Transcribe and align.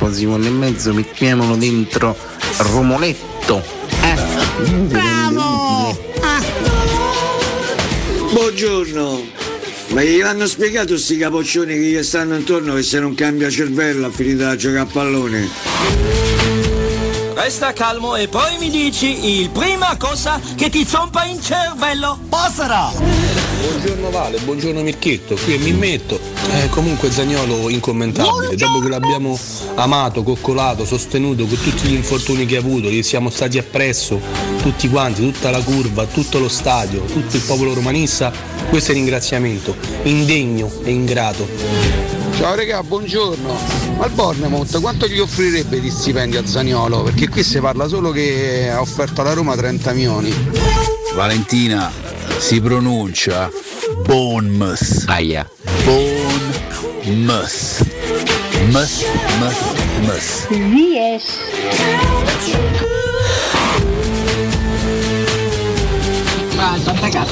Quasi 0.00 0.24
un 0.24 0.42
e 0.42 0.48
mezzo, 0.48 0.94
mettiamolo 0.94 1.56
dentro 1.56 2.16
Romoletto. 2.56 3.62
Eh. 4.02 4.16
Bravo! 4.86 5.90
Ah. 6.22 6.42
Buongiorno! 8.32 9.20
Ma 9.88 10.02
gli 10.02 10.22
hanno 10.22 10.46
spiegato 10.46 10.96
sti 10.96 11.18
capoccioni 11.18 11.74
che 11.74 11.80
gli 11.80 12.02
stanno 12.02 12.36
intorno 12.36 12.76
che 12.76 12.82
se 12.82 12.98
non 12.98 13.14
cambia 13.14 13.50
cervello 13.50 14.06
ha 14.06 14.10
finito 14.10 14.46
a 14.46 14.56
giocare 14.56 14.80
a 14.80 14.86
pallone? 14.86 15.48
Resta 17.34 17.74
calmo 17.74 18.16
e 18.16 18.26
poi 18.28 18.56
mi 18.58 18.70
dici 18.70 19.38
il 19.38 19.50
prima 19.50 19.94
cosa 19.98 20.40
che 20.56 20.70
ti 20.70 20.86
zompa 20.86 21.24
in 21.24 21.42
cervello. 21.42 22.18
Passera! 22.26 23.29
Buongiorno 23.60 24.10
Vale, 24.10 24.38
buongiorno 24.38 24.80
Mirchetto, 24.80 25.34
qui 25.34 25.54
è 25.54 25.58
Mimmetto. 25.58 26.18
Eh, 26.50 26.70
comunque 26.70 27.10
Zagnolo 27.10 27.68
incommentabile, 27.68 28.56
dopo 28.56 28.80
che 28.80 28.88
l'abbiamo 28.88 29.38
amato, 29.74 30.22
coccolato, 30.22 30.86
sostenuto 30.86 31.44
con 31.44 31.60
tutti 31.60 31.88
gli 31.88 31.92
infortuni 31.92 32.46
che 32.46 32.56
ha 32.56 32.60
avuto, 32.60 32.88
gli 32.88 33.02
siamo 33.02 33.28
stati 33.28 33.58
appresso, 33.58 34.18
tutti 34.62 34.88
quanti, 34.88 35.20
tutta 35.30 35.50
la 35.50 35.60
curva, 35.60 36.06
tutto 36.06 36.38
lo 36.38 36.48
stadio, 36.48 37.02
tutto 37.02 37.36
il 37.36 37.42
popolo 37.42 37.74
romanista, 37.74 38.32
questo 38.70 38.92
è 38.92 38.94
il 38.94 39.00
ringraziamento, 39.02 39.76
indegno 40.04 40.72
e 40.82 40.90
ingrato. 40.90 41.46
Ciao 42.38 42.54
regà, 42.54 42.82
buongiorno. 42.82 43.58
Ma 43.98 44.06
il 44.06 44.12
Bournemouth 44.12 44.80
quanto 44.80 45.06
gli 45.06 45.18
offrirebbe 45.18 45.78
di 45.80 45.90
stipendio 45.90 46.40
a 46.40 46.46
Zaniolo? 46.46 47.02
Perché 47.02 47.28
qui 47.28 47.42
si 47.42 47.60
parla 47.60 47.86
solo 47.86 48.10
che 48.10 48.70
ha 48.70 48.80
offerto 48.80 49.20
alla 49.20 49.34
Roma 49.34 49.54
30 49.54 49.92
milioni. 49.92 50.32
Valentina, 51.14 51.92
si 52.40 52.60
pronuncia 52.60 53.50
Bournemouth. 54.06 55.04
Aia. 55.06 55.48
Bournemouth. 55.84 57.86
Mus, 58.70 59.04
mus, 59.38 59.56
mus. 60.00 60.46
Yes. 60.48 61.38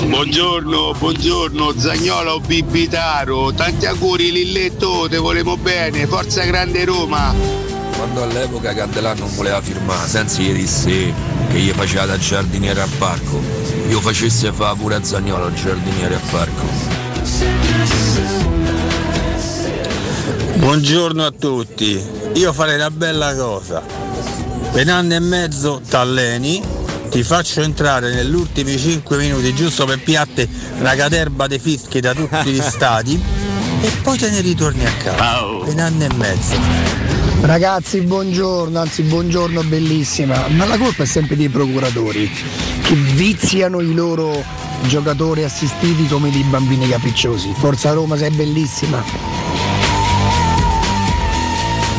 Buongiorno, 0.07 0.93
buongiorno, 0.99 1.73
Zagnolo 1.77 2.41
Bibitaro, 2.41 3.53
tanti 3.53 3.87
auguri 3.87 4.31
Lilletto, 4.31 5.07
te 5.09 5.17
volemo 5.17 5.57
bene, 5.57 6.07
forza 6.07 6.45
grande 6.45 6.85
Roma! 6.85 7.35
Quando 7.97 8.23
all'epoca 8.23 8.73
Candelà 8.75 9.15
non 9.15 9.35
voleva 9.35 9.61
firmare, 9.61 10.07
senza 10.07 10.41
gli 10.41 10.53
disse 10.53 11.13
che 11.49 11.59
gli 11.59 11.71
faceva 11.71 12.07
da 12.07 12.19
giardiniere 12.19 12.81
al 12.81 12.89
parco, 12.99 13.41
io 13.89 14.01
facesse 14.01 14.53
fa 14.53 14.75
pure 14.75 14.97
a 14.97 15.05
Zagnolo 15.05 15.53
giardiniere 15.53 16.15
al 16.15 16.21
parco. 16.31 16.67
Buongiorno 20.57 21.25
a 21.25 21.31
tutti, 21.31 22.03
io 22.35 22.53
farei 22.53 22.77
una 22.77 22.91
bella 22.91 23.35
cosa. 23.35 23.83
Per 24.73 24.85
un 24.85 24.91
anno 24.91 25.15
e 25.15 25.21
mezzo 25.21 25.81
t'alleni, 25.89 26.63
ti 27.11 27.23
faccio 27.23 27.63
entrare 27.63 28.13
negli 28.13 28.35
ultimi 28.35 28.77
5 28.77 29.17
minuti 29.17 29.55
giusto 29.55 29.87
per 29.87 30.01
piatte 30.01 30.49
una 30.79 30.95
caterba 30.95 31.47
dei 31.47 31.59
fischi 31.59 32.01
da 32.01 32.13
tutti 32.13 32.51
gli 32.51 32.61
stati 32.63 33.21
e 33.81 33.91
poi 34.03 34.19
te 34.19 34.31
ne 34.31 34.41
ritorni 34.41 34.85
a 34.85 34.93
casa. 34.93 35.17
Per 35.65 35.73
un 35.73 35.79
anno 35.79 36.05
e 36.05 36.15
mezzo. 36.15 37.18
Ragazzi, 37.41 38.01
buongiorno, 38.01 38.79
anzi 38.79 39.03
buongiorno 39.03 39.63
bellissima, 39.63 40.47
ma 40.49 40.67
la 40.67 40.77
colpa 40.77 41.05
è 41.05 41.07
sempre 41.07 41.37
dei 41.37 41.49
procuratori 41.49 42.31
che 42.83 42.95
viziano 42.95 43.81
i 43.81 43.95
loro 43.95 44.45
giocatori 44.83 45.45
assistiti 45.45 46.07
come 46.09 46.31
dei 46.31 46.43
bambini 46.43 46.89
capricciosi. 46.89 47.55
Forza 47.57 47.93
Roma, 47.93 48.17
sei 48.17 48.31
bellissima. 48.31 49.03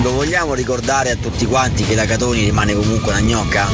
Lo 0.03 0.11
vogliamo 0.11 0.53
ricordare 0.53 1.11
a 1.11 1.15
tutti 1.15 1.45
quanti 1.45 1.83
che 1.83 1.95
da 1.95 2.05
Catoni 2.05 2.41
rimane 2.41 2.73
comunque 2.73 3.11
una 3.11 3.21
gnocca? 3.21 3.67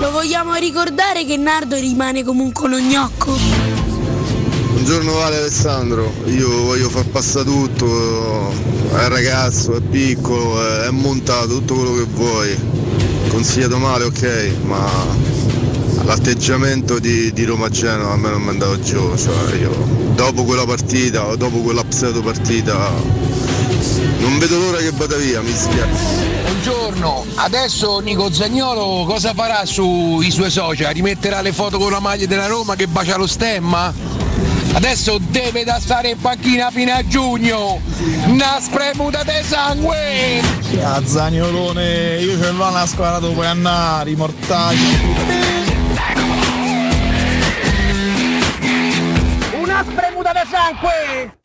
Lo 0.00 0.10
vogliamo 0.10 0.54
ricordare 0.54 1.24
che 1.24 1.36
Nardo 1.36 1.76
rimane 1.76 2.24
comunque 2.24 2.66
uno 2.66 2.78
gnocco? 2.78 3.69
Buongiorno 4.80 5.12
Vale 5.12 5.36
Alessandro, 5.36 6.10
io 6.24 6.62
voglio 6.62 6.88
far 6.88 7.04
passare 7.04 7.44
tutto, 7.44 8.50
è 8.96 9.08
ragazzo, 9.08 9.76
è 9.76 9.80
piccolo, 9.82 10.58
è 10.84 10.88
montato, 10.88 11.58
tutto 11.58 11.74
quello 11.74 11.94
che 11.96 12.04
vuoi. 12.04 12.58
Consigliato 13.28 13.76
male, 13.76 14.04
ok, 14.04 14.52
ma 14.62 14.88
l'atteggiamento 16.04 16.98
di, 16.98 17.30
di 17.30 17.44
Roma 17.44 17.68
Genova 17.68 18.14
a 18.14 18.16
me 18.16 18.30
non 18.30 18.40
mi 18.40 18.46
è 18.48 18.50
andato 18.52 18.80
giù, 18.80 19.14
cioè 19.18 19.54
io 19.56 19.70
dopo 20.14 20.44
quella 20.44 20.64
partita, 20.64 21.26
o 21.26 21.36
dopo 21.36 21.58
quella 21.58 21.84
pseudo 21.84 22.22
partita, 22.22 22.90
non 24.20 24.38
vedo 24.38 24.58
l'ora 24.58 24.78
che 24.78 24.92
vada 24.92 25.16
via, 25.16 25.42
mi 25.42 25.52
spiace. 25.52 26.38
Buongiorno, 26.44 27.26
adesso 27.34 27.98
Nico 27.98 28.32
Zagnolo 28.32 29.04
cosa 29.04 29.34
farà 29.34 29.66
sui 29.66 30.30
suoi 30.30 30.50
social? 30.50 30.94
Rimetterà 30.94 31.42
le 31.42 31.52
foto 31.52 31.76
con 31.76 31.90
la 31.90 32.00
maglia 32.00 32.24
della 32.24 32.46
Roma 32.46 32.76
che 32.76 32.86
bacia 32.86 33.18
lo 33.18 33.26
stemma? 33.26 34.19
Adesso 34.72 35.18
deve 35.18 35.64
da 35.64 35.80
stare 35.80 36.10
in 36.10 36.20
panchina 36.20 36.70
fino 36.70 36.92
a 36.92 37.06
giugno! 37.06 37.80
Una 38.26 38.58
spremuta 38.60 39.22
di 39.24 39.42
sangue! 39.42 40.40
A 40.82 41.04
Zagnolone, 41.04 42.18
io 42.20 42.40
ce 42.40 42.50
l'ho 42.50 42.68
una 42.68 42.86
squadra 42.86 43.18
dove 43.18 43.46
andare, 43.46 44.10
i 44.10 44.14
mortali. 44.14 44.78
Una 49.60 49.84
spremuta 49.88 50.32
di 50.32 50.48
sangue! 50.50 51.39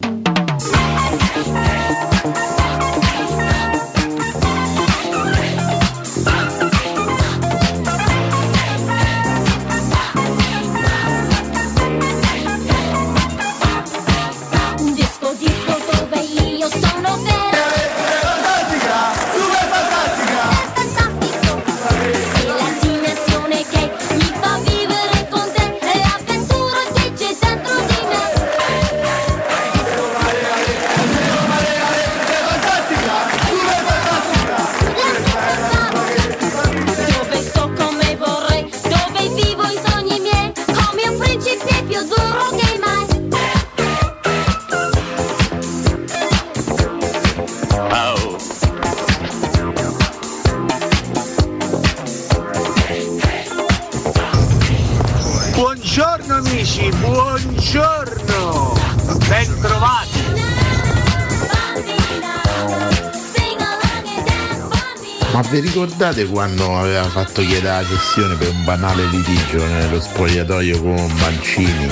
Vi 65.56 65.62
ricordate 65.62 66.26
quando 66.26 66.78
aveva 66.78 67.08
fatto 67.08 67.42
chiedere 67.42 67.82
la 67.82 67.86
cessione 67.86 68.36
per 68.36 68.50
un 68.50 68.66
banale 68.66 69.06
litigio 69.06 69.66
nello 69.66 70.02
spogliatoio 70.02 70.82
con 70.82 71.14
Mancini? 71.18 71.88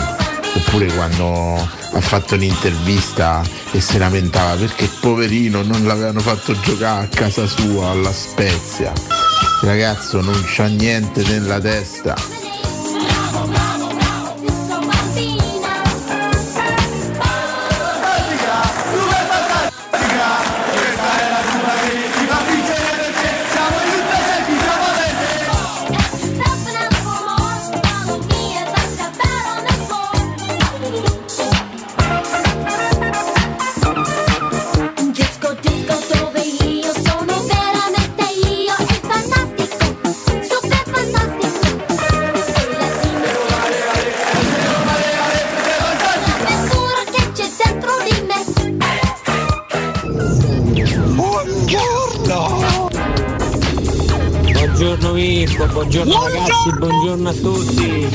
Oppure 0.56 0.88
quando 0.88 1.56
ha 1.56 2.02
fatto 2.02 2.36
un'intervista 2.36 3.42
e 3.72 3.80
si 3.80 3.98
lamentava 3.98 4.56
perché 4.56 4.90
poverino 5.00 5.62
non 5.62 5.86
l'avevano 5.86 6.20
fatto 6.20 6.60
giocare 6.60 7.06
a 7.06 7.08
casa 7.08 7.48
sua 7.48 7.92
alla 7.92 8.12
Spezia. 8.12 8.92
Ragazzo 9.62 10.20
non 10.20 10.44
c'ha 10.46 10.68
niente 10.68 11.24
nella 11.24 11.60
testa. 11.60 12.33
Mirko, 55.24 55.66
buongiorno 55.68 56.28
ragazzi, 56.28 56.74
buongiorno 56.78 57.30
a 57.30 57.34
tutti. 57.34 58.10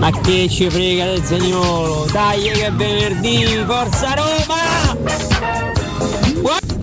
Ma 0.00 0.10
che 0.20 0.48
ci 0.50 0.68
frega 0.68 1.04
del 1.04 1.22
segnolo? 1.22 2.08
Dai 2.10 2.42
che 2.42 2.66
è 2.66 2.72
venerdì, 2.72 3.44
forza 3.64 4.14
Roma! 4.14 4.98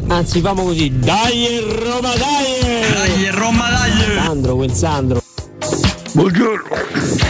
Anzi 0.08 0.40
famo 0.40 0.64
così, 0.64 0.90
dai 1.00 1.60
Roma 1.84 2.14
dai! 2.16 2.94
Dai 2.94 3.30
Roma 3.32 3.70
dai! 3.72 4.24
Sandro, 4.24 4.56
quel 4.56 4.72
Sandro. 4.72 5.22
Buongiorno. 6.14 7.23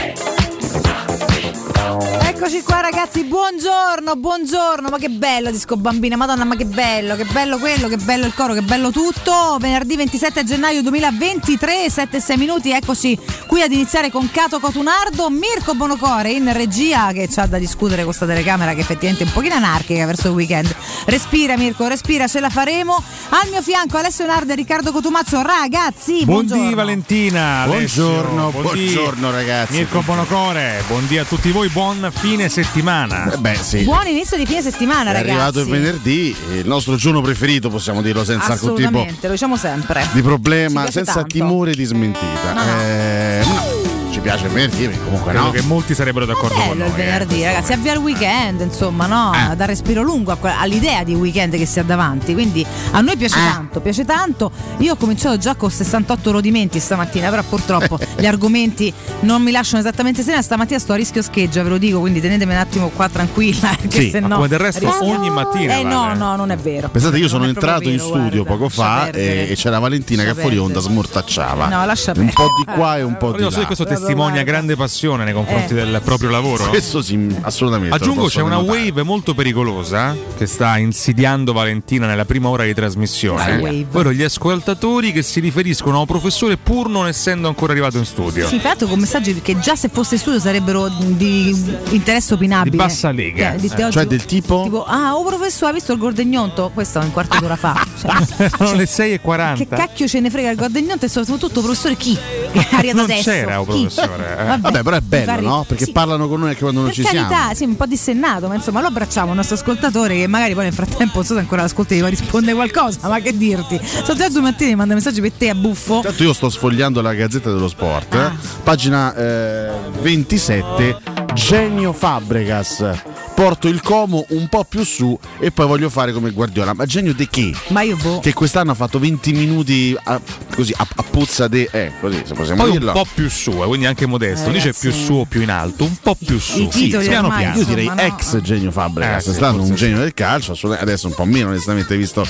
Eccoci 2.45 2.62
qua 2.62 2.81
ragazzi, 2.81 3.24
buongiorno, 3.24 4.18
buongiorno, 4.18 4.90
ma 4.90 4.98
che 4.98 5.07
bello 5.07 5.50
disco 5.50 5.78
bambina, 5.78 6.18
madonna 6.18 6.44
ma 6.44 6.57
che 6.57 6.66
bello, 6.66 7.16
che 7.16 7.24
bello 7.24 7.57
quello, 7.57 7.88
che 7.88 7.95
bello 7.95 8.25
il 8.25 8.34
coro, 8.34 8.54
che 8.54 8.62
bello 8.62 8.92
tutto, 8.92 9.56
venerdì 9.62 9.95
27 9.95 10.44
gennaio 10.44 10.81
2023, 10.81 11.88
7-6 11.88 12.38
minuti, 12.38 12.72
eccoci 12.72 13.18
qui 13.48 13.62
ad 13.62 13.72
iniziare 13.72 14.12
con 14.12 14.30
Cato 14.30 14.60
Cotunardo, 14.60 15.30
Mirko 15.30 15.74
Bonocore 15.74 16.31
in 16.31 16.51
regia 16.51 17.13
che 17.13 17.30
c'ha 17.31 17.45
da 17.45 17.57
discutere 17.57 18.04
con 18.04 18.07
questa 18.07 18.25
telecamera 18.25 18.74
che 18.74 18.81
effettivamente 18.81 19.24
è 19.24 19.28
un 19.28 19.31
pochino 19.31 19.56
anarchica 19.56 20.06
verso 20.06 20.28
il 20.28 20.34
weekend, 20.34 20.75
respira 21.06 21.56
Mirko, 21.56 21.88
respira, 21.88 22.28
ce 22.28 22.42
la 22.42 22.50
faremo, 22.50 23.01
al 23.30 23.48
mio 23.51 23.62
fianco 23.62 23.95
Alessio 23.95 24.25
Nardo 24.25 24.51
e 24.51 24.56
Riccardo 24.56 24.92
Cotumaccio, 24.92 25.42
ragazzi, 25.42 26.25
buongiorno. 26.25 26.56
Buondì 26.57 26.75
Valentina, 26.75 27.62
Alessio, 27.62 28.04
Buongiorno, 28.04 28.50
buondì 28.50 28.84
buongiorno, 28.84 29.31
ragazzi. 29.31 29.74
Mirko 29.78 30.01
Bonocore, 30.01 30.84
buondì 30.90 31.18
a 31.18 31.24
tutti 31.24 31.50
voi, 31.50 31.69
buon 31.69 32.12
fine 32.13 32.31
settimana. 32.50 33.31
Eh 33.31 33.38
beh, 33.38 33.56
sì. 33.56 33.83
Buon 33.83 34.07
inizio 34.07 34.38
di 34.38 34.45
fine 34.45 34.62
settimana 34.62 35.12
È 35.12 35.13
ragazzi. 35.13 35.30
arrivato 35.30 35.59
il 35.62 35.68
venerdì, 35.68 36.35
il 36.53 36.65
nostro 36.68 36.95
giorno 36.95 37.21
preferito, 37.21 37.69
possiamo 37.69 38.01
dirlo 38.01 38.24
senza 38.25 38.53
alcun 38.53 38.75
tipo 38.75 39.06
lo 39.21 39.30
diciamo 39.31 39.56
sempre. 39.56 40.06
di 40.12 40.21
problema, 40.21 40.89
senza 40.89 41.13
tanto. 41.13 41.30
timore 41.30 41.74
di 41.74 41.83
smentita. 41.83 42.53
No, 42.53 42.63
no. 42.63 42.81
Eh, 42.81 43.44
no, 43.45 43.73
ci 44.13 44.19
piace 44.19 44.45
il 44.45 44.51
venerdì, 44.51 44.89
comunque 45.04 45.31
Credo 45.31 45.45
no. 45.48 45.51
che 45.51 45.62
molti 45.63 45.95
sarebbero 45.95 46.25
d'accordo 46.25 46.54
con 46.54 46.68
Bello 46.68 46.80
noi. 46.81 46.88
il 46.89 46.94
venerdì, 46.94 47.42
eh, 47.42 47.45
ragazzi, 47.48 47.74
avvia 47.74 47.94
il 47.94 47.98
weekend, 48.00 48.62
insomma, 48.62 49.07
no? 49.07 49.31
Eh. 49.33 49.56
Da 49.56 49.65
respiro 49.65 50.01
lungo 50.04 50.38
all'idea 50.42 51.04
di 51.04 51.13
weekend 51.15 51.56
che 51.57 51.65
si 51.65 51.80
ha 51.80 51.83
davanti. 51.83 52.33
Quindi 52.33 52.65
a 52.92 53.01
noi 53.01 53.18
piace 53.18 53.38
Eh. 53.39 53.51
tanto, 53.51 53.80
piace 53.81 54.06
tanto. 54.06 54.51
Io 54.77 54.94
ho 54.94 54.95
cominciato 54.95 55.38
già 55.38 55.56
con 55.56 55.71
68 55.71 56.31
rodimenti 56.31 56.80
stamattina, 56.80 57.30
però 57.30 57.42
purtroppo 57.44 57.98
gli 58.18 58.25
argomenti 58.25 58.94
non 59.21 59.42
mi 59.42 59.51
lasciano 59.51 59.80
esattamente 59.80 60.21
serena. 60.21 60.42
Stamattina 60.44 60.77
sto 60.80 60.94
a 60.94 60.95
rischio 60.95 61.21
scheggia, 61.24 61.63
ve 61.63 61.69
lo 61.69 61.77
dico, 61.80 62.00
quindi 62.00 62.21
tenetemi 62.21 62.51
un 62.54 62.59
attimo 62.59 62.89
qua 62.89 63.09
tranquilla. 63.09 63.71
Sì, 63.94 64.09
se 64.09 64.21
ma 64.21 64.27
no 64.27 64.36
come 64.36 64.48
del 64.48 64.59
resto 64.59 64.86
rischia- 64.86 65.07
ogni 65.07 65.30
mattina, 65.30 65.77
Eh 65.77 65.83
no, 65.83 66.01
vale. 66.01 66.16
no, 66.18 66.36
non 66.36 66.50
è 66.51 66.57
vero. 66.57 66.89
Pensate, 66.89 67.16
io 67.16 67.21
Non 67.21 67.30
sono 67.30 67.45
entrato 67.45 67.81
proprio 67.81 67.92
in 67.92 67.98
vero, 67.98 68.09
studio 68.09 68.44
guarda. 68.44 68.51
poco 68.63 68.69
fa 68.69 69.01
perdere. 69.04 69.48
e, 69.48 69.51
e 69.51 69.56
c'era 69.56 69.80
Valentina 69.80 70.21
Lascia 70.24 70.36
che 70.36 70.42
fuori 70.42 70.57
onda 70.57 70.74
perdere. 70.74 70.94
smortacciava. 70.94 71.68
No, 71.68 71.86
lascia 71.86 72.12
un 72.16 72.31
po' 72.33 72.44
di 72.57 72.63
perdere. 72.66 72.77
qua 72.77 72.98
e 72.98 73.01
un 73.04 73.18
po' 73.18 73.27
Io 73.30 73.33
di 73.36 73.44
so 73.44 73.50
che 73.50 73.59
là. 73.59 73.66
questo 73.66 73.83
Guarda, 73.83 74.03
testimonia 74.06 74.34
guarda. 74.34 74.52
grande 74.52 74.76
passione 74.76 75.24
nei 75.24 75.34
confronti 75.34 75.74
Eh. 75.74 75.76
del 75.76 76.02
proprio 76.04 76.30
lavoro. 76.30 76.68
Questo 76.70 77.02
sì, 77.02 77.28
assolutamente. 77.42 77.96
Aggiungo 77.96 78.28
c'è 78.28 78.42
una 78.42 78.58
wave 78.60 79.04
molto 79.04 79.34
pericolosa 79.34 80.16
che 80.38 80.46
sta 80.46 80.78
insidiando 80.78 81.54
Valentina 81.54 82.06
nella 82.08 82.26
prima 82.26 82.50
ora 82.50 82.64
di 82.64 82.74
trasmissione. 82.74 83.58
Wave? 83.58 83.86
Ovvero 83.90 84.12
gli 84.12 84.24
ascoltatori 84.24 85.12
che 85.12 85.22
si 85.22 85.40
riferiscono 85.40 85.98
a 85.98 86.00
un 86.02 86.06
professore 86.06 86.58
pur 86.58 86.90
non 86.90 87.08
essendo 87.08 87.48
ancora 87.48 87.72
arrivato 87.74 87.98
in 87.98 88.06
studio. 88.06 88.48
Sì, 88.48 88.60
l'altro 88.62 88.88
con 88.88 89.00
messaggi 89.00 89.42
che 89.42 89.60
già 89.60 89.76
se 89.76 89.90
fosse 89.90 90.16
in 90.16 90.20
studio 90.22 90.40
sarebbero 90.40 90.88
di 90.90 91.50
interesse 91.90 92.34
opinabile. 92.34 92.72
Di 92.72 92.78
bassa 92.78 93.12
lega. 93.12 93.52
Cioè, 93.52 93.60
di- 93.60 93.68
Eh. 93.76 93.84
oggi- 93.84 93.92
Cioè 93.94 94.06
del 94.06 94.26
tipo? 94.26 94.62
Tipo, 94.64 94.84
ah, 94.86 95.16
oh 95.16 95.24
professore, 95.24 95.72
ha 95.72 95.74
visto 95.74 95.92
il 95.94 96.00
gordegnonto? 96.00 96.72
Questo 96.74 97.00
è 97.00 97.04
un 97.04 97.12
quarto 97.12 97.40
d'ora 97.40 97.56
fa. 97.56 97.82
Cioè, 98.04 98.50
Sono 98.58 98.74
le 98.74 98.86
6.40. 98.86 99.56
che 99.58 99.68
cacchio 99.68 100.08
ce 100.08 100.20
ne 100.20 100.30
frega 100.30 100.50
il 100.50 100.58
gordegnonto 100.58 101.06
e 101.06 101.08
soprattutto 101.10 101.62
professore 101.62 101.96
chi? 101.96 102.18
Aria 102.72 102.94
da 102.94 103.00
Non 103.02 103.08
testo. 103.08 103.30
c'era 103.32 103.60
un 103.60 103.68
Chi? 103.68 103.90
Professore. 103.94 104.38
eh. 104.40 104.57
Vabbè, 104.57 104.81
però 104.84 104.95
è 104.98 105.01
bello, 105.01 105.25
fa 105.25 105.36
ridere. 105.36 105.48
no? 105.56 105.66
Perché 105.68 105.86
Sì. 105.86 105.92
parlano 105.92 106.28
con 106.28 106.40
noi 106.40 106.50
anche 106.50 106.62
quando 106.62 106.80
non 106.81 106.90
Per 106.90 106.95
ci 106.98 107.04
carità, 107.04 107.28
siamo. 107.28 107.54
sì, 107.56 107.63
un 107.66 107.75
po' 107.75 107.86
dissennato, 107.86 108.48
ma 108.48 108.56
insomma 108.56 108.81
lo 108.81 108.88
abbracciamo 108.88 109.30
il 109.31 109.36
nostro 109.38 109.56
ascoltatore 109.56 110.16
che 110.16 110.28
magari 110.28 110.54
poi 110.54 110.63
nel 110.66 110.74
frattempo, 110.74 111.16
non 111.18 111.25
so 111.25 111.34
se 111.34 111.40
ancora 111.40 111.62
l'ascolti, 111.62 112.01
ma 112.01 112.07
risponde 112.07 112.54
qualcosa, 112.54 113.07
ma 113.07 113.19
che 113.19 113.36
dirti? 113.38 113.80
Sono 114.04 114.18
già 114.18 114.30
due 114.30 114.42
mattine 114.42 114.72
mi 114.72 114.75
manda 114.78 114.94
messaggi 114.94 115.22
per 115.22 115.31
te 115.31 115.50
a 115.50 115.56
buffo. 115.56 115.95
Intanto 115.98 116.24
io 116.24 116.34
sto 116.34 116.50
sfogliando 116.50 117.01
la 117.01 117.13
Gazzetta 117.13 117.51
dello 117.51 117.68
Sport, 117.68 118.13
Ah. 118.16 118.25
eh. 118.28 118.31
pagina 118.63 119.13
eh, 119.16 119.72
27, 120.01 120.98
Genio 121.34 121.94
Fabregas. 121.94 122.86
Porto 123.33 123.68
il 123.68 123.81
Como 123.81 124.25
un 124.30 124.47
po' 124.47 124.63
più 124.63 124.83
su 124.83 125.18
e 125.39 125.51
poi 125.51 125.65
voglio 125.65 125.89
fare 125.89 126.13
come 126.13 126.30
Guardiola. 126.31 126.74
Ma 126.74 126.85
genio 126.85 127.13
di 127.13 127.27
che? 127.27 127.51
Ma 127.69 127.81
io 127.81 127.95
boh. 127.97 128.19
Che 128.19 128.31
quest'anno 128.33 128.71
ha 128.71 128.75
fatto 128.75 129.00
20 129.00 129.31
minuti 129.33 129.95
a, 130.03 130.21
così 130.56 130.74
a, 130.77 130.88
a 130.95 131.03
puzza 131.03 131.47
di. 131.47 131.68
Eh, 131.71 131.91
così 132.00 132.21
se 132.25 132.33
possiamo 132.35 132.62
Poi 132.62 132.71
un 132.71 132.77
dirlo. 132.77 132.91
po' 132.94 133.07
più 133.13 133.30
su, 133.30 133.51
eh, 133.51 133.65
quindi 133.65 133.85
anche 133.85 134.06
modesto. 134.06 134.44
Non 134.45 134.53
dice 134.53 134.68
Ragazzi. 134.68 134.88
più 134.89 134.97
su 134.97 135.13
o 135.13 135.25
più 135.25 135.41
in 135.41 135.50
alto, 135.50 135.83
un 135.83 135.95
po' 136.01 136.15
più 136.15 136.39
su. 136.39 136.59
I 136.62 136.68
titoli 136.69 137.07
piano 137.07 137.27
ormai 137.27 137.44
piano. 137.44 137.57
Io 137.59 137.65
direi 137.65 137.85
no. 137.88 137.97
ex 137.97 138.39
genio 138.41 138.71
Fabregas, 138.71 139.25
Eh, 139.25 139.30
è 139.30 139.31
sì, 139.31 139.38
stato 139.38 139.62
un 139.62 139.75
genio 139.75 139.97
del 140.00 140.13
calcio, 140.13 140.53
adesso 140.71 141.07
un 141.07 141.13
po' 141.15 141.25
meno 141.25 141.47
onestamente 141.50 141.97
visto, 141.97 142.25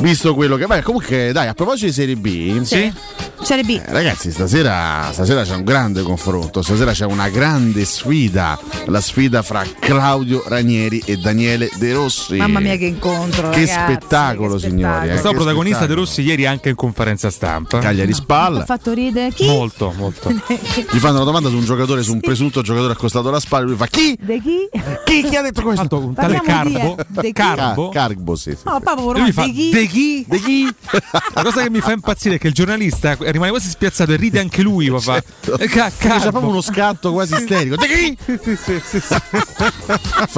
visto 0.00 0.34
quello 0.34 0.56
che... 0.56 0.66
Beh, 0.66 0.82
comunque 0.82 1.30
dai, 1.32 1.46
a 1.48 1.54
proposito 1.54 1.86
di 1.86 1.92
Serie 1.92 2.16
B, 2.16 2.62
Sì? 2.62 2.92
Serie 3.40 3.62
B. 3.62 3.68
eh, 3.70 3.82
ragazzi 3.92 4.32
stasera, 4.32 5.10
stasera 5.12 5.44
c'è 5.44 5.54
un 5.54 5.62
grande 5.62 6.02
confronto, 6.02 6.60
stasera 6.60 6.90
c'è 6.92 7.04
una 7.04 7.28
grande 7.28 7.84
sfida, 7.84 8.58
la 8.86 9.00
sfida 9.00 9.42
fra 9.42 9.64
Claudio 9.78 10.42
Ranieri 10.48 11.02
e 11.04 11.16
Daniele 11.18 11.70
De 11.76 11.92
Rossi. 11.92 12.36
Mamma 12.36 12.60
mia 12.60 12.76
che 12.76 12.86
incontro. 12.86 13.50
Che 13.50 13.60
ragazzi, 13.66 13.92
spettacolo, 13.92 14.54
che 14.54 14.60
signori, 14.68 14.80
spettacolo. 14.80 15.10
eh. 15.10 15.14
È 15.14 15.18
stato 15.18 15.34
protagonista 15.34 15.78
De 15.80 15.84
spettacolo. 15.84 16.06
Rossi 16.06 16.22
ieri 16.22 16.46
anche 16.46 16.68
in 16.70 16.74
conferenza 16.74 17.30
stampa. 17.30 17.78
Cagliari 17.78 18.12
Ha 18.12 18.14
Spal. 18.14 18.64
fatto 18.66 18.92
ridere 18.92 19.32
chi? 19.32 19.46
Molto, 19.46 19.92
molto. 19.96 20.30
Gli 20.32 20.98
fanno 20.98 21.16
una 21.16 21.24
domanda 21.24 21.48
su 21.48 21.56
un 21.56 21.64
giocatore, 21.64 22.02
su 22.02 22.12
un 22.12 22.20
presunto 22.20 22.62
giocatore 22.62 22.92
accostato 22.92 23.28
alla 23.28 23.40
spalla. 23.40 23.66
Lui 23.66 23.76
fa: 23.76 23.86
Chi? 23.86 24.16
De 24.20 24.40
chi? 24.40 24.68
Chi, 25.04 25.22
chi 25.28 25.36
ha 25.36 25.42
detto 25.42 25.62
questo? 25.62 25.82
Fatto 25.82 25.98
un 25.98 26.14
tale 26.14 26.40
Parliamo 26.44 26.68
di, 26.68 26.72
Carbo. 26.74 26.98
eh, 26.98 27.04
de 27.08 27.20
chi? 27.22 27.32
Carbo. 27.32 27.88
Ca- 27.90 27.98
Carbo, 28.00 28.36
sì. 28.36 28.50
sì. 28.52 28.62
No, 28.64 28.80
E 29.14 29.18
lui 29.18 29.32
fa 29.32 29.42
de 29.44 29.52
chi? 29.52 29.70
De 29.70 29.86
chi? 29.86 30.24
De 30.26 30.40
chi? 30.40 30.68
La 31.34 31.42
cosa 31.42 31.62
che 31.62 31.70
mi 31.70 31.80
fa 31.80 31.92
impazzire 31.92 32.36
è 32.36 32.38
che 32.38 32.48
il 32.48 32.54
giornalista 32.54 33.16
rimane 33.20 33.50
quasi 33.50 33.68
spiazzato 33.68 34.12
e 34.12 34.16
ride 34.16 34.40
anche 34.40 34.62
lui. 34.62 34.88
Papà. 34.90 35.20
Certo. 35.22 35.58
Eh, 35.58 35.66
ca- 35.68 35.90
C'è 35.90 36.08
Carbo. 36.08 36.30
proprio 36.30 36.50
uno 36.50 36.60
scatto 36.60 37.12
quasi 37.12 37.34
isterico. 37.34 37.76
De 37.76 37.86
chi? 37.86 38.16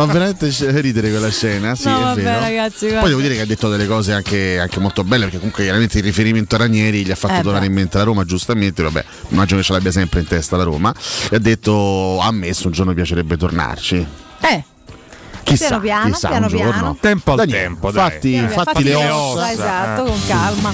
Fa 0.07 0.12
veramente 0.12 0.50
ridere 0.80 1.11
quella 1.11 1.30
scena. 1.30 1.75
Sì, 1.75 1.88
No, 1.88 1.99
è 1.99 2.02
vabbè, 2.02 2.23
vero. 2.23 2.40
ragazzi. 2.40 2.87
Poi 2.88 3.09
devo 3.09 3.21
dire 3.21 3.35
che 3.35 3.40
ha 3.42 3.47
detto 3.47 3.69
delle 3.69 3.87
cose 3.87 4.12
anche, 4.12 4.59
anche 4.59 4.80
molto 4.80 5.04
belle, 5.04 5.25
perché 5.25 5.38
comunque 5.38 5.64
chiaramente 5.64 5.99
il 5.99 6.04
riferimento 6.04 6.54
a 6.54 6.59
Ranieri 6.59 7.04
gli 7.04 7.11
ha 7.11 7.14
fatto 7.16 7.35
Eh, 7.40 7.42
tornare 7.42 7.66
in 7.66 7.73
mente 7.73 7.99
la 7.99 8.04
Roma, 8.04 8.25
giustamente. 8.25 8.83
Vabbè, 8.83 9.04
immagino 9.28 9.59
che 9.61 9.64
ce 9.66 9.73
l'abbia 9.73 9.90
sempre 9.92 10.21
in 10.21 10.26
testa 10.26 10.57
la 10.57 10.64
Roma. 10.64 10.95
E 11.30 11.37
ha 11.37 11.38
detto: 11.38 12.19
A 12.21 12.30
me 12.33 12.50
un 12.64 12.71
giorno 12.73 12.95
piacerebbe 12.95 13.37
tornarci. 13.37 14.07
Eh, 14.40 14.64
Chissà, 15.42 15.66
Piano 15.66 15.80
piano, 15.83 16.11
chissà, 16.12 16.28
piano 16.28 16.47
un 16.47 16.50
giorno. 16.52 16.71
piano. 16.71 16.97
Tempo 17.00 17.30
al 17.33 17.37
Daniele, 17.38 17.61
tempo, 17.62 17.90
dai. 17.90 18.11
Fatti, 18.11 18.35
eh, 18.35 18.49
fatti 18.49 18.83
le 18.85 18.90
le 18.90 18.95
ossa. 19.07 19.52
Esatto, 19.52 20.04
eh. 20.04 20.09
con 20.11 20.21
calma. 20.26 20.73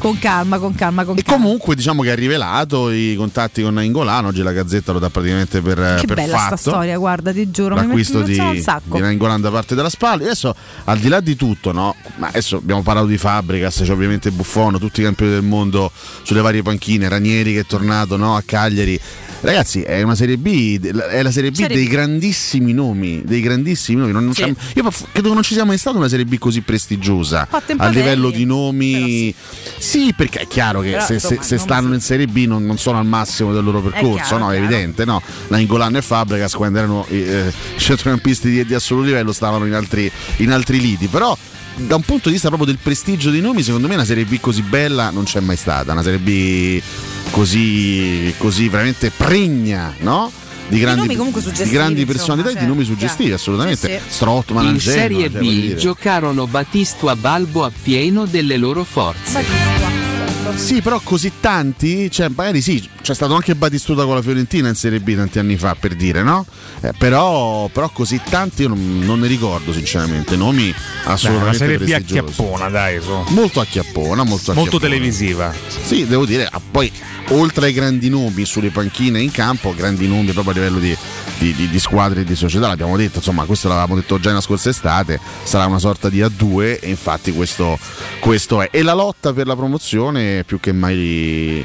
Con 0.00 0.18
calma, 0.18 0.58
con 0.58 0.74
calma, 0.74 1.04
con 1.04 1.18
E 1.18 1.22
calma. 1.22 1.42
comunque 1.42 1.74
diciamo 1.74 2.02
che 2.02 2.10
ha 2.10 2.14
rivelato 2.14 2.90
i 2.90 3.14
contatti 3.16 3.62
con 3.62 3.82
Ingolano, 3.82 4.28
oggi 4.28 4.42
la 4.42 4.52
Gazzetta 4.52 4.92
lo 4.92 4.98
dà 4.98 5.10
praticamente 5.10 5.60
per, 5.60 5.98
Che 6.00 6.06
per 6.06 6.16
bella 6.16 6.38
sta 6.38 6.56
storia, 6.56 6.96
guarda, 6.96 7.32
ti 7.32 7.50
giuro, 7.50 7.74
mi 7.74 7.82
l'acquisto 7.82 8.18
metti 8.20 8.32
di, 8.32 8.38
un 8.38 8.56
sacco. 8.56 8.96
di 8.96 9.00
Nainggolan 9.02 9.40
da 9.42 9.50
parte 9.50 9.74
della 9.74 9.90
Spalli. 9.90 10.24
Adesso, 10.24 10.54
al 10.84 10.98
di 10.98 11.08
là 11.08 11.20
di 11.20 11.36
tutto, 11.36 11.72
no? 11.72 11.94
Ma 12.16 12.28
adesso 12.28 12.56
abbiamo 12.56 12.82
parlato 12.82 13.06
di 13.06 13.18
Fabregas, 13.18 13.82
c'è 13.84 13.92
ovviamente 13.92 14.30
Buffon, 14.30 14.78
tutti 14.78 15.00
i 15.00 15.04
campioni 15.04 15.32
del 15.32 15.42
mondo 15.42 15.92
sulle 16.22 16.40
varie 16.40 16.62
panchine, 16.62 17.08
Ranieri 17.08 17.52
che 17.52 17.60
è 17.60 17.66
tornato 17.66 18.16
no, 18.16 18.36
a 18.36 18.42
Cagliari. 18.44 18.98
Ragazzi, 19.42 19.80
è 19.82 20.02
una 20.02 20.14
Serie 20.14 20.36
B, 20.36 20.78
è 20.84 21.22
la 21.22 21.30
Serie 21.30 21.50
B 21.50 21.54
Serie 21.54 21.76
dei 21.76 21.86
B. 21.86 21.90
grandissimi 21.90 23.22
dei 23.24 23.40
grandissimi 23.40 23.98
nomi. 23.98 24.12
Non- 24.12 24.24
non 24.24 24.34
Sì. 24.34 24.42
c'è- 24.42 24.54
io 24.74 24.90
credo 25.12 25.28
che 25.28 25.34
non 25.34 25.42
ci 25.42 25.54
sia 25.54 25.64
mai 25.64 25.78
stata 25.78 25.96
una 25.96 26.08
Serie 26.08 26.26
B 26.26 26.36
così 26.38 26.60
prestigiosa 26.60 27.48
a 27.50 27.88
livello 27.88 28.30
di 28.30 28.44
nomi. 28.44 29.34
Sì. 29.78 30.12
perché 30.16 30.40
è 30.40 30.46
chiaro 30.46 30.80
che 30.80 30.90
Però, 30.90 31.04
se, 31.04 31.14
insomma, 31.14 31.42
se 31.42 31.54
non 31.56 31.64
stanno 31.64 31.88
sì. 31.88 31.94
in 31.94 32.00
Serie 32.00 32.26
B 32.26 32.44
non, 32.46 32.64
non 32.66 32.76
sono 32.78 32.98
al 32.98 33.06
massimo 33.06 33.52
del 33.52 33.64
loro 33.64 33.80
percorso, 33.80 34.26
chiaro, 34.28 34.44
no? 34.44 34.52
È 34.52 34.56
evidente, 34.58 35.04
no? 35.04 35.22
La 35.48 35.58
Ingolano 35.58 35.96
e 35.98 36.02
Fabregas 36.02 36.54
quando 36.54 36.78
erano 36.78 37.06
eh, 37.08 37.50
centrocampisti 37.76 38.50
di, 38.50 38.64
di 38.66 38.74
assoluto 38.74 39.06
livello 39.06 39.32
stavano 39.32 39.64
in 39.66 39.72
altri, 39.74 40.10
in 40.38 40.50
altri 40.52 40.80
lidi, 40.80 41.06
però 41.06 41.36
da 41.76 41.96
un 41.96 42.02
punto 42.02 42.28
di 42.28 42.34
vista 42.34 42.48
proprio 42.48 42.68
del 42.68 42.78
prestigio 42.82 43.30
dei 43.30 43.40
nomi, 43.40 43.62
secondo 43.62 43.88
me 43.88 43.94
una 43.94 44.04
Serie 44.04 44.24
B 44.24 44.38
così 44.40 44.62
bella 44.62 45.10
non 45.10 45.24
c'è 45.24 45.40
mai 45.40 45.56
stata, 45.56 45.92
una 45.92 46.02
Serie 46.02 46.18
B 46.18 46.82
così, 47.30 48.34
così 48.36 48.68
veramente 48.68 49.10
pregna, 49.10 49.94
no? 50.00 50.30
Di 50.68 50.78
grandi, 50.78 51.00
nomi 51.00 51.16
comunque 51.16 51.42
di 51.42 51.68
grandi 51.68 52.00
insomma, 52.02 52.16
personalità 52.16 52.48
e 52.50 52.52
di 52.52 52.58
cioè, 52.60 52.68
nomi 52.68 52.84
suggestivi, 52.84 53.32
assolutamente. 53.32 53.88
Sì, 53.88 54.08
sì. 54.08 54.14
Strottman, 54.14 54.64
In 54.64 54.70
Angelo, 54.70 54.96
Serie 54.96 55.30
cioè, 55.30 55.40
B 55.40 55.42
dire. 55.42 55.76
giocarono 55.76 56.46
Battisto 56.46 57.08
a 57.08 57.16
Balbo 57.16 57.64
a 57.64 57.72
pieno 57.82 58.24
delle 58.24 58.56
loro 58.56 58.84
forze. 58.84 59.32
Batista. 59.32 60.09
Sì, 60.56 60.82
però 60.82 61.00
così 61.02 61.32
tanti, 61.40 62.10
cioè 62.10 62.28
magari 62.34 62.60
sì, 62.60 62.86
c'è 63.02 63.14
stato 63.14 63.34
anche 63.34 63.54
Batistuta 63.54 64.04
con 64.04 64.14
la 64.14 64.22
Fiorentina 64.22 64.68
in 64.68 64.74
Serie 64.74 65.00
B 65.00 65.14
tanti 65.16 65.38
anni 65.38 65.56
fa 65.56 65.74
per 65.74 65.94
dire, 65.94 66.22
no? 66.22 66.44
Eh, 66.80 66.92
però, 66.96 67.68
però 67.68 67.88
così 67.90 68.20
tanti 68.28 68.62
io 68.62 68.68
non, 68.68 68.98
non 69.00 69.20
ne 69.20 69.26
ricordo 69.26 69.72
sinceramente, 69.72 70.36
nomi 70.36 70.70
Dai, 70.70 70.74
una 71.04 71.12
assolutamente 71.14 71.56
serie 71.58 71.78
B 71.78 71.80
a 71.82 71.84
prestigiosi. 71.84 72.32
chiappona, 72.34 72.68
dai, 72.68 73.00
su. 73.00 73.10
Molto 73.28 73.60
acchiappona, 73.60 74.22
molto, 74.22 74.52
Molto 74.52 74.76
acchiappona. 74.76 74.80
televisiva. 74.80 75.54
Sì, 75.84 76.06
devo 76.06 76.26
dire, 76.26 76.46
ah, 76.50 76.60
poi 76.70 76.90
oltre 77.28 77.66
ai 77.66 77.72
grandi 77.72 78.08
nomi 78.08 78.44
sulle 78.44 78.70
panchine 78.70 79.20
in 79.20 79.30
campo, 79.30 79.74
grandi 79.74 80.06
nomi 80.06 80.32
proprio 80.32 80.52
a 80.52 80.56
livello 80.56 80.78
di, 80.78 80.96
di- 81.40 81.54
di- 81.54 81.68
di 81.70 81.78
squadre 81.78 82.20
e 82.20 82.24
di 82.24 82.36
società, 82.36 82.68
l'abbiamo 82.68 82.98
detto, 82.98 83.16
insomma, 83.16 83.44
questo 83.44 83.68
l'avevamo 83.68 83.94
detto 83.94 84.20
già 84.20 84.28
nella 84.28 84.42
scorsa 84.42 84.68
estate, 84.68 85.18
sarà 85.42 85.64
una 85.64 85.78
sorta 85.78 86.10
di 86.10 86.20
A2 86.20 86.78
e 86.80 86.88
infatti 86.88 87.32
questo, 87.32 87.78
questo 88.20 88.60
è. 88.60 88.68
E 88.70 88.82
la 88.82 88.92
lotta 88.92 89.32
per 89.32 89.46
la 89.46 89.56
promozione 89.56 90.40
è 90.40 90.44
più 90.44 90.60
che 90.60 90.72
mai 90.72 91.64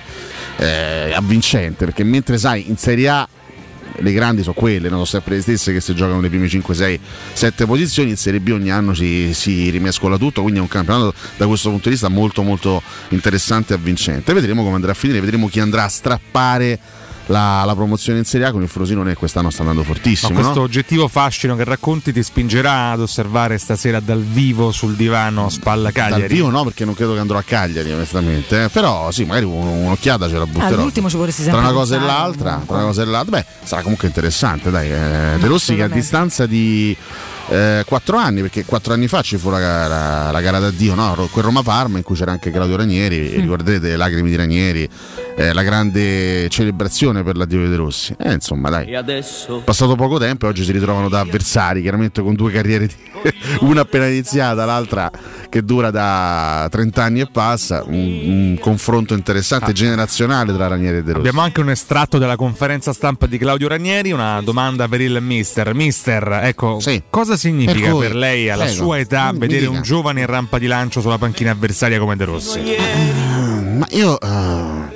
eh, 0.58 1.14
avvincente, 1.14 1.84
perché 1.84 2.06
mentre 2.06 2.38
sai, 2.38 2.70
in 2.70 2.78
Serie 2.78 3.10
A 3.10 3.28
le 3.98 4.12
grandi 4.12 4.42
sono 4.42 4.56
quelle, 4.56 4.90
sono 4.90 5.06
sempre 5.06 5.36
le 5.36 5.42
stesse 5.42 5.72
che 5.72 5.80
si 5.80 5.94
giocano 5.94 6.20
le 6.20 6.30
prime 6.30 6.48
5, 6.48 6.74
6, 6.74 7.00
7 7.34 7.66
posizioni, 7.66 8.10
in 8.12 8.18
Serie 8.18 8.40
B 8.40 8.50
ogni 8.50 8.72
anno 8.72 8.94
si, 8.94 9.34
si 9.34 9.70
rimescola 9.70 10.18
tutto, 10.18 10.42
quindi 10.42 10.60
è 10.60 10.62
un 10.62 10.70
campionato 10.70 11.14
da 11.38 11.48
questo 11.48 11.70
punto 11.70 11.86
di 11.86 11.96
vista 11.96 12.08
molto 12.08 12.44
molto 12.44 12.82
interessante 13.10 13.74
e 13.74 13.76
avvincente. 13.76 14.34
Vedremo 14.34 14.64
come 14.64 14.76
andrà 14.76 14.92
a 14.92 14.96
finire, 14.96 15.20
vedremo 15.20 15.48
chi 15.48 15.60
andrà 15.60 15.84
a 15.84 15.90
strappare 15.90 16.80
la, 17.28 17.64
la 17.66 17.74
promozione 17.76 18.20
in 18.20 18.26
Serie 18.26 18.48
A 18.48 18.52
con 18.52 18.62
il 18.62 18.68
Frosinone 18.70 19.12
che 19.12 19.16
quest'anno 19.18 19.50
sta 19.50 19.62
andando 19.62 19.82
Ma 19.82 19.88
fortissimo. 19.88 20.34
questo 20.34 20.54
no? 20.56 20.62
oggettivo 20.62 21.08
fascino 21.08 21.56
che 21.56 21.64
racconti 21.64 22.14
ti 22.14 22.22
spingerà 22.22 22.92
ad 22.92 23.02
osservare 23.02 23.58
stasera 23.58 24.00
dal 24.00 24.22
vivo 24.22 24.72
sul 24.72 24.96
divano 24.96 25.50
spalla 25.50 25.92
Cagliari. 25.92 26.22
Dal 26.22 26.30
vivo 26.32 26.50
no, 26.50 26.64
perché 26.64 26.86
non 26.86 26.94
credo 26.94 27.14
che 27.14 27.20
andrò 27.20 27.38
a 27.38 27.44
Cagliari, 27.44 27.92
onestamente. 27.92 28.66
eh. 28.66 28.70
Però 28.70 29.10
sì, 29.12 29.26
magari 29.26 29.46
un- 29.46 29.66
un'occhiata 29.86 30.28
ce 30.30 30.38
la 30.38 30.46
butterò. 30.46 30.68
All'ultimo 30.68 31.10
ci 31.10 31.18
vorresti 31.18 31.42
tra 31.44 31.52
sempre 31.52 31.70
una 31.70 31.78
cosa 31.80 31.96
e 31.96 32.00
l'altra, 32.00 32.62
tra 32.66 32.76
una 32.78 32.86
cosa 32.86 33.02
e 33.02 33.06
l'altra, 33.06 33.38
beh, 33.40 33.46
sarà 33.64 33.82
comunque 33.82 34.08
interessante, 34.08 34.70
dai. 34.70 34.92
Eh, 34.92 35.38
De 35.40 35.48
Rossi 35.48 35.76
che 35.76 35.84
a 35.84 35.88
distanza 35.88 36.46
di 36.46 36.96
eh, 37.50 37.84
quattro 37.86 38.18
anni, 38.18 38.42
perché 38.42 38.66
quattro 38.66 38.94
anni 38.94 39.08
fa 39.08 39.22
ci 39.22 39.38
fu 39.38 39.50
la, 39.50 39.60
la- 39.88 40.32
la 40.32 40.42
gara 40.42 40.60
d'addio, 40.60 40.96
no? 40.96 41.28
Quel 41.32 41.46
Roma-Parma 41.46 41.98
in 41.98 42.04
cui 42.04 42.16
c'era 42.16 42.32
anche 42.32 42.52
Claudio 42.52 42.76
Ranieri, 42.78 43.34
Mm. 43.36 43.42
ricorderete 43.42 43.88
le 43.90 43.96
lacrime 43.98 44.30
di 44.30 44.36
Ranieri, 44.36 44.90
eh, 45.38 45.54
la 45.54 45.64
grande 45.64 46.48
celebrazione 46.50 47.24
per 47.24 47.36
l'addio 47.38 47.62
di 47.64 47.70
De 47.70 47.76
Rossi. 47.76 48.16
Eh, 48.18 48.34
insomma, 48.34 48.70
dai. 48.70 48.88
E 48.88 48.96
adesso 48.96 49.62
Passato 49.64 49.96
poco 49.96 50.18
tempo 50.18 50.46
e 50.46 50.50
oggi 50.50 50.64
si 50.64 50.72
ritrovano 50.72 51.10
da 51.10 51.20
avversari, 51.22 51.82
chiaramente 51.82 52.22
con 52.22 52.34
due 52.36 52.52
carriere, 52.52 52.88
di- 52.88 52.96
una 53.62 53.82
appena 53.82 54.08
iniziata, 54.08 54.66
l'altra 54.66 55.12
che 55.50 55.64
dura 55.64 55.92
da 55.92 56.68
30 56.70 57.04
anni 57.04 57.20
e 57.22 57.28
passa, 57.32 57.84
un, 57.86 57.94
un 57.94 58.58
confronto 58.60 59.14
interessante 59.14 59.72
generazionale 59.74 60.54
tra 60.54 60.68
Ranieri 60.68 60.98
e 60.98 61.04
De 61.04 61.12
Rossi. 61.14 61.20
Abbiamo 61.28 61.42
anche 61.46 61.62
un 61.62 61.70
estratto 61.70 62.18
della 62.18 62.36
conferenza 62.36 62.92
stampa 62.94 63.26
di 63.26 63.38
Claudio 63.38 63.68
Ranieri, 63.68 64.12
una 64.12 64.42
domanda 64.42 64.88
per 64.88 65.02
il 65.02 65.18
mister. 65.22 65.74
Mister, 65.74 66.40
ecco, 66.44 66.80
cosa 67.10 67.35
significa 67.36 67.90
Per 67.92 68.00
per, 68.00 68.16
lei 68.16 68.50
alla 68.50 68.66
prego, 68.66 68.84
sua 68.84 69.00
età 69.00 69.32
mi 69.32 69.40
vedere 69.40 69.62
dica. 69.62 69.72
un 69.72 69.82
giovane 69.82 70.22
in 70.22 70.26
rampa 70.28 70.58
di 70.58 70.68
lancio 70.68 71.02
sulla 71.02 71.18
panchina 71.18 71.52
avversaria 71.52 72.00
come 72.00 72.16
De 72.16 72.26
Rossi? 72.26 72.60
Ma 73.78 73.86
io, 73.92 74.20
eh, 74.20 74.95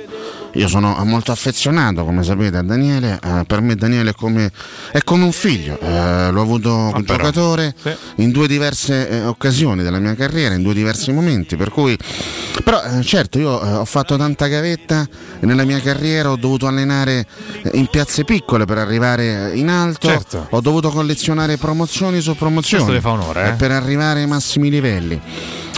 io 0.54 0.68
sono 0.68 0.96
molto 1.04 1.32
affezionato, 1.32 2.04
come 2.04 2.22
sapete, 2.22 2.56
a 2.56 2.62
Daniele. 2.62 3.18
Eh, 3.22 3.44
per 3.46 3.60
me 3.60 3.76
Daniele 3.76 4.10
è 4.10 4.14
come, 4.14 4.50
è 4.90 5.00
come 5.02 5.24
un 5.24 5.32
figlio. 5.32 5.78
Eh, 5.80 6.30
l'ho 6.30 6.40
avuto 6.40 6.90
però, 6.92 7.16
giocatore 7.16 7.74
in 8.16 8.30
due 8.30 8.48
diverse 8.48 9.08
eh, 9.08 9.24
occasioni 9.24 9.82
della 9.82 9.98
mia 9.98 10.14
carriera, 10.14 10.54
in 10.54 10.62
due 10.62 10.74
diversi 10.74 11.12
momenti. 11.12 11.56
Per 11.56 11.70
cui, 11.70 11.96
però, 12.64 12.82
eh, 12.82 13.02
certo, 13.02 13.38
io 13.38 13.62
eh, 13.62 13.72
ho 13.74 13.84
fatto 13.84 14.16
tanta 14.16 14.48
gavetta 14.48 15.06
e 15.38 15.46
nella 15.46 15.64
mia 15.64 15.80
carriera 15.80 16.30
ho 16.30 16.36
dovuto 16.36 16.66
allenare 16.66 17.26
in 17.72 17.86
piazze 17.86 18.24
piccole 18.24 18.64
per 18.64 18.78
arrivare 18.78 19.52
in 19.54 19.68
alto. 19.68 20.08
Certo. 20.08 20.46
Ho 20.50 20.60
dovuto 20.60 20.90
collezionare 20.90 21.58
promozioni 21.58 22.20
su 22.20 22.34
promozioni 22.34 22.84
Questo 22.84 22.92
le 22.92 23.00
fa 23.00 23.10
onore, 23.10 23.50
eh? 23.50 23.52
per 23.52 23.70
arrivare 23.70 24.20
ai 24.20 24.26
massimi 24.26 24.68
livelli. 24.68 25.20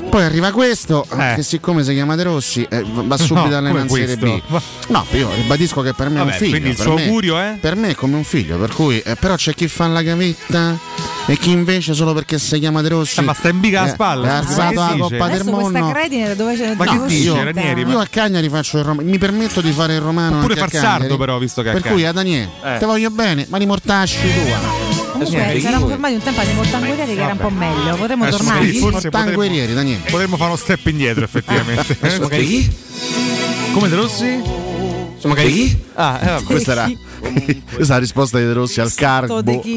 Poi 0.08 0.22
arriva 0.24 0.50
questo, 0.50 1.06
Eh. 1.16 1.34
che 1.36 1.42
siccome 1.42 1.82
si 1.84 1.92
chiama 1.94 2.16
De 2.16 2.24
Rossi, 2.24 2.66
eh, 2.68 2.84
va 2.84 3.16
subito 3.16 3.48
No, 3.48 3.66
a 3.66 3.70
come 3.70 3.88
Serie 3.88 4.16
B. 4.16 4.40
No, 4.88 5.06
io 5.12 5.30
ribadisco 5.34 5.80
che 5.80 5.94
per 5.94 6.08
me 6.10 6.16
è 6.16 6.18
Vabbè, 6.18 6.30
un 6.32 6.36
figlio. 6.36 6.50
quindi 6.50 6.68
il 6.70 6.76
suo 6.78 6.94
me- 6.94 7.04
augurio 7.04 7.38
è? 7.38 7.56
Per 7.60 7.76
me 7.76 7.88
è 7.90 7.94
come 7.94 8.16
un 8.16 8.24
figlio, 8.24 8.58
per 8.58 8.74
cui, 8.74 8.98
eh, 9.00 9.14
però 9.16 9.36
c'è 9.36 9.54
chi 9.54 9.68
fa 9.68 9.86
la 9.86 10.02
gavetta 10.02 10.76
e 11.26 11.38
chi 11.38 11.50
invece 11.50 11.94
solo 11.94 12.12
perché 12.12 12.38
si 12.38 12.58
chiama 12.58 12.82
De 12.82 12.88
Rossi. 12.88 13.20
Eh, 13.20 13.22
ma 13.22 13.32
sta 13.32 13.48
in 13.48 13.60
biga 13.60 13.80
alla 13.82 13.90
eh, 13.90 13.92
spalla, 13.94 14.32
Ha 14.32 14.36
alzato 14.38 14.74
la? 14.74 14.96
Coppa 14.98 15.28
del 15.28 15.44
Mondo. 15.44 15.78
Ma 15.78 15.92
dove 16.34 16.56
che 16.56 16.72
è 16.72 16.76
dice 17.06 17.30
uscita? 17.30 17.42
Ranieri? 17.44 17.82
Io 17.82 17.98
a 17.98 18.06
Cagliari 18.06 18.48
faccio 18.48 18.78
il 18.78 18.84
romano, 18.84 19.08
mi 19.08 19.18
permetto 19.18 19.60
di 19.60 19.72
fare 19.72 19.94
il 19.94 20.00
romano. 20.00 20.38
Oppure 20.38 20.54
a 20.54 20.56
far 20.56 20.70
sardo, 20.70 21.16
però, 21.16 21.38
visto 21.38 21.62
che 21.62 21.70
a 21.70 21.72
Per 21.72 21.82
cui 21.82 22.04
a 22.04 22.12
Daniele, 22.12 22.50
Eh. 22.62 22.78
te 22.78 22.86
voglio 22.86 23.10
bene, 23.10 23.46
ma 23.48 23.56
li 23.56 23.66
mortasci 23.66 24.18
tua. 24.18 25.01
Comunque 25.24 25.60
ci 25.60 25.66
eravamo 25.66 25.88
fermati 25.88 26.14
un 26.14 26.22
tempo 26.22 26.40
ai 26.40 26.54
mortanguerieri 26.54 27.14
che 27.14 27.22
era 27.22 27.32
un 27.32 27.38
po' 27.38 27.50
meglio. 27.50 27.96
Potremmo 27.96 28.24
Adesso 28.24 28.38
tornare. 28.38 28.66
sì, 28.70 28.78
forse 28.78 29.08
Mortanguerieri, 29.12 29.74
Daniele. 29.74 30.10
Potremmo 30.10 30.36
fare 30.36 30.50
uno 30.50 30.58
step 30.58 30.86
indietro, 30.86 31.24
effettivamente. 31.24 31.98
Come 33.72 33.88
De 33.88 33.94
Rossi? 33.96 34.42
Insomma, 35.14 35.34
chi? 35.36 35.78
Ah, 35.94 36.18
eh, 36.20 36.26
vabbè. 36.26 36.42
Questa 36.44 36.72
era 36.72 36.90
questa 37.22 37.94
è 37.94 37.96
la 37.96 37.98
risposta 37.98 38.38
di 38.38 38.44
De 38.44 38.52
Rossi 38.52 38.80
al 38.80 38.90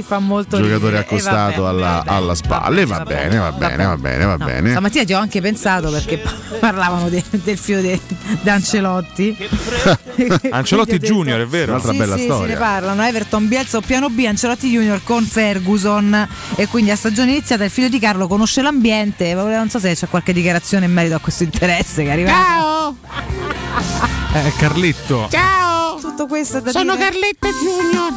fa 0.03 0.19
molto 0.19 0.57
Giocatore 0.57 0.97
accostato 0.97 1.63
Eh, 1.63 1.69
alla, 1.69 2.03
alla 2.05 2.35
spalla. 2.35 2.81
E 2.81 2.85
va 2.85 3.01
bene, 3.01 3.37
va 3.37 3.51
bene, 3.51 3.85
va 3.85 3.97
bene, 3.97 4.25
va 4.25 4.35
No, 4.35 4.45
bene. 4.45 4.69
Stamattina 4.71 5.05
ci 5.05 5.13
ho 5.13 5.19
anche 5.19 5.41
pensato 5.41 5.89
perché 5.91 6.21
parlavano 6.59 7.09
de- 7.09 7.23
del 7.29 7.57
fio 7.57 7.81
di 7.81 7.99
Ancelotti. 8.45 9.37
Ancelotti 10.49 10.97
Junior, 10.99 11.39
è 11.41 11.45
vero? 11.45 11.71
Un'altra 11.71 11.91
sì, 11.91 11.97
bella 11.97 12.17
sì, 12.17 12.23
storia. 12.23 12.45
Sì, 12.47 12.51
ne 12.53 12.57
parlano. 12.57 13.03
Everton, 13.03 13.47
Bielsa 13.47 13.77
o 13.77 13.81
piano 13.81 14.09
B, 14.09 14.25
Ancelotti 14.27 14.69
Junior 14.69 15.01
con 15.03 15.23
Ferguson. 15.23 16.27
E 16.55 16.67
quindi 16.67 16.91
a 16.91 16.95
stagione 16.95 17.31
iniziata 17.31 17.63
il 17.63 17.71
figlio 17.71 17.89
di 17.89 17.99
Carlo 17.99 18.27
conosce 18.27 18.61
l'ambiente. 18.61 19.33
Non 19.33 19.69
so 19.69 19.79
se 19.79 19.93
c'è 19.93 20.07
qualche 20.07 20.33
dichiarazione 20.33 20.85
in 20.85 20.93
merito 20.93 21.15
a 21.15 21.19
questo 21.19 21.43
interesse 21.43 22.03
che 22.03 22.11
arriva. 22.11 22.29
Ciao! 22.29 22.95
Eh, 24.35 24.51
Carletto. 24.57 25.29
Ciao! 25.31 25.74
Tutto 26.15 26.27
questo 26.27 26.61
da 26.61 26.71
Sono 26.71 26.95
dire. 26.95 27.09
Carletto 27.09 27.47
Junior. 27.61 28.13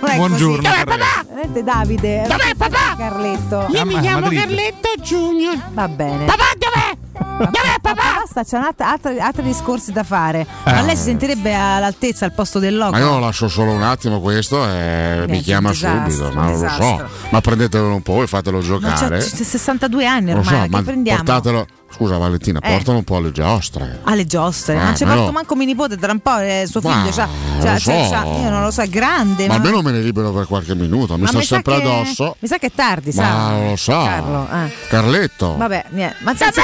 È 0.10 0.16
Buongiorno. 0.16 0.62
Carletto. 0.62 1.04
Veramente 1.28 1.62
Davide. 1.62 2.24
Dov'è 2.26 2.54
papà? 2.56 2.94
Carletto. 2.96 3.66
Io 3.68 3.84
mi 3.84 4.00
chiamo 4.00 4.20
Madrid. 4.20 4.38
Carletto 4.38 4.88
Junior. 5.02 5.58
Va 5.74 5.86
bene. 5.88 6.24
Papà 6.24 6.44
dov'è? 6.56 6.96
Dov'è 7.44 7.74
papà? 7.82 8.02
Basta, 8.22 8.42
c'è 8.42 8.56
altri, 8.56 8.84
altri, 8.86 9.20
altri 9.20 9.42
discorsi 9.42 9.92
da 9.92 10.02
fare. 10.02 10.46
Ma 10.64 10.78
Eh. 10.78 10.82
lei 10.84 10.96
si 10.96 11.02
sentirebbe 11.02 11.54
all'altezza 11.54 12.24
al 12.24 12.32
posto 12.32 12.58
del 12.58 12.74
loco? 12.74 12.92
Ma 12.92 12.98
io 13.00 13.10
lo 13.10 13.18
lascio 13.18 13.48
solo 13.48 13.72
un 13.72 13.82
attimo 13.82 14.20
questo 14.20 14.64
e 14.66 15.16
mi 15.20 15.26
Niente, 15.26 15.40
chiama 15.44 15.70
disastro, 15.72 16.10
subito, 16.10 16.32
ma 16.34 16.44
non 16.48 16.58
lo 16.58 16.68
so. 16.70 17.08
Ma 17.28 17.40
prendetelo 17.42 17.94
un 17.94 18.02
po' 18.02 18.22
e 18.22 18.26
fatelo 18.28 18.58
Ma 18.58 18.64
giocare. 18.64 19.18
c'ha 19.18 19.44
62 19.44 20.06
anni 20.06 20.32
lo 20.32 20.38
ormai, 20.38 20.54
so, 20.54 20.62
che 20.62 20.68
ma 20.70 20.82
prendiamo? 20.82 21.22
portatelo. 21.22 21.66
Scusa 21.92 22.16
Valentina, 22.18 22.60
Eh. 22.62 22.70
portalo 22.70 22.98
un 22.98 23.04
po' 23.04 23.16
alle 23.16 23.32
giostre. 23.32 24.00
alle 24.04 24.24
giostre, 24.24 24.74
Eh, 24.74 24.76
non 24.76 24.86
ma 24.86 24.92
porto 25.06 25.24
no. 25.24 25.32
manco 25.32 25.54
mio 25.56 25.66
nipote 25.66 25.96
tra 25.96 26.12
un 26.12 26.20
po', 26.20 26.38
eh, 26.38 26.64
suo 26.68 26.80
Ma, 26.82 26.90
figlio 26.90 27.02
non 27.02 27.12
c'ha- 27.12 27.28
lo 27.58 27.62
c'ha- 27.64 27.78
so. 27.78 27.90
c'ha- 27.90 28.24
io 28.24 28.48
non 28.50 28.62
lo 28.62 28.70
so, 28.70 28.82
è 28.82 28.88
grande, 28.88 29.46
Ma 29.46 29.54
ma, 29.54 29.60
almeno 29.60 29.82
me 29.82 29.90
ne 29.92 30.00
libero 30.00 30.30
per 30.32 30.46
qualche 30.46 30.74
minuto, 30.74 31.14
mi 31.16 31.22
ma 31.22 31.28
sta 31.28 31.38
mi 31.38 31.44
sempre 31.44 31.76
che- 31.80 31.82
addosso. 31.82 32.36
Mi 32.38 32.48
sa 32.48 32.58
che 32.58 32.66
è 32.68 32.72
tardi, 32.74 33.10
Ma 33.14 33.22
sa. 33.22 33.68
lo 33.68 33.76
so. 33.76 33.92
Carlo, 33.92 34.48
eh. 34.52 34.72
Carletto. 34.88 35.56
Vabbè, 35.56 35.84
niente. 35.90 36.16
Ma 36.20 36.34
senza 36.36 36.62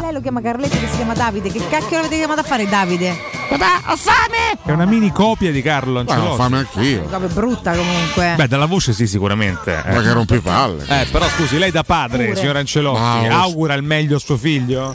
lei 0.00 0.12
lo 0.12 0.20
chiama 0.20 0.40
Carletto 0.40 0.78
che 0.78 0.88
si 0.88 0.96
chiama 0.96 1.14
Davide. 1.14 1.50
Che 1.50 1.60
cacchio 1.68 1.96
l'avete 1.96 2.16
chiamato 2.16 2.40
a 2.40 2.44
fare 2.44 2.66
Davide? 2.68 3.16
Papà, 3.48 3.92
ho 3.92 3.96
fame! 3.96 4.58
È 4.64 4.72
una 4.72 4.84
mini 4.86 5.12
copia 5.12 5.50
di 5.52 5.62
Carlo 5.62 6.02
Ma 6.04 6.10
ho 6.10 6.14
Ancelotti. 6.14 6.36
fame 6.36 6.56
anch'io. 6.58 7.02
Proprio 7.02 7.28
brutta 7.28 7.72
comunque. 7.74 8.34
Beh, 8.36 8.48
dalla 8.48 8.66
voce 8.66 8.92
sì, 8.92 9.06
sicuramente. 9.06 9.82
eh. 9.86 9.92
Ma 9.94 10.00
che 10.02 10.12
rompipalle. 10.12 10.84
Eh, 10.88 11.06
però 11.10 11.26
scusi, 11.28 11.58
lei 11.58 11.70
da 11.70 11.82
padre, 11.84 12.24
Pure. 12.26 12.36
signor 12.38 12.56
Ancelotti, 12.56 13.00
Ma 13.00 13.22
lo 13.22 13.30
so. 13.30 13.36
augura 13.40 13.74
il 13.74 13.82
meglio 13.82 14.16
a 14.16 14.18
suo 14.18 14.36
figlio? 14.36 14.94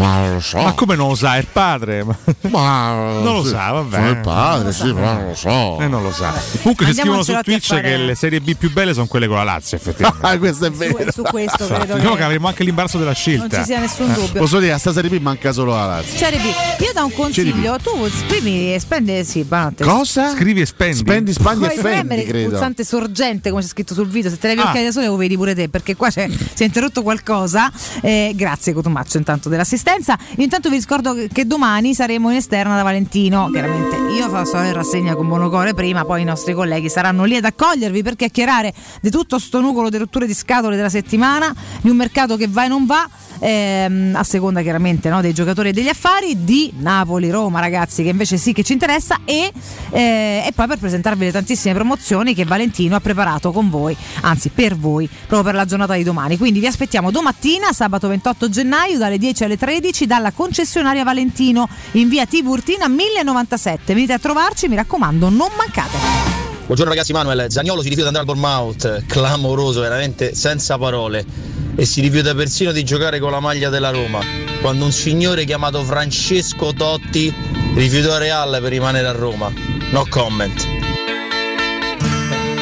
Ma 0.00 0.18
non 0.20 0.32
lo 0.34 0.40
so. 0.40 0.58
Ma 0.62 0.72
come 0.72 0.94
non 0.96 1.08
lo 1.08 1.14
sa? 1.14 1.36
È 1.36 1.38
il 1.38 1.46
padre? 1.52 2.04
Ma- 2.04 2.16
Ma 2.50 2.92
Non 3.20 3.34
lo 3.36 3.42
sì, 3.44 3.50
sa, 3.50 3.70
vabbè. 3.72 3.96
Sono 3.96 4.08
il 4.10 4.16
padre, 4.18 4.72
sì, 4.72 4.92
però 4.92 5.12
non 5.12 5.26
lo 5.28 5.34
so. 5.34 5.78
Eh, 5.80 5.88
non 5.88 6.02
lo 6.02 6.12
sa. 6.12 6.32
Comunque 6.62 6.86
ci 6.86 6.94
scrivono 6.94 7.22
su 7.22 7.36
Twitch 7.42 7.66
fare- 7.66 7.82
che 7.82 7.96
le 7.96 8.14
serie 8.14 8.40
B 8.40 8.54
più 8.56 8.70
belle 8.72 8.92
sono 8.94 9.06
quelle 9.06 9.26
con 9.26 9.36
la 9.36 9.44
Lazio, 9.44 9.76
effettivamente. 9.76 10.26
Ah, 10.26 10.38
questo 10.38 10.66
è 10.66 10.70
Su, 10.70 10.76
vero. 10.76 11.12
su 11.12 11.22
questo 11.22 11.66
credo 11.66 11.94
diciamo 11.94 12.12
che 12.12 12.16
che 12.20 12.22
avremo 12.24 12.48
anche 12.48 12.64
l'imbarazzo 12.64 12.96
della 12.98 13.10
non 13.10 13.18
scelta. 13.18 13.58
ci 13.58 13.64
sia 13.64 13.78
nessun 13.78 14.12
dubbio. 14.12 14.40
Posso 14.40 14.58
dire, 14.58 14.72
a 14.72 14.78
sta 14.78 14.92
serie 14.92 15.10
B 15.10 15.20
manca 15.20 15.52
solo 15.52 15.74
la 15.74 15.86
Lazio. 15.86 16.18
Cioè, 16.18 16.30
Rebi, 16.30 16.48
io 16.48 16.92
do 16.94 17.04
un 17.04 17.12
consiglio, 17.12 17.76
tu 17.82 18.08
scrivi 18.08 18.74
e 18.74 18.80
spendi, 18.80 19.24
sì, 19.24 19.42
buonanotte. 19.44 19.84
Cosa? 19.84 20.30
Scrivi 20.30 20.60
e 20.62 20.66
spendi. 20.66 20.96
Spendi, 20.98 21.32
spandi 21.32 21.64
e 21.64 21.68
premere 21.74 21.96
fendi, 22.06 22.14
il 22.22 22.28
credo. 22.28 22.48
pulsante 22.50 22.84
sorgente 22.84 23.50
come 23.50 23.62
c'è 23.62 23.68
scritto 23.68 23.94
sul 23.94 24.08
video 24.08 24.30
se 24.30 24.38
te 24.38 24.48
levi 24.48 24.60
Ah. 24.60 24.68
occhiali 24.68 24.86
da 24.86 24.92
sole 24.92 25.06
lo 25.06 25.16
vedi 25.16 25.36
pure 25.36 25.54
te 25.54 25.68
perché 25.68 25.96
qua 25.96 26.10
c'è- 26.10 26.28
si 26.28 26.62
è 26.62 26.66
interrotto 26.66 27.02
qualcosa 27.02 27.70
Eh, 28.02 28.32
grazie 28.34 28.72
Cotumaccio 28.72 29.16
intanto 29.18 29.48
dell'assistenza 29.48 29.88
io 30.36 30.44
intanto 30.44 30.70
vi 30.70 30.76
ricordo 30.76 31.14
che- 31.32 31.46
domani 31.46 31.94
saremo 31.94 32.30
in 32.30 32.36
esterna 32.36 32.76
da 32.76 32.82
Valentino 32.82 33.48
chiaramente 33.50 33.96
io 34.14 34.28
farò 34.28 34.64
in 34.64 34.72
rassegna 34.72 35.16
con 35.16 35.26
Monocore 35.26 35.74
prima 35.74 36.04
poi 36.04 36.22
i 36.22 36.24
nostri 36.24 36.54
colleghi 36.54 36.88
saranno 36.88 37.24
lì 37.24 37.36
ad 37.36 37.44
accogliervi 37.44 38.02
per 38.02 38.14
chiacchierare 38.14 38.72
di 39.00 39.10
tutto 39.10 39.38
sto 39.38 39.60
nucleo 39.60 39.88
di 39.88 39.96
rotture 39.96 40.26
di 40.26 40.34
scatole 40.34 40.76
della 40.76 40.88
settimana 40.88 41.52
di 41.80 41.90
un 41.90 41.96
mercato 41.96 42.36
che 42.36 42.46
va 42.48 42.64
e 42.66 42.68
non 42.68 42.86
va 42.86 43.08
ehm, 43.40 44.14
a 44.14 44.22
seconda 44.22 44.62
chiaramente 44.62 45.08
no, 45.08 45.20
dei 45.20 45.32
giocatori 45.32 45.70
e 45.70 45.72
degli 45.72 45.88
affari, 45.88 46.44
di 46.44 46.72
Napoli-Roma 46.78 47.58
ragazzi 47.60 48.02
che 48.02 48.10
invece 48.10 48.36
sì 48.36 48.52
che 48.52 48.62
ci 48.62 48.72
interessa 48.72 49.20
e, 49.24 49.50
eh, 49.90 50.44
e 50.46 50.52
poi 50.54 50.66
per 50.66 50.78
presentarvi 50.78 51.24
le 51.24 51.32
tantissime 51.32 51.74
promozioni 51.74 52.34
che 52.34 52.44
Valentino 52.44 52.96
ha 52.96 53.00
preparato 53.00 53.50
con 53.50 53.68
voi, 53.68 53.96
anzi 54.22 54.50
per 54.50 54.76
voi, 54.76 55.08
proprio 55.08 55.42
per 55.42 55.54
la 55.54 55.64
giornata 55.64 55.94
di 55.94 56.04
domani. 56.04 56.36
Quindi 56.36 56.60
vi 56.60 56.66
aspettiamo 56.66 57.10
domattina, 57.10 57.72
sabato 57.72 58.06
28 58.08 58.48
gennaio, 58.48 58.98
dalle 58.98 59.18
10 59.18 59.44
alle 59.44 59.56
13 59.56 60.06
dalla 60.06 60.30
concessionaria 60.30 61.02
Valentino 61.02 61.68
in 61.92 62.08
via 62.08 62.26
Tiburtina 62.26 62.88
1097. 62.88 63.94
Venite 63.94 64.12
a 64.12 64.18
trovarci, 64.18 64.68
mi 64.68 64.76
raccomando, 64.76 65.28
non 65.28 65.48
mancate. 65.56 66.40
Buongiorno 66.70 66.94
ragazzi 66.94 67.12
Manuel, 67.12 67.50
Zagnolo 67.50 67.82
si 67.82 67.88
rifiuta 67.88 68.10
di 68.10 68.16
andare 68.16 68.30
al 68.30 68.38
Bournemouth, 68.38 69.06
clamoroso, 69.06 69.80
veramente 69.80 70.36
senza 70.36 70.78
parole. 70.78 71.59
E 71.80 71.86
si 71.86 72.02
rifiuta 72.02 72.34
persino 72.34 72.72
di 72.72 72.84
giocare 72.84 73.18
con 73.18 73.30
la 73.30 73.40
maglia 73.40 73.70
della 73.70 73.88
Roma. 73.88 74.20
Quando 74.60 74.84
un 74.84 74.92
signore 74.92 75.46
chiamato 75.46 75.82
Francesco 75.82 76.74
Totti 76.74 77.34
rifiutò 77.74 78.18
Real 78.18 78.58
per 78.60 78.70
rimanere 78.70 79.06
a 79.06 79.12
Roma. 79.12 79.50
No 79.90 80.04
comment. 80.10 80.89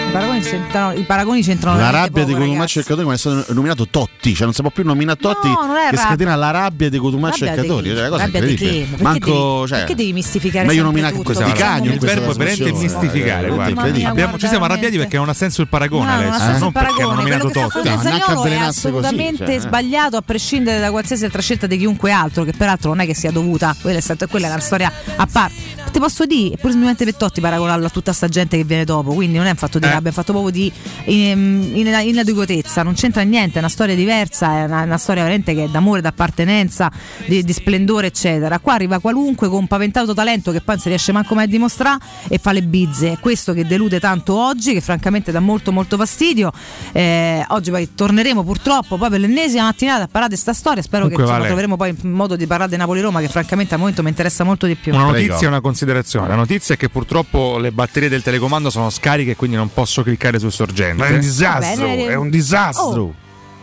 I 0.09 0.11
paragoni 0.11 0.41
c'entrano, 0.41 0.93
i 0.95 1.03
paragoni 1.03 1.43
c'entrano 1.43 1.79
La 1.79 1.91
rabbia 1.91 2.25
di 2.25 2.33
poco, 2.33 2.45
Cotumaccio 2.45 2.81
e. 2.81 2.83
Cadori 2.83 3.03
come 3.03 3.15
è 3.15 3.19
stato 3.19 3.53
nominato 3.53 3.87
Totti, 3.88 4.33
cioè 4.35 4.45
non 4.45 4.55
si 4.55 4.62
può 4.62 4.71
più 4.71 4.83
nominare 4.85 5.19
Totti 5.21 5.49
No, 5.49 5.67
non 5.67 5.77
è 5.77 5.81
che 5.81 5.85
rabbia. 5.85 6.00
scatena 6.00 6.35
la 6.35 6.50
rabbia 6.50 6.88
di 6.88 6.99
Cotumaccio 6.99 7.45
e 7.45 7.50
di 7.50 7.57
Cadori. 7.57 7.88
Cioè, 7.91 7.99
una 8.00 8.09
cosa 8.09 8.23
Rabbia 8.25 8.41
di 8.41 8.50
incredibile. 8.53 8.87
Ma 9.03 9.12
perché 9.12 9.31
Manco, 9.31 9.55
devi- 9.57 9.69
cioè, 9.69 9.79
perché 9.79 9.95
devi 9.95 10.12
mistificare 10.15 10.67
meglio 10.67 10.83
nominare 10.83 11.15
tutto? 11.15 11.29
di 11.33 11.35
Facciamo 11.38 11.55
Canio 11.55 11.85
in 11.88 11.93
Il 11.93 11.99
questa 11.99 12.19
verbo 12.21 12.33
è 12.33 12.37
veramente 12.37 12.73
mistificare, 12.73 13.47
Eh, 13.47 13.50
guarda. 13.50 13.69
incredibile. 13.71 14.09
Abbiamo- 14.09 14.38
ci 14.38 14.47
siamo 14.49 14.65
arrabbiati 14.65 14.97
perché 14.97 15.17
non 15.19 15.29
ha 15.29 15.35
senso 15.35 15.61
il 15.61 15.69
paragone, 15.69 16.05
No, 16.05 16.11
non 16.11 16.19
ha 16.21 16.27
Alessio, 16.29 16.38
senso 16.47 16.59
non 16.59 16.67
il 16.69 16.73
perché 16.73 16.88
hanno 16.88 17.15
paragone. 17.15 17.37
nominato 17.37 17.71
Totti. 17.71 17.88
È 17.88 17.91
avvelenarsi 17.93 18.41
così, 18.41 18.55
assolutamente 18.65 19.45
cioè, 19.45 19.55
eh. 19.57 19.61
sbagliato 19.61 20.17
a 20.17 20.23
prescindere 20.23 20.81
da 20.81 20.91
qualsiasi 20.91 21.25
altra 21.27 21.43
scelta 21.43 21.67
di 21.67 21.77
chiunque 21.77 22.11
altro, 22.12 22.45
che 22.45 22.53
peraltro 22.57 22.88
non 22.91 23.00
è 23.00 23.07
che 23.07 23.15
sia 23.15 23.31
dovuta, 23.31 23.77
quella 23.81 23.99
è, 23.99 24.03
stata- 24.03 24.27
quella 24.27 24.47
è 24.47 24.50
una 24.50 24.61
storia 24.61 24.91
a 25.17 25.29
parte. 25.31 25.77
Ti 25.99 26.05
posso 26.05 26.26
dire, 26.26 26.55
è 26.55 26.59
pure 26.59 26.71
semplicemente 26.71 27.05
per 27.05 27.17
Totti 27.17 27.40
paragonarlo 27.40 27.87
a 27.87 27.88
tutta 27.90 28.12
sta 28.12 28.28
gente 28.28 28.57
che 28.57 28.62
viene 28.62 28.85
dopo, 28.85 29.14
quindi 29.14 29.37
non 29.37 29.47
è 29.47 29.50
un 29.50 29.57
fatto 29.57 29.81
di 29.81 29.87
Eh. 29.87 29.90
rabbia, 29.90 30.05
è 30.05 30.09
un 30.11 30.14
fatto 30.14 30.31
proprio 30.31 30.52
di 30.52 30.73
in- 31.07 31.73
in- 31.75 31.88
inadeguatezza, 31.88 32.85
non 32.85 32.95
c'entra 32.95 33.23
niente, 33.23 33.57
è 33.57 33.59
una 33.59 33.69
storia 33.69 33.97
diversa, 33.97 34.59
è 34.59 34.64
una, 34.67 34.83
una 34.83 34.97
storia 34.97 35.23
veramente 35.25 35.57
che 35.57 35.64
è 35.64 35.69
d'amore, 35.69 36.00
d'appartenenza, 36.00 36.88
di, 37.26 37.43
di 37.43 37.52
splendore, 37.52 38.07
eccetera. 38.07 38.61
Qua 38.61 38.75
arriva 38.75 39.00
qualunque 39.00 39.49
con 39.49 39.59
un 39.59 39.67
paventato 39.67 40.14
talento 40.14 40.52
che 40.52 40.59
poi 40.61 40.76
non 40.76 40.78
si 40.85 40.88
riesce 40.88 41.11
manco 41.11 41.35
mai 41.35 41.45
a 41.45 41.49
dimostrare 41.49 41.99
e 42.28 42.38
fa 42.38 42.52
le 42.52 42.62
bizze. 42.62 43.14
È 43.14 43.19
questo 43.19 43.52
che 43.52 43.67
delude 43.67 43.99
tanto 43.99 44.37
oggi, 44.38 44.75
che 44.75 44.81
francamente 44.81 45.33
dà 45.33 45.40
molto 45.40 45.73
molto 45.73 45.97
fastidio. 45.97 46.52
Eh, 46.93 47.45
oggi 47.49 47.73
poi 47.73 47.88
torneremo 47.97 48.45
purtroppo 48.45 48.99
poi 48.99 49.11
per 49.11 49.19
l'ennesima 49.19 49.64
mattinata 49.64 50.05
a 50.05 50.07
parlare 50.07 50.33
di 50.33 50.38
sta 50.40 50.52
storia. 50.52 50.81
Spero 50.81 51.09
Comunque, 51.09 51.25
che 51.25 51.31
insomma, 51.33 51.49
Vale. 51.49 51.67
troveremo 51.67 51.76
poi 51.76 52.12
modo 52.14 52.37
di 52.37 52.47
parlare 52.47 52.71
di 52.71 52.76
Napoli-Roma, 52.76 53.19
che 53.19 53.26
francamente 53.26 53.75
al 53.75 53.81
momento 53.81 54.05
mi 54.05 54.11
interessa 54.11 54.45
molto 54.45 54.67
di 54.67 54.76
più. 54.76 54.95
Una 54.95 55.07
notizia 55.07 55.49
una 55.49 55.61
considerazione. 55.61 55.87
La 56.26 56.35
notizia 56.35 56.75
è 56.75 56.78
che 56.78 56.88
purtroppo 56.88 57.59
le 57.59 57.73
batterie 57.73 58.09
del 58.09 58.23
telecomando 58.23 58.71
sono 58.71 58.90
scariche 58.90 59.37
quindi 59.37 59.57
non 59.57 59.73
posso 59.73 60.02
cliccare 60.02 60.38
sul 60.38 60.52
sorgente. 60.52 61.02
Ma 61.02 61.07
è 61.09 61.12
un 61.14 61.21
disastro, 61.21 61.87
bene, 61.87 62.07
è 62.07 62.14
un 62.14 62.30
disastro. 62.30 63.02
Oh. 63.02 63.14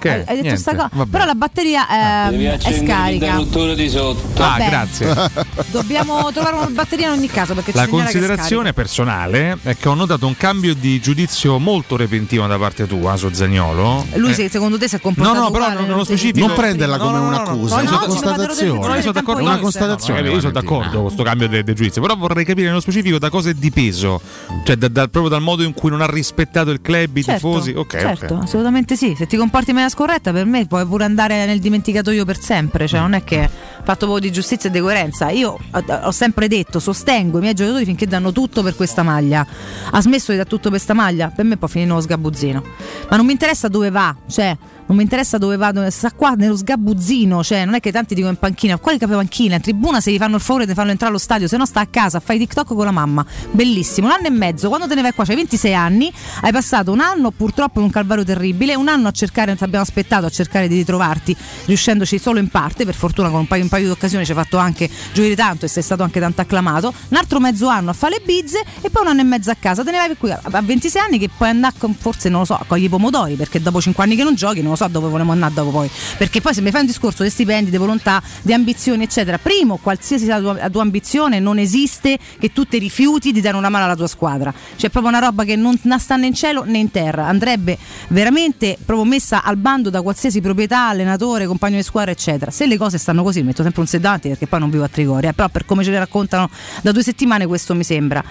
Che? 0.05 0.11
Hai 0.11 0.19
hai 0.19 0.25
detto 0.25 0.41
Niente, 0.41 0.59
sta 0.61 0.75
cosa, 0.75 0.89
vabbè. 0.93 1.09
però 1.09 1.25
la 1.25 1.33
batteria 1.33 2.29
ehm, 2.29 2.57
è 2.59 2.73
scarica. 2.85 3.73
di 3.73 3.89
sotto. 3.89 4.43
Ah, 4.43 4.49
Vabbè. 4.49 4.69
grazie. 4.69 5.13
Dobbiamo 5.71 6.31
trovare 6.31 6.55
una 6.57 6.67
batteria 6.69 7.07
in 7.11 7.17
ogni 7.17 7.27
caso 7.27 7.53
perché 7.55 7.71
La 7.73 7.87
considerazione 7.87 8.73
personale 8.73 9.57
è 9.63 9.75
che 9.75 9.89
ho 9.89 9.93
notato 9.95 10.27
un 10.27 10.37
cambio 10.37 10.75
di 10.75 10.99
giudizio 10.99 11.57
molto 11.57 11.95
repentino 11.97 12.45
da 12.47 12.57
parte 12.57 12.85
tua 12.85 13.17
su 13.17 13.29
Zagnolo. 13.31 14.05
Lui 14.15 14.31
Eh, 14.31 14.33
se- 14.35 14.49
secondo 14.49 14.77
te 14.77 14.87
si 14.87 14.95
è 14.95 14.99
comportato 15.01 15.35
No, 15.37 15.43
no, 15.45 15.49
però 15.51 15.63
uguale 15.63 15.73
non- 15.79 15.83
nello 15.89 15.95
nel- 15.97 16.05
specifico- 16.05 16.45
Non 16.47 16.55
prenderla 16.55 16.97
come 16.97 17.11
No, 17.11 17.17
no, 17.17 17.23
no, 17.23 17.27
un'accusa, 17.29 17.75
no, 17.75 17.81
una 17.81 17.91
no, 17.91 18.05
constatazione. 18.05 18.87
No, 18.87 18.93
io 18.95 19.01
sono 19.01 19.11
d'accordo, 19.13 19.41
Una 19.41 19.57
constatazione. 19.57 20.29
io 20.29 20.39
sono 20.39 20.51
d'accordo 20.51 20.91
con 20.91 21.01
questo 21.03 21.23
cambio 21.23 21.47
di 21.47 21.63
giudizio, 21.73 22.01
però 22.01 22.15
vorrei 22.15 22.45
capire 22.45 22.67
nello 22.67 22.79
specifico 22.79 23.17
da 23.17 23.29
cosa 23.29 23.49
è 23.49 23.53
dipeso, 23.53 24.21
cioè 24.65 24.77
proprio 24.77 25.29
dal 25.29 25.41
modo 25.41 25.63
in 25.63 25.73
cui 25.73 25.89
non 25.89 26.01
ha 26.01 26.05
rispettato 26.07 26.69
il 26.71 26.81
club, 26.81 27.17
i 27.17 27.23
Certo, 27.23 27.47
tifosi. 27.49 27.71
Ok, 27.75 27.97
certo, 27.99 28.33
ok. 28.35 28.43
assolutamente 28.43 28.95
sì. 28.95 29.15
Se 29.17 29.25
ti 29.27 29.35
comporti 29.37 29.71
maniera 29.71 29.89
scorretta, 29.95 30.33
per 30.33 30.45
me 30.45 30.65
puoi 30.65 30.85
pure 30.85 31.05
andare 31.05 31.45
nel 31.45 31.59
dimenticatoio 31.59 32.25
per 32.25 32.37
sempre. 32.37 32.85
Cioè, 32.85 32.99
non 32.99 33.13
è 33.13 33.23
che 33.23 33.49
fatto 33.81 34.05
proprio 34.05 34.19
di 34.19 34.31
giustizia 34.31 34.69
e 34.69 34.73
di 34.73 34.81
coerenza. 34.81 35.29
Io 35.29 35.57
ho, 35.71 36.11
sempre 36.11 36.49
detto, 36.49 36.79
sostengo 36.79 37.37
i 37.37 37.41
miei 37.41 37.53
giocatori 37.53 37.85
finché 37.85 38.05
danno 38.05 38.33
tutto 38.33 38.61
per 38.61 38.75
questa 38.75 39.03
maglia. 39.03 39.47
Ha 39.91 40.01
smesso 40.01 40.31
di 40.31 40.37
dare 40.37 40.49
tutto 40.49 40.63
per 40.63 40.71
questa 40.71 40.93
maglia? 40.93 41.31
Per 41.33 41.45
me 41.45 41.55
può 41.55 41.69
finire 41.69 41.89
nello 41.89 42.01
sgabuzzino. 42.01 42.63
Ma 43.09 43.15
non 43.15 43.25
mi 43.25 43.31
interessa 43.31 43.69
dove 43.69 43.89
va, 43.89 44.13
cioè. 44.27 44.57
Non 44.87 44.97
mi 44.97 45.03
interessa 45.03 45.37
dove 45.37 45.57
va, 45.57 45.71
dove 45.71 45.89
sta 45.89 46.11
qua 46.11 46.31
nello 46.31 46.55
sgabuzzino, 46.55 47.43
cioè 47.43 47.65
non 47.65 47.73
è 47.73 47.79
che 47.79 47.91
tanti 47.91 48.13
dicono 48.13 48.33
in 48.33 48.37
panchina, 48.37 48.77
quali 48.77 48.99
capi 48.99 49.13
panchina, 49.13 49.55
in 49.55 49.61
tribuna 49.61 49.99
se 49.99 50.11
gli 50.11 50.17
fanno 50.17 50.35
il 50.35 50.41
favore 50.41 50.67
di 50.67 50.73
farlo 50.73 50.91
entrare 50.91 51.11
allo 51.11 51.21
stadio, 51.21 51.47
se 51.47 51.57
no 51.57 51.65
sta 51.65 51.79
a 51.79 51.87
casa, 51.87 52.19
fai 52.19 52.37
TikTok 52.37 52.67
con 52.67 52.85
la 52.85 52.91
mamma. 52.91 53.25
Bellissimo, 53.51 54.07
un 54.07 54.13
anno 54.13 54.27
e 54.27 54.29
mezzo, 54.29 54.67
quando 54.67 54.87
te 54.87 54.95
ne 54.95 55.01
vai 55.01 55.13
qua, 55.13 55.25
c'hai 55.25 55.35
26 55.35 55.73
anni, 55.73 56.13
hai 56.41 56.51
passato 56.51 56.91
un 56.91 56.99
anno 56.99 57.31
purtroppo 57.31 57.79
in 57.79 57.85
un 57.85 57.91
calvario 57.91 58.23
terribile, 58.23 58.75
un 58.75 58.87
anno 58.87 59.07
a 59.07 59.11
cercare, 59.11 59.55
ti 59.55 59.63
abbiamo 59.63 59.83
aspettato 59.83 60.27
a 60.27 60.29
cercare 60.29 60.67
di 60.67 60.75
ritrovarti, 60.75 61.35
riuscendoci 61.65 62.19
solo 62.19 62.37
in 62.37 62.49
parte, 62.49 62.85
per 62.85 62.93
fortuna 62.93 63.29
con 63.29 63.39
un 63.39 63.47
paio, 63.47 63.63
un 63.63 63.69
paio 63.69 63.85
di 63.85 63.91
occasioni 63.91 64.23
ci 64.23 64.31
hai 64.31 64.37
fatto 64.37 64.57
anche 64.57 64.89
gioire 65.13 65.35
tanto 65.35 65.65
e 65.65 65.67
sei 65.67 65.81
stato 65.81 66.03
anche 66.03 66.19
tanto 66.19 66.41
acclamato, 66.41 66.93
un 67.09 67.17
altro 67.17 67.39
mezzo 67.39 67.67
anno 67.67 67.89
a 67.89 67.93
fare 67.93 68.17
le 68.19 68.23
bizze 68.23 68.63
e 68.81 68.89
poi 68.91 69.01
un 69.01 69.09
anno 69.09 69.21
e 69.21 69.23
mezzo 69.23 69.49
a 69.49 69.55
casa, 69.59 69.83
te 69.83 69.91
ne 69.91 69.97
vai 69.97 70.15
qui 70.15 70.31
a 70.31 70.39
a 70.43 70.61
26 70.61 71.01
anni 71.01 71.17
che 71.17 71.29
puoi 71.35 71.49
andare 71.49 71.73
con, 71.77 71.93
forse 71.95 72.29
non 72.29 72.41
lo 72.41 72.45
so, 72.45 72.53
a 72.53 72.65
cogli 72.67 72.83
i 72.83 72.89
pomodori, 72.89 73.33
perché 73.33 73.59
dopo 73.59 73.81
5 73.81 74.03
anni 74.03 74.15
che 74.15 74.23
non 74.23 74.35
giochi 74.35 74.61
non 74.61 74.74
lo 74.75 74.83
so 74.83 74.87
dove 74.87 75.07
vogliamo 75.07 75.31
andare 75.31 75.53
dopo 75.53 75.71
poi, 75.71 75.89
perché 76.17 76.41
poi 76.41 76.53
se 76.53 76.61
mi 76.61 76.71
fai 76.71 76.81
un 76.81 76.87
discorso 76.87 77.23
di 77.23 77.29
stipendi, 77.29 77.71
di 77.71 77.77
volontà, 77.77 78.21
di 78.41 78.53
ambizioni 78.53 79.03
eccetera, 79.03 79.37
primo 79.37 79.77
qualsiasi 79.77 80.25
sia 80.25 80.35
la 80.35 80.41
tua, 80.41 80.53
la 80.61 80.69
tua 80.69 80.81
ambizione 80.81 81.39
non 81.39 81.57
esiste 81.57 82.17
che 82.39 82.51
tu 82.51 82.65
ti 82.65 82.77
rifiuti 82.77 83.31
di 83.31 83.41
dare 83.41 83.57
una 83.57 83.69
mano 83.69 83.85
alla 83.85 83.95
tua 83.95 84.07
squadra, 84.07 84.53
c'è 84.75 84.89
proprio 84.89 85.11
una 85.11 85.19
roba 85.19 85.43
che 85.43 85.55
non 85.55 85.77
non 85.81 85.99
sta 85.99 86.15
né 86.15 86.27
in 86.27 86.33
cielo 86.33 86.63
né 86.63 86.77
in 86.77 86.91
terra, 86.91 87.27
andrebbe 87.27 87.77
veramente 88.09 88.77
proprio 88.83 89.07
messa 89.07 89.43
al 89.43 89.57
bando 89.57 89.89
da 89.89 90.01
qualsiasi 90.01 90.41
proprietà, 90.41 90.89
allenatore, 90.89 91.45
compagno 91.47 91.77
di 91.77 91.83
squadra 91.83 92.11
eccetera, 92.11 92.51
se 92.51 92.65
le 92.65 92.77
cose 92.77 92.97
stanno 92.97 93.23
così, 93.23 93.41
metto 93.43 93.63
sempre 93.63 93.81
un 93.81 93.87
set 93.87 94.01
davanti 94.01 94.29
perché 94.29 94.47
poi 94.47 94.59
non 94.59 94.69
vivo 94.69 94.83
a 94.83 94.89
Trigoria, 94.89 95.33
però 95.33 95.49
per 95.49 95.65
come 95.65 95.83
ce 95.83 95.91
le 95.91 95.99
raccontano 95.99 96.49
da 96.81 96.91
due 96.91 97.03
settimane 97.03 97.45
questo 97.45 97.73
mi 97.73 97.83
sembra. 97.83 98.23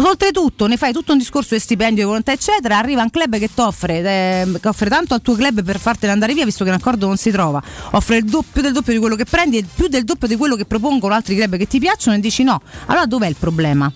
Oltretutto 0.00 0.66
ne 0.66 0.76
fai 0.76 0.92
tutto 0.92 1.12
un 1.12 1.18
discorso 1.18 1.54
di 1.54 1.60
stipendio, 1.60 2.02
di 2.02 2.08
volontà, 2.08 2.32
eccetera. 2.32 2.78
Arriva 2.78 3.02
un 3.02 3.10
club 3.10 3.36
che 3.38 3.52
ti 3.52 3.60
offre, 3.60 4.00
eh, 4.00 4.60
offre 4.62 4.88
tanto 4.88 5.14
al 5.14 5.22
tuo 5.22 5.34
club 5.34 5.62
per 5.64 5.78
fartene 5.78 6.12
andare 6.12 6.34
via, 6.34 6.44
visto 6.44 6.62
che 6.62 6.70
un 6.70 6.76
accordo 6.76 7.06
non 7.06 7.16
si 7.16 7.30
trova. 7.30 7.60
Offre 7.92 8.18
il 8.18 8.24
doppio 8.24 8.62
del 8.62 8.72
doppio 8.72 8.92
di 8.92 8.98
quello 8.98 9.16
che 9.16 9.24
prendi 9.24 9.58
e 9.58 9.64
più 9.74 9.88
del 9.88 10.04
doppio 10.04 10.28
di 10.28 10.36
quello 10.36 10.54
che 10.54 10.66
propongono 10.66 11.14
altri 11.14 11.34
club 11.34 11.56
che 11.56 11.66
ti 11.66 11.80
piacciono 11.80 12.16
e 12.16 12.20
dici 12.20 12.44
no. 12.44 12.62
Allora 12.86 13.06
dov'è 13.06 13.26
il 13.26 13.36
problema? 13.38 13.92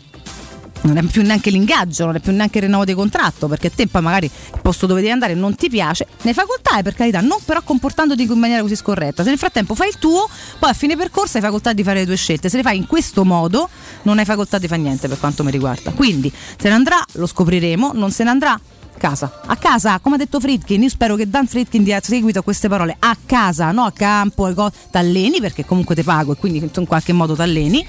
Non 0.82 0.96
è 0.96 1.02
più 1.02 1.22
neanche 1.22 1.50
l'ingaggio, 1.50 2.06
non 2.06 2.16
è 2.16 2.20
più 2.20 2.32
neanche 2.32 2.58
il 2.58 2.64
rinnovo 2.64 2.84
di 2.84 2.94
contratto, 2.94 3.48
perché 3.48 3.68
a 3.68 3.70
te 3.74 3.86
poi 3.86 4.02
magari 4.02 4.26
il 4.26 4.60
posto 4.60 4.86
dove 4.86 5.00
devi 5.00 5.12
andare 5.12 5.34
non 5.34 5.54
ti 5.54 5.68
piace, 5.68 6.06
ne 6.22 6.32
facoltà 6.32 6.78
e 6.78 6.82
per 6.82 6.94
carità, 6.94 7.20
non 7.20 7.38
però 7.44 7.62
comportandoti 7.62 8.22
in 8.22 8.38
maniera 8.38 8.62
così 8.62 8.76
scorretta. 8.76 9.22
Se 9.22 9.28
nel 9.28 9.38
frattempo 9.38 9.74
fai 9.74 9.88
il 9.88 9.98
tuo, 9.98 10.28
poi 10.58 10.70
a 10.70 10.72
fine 10.72 10.96
percorso 10.96 11.36
hai 11.36 11.42
facoltà 11.42 11.72
di 11.72 11.82
fare 11.82 12.00
le 12.00 12.06
tue 12.06 12.16
scelte. 12.16 12.48
Se 12.48 12.56
le 12.56 12.62
fai 12.62 12.76
in 12.76 12.86
questo 12.86 13.24
modo, 13.24 13.68
non 14.02 14.18
hai 14.18 14.24
facoltà 14.24 14.58
di 14.58 14.66
fare 14.66 14.80
niente 14.80 15.08
per 15.08 15.18
quanto 15.18 15.44
mi 15.44 15.50
riguarda. 15.50 15.92
Quindi 15.92 16.32
se 16.32 16.68
ne 16.68 16.74
andrà, 16.74 17.04
lo 17.12 17.26
scopriremo, 17.26 17.92
non 17.94 18.10
se 18.10 18.24
ne 18.24 18.30
andrà. 18.30 18.60
Casa. 18.98 19.40
A 19.46 19.56
casa, 19.56 19.98
come 19.98 20.14
ha 20.14 20.18
detto 20.18 20.38
Fritkin, 20.38 20.82
io 20.82 20.88
spero 20.88 21.16
che 21.16 21.28
Dan 21.28 21.48
Fritkin 21.48 21.82
dia 21.82 21.98
seguito 22.00 22.38
a 22.38 22.42
queste 22.42 22.68
parole. 22.68 22.94
A 22.98 23.16
casa, 23.26 23.72
no 23.72 23.84
a 23.84 23.90
campo, 23.90 24.52
co- 24.54 24.70
t'alleni 24.90 25.40
perché 25.40 25.64
comunque 25.64 25.94
ti 25.94 26.02
pago 26.02 26.32
e 26.32 26.36
quindi 26.36 26.70
in 26.72 26.86
qualche 26.86 27.12
modo 27.12 27.34
t'alleni. 27.34 27.84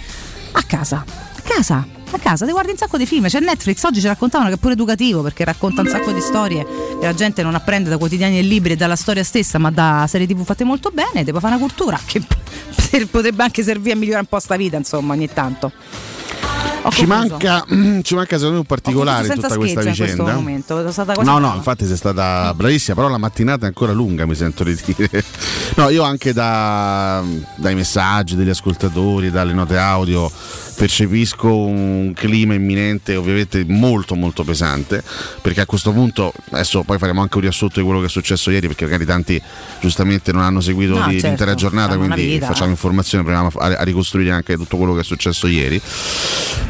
A 0.53 0.63
casa. 0.63 1.05
A 1.05 1.41
casa 1.41 2.01
a 2.15 2.19
casa, 2.19 2.45
ti 2.45 2.51
guardi 2.51 2.71
un 2.71 2.77
sacco 2.77 2.97
di 2.97 3.05
film. 3.05 3.27
C'è 3.27 3.39
Netflix, 3.39 3.83
oggi 3.83 3.99
ci 3.99 4.07
raccontavano 4.07 4.49
che 4.49 4.55
è 4.55 4.59
pure 4.59 4.73
educativo 4.73 5.21
perché 5.21 5.43
racconta 5.43 5.81
un 5.81 5.87
sacco 5.87 6.11
di 6.11 6.21
storie 6.21 6.65
che 6.99 7.05
la 7.05 7.13
gente 7.13 7.43
non 7.43 7.55
apprende 7.55 7.89
da 7.89 7.97
quotidiani 7.97 8.37
e 8.37 8.41
libri 8.41 8.73
e 8.73 8.75
dalla 8.75 8.95
storia 8.95 9.23
stessa, 9.23 9.57
ma 9.57 9.71
da 9.71 10.05
serie 10.07 10.27
TV 10.27 10.43
fatte 10.43 10.63
molto 10.63 10.91
bene, 10.93 11.23
ti 11.23 11.31
può 11.31 11.39
fare 11.39 11.55
una 11.55 11.63
cultura 11.63 11.99
che 12.05 12.21
potrebbe 13.09 13.43
anche 13.43 13.63
servire 13.63 13.93
a 13.93 13.97
migliorare 13.97 14.23
un 14.23 14.29
po' 14.29 14.39
sta 14.39 14.55
vita, 14.55 14.77
insomma, 14.77 15.13
ogni 15.13 15.29
tanto. 15.31 15.71
Ci 16.89 17.05
manca, 17.05 17.65
ci 18.03 18.15
manca 18.15 18.35
secondo 18.35 18.51
me 18.51 18.57
un 18.59 18.65
particolare 18.65 19.27
in 19.27 19.33
tutta 19.33 19.55
questa 19.55 19.81
in 19.81 19.91
vicenda. 19.91 20.91
stata 20.91 21.13
quasi 21.13 21.29
No, 21.29 21.39
no, 21.39 21.55
infatti 21.55 21.85
sei 21.85 21.95
stata 21.95 22.53
bravissima, 22.53 22.95
però 22.95 23.07
la 23.07 23.17
mattinata 23.17 23.65
è 23.65 23.67
ancora 23.67 23.93
lunga, 23.93 24.25
mi 24.25 24.35
sento 24.35 24.63
di 24.63 24.77
dire. 24.85 25.23
No, 25.75 25.89
io 25.89 26.03
anche 26.03 26.33
da- 26.33 27.23
dai 27.55 27.75
messaggi 27.75 28.35
degli 28.35 28.49
ascoltatori, 28.49 29.31
dalle 29.31 29.53
note 29.53 29.77
audio, 29.77 30.29
percepisco 30.75 31.55
un 31.55 32.13
clima 32.15 32.53
imminente, 32.53 33.15
ovviamente 33.15 33.63
molto 33.67 34.15
molto 34.15 34.43
pesante, 34.43 35.03
perché 35.41 35.61
a 35.61 35.65
questo 35.65 35.91
punto, 35.91 36.33
adesso 36.51 36.83
poi 36.83 36.97
faremo 36.97 37.21
anche 37.21 37.35
un 37.35 37.41
riassunto 37.41 37.79
di 37.79 37.85
quello 37.85 37.99
che 37.99 38.07
è 38.07 38.09
successo 38.09 38.51
ieri, 38.51 38.67
perché 38.67 38.85
magari 38.85 39.05
tanti 39.05 39.41
giustamente 39.79 40.31
non 40.31 40.41
hanno 40.43 40.61
seguito 40.61 40.97
No, 40.97 41.05
di- 41.07 41.13
certo, 41.13 41.27
l'intera 41.27 41.55
giornata, 41.55 41.97
quindi 41.97 42.23
vita. 42.25 42.47
facciamo 42.47 42.69
informazione, 42.71 43.23
proviamo 43.23 43.51
a, 43.57 43.77
a 43.79 43.83
ricostruire 43.83 44.31
anche 44.31 44.55
tutto 44.55 44.77
quello 44.77 44.93
che 44.93 45.01
è 45.01 45.03
successo 45.03 45.47
ieri. 45.47 45.81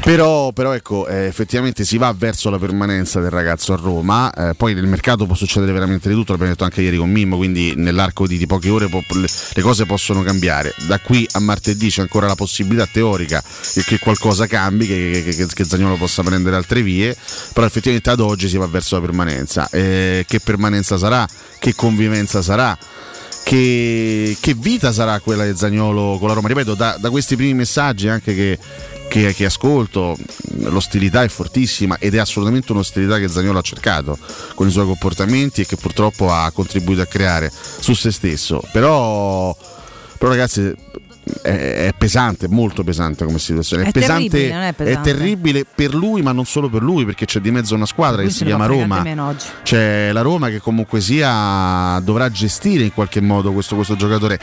Però, 0.02 0.52
però 0.52 0.74
ecco, 0.74 1.08
eh, 1.08 1.26
effettivamente 1.26 1.86
si 1.86 1.98
va 1.98 2.14
verso 2.18 2.50
la 2.50 2.60
permanenza 2.60 3.22
del 3.22 3.30
ragazzo 3.30 3.72
a 3.74 3.78
Roma, 3.78 4.32
eh, 4.34 4.54
poi 4.54 4.74
nel 4.74 4.86
mercato 4.86 5.26
può 5.26 5.36
succedere 5.36 5.72
veramente 5.72 6.10
di 6.10 6.16
tutto, 6.16 6.32
l'abbiamo 6.32 6.52
detto 6.52 6.66
anche 6.66 6.82
ieri 6.82 6.98
con 6.98 7.10
Mimmo, 7.10 7.38
quindi 7.38 7.74
nell'arco 7.78 8.28
di, 8.28 8.38
di 8.38 8.46
poche 8.46 8.70
ore 8.70 8.88
può- 8.90 9.02
le, 9.14 9.28
le 9.54 9.62
cose 9.62 9.86
possono 9.86 10.22
cambiare. 10.22 10.74
Da 10.88 11.00
qui 11.00 11.26
a 11.32 11.40
martedì 11.40 11.90
c'è 11.90 12.02
ancora 12.02 12.28
la 12.28 12.36
possibilità 12.36 12.86
teorica 12.92 13.42
che, 13.86 13.93
che 13.94 14.00
qualcosa 14.00 14.48
cambi, 14.48 14.88
che, 14.88 15.24
che, 15.24 15.36
che, 15.36 15.46
che 15.46 15.64
Zagnolo 15.64 15.98
possa 15.98 16.24
prendere 16.24 16.56
altre 16.56 16.82
vie, 16.82 17.16
però 17.54 17.68
effettivamente 17.68 18.10
ad 18.10 18.20
oggi 18.20 18.50
si 18.50 18.58
va 18.58 18.66
verso 18.66 18.96
la 18.96 19.02
permanenza. 19.02 19.70
Eh, 19.70 20.26
che 20.28 20.40
permanenza 20.40 20.98
sarà? 20.98 21.28
Che 21.60 21.76
convivenza 21.76 22.42
sarà? 22.42 22.76
Che, 23.44 24.38
che 24.40 24.54
vita 24.56 24.92
sarà 24.92 25.20
quella 25.20 25.46
di 25.46 25.56
Zagnolo 25.56 26.18
con 26.18 26.28
la 26.28 26.34
Roma? 26.34 26.48
Ripeto, 26.48 26.74
da, 26.74 26.98
da 27.00 27.10
questi 27.12 27.36
primi 27.36 27.54
messaggi 27.54 28.08
anche 28.08 28.34
che, 28.34 28.58
che- 29.08 29.34
che 29.34 29.46
ascolto, 29.46 30.18
l'ostilità 30.64 31.22
è 31.24 31.28
fortissima 31.28 31.98
ed 32.00 32.16
è 32.16 32.20
assolutamente 32.20 32.72
un'ostilità 32.72 33.20
che 33.20 33.28
Zagnolo 33.28 33.60
ha 33.60 33.62
cercato 33.62 34.18
con 34.56 34.68
i 34.68 34.72
suoi 34.72 34.86
comportamenti 34.86 35.62
e 35.62 35.66
che 35.66 35.76
purtroppo 35.76 36.32
ha 36.34 36.50
contribuito 36.52 37.02
a 37.02 37.06
creare 37.06 37.52
su 37.80 37.94
se 37.94 38.12
stesso. 38.12 38.60
Però, 38.72 39.56
però 40.18 40.32
ragazzi, 40.32 40.74
è, 41.42 41.88
è 41.88 41.94
pesante, 41.98 42.48
molto 42.48 42.84
pesante 42.84 43.26
come 43.26 43.40
situazione. 43.40 43.84
È, 43.84 43.88
È 43.88 43.92
pesante, 43.92 44.30
terribile, 44.30 44.54
non 44.54 44.64
è 44.64 44.74
pesante. 44.74 45.12
terribile 45.12 45.66
per 45.74 45.94
lui, 45.94 46.22
ma 46.22 46.32
non 46.32 46.46
solo 46.46 46.70
per 46.70 46.82
lui, 46.82 47.06
perché 47.06 47.26
c'è 47.26 47.40
di 47.40 47.52
mezzo 47.52 47.76
una 47.76 47.86
squadra 47.86 48.22
Lui 48.22 48.30
che 48.30 48.34
si 48.36 48.46
chiama 48.46 48.66
Roma. 48.66 49.04
C'è 49.64 50.12
la 50.12 50.22
Roma 50.22 50.50
che 50.50 50.60
comunque 50.60 51.02
sia 51.02 52.00
dovrà 52.04 52.30
gestire 52.30 52.84
in 52.84 52.94
qualche 52.94 53.22
modo 53.22 53.52
questo, 53.54 53.76
questo 53.76 53.96
giocatore. 53.96 54.40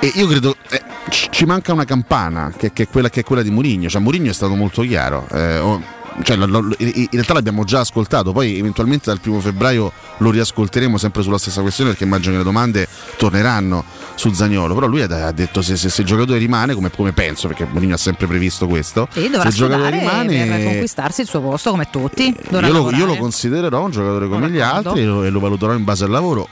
E 0.00 0.12
io 0.14 0.28
credo 0.28 0.56
eh, 0.70 0.80
ci 1.10 1.26
ci 1.30 1.44
manca 1.44 1.72
una 1.72 1.84
campana 1.84 2.52
che, 2.56 2.72
che 2.72 2.84
è 2.84 2.88
quella, 2.88 3.10
che 3.10 3.20
è 3.20 3.24
quella 3.24 3.42
di 3.42 3.50
Mourinho. 3.50 3.88
Cioè, 3.88 4.00
Mourinho 4.00 4.30
è 4.30 4.32
stato 4.32 4.54
molto 4.54 4.82
chiaro. 4.82 5.26
eh, 5.32 5.58
oh, 5.58 5.82
cioè, 6.22 6.36
in 6.36 7.08
realtà 7.10 7.32
l'abbiamo 7.32 7.64
già 7.64 7.80
ascoltato, 7.80 8.32
poi 8.32 8.58
eventualmente 8.58 9.04
dal 9.06 9.20
primo 9.20 9.40
febbraio 9.40 9.92
lo 10.18 10.30
riascolteremo 10.30 10.98
sempre 10.98 11.22
sulla 11.22 11.38
stessa 11.38 11.60
questione 11.60 11.90
perché 11.90 12.04
immagino 12.04 12.32
che 12.32 12.38
le 12.38 12.44
domande 12.44 12.88
torneranno 13.16 13.84
su 14.14 14.32
Zagnolo. 14.32 14.74
Però 14.74 14.86
lui 14.86 15.02
ha 15.02 15.32
detto 15.32 15.62
se, 15.62 15.76
se- 15.76 15.88
se 15.88 16.00
il 16.02 16.06
giocatore 16.06 16.38
rimane, 16.38 16.74
come, 16.74 16.90
come 16.90 17.12
penso, 17.12 17.48
perché 17.48 17.66
Mourinho 17.70 17.94
ha 17.94 17.98
sempre 17.98 18.26
previsto 18.26 18.66
questo, 18.66 19.08
E 19.14 19.28
dovrà 19.28 19.42
se 19.42 19.48
il 19.48 19.54
giocatore 19.54 19.98
sudare 20.00 20.24
per 20.26 20.36
rimane... 20.36 20.64
conquistarsi 20.64 21.20
il 21.20 21.28
suo 21.28 21.40
posto 21.40 21.70
come 21.70 21.88
tutti. 21.90 22.34
Dovrà 22.48 22.66
Io 22.66 22.72
lo, 22.72 22.90
io 22.90 23.06
lo 23.06 23.16
considererò 23.16 23.84
un 23.84 23.90
giocatore 23.90 24.28
come 24.28 24.50
gli 24.50 24.60
altri 24.60 25.02
e 25.02 25.04
lo, 25.04 25.22
e 25.22 25.30
lo 25.30 25.40
valuterò 25.40 25.72
in 25.74 25.84
base 25.84 26.04
al 26.04 26.10
lavoro. 26.10 26.48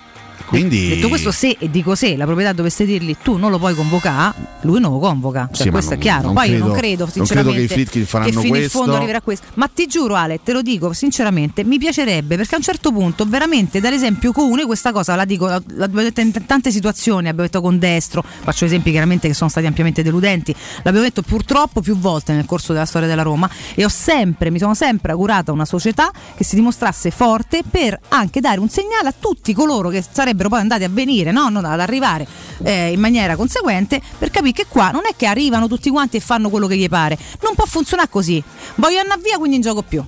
Quindi 0.47 0.89
Detto 0.89 1.09
questo, 1.09 1.31
se 1.33 1.57
e 1.59 1.71
dico 1.71 1.95
se 1.95 2.17
la 2.17 2.25
proprietà 2.25 2.53
dovesse 2.53 2.85
dirgli 2.85 3.17
tu 3.23 3.37
non 3.37 3.51
lo 3.51 3.59
puoi 3.59 3.75
convocare, 3.75 4.35
lui 4.63 4.81
non 4.81 4.93
lo 4.93 4.99
convoca. 4.99 5.49
Cioè, 5.53 5.65
Sì, 5.67 5.71
questo 5.71 5.91
non- 5.91 5.99
è 5.99 6.03
chiaro. 6.03 6.23
non 6.27 6.35
Poi 6.35 6.45
io 6.45 6.51
credo- 6.53 6.67
non 6.67 6.77
credo, 6.77 7.05
non 7.05 7.11
credo 7.13 7.25
sinceramente, 7.27 7.57
che 7.59 7.65
i 7.65 7.69
Friedkin 7.69 8.07
faranno 8.07 8.31
che 8.31 8.37
fino 8.37 8.47
in 8.55 8.61
questo. 8.61 8.79
fondo 8.79 8.95
arriverà 8.95 9.21
questo. 9.21 9.47
Ma 9.55 9.69
ti 9.73 9.87
giuro, 9.87 10.15
Ale, 10.15 10.41
te 10.43 10.53
lo 10.53 10.63
dico 10.63 10.93
sinceramente, 10.93 11.65
mi 11.65 11.79
piacerebbe 11.79 12.37
perché 12.37 12.55
a 12.55 12.59
un 12.59 12.65
certo 12.65 12.93
punto, 12.93 13.25
veramente, 13.27 13.81
dall'esempio 13.81 14.33
comune, 14.33 14.65
questa 14.67 14.93
cosa 14.93 15.15
la 15.17 15.25
dico, 15.25 15.47
la- 15.47 15.63
l'abbiamo 15.75 16.03
detto 16.03 16.21
in 16.21 16.33
tante 16.47 16.71
situazioni, 16.71 17.29
abbiamo 17.29 17.43
detto 17.43 17.61
con 17.61 17.79
destro, 17.79 18.23
faccio 18.43 18.65
esempi 18.65 18.91
chiaramente 18.93 19.29
che 19.29 19.35
sono 19.35 19.51
stati 19.51 19.67
ampiamente 19.67 20.03
deludenti, 20.03 20.55
l'abbiamo 20.83 21.07
detto 21.07 21.23
purtroppo 21.23 21.81
più 21.81 21.97
volte 21.99 22.33
nel 22.33 22.45
corso 22.47 22.73
della 22.73 22.85
storia 22.87 23.09
della 23.09 23.23
Roma 23.23 23.49
e 23.75 23.85
ho 23.85 23.89
sempre, 23.89 24.51
mi 24.51 24.59
sono 24.59 24.75
sempre 24.75 25.13
augurata 25.13 25.51
una 25.53 25.65
società 25.65 26.11
che 26.37 26.45
si 26.45 26.55
dimostrasse 26.55 27.11
forte 27.11 27.63
per 27.69 27.99
anche 28.09 28.41
dare 28.41 28.61
un 28.61 28.69
segnale 28.69 29.09
a 29.09 29.15
tutti 29.19 29.53
coloro 29.53 29.89
che 29.89 30.03
sarebbero 30.09 30.35
poi 30.37 30.61
andati 30.61 30.85
a 30.85 30.89
venire, 30.89 31.33
no? 31.33 31.49
Non 31.49 31.65
ad 31.65 31.81
arrivare 31.81 32.27
eh, 32.63 32.93
in 32.93 33.01
maniera 33.01 33.37
conseguente, 33.37 34.01
per 34.19 34.31
capire 34.31 34.53
che 34.53 34.67
qua 34.69 34.91
non 34.91 35.03
è 35.09 35.15
che 35.17 35.27
arrivano 35.27 35.69
tutti 35.69 35.91
quanti 35.91 36.17
e 36.17 36.21
fanno 36.21 36.49
quello 36.51 36.67
che 36.67 36.77
gli 36.77 36.89
pare. 36.89 37.19
Non 37.43 37.55
può 37.55 37.65
funzionare 37.65 38.09
così. 38.09 38.43
Voglio 38.77 39.01
andare 39.01 39.21
via, 39.23 39.37
quindi 39.39 39.57
in 39.57 39.63
gioco 39.63 39.83
più. 39.83 40.05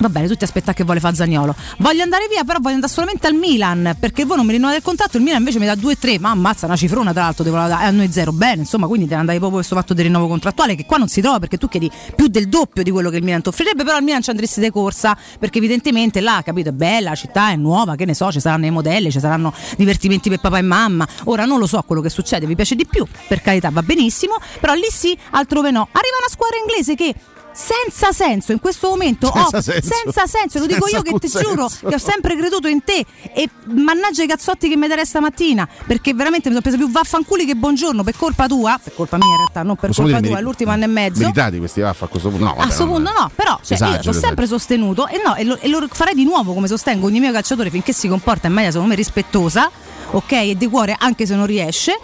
Va 0.00 0.08
bene, 0.08 0.28
tutti 0.28 0.44
aspettano 0.44 0.72
che 0.72 0.84
vuole 0.84 0.98
fare 0.98 1.14
Zagnolo. 1.14 1.54
Voglio 1.78 2.02
andare 2.02 2.26
via, 2.26 2.42
però 2.42 2.58
voglio 2.58 2.76
andare 2.76 2.90
solamente 2.90 3.26
al 3.26 3.34
Milan. 3.34 3.96
Perché 4.00 4.24
voi 4.24 4.38
non 4.38 4.46
mi 4.46 4.52
rinnovate 4.52 4.78
il 4.78 4.82
contratto, 4.82 5.18
il 5.18 5.22
Milan 5.22 5.40
invece 5.40 5.58
mi 5.58 5.66
dà 5.66 5.74
2-3. 5.74 6.18
Ma 6.18 6.30
ammazza 6.30 6.64
una 6.64 6.76
cifrona, 6.76 7.12
tra 7.12 7.24
l'altro, 7.24 7.44
devo 7.44 7.56
dare 7.56 7.84
a 7.84 7.90
noi 7.90 8.10
zero. 8.10 8.32
Bene, 8.32 8.62
insomma, 8.62 8.86
quindi 8.86 9.06
te 9.06 9.12
ne 9.12 9.20
andai 9.20 9.36
proprio 9.36 9.58
questo 9.58 9.76
fatto 9.76 9.92
del 9.92 10.06
rinnovo 10.06 10.26
contrattuale, 10.26 10.74
che 10.74 10.86
qua 10.86 10.96
non 10.96 11.08
si 11.08 11.20
trova 11.20 11.38
perché 11.38 11.58
tu 11.58 11.68
chiedi 11.68 11.90
più 12.16 12.28
del 12.28 12.48
doppio 12.48 12.82
di 12.82 12.90
quello 12.90 13.10
che 13.10 13.16
il 13.16 13.24
Milan 13.24 13.42
ti 13.42 13.48
offrirebbe, 13.50 13.84
però 13.84 13.98
al 13.98 14.02
Milan 14.02 14.22
ci 14.22 14.30
andresti 14.30 14.60
di 14.60 14.70
corsa. 14.70 15.14
Perché 15.38 15.58
evidentemente 15.58 16.20
là, 16.20 16.40
capito, 16.42 16.70
è 16.70 16.72
bella, 16.72 17.10
la 17.10 17.16
città 17.16 17.50
è 17.50 17.56
nuova, 17.56 17.94
che 17.94 18.06
ne 18.06 18.14
so, 18.14 18.32
ci 18.32 18.40
saranno 18.40 18.64
i 18.64 18.70
modelli, 18.70 19.10
ci 19.10 19.20
saranno 19.20 19.52
divertimenti 19.76 20.30
per 20.30 20.40
papà 20.40 20.56
e 20.56 20.62
mamma. 20.62 21.06
Ora 21.24 21.44
non 21.44 21.58
lo 21.58 21.66
so 21.66 21.82
quello 21.86 22.00
che 22.00 22.08
succede, 22.08 22.46
vi 22.46 22.54
piace 22.54 22.74
di 22.74 22.86
più, 22.86 23.06
per 23.28 23.42
carità, 23.42 23.68
va 23.70 23.82
benissimo, 23.82 24.36
però 24.60 24.72
lì 24.72 24.86
sì, 24.90 25.16
altrove 25.32 25.70
no. 25.70 25.88
Arriva 25.92 26.16
una 26.18 26.30
squadra 26.30 26.56
inglese 26.56 26.94
che 26.94 27.14
senza 27.52 28.12
senso 28.12 28.52
in 28.52 28.60
questo 28.60 28.88
momento 28.88 29.30
Senza 29.32 29.56
ho- 29.58 29.60
senso. 29.60 29.88
senza 29.92 30.26
senso, 30.26 30.58
lo 30.60 30.66
dico 30.66 30.86
Senza 30.86 30.96
io 31.08 31.18
che 31.18 31.18
ti 31.18 31.28
giuro 31.28 31.68
che 31.68 31.94
ho 31.94 31.98
sempre 31.98 32.36
creduto 32.36 32.68
in 32.68 32.82
te 32.84 33.04
e 33.34 33.48
mannaggia 33.66 34.22
i 34.22 34.26
cazzotti 34.26 34.68
che 34.68 34.76
mi 34.76 34.86
darei 34.86 35.04
stamattina 35.04 35.68
perché 35.86 36.14
veramente 36.14 36.48
mi 36.48 36.54
sono 36.56 36.60
presa 36.62 36.76
più 36.76 36.90
vaffanculi 36.90 37.44
che 37.44 37.54
buongiorno 37.54 38.02
per 38.04 38.16
colpa 38.16 38.46
tua, 38.46 38.78
per 38.82 38.94
colpa 38.94 39.16
mia 39.16 39.26
in 39.26 39.36
realtà, 39.36 39.62
non 39.62 39.76
per 39.76 39.92
colpa 39.94 40.20
tua, 40.20 40.38
è 40.38 40.40
l'ultimo 40.42 40.70
anno 40.70 40.84
e 40.84 40.88
mezzo. 40.88 41.20
Meritati 41.20 41.58
questi 41.58 41.80
vaffa 41.80 42.04
a 42.04 42.08
questo 42.08 42.28
punto. 42.28 42.44
No, 42.44 42.50
A 42.50 42.54
vabbè, 42.54 42.64
questo 42.66 42.84
no, 42.84 42.92
punto 42.92 43.12
no, 43.12 43.30
però 43.34 43.58
cioè, 43.62 43.78
io 43.78 43.84
Esagero, 43.86 44.10
ho 44.10 44.20
sempre 44.20 44.46
sostenuto 44.46 45.06
e, 45.08 45.20
no, 45.24 45.34
e, 45.34 45.44
lo, 45.44 45.58
e 45.58 45.68
lo 45.68 45.86
farei 45.90 46.14
di 46.14 46.24
nuovo 46.24 46.54
come 46.54 46.68
sostengo 46.68 47.06
ogni 47.06 47.20
mio 47.20 47.32
calciatore 47.32 47.70
finché 47.70 47.92
si 47.92 48.08
comporta 48.08 48.46
in 48.46 48.52
maniera 48.52 48.72
secondo 48.72 48.94
me 48.94 48.98
rispettosa, 49.00 49.70
ok, 50.12 50.32
e 50.32 50.54
di 50.56 50.68
cuore 50.68 50.94
anche 50.98 51.26
se 51.26 51.34
non 51.34 51.46
riesce. 51.46 51.98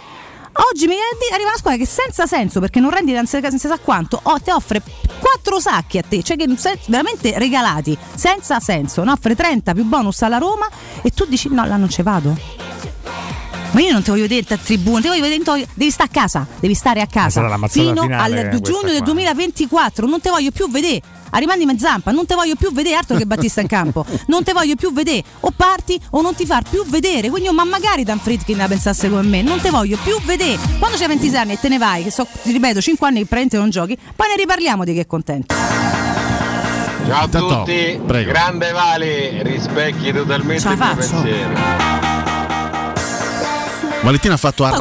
Oggi 0.59 0.87
mi 0.87 0.95
arriva 1.31 1.49
una 1.49 1.57
squadra 1.57 1.79
che 1.79 1.85
senza 1.85 2.25
senso, 2.25 2.59
perché 2.59 2.79
non 2.79 2.89
rendi 2.89 3.13
non 3.13 3.27
si 3.27 3.39
sa 3.41 3.77
quanto, 3.77 4.19
oh, 4.23 4.39
ti 4.39 4.49
offre 4.49 4.81
quattro 5.19 5.59
sacchi 5.59 5.99
a 5.99 6.03
te, 6.07 6.23
cioè 6.23 6.35
che 6.35 6.47
veramente 6.87 7.37
regalati, 7.37 7.95
senza 8.15 8.59
senso, 8.59 9.03
ne 9.03 9.11
offre 9.11 9.35
30 9.35 9.73
più 9.73 9.83
bonus 9.83 10.21
alla 10.23 10.37
Roma 10.37 10.67
e 11.03 11.11
tu 11.11 11.25
dici 11.25 11.49
no, 11.49 11.65
là 11.65 11.77
non 11.77 11.89
ci 11.89 12.01
vado. 12.01 12.35
Ma 13.71 13.81
io 13.81 13.91
non 13.91 14.01
ti 14.01 14.09
voglio 14.09 14.27
vedere 14.27 14.55
a 14.55 14.57
tribuna, 14.57 15.01
ti 15.01 15.07
voglio 15.09 15.21
vedere, 15.21 15.43
to- 15.43 15.67
devi 15.73 15.91
stare 15.91 16.09
a 16.09 16.13
casa, 16.13 16.47
devi 16.59 16.73
stare 16.73 17.01
a 17.01 17.07
casa 17.07 17.41
la 17.41 17.67
fino 17.67 18.01
al 18.01 18.31
questa 18.31 18.59
giugno 18.59 18.87
del 18.89 18.97
qua. 18.97 19.05
2024, 19.05 20.07
non 20.07 20.21
ti 20.21 20.29
voglio 20.29 20.51
più 20.51 20.69
vedere. 20.69 21.01
A 21.31 21.37
rimandi 21.37 21.63
in 21.63 21.79
zampa, 21.79 22.11
non 22.11 22.25
te 22.25 22.35
voglio 22.35 22.55
più 22.55 22.71
vedere 22.71 22.95
altro 22.95 23.17
che 23.17 23.25
Battista 23.25 23.61
in 23.61 23.67
campo. 23.67 24.05
Non 24.27 24.43
te 24.43 24.53
voglio 24.53 24.75
più 24.75 24.93
vedere. 24.93 25.23
O 25.41 25.51
parti 25.55 25.99
o 26.11 26.21
non 26.21 26.35
ti 26.35 26.45
far 26.45 26.63
più 26.67 26.85
vedere. 26.85 27.29
Quindi, 27.29 27.49
oh, 27.49 27.53
ma 27.53 27.63
magari 27.63 28.03
Dan 28.03 28.19
Fritkin 28.19 28.57
la 28.57 28.67
pensasse 28.67 29.09
come 29.09 29.23
me. 29.23 29.41
Non 29.41 29.59
te 29.59 29.69
voglio 29.69 29.97
più 30.03 30.19
vedere. 30.23 30.57
Quando 30.79 30.97
c'hai 30.97 31.07
26 31.07 31.39
anni 31.39 31.53
e 31.53 31.59
te 31.59 31.69
ne 31.69 31.77
vai, 31.77 32.03
che 32.03 32.11
so, 32.11 32.27
ti 32.43 32.51
ripeto, 32.51 32.81
5 32.81 33.07
anni 33.07 33.19
che 33.19 33.25
praticamente 33.25 33.57
non 33.57 33.69
giochi, 33.69 33.97
poi 34.15 34.27
ne 34.27 34.35
riparliamo 34.35 34.83
di 34.83 34.93
che 34.93 35.01
è 35.01 35.05
contento. 35.05 35.55
Ciao 37.07 37.23
a 37.23 37.27
tutti, 37.27 37.99
prego. 38.05 38.31
grande 38.31 38.71
Vale, 38.71 39.41
rispecchi 39.43 40.11
totalmente 40.11 40.67
il 40.67 40.77
pensiero. 40.77 42.26
Valentina 44.03 44.35
ha 44.35 44.37
fatto 44.37 44.63
dopo 44.63 44.79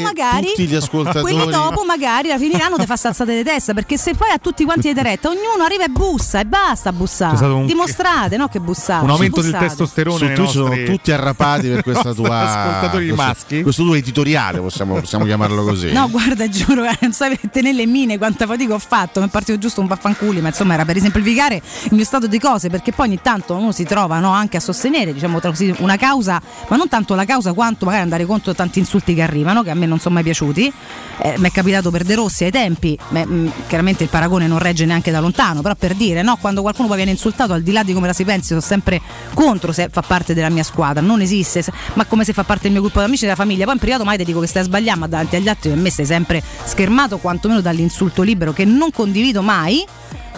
magari, 0.00 0.46
tutti 0.46 0.66
gli 0.66 0.74
ascoltatori. 0.76 1.34
quelli 1.34 1.50
dopo 1.50 1.84
magari 1.84 2.28
la 2.28 2.38
finiranno 2.38 2.76
di 2.78 2.86
far 2.86 2.96
salzate 2.98 3.34
di 3.36 3.42
testa 3.42 3.74
perché 3.74 3.98
se 3.98 4.14
poi 4.14 4.30
a 4.30 4.38
tutti 4.38 4.64
quanti 4.64 4.92
di 4.94 5.02
retta 5.02 5.28
ognuno 5.28 5.64
arriva 5.64 5.84
e 5.84 5.88
bussa 5.88 6.40
e 6.40 6.46
basta 6.46 6.90
bussare 6.92 7.44
un- 7.46 7.66
dimostrate 7.66 8.36
no 8.36 8.48
che 8.48 8.60
bussate 8.60 9.04
Un 9.04 9.10
aumento 9.10 9.40
del 9.42 9.50
bussate. 9.50 9.66
testosterone 9.68 10.18
Su 10.18 10.32
Twitch 10.32 10.50
sono 10.50 10.82
tutti 10.84 11.12
arrapati 11.12 11.68
per 11.68 11.82
questa 11.82 12.14
tua 12.14 12.38
ascoltatori 12.38 13.06
questo, 13.08 13.22
maschi. 13.26 13.62
questo 13.62 13.82
tuo 13.82 13.94
editoriale, 13.94 14.60
possiamo, 14.60 14.94
possiamo 14.98 15.24
chiamarlo 15.24 15.64
così. 15.64 15.92
No, 15.92 16.08
guarda, 16.08 16.48
giuro, 16.48 16.84
eh, 16.84 16.96
non 17.00 17.12
sai 17.12 17.38
tenere 17.50 17.74
le 17.76 17.86
mine 17.86 18.16
quanta 18.16 18.46
fatica 18.46 18.74
ho 18.74 18.78
fatto. 18.78 19.20
Mi 19.20 19.26
è 19.26 19.28
partito 19.28 19.58
giusto 19.58 19.80
un 19.80 19.86
vaffanculi, 19.86 20.40
ma 20.40 20.48
insomma 20.48 20.74
era 20.74 20.84
per 20.84 20.96
esemplificare 20.96 21.56
il 21.56 21.94
mio 21.94 22.04
stato 22.04 22.26
di 22.26 22.38
cose, 22.38 22.70
perché 22.70 22.92
poi 22.92 23.08
ogni 23.08 23.20
tanto 23.20 23.54
uno 23.54 23.72
si 23.72 23.84
trova 23.84 24.18
no, 24.18 24.30
anche 24.32 24.56
a 24.56 24.60
sostenere, 24.60 25.12
diciamo 25.12 25.40
una 25.78 25.96
causa, 25.96 26.40
ma 26.68 26.76
non 26.76 26.88
tanto 26.88 27.14
la 27.14 27.24
causa 27.24 27.52
quanto 27.52 27.84
magari 27.84 28.02
andare 28.04 28.24
contro 28.24 28.51
tanti 28.54 28.78
insulti 28.78 29.14
che 29.14 29.22
arrivano, 29.22 29.62
che 29.62 29.70
a 29.70 29.74
me 29.74 29.86
non 29.86 29.98
sono 29.98 30.14
mai 30.14 30.22
piaciuti. 30.22 30.72
Eh, 31.18 31.34
mi 31.38 31.48
è 31.48 31.52
capitato 31.52 31.90
per 31.90 32.04
De 32.04 32.14
Rossi 32.14 32.44
ai 32.44 32.50
tempi, 32.50 32.98
beh, 33.10 33.26
mh, 33.26 33.52
chiaramente 33.68 34.02
il 34.02 34.08
paragone 34.08 34.46
non 34.46 34.58
regge 34.58 34.84
neanche 34.86 35.10
da 35.10 35.20
lontano, 35.20 35.60
però 35.62 35.74
per 35.74 35.94
dire, 35.94 36.22
no, 36.22 36.36
quando 36.40 36.62
qualcuno 36.62 36.88
poi 36.88 36.96
viene 36.96 37.10
insultato, 37.12 37.52
al 37.52 37.62
di 37.62 37.72
là 37.72 37.82
di 37.82 37.92
come 37.92 38.06
la 38.06 38.12
si 38.12 38.24
pensi, 38.24 38.48
sono 38.48 38.60
sempre 38.60 39.00
contro 39.34 39.72
se 39.72 39.88
fa 39.90 40.02
parte 40.02 40.34
della 40.34 40.48
mia 40.50 40.62
squadra, 40.64 41.00
non 41.02 41.20
esiste, 41.20 41.62
se- 41.62 41.72
ma 41.94 42.04
come 42.06 42.24
se 42.24 42.32
fa 42.32 42.44
parte 42.44 42.62
del 42.64 42.72
mio 42.72 42.80
gruppo 42.80 42.98
di 42.98 43.04
amici 43.06 43.22
e 43.24 43.26
della 43.26 43.36
famiglia. 43.38 43.64
Poi 43.64 43.74
in 43.74 43.80
privato 43.80 44.04
mai 44.04 44.16
ti 44.16 44.24
dico 44.24 44.40
che 44.40 44.46
stai 44.46 44.62
a 44.62 44.64
sbagliare, 44.64 44.98
ma 44.98 45.06
davanti 45.06 45.36
agli 45.36 45.48
altri 45.48 45.70
per 45.70 45.78
me 45.78 45.90
sei 45.90 46.06
sempre 46.06 46.42
schermato, 46.64 47.18
quantomeno 47.18 47.60
dall'insulto 47.60 48.22
libero 48.22 48.52
che 48.52 48.64
non 48.64 48.90
condivido 48.90 49.42
mai. 49.42 49.84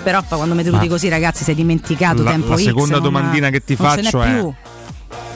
Però 0.02 0.22
quando 0.28 0.54
mi 0.54 0.62
deluti 0.62 0.86
così, 0.86 1.08
ragazzi, 1.08 1.44
sei 1.44 1.54
dimenticato 1.54 2.22
La- 2.22 2.32
tempo 2.32 2.50
la 2.50 2.56
X, 2.58 2.62
seconda 2.64 2.94
non- 2.96 3.02
domandina 3.04 3.48
che 3.48 3.64
ti 3.64 3.74
non 3.78 3.90
ce 3.94 3.96
n'è 4.02 4.02
faccio 4.10 4.22
è- 4.22 4.32
più. 4.34 4.52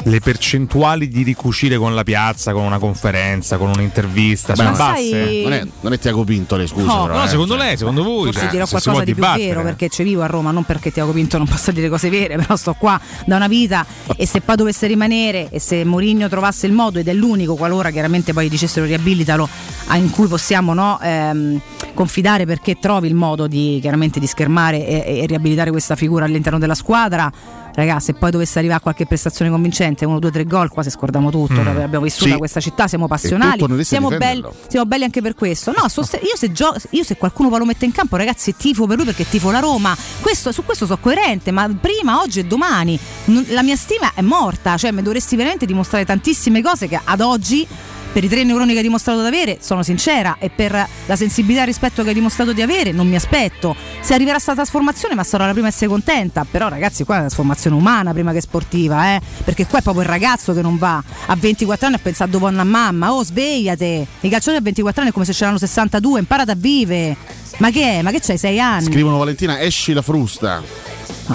Le 0.05 0.21
percentuali 0.21 1.09
di 1.09 1.23
ricucire 1.25 1.77
con 1.77 1.95
la 1.95 2.05
piazza, 2.05 2.53
con 2.53 2.63
una 2.63 2.79
conferenza, 2.79 3.59
con 3.59 3.69
un'intervista, 3.69 4.53
Beh, 4.55 4.63
sono 4.63 4.77
basse? 4.77 5.11
sai- 5.11 5.43
Non 5.43 5.53
è, 5.53 5.67
non 5.81 5.93
è 5.93 5.99
Tiago 5.99 6.23
Pinto 6.25 6.57
le 6.57 6.67
scuse. 6.69 6.85
No, 6.87 7.03
però, 7.07 7.19
No, 7.19 7.25
eh. 7.25 7.29
secondo 7.29 7.57
lei, 7.57 7.77
secondo 7.77 8.03
voi? 8.05 8.25
Forse 8.27 8.41
cioè, 8.43 8.51
dirò 8.51 8.65
se 8.65 8.71
qualcosa 8.81 8.99
di 9.05 9.13
più 9.13 9.15
dibattere. 9.23 9.47
vero 9.49 9.63
perché 9.63 9.89
ci 9.89 10.03
vivo 10.05 10.23
a 10.23 10.27
Roma, 10.27 10.51
non 10.53 10.63
perché 10.65 10.93
Tiago 10.93 11.11
Pinto 11.13 11.37
non 11.37 11.47
possa 11.49 11.73
dire 11.73 11.89
cose 11.89 12.09
vere, 12.11 12.37
però 12.37 12.55
sto 12.57 12.75
qua 12.79 12.99
da 13.27 13.37
una 13.37 13.49
vita 13.49 13.85
e 14.17 14.25
se 14.25 14.41
poi 14.41 14.55
dovesse 14.57 14.87
rimanere 14.87 15.49
e 15.51 15.59
se 15.59 15.85
Mourinho 15.85 16.29
trovasse 16.29 16.67
il 16.67 16.73
modo 16.73 17.01
ed 17.01 17.09
è 17.09 17.13
l'unico 17.13 17.57
qualora 17.57 17.91
chiaramente 17.91 18.33
poi 18.33 18.49
dicessero 18.49 18.87
riabilitalo 18.87 19.49
a- 19.89 19.97
in 19.97 20.11
cui 20.11 20.29
possiamo 20.29 20.75
no, 20.75 20.99
ehm, 21.03 21.61
confidare 21.93 22.47
perché 22.47 22.79
trovi 22.79 23.09
il 23.09 23.15
modo 23.15 23.47
di 23.49 23.79
chiaramente 23.81 24.21
di 24.21 24.27
schermare 24.29 24.87
e, 24.87 25.19
e 25.23 25.27
riabilitare 25.27 25.71
questa 25.71 25.97
figura 25.97 26.25
all'interno 26.25 26.59
della 26.61 26.77
squadra. 26.77 27.31
Ragazzi, 27.79 28.07
se 28.07 28.15
poi 28.15 28.33
dovesse 28.33 28.59
arrivare 28.59 28.81
qualche 28.81 29.07
prestazione 29.07 29.53
convincente, 29.53 30.05
uno, 30.05 30.19
due, 30.19 30.33
tre 30.33 30.43
gol, 30.45 30.69
qua 30.69 30.83
se 30.83 30.91
scordiamo 30.91 31.31
tutto. 31.31 31.61
Mm. 31.61 31.67
Abbiamo 31.79 32.01
vissuto 32.07 32.29
Sì. 32.31 32.37
questa 32.37 32.59
città, 32.59 32.89
siamo 32.89 33.07
passionali, 33.07 33.63
siamo 33.85 34.09
belli, 34.09 34.43
siamo 34.67 34.85
belli 34.85 35.05
anche 35.05 35.23
per 35.23 35.37
questo. 35.37 35.73
No, 35.77 35.89
sost- 35.89 36.19
io, 36.21 36.35
se 36.35 36.51
gio- 36.51 36.75
io 36.91 37.05
se 37.05 37.17
qualcuno 37.17 37.57
lo 37.57 37.65
mette 37.65 37.85
in 37.85 37.93
campo, 37.93 38.17
ragazzi, 38.17 38.57
tifo 38.57 38.87
per 38.89 38.97
lui 38.97 39.05
perché 39.05 39.29
tifo 39.29 39.53
la 39.53 39.61
Roma. 39.61 39.97
Questo- 40.21 40.51
su 40.51 40.65
questo 40.65 40.87
sono 40.87 40.99
coerente, 41.01 41.53
ma 41.53 41.69
prima, 41.81 42.21
oggi 42.21 42.41
e 42.41 42.47
domani 42.47 42.99
non- 43.27 43.47
la 43.51 43.63
mia 43.63 43.77
stima 43.77 44.11
è 44.13 44.23
morta. 44.23 44.77
Cioè, 44.77 44.91
mi 44.91 45.03
dovresti 45.03 45.37
veramente 45.37 45.65
dimostrare 45.65 46.05
tantissime 46.05 46.61
cose 46.61 46.89
che 46.89 47.01
ad 47.03 47.21
oggi. 47.21 47.65
Per 48.11 48.25
i 48.25 48.29
tre 48.29 48.43
neuroni 48.43 48.73
che 48.73 48.79
hai 48.79 48.83
dimostrato 48.83 49.21
di 49.21 49.27
avere, 49.27 49.59
sono 49.61 49.83
sincera, 49.83 50.37
e 50.39 50.51
per 50.51 50.73
la 51.07 51.17
sensibilità 51.17 51.63
e 51.63 51.67
rispetto 51.67 52.03
che 52.03 52.09
hai 52.09 52.15
dimostrato 52.15 52.53
di 52.53 52.63
avere, 52.63 52.91
non 52.91 53.07
mi 53.07 53.15
aspetto. 53.17 53.77
Se 54.01 54.15
arriverà 54.15 54.35
questa 54.35 54.55
trasformazione, 54.55 55.15
ma 55.15 55.23
sarò 55.23 55.47
la 55.47 55.53
prima 55.53 55.67
a 55.67 55.71
essere 55.71 55.89
contenta. 55.89 56.45
Però, 56.51 56.69
ragazzi, 56.69 57.05
qua 57.05 57.15
è 57.15 57.19
una 57.19 57.27
trasformazione 57.27 57.77
umana 57.77 58.13
prima 58.13 58.33
che 58.33 58.41
sportiva, 58.41 59.15
eh? 59.15 59.21
Perché 59.45 59.67
qua 59.67 59.79
è 59.79 59.83
proprio 59.83 60.03
il 60.03 60.09
ragazzo 60.09 60.55
che 60.55 60.63
non 60.63 60.79
va 60.79 61.03
a 61.27 61.37
24 61.37 61.87
anni 61.87 61.97
a 61.97 62.01
pensare 62.03 62.31
dopo 62.31 62.47
a 62.47 62.51
mamma. 62.51 63.13
Oh, 63.13 63.23
svegliate! 63.23 64.07
I 64.21 64.29
calciatori 64.29 64.57
a 64.57 64.63
24 64.63 65.01
anni 65.03 65.11
è 65.11 65.13
come 65.13 65.25
se 65.25 65.33
ce 65.33 65.45
l'hanno 65.45 65.59
62, 65.59 66.19
imparate 66.19 66.51
a 66.51 66.57
vivere. 66.57 67.17
Ma 67.59 67.71
che 67.71 67.99
è? 67.99 68.03
Ma 68.03 68.11
che 68.11 68.21
c'hai 68.21 68.39
6 68.39 68.61
anni? 68.61 68.85
Scrivono 68.85 69.19
Valentina, 69.19 69.61
esci 69.61 69.93
la 69.93 70.03
frusta. 70.03 70.63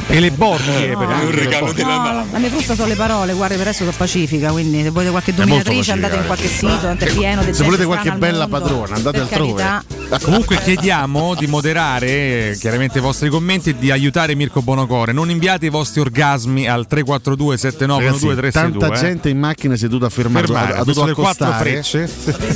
E 0.08 0.20
le 0.20 0.32
borchie, 0.32 0.92
Eh, 0.92 0.98
per 0.98 1.08
anche 1.10 1.26
un 1.26 1.32
le 1.32 1.40
regalo 1.44 1.66
borchie. 1.66 1.84
della 1.84 1.98
No, 1.98 2.26
la 2.32 2.38
mia 2.40 2.50
frusta 2.50 2.76
sono 2.76 2.88
le 2.88 2.96
parole, 2.96 3.34
guarda 3.34 3.56
per 3.56 3.68
adesso 3.68 3.84
sono 3.84 3.96
pacifica, 3.96 4.52
quindi 4.52 4.82
se 4.82 4.90
volete 4.90 5.12
qualche 5.12 5.34
dominatrice 5.34 5.92
andate 5.92 6.16
in 6.16 6.26
qualche 6.26 6.48
sito, 6.48 6.88
andate 6.88 7.14
pieno 7.14 7.44
di 7.44 7.54
Se 7.54 7.64
volete 7.64 7.86
qualche 7.86 8.10
al 8.10 8.18
bella 8.18 8.48
mondo. 8.48 8.58
padrona, 8.60 8.96
andate 8.96 9.20
Per 9.20 9.28
altrove. 9.40 9.62
carità. 9.64 9.84
Comunque 10.24 10.58
chiediamo 10.62 11.36
di 11.36 11.48
moderare 11.48 12.08
eh, 12.52 12.58
chiaramente 12.60 12.98
i 13.00 13.02
vostri 13.02 13.30
commenti 13.30 13.70
e 13.72 13.78
di 13.78 13.92
aiutare 13.92 14.36
Mirko 14.36 14.62
Bonocore. 14.62 15.12
Non 15.12 15.30
inviate 15.30 15.66
i 15.68 15.70
vostri 15.70 16.02
orgasmi 16.02 16.68
al 16.68 16.86
342 16.88 17.58
7912 17.58 18.28
Ragazzi, 18.28 18.42
362. 18.42 18.80
tanta 18.88 19.06
gente 19.08 19.30
in 19.30 19.40
macchina 19.40 19.76
seduta 19.76 20.06
a 20.08 20.10
fermare, 20.10 20.46
Fermare, 20.46 20.74
ha, 20.74 20.84
dovuto 20.84 21.04
accostare 21.10 21.82
frecce. 21.84 22.10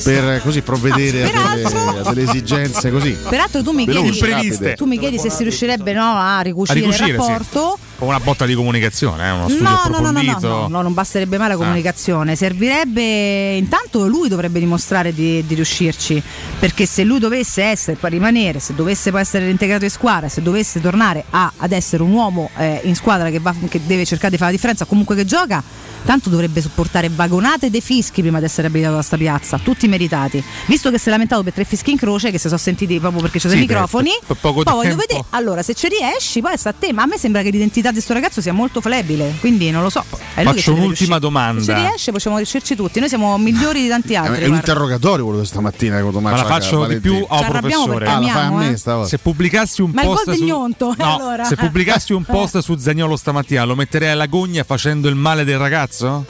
per 0.03 0.41
così 0.43 0.61
provvedere 0.61 1.23
a, 1.23 1.55
delle, 1.55 1.99
a 2.03 2.13
delle 2.13 2.29
esigenze 2.29 2.91
così. 2.91 3.15
Peraltro 3.27 3.63
tu 3.63 3.71
mi 3.71 3.85
Veloci, 3.85 4.19
chiedi, 4.23 4.75
tu 4.75 4.85
mi 4.85 4.99
chiedi 4.99 5.17
se 5.19 5.29
si 5.29 5.43
riuscirebbe 5.43 5.93
no, 5.93 6.15
a 6.15 6.41
ricucire, 6.41 6.79
A 6.79 6.81
ricucire, 6.81 7.09
il 7.11 7.15
rapporto. 7.27 7.86
Con 7.97 8.09
una 8.09 8.19
botta 8.19 8.45
di 8.45 8.53
comunicazione, 8.53 9.27
eh, 9.27 9.31
uno 9.31 9.47
studio 9.49 9.63
No, 9.63 9.81
no, 9.89 9.99
no, 9.99 10.11
no, 10.11 10.21
no, 10.21 10.37
no, 10.39 10.67
no, 10.67 10.81
non 10.83 10.93
basterebbe 10.93 11.37
mai 11.39 11.47
la 11.47 11.55
comunicazione, 11.57 12.35
servirebbe 12.35 13.55
intanto 13.55 14.05
lui 14.07 14.29
dovrebbe 14.29 14.59
dimostrare 14.59 15.13
di, 15.13 15.43
di 15.47 15.55
riuscirci, 15.55 16.21
perché 16.59 16.85
se 16.85 17.03
lui 17.03 17.17
dovesse 17.17 17.63
essere 17.63 17.97
poi 17.97 18.11
rimanere, 18.11 18.59
se 18.59 18.75
dovesse 18.75 19.09
poi 19.09 19.21
essere 19.21 19.45
reintegrato 19.45 19.85
in 19.85 19.89
squadra, 19.89 20.29
se 20.29 20.43
dovesse 20.43 20.79
tornare 20.79 21.23
a- 21.31 21.51
ad 21.57 21.71
essere 21.71 22.03
un 22.03 22.11
uomo 22.11 22.49
eh, 22.57 22.81
in 22.83 22.95
squadra 22.95 23.31
che, 23.31 23.39
va- 23.39 23.55
che 23.67 23.81
deve 23.85 24.05
cercare 24.05 24.29
di 24.31 24.37
fare 24.37 24.51
la 24.51 24.55
differenza, 24.55 24.85
comunque 24.85 25.15
che 25.15 25.25
gioca, 25.25 25.63
tanto 26.05 26.29
dovrebbe 26.29 26.61
sopportare 26.61 27.09
vagonate 27.09 27.71
dei 27.71 27.81
fischi 27.81 28.21
prima 28.21 28.37
di 28.37 28.45
essere 28.45 28.67
abilitato 28.67 28.95
da 28.95 29.01
sta 29.01 29.17
piazza, 29.17 29.57
tutti 29.57 29.87
meritati. 29.87 30.43
Visto 30.67 30.91
che 30.91 30.99
si 30.99 31.07
è 31.07 31.11
lamentato 31.11 31.41
per 31.41 31.53
tre 31.53 31.63
fischi 31.63 31.89
in 31.91 31.97
croce, 31.97 32.29
che 32.29 32.37
si 32.37 32.47
sono 32.47 32.59
sentiti 32.59 32.99
proprio 32.99 33.21
perché 33.21 33.39
c'è 33.39 33.47
dei 33.49 33.57
Sì, 33.59 33.65
per- 33.65 33.75
microfoni, 33.75 34.11
per 34.25 34.37
poco 34.39 34.61
poi 34.63 34.73
voglio 34.73 34.89
tempo. 34.89 35.01
vedere, 35.07 35.23
allora 35.31 35.63
se 35.63 35.73
ci 35.73 35.87
riesci 35.87 36.41
poi 36.41 36.55
sta 36.57 36.69
a 36.69 36.73
te, 36.77 36.93
ma 36.93 37.01
a 37.01 37.05
me 37.07 37.17
sembra 37.17 37.41
che 37.41 37.49
l'identità 37.49 37.86
di 37.87 37.95
questo 37.95 38.13
ragazzo 38.13 38.41
sia 38.41 38.53
molto 38.53 38.81
flebile, 38.81 39.33
quindi 39.39 39.69
non 39.71 39.81
lo 39.83 39.89
so. 39.89 40.03
Faccio 40.07 40.73
un'ultima 40.73 41.19
domanda. 41.19 41.61
Se 41.61 41.73
riesce 41.73 42.11
possiamo 42.11 42.37
riuscirci 42.37 42.75
tutti, 42.75 42.99
noi 42.99 43.09
siamo 43.09 43.37
migliori 43.37 43.81
di 43.81 43.87
tanti 43.87 44.13
È 44.13 44.17
altri. 44.17 44.33
è 44.33 44.43
un 44.43 44.49
guarda. 44.49 44.55
interrogatorio 44.71 45.25
quello 45.25 45.39
di 45.41 45.45
stamattina 45.47 45.95
con 45.97 46.05
Ma 46.07 46.11
Tommaso 46.11 46.35
la 46.35 46.47
faccio 46.47 46.85
di 46.85 46.99
più 46.99 47.25
a 47.27 47.37
arrabbiamo 47.37 47.85
professore. 47.85 48.05
Ah, 48.05 48.19
la 48.19 48.27
fai 48.27 48.29
a 48.29 48.45
amiamo, 48.45 48.57
me 48.57 48.69
eh. 48.71 48.77
stavolta. 48.77 49.09
Se 49.09 49.17
pubblicassi 49.17 49.81
un 49.81 49.91
Ma 49.93 50.01
il 50.01 50.07
post 50.07 50.31
su... 50.33 50.43
Gnonto, 50.43 50.95
No, 50.97 51.15
allora. 51.15 51.43
se 51.45 51.55
pubblicassi 51.55 52.13
un 52.13 52.23
post 52.25 52.57
su 52.59 52.75
Zagnolo 52.77 53.15
stamattina, 53.15 53.63
lo 53.63 53.75
metterei 53.75 54.09
alla 54.09 54.25
gogna 54.27 54.63
facendo 54.63 55.07
il 55.07 55.15
male 55.15 55.43
del 55.43 55.57
ragazzo? 55.57 56.25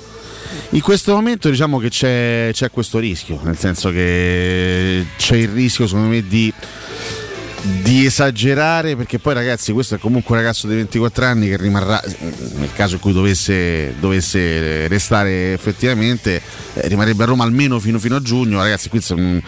In 0.71 0.81
questo 0.81 1.13
momento 1.13 1.49
diciamo 1.49 1.77
che 1.77 1.89
c'è, 1.89 2.49
c'è 2.53 2.71
questo 2.71 2.99
rischio, 2.99 3.39
nel 3.43 3.57
senso 3.57 3.89
che 3.89 5.05
c'è 5.17 5.35
il 5.35 5.49
rischio 5.49 5.87
secondo 5.87 6.07
me 6.09 6.25
di, 6.25 6.51
di 7.81 8.05
esagerare 8.05 8.95
perché 8.95 9.19
poi 9.19 9.33
ragazzi 9.33 9.71
questo 9.71 9.95
è 9.95 9.97
comunque 9.97 10.35
un 10.35 10.41
ragazzo 10.41 10.67
di 10.67 10.75
24 10.75 11.25
anni 11.25 11.49
che 11.49 11.57
rimarrà, 11.57 12.01
nel 12.55 12.71
caso 12.73 12.95
in 12.95 13.01
cui 13.01 13.13
dovesse, 13.13 13.93
dovesse 13.99 14.87
restare 14.87 15.53
effettivamente, 15.53 16.41
eh, 16.73 16.87
rimarrebbe 16.87 17.23
a 17.23 17.25
Roma 17.25 17.43
almeno 17.43 17.79
fino, 17.79 17.99
fino 17.99 18.15
a 18.15 18.21
giugno, 18.21 18.61
ragazzi 18.61 18.89
qui 18.89 19.03
non, 19.09 19.41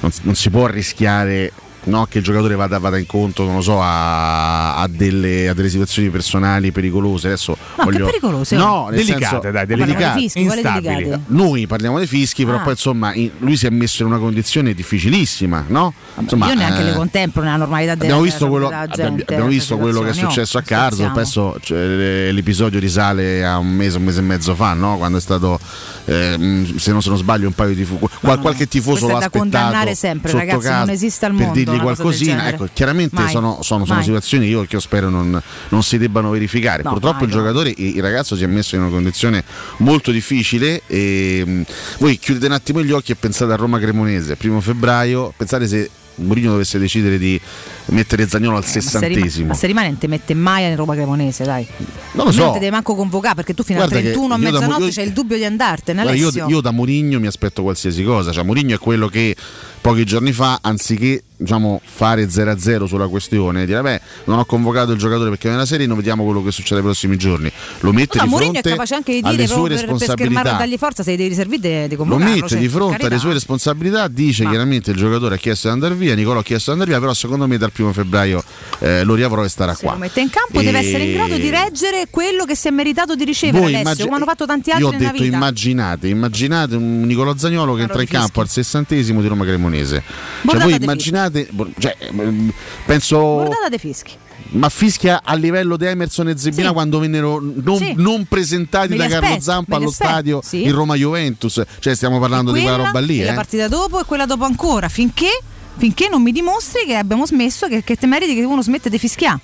non- 0.00 0.12
non 0.22 0.34
si 0.34 0.50
può 0.50 0.66
rischiare 0.66 1.52
no, 1.88 2.06
che 2.08 2.18
il 2.18 2.24
giocatore 2.24 2.54
vada, 2.54 2.78
vada 2.78 2.98
incontro, 2.98 3.44
non 3.44 3.56
lo 3.56 3.60
so, 3.62 3.80
a, 3.80 4.76
a 4.76 4.86
delle, 4.88 5.48
a 5.48 5.54
delle 5.54 5.68
situazioni 5.68 6.10
personali 6.10 6.70
pericolose. 6.72 7.26
Adesso 7.28 7.56
No, 7.58 7.84
che 7.84 7.90
voglio... 7.90 8.06
pericolose? 8.06 8.56
No, 8.56 8.88
nel 8.90 9.04
Delicate, 9.04 9.24
senso- 9.24 9.40
dai, 9.50 9.52
Ma 9.52 9.64
delicate. 9.84 10.20
fischi, 10.20 10.44
delicati? 10.46 11.22
noi 11.26 11.66
parliamo 11.66 11.98
dei 11.98 12.06
fischi, 12.06 12.44
però 12.44 12.58
Ah. 12.58 12.60
poi 12.62 12.72
insomma 12.72 13.14
in- 13.14 13.30
lui 13.38 13.56
si 13.56 13.66
è 13.66 13.70
messo 13.70 14.02
in 14.02 14.08
una 14.08 14.18
condizione 14.18 14.74
difficilissima, 14.74 15.64
no? 15.68 15.92
Insomma, 16.18 16.48
Io 16.48 16.54
neanche 16.54 16.80
eh, 16.80 16.84
le 16.84 16.92
contemplo 16.94 17.42
nella 17.42 17.56
normalità 17.56 17.94
della 17.94 18.04
Abbiamo 18.04 18.22
visto, 18.22 18.48
quello, 18.48 18.68
della 18.68 18.80
abbiamo- 18.80 19.08
gente, 19.16 19.22
abbiamo 19.22 19.42
della 19.44 19.56
visto 19.58 19.78
quello 19.78 20.00
che 20.02 20.10
è 20.10 20.12
successo 20.12 20.58
a 20.58 20.60
No, 20.60 20.66
Carzo, 20.66 20.86
scherziamo. 20.96 21.14
penso 21.14 21.56
cioè, 21.62 22.30
l'episodio 22.32 22.78
risale 22.80 23.44
a 23.44 23.58
un 23.58 23.68
mese, 23.68 23.96
un 23.98 24.04
mese 24.04 24.18
e 24.20 24.22
mezzo 24.22 24.54
fa, 24.54 24.72
no? 24.74 24.96
quando 24.98 25.18
è 25.18 25.20
stato, 25.20 25.58
ehm, 26.04 26.76
se 26.76 26.90
non 26.92 27.02
se 27.02 27.08
non 27.08 27.18
sbaglio, 27.18 27.46
un 27.46 27.54
paio 27.54 27.74
di 27.74 27.84
tifosi, 27.84 28.06
qualche 28.20 28.66
tifoso 28.66 29.04
è 29.08 29.12
l'ha 29.12 29.18
da 29.18 29.24
aspettato 29.26 29.38
condannare 29.38 29.94
sempre, 29.94 30.32
ragazzi, 30.32 30.58
casa 30.58 30.78
non 30.80 30.90
esiste 30.90 31.26
al 31.26 31.32
per 31.34 31.40
mondo 31.46 31.58
dirgli 31.58 31.77
del 31.84 31.94
qualcosina. 31.94 32.48
Ecco, 32.48 32.68
chiaramente 32.72 33.14
Mai. 33.20 33.30
sono, 33.30 33.58
sono- 33.62 33.84
sono 33.84 34.02
situazioni 34.02 34.46
io, 34.46 34.62
che 34.62 34.74
io 34.76 34.80
spero 34.80 35.08
non, 35.08 35.40
non 35.68 35.82
si 35.82 35.98
debbano 35.98 36.30
verificare. 36.30 36.82
No, 36.82 36.90
Purtroppo 36.92 37.24
mai, 37.24 37.28
il 37.28 37.34
no. 37.34 37.40
giocatore, 37.42 37.74
il 37.76 37.96
il 37.98 38.02
ragazzo 38.02 38.36
si 38.36 38.44
è 38.44 38.46
messo 38.46 38.74
in 38.76 38.82
una 38.82 38.90
condizione 38.90 39.42
molto 39.78 40.10
difficile 40.10 40.82
e 40.86 41.42
mh, 41.44 41.62
voi 41.98 42.18
chiudete 42.18 42.46
un 42.46 42.52
attimo 42.52 42.82
gli 42.82 42.92
occhi 42.92 43.12
e 43.12 43.14
pensate 43.16 43.52
a 43.52 43.56
Roma 43.56 43.78
Cremonese, 43.78 44.36
primo 44.36 44.60
febbraio, 44.60 45.32
pensate 45.36 45.66
se 45.66 45.90
Mourinho 46.20 46.50
dovesse 46.50 46.80
decidere 46.80 47.16
di 47.16 47.40
mettere 47.86 48.26
Zagnolo 48.26 48.56
al 48.56 48.62
rima- 48.64 48.72
sessantesimo. 48.80 49.46
ma 49.48 49.54
se 49.54 49.66
rimane 49.68 49.88
non 49.88 49.98
ti 49.98 50.08
mette 50.08 50.34
mai 50.34 50.68
in 50.68 50.74
Roma 50.74 50.94
Cremonese, 50.94 51.44
dai. 51.44 51.64
Non 52.12 52.26
lo 52.26 52.32
so. 52.32 52.42
Non 52.42 52.52
ti 52.54 52.58
devi 52.58 52.72
manco 52.72 52.94
convocare 52.96 53.36
perché 53.36 53.54
tu 53.54 53.62
fino 53.62 53.80
al 53.80 53.88
Guarda 53.88 54.04
che 54.04 54.12
31 54.12 54.34
a 54.34 54.36
mezzanotte 54.38 54.82
io- 54.84 54.90
c'è 54.90 55.02
il 55.02 55.12
dubbio 55.12 55.36
di 55.36 55.44
andartene. 55.44 56.02
Guarda, 56.02 56.18
io, 56.18 56.46
io 56.48 56.60
da 56.60 56.72
Mourinho 56.72 57.20
mi 57.20 57.28
aspetto 57.28 57.62
qualsiasi 57.62 58.02
cosa. 58.02 58.32
Cioè, 58.32 58.42
Mourinho 58.42 58.74
è 58.74 58.78
quello 58.78 59.06
che 59.08 59.36
pochi 59.80 60.04
giorni 60.04 60.32
fa, 60.32 60.58
anziché 60.60 61.22
diciamo, 61.38 61.80
fare 61.84 62.26
0-0 62.26 62.84
sulla 62.84 63.06
questione, 63.08 63.64
dire 63.64 63.80
beh, 63.80 64.00
non 64.24 64.38
ho 64.38 64.44
convocato 64.44 64.92
il 64.92 64.98
giocatore 64.98 65.30
perché 65.30 65.48
è 65.48 65.50
nella 65.52 65.64
serie, 65.66 65.86
non 65.86 65.96
vediamo 65.96 66.24
quello 66.24 66.42
che 66.42 66.50
succede 66.50 66.80
nei 66.80 66.84
prossimi 66.84 67.16
giorni. 67.16 67.50
Lo 67.80 67.92
mette 67.92 68.18
No, 68.18 68.24
di 68.24 68.28
Mourinho 68.30 68.50
è 68.50 68.54
fronte 68.60 68.70
capace 68.70 68.94
anche 68.94 69.12
di 69.12 69.20
alle 69.22 69.36
dire 69.36 69.46
sue 69.46 69.56
proprio 69.56 69.76
per, 69.76 69.86
per 69.86 69.96
schermarlo 69.96 70.18
responsabilità. 70.26 70.56
dargli 70.58 70.76
forza 70.78 71.02
se 71.02 71.16
devi 71.16 71.34
servire 71.34 71.88
di, 71.88 71.96
Lo 71.96 72.04
mette 72.18 72.48
cioè, 72.48 72.58
di 72.58 72.68
fronte 72.68 72.90
carità. 72.92 73.06
alle 73.10 73.18
sue 73.18 73.32
responsabilità, 73.32 74.08
dice 74.08 74.44
chiaramente 74.48 74.90
il 74.90 74.96
giocatore 74.96 75.36
ha 75.36 75.38
chiesto 75.38 75.68
di 75.68 75.74
andare 75.74 75.94
via, 75.94 76.14
Nicolò 76.14 76.40
ha 76.40 76.42
chiesto 76.42 76.66
di 76.66 76.80
andare 76.80 76.90
via, 76.90 77.00
però 77.00 77.14
secondo 77.14 77.46
me 77.46 77.56
dal 77.56 77.70
primo 77.72 77.92
febbraio 77.92 78.42
eh, 78.80 79.04
lo 79.04 79.14
riavrò 79.14 79.44
e 79.44 79.48
starà 79.48 79.74
Se 79.74 79.82
qua. 79.84 79.92
lo 79.92 79.98
mette 79.98 80.20
in 80.20 80.30
campo 80.30 80.60
deve 80.60 80.78
E- 80.80 80.86
essere 80.86 81.04
in 81.04 81.12
grado 81.14 81.36
di 81.36 81.48
reggere 81.50 82.06
quello 82.10 82.44
che 82.44 82.54
si 82.56 82.68
è 82.68 82.70
meritato 82.70 83.14
di 83.14 83.24
ricevere 83.24 83.58
Voi 83.58 83.68
Alessio, 83.68 83.80
immagin- 83.86 84.04
come 84.06 84.16
hanno 84.16 84.24
fatto 84.26 84.46
tanti 84.46 84.68
Io 84.70 84.74
altri 84.74 84.88
ho 84.88 84.98
nella 84.98 85.10
detto 85.12 85.22
vita. 85.22 85.36
immaginate, 85.36 86.08
immaginate 86.08 86.74
un 86.76 87.00
Nicolò 87.02 87.36
Zagnolo 87.36 87.74
che 87.74 87.82
entra 87.82 88.00
in 88.02 88.08
campo 88.08 88.40
al 88.40 88.48
sessantesimo 88.48 89.20
di 89.20 89.28
Roma 89.28 89.44
Cremonese. 89.44 90.02
Cioè 90.44 90.58
voi 90.60 90.78
dei 90.78 90.86
immaginate, 91.28 91.74
cioè, 91.78 91.96
ehm, 92.00 92.52
penso 92.86 93.18
Guardate 93.18 93.68
dei 93.70 93.78
fischi. 93.78 94.12
ma 94.50 94.68
fischia 94.68 95.20
a 95.24 95.34
livello 95.34 95.76
di 95.76 95.84
Emerson 95.86 96.28
e 96.28 96.36
Zebina 96.38 96.68
Sì. 96.68 96.72
quando 96.72 96.98
vennero 96.98 97.40
non, 97.40 97.76
Sì. 97.78 97.92
non 97.96 98.24
presentati 98.26 98.96
da 98.96 99.06
Carlo 99.06 99.26
aspetto, 99.26 99.42
Zampa 99.42 99.76
allo 99.76 99.88
aspetto, 99.88 100.10
stadio 100.10 100.40
sì. 100.42 100.64
in 100.64 100.72
Roma 100.72 100.94
Juventus. 100.94 101.62
Cioè 101.78 101.94
stiamo 101.94 102.18
parlando 102.18 102.52
di 102.52 102.60
quella 102.62 102.76
roba 102.76 102.98
lì, 103.00 103.20
e 103.20 103.24
la 103.26 103.32
eh. 103.32 103.34
partita 103.34 103.68
dopo 103.68 104.00
e 104.00 104.04
quella 104.04 104.26
dopo 104.26 104.44
ancora, 104.44 104.88
finché, 104.88 105.40
finché 105.76 106.08
non 106.08 106.22
mi 106.22 106.32
dimostri 106.32 106.84
che 106.86 106.94
abbiamo 106.94 107.26
smesso, 107.26 107.68
che, 107.68 107.82
che 107.84 107.96
te 107.96 108.06
meriti 108.06 108.34
che 108.34 108.44
uno 108.44 108.62
smette 108.62 108.88
di 108.88 108.98
fischiare. 108.98 109.40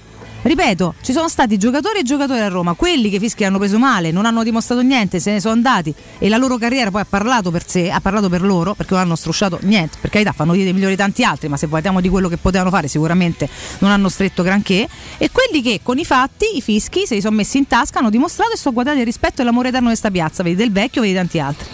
Ripeto, 0.46 0.96
ci 1.00 1.12
sono 1.12 1.30
stati 1.30 1.56
giocatori 1.56 2.00
e 2.00 2.02
giocatori 2.02 2.40
a 2.40 2.48
Roma, 2.48 2.74
quelli 2.74 3.08
che 3.08 3.18
fischi 3.18 3.44
hanno 3.44 3.56
preso 3.56 3.78
male, 3.78 4.10
non 4.10 4.26
hanno 4.26 4.42
dimostrato 4.42 4.82
niente, 4.82 5.18
se 5.18 5.32
ne 5.32 5.40
sono 5.40 5.54
andati 5.54 5.94
e 6.18 6.28
la 6.28 6.36
loro 6.36 6.58
carriera 6.58 6.90
poi 6.90 7.00
ha 7.00 7.06
parlato 7.08 7.50
per 7.50 7.66
sé, 7.66 7.90
ha 7.90 7.98
parlato 8.02 8.28
per 8.28 8.42
loro, 8.42 8.74
perché 8.74 8.92
non 8.92 9.04
hanno 9.04 9.16
strusciato 9.16 9.58
niente, 9.62 9.96
per 9.98 10.10
carità 10.10 10.32
fanno 10.32 10.52
dei 10.52 10.70
migliori 10.74 10.96
tanti 10.96 11.24
altri, 11.24 11.48
ma 11.48 11.56
se 11.56 11.66
guardiamo 11.66 12.02
di 12.02 12.10
quello 12.10 12.28
che 12.28 12.36
potevano 12.36 12.68
fare 12.68 12.88
sicuramente 12.88 13.48
non 13.78 13.90
hanno 13.90 14.10
stretto 14.10 14.42
granché, 14.42 14.86
e 15.16 15.30
quelli 15.30 15.62
che 15.62 15.80
con 15.82 15.96
i 15.98 16.04
fatti, 16.04 16.58
i 16.58 16.60
fischi, 16.60 17.06
se 17.06 17.14
li 17.14 17.22
sono 17.22 17.36
messi 17.36 17.56
in 17.56 17.66
tasca, 17.66 18.00
hanno 18.00 18.10
dimostrato 18.10 18.52
e 18.52 18.58
sono 18.58 18.74
guardati 18.74 18.98
il 18.98 19.06
rispetto 19.06 19.40
e 19.40 19.44
l'amore 19.46 19.68
eterno 19.68 19.86
di 19.88 19.92
questa 19.98 20.10
piazza, 20.10 20.42
vedi 20.42 20.56
del 20.56 20.72
vecchio, 20.72 21.00
vedi 21.00 21.14
tanti 21.14 21.40
altri. 21.40 21.66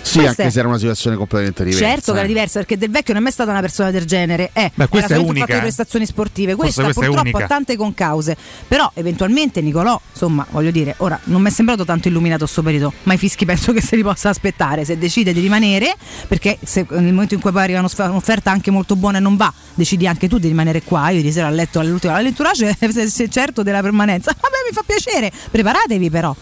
Sì, 0.00 0.20
Questa 0.20 0.30
anche 0.30 0.42
è- 0.44 0.50
se 0.50 0.58
era 0.60 0.68
una 0.68 0.78
situazione 0.78 1.16
completamente 1.16 1.64
diversa. 1.64 1.86
Certo 1.86 2.12
che 2.12 2.18
era 2.18 2.26
diversa 2.26 2.58
perché 2.60 2.78
Del 2.78 2.88
Vecchio 2.90 3.12
non 3.12 3.20
è 3.20 3.24
mai 3.24 3.32
stata 3.32 3.50
una 3.50 3.60
persona 3.60 3.90
del 3.90 4.06
genere. 4.06 4.48
Eh, 4.54 4.70
Beh, 4.74 4.88
questa 4.88 5.12
era 5.14 5.22
è 5.22 5.26
unica, 5.26 5.40
fatto 5.40 5.52
di 5.52 5.58
eh. 5.58 5.60
prestazioni 5.60 6.06
sportive. 6.06 6.54
Questa, 6.54 6.82
questa 6.82 7.02
è 7.02 7.04
purtroppo 7.04 7.28
unica. 7.28 7.44
ha 7.44 7.46
tante 7.48 7.76
cause. 7.98 8.36
Però 8.68 8.88
eventualmente 8.94 9.60
Nicolò, 9.60 10.00
insomma, 10.12 10.46
voglio 10.50 10.70
dire, 10.70 10.94
ora 10.98 11.18
non 11.24 11.42
mi 11.42 11.48
è 11.48 11.50
sembrato 11.50 11.84
tanto 11.84 12.06
illuminato 12.06 12.46
sto 12.46 12.62
periodo, 12.62 12.92
ma 13.02 13.14
i 13.14 13.18
fischi 13.18 13.44
penso 13.46 13.72
che 13.72 13.80
se 13.80 13.96
li 13.96 14.02
possa 14.02 14.28
aspettare. 14.28 14.84
Se 14.84 14.96
decide 14.96 15.32
di 15.32 15.40
rimanere, 15.40 15.96
perché 16.28 16.58
se 16.62 16.86
nel 16.90 17.12
momento 17.12 17.34
in 17.34 17.40
cui 17.40 17.50
poi 17.50 17.62
arriva 17.62 17.80
un'off- 17.80 17.98
un'offerta 17.98 18.52
anche 18.52 18.70
molto 18.70 18.94
buona 18.94 19.18
e 19.18 19.20
non 19.20 19.36
va, 19.36 19.52
decidi 19.74 20.06
anche 20.06 20.28
tu 20.28 20.38
di 20.38 20.46
rimanere 20.46 20.82
qua. 20.82 21.10
Io 21.10 21.16
ieri 21.16 21.32
sera 21.32 21.48
ho 21.48 21.50
letto 21.50 21.80
all'ultima 21.80 22.20
lettura, 22.20 22.52
c'è 22.52 22.74
sei 23.08 23.30
certo 23.30 23.62
della 23.62 23.80
permanenza. 23.80 24.32
Vabbè, 24.38 24.56
mi 24.68 24.72
fa 24.72 24.82
piacere, 24.86 25.32
preparatevi 25.50 26.08
però. 26.10 26.34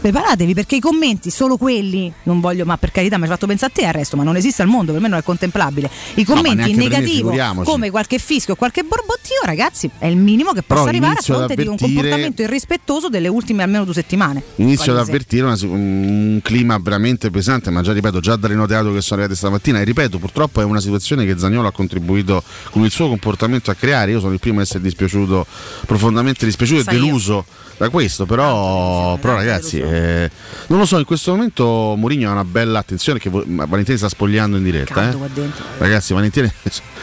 Preparatevi 0.00 0.54
perché 0.54 0.76
i 0.76 0.80
commenti, 0.80 1.28
solo 1.30 1.58
quelli, 1.58 2.10
non 2.22 2.40
voglio, 2.40 2.64
ma 2.64 2.78
per 2.78 2.90
carità 2.90 3.18
mi 3.18 3.24
hai 3.24 3.28
fatto 3.28 3.46
pensare 3.46 3.70
a 3.70 3.80
te 3.80 3.86
al 3.86 3.92
resto, 3.92 4.16
ma 4.16 4.22
non 4.22 4.34
esiste 4.34 4.62
al 4.62 4.68
mondo, 4.68 4.92
per 4.92 5.00
me 5.02 5.08
non 5.08 5.18
è 5.18 5.22
contemplabile. 5.22 5.90
I 6.14 6.24
No, 6.26 6.34
commenti 6.36 6.70
in 6.70 6.76
me, 6.76 6.84
negativo, 6.84 7.28
figuriamoci. 7.30 7.70
come 7.70 7.90
qualche 7.90 8.18
fischio 8.18 8.54
o 8.54 8.56
qualche 8.56 8.82
borbottio, 8.82 9.36
ragazzi, 9.44 9.90
è 9.98 10.06
il 10.06 10.16
minimo 10.16 10.52
che 10.52 10.62
Però 10.62 10.80
possa 10.80 10.88
arrivare 10.88 11.18
a 11.18 11.22
fronte 11.22 11.54
di 11.54 11.66
un 11.66 11.76
comportamento 11.76 12.40
irrispettoso 12.40 13.10
delle 13.10 13.28
ultime 13.28 13.62
almeno 13.62 13.84
due 13.84 13.92
settimane. 13.92 14.42
Inizio 14.56 14.92
ad 14.92 14.98
avvertire 14.98 15.44
una- 15.44 15.58
un 15.64 16.40
clima 16.42 16.78
veramente 16.78 17.30
pesante, 17.30 17.68
ma 17.70 17.82
già 17.82 17.92
ripeto, 17.92 18.20
già 18.20 18.36
dalle 18.36 18.54
note 18.54 18.74
audio 18.74 18.94
che 18.94 19.02
sono 19.02 19.20
arrivate 19.20 19.38
stamattina, 19.38 19.80
e 19.80 19.84
ripeto, 19.84 20.18
purtroppo 20.18 20.62
è 20.62 20.64
una 20.64 20.80
situazione 20.80 21.26
che 21.26 21.36
Zagnolo 21.36 21.68
ha 21.68 21.72
contribuito 21.72 22.42
con 22.70 22.84
il 22.84 22.90
suo 22.90 23.08
comportamento 23.08 23.70
a 23.70 23.74
creare. 23.74 24.12
Io 24.12 24.20
sono 24.20 24.32
il 24.32 24.40
primo 24.40 24.60
a 24.60 24.62
essere 24.62 24.80
dispiaciuto, 24.80 25.46
profondamente 25.84 26.46
dispiaciuto 26.46 26.84
Sa 26.84 26.90
e 26.92 26.96
io. 26.96 27.44
Da 27.80 27.88
questo, 27.88 28.26
però, 28.26 29.16
però 29.16 29.36
ragazzi, 29.36 29.80
eh, 29.80 30.30
non 30.66 30.80
lo 30.80 30.84
so, 30.84 30.98
in 30.98 31.06
questo 31.06 31.30
momento 31.30 31.94
Mourinho 31.96 32.28
ha 32.28 32.32
una 32.32 32.44
bella 32.44 32.78
attenzione 32.78 33.18
che 33.18 33.30
Valentini 33.30 33.96
sta 33.96 34.10
spogliando 34.10 34.58
in 34.58 34.62
diretta. 34.62 34.92
Caldo 34.92 35.24
eh. 35.24 35.28
dentro. 35.32 35.64
Ragazzi, 35.78 36.12
Valentini... 36.12 36.52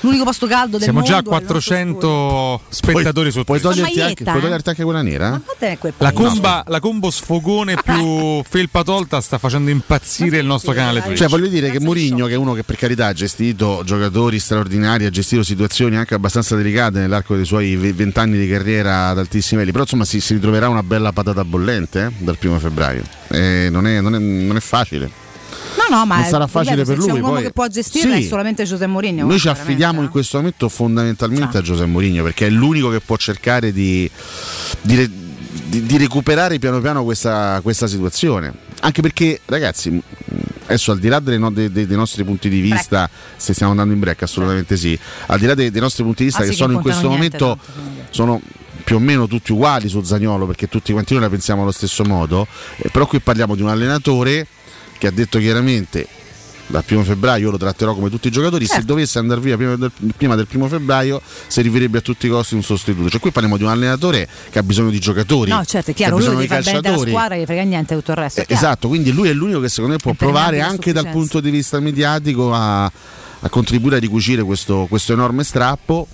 L'unico 0.00 0.24
posto 0.24 0.46
caldo 0.46 0.78
del 0.78 0.82
Siamo 0.82 1.00
mondo. 1.00 1.14
già 1.14 1.18
a 1.18 1.22
è 1.22 1.24
il 1.24 1.30
nostro 1.30 1.58
400 1.58 2.60
spettatori 2.68 3.30
su 3.30 3.44
Puoi 3.44 3.60
toglierti, 3.60 4.00
anche, 4.00 4.24
puoi 4.24 4.38
eh? 4.38 4.40
toglierti 4.40 4.68
anche 4.68 4.82
quella 4.82 5.02
nera? 5.02 5.40
La 5.98 6.12
comba, 6.12 6.64
la 6.66 6.80
combo 6.80 7.10
sfogone 7.10 7.76
più 7.80 8.42
felpa 8.48 8.82
tolta 8.82 9.20
sta 9.20 9.38
facendo 9.38 9.70
impazzire 9.70 10.38
il 10.38 10.46
nostro 10.46 10.72
canale 10.72 11.02
Twitch. 11.02 11.18
Cioè, 11.18 11.28
voglio 11.28 11.46
dire 11.46 11.70
che 11.70 11.78
Mourinho, 11.78 12.26
che 12.26 12.32
è 12.32 12.36
uno 12.36 12.52
che 12.54 12.64
per 12.64 12.76
carità 12.76 13.06
ha 13.06 13.12
gestito 13.12 13.82
giocatori 13.84 14.38
straordinari, 14.38 15.04
ha 15.04 15.10
gestito 15.10 15.42
situazioni 15.42 15.96
anche 15.96 16.14
abbastanza 16.14 16.56
delicate 16.56 16.98
nell'arco 16.98 17.36
dei 17.36 17.44
suoi 17.44 17.76
ve- 17.76 17.92
vent'anni 17.92 18.38
di 18.38 18.48
carriera 18.48 19.08
ad 19.08 19.18
altissimi 19.18 19.64
livelli, 19.64 19.70
però 19.70 19.84
insomma 19.84 20.04
si, 20.04 20.19
si 20.20 20.34
ritroverà 20.34 20.68
una 20.68 20.82
bella 20.82 21.12
patata 21.12 21.44
bollente 21.44 22.06
eh, 22.06 22.24
dal 22.24 22.36
primo 22.38 22.58
febbraio. 22.58 23.02
Eh, 23.28 23.68
non, 23.70 23.86
è, 23.86 24.00
non 24.00 24.14
è- 24.14 24.18
non 24.18 24.56
è 24.56 24.60
facile. 24.60 25.10
No, 25.88 25.96
no, 25.96 26.04
ma 26.06 26.16
non 26.16 26.24
sarà 26.24 26.46
facile 26.46 26.84
per 26.84 26.96
c'è 26.98 27.00
lui, 27.06 27.10
un 27.10 27.20
uomo 27.20 27.32
poi- 27.34 27.42
che 27.44 27.52
può 27.52 27.66
gestirla 27.68 28.16
Sì. 28.16 28.24
è 28.24 28.26
solamente 28.26 28.64
Giuseppe 28.64 28.90
Mourinho. 28.90 29.24
Noi 29.26 29.38
ci 29.38 29.48
affidiamo 29.48 30.02
in 30.02 30.08
questo 30.08 30.38
momento 30.38 30.68
fondamentalmente 30.68 31.58
a 31.58 31.60
Giuseppe 31.62 31.88
Mourinho 31.88 32.22
perché 32.22 32.46
è 32.46 32.50
l'unico 32.50 32.90
che 32.90 33.00
può 33.00 33.16
cercare 33.16 33.72
di, 33.72 34.10
di 34.82 35.28
di- 35.70 35.82
di 35.84 35.98
recuperare 35.98 36.58
piano 36.58 36.80
piano 36.80 37.04
questa, 37.04 37.60
questa 37.62 37.86
situazione. 37.86 38.52
Anche 38.80 39.02
perché, 39.02 39.40
ragazzi, 39.46 40.00
adesso 40.64 40.90
al 40.92 40.98
di 40.98 41.06
là 41.08 41.20
no- 41.38 41.50
dei, 41.50 41.70
dei- 41.70 41.86
nostri 41.90 42.24
punti 42.24 42.48
di 42.48 42.60
vista, 42.60 43.08
se 43.36 43.52
stiamo 43.52 43.70
andando 43.72 43.92
in 43.94 44.00
break, 44.00 44.22
assolutamente 44.22 44.76
sì. 44.76 44.98
Al 45.26 45.38
di 45.38 45.46
là 45.46 45.54
dei, 45.54 45.70
dei 45.70 45.80
nostri 45.80 46.02
punti 46.02 46.18
di 46.24 46.24
vista, 46.26 46.42
Ah, 46.42 46.44
che 46.44 46.50
sì, 46.52 46.56
sono 46.56 46.70
che 46.70 46.76
in 46.76 46.82
questo 46.82 47.08
niente, 47.08 47.38
momento 47.38 47.62
sono 48.10 48.40
più 48.90 48.98
o 48.98 49.02
meno 49.02 49.28
tutti 49.28 49.52
uguali 49.52 49.88
su 49.88 50.02
Zagnolo, 50.02 50.46
perché 50.46 50.68
tutti 50.68 50.90
quanti 50.90 51.12
noi 51.12 51.22
la 51.22 51.28
pensiamo 51.28 51.62
allo 51.62 51.70
stesso 51.70 52.04
modo. 52.04 52.44
Eh, 52.76 52.88
però 52.88 53.06
qui 53.06 53.20
parliamo 53.20 53.54
di 53.54 53.62
un 53.62 53.68
allenatore 53.68 54.48
che 54.98 55.06
ha 55.06 55.12
detto 55.12 55.38
chiaramente 55.38 56.08
dal 56.66 56.82
primo 56.82 57.04
febbraio 57.04 57.44
io 57.44 57.50
lo 57.52 57.56
tratterò 57.56 57.94
come 57.94 58.10
tutti 58.10 58.26
i 58.26 58.30
giocatori. 58.32 58.64
Se 58.64 58.72
Certo. 58.72 58.86
dovesse 58.88 59.20
andare 59.20 59.40
via 59.42 59.56
prima 59.56 59.76
del, 59.76 59.92
prima 60.16 60.34
del 60.34 60.48
primo 60.48 60.66
febbraio, 60.66 61.22
servirebbe 61.46 61.98
a 61.98 62.00
tutti 62.00 62.26
i 62.26 62.30
costi 62.30 62.56
un 62.56 62.64
sostituto. 62.64 63.08
Cioè, 63.08 63.20
qui 63.20 63.30
parliamo 63.30 63.56
di 63.56 63.62
un 63.62 63.68
allenatore 63.68 64.26
che 64.50 64.58
ha 64.58 64.62
bisogno 64.64 64.90
di 64.90 64.98
giocatori. 64.98 65.52
No, 65.52 65.64
certo, 65.64 65.92
è 65.92 65.94
chiaro, 65.94 66.18
lui 66.18 66.34
di 66.38 66.48
fare 66.48 66.62
bene 66.62 66.80
della 66.80 66.98
squadra, 66.98 67.36
gli 67.36 67.44
frega 67.44 67.62
niente 67.62 67.94
tutto 67.94 68.10
il 68.10 68.16
resto. 68.16 68.40
Eh, 68.40 68.46
esatto, 68.48 68.88
quindi 68.88 69.12
lui 69.12 69.28
è 69.28 69.32
l'unico 69.32 69.60
che 69.60 69.68
secondo 69.68 69.94
me 69.94 70.00
può 70.02 70.14
provare 70.14 70.62
anche 70.62 70.92
dal 70.92 71.10
punto 71.10 71.38
di 71.38 71.50
vista 71.50 71.78
mediatico 71.78 72.52
a, 72.52 72.86
a 72.86 73.48
contribuire 73.48 73.98
a 73.98 74.00
ricucire 74.00 74.42
questo, 74.42 74.86
questo 74.88 75.12
enorme 75.12 75.44
strappo. 75.44 76.08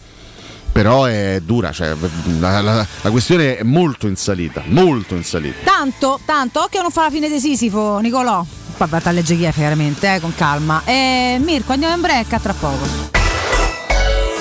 Però 0.76 1.04
è 1.04 1.40
dura, 1.42 1.72
cioè, 1.72 1.94
la, 2.38 2.60
la- 2.60 2.86
la 3.00 3.10
questione 3.10 3.56
è 3.56 3.62
molto 3.62 4.06
in 4.06 4.14
salita, 4.16 4.62
molto 4.66 5.14
in 5.14 5.24
salita. 5.24 5.56
Tanto, 5.64 6.20
tanto, 6.26 6.60
occhio 6.62 6.82
non 6.82 6.90
fa 6.90 7.04
la 7.04 7.10
fine 7.10 7.30
di 7.30 7.40
Sisifo, 7.40 7.96
Nicolò. 7.98 8.44
Poi 8.76 8.86
va 8.86 9.00
a 9.02 9.10
legge 9.10 9.36
Kiev, 9.36 9.54
chiaramente, 9.54 10.14
eh, 10.14 10.20
con 10.20 10.34
calma. 10.34 10.82
E 10.84 11.38
Mirko, 11.42 11.72
andiamo 11.72 11.94
in 11.94 12.02
break 12.02 12.30
a 12.34 12.38
tra 12.38 12.52
poco. 12.52 13.25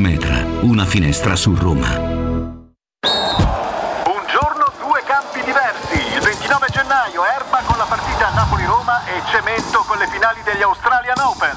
Metra, 0.00 0.42
una 0.60 0.86
finestra 0.86 1.36
su 1.36 1.54
Roma. 1.54 1.90
Buongiorno, 1.90 3.04
due 4.80 5.02
campi 5.04 5.42
diversi. 5.44 6.00
Il 6.14 6.22
29 6.22 6.68
gennaio 6.72 7.22
Erba 7.26 7.60
con 7.66 7.76
la 7.76 7.84
partita 7.84 8.30
Napoli-Roma 8.30 9.04
e 9.04 9.20
Cemento 9.30 9.84
con 9.86 9.98
le 9.98 10.08
finali 10.08 10.40
degli 10.42 10.62
Australian 10.62 11.18
Open. 11.18 11.54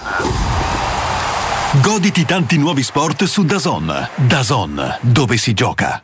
Goditi 1.81 2.25
tanti 2.25 2.57
nuovi 2.57 2.83
sport 2.83 3.23
su 3.23 3.45
Dazon. 3.45 4.09
Dazon, 4.15 4.97
dove 4.99 5.37
si 5.37 5.53
gioca. 5.53 6.03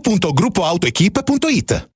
www.gruppoautoequip.it 0.00 1.95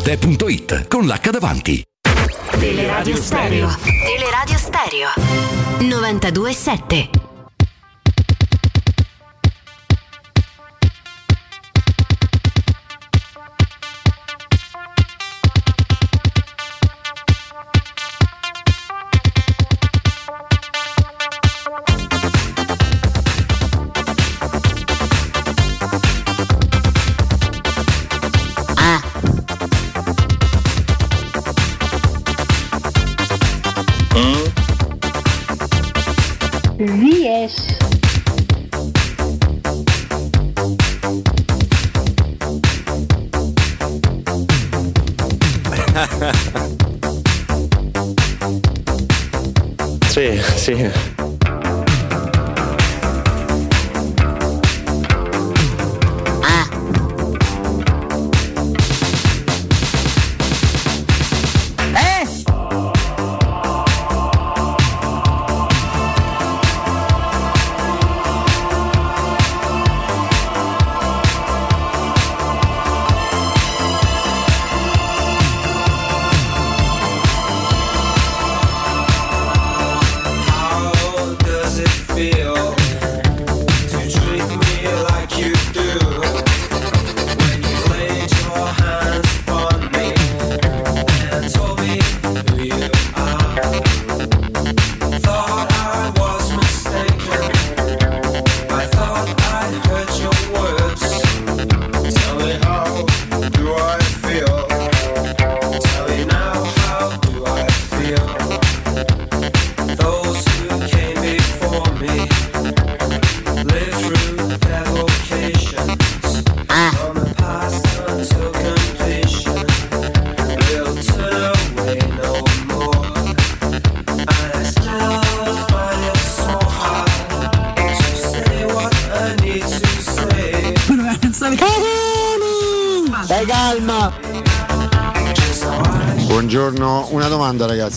Arte.it 0.03 0.87
con 0.87 1.05
l'H 1.05 1.29
davanti. 1.29 1.83
Teleradio 2.57 3.15
Stereo. 3.15 3.69
Teleradio 4.03 4.57
Stereo. 4.57 5.09
92.7. 5.77 7.20
Sì, 50.71 50.77
sì. 50.89 51.10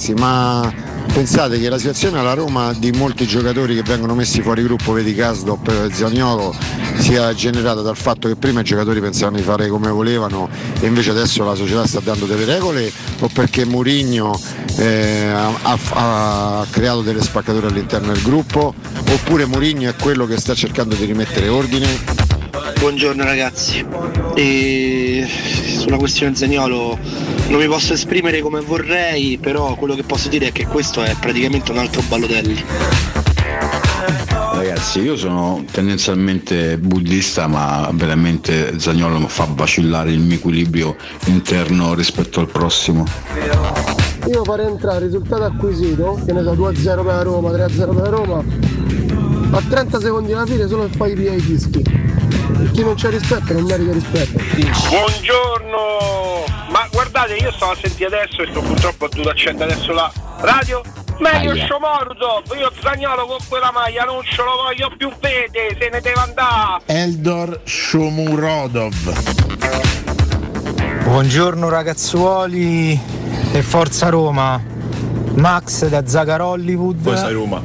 Ragazzi, 0.05 0.13
ma 0.15 0.73
pensate 1.13 1.59
che 1.59 1.69
la 1.71 1.79
situazione 1.79 2.19
alla 2.19 2.35
Roma 2.35 2.75
di 2.75 2.91
molti 2.93 3.27
giocatori 3.27 3.75
che 3.75 3.83
vengono 3.83 4.15
messi 4.15 4.43
fuori 4.43 4.63
gruppo, 4.63 4.93
vedi 4.93 5.15
Casdop 5.15 5.91
Zaniolo, 5.91 6.55
sia 6.99 7.33
generata 7.33 7.81
dal 7.81 7.97
fatto 7.97 8.29
che 8.29 8.37
prima 8.37 8.61
i 8.61 8.65
giocatori 8.65 9.01
pensavano 9.01 9.39
di 9.39 9.43
fare 9.43 9.69
come 9.69 9.89
volevano 9.91 10.49
e 10.81 10.87
invece 10.87 11.11
adesso 11.11 11.43
la 11.45 11.55
società 11.55 11.87
sta 11.87 12.01
dando 12.01 12.27
delle 12.27 12.45
regole 12.45 12.93
o 13.21 13.29
perché 13.33 13.65
Mourinho 13.65 14.39
eh, 14.77 15.27
ha, 15.27 15.79
ha 15.93 16.67
creato 16.71 17.01
delle 17.01 17.23
spaccature 17.23 17.69
all'interno 17.69 18.13
del 18.13 18.23
gruppo 18.23 18.75
oppure 19.11 19.47
Mourinho 19.47 19.89
è 19.89 19.95
quello 19.95 20.27
che 20.27 20.39
sta 20.39 20.55
cercando 20.55 20.95
di 20.95 21.05
rimettere 21.05 21.49
ordine? 21.49 22.23
Buongiorno 22.79 23.25
ragazzi, 23.25 23.85
e 24.35 25.27
sulla 25.79 25.97
questione 25.97 26.35
Zaniolo 26.35 26.99
non 27.49 27.61
mi 27.61 27.67
posso 27.67 27.93
esprimere 27.93 28.41
come 28.41 28.61
vorrei, 28.61 29.39
però 29.39 29.75
quello 29.75 29.95
che 29.95 30.03
posso 30.03 30.29
dire 30.29 30.49
è 30.49 30.53
che 30.53 30.67
questo 30.67 31.03
è 31.03 31.15
praticamente 31.19 31.71
un 31.71 31.79
altro 31.79 32.03
Ballotelli. 32.09 32.65
Ragazzi, 34.53 35.01
io 35.01 35.17
sono 35.17 35.65
tendenzialmente 35.71 36.79
buddista, 36.79 37.47
ma 37.47 37.91
veramente 37.93 38.79
Zagnolo 38.79 39.19
mi 39.19 39.29
fa 39.29 39.47
vacillare 39.51 40.11
il 40.11 40.21
mio 40.21 40.37
equilibrio 40.37 40.97
interno 41.27 41.95
rispetto 41.95 42.41
al 42.41 42.49
prossimo. 42.49 43.05
Io 44.27 44.43
farei 44.45 44.67
entrare 44.67 45.05
il 45.05 45.05
risultato 45.11 45.43
acquisito, 45.45 46.19
che 46.25 46.33
ne 46.33 46.43
so, 46.43 46.55
2-0 46.55 46.83
per 46.83 47.05
la 47.05 47.23
Roma, 47.23 47.51
3-0 47.51 47.77
per 47.77 47.95
la 47.95 48.09
Roma, 48.09 48.43
a 49.51 49.63
30 49.69 50.01
secondi 50.01 50.33
alla 50.33 50.47
fine 50.47 50.67
solo 50.67 50.85
per 50.85 50.97
fai 50.97 51.15
via 51.15 51.35
i 51.35 51.41
fischi. 51.41 51.83
Chi 52.73 52.83
non 52.83 52.95
c'è 52.95 53.11
rispetto 53.11 53.53
non 53.53 53.65
merita 53.65 53.93
rispetto. 53.93 54.41
Buongiorno! 54.89 56.24
Guardate, 57.25 57.43
io 57.43 57.53
stavo 57.53 57.73
a 57.73 57.77
sentire 57.77 58.07
adesso 58.07 58.43
e 58.43 58.49
sto 58.51 58.61
purtroppo 58.61 59.05
ho 59.07 59.09
dovuto 59.09 59.31
accendere 59.31 59.73
adesso 59.73 59.93
la 59.93 60.13
radio. 60.41 60.83
Meglio. 61.21 61.55
Shomordov, 61.55 62.55
io 62.55 62.71
Zagnolo 62.83 63.25
con 63.25 63.39
quella 63.49 63.71
maglia 63.73 64.05
non 64.05 64.23
ce 64.25 64.43
lo 64.43 64.57
voglio 64.63 64.93
più 64.95 65.11
vedere, 65.21 65.75
se 65.81 65.89
ne 65.91 66.01
deve 66.03 66.21
andare! 66.21 66.83
Eldor 66.85 67.63
Shomurodov. 67.65 68.95
Buongiorno 71.05 71.71
ragazzuoli 71.71 73.01
e 73.53 73.63
forza 73.63 74.11
Roma. 74.11 74.63
Max 75.35 75.87
da 75.87 76.07
Zagar 76.07 76.43
Hollywood. 76.43 77.01
Forza 77.01 77.31
Roma. 77.31 77.63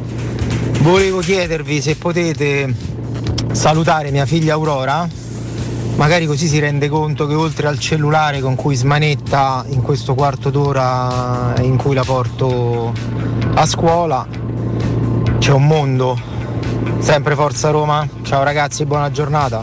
Volevo 0.80 1.20
chiedervi 1.20 1.82
se 1.82 1.98
potete 1.98 2.74
salutare 3.52 4.10
mia 4.12 4.26
figlia 4.26 4.54
Aurora. 4.54 5.19
Magari 6.00 6.28
così 6.28 6.48
si 6.48 6.60
rende 6.60 6.88
conto 6.88 7.28
che 7.28 7.34
oltre 7.34 7.68
al 7.68 7.78
cellulare 7.78 8.40
con 8.40 8.56
cui 8.56 8.74
smanetta 8.74 9.66
in 9.68 9.82
questo 9.82 10.16
quarto 10.16 10.50
d'ora 10.50 11.54
in 11.60 11.76
cui 11.76 11.94
la 11.94 12.06
porto 12.06 12.94
a 13.56 13.66
scuola, 13.66 14.26
c'è 15.40 15.52
un 15.52 15.68
mondo. 15.68 16.18
Sempre 17.00 17.36
Forza 17.36 17.72
Roma. 17.72 18.08
Ciao 18.22 18.44
ragazzi, 18.44 18.86
buona 18.86 19.12
giornata. 19.12 19.62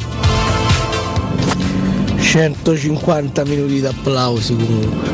150 2.21 3.45
minuti 3.47 3.81
di 3.81 3.87
applausi 3.87 4.57
comunque. 4.57 5.11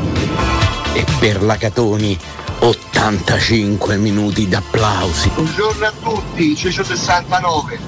E 0.91 1.05
per 1.19 1.41
la 1.41 1.55
Catoni 1.55 2.19
85 2.59 3.95
minuti 3.95 4.49
d'applausi. 4.49 5.29
Buongiorno 5.29 5.85
a 5.85 5.93
tutti, 6.03 6.53
Cecio 6.53 6.83
69. 6.83 7.79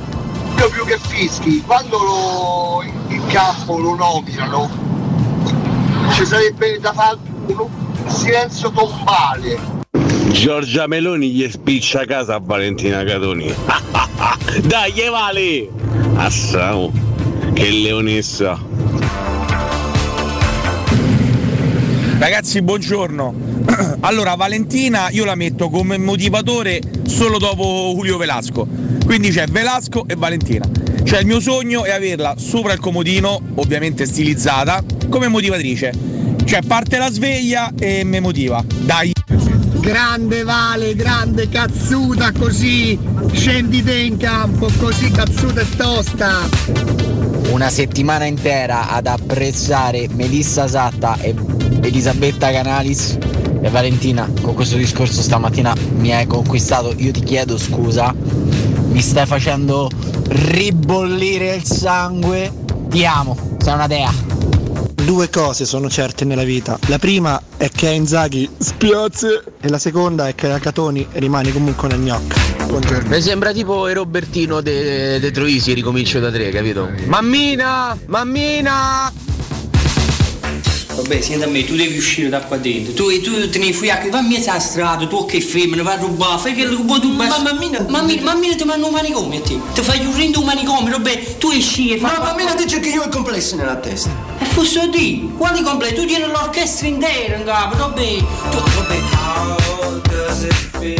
Io 0.57 0.69
più 0.69 0.85
che 0.85 0.97
fischi, 0.97 1.61
quando 1.65 1.97
lo, 1.97 2.94
in 3.07 3.25
campo 3.27 3.77
lo 3.77 3.95
nominano, 3.95 4.69
ci 6.13 6.25
sarebbe 6.25 6.79
da 6.79 6.93
fare 6.93 7.17
un 7.45 7.69
silenzio 8.07 8.71
tombale. 8.71 9.73
Giorgia 10.31 10.87
Meloni 10.87 11.31
gli 11.31 11.49
spiccia 11.49 12.01
a 12.01 12.05
casa 12.05 12.35
a 12.35 12.39
Valentina 12.41 13.03
Catoni. 13.03 13.53
Dai, 14.63 14.93
vale! 15.09 15.69
Assamo, 16.15 16.91
che 17.53 17.69
leonessa. 17.69 18.59
Ragazzi, 22.17 22.61
buongiorno. 22.61 23.53
Allora, 24.05 24.35
Valentina 24.35 25.09
io 25.09 25.25
la 25.25 25.35
metto 25.35 25.69
come 25.69 25.97
motivatore 25.97 26.79
solo 27.07 27.37
dopo 27.37 27.93
Julio 27.95 28.17
Velasco. 28.17 28.67
Quindi 29.03 29.29
c'è 29.29 29.47
Velasco 29.47 30.05
e 30.07 30.15
Valentina. 30.15 30.65
Cioè 31.05 31.19
il 31.19 31.27
mio 31.27 31.39
sogno 31.39 31.85
è 31.85 31.91
averla 31.91 32.33
sopra 32.35 32.73
il 32.73 32.79
comodino, 32.79 33.39
ovviamente 33.55 34.05
stilizzata, 34.05 34.83
come 35.07 35.27
motivatrice. 35.27 35.93
Cioè 36.43 36.61
parte 36.63 36.97
la 36.97 37.11
sveglia 37.11 37.71
e 37.79 38.03
mi 38.03 38.19
motiva. 38.19 38.63
Dai. 38.81 39.13
Grande 39.79 40.43
Vale, 40.43 40.95
grande 40.95 41.47
cazzuta 41.47 42.31
così, 42.31 42.97
scendi 43.31 43.83
te 43.83 43.95
in 43.95 44.17
campo, 44.17 44.67
così 44.79 45.11
cazzuta 45.11 45.61
e 45.61 45.67
tosta. 45.77 46.49
una 47.51 47.69
settimana 47.69 48.25
intera 48.25 48.89
ad 48.89 49.05
apprezzare 49.07 50.07
Melissa 50.11 50.67
Satta 50.67 51.17
e 51.21 51.35
Elisabetta 51.81 52.51
Canalis 52.51 53.17
e 53.61 53.69
Valentina 53.69 54.29
con 54.41 54.53
questo 54.55 54.75
discorso 54.75 55.21
stamattina 55.21 55.73
mi 55.97 56.13
hai 56.13 56.25
conquistato 56.27 56.93
io 56.97 57.11
ti 57.11 57.21
chiedo 57.21 57.57
scusa 57.57 58.13
mi 58.95 59.01
stai 59.01 59.25
facendo 59.25 59.89
ribollire 60.29 61.55
il 61.55 61.65
sangue 61.65 62.49
ti 62.87 63.05
amo 63.05 63.57
sei 63.61 63.73
una 63.73 63.87
dea 63.87 64.09
Due 65.03 65.29
cose 65.29 65.65
sono 65.65 65.87
certe 65.87 66.25
nella 66.25 66.43
vita. 66.43 66.79
La 66.87 66.97
prima 66.97 67.39
è 67.57 67.69
che 67.69 67.89
a 67.89 67.91
Inzaghi 67.91 68.49
spiazze 68.57 69.43
e 69.61 69.69
la 69.69 69.77
seconda 69.77 70.27
è 70.27 70.33
che 70.33 70.49
a 70.49 70.57
Catoni 70.57 71.05
rimane 71.11 71.51
comunque 71.51 71.87
una 71.87 71.97
gnocca. 71.97 72.35
Buongiorno. 72.65 73.09
mi 73.09 73.21
sembra 73.21 73.51
tipo 73.51 73.87
il 73.87 73.95
Robertino 73.95 74.61
de, 74.61 75.19
de 75.19 75.31
Troisi 75.31 75.73
ricomincio 75.73 76.19
da 76.19 76.31
tre 76.31 76.49
capito 76.49 76.89
mammina 77.05 77.95
mammina 78.07 79.13
Vabbè, 80.95 81.21
senti 81.21 81.43
a 81.43 81.47
me, 81.47 81.63
tu 81.65 81.75
devi 81.75 81.97
uscire 81.97 82.29
da 82.29 82.41
qua 82.41 82.57
dentro. 82.57 82.93
Tu, 82.93 83.21
tu 83.21 83.49
te 83.49 83.57
ne 83.59 83.73
fui 83.73 83.89
a 83.89 84.01
fammi 84.09 84.43
a 84.45 84.59
strada, 84.59 85.05
tu 85.05 85.25
che 85.25 85.41
femmina, 85.41 85.83
vai 85.83 85.95
a 85.95 85.99
rubare, 85.99 86.39
fai 86.39 86.53
quello 86.53 86.77
che 86.77 86.83
vuoi 86.83 86.99
tu. 87.01 87.11
Ma 87.11 87.27
mammina, 87.39 87.85
mammina, 87.87 88.21
mammina 88.21 88.55
ti 88.55 88.63
mando 88.63 88.87
un 88.87 88.93
manicomio 88.93 89.39
a 89.39 89.41
te. 89.41 89.59
Ti 89.73 89.81
fai 89.81 90.05
un 90.05 90.15
rindo 90.15 90.39
un 90.39 90.45
manicomio, 90.45 90.91
vabbè, 90.91 91.37
tu 91.37 91.51
esci 91.51 91.89
e 91.89 91.97
fai. 91.97 92.11
Ma 92.17 92.23
mammina 92.23 92.55
dice 92.55 92.79
che 92.79 92.89
io 92.89 93.01
ho 93.01 93.05
il 93.05 93.11
complesso 93.11 93.55
nella 93.55 93.75
testa. 93.75 94.09
E 94.39 94.45
fosse 94.45 94.89
di, 94.89 95.31
quali 95.37 95.61
completi? 95.61 95.95
Tu 95.95 96.05
tieni 96.05 96.25
l'orchestra 96.25 96.87
intera 96.87 97.35
in 97.35 97.43
capo, 97.43 97.77
vabbè. 97.77 98.17
Tu, 98.51 98.57
vabbè. 98.57 99.15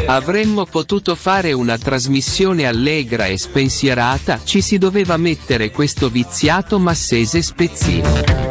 Avremmo 0.07 0.65
potuto 0.65 1.15
fare 1.15 1.51
una 1.51 1.77
trasmissione 1.77 2.65
allegra 2.67 3.25
e 3.25 3.37
spensierata, 3.37 4.39
ci 4.43 4.61
si 4.61 4.77
doveva 4.77 5.17
mettere 5.17 5.71
questo 5.71 6.09
viziato 6.09 6.79
massese 6.79 7.41
spezzino. 7.41 8.44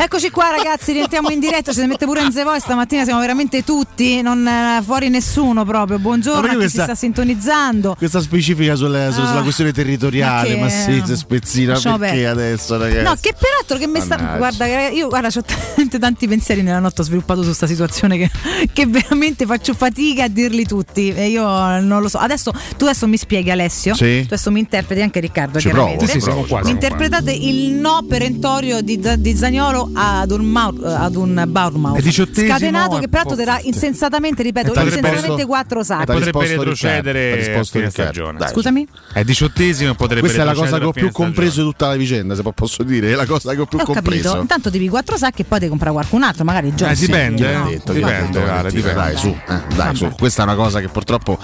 Eccoci 0.00 0.30
qua 0.30 0.50
ragazzi, 0.50 0.92
rientriamo 0.92 1.28
in 1.30 1.40
diretta, 1.40 1.72
ci 1.72 1.80
si 1.80 1.86
mette 1.86 2.04
pure 2.06 2.22
in 2.22 2.32
The 2.32 2.44
Voice, 2.44 2.60
stamattina 2.60 3.02
siamo 3.02 3.18
veramente 3.18 3.64
tutti, 3.64 4.22
non 4.22 4.46
eh, 4.46 4.80
fuori 4.84 5.08
nessuno 5.08 5.64
proprio. 5.64 5.98
Buongiorno 5.98 6.46
a 6.46 6.50
chi 6.50 6.54
questa- 6.54 6.78
si 6.78 6.84
sta 6.84 6.94
sintonizzando. 6.94 7.96
Questa 7.98 8.20
specifica 8.20 8.74
Ah. 8.74 8.76
sulla 8.76 9.42
questione 9.42 9.72
territoriale, 9.72 10.54
Ma 10.54 10.60
ma, 10.62 10.66
che- 10.68 11.02
sì, 11.04 11.16
spezzina 11.16 11.72
perché 11.72 11.98
perdere. 11.98 12.26
adesso 12.28 12.78
ragazzi? 12.78 13.02
No, 13.02 13.16
che 13.20 13.34
peraltro 13.36 13.76
che 13.76 13.86
mi 13.88 14.00
sta. 14.00 14.36
Guarda, 14.36 14.66
che 14.66 14.90
io 14.94 15.08
guarda, 15.08 15.28
ho 15.34 15.42
talmente 15.42 15.98
tanti 15.98 16.28
pensieri 16.28 16.62
nella 16.62 16.78
notte 16.78 17.00
ho 17.00 17.04
sviluppato 17.04 17.40
su 17.40 17.46
questa 17.46 17.66
situazione 17.66 18.16
che, 18.18 18.30
che 18.72 18.86
veramente 18.86 19.46
faccio 19.46 19.74
fatica 19.74 20.24
a 20.24 20.28
dirli 20.28 20.64
tutti. 20.64 21.12
E 21.12 21.26
io 21.28 21.42
non 21.80 22.00
lo 22.00 22.08
so. 22.08 22.18
Adesso 22.18 22.52
tu 22.76 22.84
adesso 22.84 23.08
mi 23.08 23.16
spieghi 23.16 23.50
Alessio. 23.50 23.94
Sì. 23.94 24.20
Tu 24.20 24.32
adesso 24.32 24.52
mi 24.52 24.60
interpreti 24.60 25.00
anche 25.02 25.18
Riccardo. 25.18 25.58
Ci 25.58 25.68
chiaramente. 25.70 26.04
provo, 26.04 26.12
Sì, 26.12 26.20
siamo 26.20 26.42
qua. 26.44 26.60
interpretate 26.64 27.32
il 27.32 27.72
no 27.72 28.04
perentorio 28.08 28.80
di, 28.80 29.00
di 29.18 29.36
Zagnolo 29.36 29.86
ad 29.92 30.30
un, 30.30 30.44
Mau- 30.44 30.82
ad 30.82 31.14
un 31.16 31.44
Bournemouth. 31.48 31.96
È 31.98 32.02
diciottesimo 32.02 32.48
Scatenato 32.48 32.98
che 32.98 33.08
peraltro 33.08 33.36
darà 33.36 33.58
insensatamente, 33.62 34.42
ripeto, 34.42 34.68
potrebbe- 34.68 34.96
insensatamente 34.96 35.46
quattro 35.46 35.82
sacchi. 35.82 36.06
potrebbe 36.06 36.46
retrocedere 36.46 37.54
a 37.58 37.64
stagione. 37.90 38.38
Dai. 38.38 38.48
Scusami? 38.50 38.86
È 39.12 39.24
diciottesimo 39.24 39.92
e 39.92 39.94
potrebbe 39.94 40.20
Questa 40.22 40.42
è 40.42 40.44
la 40.44 40.54
cosa 40.54 40.78
che 40.78 40.84
ho 40.84 40.92
più 40.92 41.10
compreso 41.10 41.62
di 41.62 41.66
tutta 41.68 41.88
la 41.88 41.96
vicenda, 41.96 42.34
se 42.34 42.42
po- 42.42 42.52
posso 42.52 42.82
dire, 42.82 43.12
è 43.12 43.14
la 43.14 43.26
cosa 43.26 43.54
che 43.54 43.60
ho 43.60 43.66
più 43.66 43.78
Ho 43.78 43.84
compreso. 43.84 44.22
capito. 44.22 44.40
Intanto 44.40 44.70
devi 44.70 44.88
quattro 44.88 45.16
sacchi 45.16 45.42
e 45.42 45.44
poi 45.44 45.58
devi 45.58 45.70
comprare 45.70 45.92
qualcun 45.94 46.22
altro, 46.22 46.44
magari 46.44 46.74
già. 46.74 46.90
Eh, 46.90 46.94
dipende, 46.94 47.42
l'ha 47.52 47.66
eh. 47.66 47.70
detto, 47.70 47.92
Dipende, 47.92 48.38
Valentina? 48.40 48.68
dipende. 48.70 48.92
Dai, 48.94 49.16
su, 49.16 49.28
eh, 49.28 49.74
dai, 49.74 49.94
su. 49.96 50.08
Questa 50.18 50.42
è 50.42 50.44
una 50.44 50.54
cosa 50.54 50.80
che 50.80 50.88
purtroppo. 50.88 51.38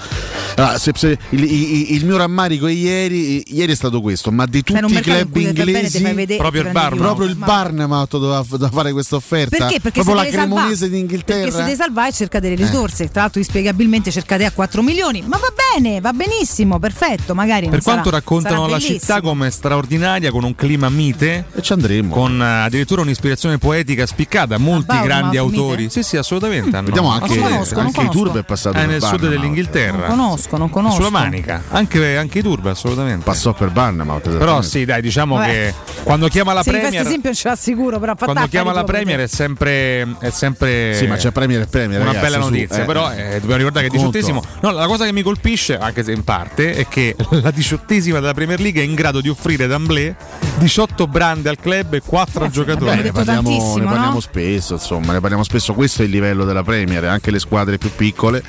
Allora, 0.55 0.77
se- 0.77 0.91
se- 0.95 1.17
il, 1.29 1.43
il- 1.43 1.91
il 1.95 2.05
mio 2.05 2.17
rammarico 2.17 2.67
ieri, 2.67 3.43
ieri 3.47 3.71
è 3.71 3.75
stato 3.75 4.01
questo, 4.01 4.31
ma 4.31 4.45
di 4.45 4.63
tutti 4.63 4.93
i 4.93 4.99
club 5.01 5.27
bene, 5.29 5.49
inglesi, 5.49 6.35
proprio 6.37 6.61
il 6.63 6.71
Barnum, 6.71 6.99
proprio 6.99 7.27
il 7.27 7.35
Barnum 7.35 8.05
doveva, 8.09 8.34
doveva 8.41 8.69
fare 8.69 8.91
questa 8.91 9.15
offerta. 9.15 9.57
Perché? 9.57 9.79
Perché 9.79 10.01
proprio 10.03 10.15
si 10.17 10.23
la 10.23 10.23
deve 10.23 10.35
salvare. 10.37 10.55
cremonese 10.61 10.89
d'Inghilterra. 10.89 11.39
Perché 11.41 11.51
si 11.57 11.63
deve 11.63 11.75
salvare 11.75 12.09
e 12.09 12.13
cerca 12.13 12.39
delle 12.39 12.55
risorse. 12.55 13.09
Tra 13.11 13.21
l'altro, 13.21 13.39
inspiegabilmente 13.39 14.11
cercate 14.11 14.45
a 14.45 14.51
4 14.51 14.81
milioni. 14.81 15.21
Ma 15.25 15.37
va 15.37 15.53
bene, 15.73 16.01
va 16.01 16.13
benissimo, 16.13 16.79
perfetto. 16.79 17.33
Magari 17.35 17.69
Per 17.69 17.81
quanto 17.81 18.05
sarà- 18.05 18.17
raccontano 18.17 18.61
sarà 18.61 18.71
la 18.71 18.79
città 18.79 19.21
come 19.21 19.49
straordinaria, 19.51 20.31
con 20.31 20.43
un 20.43 20.55
clima 20.55 20.89
mite, 20.89 21.45
e 21.53 21.61
ci 21.61 21.73
andremo. 21.73 22.13
Con 22.13 22.41
eh, 22.41 22.63
addirittura 22.65 23.01
un'ispirazione 23.01 23.57
poetica 23.57 24.05
spiccata. 24.05 24.57
Molti 24.57 24.85
Bournemouth, 24.87 25.05
grandi 25.07 25.37
mite? 25.39 25.57
autori. 25.59 25.89
Sì, 25.89 26.03
sì, 26.03 26.17
assolutamente. 26.17 26.75
hanno- 26.75 26.85
Vediamo 26.87 27.11
anche, 27.11 27.37
conosco, 27.39 27.79
anche 27.79 28.01
i. 28.01 28.09
Turbo 28.09 28.39
è 28.39 28.43
passato 28.43 28.77
È 28.77 28.79
per 28.81 28.89
nel 28.89 29.01
sud 29.01 29.11
Barnum. 29.11 29.29
dell'Inghilterra. 29.29 30.07
Non 30.07 30.17
conosco, 30.17 30.57
non 30.57 30.69
conosco. 30.69 30.95
Sulla 30.95 31.09
Manica, 31.09 31.63
anche, 31.69 32.17
anche 32.17 32.39
i 32.39 32.41
Turbo, 32.41 32.69
assolutamente. 32.69 33.23
Passò 33.23 33.53
per 33.53 33.71
Barnum. 33.71 34.19
Però 34.21 34.61
sì, 34.61 34.85
dai, 34.85 35.01
diciamo 35.01 35.35
Vabbè. 35.35 35.47
che 35.49 35.73
quando 36.03 36.27
chiama 36.27 36.53
la 36.53 36.63
Se 36.63 36.71
Premier. 36.71 37.01
esempio 37.05 37.29
non 37.29 37.33
ce 37.33 37.47
l'assicuro, 37.49 37.99
però 37.99 38.13
fa 38.15 38.24
Quando 38.25 38.47
chiama 38.47 38.73
la 38.73 38.83
Premier 38.83 39.19
è 39.21 39.27
sempre, 39.27 40.15
è 40.19 40.29
sempre 40.29 40.93
Sì, 40.95 41.07
ma 41.07 41.15
c'è 41.15 41.31
Premier 41.31 41.61
e 41.61 41.65
Premier. 41.67 42.01
una 42.01 42.11
ragazzi, 42.11 42.25
bella 42.31 42.43
su, 42.43 42.49
notizia. 42.49 42.81
eh. 42.81 42.85
però 42.85 43.11
eh, 43.11 43.37
dobbiamo 43.39 43.57
ricordare 43.57 43.87
che 43.87 43.93
è 43.93 43.97
diciottesimo. 43.97 44.43
No, 44.61 44.71
la 44.71 44.87
cosa 44.87 45.05
che 45.05 45.13
mi 45.13 45.21
colpisce 45.21 45.77
anche 45.77 46.03
se 46.03 46.11
in 46.11 46.23
parte, 46.23 46.73
è 46.75 46.87
che 46.87 47.15
la 47.29 47.51
diciottesima 47.51 48.19
della 48.19 48.33
Premier 48.33 48.59
League 48.59 48.81
è 48.81 48.85
in 48.85 48.95
grado 48.95 49.21
di 49.21 49.29
offrire 49.29 49.67
d'amblè 49.67 50.15
18 50.57 51.07
brande 51.07 51.49
al 51.49 51.57
club 51.59 51.93
e 51.93 52.01
4 52.01 52.43
al 52.45 52.51
giocatore. 52.51 52.95
Beh, 52.95 53.01
ne 53.03 53.11
parliamo, 53.11 53.77
ne 53.77 53.83
parliamo 53.85 54.19
spesso, 54.19 54.73
insomma, 54.73 55.13
ne 55.13 55.19
parliamo 55.19 55.43
spesso. 55.43 55.73
Questo 55.73 56.01
è 56.01 56.05
il 56.05 56.11
livello 56.11 56.45
della 56.45 56.63
Premier, 56.63 57.03
anche 57.05 57.31
le 57.31 57.39
squadre 57.39 57.77
più 57.77 57.91
piccole, 57.95 58.41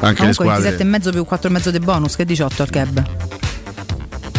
anche 0.00 0.24
le 0.24 0.34
Comunque 0.34 0.44
squadre. 0.44 0.76
27,5 0.76 1.10
più 1.10 1.26
4,5 1.28 1.68
di 1.70 1.78
bonus, 1.80 2.16
che 2.16 2.24
18 2.24 2.62
al 2.62 2.70
cab. 2.70 3.04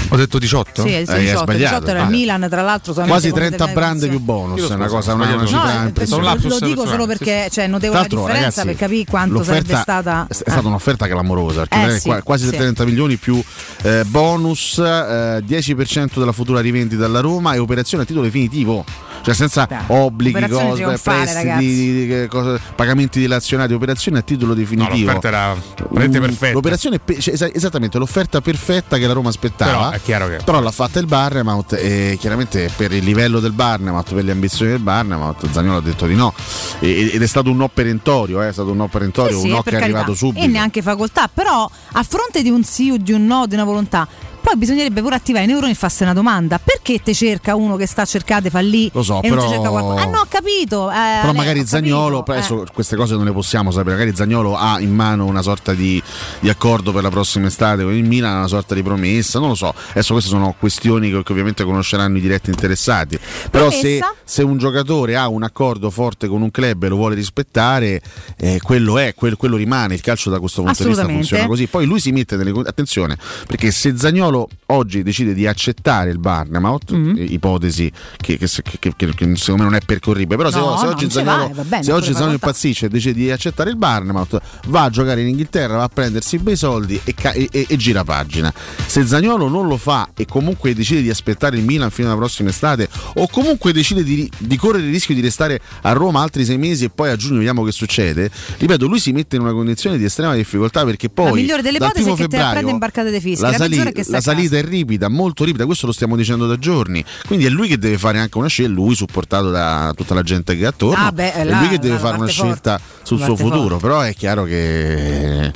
Ho 0.10 0.16
detto 0.16 0.38
18? 0.40 0.82
Sì, 0.82 1.04
sì, 1.06 1.20
18, 1.20 1.52
18 1.52 1.88
era 1.88 2.04
il 2.04 2.10
Milan, 2.10 2.48
tra 2.50 2.62
l'altro. 2.62 2.94
Quasi 2.94 3.30
come 3.30 3.50
30 3.50 3.66
determinazione. 3.66 3.74
brande 3.74 4.08
più 4.08 4.20
bonus, 4.20 4.70
è 4.70 4.74
una 4.74 4.88
cosa, 4.88 5.14
una, 5.14 5.34
una 5.36 5.46
cifra 5.46 5.80
No, 5.80 5.86
impressionante. 5.88 6.48
lo 6.48 6.60
dico 6.60 6.86
solo 6.88 7.06
perché 7.06 7.48
cioè, 7.52 7.68
notevole 7.68 8.02
la 8.02 8.08
Tra 8.08 8.16
l'altro, 8.18 8.20
differenza 8.20 8.62
ragazzi, 8.62 8.66
per 8.66 8.76
capire 8.76 9.06
quanto 9.10 9.44
sarebbe 9.44 9.76
stata. 9.76 10.28
È 10.30 10.34
stata 10.34 10.68
un'offerta 10.68 11.08
clamorosa 11.08 11.66
Eh, 11.70 12.00
sì, 12.00 12.08
qua- 12.08 12.22
quasi 12.22 12.48
sì. 12.48 12.56
30 12.56 12.86
milioni 12.86 13.18
più 13.18 13.42
eh, 13.84 14.04
bonus, 14.06 14.78
eh, 14.78 15.44
10% 15.46 16.20
della 16.20 16.32
futura 16.32 16.60
rivendita 16.62 17.06
alla 17.06 17.20
Roma 17.20 17.54
e 17.54 17.58
operazione 17.58 18.04
a 18.04 18.06
titolo 18.06 18.26
definitivo. 18.26 18.86
Cioè 19.28 19.36
senza 19.36 19.68
obblighi, 19.88 20.48
cose, 20.48 21.00
prestiti, 21.04 22.08
che 22.08 22.28
cose- 22.30 22.62
pagamenti 22.76 23.20
dilazionati, 23.20 23.74
operazione 23.74 24.20
a 24.20 24.22
titolo 24.22 24.54
definitivo. 24.54 25.06
l'offerta 25.12 25.28
era 25.28 25.56
veramente 25.90 26.20
Mm, 26.20 26.22
perfetta. 26.24 26.54
L'operazione 26.54 27.00
pe- 27.00 27.20
cioè, 27.20 27.34
esa- 27.34 27.52
esattamente 27.54 27.98
l'offerta 27.98 28.40
perfetta 28.40 28.98
che 28.98 29.06
la 29.06 29.12
Roma 29.12 29.28
aspettava. 29.28 29.72
Però 29.72 29.90
è 29.90 30.02
chiaro 30.02 30.28
che- 30.30 30.40
Però 30.46 30.62
l'ha 30.62 30.72
fatta 30.72 31.00
il 31.00 31.08
Barnemouth 31.08 31.74
e 31.74 32.16
chiaramente 32.18 32.72
per 32.74 32.94
il 32.94 33.04
livello 33.04 33.42
del 33.42 33.52
Barnemouth, 33.52 34.14
per 34.14 34.24
le 34.24 34.32
ambizioni 34.32 34.72
del 34.72 34.80
Barnemouth, 34.80 35.46
Zagnolo 35.52 35.80
ha 35.80 35.82
detto 35.82 36.06
di 36.06 36.16
no. 36.16 36.34
E- 36.80 37.12
ed 37.14 37.22
è 37.22 37.28
stato 37.28 37.50
un 37.52 37.58
no 37.58 37.68
perentorio, 37.68 38.42
eh, 38.42 38.48
è 38.48 38.54
stato 38.54 38.72
un 38.72 38.78
no 38.78 38.88
perentorio, 38.88 39.36
Sì, 39.36 39.42
sì, 39.42 39.48
un 39.48 39.52
no 39.56 39.62
per 39.62 39.74
che 39.74 39.80
è 39.80 39.84
arrivato 39.84 40.14
subito. 40.16 40.46
E 40.46 40.48
neanche 40.48 40.82
facoltà, 40.82 41.30
però 41.34 41.70
a 41.92 42.04
fronte 42.04 42.42
di 42.42 42.50
un 42.50 42.64
sì 42.64 42.92
o 42.92 42.98
di 42.98 43.12
un 43.12 43.26
no, 43.26 43.46
di 43.46 43.56
una 43.56 43.66
volontà, 43.66 44.08
poi 44.48 44.56
bisognerebbe 44.56 45.02
pure 45.02 45.16
attivare 45.16 45.44
i 45.44 45.48
neuroni 45.48 45.74
e 45.74 45.76
farsi 45.76 46.04
una 46.04 46.14
domanda: 46.14 46.58
perché 46.58 47.02
te 47.04 47.14
cerca 47.14 47.56
uno 47.56 47.76
che 47.76 47.86
sta 47.86 48.04
a 48.04 48.06
cercare 48.06 48.50
fa 48.50 48.60
lì 48.60 48.90
Lo 48.94 49.04
so, 49.04 49.22
e 49.22 49.28
non 49.28 49.38
però- 49.38 49.50
ti 49.50 49.54
cerca 49.56 49.70
qualcuno? 49.70 49.96
Ah 49.98 50.06
no, 50.06 50.20
ho 50.20 50.26
capito. 50.30 50.90
eh, 50.90 51.20
Però 51.20 51.34
magari 51.34 51.66
Zagnolo, 51.66 52.24
adesso 52.26 52.64
eh. 52.64 52.68
queste 52.72 52.96
cose 52.96 53.16
non 53.16 53.26
le 53.26 53.34
possiamo 53.34 53.72
sapere, 53.72 53.98
magari 53.98 54.16
Zagnolo 54.16 54.56
ha 54.56 54.80
in 54.80 54.94
mano 54.94 55.26
una 55.26 55.42
sorta 55.42 55.74
di, 55.74 56.02
di 56.40 56.48
accordo 56.48 56.94
per 56.94 57.04
la 57.04 57.10
prossima 57.10 57.48
estate 57.48 57.84
con 57.84 57.92
il 57.94 58.06
Milan, 58.06 58.38
una 58.38 58.48
sorta 58.48 58.74
di 58.74 58.82
promessa, 58.84 59.40
non 59.40 59.50
lo 59.50 59.56
so. 59.56 59.74
Adesso 59.90 60.14
queste 60.14 60.30
sono 60.30 60.56
questioni 60.58 61.12
che, 61.12 61.24
che 61.24 61.32
ovviamente 61.34 61.66
conosceranno 61.66 62.18
i 62.18 62.22
diretti 62.22 62.50
interessati. 62.50 63.20
Però 63.52 63.70
se, 63.70 64.00
se 64.24 64.44
un 64.44 64.58
giocatore 64.58 65.18
ha 65.18 65.28
un 65.28 65.44
accordo 65.44 65.90
forte 65.90 66.28
con 66.30 66.42
un 66.42 66.52
club 66.52 66.84
e 66.84 66.88
lo 66.88 66.96
vuole 66.96 67.16
rispettare, 67.16 68.02
eh, 68.38 68.60
quello 68.62 68.98
è, 68.98 69.14
quel- 69.14 69.36
quello 69.36 69.58
rimane. 69.58 69.96
Il 69.96 70.02
calcio 70.02 70.30
da 70.30 70.40
questo 70.40 70.62
punto 70.62 70.84
di 70.84 70.88
vista 70.90 71.04
funziona 71.06 71.48
così. 71.48 71.68
Poi 71.68 71.86
lui 71.86 72.00
si 72.00 72.12
mette 72.12 72.38
nelle 72.38 72.54
attenzione, 72.66 73.18
perché 73.46 73.72
se 73.72 73.98
Zagnolo 73.98 74.36
oggi 74.68 75.02
decide 75.04 75.34
di 75.34 75.48
accettare 75.48 76.10
il 76.10 76.20
Barnemouth, 76.20 76.92
Mm-hmm. 76.94 77.16
eh, 77.18 77.24
ipotesi 77.24 77.92
che, 78.18 78.38
che- 78.38 78.48
che- 78.80 78.94
che- 78.96 79.36
secondo 79.36 79.64
me 79.64 79.70
non 79.70 79.76
è 79.76 79.80
percorribile, 79.86 80.36
però 80.38 80.52
se, 80.52 80.60
No, 80.60 80.78
se 80.78 80.86
no, 80.86 80.92
oggi 80.92 81.10
Zagnolo, 81.10 81.38
vai, 81.46 81.54
va 81.54 81.64
bene, 81.64 81.84
se 81.84 81.92
oggi 81.92 82.14
Zagnolo 82.14 82.32
impazzisce 82.34 82.86
e 82.86 82.90
decide 82.90 83.14
di 83.14 83.32
accettare 83.32 83.70
il 83.70 83.78
Barnemouth, 83.78 84.40
va 84.68 84.84
a 84.84 84.90
giocare 84.90 85.22
in 85.22 85.28
Inghilterra, 85.30 85.78
va 85.78 85.84
a 85.84 85.90
prendersi 85.90 86.38
bei 86.38 86.56
soldi 86.56 87.00
e, 87.04 87.14
ca- 87.14 87.32
e- 87.34 87.48
e- 87.52 87.66
e 87.70 87.76
gira 87.78 88.04
pagina. 88.04 88.54
Se 88.86 89.06
Zagnolo 89.06 89.48
non 89.48 89.68
lo 89.68 89.78
fa 89.78 90.10
e 90.16 90.26
comunque 90.26 90.74
decide 90.74 91.02
di 91.02 91.10
aspettare 91.10 91.58
il 91.58 91.64
Milan 91.64 91.90
fino 91.90 92.08
alla 92.10 92.18
prossima 92.18 92.50
estate, 92.50 92.88
o 93.16 93.28
comunque 93.28 93.72
decide 93.74 94.04
di, 94.04 94.30
di 94.38 94.58
correre 94.58 94.86
il 94.86 94.92
rischio 94.92 95.16
di 95.16 95.22
restare 95.22 95.60
a 95.82 95.92
Roma 95.94 96.22
altri 96.22 96.44
sei 96.46 96.58
mesi 96.58 96.86
e 96.86 96.90
poi 96.90 97.10
a 97.10 97.16
giugno 97.16 97.38
vediamo 97.38 97.64
che 97.64 97.72
succede, 97.72 98.30
ripeto, 98.58 98.86
lui 98.88 99.00
si 99.00 99.12
mette 99.12 99.36
in 99.36 99.42
una 99.44 99.54
condizione 99.54 99.98
di 99.98 100.04
estrema 100.04 100.34
difficoltà 100.36 100.84
perché 100.84 101.10
poi 101.10 101.26
La 101.26 101.34
migliore 101.36 101.62
delle 101.62 101.78
ipotesi 101.78 102.10
è 102.10 102.14
che 102.16 102.16
te 102.16 102.22
la 102.22 102.28
febbraio 102.30 102.52
prende 102.54 102.72
imbarcate 102.72 103.10
dei 103.12 103.22
fischi. 103.22 103.42
la, 103.42 103.50
La, 103.52 103.58
sali- 103.58 103.94
la. 104.08 104.22
Salita 104.32 104.58
è 104.58 104.64
ripida, 104.64 105.08
molto 105.08 105.44
ripida, 105.44 105.66
questo 105.66 105.86
lo 105.86 105.92
stiamo 105.92 106.16
dicendo 106.16 106.48
da 106.48 106.58
giorni. 106.58 107.04
Quindi 107.26 107.46
è 107.46 107.50
lui 107.50 107.68
che 107.68 107.78
deve 107.78 107.98
fare 107.98 108.20
anche 108.20 108.38
una 108.38 108.48
scelta, 108.48 108.72
lui 108.74 108.96
supportato 108.96 109.50
da 109.50 109.94
tutta 109.96 110.14
la 110.14 110.24
gente 110.24 110.56
che 110.56 110.64
è 110.64 110.68
attorno. 110.68 111.06
Ah, 111.06 111.12
beh, 111.12 111.34
è 111.34 111.44
là- 111.44 111.60
lui 111.60 111.70
che 111.70 111.80
deve 111.80 111.98
fare 111.98 112.18
una 112.18 112.28
forte. 112.28 112.32
scelta 112.32 112.80
sul 113.04 113.20
suo 113.22 113.36
futuro. 113.36 113.80
forte. 113.80 113.88
Però 113.88 114.02
è 114.02 114.14
chiaro 114.14 114.44
che 114.44 115.52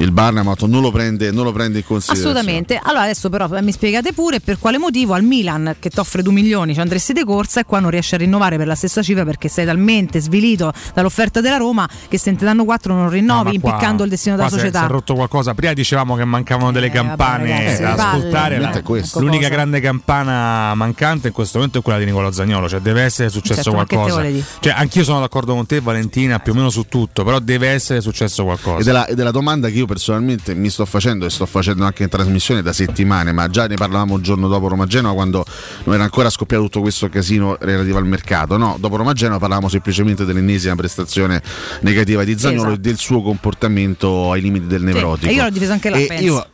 il 0.00 0.12
Barnamouth 0.12 0.62
non 0.62 0.82
lo 0.82 0.90
prende, 0.90 1.30
non 1.30 1.44
lo 1.44 1.52
prende 1.52 1.78
in 1.78 1.84
considerazione. 1.84 2.38
Assolutamente. 2.38 2.80
Allora 2.82 3.02
adesso 3.02 3.28
però 3.28 3.48
eh, 3.54 3.62
mi 3.62 3.72
spiegate 3.72 4.12
pure 4.12 4.40
per 4.40 4.58
quale 4.58 4.78
motivo 4.78 5.14
al 5.14 5.22
Milan 5.22 5.76
che 5.78 5.90
ti 5.90 5.98
offre 5.98 6.22
2 6.22 6.32
milioni 6.32 6.74
ci 6.74 6.80
andresti 6.80 7.12
di 7.12 7.24
corsa 7.24 7.60
e 7.60 7.64
qua 7.64 7.80
non 7.80 7.90
riesci 7.90 8.14
a 8.14 8.18
rinnovare 8.18 8.56
per 8.56 8.66
la 8.66 8.74
stessa 8.74 9.02
cifra 9.02 9.24
perché 9.24 9.48
sei 9.48 9.66
talmente 9.66 10.20
svilito 10.20 10.72
dall'offerta 10.94 11.40
della 11.40 11.56
Roma 11.56 11.88
che 12.08 12.18
se 12.18 12.34
te 12.34 12.44
danno 12.44 12.64
4 12.64 12.94
non 12.94 13.08
rinnovi 13.10 13.28
No, 13.30 13.36
ma 13.36 13.42
qua- 13.42 13.52
impiccando 13.70 14.02
il 14.04 14.10
destino 14.10 14.36
della 14.36 14.48
società. 14.48 14.80
Si 14.80 14.84
è 14.86 14.88
rotto 14.88 15.14
qualcosa. 15.14 15.54
Prima 15.54 15.72
dicevamo 15.72 16.16
che 16.16 16.24
mancavano 16.24 16.72
delle 16.72 16.90
campane 16.90 17.48
vabbè, 17.48 17.58
ragazzi, 17.58 17.82
da 17.82 17.94
palle. 17.94 18.16
ascoltare. 18.18 18.58
La-. 18.58 18.82
L'unica 19.20 19.36
Cosa? 19.36 19.48
grande 19.48 19.80
campana 19.80 20.74
mancante 20.74 21.28
in 21.28 21.32
questo 21.32 21.58
momento 21.58 21.78
è 21.78 21.82
quella 21.82 21.98
di 21.98 22.04
Nicolò 22.06 22.30
Zagnolo. 22.30 22.68
Cioè, 22.68 22.80
deve 22.80 23.02
essere 23.02 23.28
successo 23.28 23.62
Certo, 23.62 23.78
che 23.80 23.86
te 23.86 23.94
qualcosa. 23.94 24.22
Cioè, 24.60 24.72
anch'io 24.76 25.04
sono 25.04 25.20
d'accordo 25.20 25.54
con 25.54 25.66
te, 25.66 25.80
Valentina, 25.80 26.38
più 26.38 26.52
o 26.52 26.54
meno 26.54 26.70
su 26.70 26.86
tutto. 26.88 27.22
Però 27.24 27.38
deve 27.38 27.68
essere 27.68 28.00
successo 28.00 28.44
qualcosa. 28.44 28.80
Ed 28.80 28.88
è, 28.88 28.92
la, 28.92 29.06
ed 29.06 29.20
è 29.20 29.22
la 29.22 29.30
domanda 29.30 29.68
che 29.68 29.74
io 29.74 29.86
personalmente 29.90 30.54
mi 30.54 30.70
sto 30.70 30.84
facendo 30.84 31.26
e 31.26 31.30
sto 31.30 31.46
facendo 31.46 31.84
anche 31.84 32.04
in 32.04 32.08
trasmissione 32.08 32.62
da 32.62 32.72
settimane, 32.72 33.32
ma 33.32 33.48
già 33.48 33.66
ne 33.66 33.74
parlavamo 33.74 34.16
il 34.16 34.22
giorno 34.22 34.46
dopo 34.46 34.68
Roma 34.68 34.86
Genova 34.86 35.14
quando 35.14 35.44
non 35.84 35.94
era 35.96 36.04
ancora 36.04 36.30
scoppiato 36.30 36.62
tutto 36.64 36.80
questo 36.80 37.08
casino 37.08 37.56
relativo 37.58 37.98
al 37.98 38.06
mercato. 38.06 38.56
No, 38.56 38.76
dopo 38.78 38.94
Roma 38.94 39.12
Genova 39.14 39.40
parlavamo 39.40 39.68
semplicemente 39.68 40.24
dell'ennesima 40.24 40.76
prestazione 40.76 41.42
negativa 41.80 42.22
di 42.22 42.38
Zagnolo 42.38 42.68
Esatto. 42.68 42.74
e 42.76 42.78
del 42.80 42.98
suo 42.98 43.20
comportamento 43.22 44.30
ai 44.30 44.40
limiti 44.40 44.66
del 44.66 44.82
nevrotico. 44.82 45.28
e 45.30 45.34
io 45.34 45.42
l'ho 45.42 45.50
difeso 45.50 45.72
anche 45.72 45.90
là, 45.90 45.96
E 45.96 46.06
penso. 46.06 46.24
io 46.24 46.46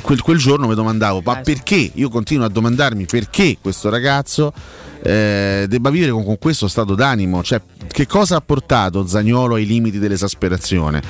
quel, 0.00 0.20
quel 0.20 0.38
giorno 0.38 0.68
mi 0.68 0.74
domandavo, 0.74 1.20
ma 1.24 1.36
perché? 1.36 1.90
Io 1.94 2.08
continuo 2.08 2.46
a 2.46 2.48
domandarmi 2.48 3.06
perché 3.06 3.58
questo 3.60 3.88
ragazzo 3.88 4.52
eh, 5.02 5.66
debba 5.68 5.90
vivere 5.90 6.12
con, 6.12 6.24
con 6.24 6.38
questo 6.38 6.68
stato 6.68 6.94
d'animo, 6.94 7.42
cioè 7.42 7.60
che 7.88 8.06
cosa 8.06 8.36
ha 8.36 8.40
portato 8.40 9.06
Zagnolo 9.06 9.54
ai 9.54 9.66
limiti 9.66 9.98
dell'esasperazione? 9.98 11.02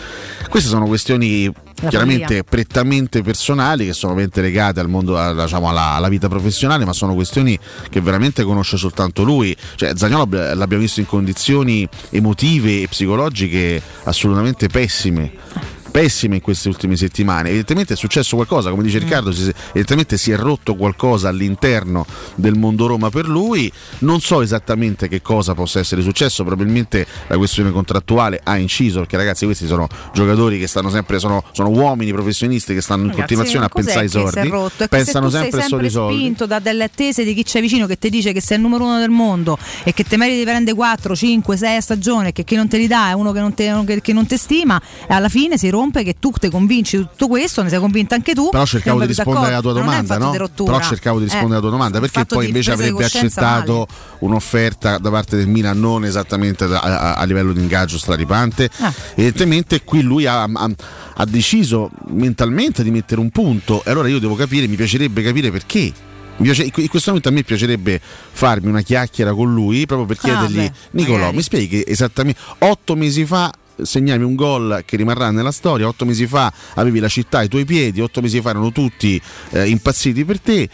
Queste 0.48 0.68
sono 0.68 0.86
questioni 0.86 1.46
La 1.46 1.88
chiaramente 1.88 2.44
prettamente 2.44 3.22
personali 3.22 3.86
che 3.86 3.92
sono 3.92 4.12
ovviamente 4.12 4.40
legate 4.40 4.80
al 4.80 4.88
mondo, 4.88 5.18
alla, 5.18 5.44
diciamo, 5.44 5.68
alla, 5.68 5.92
alla 5.92 6.08
vita 6.08 6.28
professionale, 6.28 6.84
ma 6.84 6.92
sono 6.92 7.14
questioni 7.14 7.58
che 7.88 8.00
veramente 8.00 8.44
conosce 8.44 8.76
soltanto 8.76 9.22
lui. 9.22 9.56
Cioè, 9.76 9.92
Zagnolo 9.94 10.22
abb- 10.22 10.54
l'abbiamo 10.54 10.82
visto 10.82 11.00
in 11.00 11.06
condizioni 11.06 11.88
emotive 12.10 12.82
e 12.82 12.88
psicologiche 12.88 13.80
assolutamente 14.04 14.68
pessime. 14.68 15.74
Pessime 15.96 16.34
in 16.34 16.40
queste 16.42 16.68
ultime 16.68 16.94
settimane. 16.94 17.48
Evidentemente 17.48 17.94
è 17.94 17.96
successo 17.96 18.36
qualcosa, 18.36 18.68
come 18.68 18.82
Mm. 18.82 18.84
dice 18.84 18.98
Riccardo, 18.98 19.32
si- 19.32 19.50
evidentemente 19.68 20.18
si 20.18 20.30
è 20.30 20.36
rotto 20.36 20.74
qualcosa 20.74 21.28
all'interno 21.30 22.04
del 22.34 22.54
mondo 22.54 22.86
Roma 22.86 23.08
per 23.08 23.26
lui. 23.26 23.72
Non 24.00 24.20
so 24.20 24.42
esattamente 24.42 25.08
che 25.08 25.22
cosa 25.22 25.54
possa 25.54 25.78
essere 25.78 26.02
successo, 26.02 26.44
probabilmente 26.44 27.06
la 27.28 27.38
questione 27.38 27.70
contrattuale 27.70 28.38
ha 28.44 28.58
inciso, 28.58 28.98
perché 28.98 29.16
ragazzi 29.16 29.46
questi 29.46 29.66
sono 29.66 29.88
giocatori 30.12 30.58
che 30.58 30.66
stanno 30.66 30.90
sempre, 30.90 31.18
sono, 31.18 31.42
sono 31.52 31.70
uomini 31.70 32.12
professionisti 32.12 32.74
che 32.74 32.82
stanno 32.82 33.04
in 33.04 33.12
Ragazzi, 33.12 33.34
continuazione 33.34 33.64
a 33.64 33.68
pensare 33.70 34.00
ai 34.00 34.08
soldi, 34.10 34.86
pensano 34.90 35.30
sempre 35.30 35.62
ai 35.62 35.88
soldi. 35.90 36.14
spinto 36.18 36.44
da 36.44 36.58
delle 36.58 36.84
attese 36.84 37.24
di 37.24 37.32
chi 37.32 37.42
c'è 37.42 37.62
vicino 37.62 37.86
che 37.86 37.98
ti 37.98 38.10
dice 38.10 38.34
che 38.34 38.42
sei 38.42 38.58
il 38.58 38.62
numero 38.62 38.84
uno 38.84 38.98
del 38.98 39.08
mondo 39.08 39.56
e 39.82 39.94
che 39.94 40.04
te 40.04 40.18
meriti 40.18 40.36
di 40.40 40.44
prendere 40.44 40.76
4, 40.76 41.16
5, 41.16 41.56
6 41.56 41.76
a 41.76 41.80
stagione 41.80 42.28
e 42.28 42.32
che 42.32 42.44
chi 42.44 42.54
non 42.54 42.68
te 42.68 42.76
li 42.76 42.86
dà 42.86 43.08
è 43.08 43.12
uno 43.14 43.32
che 43.32 43.40
non 43.40 43.54
te, 43.54 43.82
che- 43.86 44.02
che 44.02 44.12
non 44.12 44.26
te 44.26 44.36
stima 44.36 44.78
e 45.08 45.14
alla 45.14 45.30
fine 45.30 45.56
si 45.56 45.70
rompe 45.70 45.84
che 45.90 46.16
tu 46.18 46.30
te 46.30 46.50
convinci 46.50 46.96
di 46.96 47.02
tutto 47.04 47.28
questo, 47.28 47.62
ne 47.62 47.68
sei 47.68 47.78
convinta 47.78 48.14
anche 48.14 48.34
tu. 48.34 48.48
Però 48.50 48.64
cercavo 48.66 48.98
di 49.00 49.06
più 49.06 49.14
rispondere 49.14 49.52
alla 49.52 49.60
tua 49.60 49.72
domanda, 49.72 50.18
no? 50.18 50.30
Però 50.30 50.80
cercavo 50.80 51.18
di 51.18 51.24
rispondere 51.24 51.54
Eh, 51.54 51.58
alla 51.58 51.60
tua 51.60 51.70
domanda, 51.70 52.00
perché 52.00 52.24
poi 52.24 52.46
invece 52.46 52.72
avrebbe 52.72 53.04
accettato 53.04 53.86
un'offerta 54.20 54.98
da 54.98 55.10
parte 55.10 55.36
del 55.36 55.46
Milan 55.48 55.78
non 55.78 56.04
esattamente 56.04 56.66
da- 56.66 56.80
a, 56.80 57.14
a 57.14 57.24
livello 57.24 57.52
di 57.52 57.60
ingaggio 57.60 57.98
straripante. 57.98 58.68
Ah. 58.78 58.92
Evidentemente 59.14 59.82
qui 59.84 60.02
lui 60.02 60.26
ha, 60.26 60.42
ha- 60.42 60.70
ha 61.14 61.24
deciso 61.24 61.90
mentalmente 62.08 62.82
di 62.82 62.90
mettere 62.90 63.20
un 63.20 63.30
punto 63.30 63.82
e 63.84 63.90
allora 63.90 64.08
io 64.08 64.18
devo 64.18 64.34
capire, 64.34 64.66
mi 64.66 64.76
piacerebbe 64.76 65.22
capire 65.22 65.50
perché. 65.50 65.92
In 66.38 66.88
questo 66.90 67.08
momento 67.08 67.30
a 67.30 67.32
me 67.32 67.42
piacerebbe 67.44 67.98
farmi 67.98 68.68
una 68.68 68.82
chiacchiera 68.82 69.32
con 69.32 69.54
lui 69.54 69.86
proprio 69.86 70.06
per 70.06 70.18
Ah, 70.20 70.20
chiedergli 70.20 70.68
beh, 70.68 70.72
Nicolò 70.90 71.16
magari. 71.16 71.36
mi 71.36 71.42
spieghi 71.42 71.68
che 71.68 71.84
esattamente 71.90 72.38
otto 72.58 72.94
mesi 72.94 73.24
fa 73.24 73.50
segnavi 73.82 74.24
un 74.24 74.34
gol 74.34 74.82
che 74.84 74.96
rimarrà 74.96 75.30
nella 75.30 75.52
storia 75.52 75.86
otto 75.86 76.04
mesi 76.04 76.26
fa 76.26 76.52
avevi 76.74 76.98
la 76.98 77.08
città 77.08 77.38
ai 77.38 77.48
tuoi 77.48 77.64
piedi 77.64 78.00
otto 78.00 78.20
mesi 78.20 78.40
fa 78.40 78.50
erano 78.50 78.72
tutti 78.72 79.20
eh, 79.50 79.66
impazziti 79.68 80.24
per 80.24 80.40
te 80.40 80.68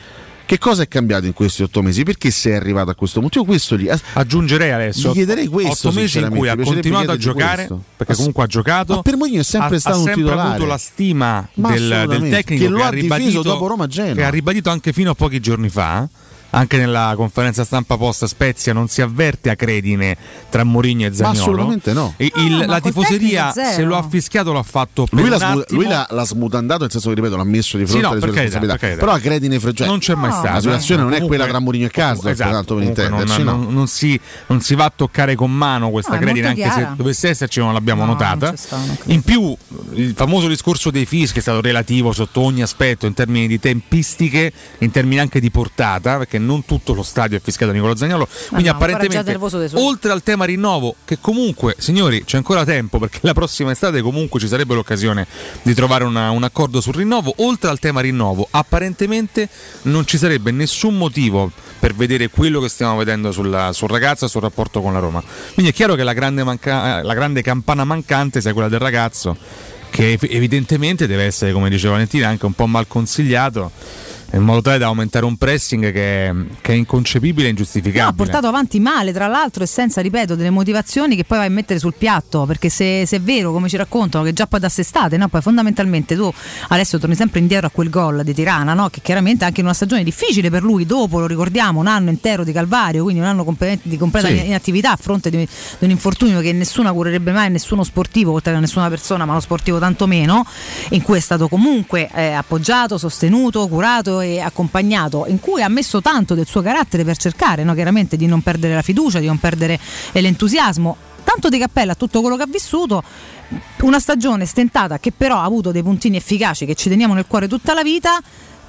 che 0.44 0.58
cosa 0.58 0.82
è 0.82 0.88
cambiato 0.88 1.24
in 1.24 1.32
questi 1.32 1.62
otto 1.62 1.80
mesi? 1.80 2.02
Perché 2.02 2.30
sei 2.30 2.54
arrivato 2.54 2.90
a 2.90 2.94
questo 2.94 3.20
punto? 3.20 3.38
Io 3.38 3.44
questo 3.46 3.78
gli 3.78 3.88
Aggiungerei 4.14 4.70
adesso 4.72 5.08
Gli 5.10 5.12
chiederei 5.14 5.46
questo, 5.46 5.88
otto 5.88 5.98
mesi 5.98 6.18
in 6.18 6.28
cui 6.28 6.46
ha 6.48 6.56
continuato 6.56 7.10
a 7.12 7.16
giocare 7.16 7.66
questo. 7.66 7.82
perché 7.96 8.14
comunque 8.16 8.42
ha 8.42 8.46
giocato 8.46 8.94
ma 8.96 9.02
per 9.02 9.16
Mourinho 9.16 9.40
è 9.40 9.44
sempre 9.44 9.76
ha, 9.76 9.80
stato 9.80 9.96
ha 9.96 9.98
un 10.00 10.04
sempre 10.04 10.22
titolare. 10.24 10.48
avuto 10.50 10.66
la 10.66 10.76
stima 10.76 11.48
Ma 11.54 11.70
del, 11.70 12.04
del 12.06 12.28
tecnico 12.28 12.64
che 12.64 12.68
lo 12.70 12.82
ha 12.82 12.86
ha 12.88 12.90
ribadito, 12.90 13.40
dopo 13.42 13.66
Roma-Genoa. 13.66 14.14
che 14.14 14.24
ha 14.24 14.28
ribadito 14.28 14.68
anche 14.68 14.92
fino 14.92 15.12
a 15.12 15.14
pochi 15.14 15.40
giorni 15.40 15.70
fa 15.70 16.06
anche 16.54 16.76
nella 16.78 17.12
conferenza 17.16 17.64
stampa 17.64 17.96
post 17.96 18.24
Spezia 18.26 18.72
non 18.72 18.88
si 18.88 19.00
avverte 19.02 19.50
a 19.50 19.56
credine 19.56 20.16
tra 20.48 20.64
Mourinho 20.64 21.06
e 21.06 21.12
Zagnolo. 21.14 21.38
assolutamente 21.40 21.92
no. 21.92 22.14
E 22.16 22.30
No, 22.34 22.42
il- 22.42 22.56
ma 22.58 22.66
la 22.66 22.80
tifoseria, 22.80 23.52
se 23.52 23.82
lo 23.82 23.96
ha 23.96 24.06
fischiato, 24.08 24.52
l'ha 24.52 24.62
fatto 24.62 25.06
per 25.10 25.18
Lui, 25.18 25.28
l'ha, 25.28 25.36
un 25.36 25.40
smu- 25.52 25.70
lui 25.70 25.86
l'ha, 25.86 26.06
l'ha 26.10 26.24
smutandato, 26.24 26.82
nel 26.82 26.90
senso 26.90 27.08
che 27.08 27.14
ripeto, 27.16 27.36
l'ha 27.36 27.44
messo 27.44 27.76
di 27.76 27.84
Sì, 27.84 27.90
fronte 27.98 28.06
no, 28.06 28.12
alle 28.12 28.20
sue 28.20 28.30
responsabilità. 28.30 28.76
carità. 28.78 29.00
Però 29.00 29.12
a 29.12 29.18
credine 29.18 29.58
freggiate. 29.58 29.88
non 29.90 29.98
c'è 29.98 30.14
mai 30.14 30.30
stato. 30.32 30.48
La 30.52 30.60
situazione 30.60 31.00
eh. 31.00 31.04
non 31.04 31.12
è 31.12 31.16
Comunque- 31.16 31.36
quella 31.36 31.50
tra 31.50 31.58
Mourinho 31.60 31.86
e 31.86 31.90
Casdo, 31.90 32.28
Esatto, 32.28 32.50
tanto 32.52 32.74
per 32.74 32.82
non, 32.84 32.92
intenderci. 32.92 33.42
no? 33.42 33.50
non- 33.56 33.72
non 33.74 33.86
si, 33.86 34.20
non 34.46 34.60
si 34.60 34.74
va 34.74 34.84
a 34.84 34.92
toccare 34.94 35.34
con 35.34 35.50
mano 35.52 35.90
questa 35.90 36.12
No, 36.12 36.16
è 36.18 36.20
credine, 36.20 36.46
anche 36.48 36.60
chiara. 36.62 36.88
se 36.90 36.96
dovesse 36.96 37.28
esserci 37.28 37.60
non 37.60 37.72
l'abbiamo 37.72 38.04
No, 38.04 38.12
notata. 38.12 38.54
In 39.06 39.22
più, 39.22 39.56
il 39.94 40.12
famoso 40.14 40.48
discorso 40.48 40.90
dei 40.90 41.06
fischi 41.06 41.38
è 41.38 41.42
stato 41.42 41.60
relativo 41.60 42.12
sotto 42.12 42.40
ogni 42.40 42.62
aspetto, 42.62 43.06
in 43.06 43.14
termini 43.14 43.46
di 43.46 43.58
tempistiche, 43.58 44.52
in 44.78 44.90
termini 44.90 45.18
anche 45.20 45.40
di 45.40 45.50
portata, 45.50 46.18
perché 46.18 46.38
non 46.44 46.64
tutto 46.64 46.92
lo 46.94 47.02
stadio 47.02 47.36
è 47.38 47.40
fischiato 47.42 47.70
a 47.70 47.74
Nicola 47.74 47.96
Zagnolo. 47.96 48.26
Quindi 48.48 48.68
no, 48.68 48.74
apparentemente, 48.74 49.30
oltre 49.86 50.12
al 50.12 50.22
tema 50.22 50.44
rinnovo, 50.44 50.96
che 51.04 51.18
comunque, 51.20 51.74
signori, 51.78 52.24
c'è 52.24 52.36
ancora 52.36 52.64
tempo, 52.64 52.98
perché 52.98 53.18
la 53.22 53.32
prossima 53.34 53.70
estate 53.70 54.02
comunque 54.02 54.40
ci 54.40 54.48
sarebbe 54.48 54.74
l'occasione 54.74 55.26
di 55.62 55.74
trovare 55.74 56.04
una- 56.04 56.30
un 56.30 56.42
accordo 56.42 56.80
sul 56.80 56.94
rinnovo, 56.94 57.32
oltre 57.38 57.70
al 57.70 57.78
tema 57.78 58.00
rinnovo, 58.00 58.46
apparentemente 58.50 59.48
non 59.82 60.06
ci 60.06 60.18
sarebbe 60.18 60.50
nessun 60.50 60.96
motivo 60.96 61.50
per 61.78 61.94
vedere 61.94 62.28
quello 62.28 62.60
che 62.60 62.68
stiamo 62.68 62.96
vedendo 62.96 63.32
sulla- 63.32 63.72
sul 63.72 63.88
ragazzo 63.88 64.24
e 64.24 64.28
sul 64.28 64.40
rapporto 64.42 64.80
con 64.80 64.92
la 64.92 64.98
Roma. 64.98 65.22
Quindi 65.54 65.72
è 65.72 65.74
chiaro 65.74 65.94
che 65.94 66.02
la 66.04 66.12
grande, 66.12 66.44
manca- 66.44 66.98
eh, 66.98 67.02
la 67.02 67.14
grande 67.14 67.42
campana 67.42 67.84
mancante 67.84 68.40
sia 68.40 68.52
quella 68.52 68.68
del 68.68 68.78
ragazzo, 68.78 69.36
che 69.90 70.12
ev- 70.12 70.26
evidentemente 70.30 71.06
deve 71.06 71.24
essere, 71.24 71.52
come 71.52 71.68
diceva 71.68 71.92
Valentina, 71.92 72.28
anche 72.28 72.46
un 72.46 72.52
po' 72.54 72.66
mal 72.66 72.86
consigliato. 72.86 73.70
In 74.34 74.44
modo 74.44 74.62
tale 74.62 74.78
da 74.78 74.86
aumentare 74.86 75.26
un 75.26 75.36
pressing 75.36 75.92
che 75.92 76.28
è, 76.28 76.34
che 76.62 76.72
è 76.72 76.76
inconcepibile 76.76 77.48
e 77.48 77.50
ingiustificabile. 77.50 78.02
No, 78.02 78.08
ha 78.08 78.12
portato 78.14 78.46
avanti 78.46 78.80
male, 78.80 79.12
tra 79.12 79.26
l'altro, 79.26 79.62
e 79.62 79.66
senza, 79.66 80.00
ripeto, 80.00 80.34
delle 80.34 80.48
motivazioni 80.48 81.16
che 81.16 81.24
poi 81.24 81.36
vai 81.38 81.48
a 81.48 81.50
mettere 81.50 81.78
sul 81.78 81.92
piatto. 81.96 82.46
Perché 82.46 82.70
se, 82.70 83.04
se 83.06 83.16
è 83.16 83.20
vero, 83.20 83.52
come 83.52 83.68
ci 83.68 83.76
raccontano, 83.76 84.24
che 84.24 84.32
già 84.32 84.46
poi 84.46 84.58
da 84.58 84.70
sestate, 84.70 85.18
no? 85.18 85.28
poi 85.28 85.42
fondamentalmente 85.42 86.16
tu 86.16 86.32
adesso 86.68 86.98
torni 86.98 87.14
sempre 87.14 87.40
indietro 87.40 87.66
a 87.66 87.70
quel 87.70 87.90
gol 87.90 88.22
di 88.24 88.32
Tirana, 88.32 88.72
no? 88.72 88.88
che 88.88 89.00
chiaramente 89.02 89.44
anche 89.44 89.60
in 89.60 89.66
una 89.66 89.74
stagione 89.74 90.02
difficile 90.02 90.48
per 90.48 90.62
lui, 90.62 90.86
dopo 90.86 91.20
lo 91.20 91.26
ricordiamo, 91.26 91.80
un 91.80 91.86
anno 91.86 92.08
intero 92.08 92.42
di 92.42 92.52
calvario, 92.52 93.02
quindi 93.02 93.20
un 93.20 93.26
anno 93.26 93.44
di 93.82 93.96
completa 93.98 94.28
Sì. 94.28 94.46
inattività 94.46 94.92
a 94.92 94.96
fronte 94.96 95.28
di, 95.28 95.36
di 95.36 95.84
un 95.84 95.90
infortunio 95.90 96.40
che 96.40 96.52
nessuna 96.52 96.90
curerebbe 96.92 97.32
mai, 97.32 97.50
nessuno 97.50 97.84
sportivo, 97.84 98.32
oltre 98.32 98.54
a 98.54 98.58
nessuna 98.58 98.88
persona, 98.88 99.26
ma 99.26 99.34
lo 99.34 99.40
sportivo 99.40 99.78
tanto 99.78 100.06
meno, 100.06 100.46
in 100.90 101.02
cui 101.02 101.18
è 101.18 101.20
stato 101.20 101.48
comunque 101.48 102.08
eh, 102.14 102.32
appoggiato, 102.32 102.96
sostenuto, 102.96 103.68
curato 103.68 104.20
e 104.22 104.40
accompagnato, 104.40 105.26
in 105.28 105.40
cui 105.40 105.62
ha 105.62 105.68
messo 105.68 106.00
tanto 106.00 106.34
del 106.34 106.46
suo 106.46 106.62
carattere 106.62 107.04
per 107.04 107.16
cercare 107.16 107.64
no, 107.64 107.74
chiaramente 107.74 108.16
di 108.16 108.26
non 108.26 108.40
perdere 108.40 108.74
la 108.74 108.82
fiducia, 108.82 109.18
di 109.18 109.26
non 109.26 109.38
perdere 109.38 109.78
eh, 110.12 110.20
l'entusiasmo. 110.20 110.96
Tanto 111.24 111.48
di 111.48 111.58
cappella 111.58 111.92
a 111.92 111.94
tutto 111.94 112.20
quello 112.20 112.36
che 112.36 112.42
ha 112.42 112.48
vissuto, 112.48 113.02
una 113.82 114.00
stagione 114.00 114.44
stentata 114.46 114.98
che 114.98 115.12
però 115.16 115.38
ha 115.38 115.44
avuto 115.44 115.70
dei 115.70 115.82
puntini 115.82 116.16
efficaci 116.16 116.66
che 116.66 116.74
ci 116.74 116.88
teniamo 116.88 117.14
nel 117.14 117.26
cuore 117.26 117.48
tutta 117.48 117.74
la 117.74 117.82
vita. 117.82 118.20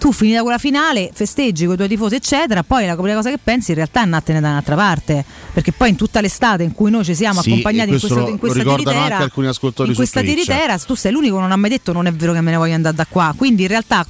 Tu 0.04 0.12
finita 0.12 0.42
quella 0.42 0.58
finale, 0.58 1.12
festeggi 1.14 1.64
con 1.64 1.76
i 1.76 1.78
tuoi 1.78 1.88
tifosi, 1.88 2.16
eccetera. 2.16 2.62
Poi 2.62 2.86
la 2.86 2.94
prima 2.98 3.14
cosa 3.14 3.30
che 3.30 3.40
pensi 3.42 3.70
in 3.72 3.78
realtà 3.78 4.02
è 4.02 4.04
andartene 4.04 4.42
da 4.42 4.50
un'altra 4.50 4.76
parte. 4.76 5.24
Perché 5.54 5.72
poi 5.72 5.92
in 5.92 5.96
tutta 5.96 6.20
l'estate 6.20 6.64
in 6.64 6.74
cui 6.74 6.92
noi 6.92 7.06
ci 7.06 7.16
siamo 7.16 7.42
Sì, 7.42 7.52
accompagnati 7.52 7.92
in 7.94 8.00
questo 8.00 8.08
questa, 8.08 8.26
lo- 8.26 8.34
in 8.34 8.38
questa 8.38 8.64
lo 8.64 8.76
tiritera, 8.76 9.00
anche 9.02 9.24
alcuni 9.24 9.48
ascoltatori 9.48 9.90
in 9.92 9.96
questa 9.96 10.20
tiritera, 10.22 10.78
tu 10.80 10.96
sei 10.96 11.14
l'unico 11.14 11.36
che 11.36 11.42
non 11.42 11.54
ha 11.54 11.56
mai 11.56 11.70
detto 11.70 11.94
non 11.94 12.06
è 12.08 12.12
vero 12.12 12.34
che 12.34 12.42
me 12.42 12.52
ne 12.52 12.58
voglio 12.58 12.74
andare 12.76 12.94
da 12.98 13.06
qua. 13.08 13.34
Quindi 13.38 13.62
in 13.62 13.70
realtà 13.70 14.06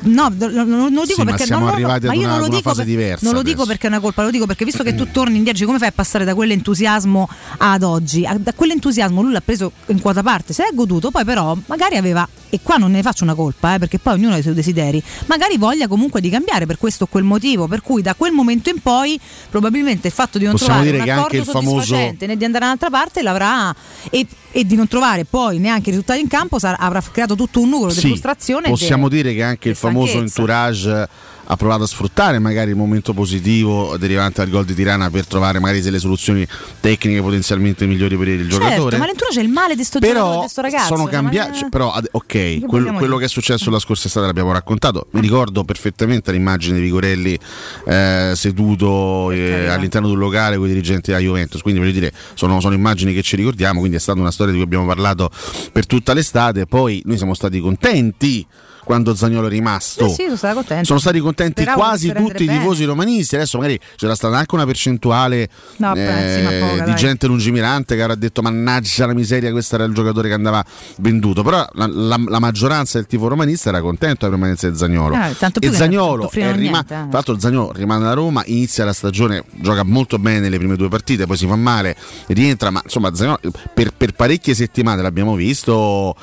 no, 0.00 0.32
non, 0.36 0.92
lo 0.92 1.04
dico 1.04 1.20
Sì, 1.20 1.22
ma 1.22 1.34
perché 1.34 1.46
non, 1.48 1.60
no, 1.60 1.66
no, 1.66 1.72
arrivati 1.74 2.06
ma 2.08 2.14
io 2.14 2.20
una- 2.22 2.30
non 2.30 2.38
lo 2.40 2.48
dico 2.48 2.62
fase 2.62 2.76
per- 2.78 2.86
diversa 2.86 3.24
Non 3.24 3.34
lo 3.34 3.42
dico 3.42 3.66
perché 3.66 3.86
è 3.86 3.90
una 3.90 4.00
colpa, 4.00 4.22
lo 4.24 4.30
dico 4.30 4.46
perché 4.46 4.64
visto 4.64 4.82
che 4.82 4.96
tu 4.96 5.08
torni 5.12 5.36
indietro, 5.36 5.64
come 5.66 5.78
fai 5.78 5.88
a 5.88 5.92
passare 5.94 6.24
da 6.24 6.34
quell'entusiasmo 6.34 7.28
ad 7.58 7.82
oggi? 7.84 8.26
Da 8.40 8.52
quell'entusiasmo 8.52 9.22
lui 9.22 9.30
l'ha 9.30 9.40
preso 9.42 9.70
in 9.86 10.00
quota 10.00 10.24
parte, 10.24 10.52
se 10.52 10.64
l'è 10.64 10.74
goduto, 10.74 11.12
poi 11.12 11.24
però 11.24 11.56
magari 11.66 11.96
aveva, 11.96 12.28
e 12.48 12.58
qua 12.64 12.78
non 12.78 12.90
ne 12.90 13.02
faccio 13.02 13.22
una 13.22 13.34
colpa, 13.34 13.74
eh, 13.74 13.78
perché 13.78 14.00
poi 14.00 14.14
ognuno 14.14 14.34
ha 14.34 14.38
i 14.38 14.42
suoi 14.42 14.54
desideri, 14.54 15.00
magari 15.36 15.58
voglia 15.58 15.86
comunque 15.86 16.20
di 16.20 16.30
cambiare 16.30 16.64
per 16.66 16.78
questo 16.78 17.04
o 17.04 17.06
quel 17.06 17.22
motivo, 17.24 17.66
per 17.68 17.82
cui 17.82 18.00
da 18.02 18.14
quel 18.14 18.32
momento 18.32 18.70
in 18.70 18.80
poi 18.80 19.20
probabilmente 19.50 20.06
il 20.08 20.12
fatto 20.12 20.38
di 20.38 20.44
non 20.44 20.54
Possiamo 20.54 20.82
trovare 20.82 21.02
un 21.02 21.08
accordo 21.18 21.36
il 21.36 21.44
famoso- 21.44 21.68
soddisfacente 21.84 22.26
né 22.26 22.36
di 22.36 22.44
andare 22.44 22.64
da 22.64 22.70
un'altra 22.70 22.90
parte 22.90 23.22
l'avrà 23.22 23.74
e, 24.10 24.26
e 24.50 24.64
di 24.64 24.74
non 24.76 24.88
trovare 24.88 25.24
poi 25.24 25.58
neanche 25.58 25.90
risultati 25.90 26.20
in 26.20 26.28
campo 26.28 26.58
sarà- 26.58 26.78
avrà 26.78 27.02
creato 27.12 27.34
tutto 27.34 27.60
un 27.60 27.68
nucleo 27.68 27.92
di 27.92 28.00
Sì, 28.00 28.06
frustrazione. 28.08 28.66
e 28.66 28.70
possiamo 28.70 29.08
de- 29.08 29.16
dire 29.16 29.34
che 29.34 29.42
anche 29.42 29.68
il 29.68 29.74
di 29.74 29.80
famoso 29.80 30.06
stanchezza. 30.08 30.40
entourage 30.40 31.08
ha 31.48 31.56
provato 31.56 31.84
a 31.84 31.86
sfruttare 31.86 32.38
magari 32.38 32.70
il 32.70 32.76
momento 32.76 33.12
positivo 33.12 33.96
derivante 33.96 34.40
dal 34.42 34.50
gol 34.50 34.64
di 34.64 34.74
Tirana 34.74 35.10
per 35.10 35.26
trovare 35.26 35.58
magari 35.60 35.80
delle 35.80 35.98
soluzioni 35.98 36.46
tecniche 36.80 37.20
potenzialmente 37.22 37.86
migliori 37.86 38.16
per 38.16 38.28
il 38.28 38.50
Certo, 38.50 38.64
giocatore. 38.64 38.96
ma 38.98 39.06
l'entourage 39.06 39.40
è 39.40 39.42
il 39.42 39.48
male 39.48 39.74
di 39.76 39.84
sto 39.84 39.98
giocatore, 39.98 40.26
però 40.28 40.42
di 40.42 40.48
sto 40.48 40.60
ragazzo. 40.60 40.96
sono 40.96 41.04
cambiati 41.06 41.50
ma- 41.50 41.56
cioè, 41.56 41.68
però 41.68 41.92
ad- 41.92 42.08
ok 42.10 42.66
quello 42.66 42.90
dire? 42.98 43.18
che 43.18 43.24
è 43.24 43.28
successo 43.28 43.70
la 43.70 43.78
scorsa 43.78 44.08
estate 44.08 44.26
l'abbiamo 44.26 44.52
raccontato 44.52 45.06
mi 45.12 45.20
ricordo 45.20 45.62
perfettamente 45.64 46.32
l'immagine 46.32 46.76
di 46.78 46.82
Vigorelli 46.82 47.38
eh, 47.86 48.32
seduto 48.34 49.30
eh, 49.30 49.68
all'interno 49.68 50.08
di 50.08 50.14
un 50.14 50.18
locale 50.20 50.56
con 50.56 50.66
i 50.66 50.68
dirigenti 50.68 51.10
della 51.10 51.22
Juventus 51.22 51.62
quindi 51.62 51.80
voglio 51.80 51.92
dire 51.92 52.12
sono, 52.34 52.60
sono 52.60 52.74
immagini 52.74 53.12
che 53.14 53.22
ci 53.22 53.36
ricordiamo 53.36 53.78
quindi 53.78 53.96
è 53.98 54.00
stata 54.00 54.18
una 54.18 54.30
storia 54.32 54.52
di 54.52 54.58
cui 54.58 54.66
abbiamo 54.66 54.86
parlato 54.86 55.30
per 55.72 55.86
tutta 55.86 56.12
l'estate 56.12 56.66
poi 56.66 57.02
noi 57.04 57.16
siamo 57.16 57.34
stati 57.34 57.60
contenti 57.60 58.44
quando 58.86 59.16
Zagnolo 59.16 59.48
è 59.48 59.50
rimasto 59.50 60.08
Sì, 60.08 60.26
sì, 60.30 60.36
sono 60.36 60.64
sono 60.82 60.98
stati 61.00 61.18
contenti 61.18 61.62
Speravo 61.62 61.80
quasi 61.82 62.12
tutti 62.12 62.44
i 62.44 62.46
bene. 62.46 62.58
tifosi 62.60 62.84
romanisti 62.84 63.34
adesso 63.34 63.58
magari 63.58 63.78
c'era 63.96 64.14
stata 64.14 64.36
anche 64.38 64.54
una 64.54 64.64
percentuale 64.64 65.48
No, 65.78 65.92
eh, 65.94 66.58
poca, 66.60 66.84
di 66.84 66.90
dai. 66.90 66.94
gente 66.94 67.26
lungimirante 67.26 67.96
che 67.96 68.02
avrà 68.02 68.14
detto 68.14 68.42
mannaggia 68.42 69.06
la 69.06 69.12
miseria 69.14 69.50
questo 69.50 69.74
era 69.74 69.82
il 69.84 69.92
giocatore 69.92 70.28
che 70.28 70.34
andava 70.34 70.64
venduto 70.98 71.42
però 71.42 71.66
la, 71.72 71.86
la- 71.88 72.24
la 72.28 72.38
maggioranza 72.38 72.98
del 72.98 73.08
tifo 73.08 73.26
romanista 73.26 73.70
era 73.70 73.80
contento 73.80 74.18
della 74.24 74.30
permanenza 74.30 74.70
di 74.70 74.76
Zagnolo 74.76 75.14
Eh, 75.16 75.34
tanto 75.36 75.58
più 75.58 75.68
e 75.68 75.72
Zagnolo 75.72 76.22
è 76.22 76.26
offrivano 76.26 76.52
rima- 76.56 76.70
niente, 76.70 76.94
eh. 76.94 76.96
tra 76.98 77.08
l'altro 77.10 77.38
Zagnolo 77.40 77.72
rimane 77.72 78.04
alla 78.04 78.14
Roma 78.14 78.42
inizia 78.46 78.84
la 78.84 78.92
stagione 78.92 79.42
gioca 79.50 79.82
molto 79.82 80.18
bene 80.20 80.48
le 80.48 80.58
prime 80.58 80.76
due 80.76 80.88
partite 80.88 81.26
poi 81.26 81.36
si 81.36 81.46
fa 81.48 81.56
male 81.56 81.96
rientra 82.28 82.70
ma 82.70 82.80
insomma 82.84 83.12
Zagnolo 83.12 83.40
per, 83.74 83.92
per 83.96 84.12
parecchie 84.12 84.54
settimane 84.54 85.02
l'abbiamo 85.02 85.34
visto 85.34 86.14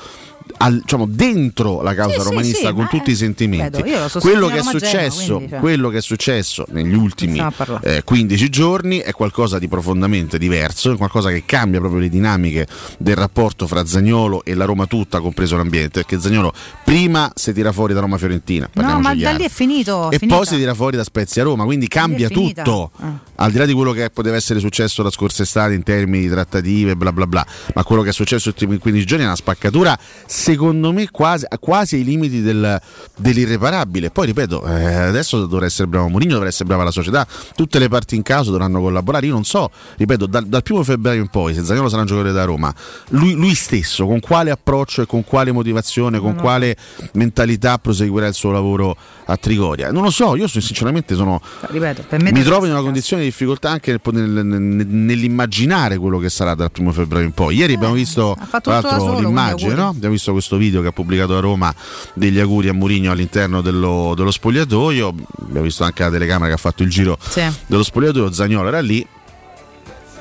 al- 0.58 0.80
diciamo, 0.80 1.06
dentro 1.08 1.82
la 1.82 1.94
causa 1.94 2.22
Sì, 2.22 2.28
romanista 2.30 2.68
sì, 2.70 2.74
con 2.74 2.88
tutti 2.90 3.12
i 3.12 3.16
sentimenti 3.16 3.84
so 4.08 4.20
quello 4.20 4.48
che 4.48 4.62
successo 4.62 5.34
quindi, 5.36 5.50
cioè. 5.50 5.60
quello 5.60 5.90
che 5.90 5.98
è 5.98 6.02
successo 6.02 6.66
negli 6.70 6.94
ultimi 6.94 7.44
eh, 7.82 8.02
15 8.04 8.50
giorni 8.50 9.00
è 9.00 9.12
qualcosa 9.12 9.60
di 9.60 9.68
profondamente 9.68 10.38
diverso, 10.38 10.92
è 10.92 10.98
qualcosa 10.98 11.30
che 11.30 11.44
cambia 11.46 11.80
proprio 11.80 12.02
le 12.02 12.10
dinamiche 12.10 12.68
del 12.98 13.16
rapporto 13.16 13.68
fra 13.68 13.86
Zagnolo 13.86 14.44
e 14.44 14.54
la 14.54 14.66
Roma 14.66 14.86
tutta, 14.86 15.20
compreso 15.20 15.58
l'ambiente, 15.58 16.02
perché 16.02 16.20
Zagnolo 16.20 16.54
prima 16.84 17.32
si 17.36 17.54
tira 17.54 17.72
fuori 17.72 17.94
da 17.94 18.00
Roma 18.00 18.18
Fiorentina, 18.18 18.70
No, 18.74 19.00
ma 19.00 19.14
da 19.16 19.32
lì 19.32 19.44
è 19.44 19.50
finito. 19.50 20.12
e 20.12 20.18
finita. 20.18 20.38
poi 20.38 20.46
si 20.46 20.56
tira 20.58 20.74
fuori 20.74 20.98
da 20.98 21.04
Spezia 21.04 21.44
Roma, 21.44 21.64
quindi 21.66 21.88
cambia 21.88 22.30
tutto. 22.30 22.92
Ah. 22.98 23.20
Al 23.36 23.52
di 23.52 23.58
là 23.58 23.66
di 23.66 23.74
quello 23.74 23.92
che 23.92 24.10
poteva 24.10 24.36
essere 24.36 24.60
successo 24.60 25.02
la 25.04 25.10
scorsa 25.10 25.44
estate 25.44 25.74
in 25.74 25.84
termini 25.84 26.24
di 26.24 26.30
trattative, 26.30 26.96
bla 26.96 27.12
bla 27.12 27.28
bla, 27.28 27.46
ma 27.74 27.84
quello 27.84 28.02
che 28.02 28.10
è 28.10 28.14
successo 28.14 28.50
negli 28.50 28.62
ultimi 28.62 28.78
15 28.78 29.06
giorni 29.06 29.24
è 29.24 29.28
una 29.28 29.36
spaccatura, 29.36 29.98
secondo 30.26 30.92
me, 30.92 31.10
quasi, 31.10 31.46
quasi 31.60 31.96
ai 31.96 32.04
limiti 32.04 32.42
del- 32.42 32.80
dell'irreparabile. 33.18 34.12
Poi 34.12 34.26
ripeto, 34.28 34.66
eh, 34.66 34.94
adesso 34.94 35.46
dovrà 35.46 35.66
essere 35.66 35.88
bravo 35.88 36.10
Mourinho, 36.10 36.34
dovrà 36.34 36.48
essere 36.48 36.66
brava 36.66 36.84
la 36.84 36.92
società, 36.92 37.26
tutte 37.56 37.80
le 37.80 37.88
parti 37.88 38.16
in 38.16 38.22
caso 38.22 38.52
dovranno 38.52 38.80
collaborare. 38.80 39.26
Io 39.26 39.34
non 39.34 39.44
so, 39.44 39.72
ripeto, 39.98 40.26
dal, 40.26 40.46
dal 40.46 40.64
primo 40.64 40.84
febbraio 40.84 41.22
in 41.22 41.28
poi, 41.28 41.54
se 41.54 41.64
Zagnolo 41.64 41.90
sarà 41.90 42.02
un 42.02 42.08
giocatore 42.08 42.34
da 42.34 42.44
Roma, 42.46 42.74
lui, 43.10 43.34
lui 43.34 43.56
stesso 43.56 44.06
con 44.06 44.20
quale 44.20 44.52
approccio 44.52 45.02
e 45.02 45.06
con 45.06 45.24
quale 45.24 45.52
motivazione, 45.52 46.20
con 46.20 46.36
quale 46.36 46.76
mentalità 47.14 47.78
proseguirà 47.78 48.28
il 48.28 48.34
suo 48.34 48.52
lavoro 48.52 48.96
a 49.26 49.38
Trigoria? 49.38 49.92
Non 49.92 50.04
lo 50.04 50.12
so, 50.12 50.36
io 50.36 50.48
sinceramente 50.48 51.16
sono 51.16 51.42
Ripeto, 51.62 52.06
mi 52.20 52.44
trovo 52.44 52.66
in 52.66 52.72
una 52.72 52.82
condizione 52.82 53.24
di 53.24 53.32
difficoltà 53.34 53.72
anche 53.72 54.00
nel- 54.12 54.30
nel- 54.30 54.46
nel- 54.46 54.88
nell'immaginare 54.88 55.98
quello 55.98 56.20
che 56.20 56.30
sarà 56.30 56.54
dal 56.54 56.72
primo 56.72 56.92
febbraio 56.92 57.26
in 57.26 57.32
poi. 57.32 57.56
Ieri 57.58 57.74
abbiamo 57.74 57.96
visto 57.96 58.36
Eh, 58.40 58.46
fatto 58.46 58.70
tra 58.70 58.80
l'altro 58.82 59.20
l'immagine, 59.20 59.74
no? 59.74 59.88
abbiamo 59.90 60.14
visto 60.14 60.32
questo 60.32 60.56
video 60.58 60.82
che 60.82 60.88
ha 60.88 60.92
pubblicato 60.92 61.36
a 61.36 61.40
Roma 61.40 61.74
degli 62.14 62.40
auguri 62.40 62.70
a 62.70 62.74
Mourinho 62.74 63.12
all'interno 63.12 63.62
dello, 63.62 64.14
dello 64.16 64.32
spogliatoio. 64.32 65.14
Abbiamo 65.42 65.62
visto 65.64 65.84
anche 65.84 66.04
la 66.04 66.10
telecamera 66.12 66.48
che 66.48 66.54
ha 66.54 66.58
fatto 66.58 66.84
il 66.84 66.90
giro 66.90 67.18
Sì. 67.28 67.42
dello 67.66 67.84
spogliatoio. 67.84 68.32
Zagnolo 68.32 68.68
era 68.68 68.80
lì. 68.80 69.06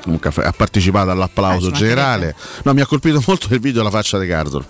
Comunque 0.03 0.31
ha 0.43 0.51
partecipato 0.51 1.11
all'applauso 1.11 1.71
ci 1.71 1.77
generale. 1.83 2.35
No, 2.63 2.73
mi 2.73 2.81
ha 2.81 2.85
colpito 2.85 3.23
molto 3.25 3.53
il 3.53 3.61
video 3.61 3.83
la 3.83 3.89
faccia 3.89 4.19
di 4.19 4.25
Garzol. 4.25 4.65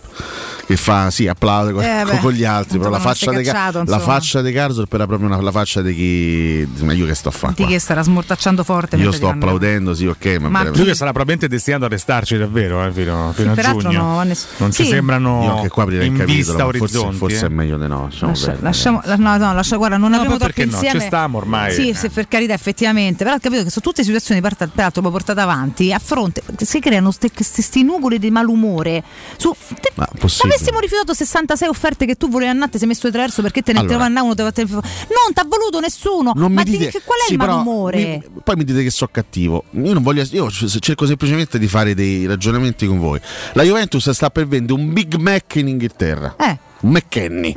Che 0.65 0.77
fa, 0.77 1.09
sì, 1.11 1.27
applaude 1.27 1.73
con, 1.73 1.83
Eh, 1.83 2.03
beh, 2.05 2.17
con 2.21 2.31
gli 2.31 2.45
altri, 2.45 2.77
però 2.77 2.89
la 2.89 2.97
insomma, 2.97 3.13
faccia, 3.15 3.31
cacciato, 3.31 3.77
la 3.79 3.83
insomma. 3.83 3.99
faccia 3.99 4.41
di 4.41 4.51
Karsdorp 4.53 4.93
era 4.93 5.05
proprio 5.05 5.27
una- 5.27 5.41
la 5.41 5.51
faccia 5.51 5.81
di 5.81 5.93
chi... 5.93 6.67
Ma 6.83 6.93
io 6.93 7.05
che 7.05 7.13
sto 7.15 7.29
a 7.29 7.31
fare 7.31 7.53
Di 7.55 7.65
che 7.65 7.79
starà 7.79 8.01
smortacciando 8.01 8.63
forte. 8.63 8.95
Io 8.95 9.11
sto 9.11 9.27
applaudendo, 9.29 9.93
sì, 9.93 10.05
ok, 10.07 10.37
ma, 10.39 10.47
Ma 10.49 10.63
Lui 10.63 10.85
che 10.85 10.95
sarà 10.95 11.11
probabilmente 11.11 11.47
destinato 11.47 11.85
a 11.85 11.87
restarci 11.89 12.37
davvero 12.37 12.83
eh, 12.85 12.91
fino, 12.93 13.31
fino 13.35 13.51
a 13.51 13.55
peraltro 13.55 13.89
giugno. 13.89 14.03
no, 14.03 14.21
ness- 14.23 14.47
non 14.57 14.71
ci 14.71 14.83
sì. 14.83 14.89
sembrano 14.91 15.43
Io 15.43 15.55
anche 15.57 15.67
qua 15.69 15.83
aprirei 15.83 16.07
in 16.07 16.13
il 16.13 16.19
capitolo, 16.19 16.57
forse, 16.57 16.63
orizzonti. 16.77 17.17
forse 17.17 17.43
eh. 17.43 17.47
è 17.47 17.49
meglio 17.49 17.77
di 17.77 17.87
no. 17.87 18.03
lasciamo 18.05 18.31
Lascia- 18.31 18.57
lasciamo, 18.59 19.01
la- 19.03 19.15
no, 19.15 19.37
no, 19.37 19.53
lascia- 19.53 19.75
guarda, 19.77 19.97
non 19.97 20.09
No, 20.11 20.15
abbiamo 20.17 20.37
troppo 20.37 20.53
perché 20.53 20.65
no? 20.69 20.71
insieme. 20.77 20.99
Ci 20.99 21.05
stiamo 21.07 21.37
ormai. 21.37 21.73
Sì, 21.73 21.93
sì, 21.93 22.09
per 22.09 22.27
carità, 22.29 22.53
effettivamente. 22.53 23.23
Però 23.25 23.35
ho 23.35 23.39
capito 23.39 23.63
che 23.63 23.69
sono 23.69 23.85
tutte 23.85 24.03
situazioni 24.03 24.39
per- 24.41 24.55
peraltro 24.73 25.01
poi 25.01 25.11
portate 25.11 25.41
avanti 25.41 25.91
a 25.91 25.99
fronte. 25.99 26.41
Si 26.57 26.79
creano 26.79 27.11
questi 27.33 27.83
nuvoli 27.83 28.17
di 28.17 28.31
malumore. 28.31 29.03
Su, 29.37 29.53
Ma 29.95 30.07
possibile. 30.17 30.52
Avessimo 30.53 30.79
rifiutato 30.79 31.13
66 31.13 31.67
offerte 31.67 32.05
che 32.05 32.15
tu 32.15 32.29
volevi 32.29 32.51
andare, 32.51 32.71
ti 32.71 32.77
sei 32.77 32.87
messo 32.87 33.07
attraverso 33.07 33.41
perché 33.41 33.61
te 33.61 33.73
ne 33.73 33.79
Allora. 33.79 34.05
allora, 34.05 34.21
uno 34.21 34.35
te 34.35 34.41
a 34.43 34.51
te- 34.51 34.65
Non 34.65 34.81
ti 35.33 35.39
ha 35.39 35.45
voluto 35.47 35.79
nessuno. 35.79 36.31
Non 36.35 36.51
ma 36.51 36.61
mi 36.63 36.71
ti- 36.71 36.77
dite, 36.77 36.91
che- 36.91 37.01
qual 37.03 37.19
è 37.19 37.25
sì, 37.27 37.31
il 37.33 37.37
malumore? 37.37 37.97
mi- 37.97 38.41
poi 38.43 38.55
mi 38.55 38.63
dite 38.63 38.83
che 38.83 38.89
so 38.91 39.07
cattivo. 39.07 39.63
Io 39.71 39.93
non 39.93 40.03
voglio. 40.03 40.23
Io 40.31 40.49
cerco 40.51 41.05
semplicemente 41.05 41.57
di 41.59 41.67
fare 41.67 41.93
dei 41.93 42.25
ragionamenti 42.25 42.85
con 42.87 42.99
voi. 42.99 43.19
La 43.53 43.63
Juventus 43.63 44.09
sta 44.09 44.29
per 44.29 44.47
vendere 44.47 44.79
un 44.79 44.91
Big 44.93 45.15
Mac 45.15 45.55
in 45.55 45.67
Inghilterra. 45.67 46.35
Eh. 46.39 46.57
Un 46.81 46.91
McKenny. 46.91 47.53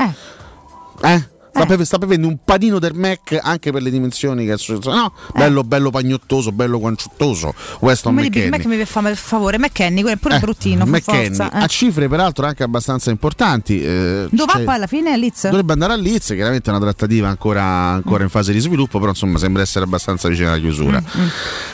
Eh? 1.03 1.29
Sta, 1.57 1.65
per, 1.67 1.85
sta 1.87 1.99
per 1.99 2.09
vendere 2.09 2.33
un 2.33 2.39
panino 2.45 2.79
del 2.79 2.93
Mac 2.95 3.39
anche 3.41 3.73
per 3.73 3.81
le 3.83 3.91
dimensioni 3.91 4.45
che 4.45 4.57
no, 4.85 5.13
bello 5.35 5.65
bello 5.65 5.91
pagnottoso, 5.91 6.53
bello 6.53 6.79
guanciottoso. 6.79 7.55
Weston 7.81 8.15
McKenny. 8.15 8.49
Mac 8.51 8.65
mi 8.67 8.85
fa 8.85 9.01
per 9.01 9.17
favore, 9.17 9.59
McKenny, 9.59 10.03
quello 10.03 10.17
è 10.17 10.19
pure 10.19 10.37
Eh, 10.37 10.39
bruttino. 10.41 10.85
McKenny, 10.85 11.37
eh. 11.39 11.49
a 11.53 11.67
cifre 11.67 12.09
peraltro 12.09 12.45
anche 12.47 12.63
abbastanza 12.63 13.11
importanti. 13.11 13.83
eh, 13.83 14.27
Dove 14.31 14.45
va 14.45 14.53
cioè- 14.53 14.65
poi 14.65 14.75
alla 14.75 14.87
fine 14.87 15.17
Leeds? 15.17 15.49
Dovrebbe 15.49 15.73
andare 15.73 15.95
a 15.95 15.97
Leeds, 15.97 16.27
chiaramente 16.35 16.71
è 16.71 16.75
una 16.75 16.81
trattativa 16.85 17.29
ancora, 17.29 17.63
ancora 17.65 18.23
in 18.23 18.29
fase 18.31 18.53
di 18.53 18.61
sviluppo, 18.61 18.99
però 18.99 19.11
insomma 19.13 19.39
sembra 19.39 19.63
essere 19.63 19.85
abbastanza 19.85 20.29
vicina 20.29 20.51
alla 20.51 20.61
chiusura. 20.61 21.01
Mm, 21.01 21.27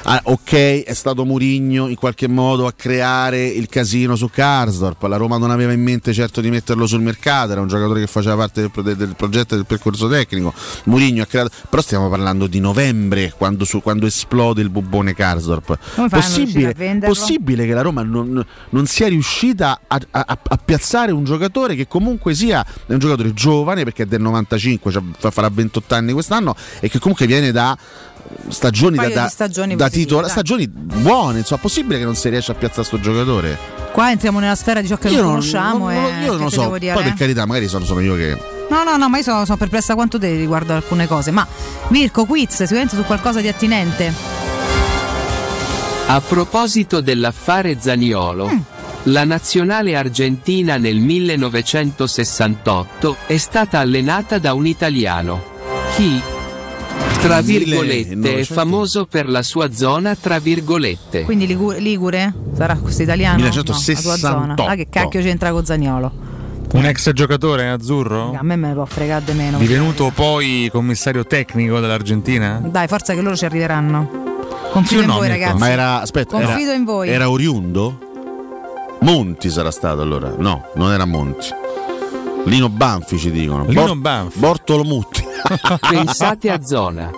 Ah, 0.05 0.21
ok, 0.25 0.83
è 0.85 0.95
stato 0.95 1.25
Murigno 1.25 1.89
in 1.89 1.95
qualche 1.97 2.27
modo 2.29 2.67
a 2.67 2.73
creare 2.73 3.47
il 3.47 3.69
casino 3.69 4.17
su 4.17 4.29
Karsdorp, 4.31 5.03
la 5.05 5.17
Roma 5.17 5.39
non 5.39 5.51
aveva 5.51 5.73
in 5.73 5.83
mente 5.83 6.13
certo 6.13 6.41
di 6.41 6.51
metterlo 6.51 6.87
sul 6.87 7.01
mercato, 7.01 7.53
era 7.53 7.61
un 7.61 7.69
giocatore 7.69 8.01
che 8.01 8.07
faceva 8.07 8.37
parte 8.37 8.61
del, 8.61 8.71
del- 8.83 8.97
del 8.97 9.15
progetto 9.17 9.55
del 9.55 9.65
percorso 9.77 10.09
tecnico. 10.09 10.53
Murigno 10.85 11.23
ha 11.23 11.27
creato, 11.27 11.51
però 11.69 11.81
stiamo 11.83 12.09
parlando 12.09 12.47
di 12.47 12.61
novembre, 12.61 13.33
quando, 13.37 13.65
su- 13.65 13.81
quando 13.83 14.07
esplode 14.07 14.61
il 14.63 14.69
bubbone 14.71 15.15
Karsdorp. 15.15 15.79
Possibile, 16.09 16.75
possibile 17.01 17.67
che 17.67 17.73
la 17.73 17.83
Roma 17.83 18.03
non, 18.03 18.45
non 18.71 18.87
sia 18.87 19.09
riuscita 19.09 19.81
a, 19.87 20.01
a- 20.11 20.25
a 20.43 20.57
piazzare 20.63 21.13
un 21.13 21.25
giocatore 21.25 21.75
che 21.75 21.87
comunque 21.89 22.35
sia 22.35 22.65
è 22.87 22.93
un 22.93 22.99
giocatore 22.99 23.33
giovane 23.33 23.85
perché 23.85 24.03
è 24.05 24.07
del 24.07 24.21
95, 24.21 24.91
cioè 24.91 25.03
fa- 25.19 25.31
farà 25.31 25.49
28 25.51 25.95
anni 25.95 26.13
quest'anno 26.13 26.55
e 26.81 26.89
che 26.89 26.99
comunque 26.99 27.27
viene 27.27 27.51
da 27.53 27.77
stagioni 28.49 28.97
da, 28.97 29.09
da, 29.09 29.29
stagioni 29.29 29.77
da 29.77 29.89
dai. 29.89 30.29
stagioni 30.31 30.69
buone 30.69 31.39
insomma 31.41 31.61
possibile 31.61 31.99
che 31.99 32.05
non 32.05 32.15
si 32.15 32.29
riesce 32.29 32.53
a 32.53 32.55
piazzare 32.55 32.85
sto 32.87 33.01
giocatore 33.01 33.59
Qua 33.93 34.11
entriamo 34.11 34.39
nella 34.39 34.55
sfera 34.55 34.81
di 34.81 34.87
ciò 34.89 34.97
che 34.97 35.09
io 35.09 35.21
non 35.21 35.31
conosciamo. 35.33 35.91
non- 35.91 35.93
e 35.93 36.01
non- 36.13 36.23
io 36.23 36.33
non 36.33 36.43
lo 36.45 36.51
so 36.51 36.69
poi 36.69 36.79
per 36.79 37.07
eh? 37.07 37.15
carità 37.17 37.45
magari 37.47 37.69
sono, 37.69 37.85
sono 37.85 38.01
io 38.01 38.15
che 38.15 38.39
No, 38.73 38.85
no, 38.85 38.97
no, 38.97 39.11
ma 39.11 39.19
io 39.19 39.23
sono, 39.23 39.45
sono 39.45 39.59
perplessa 39.59 39.93
quanto 39.95 40.19
te 40.19 40.35
riguardo 40.35 40.73
alcune 40.73 41.07
cose. 41.07 41.31
Ma 41.31 41.47
Mirko, 41.89 42.25
quiz, 42.25 42.63
sicuramente 42.63 42.97
su 42.97 43.05
qualcosa 43.05 43.43
di 43.43 43.49
attinente. 43.49 44.15
A 46.07 46.19
proposito 46.23 47.03
dell'affare 47.03 47.77
Zaniolo, 47.79 48.51
la 49.05 49.25
nazionale 49.25 49.95
argentina 49.95 50.79
nel 50.79 51.01
1968 51.01 53.17
è 53.27 53.37
stata 53.37 53.79
allenata 53.79 54.39
da 54.39 54.55
un 54.55 54.67
italiano. 54.67 55.43
Chi? 55.95 56.19
Tra 57.21 57.43
virgolette, 57.43 58.13
è 58.13 58.15
1900. 58.15 58.55
famoso 58.55 59.05
per 59.05 59.29
la 59.29 59.43
sua 59.43 59.71
zona 59.71 60.17
tra 60.17 60.39
virgolette. 60.39 61.25
Quindi 61.25 61.47
Ligu- 61.47 61.77
Ligure? 61.77 62.33
Sarà 62.57 62.77
questo 62.77 63.03
italiano? 63.03 63.37
No, 63.37 63.45
la 63.55 63.63
tua 63.63 63.75
zona. 63.75 64.55
1968. 64.55 64.65
Ah, 64.65 64.75
che 64.77 64.87
cacchio 64.89 65.21
c'entra 65.21 65.53
con 65.53 65.63
Zagnolo? 65.63 66.31
Un 66.73 66.87
ex 66.87 67.13
giocatore 67.13 67.69
azzurro? 67.69 68.33
A 68.35 68.43
me 68.43 68.57
me 68.57 68.69
ne 68.69 68.75
può 68.75 68.87
fregare 68.87 69.25
di 69.25 69.33
meno. 69.33 69.59
Divenuto 69.59 70.11
poi 70.15 70.69
commissario 70.73 71.27
tecnico 71.27 71.81
dell'Argentina? 71.81 72.61
Dai, 72.65 72.89
forza 72.89 73.13
che 73.15 73.21
loro 73.21 73.37
ci 73.37 73.45
arriveranno. 73.45 74.09
Confido 74.71 75.03
in 75.03 75.09
no, 75.09 75.17
voi, 75.17 75.29
ragazzi. 75.29 75.59
ma 75.59 75.69
era 75.69 76.01
aspetta 76.01 76.39
era- 76.39 76.47
Confido 76.47 76.73
in 76.73 76.85
voi. 76.85 77.11
era 77.11 77.29
oriundo? 77.29 77.99
Monti 79.01 79.51
sarà 79.51 79.71
stato 79.73 80.01
allora 80.01 80.33
no 80.39 80.65
non 80.77 80.93
era 80.93 81.05
Monti 81.05 81.49
Lino 82.45 82.69
Banfi 82.69 83.19
ci 83.19 83.33
dicono 83.33 83.65
Lino 83.67 83.97
Banfi. 83.97 84.39
Bortolo 84.39 84.85
Mutti 84.85 85.25
Pensate 85.91 86.51
a 86.51 86.63
zona. 86.65 87.11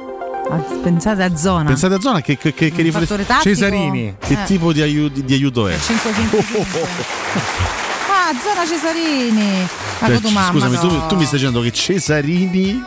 Pensate 0.82 1.22
a 1.22 1.36
zona. 1.36 1.64
Pensate 1.68 1.94
a 1.94 2.00
zona 2.00 2.20
che, 2.22 2.36
che, 2.38 2.52
che, 2.54 2.70
che 2.70 2.76
Un 2.78 2.82
rifle- 2.84 3.00
fattore 3.02 3.24
tattico? 3.26 3.54
Cesarini. 3.54 4.16
Che 4.18 4.32
Eh. 4.32 4.44
tipo 4.46 4.72
di 4.72 4.80
aiuto, 4.82 5.20
di 5.20 5.34
aiuto 5.34 5.68
è? 5.68 5.74
5-5-5. 5.76 7.82
Ah, 8.26 8.32
zona 8.40 8.66
Cesarini. 8.66 9.68
Cioè, 9.98 10.18
tua 10.18 10.30
mamma, 10.30 10.50
scusami, 10.50 10.78
tu, 10.78 10.86
no. 10.86 11.06
tu 11.08 11.16
mi 11.16 11.26
stai 11.26 11.38
dicendo 11.40 11.60
che 11.60 11.70
Cesarini, 11.72 12.82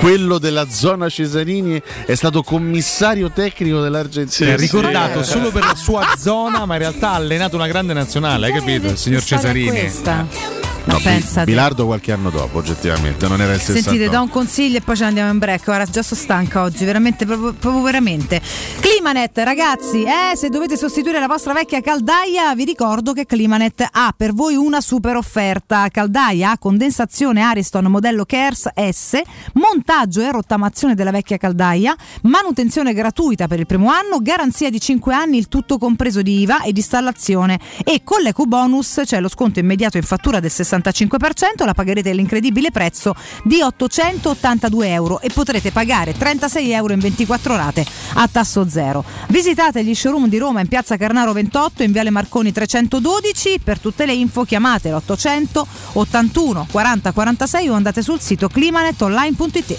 quello 0.00 0.38
della 0.38 0.68
zona 0.68 1.08
Cesarini, 1.08 1.80
è 2.04 2.14
stato 2.16 2.42
commissario 2.42 3.30
tecnico 3.30 3.80
dell'Argentina. 3.80 4.50
è 4.50 4.56
ricordato 4.56 5.22
solo 5.22 5.52
per 5.52 5.64
la 5.64 5.76
sua 5.76 6.12
zona, 6.18 6.66
ma 6.66 6.74
in 6.74 6.80
realtà 6.80 7.10
ha 7.10 7.14
allenato 7.14 7.54
una 7.54 7.68
grande 7.68 7.92
nazionale, 7.92 8.46
hai 8.46 8.52
capito? 8.52 8.88
Il 8.88 8.98
signor 8.98 9.22
Cesarini. 9.22 9.68
questa. 9.68 10.57
No, 10.88 10.98
Pensate. 11.00 11.44
Bilardo 11.44 11.84
qualche 11.84 12.12
anno 12.12 12.30
dopo, 12.30 12.58
oggettivamente, 12.58 13.28
non 13.28 13.42
era 13.42 13.52
il 13.52 13.60
60. 13.60 13.90
Sentite, 13.90 14.08
do 14.08 14.22
un 14.22 14.30
consiglio 14.30 14.78
e 14.78 14.80
poi 14.80 14.96
ce 14.96 15.02
ne 15.02 15.08
andiamo 15.08 15.30
in 15.30 15.38
break. 15.38 15.64
Guarda, 15.64 15.84
già 15.84 16.02
sono 16.02 16.18
stanca 16.18 16.62
oggi, 16.62 16.86
veramente, 16.86 17.26
proprio, 17.26 17.52
proprio 17.52 17.82
veramente. 17.82 18.40
Climanet, 18.80 19.36
ragazzi, 19.38 20.02
eh, 20.02 20.34
se 20.34 20.48
dovete 20.48 20.78
sostituire 20.78 21.20
la 21.20 21.26
vostra 21.26 21.52
vecchia 21.52 21.82
caldaia, 21.82 22.54
vi 22.54 22.64
ricordo 22.64 23.12
che 23.12 23.26
Climanet 23.26 23.86
ha 23.90 24.14
per 24.16 24.32
voi 24.32 24.54
una 24.56 24.80
super 24.80 25.16
offerta. 25.16 25.88
Caldaia 25.90 26.52
a 26.52 26.58
condensazione 26.58 27.42
Ariston 27.42 27.84
modello 27.84 28.24
Kers 28.24 28.68
S, 28.74 29.20
montaggio 29.54 30.22
e 30.22 30.32
rottamazione 30.32 30.94
della 30.94 31.10
vecchia 31.10 31.36
caldaia, 31.36 31.94
manutenzione 32.22 32.94
gratuita 32.94 33.46
per 33.46 33.58
il 33.58 33.66
primo 33.66 33.90
anno, 33.90 34.20
garanzia 34.22 34.70
di 34.70 34.80
5 34.80 35.12
anni, 35.12 35.36
il 35.36 35.48
tutto 35.48 35.76
compreso 35.76 36.22
di 36.22 36.40
IVA 36.40 36.62
ed 36.62 36.78
installazione. 36.78 37.60
E 37.84 38.00
con 38.04 38.22
l'eco 38.22 38.46
bonus 38.46 39.02
c'è 39.04 39.20
lo 39.20 39.28
sconto 39.28 39.58
immediato 39.58 39.98
in 39.98 40.02
fattura 40.02 40.40
del 40.40 40.50
65%, 40.82 41.64
la 41.64 41.74
pagherete 41.74 42.10
all'incredibile 42.10 42.70
prezzo 42.70 43.14
di 43.44 43.60
882 43.60 44.88
euro 44.88 45.20
e 45.20 45.30
potrete 45.32 45.70
pagare 45.70 46.16
36 46.16 46.70
euro 46.72 46.92
in 46.92 46.98
24 47.00 47.56
rate 47.56 47.86
a 48.14 48.28
tasso 48.28 48.68
zero. 48.68 49.04
Visitate 49.28 49.84
gli 49.84 49.94
showroom 49.94 50.28
di 50.28 50.38
Roma 50.38 50.60
in 50.60 50.68
piazza 50.68 50.96
Carnaro 50.96 51.32
28 51.32 51.82
in 51.82 51.92
viale 51.92 52.10
Marconi 52.10 52.52
312. 52.52 53.60
Per 53.62 53.78
tutte 53.78 54.06
le 54.06 54.12
info 54.12 54.44
chiamate 54.44 54.90
l'800 54.90 55.62
81 55.92 56.66
40 56.70 57.12
46 57.12 57.68
o 57.68 57.74
andate 57.74 58.02
sul 58.02 58.20
sito 58.20 58.48
climanetonline.it. 58.48 59.78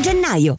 gennaio. 0.00 0.58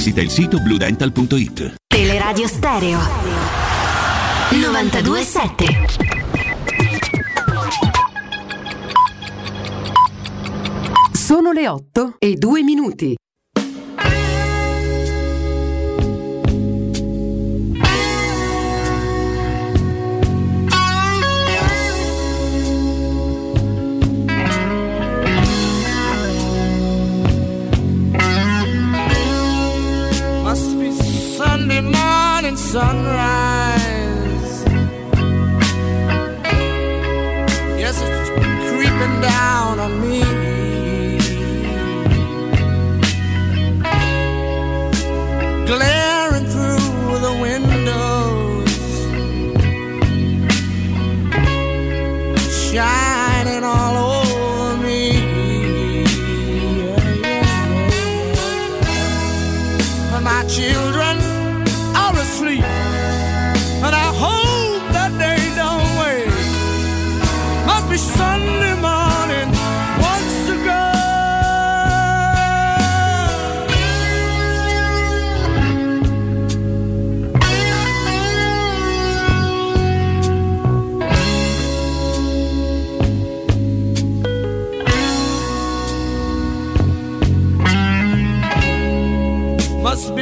visita 0.00 0.22
il 0.22 0.30
sito 0.30 0.58
bluedental.it. 0.62 1.74
Teleradio 1.86 2.46
Stereo 2.46 2.98
927 4.50 5.64
Sono 11.12 11.52
le 11.52 11.68
8 11.68 12.14
e 12.18 12.36
2 12.36 12.62
minuti. 12.62 13.14
Sunrise. 32.72 33.19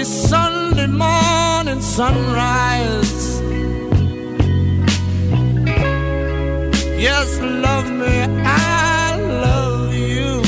Sunday 0.09 0.87
morning 0.87 1.83
sunrise. 1.83 3.43
Yes, 6.97 7.39
love 7.41 7.91
me, 7.91 8.25
I 8.43 9.21
love 9.21 9.95
you. 9.95 10.41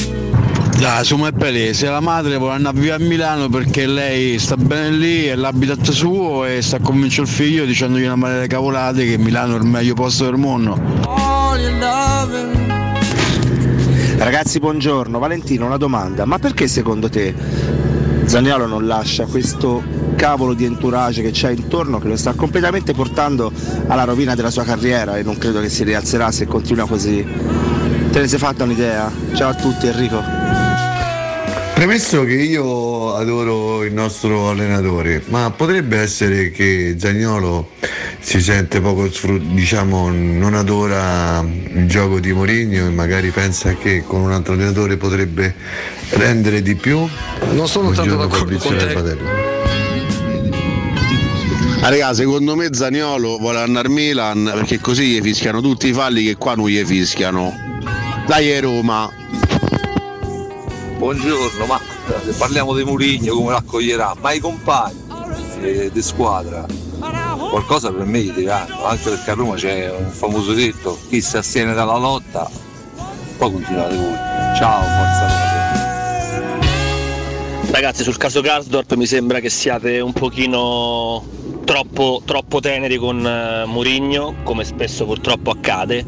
Dai, 0.78 1.04
su 1.04 1.18
è 1.18 1.30
belli, 1.32 1.74
se 1.74 1.90
la 1.90 2.00
madre 2.00 2.38
vuole 2.38 2.54
andare 2.54 2.80
via 2.80 2.94
a 2.94 2.98
Milano 2.98 3.50
perché 3.50 3.84
lei 3.84 4.38
sta 4.38 4.56
bene 4.56 4.92
lì, 4.96 5.26
è 5.26 5.34
l'habitat 5.34 5.90
suo 5.90 6.46
e 6.46 6.62
sta 6.62 6.78
convincendo 6.78 7.28
il 7.28 7.36
figlio 7.36 7.66
dicendogli 7.66 8.04
una 8.04 8.16
marea 8.16 8.40
di 8.40 8.48
cavolate 8.48 9.04
che 9.04 9.18
Milano 9.18 9.56
è 9.56 9.58
il 9.58 9.66
meglio 9.66 9.92
posto 9.92 10.24
del 10.24 10.36
mondo. 10.36 10.72
All 11.04 11.61
your 11.61 11.78
loving. 11.78 12.58
Ragazzi, 14.16 14.58
buongiorno. 14.58 15.18
Valentino, 15.18 15.66
una 15.66 15.76
domanda. 15.76 16.24
Ma 16.24 16.38
perché 16.38 16.66
secondo 16.66 17.11
te 17.11 17.89
Zaniolo 18.31 18.66
non 18.66 18.87
lascia 18.87 19.26
questo 19.26 19.83
cavolo 20.14 20.55
di 20.55 20.64
entourage 20.64 21.20
che 21.20 21.33
c'è 21.33 21.51
intorno 21.51 21.99
che 21.99 22.07
lo 22.07 22.16
sta 22.16 22.33
completamente 22.35 22.93
portando 22.93 23.51
alla 23.89 24.05
rovina 24.05 24.37
della 24.37 24.53
sua 24.53 24.62
carriera 24.62 25.18
e 25.18 25.24
non 25.24 25.37
credo 25.37 25.61
che 25.61 25.68
si 25.68 25.83
rialzerà 25.83 26.31
se 26.31 26.47
continua 26.47 26.87
così. 26.87 27.26
Te 28.12 28.20
ne 28.20 28.28
sei 28.28 28.39
fatta 28.39 28.62
un'idea? 28.62 29.11
Ciao 29.35 29.49
a 29.49 29.55
tutti 29.55 29.89
Enrico. 29.89 30.22
Premesso 31.74 32.22
che 32.22 32.35
io 32.35 33.14
adoro 33.14 33.83
il 33.83 33.93
nostro 33.93 34.51
allenatore, 34.51 35.24
ma 35.26 35.51
potrebbe 35.51 35.99
essere 35.99 36.53
che 36.53 36.95
Zagnolo 37.01 37.70
si 38.20 38.41
sente 38.41 38.81
poco 38.81 39.11
sfruttato, 39.11 39.55
diciamo 39.55 40.09
non 40.09 40.55
adora 40.55 41.41
il 41.43 41.89
gioco 41.89 42.20
di 42.20 42.33
Mourinho 42.33 42.87
e 42.87 42.91
magari 42.91 43.31
pensa 43.31 43.74
che 43.74 44.05
con 44.07 44.20
un 44.20 44.31
altro 44.31 44.53
allenatore 44.53 44.97
potrebbe 44.97 45.53
rendere 46.11 46.62
di 46.62 46.74
più? 46.74 47.06
Non 47.52 47.68
sono 47.68 47.90
tanto 47.92 48.16
d'accordo 48.16 48.56
con 48.58 48.76
te. 48.76 48.88
Fratello. 48.88 49.28
Ah, 51.82 51.88
raga, 51.88 52.12
secondo 52.12 52.56
me 52.56 52.68
Zaniolo 52.72 53.38
vuole 53.38 53.61
andare 53.61 53.88
al 53.88 53.94
Milan 53.94 54.50
perché 54.52 54.80
così 54.80 55.06
gli 55.06 55.22
fischiano 55.22 55.61
tutti 55.61 55.88
i 55.88 55.92
falli 55.92 56.24
che 56.24 56.36
qua 56.36 56.54
non 56.54 56.68
gli 56.68 56.84
fischiano. 56.84 57.54
Dai 58.26 58.50
è 58.50 58.61
Roma. 58.61 59.11
Buongiorno, 60.98 61.64
ma 61.64 61.80
se 62.22 62.32
parliamo 62.32 62.74
di 62.74 62.84
Murigno 62.84 63.34
come 63.34 63.52
l'accoglierà? 63.52 64.14
Ma 64.20 64.32
i 64.32 64.40
compagni 64.40 64.98
eh, 65.62 65.90
di 65.90 66.02
squadra 66.02 66.66
qualcosa 67.50 67.90
per 67.90 68.06
me 68.06 68.20
gli 68.20 68.32
diranno, 68.32 68.84
anche 68.84 69.11
perché 69.11 69.30
a 69.30 69.34
Roma 69.34 69.54
c'è 69.54 69.90
un 69.90 70.11
famoso 70.11 70.52
detto, 70.52 70.98
chi 71.08 71.20
si 71.20 71.36
astiene 71.36 71.74
dalla 71.74 71.96
lotta, 71.96 72.48
poi 73.38 73.52
continuate 73.52 73.96
voi. 73.96 74.14
Ciao, 74.56 74.82
forza 74.82 75.26
Roma. 75.26 75.59
Ragazzi, 77.70 78.02
sul 78.02 78.16
caso 78.16 78.40
Garsdorp 78.40 78.94
mi 78.94 79.06
sembra 79.06 79.38
che 79.38 79.48
siate 79.48 80.00
un 80.00 80.12
pochino 80.12 81.24
troppo, 81.64 82.20
troppo 82.24 82.58
teneri 82.58 82.96
con 82.96 83.24
eh, 83.24 83.64
Mourinho, 83.64 84.34
come 84.42 84.64
spesso 84.64 85.06
purtroppo 85.06 85.52
accade. 85.52 86.04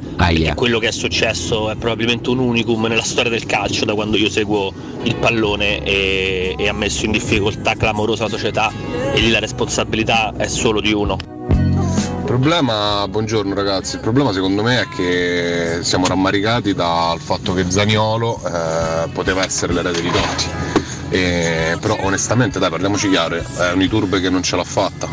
Perché 0.48 0.54
quello 0.56 0.80
che 0.80 0.88
è 0.88 0.90
successo 0.90 1.70
è 1.70 1.76
probabilmente 1.76 2.30
un 2.30 2.40
unicum 2.40 2.86
nella 2.86 3.02
storia 3.02 3.30
del 3.30 3.46
calcio 3.46 3.84
da 3.84 3.94
quando 3.94 4.16
io 4.16 4.28
seguo 4.28 4.72
il 5.04 5.14
pallone 5.14 5.84
e, 5.84 6.56
e 6.58 6.68
ha 6.68 6.72
messo 6.72 7.04
in 7.04 7.12
difficoltà 7.12 7.74
clamorosa 7.76 8.24
la 8.24 8.30
società 8.30 8.72
e 9.12 9.20
lì 9.20 9.30
la 9.30 9.38
responsabilità 9.38 10.34
è 10.36 10.48
solo 10.48 10.80
di 10.80 10.92
uno. 10.92 11.16
Il 11.48 12.24
problema, 12.24 13.06
buongiorno 13.08 13.54
ragazzi, 13.54 13.96
il 13.96 14.00
problema 14.00 14.32
secondo 14.32 14.62
me 14.62 14.80
è 14.80 14.88
che 14.88 15.78
siamo 15.82 16.06
rammaricati 16.06 16.74
dal 16.74 17.20
fatto 17.20 17.52
che 17.54 17.70
Zaniolo 17.70 18.40
eh, 18.44 19.08
poteva 19.12 19.44
essere 19.44 19.72
l'erede 19.72 20.00
di 20.00 20.10
Totti. 20.10 20.71
E, 21.12 21.76
però 21.78 21.98
onestamente 22.00 22.58
dai 22.58 22.70
parliamoci 22.70 23.10
chiaro, 23.10 23.36
è 23.36 23.72
un 23.74 23.82
Iturbe 23.82 24.18
che 24.18 24.30
non 24.30 24.42
ce 24.42 24.56
l'ha 24.56 24.64
fatta. 24.64 25.08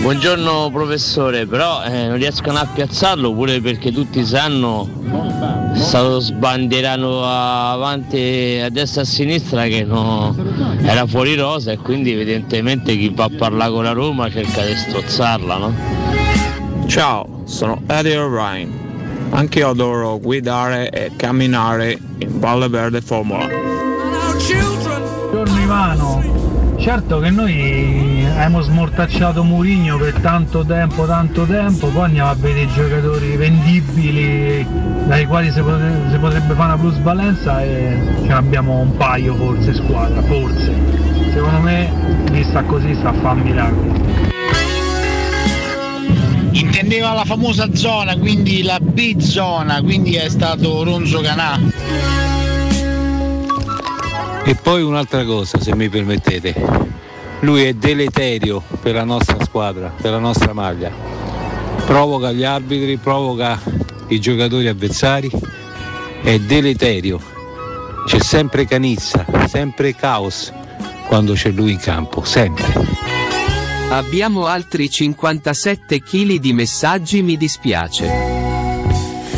Buongiorno 0.00 0.70
professore, 0.70 1.46
però 1.46 1.82
eh, 1.82 2.06
non 2.06 2.16
riescono 2.16 2.56
a 2.58 2.64
piazzarlo 2.64 3.34
pure 3.34 3.60
perché 3.60 3.90
tutti 3.90 4.24
sanno 4.24 4.88
stato 5.74 6.20
sbandierando 6.20 7.24
avanti 7.24 8.60
a 8.62 8.68
destra 8.70 9.00
e 9.00 9.04
a 9.04 9.06
sinistra 9.08 9.64
che 9.64 9.82
no, 9.82 10.32
era 10.80 11.06
fuori 11.06 11.34
rosa 11.34 11.72
e 11.72 11.78
quindi 11.78 12.12
evidentemente 12.12 12.96
chi 12.96 13.08
va 13.08 13.24
a 13.24 13.30
parlare 13.36 13.72
con 13.72 13.82
la 13.82 13.92
Roma 13.92 14.30
cerca 14.30 14.64
di 14.64 14.76
strozzarla, 14.76 15.56
no? 15.56 15.74
Ciao, 16.86 17.42
sono 17.46 17.82
Eddie 17.88 18.16
O'Brien. 18.16 18.84
Anche 19.30 19.58
io 19.58 19.70
adoro 19.70 20.20
guidare 20.20 20.88
e 20.90 21.10
camminare 21.16 21.98
in 22.18 22.38
Valle 22.38 22.68
Verde 22.68 23.00
Formula. 23.00 23.75
Buongiorno 24.48 25.60
Ivano, 25.60 26.76
certo 26.78 27.18
che 27.18 27.30
noi 27.30 28.24
abbiamo 28.30 28.60
smortacciato 28.60 29.42
Murigno 29.42 29.98
per 29.98 30.20
tanto 30.20 30.64
tempo, 30.64 31.04
tanto 31.04 31.44
tempo, 31.46 31.88
poi 31.88 32.04
andiamo 32.04 32.30
a 32.30 32.34
vedere 32.34 32.60
i 32.60 32.68
giocatori 32.72 33.36
vendibili 33.36 34.64
dai 35.08 35.26
quali 35.26 35.50
si, 35.50 35.60
potre- 35.60 36.00
si 36.12 36.18
potrebbe 36.18 36.54
fare 36.54 36.74
una 36.74 36.76
plusvalenza 36.76 37.60
e 37.64 37.98
ce 38.20 38.26
ne 38.28 38.34
abbiamo 38.34 38.78
un 38.78 38.96
paio 38.96 39.34
forse 39.34 39.70
in 39.70 39.74
squadra, 39.74 40.22
forse. 40.22 40.72
Secondo 41.32 41.58
me 41.58 41.90
vista 42.30 42.62
così 42.62 42.94
sta 42.94 43.08
a 43.08 43.14
fare 43.14 43.40
miracoli. 43.40 44.00
Intendeva 46.52 47.14
la 47.14 47.24
famosa 47.24 47.66
zona, 47.74 48.16
quindi 48.16 48.62
la 48.62 48.78
B 48.80 49.18
zona, 49.18 49.82
quindi 49.82 50.14
è 50.14 50.28
stato 50.28 50.84
Ronzo 50.84 51.20
Canà. 51.20 52.35
E 54.48 54.54
poi 54.54 54.80
un'altra 54.80 55.24
cosa, 55.24 55.58
se 55.60 55.74
mi 55.74 55.88
permettete. 55.88 56.54
Lui 57.40 57.64
è 57.64 57.74
deleterio 57.74 58.62
per 58.80 58.94
la 58.94 59.02
nostra 59.02 59.42
squadra, 59.44 59.88
per 59.88 60.12
la 60.12 60.20
nostra 60.20 60.52
maglia. 60.52 60.92
Provoca 61.84 62.30
gli 62.30 62.44
arbitri, 62.44 62.96
provoca 62.96 63.60
i 64.06 64.20
giocatori 64.20 64.68
avversari, 64.68 65.28
è 66.22 66.38
deleterio. 66.38 67.20
C'è 68.06 68.20
sempre 68.20 68.66
canizza, 68.66 69.26
sempre 69.48 69.96
caos 69.96 70.52
quando 71.08 71.32
c'è 71.32 71.50
lui 71.50 71.72
in 71.72 71.78
campo, 71.78 72.22
sempre. 72.22 72.72
Abbiamo 73.90 74.46
altri 74.46 74.88
57 74.88 76.02
kg 76.02 76.34
di 76.36 76.52
messaggi, 76.52 77.20
mi 77.20 77.36
dispiace. 77.36 78.35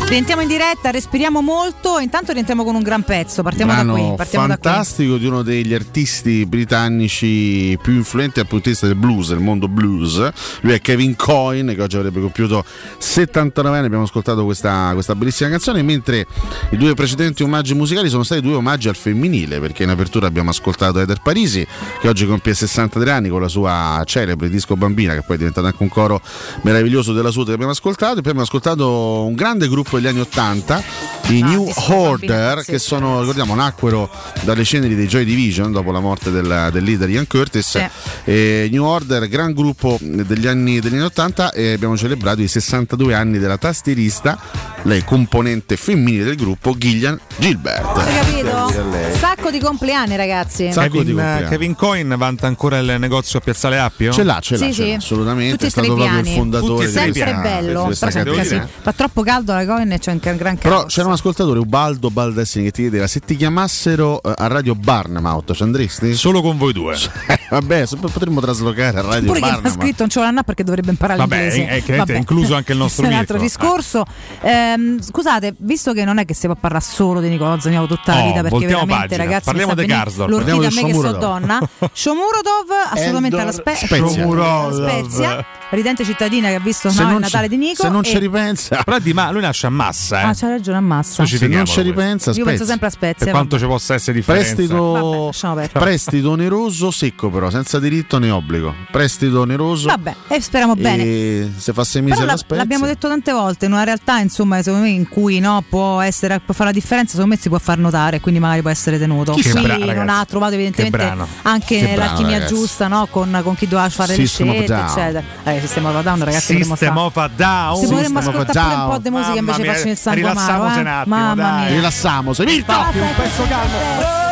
Rientriamo 0.09 0.41
in 0.41 0.47
diretta, 0.47 0.89
respiriamo 0.89 1.39
molto. 1.39 1.99
Intanto 1.99 2.31
rientriamo 2.31 2.63
con 2.63 2.73
un 2.73 2.81
gran 2.81 3.03
pezzo. 3.03 3.43
Partiamo 3.43 3.71
da 3.71 3.83
qui. 3.83 4.01
brano 4.01 4.15
Partiamo 4.15 4.47
da 4.47 4.57
qui. 4.57 4.67
fantastico 4.67 5.17
di 5.17 5.27
uno 5.27 5.43
degli 5.43 5.71
artisti 5.71 6.47
britannici 6.47 7.77
più 7.79 7.93
influenti 7.93 8.39
dal 8.39 8.47
punto 8.47 8.63
di 8.63 8.69
vista 8.71 8.87
del 8.87 8.95
blues, 8.95 9.27
del 9.27 9.37
mondo 9.37 9.67
blues. 9.67 10.31
Lui 10.61 10.73
è 10.73 10.81
Kevin 10.81 11.15
Coyne, 11.15 11.75
che 11.75 11.81
oggi 11.83 11.97
avrebbe 11.97 12.21
compiuto 12.21 12.65
79 12.97 13.77
anni. 13.77 13.85
Abbiamo 13.85 14.05
ascoltato 14.05 14.45
questa, 14.45 14.89
questa 14.93 15.13
bellissima 15.13 15.51
canzone, 15.51 15.83
mentre 15.83 16.25
i 16.71 16.77
due 16.77 16.95
precedenti 16.95 17.43
omaggi 17.43 17.75
musicali 17.75 18.09
sono 18.09 18.23
stati 18.23 18.41
due 18.41 18.55
omaggi 18.55 18.87
al 18.89 18.95
femminile, 18.95 19.59
perché 19.59 19.83
in 19.83 19.89
apertura 19.89 20.25
abbiamo 20.25 20.49
ascoltato 20.49 20.99
Eder 20.99 21.21
Parisi, 21.21 21.63
che 22.01 22.07
oggi 22.07 22.25
compie 22.25 22.55
63 22.55 23.11
anni 23.11 23.29
con 23.29 23.41
la 23.41 23.47
sua 23.47 24.01
celebre 24.05 24.49
disco 24.49 24.75
Bambina, 24.75 25.13
che 25.13 25.21
poi 25.21 25.35
è 25.35 25.37
diventato 25.37 25.67
anche 25.67 25.83
un 25.83 25.89
coro 25.89 26.19
meraviglioso 26.63 27.13
della 27.13 27.29
sua 27.29 27.45
che 27.45 27.51
abbiamo 27.51 27.73
ascoltato. 27.73 28.13
E 28.13 28.21
poi 28.21 28.31
abbiamo 28.31 28.41
ascoltato 28.41 29.23
un 29.23 29.35
grande 29.35 29.67
gruppo 29.67 29.97
degli 29.99 30.07
anni 30.07 30.19
80, 30.21 30.83
i 31.27 31.41
New 31.43 31.71
Order, 31.89 32.63
che 32.63 32.79
sono, 32.79 33.19
ricordiamo, 33.19 33.53
nacquero 33.55 34.09
dalle 34.41 34.63
ceneri 34.63 34.95
dei 34.95 35.07
Joy 35.07 35.25
Division 35.25 35.71
dopo 35.71 35.91
la 35.91 35.99
morte 35.99 36.31
del, 36.31 36.69
del 36.71 36.83
leader 36.83 37.09
Ian 37.09 37.27
Curtis. 37.27 37.79
E 38.23 38.67
New 38.71 38.83
Order, 38.83 39.27
gran 39.27 39.53
gruppo 39.53 39.97
degli 40.01 40.47
anni, 40.47 40.79
degli 40.79 40.95
anni 40.95 41.03
80 41.03 41.51
e 41.51 41.73
abbiamo 41.73 41.95
celebrato 41.97 42.41
i 42.41 42.47
62 42.47 43.13
anni 43.13 43.37
della 43.37 43.57
tastierista, 43.57 44.39
lei 44.83 45.03
componente 45.03 45.77
femminile 45.77 46.23
del 46.23 46.35
gruppo, 46.35 46.75
Gillian 46.77 47.19
Gilbert. 47.37 47.97
Hai 47.97 48.15
capito? 48.15 48.73
Sacco 49.17 49.51
di 49.51 49.59
compleanni, 49.59 50.15
ragazzi. 50.15 50.69
Kevin, 50.73 51.45
Kevin 51.49 51.75
Coin 51.75 52.15
vanta 52.17 52.47
ancora 52.47 52.77
il 52.79 52.95
negozio 52.99 53.39
a 53.39 53.41
Piazzale 53.41 53.77
Appio? 53.77 54.11
Ce 54.11 54.23
l'ha, 54.23 54.39
ce 54.41 54.57
l'ha, 54.57 54.65
Sì, 54.65 54.73
ce 54.73 54.81
l'ha, 54.81 54.87
sì. 54.89 54.93
assolutamente. 54.95 55.51
Tutti 55.53 55.65
è 55.65 55.69
stato 55.69 55.93
proprio 55.93 56.05
il 56.17 56.21
piani. 56.21 56.33
fondatore 56.35 56.85
di 56.87 56.91
Sempre 56.91 57.23
questa, 57.23 57.41
bello. 57.41 57.89
di 57.89 57.95
Però 57.99 58.67
fa 58.81 58.93
troppo 58.93 59.21
caldo 59.23 59.53
la 59.53 59.65
coin 59.65 59.88
e 59.95 59.99
c'è 59.99 60.11
un 60.11 60.19
gran 60.19 60.37
caos. 60.57 60.59
Però 60.61 60.85
c'era 60.85 61.07
un 61.07 61.13
ascoltatore, 61.13 61.59
Ubaldo 61.59 62.09
Baldessini, 62.09 62.65
che 62.65 62.71
ti 62.71 62.81
chiedeva 62.83 63.07
se 63.07 63.19
ti 63.19 63.35
chiamassero 63.35 64.21
eh, 64.21 64.33
a 64.35 64.47
Radio 64.47 64.75
Barnamouth, 64.75 65.53
ci 65.53 65.63
andresti? 65.63 66.13
Solo 66.15 66.41
con 66.41 66.57
voi 66.57 66.73
due. 66.73 66.95
Vabbè, 67.49 67.85
potremmo 67.99 68.39
traslocare 68.41 68.99
a 68.99 69.01
Radio 69.01 69.25
Pure 69.27 69.39
che 69.39 69.45
ha 69.45 69.49
Barnamouth. 69.53 69.79
scritto 69.81 69.95
non 69.99 70.09
ce 70.09 70.19
l'hanno 70.19 70.43
perché 70.43 70.63
dovrebbe 70.63 70.91
imparare 70.91 71.19
Vabbè, 71.19 71.35
l'inglese. 71.35 71.61
è- 71.67 71.75
è 71.77 71.83
chiaramente 71.83 71.97
Vabbè. 72.13 72.17
incluso 72.17 72.55
anche 72.55 72.71
il 72.73 72.77
nostro 72.79 73.05
è 73.05 73.07
un 73.07 73.13
altro 73.13 73.39
Mirko. 73.39 73.47
discorso. 73.63 74.05
Ehm, 74.41 75.01
scusate, 75.01 75.55
visto 75.57 75.93
che 75.93 76.05
non 76.05 76.17
è 76.19 76.25
che 76.25 76.33
si 76.33 76.45
può 76.45 76.55
parlare 76.55 76.83
solo 76.83 77.19
di 77.19 77.29
Nicolò 77.29 77.59
Zaniolo 77.59 77.87
tutta 77.87 78.13
la 78.13 78.19
Oh, 78.21 78.25
vita, 78.27 78.33
perché 78.41 78.49
voltiamo 78.49 78.85
veramente 78.85 79.07
pagina. 79.15 79.23
ragazzi 79.23 79.45
Parliamo 79.45 79.73
di 79.75 79.85
Garsdorp. 79.85 80.29
l'orchidea 80.29 80.67
a 80.67 80.71
me 80.73 80.83
che 80.85 80.93
so 80.93 81.11
donna. 81.13 81.59
Shomurodov 81.91 82.69
assolutamente 82.91 83.37
alla 83.41 83.51
spe- 83.51 83.75
Spezia. 83.75 84.07
Shomurodov. 84.07 84.87
Spezia, 84.87 85.45
ridente 85.71 86.03
cittadina 86.05 86.47
che 86.49 86.55
ha 86.55 86.59
visto 86.59 86.91
no, 86.93 87.11
il 87.13 87.19
Natale 87.19 87.47
di 87.47 87.57
Nico. 87.57 87.83
se 87.83 87.89
non 87.89 88.03
ci 88.03 88.17
ripensa. 88.17 88.81
Però 88.83 88.99
di 88.99 89.13
ma 89.13 89.31
lui 89.31 89.41
nasce 89.41 89.67
a 89.67 89.69
massa, 89.79 90.21
eh. 90.21 90.23
Ah, 90.25 90.33
c'ha 90.33 90.49
ragione, 90.49 90.77
ammazza. 90.77 91.15
Noi 91.19 91.27
ci 91.27 91.37
Se 91.37 91.47
non 91.47 91.65
ci 91.65 91.81
ripensa, 91.81 92.31
Io 92.31 92.43
penso 92.45 92.65
sempre 92.65 92.87
a 92.87 92.89
Spezia. 92.89 93.25
Per 93.25 93.33
quanto 93.33 93.57
ci 93.57 93.65
possa 93.65 93.93
essere 93.93 94.17
differenza. 94.17 94.53
Prestito, 94.55 95.31
prestito 95.71 96.29
oneroso 96.31 96.91
secco 96.91 97.29
però, 97.29 97.49
senza 97.49 97.79
diritto 97.79 98.17
né 98.19 98.29
obbligo. 98.29 98.73
Prestito 98.91 99.39
oneroso. 99.41 99.87
Vabbè, 99.87 100.15
e 100.27 100.41
speriamo 100.41 100.75
bene. 100.75 101.03
E 101.03 101.51
se 101.55 101.73
fa 101.73 101.83
sei 101.83 102.01
mesi 102.01 102.23
la- 102.25 102.35
Spezia. 102.37 102.57
l'abbiamo 102.57 102.85
detto 102.85 103.07
tante 103.07 103.31
volte, 103.31 103.65
in 103.65 103.71
una 103.73 103.83
realtà 103.83 104.19
insomma 104.19 104.61
secondo 104.61 104.85
me 104.85 104.91
in 104.91 105.07
cui 105.07 105.39
no, 105.39 105.63
può, 105.67 105.99
essere, 106.01 106.39
può 106.39 106.53
fare 106.53 106.69
la 106.69 106.75
differenza, 106.75 107.11
secondo 107.13 107.35
me 107.35 107.39
si 107.41 107.49
può 107.49 107.59
far 107.59 107.77
notare, 107.77 108.19
quindi 108.19 108.39
magari 108.39 108.61
può 108.61 108.69
essere 108.69 108.97
tenuto. 108.97 109.33
Che 109.33 109.41
Qui 109.49 109.61
bra- 109.61 109.77
non 109.77 109.85
ragazzi, 109.87 110.09
ha 110.21 110.25
trovato 110.25 110.53
evidentemente 110.53 111.13
anche 111.43 111.95
l'alchimia 111.95 112.33
ragazzi. 112.39 112.53
giusta 112.53 112.87
no? 112.87 113.07
con, 113.09 113.39
con 113.43 113.55
chi 113.55 113.67
doveva 113.67 113.89
fare 113.89 114.13
System 114.13 114.47
le 114.47 114.53
scelte, 114.53 114.73
Down. 114.73 114.85
eccetera. 114.89 115.23
Eh, 115.43 115.59
System 115.61 115.85
of 115.85 115.95
a 115.95 116.01
Down, 116.01 116.19
ragazzi, 116.23 116.55
System 116.63 116.97
of 116.97 117.17
a 117.17 117.29
Down. 117.35 117.85
Se 117.85 117.93
a 117.95 118.19
ascoltare 118.19 118.75
un 118.75 118.89
po' 118.89 118.97
di 118.97 119.09
musica 119.09 119.37
invece 119.39 119.61
facendo 119.73 119.87
eh, 119.87 119.91
il 119.91 119.97
sangue 119.97 120.29
amaro. 120.29 120.63
Eh? 120.63 120.79
un 120.79 120.87
attimo, 120.87 121.15
Mamma 121.15 121.35
dai. 121.35 121.65
Mia. 121.65 121.75
Rilassamose. 121.75 122.43
Mirto! 122.45 122.71
Infatti, 122.71 122.97
un 122.99 123.15
pezzo 123.15 123.43
calmo. 123.47 124.27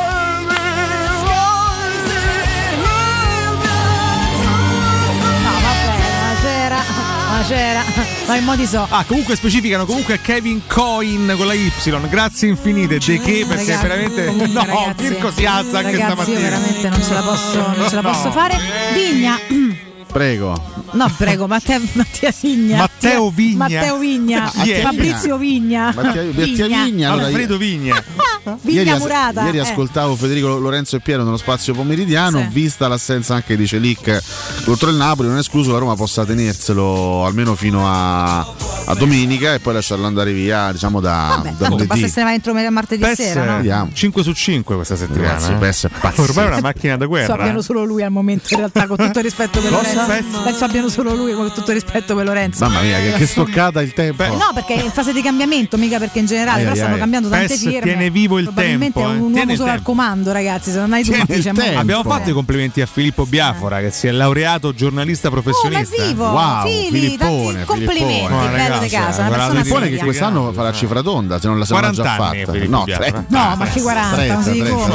c'era, 7.47 7.81
ma 8.27 8.35
in 8.35 8.43
modi 8.43 8.65
so. 8.65 8.85
Ah, 8.89 9.05
comunque 9.07 9.35
specificano 9.37 9.85
comunque 9.85 10.19
Kevin 10.19 10.63
Coin 10.67 11.33
con 11.37 11.47
la 11.47 11.53
Y. 11.53 11.71
Grazie 12.09 12.49
infinite, 12.49 12.97
De 12.99 13.19
che 13.19 13.45
perché 13.47 13.71
ragazzi, 13.71 13.87
veramente 13.87 14.31
no, 14.31 14.65
ragazzi, 14.65 15.03
Kirko 15.03 15.31
si 15.31 15.45
alza 15.45 15.77
anche 15.77 15.91
ragazzi, 15.91 16.11
stamattina. 16.11 16.39
Io 16.39 16.43
veramente 16.43 16.89
non 16.89 17.01
ce 17.01 17.13
la 17.13 17.21
posso, 17.21 17.73
non 17.75 17.89
ce 17.89 17.95
la 17.95 18.01
posso 18.01 18.25
no. 18.25 18.31
fare. 18.31 18.59
Digna 18.93 19.39
prego. 20.17 20.59
No, 20.93 21.09
prego, 21.15 21.47
Matteo, 21.47 21.79
Mattia 21.93 22.33
Vigna. 22.41 22.77
Matteo 22.77 23.29
Vigna. 23.29 23.57
Matteo 23.57 23.97
Vigna. 23.99 24.47
Fabrizio 24.47 25.37
Vigna. 25.37 25.93
Mattia, 25.95 26.23
Vigna. 26.23 27.11
Alfredo 27.11 27.57
Vigna. 27.57 28.03
Vigna 28.61 28.81
ieri, 28.81 28.99
Murata. 28.99 29.43
Ieri 29.43 29.57
eh. 29.57 29.61
ascoltavo 29.61 30.15
Federico 30.15 30.57
Lorenzo 30.57 30.95
e 30.95 30.99
Piero 31.01 31.23
nello 31.23 31.37
spazio 31.37 31.73
pomeridiano, 31.73 32.39
sì. 32.39 32.47
vista 32.49 32.87
l'assenza 32.87 33.35
anche 33.35 33.57
di 33.57 33.67
Celic 33.67 34.23
contro 34.63 34.89
il 34.89 34.95
Napoli, 34.95 35.27
non 35.27 35.37
è 35.37 35.41
escluso 35.41 35.71
la 35.71 35.79
Roma 35.79 35.95
possa 35.95 36.25
tenerselo 36.25 37.25
almeno 37.25 37.55
fino 37.55 37.85
a, 37.85 38.39
a 38.39 38.95
domenica 38.97 39.53
e 39.53 39.59
poi 39.59 39.73
lasciarlo 39.73 40.05
andare 40.05 40.31
via, 40.31 40.71
diciamo 40.71 40.99
da, 40.99 41.41
Vabbè, 41.41 41.55
da 41.57 41.67
lunedì. 41.67 41.87
Basta 41.87 42.05
essere 42.05 42.33
entro 42.33 42.53
martedì 42.53 43.01
Pes 43.01 43.15
sera, 43.15 43.61
no? 43.61 43.89
5 43.93 44.23
su 44.23 44.31
5 44.33 44.75
questa 44.75 44.95
settimana. 44.95 45.31
Grazie, 45.33 45.53
eh. 45.53 45.57
Pes 45.57 45.85
è 45.85 45.89
Ormai 46.21 46.45
è 46.45 46.47
una 46.47 46.61
macchina 46.61 46.97
da 46.97 47.05
guerra. 47.05 47.27
Sappiano 47.27 47.53
so, 47.53 47.59
eh. 47.59 47.63
solo 47.63 47.83
lui 47.83 48.03
al 48.03 48.11
momento 48.11 48.47
in 48.51 48.57
realtà 48.59 48.87
con 48.87 48.97
tutto 48.97 49.19
il 49.19 49.25
rispetto 49.25 49.59
per 49.61 49.71
Lorenzo 49.71 50.06
penso, 50.07 50.63
abbiano 50.63 50.89
solo 50.89 51.15
lui, 51.15 51.33
con 51.33 51.51
tutto 51.53 51.71
rispetto 51.71 52.15
per 52.15 52.25
Lorenzo. 52.25 52.65
Mamma 52.65 52.81
mia, 52.81 52.97
che, 52.99 53.13
che 53.13 53.25
stoccata 53.25 53.81
il 53.81 53.93
tempo! 53.93 54.23
Beh, 54.23 54.29
no, 54.29 54.51
perché 54.53 54.75
è 54.75 54.83
in 54.83 54.91
fase 54.91 55.13
di 55.13 55.21
cambiamento, 55.21 55.77
mica 55.77 55.99
perché 55.99 56.19
in 56.19 56.25
generale, 56.25 56.57
ai, 56.57 56.63
però 56.63 56.71
ai, 56.71 56.77
stanno 56.77 56.93
ai. 56.93 56.99
cambiando 56.99 57.29
tante 57.29 57.47
PES 57.47 57.59
firme. 57.59 57.81
Tiene 57.81 58.09
vivo 58.09 58.39
il 58.39 58.51
tempo. 58.53 59.01
è 59.01 59.05
un 59.05 59.29
eh. 59.29 59.33
tiene 59.33 59.39
uomo 59.39 59.55
solo 59.55 59.71
al 59.71 59.81
comando, 59.81 60.31
ragazzi. 60.31 60.71
Se 60.71 60.79
non 60.79 60.93
hai 60.93 61.03
dubbi, 61.03 61.35
diciamo. 61.35 61.61
abbiamo 61.75 62.03
fatto 62.03 62.29
i 62.29 62.33
complimenti 62.33 62.81
a 62.81 62.85
Filippo 62.85 63.25
Biafora, 63.25 63.79
eh. 63.79 63.83
che 63.83 63.91
si 63.91 64.07
è 64.07 64.11
laureato 64.11 64.73
giornalista 64.73 65.27
oh, 65.27 65.31
professionista. 65.31 66.01
Oh, 66.01 66.05
vivo! 66.07 66.25
Wow, 66.27 66.65
Fili, 66.65 66.99
Filippone, 66.99 67.63
complimenti, 67.65 68.33
no, 68.33 68.47
bello 68.49 68.79
di 68.79 68.89
casa. 68.89 69.49
Filippone 69.49 69.89
che 69.89 69.97
quest'anno 69.97 70.51
fa 70.53 70.63
la 70.63 70.73
cifra 70.73 71.01
tonda, 71.01 71.39
se 71.39 71.47
non 71.47 71.59
la 71.59 71.65
sarà 71.65 71.91
già 71.91 72.15
fatta. 72.15 72.53
No, 72.67 73.55
ma 73.55 73.67
che 73.67 73.81
40, 73.81 74.33
non 74.33 74.43
si 74.43 74.51
dico. 74.51 74.85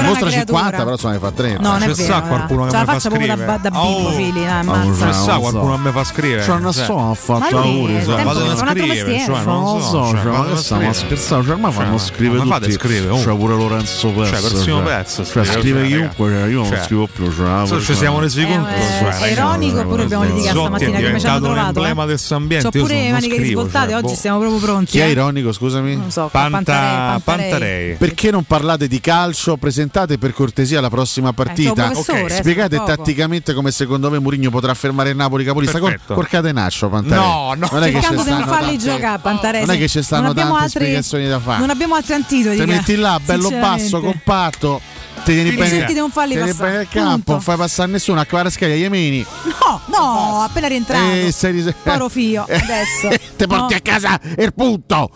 Mostra 0.00 0.30
50, 0.30 0.84
però 0.84 0.96
se 0.96 1.08
ne 1.08 1.18
fa 1.18 1.30
30. 1.30 1.62
No, 1.62 1.78
non 1.78 1.82
è 1.82 1.92
vero. 1.92 2.16
Eh. 2.16 2.20
Qualcuno 2.20 2.64
che 2.64 2.70
ce 2.70 2.76
la 2.76 2.84
faccia 2.84 3.08
proprio 3.08 3.36
da, 3.36 3.70
bimbo, 3.70 3.78
oh 3.78 4.12
fili, 4.20 4.46
ah, 4.46 4.58
ammazza. 4.58 5.04
Non 5.04 5.14
sa, 5.14 5.38
qualcuno 5.38 5.76
mi 5.78 5.90
fa 5.90 6.04
scrivere. 6.04 6.42
Cioè, 6.42 6.58
non 6.58 6.72
so, 6.72 6.84
cioè, 6.84 7.00
ha 7.00 7.14
fatto 7.14 7.58
auguri. 7.58 7.96
Eh, 7.96 8.04
Vado 8.04 8.50
a 8.50 8.56
scrivere, 8.56 9.18
cioè, 9.18 9.24
cioè, 9.24 9.44
non 9.44 9.82
so, 9.82 10.10
cioè, 10.10 10.24
ma 10.24 10.44
che 10.46 10.56
stiamo 10.56 10.88
a 10.88 10.92
scherzare, 10.92 11.44
cioè, 11.44 11.56
ma 11.56 11.70
fanno 11.70 11.98
scrivere 11.98 12.42
tutti. 12.42 12.72
scrivere, 12.72 13.08
oh. 13.08 13.20
cioè 13.20 13.36
pure 13.36 13.54
Lorenzo 13.54 14.08
Pezzo. 14.10 14.24
Cioè, 14.24 14.40
persino 14.40 14.82
Pezzo. 14.82 15.24
Cioè, 15.24 15.44
scrive 15.44 15.86
chiunque, 15.86 16.48
io 16.48 16.62
non 16.62 16.78
scrivo 16.82 17.08
più. 17.12 17.32
Ci 17.80 17.94
siamo 17.94 18.20
resi 18.20 18.46
conto. 18.46 18.68
Eh, 18.68 19.18
è 19.18 19.30
ironico, 19.32 19.86
pure 19.86 20.02
abbiamo 20.04 20.24
litigato 20.24 20.60
stamattina 20.60 20.98
che 20.98 21.12
mi 21.12 21.20
ci 21.20 21.26
hanno 21.26 21.40
trovato. 21.40 21.68
Eh. 21.68 21.72
problema 21.72 22.04
del 22.06 22.18
ambiente. 22.30 22.70
C'ho 22.70 22.84
pure 22.84 23.02
le 23.02 23.10
maniche 23.10 23.36
risvoltate, 23.36 23.92
boh. 23.92 24.06
oggi 24.06 24.14
siamo 24.14 24.38
proprio 24.38 24.60
pronti. 24.60 24.90
Chi 24.90 24.98
è 24.98 25.06
ironico, 25.06 25.52
scusami? 25.52 25.96
Non 25.96 26.10
so, 26.10 26.28
Pantarei. 26.30 27.94
Perché 27.94 28.30
non 28.30 28.44
parlate 28.44 28.88
di 28.88 29.00
calcio? 29.00 29.56
Presentate 29.56 30.18
per 30.18 30.32
cortesia 30.32 30.80
la 30.80 30.90
prossima 30.90 31.32
partita. 31.32 31.92
Spiegate 31.94 32.76
tatticamente 32.84 33.54
come 33.54 33.70
secondo 33.70 34.09
dove 34.10 34.18
Mourinho 34.18 34.50
potrà 34.50 34.74
fermare 34.74 35.10
il 35.10 35.16
Napoli 35.16 35.44
capolista 35.44 35.78
col, 35.78 35.98
col 36.04 36.28
catenaccio 36.28 36.88
Pantarelli. 36.88 37.26
No, 37.26 37.54
no, 37.56 37.68
non 37.70 37.82
è 37.82 37.86
che 37.86 38.00
cercando 38.00 38.22
di 38.24 38.30
non 38.30 38.46
farli 38.46 38.78
giocare 38.78 39.18
Pantarelli. 39.20 39.66
Non 39.66 39.74
è 39.76 39.78
che 39.78 39.88
ci 39.88 40.02
stanno 40.02 40.34
tante 40.34 40.52
altri, 40.52 40.84
spiegazioni 40.84 41.28
da 41.28 41.38
fare. 41.38 41.60
Non 41.60 41.70
abbiamo 41.70 41.94
altri 41.94 42.14
antidoti. 42.14 42.56
Ti 42.56 42.62
eh, 42.62 42.66
metti 42.66 42.96
là 42.96 43.18
bello 43.24 43.50
basso, 43.50 44.00
compatto 44.00 44.80
ti 45.24 45.32
tieni 45.34 45.50
bene, 45.52 45.68
cerchi 45.68 45.92
non 45.92 46.10
tieni 46.10 46.52
bene 46.54 46.80
il 46.82 46.88
campo, 46.88 47.32
non 47.32 47.40
fai 47.42 47.56
passare 47.56 47.90
nessuno 47.90 48.20
a 48.20 48.24
Kvaratskhelia 48.24 48.74
Iemini. 48.74 49.24
No, 49.44 49.80
no, 49.86 50.40
appena 50.42 50.66
rientrato. 50.66 51.10
Eh, 51.12 51.30
sei... 51.30 51.74
Poro 51.82 52.08
Fio, 52.08 52.42
adesso. 52.48 53.08
Ti 53.36 53.46
porti 53.46 53.74
no. 53.74 53.78
a 53.78 53.80
casa 53.82 54.18
il 54.38 54.54
punto. 54.54 55.10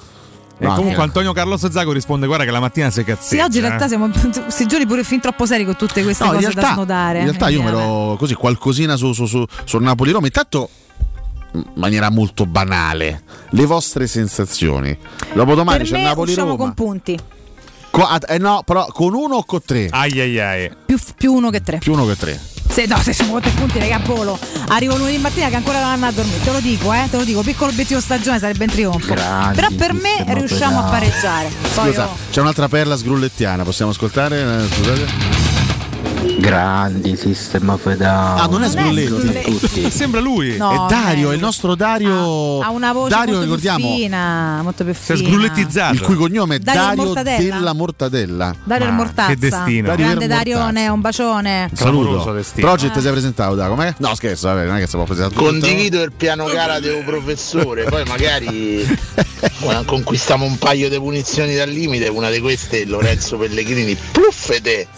E 0.73 0.75
comunque 0.75 1.01
eh. 1.01 1.07
Antonio 1.07 1.33
Carlos 1.33 1.69
Zago 1.71 1.93
risponde: 1.93 2.27
Guarda, 2.27 2.45
che 2.45 2.51
la 2.51 2.61
mattina 2.61 2.91
si 2.91 3.05
cazzeggia. 3.05 3.43
Sì, 3.43 3.47
oggi 3.47 3.59
in 3.59 3.65
eh. 3.65 3.69
realtà 3.69 3.89
siamo 3.89 4.11
si 4.49 4.67
giuri 4.67 4.87
pure 4.87 5.05
fin 5.05 5.21
troppo 5.21 5.47
seri 5.47 5.65
con 5.65 5.77
tutte 5.77 6.03
queste 6.03 6.25
no, 6.25 6.31
cose 6.31 6.41
realtà, 6.43 6.61
da 6.61 6.73
snodare. 6.75 7.19
In 7.19 7.25
realtà, 7.25 7.49
io 7.49 7.63
me 7.63 7.71
lo 7.71 8.17
così 8.19 8.35
qualcosina 8.35 8.97
su, 8.97 9.13
su, 9.13 9.27
su, 9.27 9.45
su 9.65 9.79
Napoli-Roma. 9.79 10.27
Intanto 10.27 10.69
in 11.53 11.65
maniera 11.75 12.11
molto 12.11 12.47
banale 12.47 13.23
le 13.51 13.65
vostre 13.67 14.07
sensazioni. 14.07 14.97
Dopo 15.33 15.55
domani 15.55 15.79
per 15.79 15.87
c'è 15.89 16.03
Napoli-Roma. 16.03 16.57
con 16.57 16.75
punti. 16.75 17.19
Co- 17.95 18.09
eh 18.27 18.39
no, 18.39 18.65
però 18.65 18.87
con 18.87 19.15
uno 19.15 19.37
o 19.37 19.45
con 19.45 19.61
tre? 19.65 19.87
Ai 19.89 20.19
ai 20.19 20.41
ai. 20.41 20.71
Più, 20.85 20.99
più 21.17 21.33
uno 21.33 21.51
che 21.51 21.61
tre. 21.63 21.79
Più 21.79 21.93
uno 21.93 22.05
che 22.07 22.17
tre. 22.17 22.41
Se, 22.69 22.87
no, 22.87 23.01
se 23.01 23.13
sono 23.13 23.39
tre 23.39 23.51
punti, 23.51 23.79
raga, 23.79 23.95
a 23.95 24.01
volo. 24.01 24.37
Arrivo 24.67 24.97
lunedì 24.97 25.17
mattina 25.19 25.49
che 25.49 25.55
ancora 25.55 25.79
non 25.81 25.91
hanno 25.91 26.07
a 26.07 26.11
dormire. 26.11 26.41
Te 26.43 26.51
lo 26.51 26.59
dico, 26.59 26.93
eh, 26.93 27.07
te 27.09 27.19
lo 27.19 27.23
dico. 27.23 27.43
Piccolo 27.43 27.71
obiettivo 27.71 28.01
stagione 28.01 28.41
sarebbe 28.41 28.65
in 28.65 28.71
trionfo. 28.71 29.15
Grandi, 29.15 29.55
Però 29.55 29.69
per 29.77 29.93
me 29.93 30.25
riusciamo 30.27 30.81
a 30.81 30.83
pareggiare. 30.91 31.53
Poi 31.73 31.91
Scusa, 31.91 32.03
io... 32.03 32.17
c'è 32.33 32.41
un'altra 32.41 32.67
perla 32.67 32.97
sgrullettiana. 32.97 33.63
Possiamo 33.63 33.93
ascoltare? 33.93 34.41
Eh, 34.41 34.75
scusate. 34.75 35.44
Grandi 36.37 37.17
sistema 37.17 37.77
fedale. 37.77 38.41
Ah, 38.41 38.47
non 38.47 38.63
è 38.63 38.69
Sgrulletti. 38.69 39.91
Sembra 39.91 40.21
lui. 40.21 40.57
No, 40.57 40.87
è 40.87 40.89
Dario, 40.89 41.31
è 41.31 41.35
il 41.35 41.41
nostro 41.41 41.75
Dario. 41.75 42.61
Ha, 42.61 42.67
ha 42.67 42.71
una 42.71 42.93
voce 42.93 43.11
Dario, 43.11 43.35
molto 43.35 43.45
ricordiamo. 43.45 43.87
Più 43.87 43.97
fina, 43.97 44.63
molto 44.63 44.85
più 44.85 44.95
fina. 44.95 45.17
Si 45.17 45.23
è 45.23 45.27
sgrullettizzato. 45.27 45.95
Il 45.95 46.01
cui 46.01 46.15
cognome 46.17 46.57
è 46.57 46.59
Dario, 46.59 46.81
Dario 46.81 47.05
Mortadella. 47.05 47.55
della 47.55 47.73
Mortadella. 47.73 48.55
Dario 48.65 48.87
il 48.87 48.93
Mortazza. 48.93 49.29
Che 49.29 49.37
destino. 49.37 49.87
Dario 49.89 50.05
Grande 50.07 50.27
Darione, 50.27 50.89
un 50.89 51.01
bacione. 51.01 51.71
Saluto. 51.73 52.43
Project 52.55 52.97
ah. 52.97 53.01
sei 53.01 53.13
presentato 53.13 53.55
da 53.55 53.69
com'è? 53.69 53.95
No, 53.99 54.15
scherzo, 54.15 54.49
vabbè, 54.49 54.67
non 54.67 54.77
è 54.77 54.81
che 54.81 54.87
si 54.87 54.97
può 54.97 55.05
presentare. 55.05 55.35
Condivido 55.35 55.99
tutto. 55.99 56.11
il 56.11 56.13
piano 56.17 56.47
gara 56.47 56.81
del 56.81 57.03
professore, 57.05 57.85
poi 57.85 58.05
magari 58.05 58.85
conquistiamo 59.85 60.45
un 60.45 60.59
paio 60.59 60.89
di 60.89 60.99
punizioni 60.99 61.55
dal 61.55 61.69
limite, 61.69 62.09
una 62.09 62.31
di 62.31 62.41
queste 62.41 62.83
è 62.83 62.85
Lorenzo 62.85 63.37
Pellegrini. 63.37 63.97
Pluffete. 64.13 64.89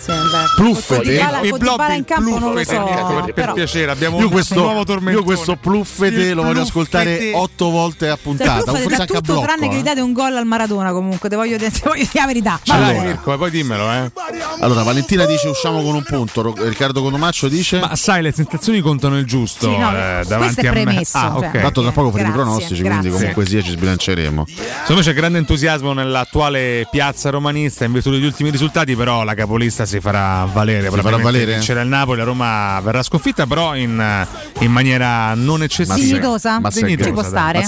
Pluffete. 0.56 1.25
Dybala, 1.26 1.92
i, 1.92 1.94
i 1.94 1.98
in 1.98 2.04
campo 2.04 2.38
non 2.38 2.54
lo 2.54 2.64
so. 2.64 2.72
Ecco, 2.72 3.22
per, 3.22 3.32
per 3.32 3.52
piacere, 3.52 3.90
abbiamo 3.90 4.18
io 4.20 4.28
questo, 4.28 4.54
un 4.54 4.60
nuovo 4.60 4.84
tormentone. 4.84 5.16
Io 5.16 5.24
questo 5.24 5.56
pluffete 5.56 6.34
lo 6.34 6.42
voglio 6.42 6.62
ascoltare 6.62 7.32
otto 7.34 7.70
volte 7.70 8.08
a 8.08 8.16
puntata. 8.16 8.62
Cioè, 8.64 8.80
forse 8.80 8.96
da 8.96 9.04
tutto 9.04 9.20
blocco, 9.20 9.42
tranne 9.42 9.66
eh. 9.66 9.68
che 9.68 9.76
gli 9.76 9.82
date 9.82 10.00
un 10.00 10.12
gol 10.12 10.36
al 10.36 10.46
Maradona 10.46 10.92
comunque, 10.92 11.28
te 11.28 11.36
voglio, 11.36 11.56
te 11.58 11.70
voglio 11.84 12.02
dire 12.02 12.10
la 12.12 12.26
verità. 12.26 12.60
Ma 12.66 12.74
allora, 12.74 13.02
Mirko, 13.02 13.36
poi 13.36 13.50
dimmelo, 13.50 13.92
eh. 13.92 14.12
Allora, 14.60 14.82
Valentina 14.82 15.24
dice 15.24 15.48
usciamo 15.48 15.82
con 15.82 15.94
un 15.94 16.02
punto, 16.02 16.54
Riccardo 16.56 17.02
Conomaccio 17.02 17.48
dice 17.48 17.78
Ma 17.78 17.94
sai, 17.96 18.22
le 18.22 18.32
sensazioni 18.32 18.80
contano 18.80 19.18
il 19.18 19.24
giusto 19.24 19.70
sì, 19.70 19.76
no, 19.76 19.90
eh, 19.90 20.22
davanti 20.26 20.60
è 20.66 20.70
premesso, 20.70 21.16
a 21.16 21.22
me. 21.22 21.28
Ah, 21.28 21.38
cioè. 21.38 21.48
okay. 21.48 21.60
Tanto 21.62 21.82
tra 21.82 21.92
poco 21.92 22.10
faremo 22.10 22.30
i 22.30 22.32
pronostici, 22.32 22.82
grazie. 22.82 23.00
quindi 23.00 23.10
comunque 23.10 23.46
sia 23.46 23.62
ci 23.62 23.70
sbilanceremo. 23.70 24.44
Secondo 24.46 24.94
me 24.94 25.02
c'è 25.02 25.14
grande 25.14 25.38
entusiasmo 25.38 25.92
nell'attuale 25.92 26.86
piazza 26.90 27.30
romanista 27.30 27.84
in 27.84 27.92
virtù 27.92 28.10
degli 28.10 28.24
ultimi 28.24 28.50
risultati, 28.50 28.94
però 28.96 29.24
la 29.24 29.34
capolista 29.34 29.86
si 29.86 30.00
farà 30.00 30.48
valere, 30.50 30.90
si 30.90 31.00
potrà 31.16 31.30
valere. 31.30 31.52
Vincerà 31.52 31.80
il 31.80 31.88
Napoli, 31.88 32.18
la 32.18 32.24
Roma 32.24 32.80
verrà 32.80 33.02
sconfitta, 33.02 33.46
però 33.46 33.74
in, 33.74 34.26
in 34.60 34.70
maniera 34.70 35.34
non 35.34 35.62
eccessiva. 35.62 35.94
Dignitosa, 35.94 36.60
ci 36.70 37.12
può 37.12 37.22
stare. 37.22 37.66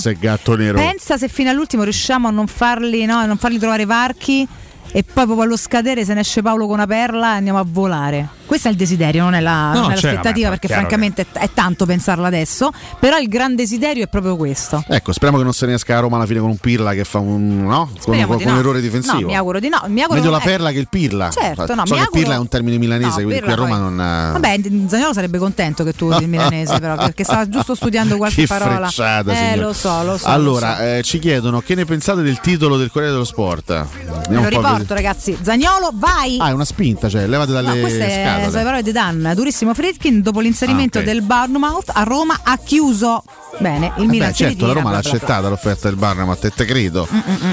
Pensa 0.75 1.17
se 1.17 1.29
fino 1.29 1.51
all'ultimo 1.51 1.83
riusciamo 1.83 2.29
a 2.29 2.31
non 2.31 2.47
farli, 2.47 3.05
no, 3.05 3.17
a 3.17 3.27
non 3.27 3.37
farli 3.37 3.59
trovare 3.59 3.85
varchi 3.85 4.47
e 4.93 5.03
poi 5.03 5.25
proprio 5.25 5.43
allo 5.43 5.57
scadere 5.57 6.05
se 6.05 6.15
ne 6.15 6.21
esce 6.21 6.43
Paolo 6.43 6.67
con 6.67 6.75
una 6.75 6.87
perla 6.87 7.35
e 7.35 7.37
andiamo 7.37 7.59
a 7.59 7.65
volare. 7.67 8.37
Questo 8.49 8.69
è 8.69 8.71
il 8.71 8.79
desiderio, 8.79 9.25
non 9.25 9.35
è, 9.35 9.41
la, 9.41 9.73
no, 9.73 9.81
non 9.83 9.91
è 9.91 9.95
l'aspettativa, 9.95 10.49
vabbè, 10.49 10.61
perché 10.61 10.69
francamente 10.69 11.27
che... 11.31 11.39
è 11.39 11.51
tanto 11.53 11.85
pensarla 11.85 12.29
adesso, 12.29 12.73
però 12.99 13.19
il 13.19 13.29
gran 13.29 13.55
desiderio 13.55 14.05
è 14.05 14.07
proprio 14.07 14.37
questo. 14.37 14.83
Ecco, 14.89 15.13
speriamo 15.13 15.37
che 15.37 15.45
non 15.45 15.53
se 15.53 15.67
ne 15.67 15.75
esca 15.75 15.99
a 15.99 16.01
Roma 16.01 16.17
alla 16.17 16.25
fine 16.25 16.41
con 16.41 16.49
un 16.49 16.57
Pirla 16.57 16.95
che 16.95 17.05
fa 17.05 17.19
un, 17.19 17.67
no? 17.67 17.91
con, 18.01 18.19
con, 18.25 18.37
no. 18.43 18.51
un 18.51 18.59
errore 18.59 18.81
difensivo. 18.81 19.21
No, 19.21 19.27
mi 19.27 19.37
auguro 19.37 19.61
di 19.61 19.69
no. 19.69 19.83
Mi 19.89 20.01
auguro 20.01 20.21
Meglio 20.21 20.31
la 20.31 20.41
eh. 20.41 20.45
perla 20.45 20.71
che 20.71 20.79
il 20.79 20.89
Pirla. 20.89 21.31
Certo, 21.31 21.75
no, 21.75 21.85
so 21.85 21.93
mi 21.93 22.01
auguro... 22.01 22.19
Pirla 22.19 22.35
è 22.37 22.39
un 22.39 22.49
termine 22.49 22.79
milanese, 22.79 23.23
quindi 23.23 23.43
qui 23.43 23.53
a 23.53 23.55
Roma 23.55 23.77
poi... 23.77 23.81
non... 23.81 24.01
Eh. 24.01 24.33
Vabbè, 24.33 24.61
Zagnolo 24.87 25.13
sarebbe 25.13 25.37
contento 25.37 25.85
che 25.85 25.93
tu 25.93 26.11
il 26.11 26.27
milanese, 26.27 26.79
però, 26.79 26.97
perché 27.05 27.25
stava 27.25 27.47
giusto 27.47 27.75
studiando 27.75 28.17
qualche 28.17 28.47
parola. 28.47 28.89
Eh, 28.89 29.57
lo 29.57 29.75
so, 29.75 30.03
lo 30.05 30.17
so. 30.17 30.27
Allora, 30.27 30.71
lo 30.71 30.77
so. 30.77 30.83
Eh, 30.83 31.03
ci 31.03 31.19
chiedono 31.19 31.61
che 31.61 31.75
ne 31.75 31.85
pensate 31.85 32.23
del 32.23 32.41
titolo 32.41 32.79
del 32.79 32.91
Corriere 32.91 33.13
dello 33.13 33.27
Sport? 33.27 33.71
Andiamo 33.71 34.49
un 34.49 34.49
po' 34.49 34.78
morto, 34.79 34.95
ragazzi. 34.95 35.37
Zagnolo, 35.41 35.91
vai! 35.95 36.39
Ah, 36.41 36.49
è 36.49 36.53
una 36.53 36.65
spinta, 36.65 37.09
cioè, 37.09 37.27
levate 37.27 37.53
dalle 37.53 37.75
no, 37.75 37.81
queste 37.81 38.11
scatole. 38.11 38.45
Sono 38.45 38.57
le 38.57 38.65
parole 38.65 38.83
di 38.83 38.93
Dan. 38.93 39.33
Durissimo 39.35 39.75
Fredkin, 39.75 40.23
dopo 40.23 40.41
l'inserimento 40.41 40.99
ah, 40.99 41.03
okay. 41.03 41.13
del 41.13 41.23
Bournemouth, 41.23 41.91
a 41.93 42.03
Roma 42.03 42.41
ha 42.43 42.59
chiuso. 42.59 43.23
Bene, 43.59 43.93
il 43.97 44.05
eh 44.05 44.07
Milan 44.07 44.29
beh, 44.29 44.35
certo, 44.35 44.67
la 44.67 44.73
Roma 44.73 44.91
l'ha 44.91 44.99
accettata 44.99 45.49
l'offerta 45.49 45.89
del 45.89 45.99
Bournemouth, 45.99 46.39
te, 46.39 46.51
te 46.51 46.65
credo. 46.65 47.09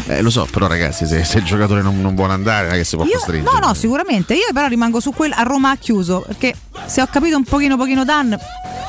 Eh, 0.07 0.21
lo 0.21 0.29
so, 0.29 0.47
però 0.51 0.67
ragazzi, 0.67 1.05
se, 1.05 1.23
se 1.23 1.39
il 1.39 1.45
giocatore 1.45 1.81
non, 1.81 1.99
non, 1.99 2.15
vuole 2.15 2.33
andare, 2.33 2.67
non 2.67 2.75
è 2.75 2.77
che 2.77 2.83
si 2.83 2.95
può 2.95 3.05
costringere. 3.05 3.59
No, 3.59 3.65
no, 3.65 3.73
sicuramente. 3.73 4.33
Io 4.33 4.47
però 4.53 4.67
rimango 4.67 4.99
su 4.99 5.11
quel 5.13 5.31
a 5.33 5.43
Roma 5.43 5.71
ha 5.71 5.77
chiuso, 5.77 6.23
perché 6.25 6.53
se 6.85 7.01
ho 7.01 7.07
capito 7.07 7.37
un 7.37 7.43
pochino 7.43 7.77
pochino 7.77 8.03
Dan 8.03 8.37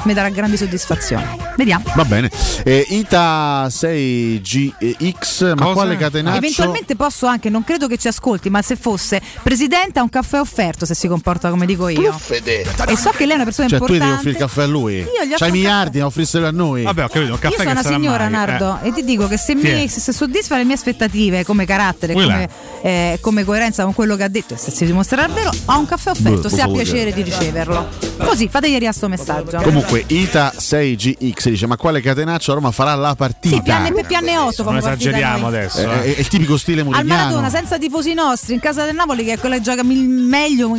mi 0.07 0.15
darà 0.15 0.29
grandi 0.31 0.57
soddisfazioni. 0.57 1.25
Vediamo. 1.57 1.85
Va 1.95 2.05
bene. 2.05 2.31
Eh, 2.63 2.87
Ita 2.91 3.67
6GX, 3.67 5.55
ma 5.55 5.65
Cosa? 5.65 5.73
quale 5.73 5.97
catenaccio? 5.97 6.37
Eventualmente 6.37 6.95
posso 6.95 7.27
anche, 7.27 7.51
non 7.51 7.65
credo 7.65 7.89
che 7.89 7.99
ci 7.99 8.09
ascolti, 8.09 8.49
ma 8.49 8.63
se 8.63 8.77
fosse 8.77 9.21
presidente 9.43 9.99
a 9.99 10.03
un 10.03 10.09
caffè 10.09 10.39
offerto, 10.39 10.87
se 10.87 10.95
si 10.95 11.09
comporta 11.09 11.51
come 11.51 11.67
dico 11.67 11.89
io. 11.89 12.13
Puffede. 12.13 12.65
E 12.87 12.97
so 12.97 13.11
che 13.11 13.25
lei 13.25 13.33
è 13.33 13.35
una 13.35 13.45
persona 13.45 13.69
cioè, 13.69 13.79
importante. 13.79 13.79
Cioè 13.79 13.89
tu 13.89 13.99
devi 13.99 14.13
offrire 14.13 14.31
il 14.31 14.37
caffè 14.37 14.63
a 14.63 14.67
lui. 14.67 14.95
Io 14.99 15.25
gli 15.25 15.33
offro 15.33 15.37
C'hai 15.39 15.51
miliardi, 15.51 16.01
offrisselo 16.01 16.47
a 16.47 16.53
noi. 16.53 16.83
Vabbè, 16.85 17.05
ho 17.05 17.09
capito, 17.09 17.33
un 17.33 17.39
caffè 17.39 17.55
Io 17.55 17.69
sono 17.69 17.71
una 17.71 17.83
signora, 17.83 18.19
mai, 18.19 18.27
eh. 18.27 18.31
Nardo, 18.31 18.79
eh. 18.83 18.89
e 18.89 18.93
ti 18.93 19.05
dico 19.05 19.27
che 19.27 19.37
se, 19.37 19.55
mi, 19.55 19.89
se 19.89 20.13
soddisfa 20.13 20.57
le 20.57 20.65
mie 20.65 20.75
aspettative 20.75 21.45
come 21.45 21.65
carattere, 21.65 22.13
come, 22.13 22.49
eh, 22.83 23.19
come, 23.21 23.45
coerenza 23.45 23.83
con 23.83 23.95
quello 23.95 24.15
che 24.15 24.23
ha 24.23 24.29
detto, 24.29 24.55
e 24.55 24.57
se 24.57 24.71
si 24.71 24.87
dimostrerà 24.87 25.27
vero, 25.27 25.51
ho 25.65 25.79
un 25.79 25.87
caffè 25.87 26.11
offerto, 26.11 26.49
Beh, 26.49 26.55
se 26.55 26.63
ha 26.63 26.69
piacere 26.69 27.13
di 27.13 27.23
riceverlo. 27.23 27.76
Così, 28.19 28.49
fate 28.49 28.69
ieri 28.69 28.87
a 28.87 28.93
sto 28.93 29.09
messaggio. 29.09 29.61
Comunque, 29.63 30.05
Ita 30.07 30.53
6GX 30.57 31.49
dice: 31.49 31.67
Ma 31.67 31.77
quale 31.77 32.01
catenaccio? 32.01 32.55
Roma 32.55 32.71
farà 32.71 32.95
la 32.95 33.15
partita. 33.15 33.57
Sì, 33.57 33.63
pianne 33.63 33.93
per 33.93 34.07
pianne 34.07 34.37
8 34.37 34.63
Non 34.63 34.77
esageriamo 34.77 35.47
adesso. 35.47 35.81
Eh, 35.81 35.85
eh. 35.85 36.03
è, 36.03 36.17
è 36.17 36.21
il 36.21 36.29
tipico 36.29 36.57
stile 36.57 36.81
Al 36.81 36.87
murigliano. 36.87 37.21
Maradona, 37.21 37.51
senza 37.51 37.79
tifosi 37.79 38.15
nostri, 38.15 38.55
in 38.55 38.61
casa 38.61 38.85
del 38.85 38.95
Napoli, 38.95 39.25
che 39.25 39.35
è 39.35 39.39
quella 39.39 39.57
che 39.57 39.63
gioca 39.63 39.83
meglio 39.83 40.77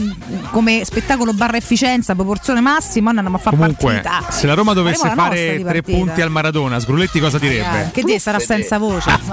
come 0.52 0.84
spettacolo 0.84 1.34
barra 1.34 1.58
efficienza, 1.58 2.16
proporzione 2.16 2.62
massima, 2.62 3.10
non 3.10 3.18
andiamo 3.18 3.38
a 3.38 3.40
fare 3.40 3.56
Comunque, 3.56 4.02
partita. 4.02 4.32
se 4.32 4.48
la 4.48 4.54
Roma 4.54 4.74
dovesse 4.74 5.08
la 5.08 5.14
fare 5.14 5.64
tre 5.64 5.82
punti 5.82 6.22
al 6.22 6.32
Maradona, 6.32 6.80
Sgrulletti 6.80 7.20
cosa 7.20 7.38
direbbe? 7.38 7.92
Che 7.92 8.04
dire, 8.04 8.20
sarà 8.20 8.40
senza 8.40 8.78
voce. 8.78 9.10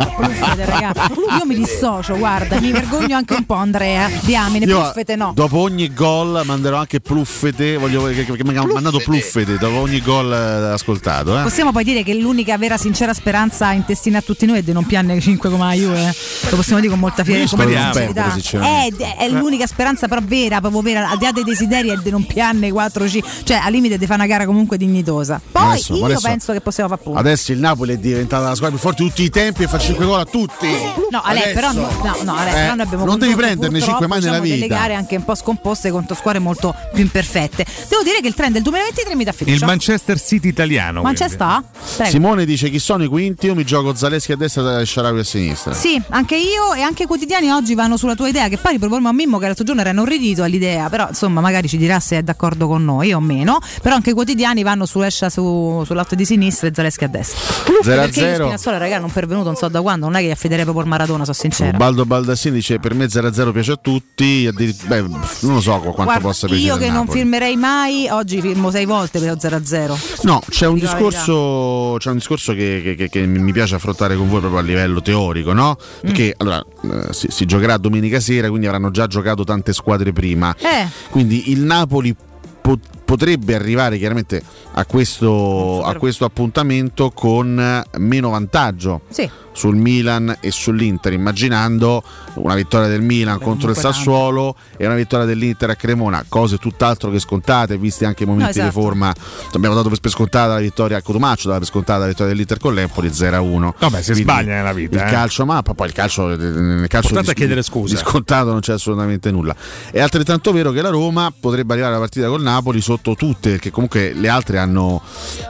Io 1.38 1.46
mi 1.46 1.54
dissocio, 1.54 2.16
guarda, 2.16 2.60
mi 2.60 2.70
vergogno 2.70 3.16
anche 3.16 3.34
un 3.34 3.44
po', 3.44 3.54
Andrea. 3.54 4.08
Diamine, 4.20 4.66
Io, 4.66 4.80
pluffete 4.80 5.16
no. 5.16 5.32
Dopo 5.34 5.58
ogni 5.58 5.92
gol 5.92 6.42
manderò 6.44 6.78
anche 6.78 7.00
pluffete. 7.00 7.53
Voglio 7.54 8.04
che, 8.06 8.24
che- 8.24 8.36
che 8.36 8.44
mi 8.44 8.56
hanno 8.56 8.72
mandato 8.72 8.98
pluffete 8.98 9.56
dopo 9.58 9.76
ogni 9.78 10.00
gol 10.00 10.32
eh, 10.32 10.72
ascoltato. 10.72 11.38
Eh. 11.38 11.42
Possiamo 11.42 11.72
poi 11.72 11.84
dire 11.84 12.02
che 12.02 12.14
l'unica 12.14 12.58
vera 12.58 12.76
sincera 12.76 13.14
speranza 13.14 13.72
intestina 13.72 14.18
a 14.18 14.22
tutti 14.22 14.44
noi 14.46 14.58
è 14.58 14.62
di 14.62 14.72
non 14.72 14.84
pianne 14.84 15.20
5 15.20 15.48
come 15.50 15.64
la 15.64 15.72
Juve. 15.72 16.14
Lo 16.50 16.56
possiamo 16.56 16.80
dire 16.80 16.90
con 16.90 17.00
molta 17.00 17.22
fierezza. 17.24 17.56
È, 17.56 18.88
è 19.18 19.28
l'unica 19.28 19.66
speranza 19.66 20.08
però 20.08 20.20
vera, 20.24 20.60
proprio 20.60 20.82
vera, 20.82 21.08
al 21.10 21.18
di 21.18 21.24
là 21.24 21.32
dei 21.32 21.44
desideri 21.44 21.90
è 21.90 21.96
di 21.96 22.10
non 22.10 22.24
pianne 22.26 22.70
4 22.72 23.04
c 23.04 23.22
cioè 23.44 23.58
al 23.62 23.72
limite 23.72 23.98
di 23.98 24.04
fare 24.06 24.18
una 24.22 24.28
gara 24.28 24.44
comunque 24.46 24.76
dignitosa. 24.76 25.40
Poi 25.50 25.62
Adesso- 25.62 25.94
io 25.96 26.04
adesso- 26.04 26.28
penso 26.28 26.52
che 26.52 26.60
possiamo 26.60 26.88
fare 26.90 27.00
punti. 27.02 27.18
Adesso 27.18 27.52
il 27.52 27.58
Napoli 27.58 27.94
è 27.94 27.98
diventata 27.98 28.44
la 28.48 28.54
squadra 28.54 28.70
più 28.76 28.78
forte 28.78 29.02
di 29.02 29.08
tutti 29.08 29.22
i 29.22 29.30
tempi 29.30 29.62
e 29.64 29.68
fa 29.68 29.78
5 29.78 30.04
gol 30.04 30.18
a 30.20 30.24
tutti. 30.24 30.66
No, 31.10 31.20
Ale, 31.22 31.52
però, 31.54 31.72
no, 31.72 31.88
no, 32.22 32.34
Ale, 32.34 32.50
Eh, 32.50 32.52
però 32.54 32.74
noi 32.74 32.80
abbiamo 32.86 33.04
non 33.04 33.18
devi 33.18 33.34
prenderne 33.34 33.78
purtroppo, 33.78 33.84
5 33.90 34.06
mai 34.06 34.20
nella 34.20 34.40
diciamo, 34.40 34.54
vita. 34.54 34.66
delle 34.66 34.80
gare 34.80 34.94
anche 34.94 35.16
un 35.16 35.24
po' 35.24 35.34
scomposte 35.34 35.90
contro 35.90 36.14
squadre 36.14 36.40
molto 36.40 36.74
più 36.92 37.02
imperfette. 37.02 37.43
Devo 37.54 38.02
dire 38.02 38.20
che 38.20 38.28
il 38.28 38.34
trend 38.34 38.52
del 38.54 38.62
2023 38.62 39.14
mi 39.14 39.24
dà 39.24 39.30
Il 39.30 39.36
fiducia. 39.36 39.66
Manchester 39.66 40.20
City 40.20 40.48
italiano. 40.48 41.02
Manchester? 41.02 41.62
Simone 42.04 42.44
dice 42.44 42.70
chi 42.70 42.78
sono 42.78 43.04
i 43.04 43.08
quinti? 43.08 43.46
Io 43.46 43.54
mi 43.54 43.64
gioco 43.64 43.94
Zaleschi 43.94 44.32
a 44.32 44.36
destra 44.36 44.80
e 44.80 44.86
Sharawi 44.86 45.20
a 45.20 45.24
sinistra. 45.24 45.72
Sì, 45.72 46.00
anche 46.10 46.36
io 46.36 46.74
e 46.74 46.80
anche 46.82 47.04
i 47.04 47.06
quotidiani 47.06 47.50
oggi 47.50 47.74
vanno 47.74 47.96
sulla 47.96 48.14
tua 48.14 48.28
idea, 48.28 48.48
che 48.48 48.56
poi 48.56 48.72
riproporremo 48.72 49.08
a 49.08 49.12
Mimmo 49.12 49.38
che 49.38 49.46
l'altro 49.46 49.64
giorno 49.64 49.80
era 49.80 49.90
inorridito 49.90 50.42
all'idea, 50.42 50.88
però 50.88 51.08
insomma 51.08 51.40
magari 51.40 51.68
ci 51.68 51.76
dirà 51.76 52.00
se 52.00 52.18
è 52.18 52.22
d'accordo 52.22 52.66
con 52.66 52.84
noi 52.84 53.12
o 53.12 53.20
meno, 53.20 53.60
però 53.82 53.94
anche 53.94 54.10
i 54.10 54.12
quotidiani 54.12 54.62
vanno 54.62 54.86
su 54.86 55.02
Escia 55.02 55.28
su, 55.30 55.82
sull'atto 55.84 56.14
di 56.14 56.24
sinistra 56.24 56.68
e 56.68 56.72
Zaleschi 56.74 57.04
a 57.04 57.08
destra. 57.08 57.40
0 57.82 58.00
a 58.00 58.04
Perché 58.04 58.20
0. 58.20 58.44
Spinazzola 58.44 58.78
raga 58.78 58.98
non 58.98 59.10
pervenuto 59.10 59.46
non 59.46 59.56
so 59.56 59.68
da 59.68 59.80
quando, 59.82 60.06
non 60.06 60.16
è 60.16 60.20
che 60.20 60.26
gli 60.26 60.30
affiderei 60.30 60.64
proprio 60.64 60.84
il 60.84 60.90
Maradona, 60.90 61.24
sono 61.24 61.36
sincera. 61.36 61.76
Baldo 61.76 62.04
Baldassini 62.06 62.54
dice 62.54 62.78
per 62.78 62.94
me 62.94 63.06
0-0 63.06 63.52
piace 63.52 63.72
a 63.72 63.76
tutti, 63.76 64.48
beh, 64.52 65.00
non 65.00 65.54
lo 65.54 65.60
so 65.60 65.78
quanto 65.78 66.02
Guarda, 66.02 66.20
possa 66.20 66.46
piacere 66.46 66.66
io 66.66 66.76
che 66.76 66.86
non 66.86 67.04
Napoli. 67.04 67.18
Firmerei 67.34 67.56
mai, 67.56 68.08
oggi 68.08 68.40
firmo 68.40 68.70
sei 68.70 68.84
volte 68.84 69.18
per 69.18 69.28
lo 69.30 69.36
0-0. 69.36 70.20
No, 70.22 70.40
c'è 70.48 70.66
un 70.66 70.78
discorso, 70.78 71.96
c'è 71.98 72.10
un 72.10 72.16
discorso 72.16 72.52
che, 72.52 72.80
che- 72.84 72.94
che- 72.94 73.08
che 73.08 73.26
mi 73.26 73.52
piace 73.52 73.74
affrontare 73.74 74.14
con 74.16 74.28
voi 74.28 74.38
proprio 74.40 74.60
a 74.60 74.62
livello 74.62 75.02
teorico, 75.02 75.52
no? 75.52 75.76
Perché 76.00 76.28
Mm. 76.28 76.32
allora 76.38 76.64
eh, 76.82 77.12
si, 77.12 77.26
si 77.30 77.44
giocherà 77.44 77.76
domenica 77.76 78.20
sera, 78.20 78.48
quindi 78.48 78.66
avranno 78.66 78.90
già 78.90 79.06
giocato 79.08 79.42
tante 79.44 79.72
squadre 79.72 80.12
prima. 80.12 80.54
Eh. 80.58 80.86
Quindi 81.10 81.50
il 81.50 81.60
Napoli 81.60 82.14
po- 82.60 82.78
potrebbe 83.04 83.54
arrivare 83.54 83.98
chiaramente 83.98 84.40
a 84.74 84.84
questo, 84.86 85.82
a 85.82 85.94
questo 85.96 86.24
appuntamento 86.24 87.10
con 87.10 87.82
meno 87.98 88.30
vantaggio. 88.30 89.02
Sì. 89.08 89.28
Sul 89.54 89.76
Milan 89.76 90.36
e 90.40 90.50
sull'Inter, 90.50 91.12
immaginando 91.12 92.02
una 92.34 92.54
vittoria 92.54 92.88
del 92.88 93.00
Milan 93.00 93.38
contro 93.38 93.70
il 93.70 93.76
Sassuolo 93.76 94.56
e 94.76 94.84
una 94.84 94.96
vittoria 94.96 95.24
dell'Inter 95.24 95.70
a 95.70 95.76
Cremona, 95.76 96.24
cose 96.28 96.58
tutt'altro 96.58 97.10
che 97.10 97.20
scontate, 97.20 97.78
visti 97.78 98.04
anche 98.04 98.24
i 98.24 98.26
momenti 98.26 98.58
No, 98.58 98.64
di 98.64 98.68
esatto. 98.68 98.80
forma. 98.80 99.14
Abbiamo 99.52 99.74
dato 99.74 99.88
per 99.88 100.10
scontata 100.10 100.54
la 100.54 100.60
vittoria 100.60 100.96
a 100.98 101.02
Cotomaccio, 101.02 101.46
dava 101.46 101.60
per 101.60 101.68
scontata 101.68 102.00
la 102.00 102.06
vittoria 102.06 102.32
dell'Inter 102.32 102.58
con 102.58 102.74
l'Empoli 102.74 103.08
0-1. 103.08 103.72
Vabbè, 103.78 103.98
si 103.98 104.04
Quindi 104.12 104.22
sbaglia 104.22 104.54
nella 104.54 104.72
vita, 104.72 104.96
Il 104.96 105.06
eh. 105.06 105.10
calcio, 105.10 105.44
ma 105.46 105.62
poi 105.62 105.86
il 105.86 105.92
calcio, 105.92 106.26
nel 106.26 106.88
calcio 106.88 107.20
di, 107.20 107.28
è 107.28 107.32
chiedere 107.34 107.62
scusa. 107.62 107.94
di 107.94 108.00
scontato 108.00 108.50
non 108.50 108.60
c'è 108.60 108.72
assolutamente 108.72 109.30
nulla. 109.30 109.54
È 109.90 110.00
altrettanto 110.00 110.52
vero 110.52 110.72
che 110.72 110.82
la 110.82 110.90
Roma 110.90 111.32
potrebbe 111.38 111.72
arrivare 111.72 111.94
alla 111.94 112.02
partita 112.02 112.26
col 112.28 112.42
Napoli 112.42 112.80
sotto 112.80 113.14
tutte, 113.14 113.50
perché 113.50 113.70
comunque 113.70 114.12
le 114.12 114.28
altre 114.28 114.58
hanno, 114.58 115.00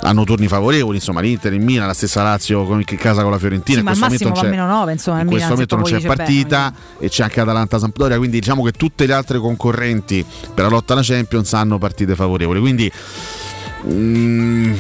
hanno 0.03 0.25
turni 0.25 0.47
favorevoli, 0.47 0.97
insomma 0.97 1.21
l'Inter, 1.21 1.53
il 1.55 1.61
Milan, 1.61 1.87
la 1.87 1.95
stessa 1.95 2.23
Lazio 2.23 2.65
con, 2.65 2.83
in 2.87 2.97
casa 2.99 3.23
con 3.23 3.31
la 3.31 3.39
Fiorentina. 3.39 3.79
Sì, 3.79 3.85
in 3.85 3.85
al 3.95 4.11
massimo 4.11 4.35
va 4.35 4.43
meno 4.43 4.67
9, 4.67 4.93
insomma, 4.93 5.21
in 5.21 5.27
questo 5.27 5.55
Milan, 5.55 5.67
momento 5.67 5.77
non 5.77 6.01
c'è 6.01 6.07
partita 6.07 6.75
e 6.99 7.09
c'è 7.09 7.23
anche 7.23 7.41
Atalanta-Sampdoria, 7.41 8.17
quindi 8.17 8.39
diciamo 8.41 8.63
che 8.63 8.73
tutte 8.73 9.07
le 9.07 9.13
altre 9.13 9.39
concorrenti 9.39 10.25
per 10.53 10.65
la 10.65 10.71
lotta 10.71 10.93
alla 10.93 11.03
Champions 11.03 11.53
hanno 11.53 11.79
partite 11.79 12.15
favorevoli. 12.15 12.61
Quindi 12.61 12.91
mm, 13.87 14.75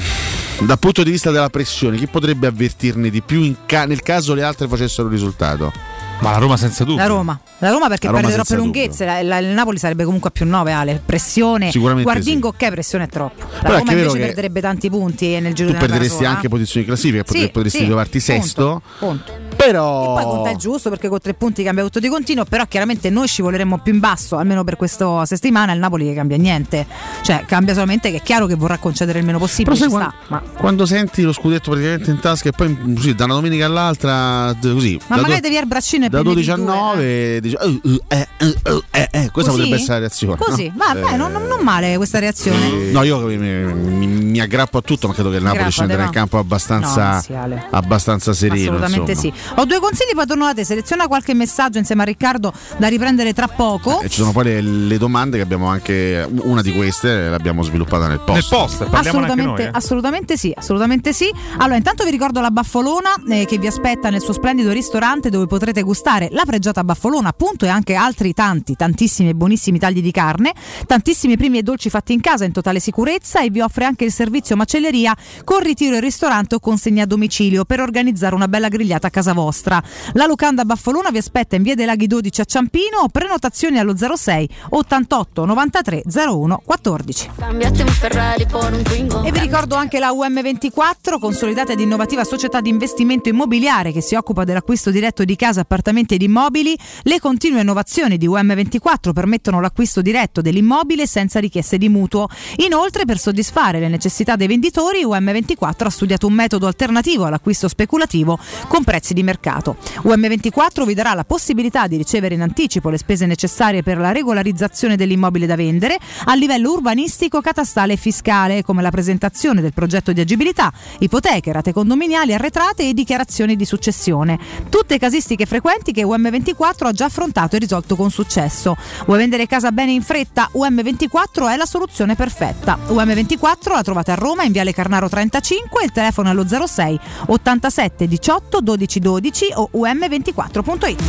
dal 0.60 0.78
punto 0.78 1.02
di 1.02 1.10
vista 1.10 1.30
della 1.30 1.50
pressione, 1.50 1.96
chi 1.96 2.06
potrebbe 2.06 2.46
avvertirne 2.46 3.10
di 3.10 3.22
più 3.22 3.54
ca- 3.66 3.86
nel 3.86 4.02
caso 4.02 4.34
le 4.34 4.42
altre 4.42 4.68
facessero 4.68 5.08
il 5.08 5.12
risultato? 5.12 5.93
Ma 6.20 6.30
la 6.30 6.38
Roma 6.38 6.56
senza 6.56 6.84
dubbio. 6.84 7.02
La 7.02 7.06
Roma, 7.06 7.38
la 7.58 7.70
Roma 7.70 7.88
perché 7.88 8.06
La 8.06 8.12
Roma 8.12 8.28
perde 8.28 8.42
troppe 8.44 8.56
lunghezze, 8.62 9.04
la- 9.04 9.22
la- 9.22 9.38
il 9.38 9.46
Napoli 9.48 9.76
sarebbe 9.78 10.04
comunque 10.04 10.30
a 10.30 10.32
più 10.32 10.46
9 10.46 10.72
Ale, 10.72 11.02
pressione, 11.04 11.70
Sicuramente 11.70 12.10
Guardingo 12.10 12.48
ok, 12.48 12.70
pressione 12.70 13.04
è 13.04 13.08
troppo. 13.08 13.42
La 13.50 13.58
Però 13.60 13.78
Roma 13.78 13.92
invece 13.92 14.18
perderebbe 14.18 14.60
tanti 14.62 14.88
punti 14.88 15.38
nel 15.40 15.52
giro 15.52 15.68
Tu 15.68 15.74
di 15.74 15.80
gara 15.80 15.86
perderesti 15.86 16.16
sola. 16.16 16.28
anche 16.30 16.48
posizioni 16.48 16.86
di 16.86 16.92
classifica, 16.92 17.22
Sì, 17.26 17.32
potre- 17.32 17.48
potresti 17.50 17.78
sì, 17.78 17.84
trovarti 17.86 18.18
punto, 18.20 18.42
sesto. 18.42 18.82
punto. 18.98 19.32
Però 19.56 20.14
Poi 20.14 20.24
conta 20.24 20.50
il 20.50 20.56
giusto 20.56 20.90
perché 20.90 21.08
con 21.08 21.18
tre 21.20 21.34
punti 21.34 21.62
cambia 21.62 21.84
tutto 21.84 22.00
di 22.00 22.08
continuo, 22.08 22.44
però 22.44 22.64
chiaramente 22.66 23.08
noi 23.10 23.26
scivoleremo 23.28 23.78
più 23.78 23.92
in 23.94 24.00
basso, 24.00 24.36
almeno 24.36 24.64
per 24.64 24.76
questa 24.76 25.24
settimana, 25.26 25.72
il 25.72 25.78
Napoli 25.78 26.06
che 26.06 26.14
cambia 26.14 26.36
niente. 26.36 26.86
Cioè 27.22 27.44
cambia 27.46 27.72
solamente 27.74 28.10
che 28.10 28.16
è 28.18 28.22
chiaro 28.22 28.46
che 28.46 28.54
vorrà 28.56 28.78
concedere 28.78 29.18
il 29.20 29.24
meno 29.24 29.38
possibile. 29.38 29.76
Però 29.76 29.88
sai 29.88 29.88
ci 29.88 29.94
quan- 29.94 30.10
sta. 30.26 30.34
Ma, 30.34 30.42
quando 30.58 30.86
senti 30.86 31.22
lo 31.22 31.32
scudetto 31.32 31.70
praticamente 31.70 32.10
in 32.10 32.18
tasca 32.20 32.48
e 32.48 32.52
poi 32.52 32.76
così, 32.94 33.14
da 33.14 33.24
una 33.24 33.34
domenica 33.34 33.66
all'altra 33.66 34.54
così 34.60 34.98
ma 35.08 35.16
magari 35.16 35.34
do- 35.40 35.40
devi 35.48 35.56
al 35.56 35.66
braccino 35.66 36.03
e 36.04 36.08
da 36.08 36.20
prendi 36.20 36.44
12 36.44 36.50
a 36.50 36.56
9 36.56 37.40
dici, 37.40 37.56
"Oh, 37.58 37.68
uh, 37.82 38.00
eh, 38.08 38.28
eh, 38.38 38.54
oh, 38.70 38.82
eh, 38.90 39.08
eh", 39.10 39.30
questa 39.30 39.50
Così? 39.50 39.62
potrebbe 39.62 39.74
essere 39.76 39.92
la 39.94 39.98
reazione 40.00 40.36
Così, 40.36 40.66
no? 40.68 40.74
va, 40.76 40.94
beh, 40.94 41.16
non, 41.16 41.32
non- 41.32 41.42
male 41.64 41.96
questa 41.96 42.18
reazione. 42.18 42.88
Eh, 42.88 42.90
No, 42.92 43.02
io 43.04 43.18
mi, 43.20 43.36
mi- 43.38 44.06
mi 44.06 44.40
aggrappo 44.40 44.78
a 44.78 44.80
tutto, 44.82 45.08
ma 45.08 45.14
credo 45.14 45.30
che 45.30 45.36
il 45.36 45.42
Napoli 45.42 45.70
scenderà 45.70 46.00
in 46.02 46.06
no? 46.08 46.12
campo 46.12 46.36
abbastanza, 46.38 47.24
No, 47.28 47.62
abbastanza 47.70 48.32
sereno. 48.34 48.76
Assolutamente 48.76 49.12
insomma. 49.12 49.34
sì. 49.34 49.52
Ho 49.60 49.64
due 49.64 49.78
consigli, 49.80 50.12
poi 50.14 50.26
torno 50.26 50.44
da 50.44 50.52
te. 50.54 50.64
Seleziona 50.64 51.06
qualche 51.06 51.32
messaggio 51.34 51.78
insieme 51.78 52.02
a 52.02 52.04
Riccardo 52.04 52.52
da 52.76 52.88
riprendere 52.88 53.32
tra 53.32 53.48
poco. 53.48 54.00
E 54.00 54.08
ci 54.10 54.18
sono 54.20 54.32
poi 54.32 54.44
le, 54.44 54.60
le 54.60 54.98
domande 54.98 55.36
che 55.38 55.42
abbiamo 55.42 55.68
anche, 55.68 56.28
una 56.42 56.60
di 56.60 56.72
queste 56.72 57.28
l'abbiamo 57.30 57.62
sviluppata 57.62 58.06
nel 58.08 58.20
post. 58.20 58.50
Nel 58.52 58.60
post, 58.60 58.86
Assolutamente, 58.90 59.42
noi. 59.44 59.62
eh. 59.62 59.70
assolutamente 59.72 60.36
sì, 60.36 60.52
assolutamente 60.54 61.12
sì. 61.14 61.32
Allora, 61.58 61.76
intanto 61.76 62.04
vi 62.04 62.10
ricordo 62.10 62.40
la 62.40 62.50
Baffolona 62.50 63.14
eh, 63.30 63.46
che 63.46 63.56
vi 63.58 63.66
aspetta 63.68 64.10
nel 64.10 64.20
suo 64.20 64.32
splendido 64.34 64.70
ristorante 64.72 65.30
dove 65.30 65.46
potrete 65.46 65.80
gustare 65.80 65.92
la 66.30 66.44
pregiata 66.44 66.84
Baffolona, 66.84 67.28
appunto, 67.28 67.64
e 67.64 67.68
anche 67.68 67.94
altri 67.94 68.32
tanti, 68.32 68.74
tantissimi 68.74 69.30
e 69.30 69.34
buonissimi 69.34 69.78
tagli 69.78 70.02
di 70.02 70.10
carne, 70.10 70.52
tantissimi 70.86 71.36
primi 71.36 71.58
e 71.58 71.62
dolci 71.62 71.90
fatti 71.90 72.12
in 72.12 72.20
casa 72.20 72.44
in 72.44 72.52
totale 72.52 72.80
sicurezza 72.80 73.40
e 73.40 73.50
vi 73.50 73.60
offre 73.60 73.84
anche 73.84 74.04
il 74.04 74.12
servizio 74.12 74.56
macelleria 74.56 75.16
con 75.44 75.60
ritiro 75.60 75.94
in 75.94 76.00
ristorante 76.00 76.56
o 76.56 76.60
consegna 76.60 77.04
a 77.04 77.06
domicilio 77.06 77.64
per 77.64 77.80
organizzare 77.80 78.34
una 78.34 78.48
bella 78.48 78.68
grigliata 78.68 79.06
a 79.06 79.10
casa 79.10 79.32
vostra. 79.32 79.82
La 80.12 80.26
locanda 80.26 80.64
Baffolona 80.64 81.10
vi 81.10 81.18
aspetta 81.18 81.56
in 81.56 81.62
via 81.62 81.74
dei 81.74 81.86
Laghi 81.86 82.06
12 82.06 82.40
a 82.40 82.44
Ciampino, 82.44 83.08
prenotazioni 83.10 83.78
allo 83.78 83.94
06 83.96 84.48
88 84.70 85.44
93 85.44 86.02
01 86.12 86.62
14. 86.64 87.30
Cambiate 87.36 87.82
un 87.82 87.88
Ferrari 87.88 88.46
por 88.46 88.72
un 88.72 88.82
Twingo. 88.82 89.22
E 89.22 89.32
vi 89.32 89.38
ricordo 89.38 89.74
anche 89.76 89.98
la 89.98 90.10
UM24, 90.10 91.18
consolidata 91.18 91.72
ed 91.72 91.80
innovativa 91.80 92.24
società 92.24 92.60
di 92.60 92.68
investimento 92.68 93.28
immobiliare 93.28 93.92
che 93.92 94.00
si 94.00 94.14
occupa 94.14 94.44
dell'acquisto 94.44 94.90
diretto 94.90 95.24
di 95.24 95.36
case, 95.36 95.60
appartamenti 95.84 96.14
ed 96.14 96.22
immobili. 96.22 96.76
Le 97.02 97.20
continue 97.20 97.60
innovazioni 97.60 98.16
di 98.16 98.26
UM24 98.26 99.12
permettono 99.12 99.60
l'acquisto 99.60 100.00
diretto 100.00 100.40
dell'immobile 100.40 101.06
senza 101.06 101.38
richieste 101.38 101.76
di 101.76 101.90
mutuo. 101.90 102.26
Inoltre, 102.64 103.04
per 103.04 103.18
soddisfare 103.18 103.78
le 103.78 103.88
necessità 103.88 104.36
dei 104.36 104.46
venditori, 104.46 105.04
UM24 105.04 105.84
ha 105.84 105.90
studiato 105.90 106.26
un 106.26 106.32
metodo 106.32 106.66
alternativo 106.66 107.24
all'acquisto 107.24 107.68
speculativo 107.68 108.38
con 108.66 108.82
prezzi 108.82 109.12
di 109.12 109.22
mercato. 109.22 109.76
UM24 110.04 110.86
vi 110.86 110.94
darà 110.94 111.12
la 111.12 111.24
possibilità 111.24 111.86
di 111.86 111.96
ricevere 111.96 112.34
in 112.34 112.40
anticipo 112.40 112.88
le 112.88 112.98
spese 112.98 113.26
necessarie 113.26 113.82
per 113.82 113.98
la 113.98 114.12
regolarizzazione 114.12 114.96
dell'immobile 114.96 115.46
da 115.46 115.56
vendere 115.56 115.98
a 116.24 116.34
livello 116.34 116.72
urbanistico, 116.72 117.42
catastale 117.42 117.92
e 117.92 117.96
fiscale, 117.96 118.62
come 118.62 118.80
la 118.80 118.90
presentazione 118.90 119.60
del 119.60 119.74
progetto 119.74 120.12
di 120.12 120.20
agibilità, 120.20 120.72
ipoteche, 121.00 121.52
rate 121.52 121.72
condominiali 121.72 122.32
arretrate 122.32 122.88
e 122.88 122.94
dichiarazioni 122.94 123.56
di 123.56 123.64
successione. 123.64 124.38
Tutte 124.70 124.98
casistiche 124.98 125.44
frequenti 125.44 125.73
che 125.92 126.04
UM24 126.04 126.86
ha 126.86 126.92
già 126.92 127.06
affrontato 127.06 127.56
e 127.56 127.58
risolto 127.58 127.96
con 127.96 128.10
successo. 128.10 128.76
Vuoi 129.06 129.18
vendere 129.18 129.46
casa 129.46 129.72
bene 129.72 129.92
in 129.92 130.02
fretta? 130.02 130.50
UM24 130.54 131.50
è 131.52 131.56
la 131.56 131.66
soluzione 131.66 132.14
perfetta. 132.14 132.78
UM24 132.88 133.72
la 133.72 133.82
trovate 133.82 134.12
a 134.12 134.14
Roma 134.14 134.44
in 134.44 134.52
Viale 134.52 134.72
Carnaro 134.72 135.08
35, 135.08 135.84
il 135.84 135.92
telefono 135.92 136.28
è 136.28 136.30
allo 136.32 136.46
06 136.46 137.00
87 137.26 138.06
18 138.06 138.60
12 138.60 139.00
12 139.00 139.52
o 139.54 139.70
um24.it. 139.72 141.02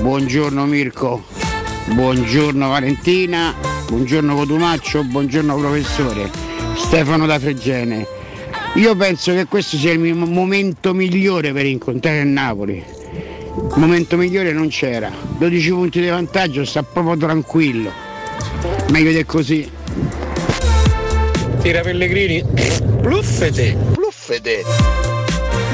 Buongiorno 0.00 0.64
Mirko, 0.66 1.22
buongiorno 1.92 2.68
Valentina, 2.68 3.54
buongiorno 3.86 4.34
Cotumaccio, 4.34 5.04
buongiorno 5.04 5.56
professore. 5.56 6.30
Stefano 6.76 7.26
da 7.26 7.38
Fregene. 7.38 8.06
Io 8.76 8.96
penso 8.96 9.32
che 9.32 9.44
questo 9.44 9.76
sia 9.76 9.92
il 9.92 10.14
momento 10.14 10.94
migliore 10.94 11.52
per 11.52 11.66
incontrare 11.66 12.20
il 12.20 12.28
Napoli. 12.28 13.00
Il 13.54 13.78
momento 13.78 14.16
migliore 14.16 14.52
non 14.52 14.68
c'era. 14.68 15.10
12 15.38 15.70
punti 15.70 16.00
di 16.00 16.08
vantaggio, 16.08 16.64
sta 16.64 16.82
proprio 16.82 17.16
tranquillo. 17.16 17.90
Meglio 18.90 19.12
di 19.12 19.24
così. 19.24 19.70
Tira 21.60 21.80
Pellegrini. 21.82 22.42
Pluffete. 23.00 23.76
Pluffete. 23.92 24.64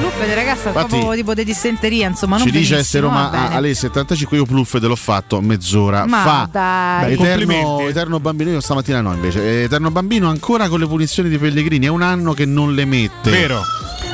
Luffede 0.01 0.35
ragazza, 0.35 0.69
Infatti, 0.69 0.89
proprio 0.91 1.15
tipo 1.15 1.35
di 1.35 1.45
dissenteria, 1.45 2.07
insomma, 2.09 2.37
non 2.37 2.47
Ci 2.47 2.53
dice 2.53 2.77
essere 2.77 3.03
Roma 3.03 3.29
bene. 3.31 3.55
alle 3.55 3.75
75, 3.75 4.37
io 4.37 4.45
Pluff 4.45 4.79
te 4.79 4.87
l'ho 4.87 4.95
fatto 4.95 5.41
mezz'ora 5.41 6.07
Ma 6.07 6.23
fa. 6.23 6.49
dai. 6.51 7.17
Beh, 7.17 7.23
eterno, 7.23 7.81
eterno 7.81 8.21
bambino, 8.21 8.51
io 8.51 8.61
stamattina 8.61 9.01
no 9.01 9.13
invece. 9.13 9.65
Eterno 9.65 9.91
bambino 9.91 10.29
ancora 10.29 10.69
con 10.69 10.79
le 10.79 10.87
punizioni 10.87 11.29
di 11.29 11.37
Pellegrini, 11.37 11.87
è 11.87 11.89
un 11.89 12.03
anno 12.03 12.33
che 12.33 12.45
non 12.45 12.75
le 12.75 12.85
mette. 12.85 13.31
Vero. 13.31 13.61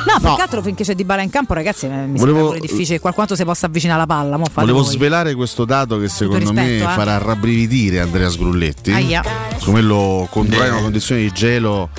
No, 0.05 0.19
più 0.19 0.27
No. 0.29 0.35
che 0.35 0.41
altro 0.41 0.61
finché 0.61 0.83
c'è 0.83 0.93
Di 0.95 1.03
Bala 1.03 1.21
in 1.21 1.29
campo, 1.29 1.53
ragazzi, 1.53 1.85
eh, 1.85 1.89
mi 1.89 2.17
Volevo- 2.17 2.23
sembra 2.25 2.43
pure 2.45 2.59
difficile. 2.59 2.99
Quanto 2.99 3.35
si 3.35 3.43
possa 3.43 3.65
avvicinare 3.65 4.01
alla 4.01 4.07
palla. 4.07 4.37
Volevo 4.53 4.81
voi. 4.83 4.91
svelare 4.91 5.33
questo 5.35 5.65
dato 5.65 5.97
che 5.99 6.07
secondo 6.09 6.51
me 6.53 6.67
rispetto, 6.67 6.89
eh. 6.91 6.93
farà 6.93 7.17
rabbrividire 7.17 7.99
Andrea 7.99 8.29
Sgrulletti. 8.29 8.91
Aia. 8.91 9.23
Come 9.63 9.81
lo 9.81 10.27
condurrà 10.29 10.67
in 10.67 10.73
una 10.73 10.81
condizione 10.81 11.21
di 11.21 11.31
gelo 11.31 11.89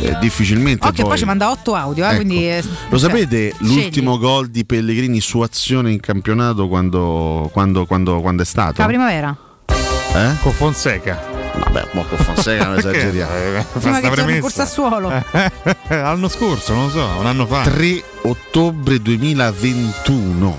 eh, 0.00 0.16
difficilmente 0.20 0.84
Occhio, 0.86 1.00
poi. 1.02 1.10
poi 1.12 1.18
ci 1.18 1.24
manda 1.24 1.50
8 1.50 1.74
audio, 1.74 2.04
eh, 2.04 2.06
Ecco. 2.08 2.16
quindi. 2.16 2.48
eh, 2.48 2.62
Lo 2.88 2.98
cioè, 2.98 3.10
sapete 3.10 3.52
scegli. 3.54 3.68
l'ultimo 3.74 4.18
gol 4.18 4.48
di 4.48 4.64
Pellegrini 4.64 5.20
su 5.20 5.40
azione 5.40 5.90
in 5.90 6.00
campionato 6.00 6.68
quando, 6.68 7.48
quando, 7.52 7.84
quando, 7.86 8.20
quando 8.20 8.42
è 8.42 8.46
stato? 8.46 8.80
La 8.80 8.86
primavera. 8.86 9.36
Eh? 9.66 10.30
Con 10.42 10.52
Fonseca. 10.52 11.35
Vabbè, 11.58 11.88
mo 11.92 12.04
con 12.04 12.18
Fonseca 12.18 12.64
non 12.66 12.78
esageriamo. 12.78 13.32
Eh, 13.34 13.64
fa 13.72 13.78
Prima 13.80 14.00
che 14.00 14.10
torni 14.10 14.38
corsa 14.40 14.66
suolo. 14.66 15.08
L'anno 15.88 16.28
scorso, 16.28 16.74
non 16.74 16.84
lo 16.86 16.90
so, 16.90 17.04
un 17.18 17.26
anno 17.26 17.46
fa. 17.46 17.62
3 17.62 18.02
ottobre 18.22 19.00
2021, 19.00 20.58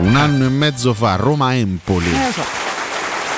un 0.00 0.16
anno 0.16 0.44
e 0.44 0.48
mezzo 0.48 0.94
fa, 0.94 1.16
Roma-Empoli. 1.16 2.08
Eh, 2.10 2.26
lo 2.26 2.32
so. 2.32 2.68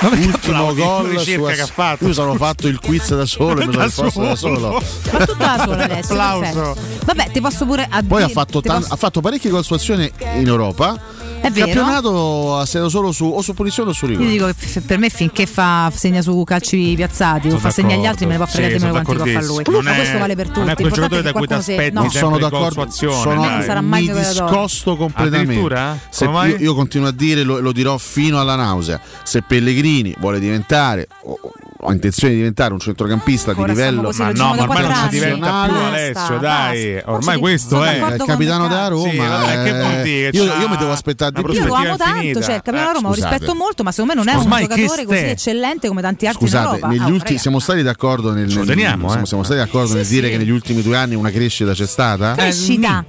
Ultimo 0.03 0.33
applausi, 0.35 0.81
gol 0.81 1.05
ricerca 1.11 1.49
su 1.49 1.55
che 1.55 1.61
ha 1.61 1.65
fatto. 1.65 2.05
Io 2.07 2.13
sono 2.13 2.35
fatto 2.35 2.67
il 2.67 2.77
quiz 2.77 3.15
da 3.15 3.25
solo 3.25 3.61
e 3.61 3.65
me 3.65 3.71
lo 3.71 3.77
Da 3.77 3.83
risposto 3.85 4.21
da 4.21 4.35
solo. 4.35 4.59
solo. 4.59 4.83
Ma 5.17 5.25
tutta 5.25 5.55
la 5.55 5.63
sola 5.63 5.83
adesso. 5.85 6.11
Applauso. 6.11 6.75
Vabbè, 7.05 7.31
ti 7.31 7.39
posso 7.39 7.65
pure. 7.65 7.87
a 7.89 8.03
Poi 8.05 8.21
ha 8.21 8.25
dire- 8.25 8.33
fatto, 8.37 8.59
tan- 8.59 8.81
posso- 8.81 8.93
ha 8.93 8.97
fatto 8.97 9.21
parecchi 9.21 9.49
gol 9.49 9.63
su 9.63 9.73
azione 9.73 10.11
in 10.35 10.45
Europa. 10.47 10.99
È 11.43 11.51
vero. 11.51 11.65
Campionato 11.65 12.57
ha 12.57 12.65
segnato 12.65 12.89
solo 12.89 13.11
su 13.11 13.25
o 13.25 13.41
su 13.41 13.53
punizione 13.53 13.89
o 13.89 13.93
su 13.93 14.05
Io 14.05 14.11
rigore. 14.11 14.29
dico 14.29 14.45
che 14.45 14.53
f- 14.55 14.81
per 14.85 14.97
me 14.97 15.09
finché 15.09 15.45
fa 15.45 15.91
segna 15.93 16.21
su 16.21 16.41
calci 16.45 16.93
piazzati 16.95 17.47
o 17.47 17.49
Sono 17.49 17.61
fa 17.61 17.69
segna 17.69 17.95
agli 17.95 18.05
altri 18.05 18.25
me 18.25 18.31
ne 18.31 18.37
può 18.37 18.45
fregare 18.45 18.79
Sì, 18.79 18.87
quanti 18.87 19.11
fa 19.11 19.13
lui. 19.13 19.63
d'accordissimo. 19.63 19.77
Ma 19.81 19.83
Non 19.89 19.95
questo 19.95 20.15
è- 20.15 20.19
vale 20.19 20.35
per 20.35 20.47
tutti. 20.47 20.59
non 20.59 20.69
è 20.69 20.75
quel 20.75 20.91
giocatore 20.91 21.19
è 21.19 21.23
da 21.23 21.31
cui 21.33 21.47
ti 21.47 21.53
aspetti 21.53 21.93
no, 21.93 22.01
non 22.01 22.09
sono 22.11 22.37
d'accordo, 22.37 22.81
azione, 22.81 23.15
sono. 23.21 23.43
Non 23.49 23.61
sarà 23.63 23.81
mai 23.81 24.07
mi 24.07 24.13
discosto 24.13 24.95
completamente. 24.95 25.99
Se- 26.09 26.25
io, 26.25 26.55
io 26.57 26.73
continuo 26.75 27.07
a 27.09 27.11
dire, 27.11 27.43
lo, 27.43 27.59
lo 27.59 27.71
dirò 27.73 27.97
fino 27.97 28.39
alla 28.39 28.55
nausea. 28.55 28.99
Se 29.23 29.41
Pellegrini 29.41 30.15
vuole 30.19 30.39
diventare, 30.39 31.07
o, 31.23 31.37
o 31.83 31.87
ha 31.89 31.93
intenzione 31.93 32.33
di 32.33 32.39
diventare 32.39 32.73
un 32.73 32.79
centrocampista 32.79 33.49
Ancora 33.51 33.67
di 33.73 33.77
livello 33.77 34.09
Ma 34.15 34.31
no, 34.31 34.53
ma 34.55 34.61
ormai 34.63 34.81
non 34.83 34.93
si 34.95 35.09
diventa 35.09 35.63
più 35.65 35.73
Basta, 35.73 35.85
Alessio, 35.87 36.37
dai. 36.39 36.93
basta. 36.93 37.11
Ormai 37.11 37.39
questo 37.39 37.83
è. 37.83 38.13
il 38.15 38.23
capitano 38.25 38.67
della. 38.67 38.87
Roma. 38.87 39.09
Sì, 39.09 39.17
vabbè, 39.17 39.63
che 39.63 39.69
eh, 39.69 39.79
vuol 39.81 40.01
dire? 40.01 40.29
io, 40.33 40.69
mi 40.69 40.77
devo 40.77 40.91
aspettare 40.91 41.31
di 41.31 41.41
più. 41.43 41.53
Io 41.53 41.65
lo 41.65 41.73
amo 41.73 41.97
tanto, 41.97 42.41
cioè 42.41 42.55
il 42.55 42.61
capitano 42.61 42.89
Eh, 42.89 42.93
Roma 42.93 43.07
lo 43.09 43.13
rispetto 43.13 43.55
molto, 43.55 43.83
ma 43.83 43.91
secondo 43.91 44.13
me 44.15 44.23
non 44.23 44.33
è 44.33 44.37
un 44.37 44.49
giocatore 44.59 45.05
così 45.05 45.19
eccellente 45.19 45.87
come 45.87 46.01
tanti 46.01 46.27
altri 46.27 46.43
in 46.45 46.49
Scusate, 46.49 46.67
Europa. 46.75 46.87
negli 46.87 46.99
Ah, 47.01 47.07
ultimi, 47.07 47.37
siamo 47.39 47.59
stati 47.59 47.81
d'accordo 47.83 48.31
nel, 48.31 48.47
Ce 48.49 48.53
lo 48.55 48.59
nel- 48.61 48.69
teniamo, 48.69 49.07
siamo, 49.09 49.23
eh. 49.23 49.27
siamo 49.27 49.43
stati 49.43 49.59
d'accordo 49.59 49.87
Sì, 49.89 49.95
nel 49.95 50.05
sì. 50.05 50.13
dire 50.13 50.29
che 50.29 50.37
negli 50.37 50.49
ultimi 50.49 50.81
due 50.81 50.97
anni 50.97 51.15
una 51.15 51.31
crescita 51.31 51.73
c'è 51.73 51.87
stata? 51.87 52.33
Crescita. 52.33 53.05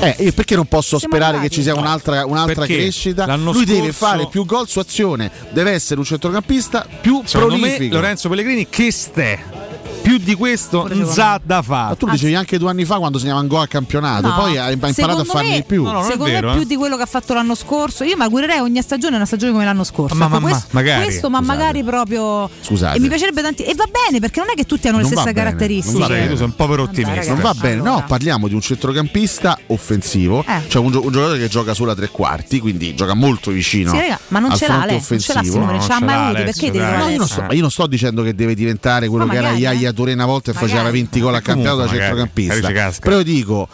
Eh, 0.00 0.14
io 0.20 0.32
perché 0.32 0.54
non 0.54 0.66
posso 0.66 0.98
Siamo 0.98 1.14
sperare 1.14 1.38
arrivati. 1.38 1.48
che 1.48 1.54
ci 1.54 1.62
sia 1.62 1.74
un'altra, 1.74 2.24
un'altra 2.24 2.64
crescita? 2.66 3.26
l'anno 3.26 3.52
Lui 3.52 3.64
deve 3.64 3.92
scorso- 3.92 4.06
fare 4.06 4.28
più 4.28 4.44
gol 4.46 4.68
su 4.68 4.78
azione, 4.78 5.30
deve 5.50 5.72
essere 5.72 5.98
un 5.98 6.06
centrocampista 6.06 6.86
più 7.00 7.20
Secondo 7.24 7.54
me 7.56 7.60
prolifico. 7.62 7.94
Lorenzo 7.96 8.28
Pellegrini 8.28 8.68
che 8.68 8.92
ste. 8.92 9.66
Più 10.08 10.16
di 10.18 10.34
questo 10.34 10.88
non 10.90 11.06
sa 11.06 11.38
da 11.42 11.56
Ma 11.56 11.62
fare. 11.62 11.96
tu 11.96 12.08
dicevi 12.08 12.34
anche 12.34 12.56
due 12.58 12.70
anni 12.70 12.86
fa 12.86 12.96
quando 12.96 13.18
segnava 13.18 13.40
un 13.40 13.46
gol 13.46 13.60
al 13.60 13.68
campionato, 13.68 14.26
No, 14.28 14.34
poi 14.34 14.56
hai 14.56 14.72
imparato 14.72 15.20
a 15.20 15.24
farne 15.24 15.50
me- 15.50 15.56
di 15.56 15.64
più. 15.64 15.82
No, 15.82 15.92
no, 15.92 15.98
non 15.98 16.02
è 16.08 16.10
secondo 16.12 16.32
vero, 16.32 16.46
me 16.48 16.54
eh. 16.54 16.56
più 16.58 16.66
di 16.66 16.76
quello 16.76 16.96
che 16.96 17.02
ha 17.02 17.06
fatto 17.06 17.34
l'anno 17.34 17.54
scorso. 17.54 18.04
Io 18.04 18.16
mi 18.16 18.22
augurerei 18.22 18.60
ogni 18.60 18.80
stagione 18.80 19.16
una 19.16 19.26
stagione 19.26 19.52
come 19.52 19.64
l'anno 19.66 19.84
scorso. 19.84 20.14
Ma- 20.14 20.24
Ecco, 20.24 20.32
ma- 20.34 20.40
ma- 20.40 20.48
questo, 20.48 20.68
magari. 20.70 21.04
questo, 21.04 21.28
ma 21.30 21.38
Scusate. 21.40 21.56
magari 21.58 21.84
proprio. 21.84 22.50
Scusate. 22.60 22.96
E 22.96 23.00
mi 23.00 23.08
piacerebbe 23.08 23.42
tanti. 23.42 23.62
E 23.64 23.74
va 23.74 23.84
bene 23.84 24.18
perché 24.20 24.40
non 24.40 24.48
è 24.50 24.54
che 24.54 24.64
tutti 24.64 24.88
hanno 24.88 24.96
le 24.96 25.02
Non 25.02 25.12
va 25.12 25.20
stesse 25.20 25.34
caratteristiche. 25.36 25.96
Scusate, 25.98 26.28
tu 26.28 26.36
sei 26.36 26.44
un 26.46 26.54
povero 26.54 26.82
ottimista. 26.84 27.32
Non 27.32 27.40
va 27.42 27.54
bene, 27.54 27.74
no, 27.76 27.82
Allora. 27.90 28.02
parliamo 28.06 28.48
di 28.48 28.54
un 28.54 28.60
centrocampista 28.62 29.58
offensivo, 29.66 30.42
Eh. 30.46 30.62
cioè 30.68 30.82
un, 30.82 30.90
gio- 30.90 31.04
un 31.04 31.12
giocatore 31.12 31.38
che 31.38 31.48
gioca 31.48 31.74
sulla 31.74 31.94
tre 31.94 32.08
quarti, 32.08 32.60
quindi 32.60 32.94
gioca 32.94 33.12
molto 33.14 33.50
vicino. 33.50 33.90
Sì, 33.92 33.98
raga, 33.98 34.18
ma 34.28 34.38
non 34.38 34.56
ce 34.56 34.66
l'ha 34.68 34.84
lei, 34.86 35.02
non 35.06 35.18
ce 35.20 35.32
l'ha. 35.34 35.42
Simone, 35.42 35.72
non 35.72 35.80
ce 35.82 35.88
l'ha 35.88 35.98
non 35.98 36.00
ce 36.00 36.04
mai 36.04 36.14
l'ha 36.14 36.24
avuti. 36.24 36.40
Alessio, 36.42 36.70
Perché 36.70 36.78
devi. 36.78 36.96
No, 36.98 37.08
io 37.08 37.18
non, 37.60 37.70
sto, 37.70 37.82
io 37.82 37.86
dicendo 37.88 38.22
che 38.22 38.34
deve 38.34 38.54
diventare 38.54 39.08
quello 39.08 39.26
Ma 39.26 39.32
che 39.32 39.38
era 39.38 39.50
eh. 39.50 39.56
Iaia 39.58 39.92
Touré 39.98 40.12
una 40.12 40.26
volta 40.26 40.52
e 40.52 40.54
faceva 40.54 40.82
Magari. 40.82 40.98
20 40.98 41.20
gol 41.20 41.34
a 41.34 41.40
campionato 41.40 41.78
da 41.78 41.88
centrocampista. 41.88 42.92
Però 43.02 43.16
io 43.16 43.24
dico 43.24 43.68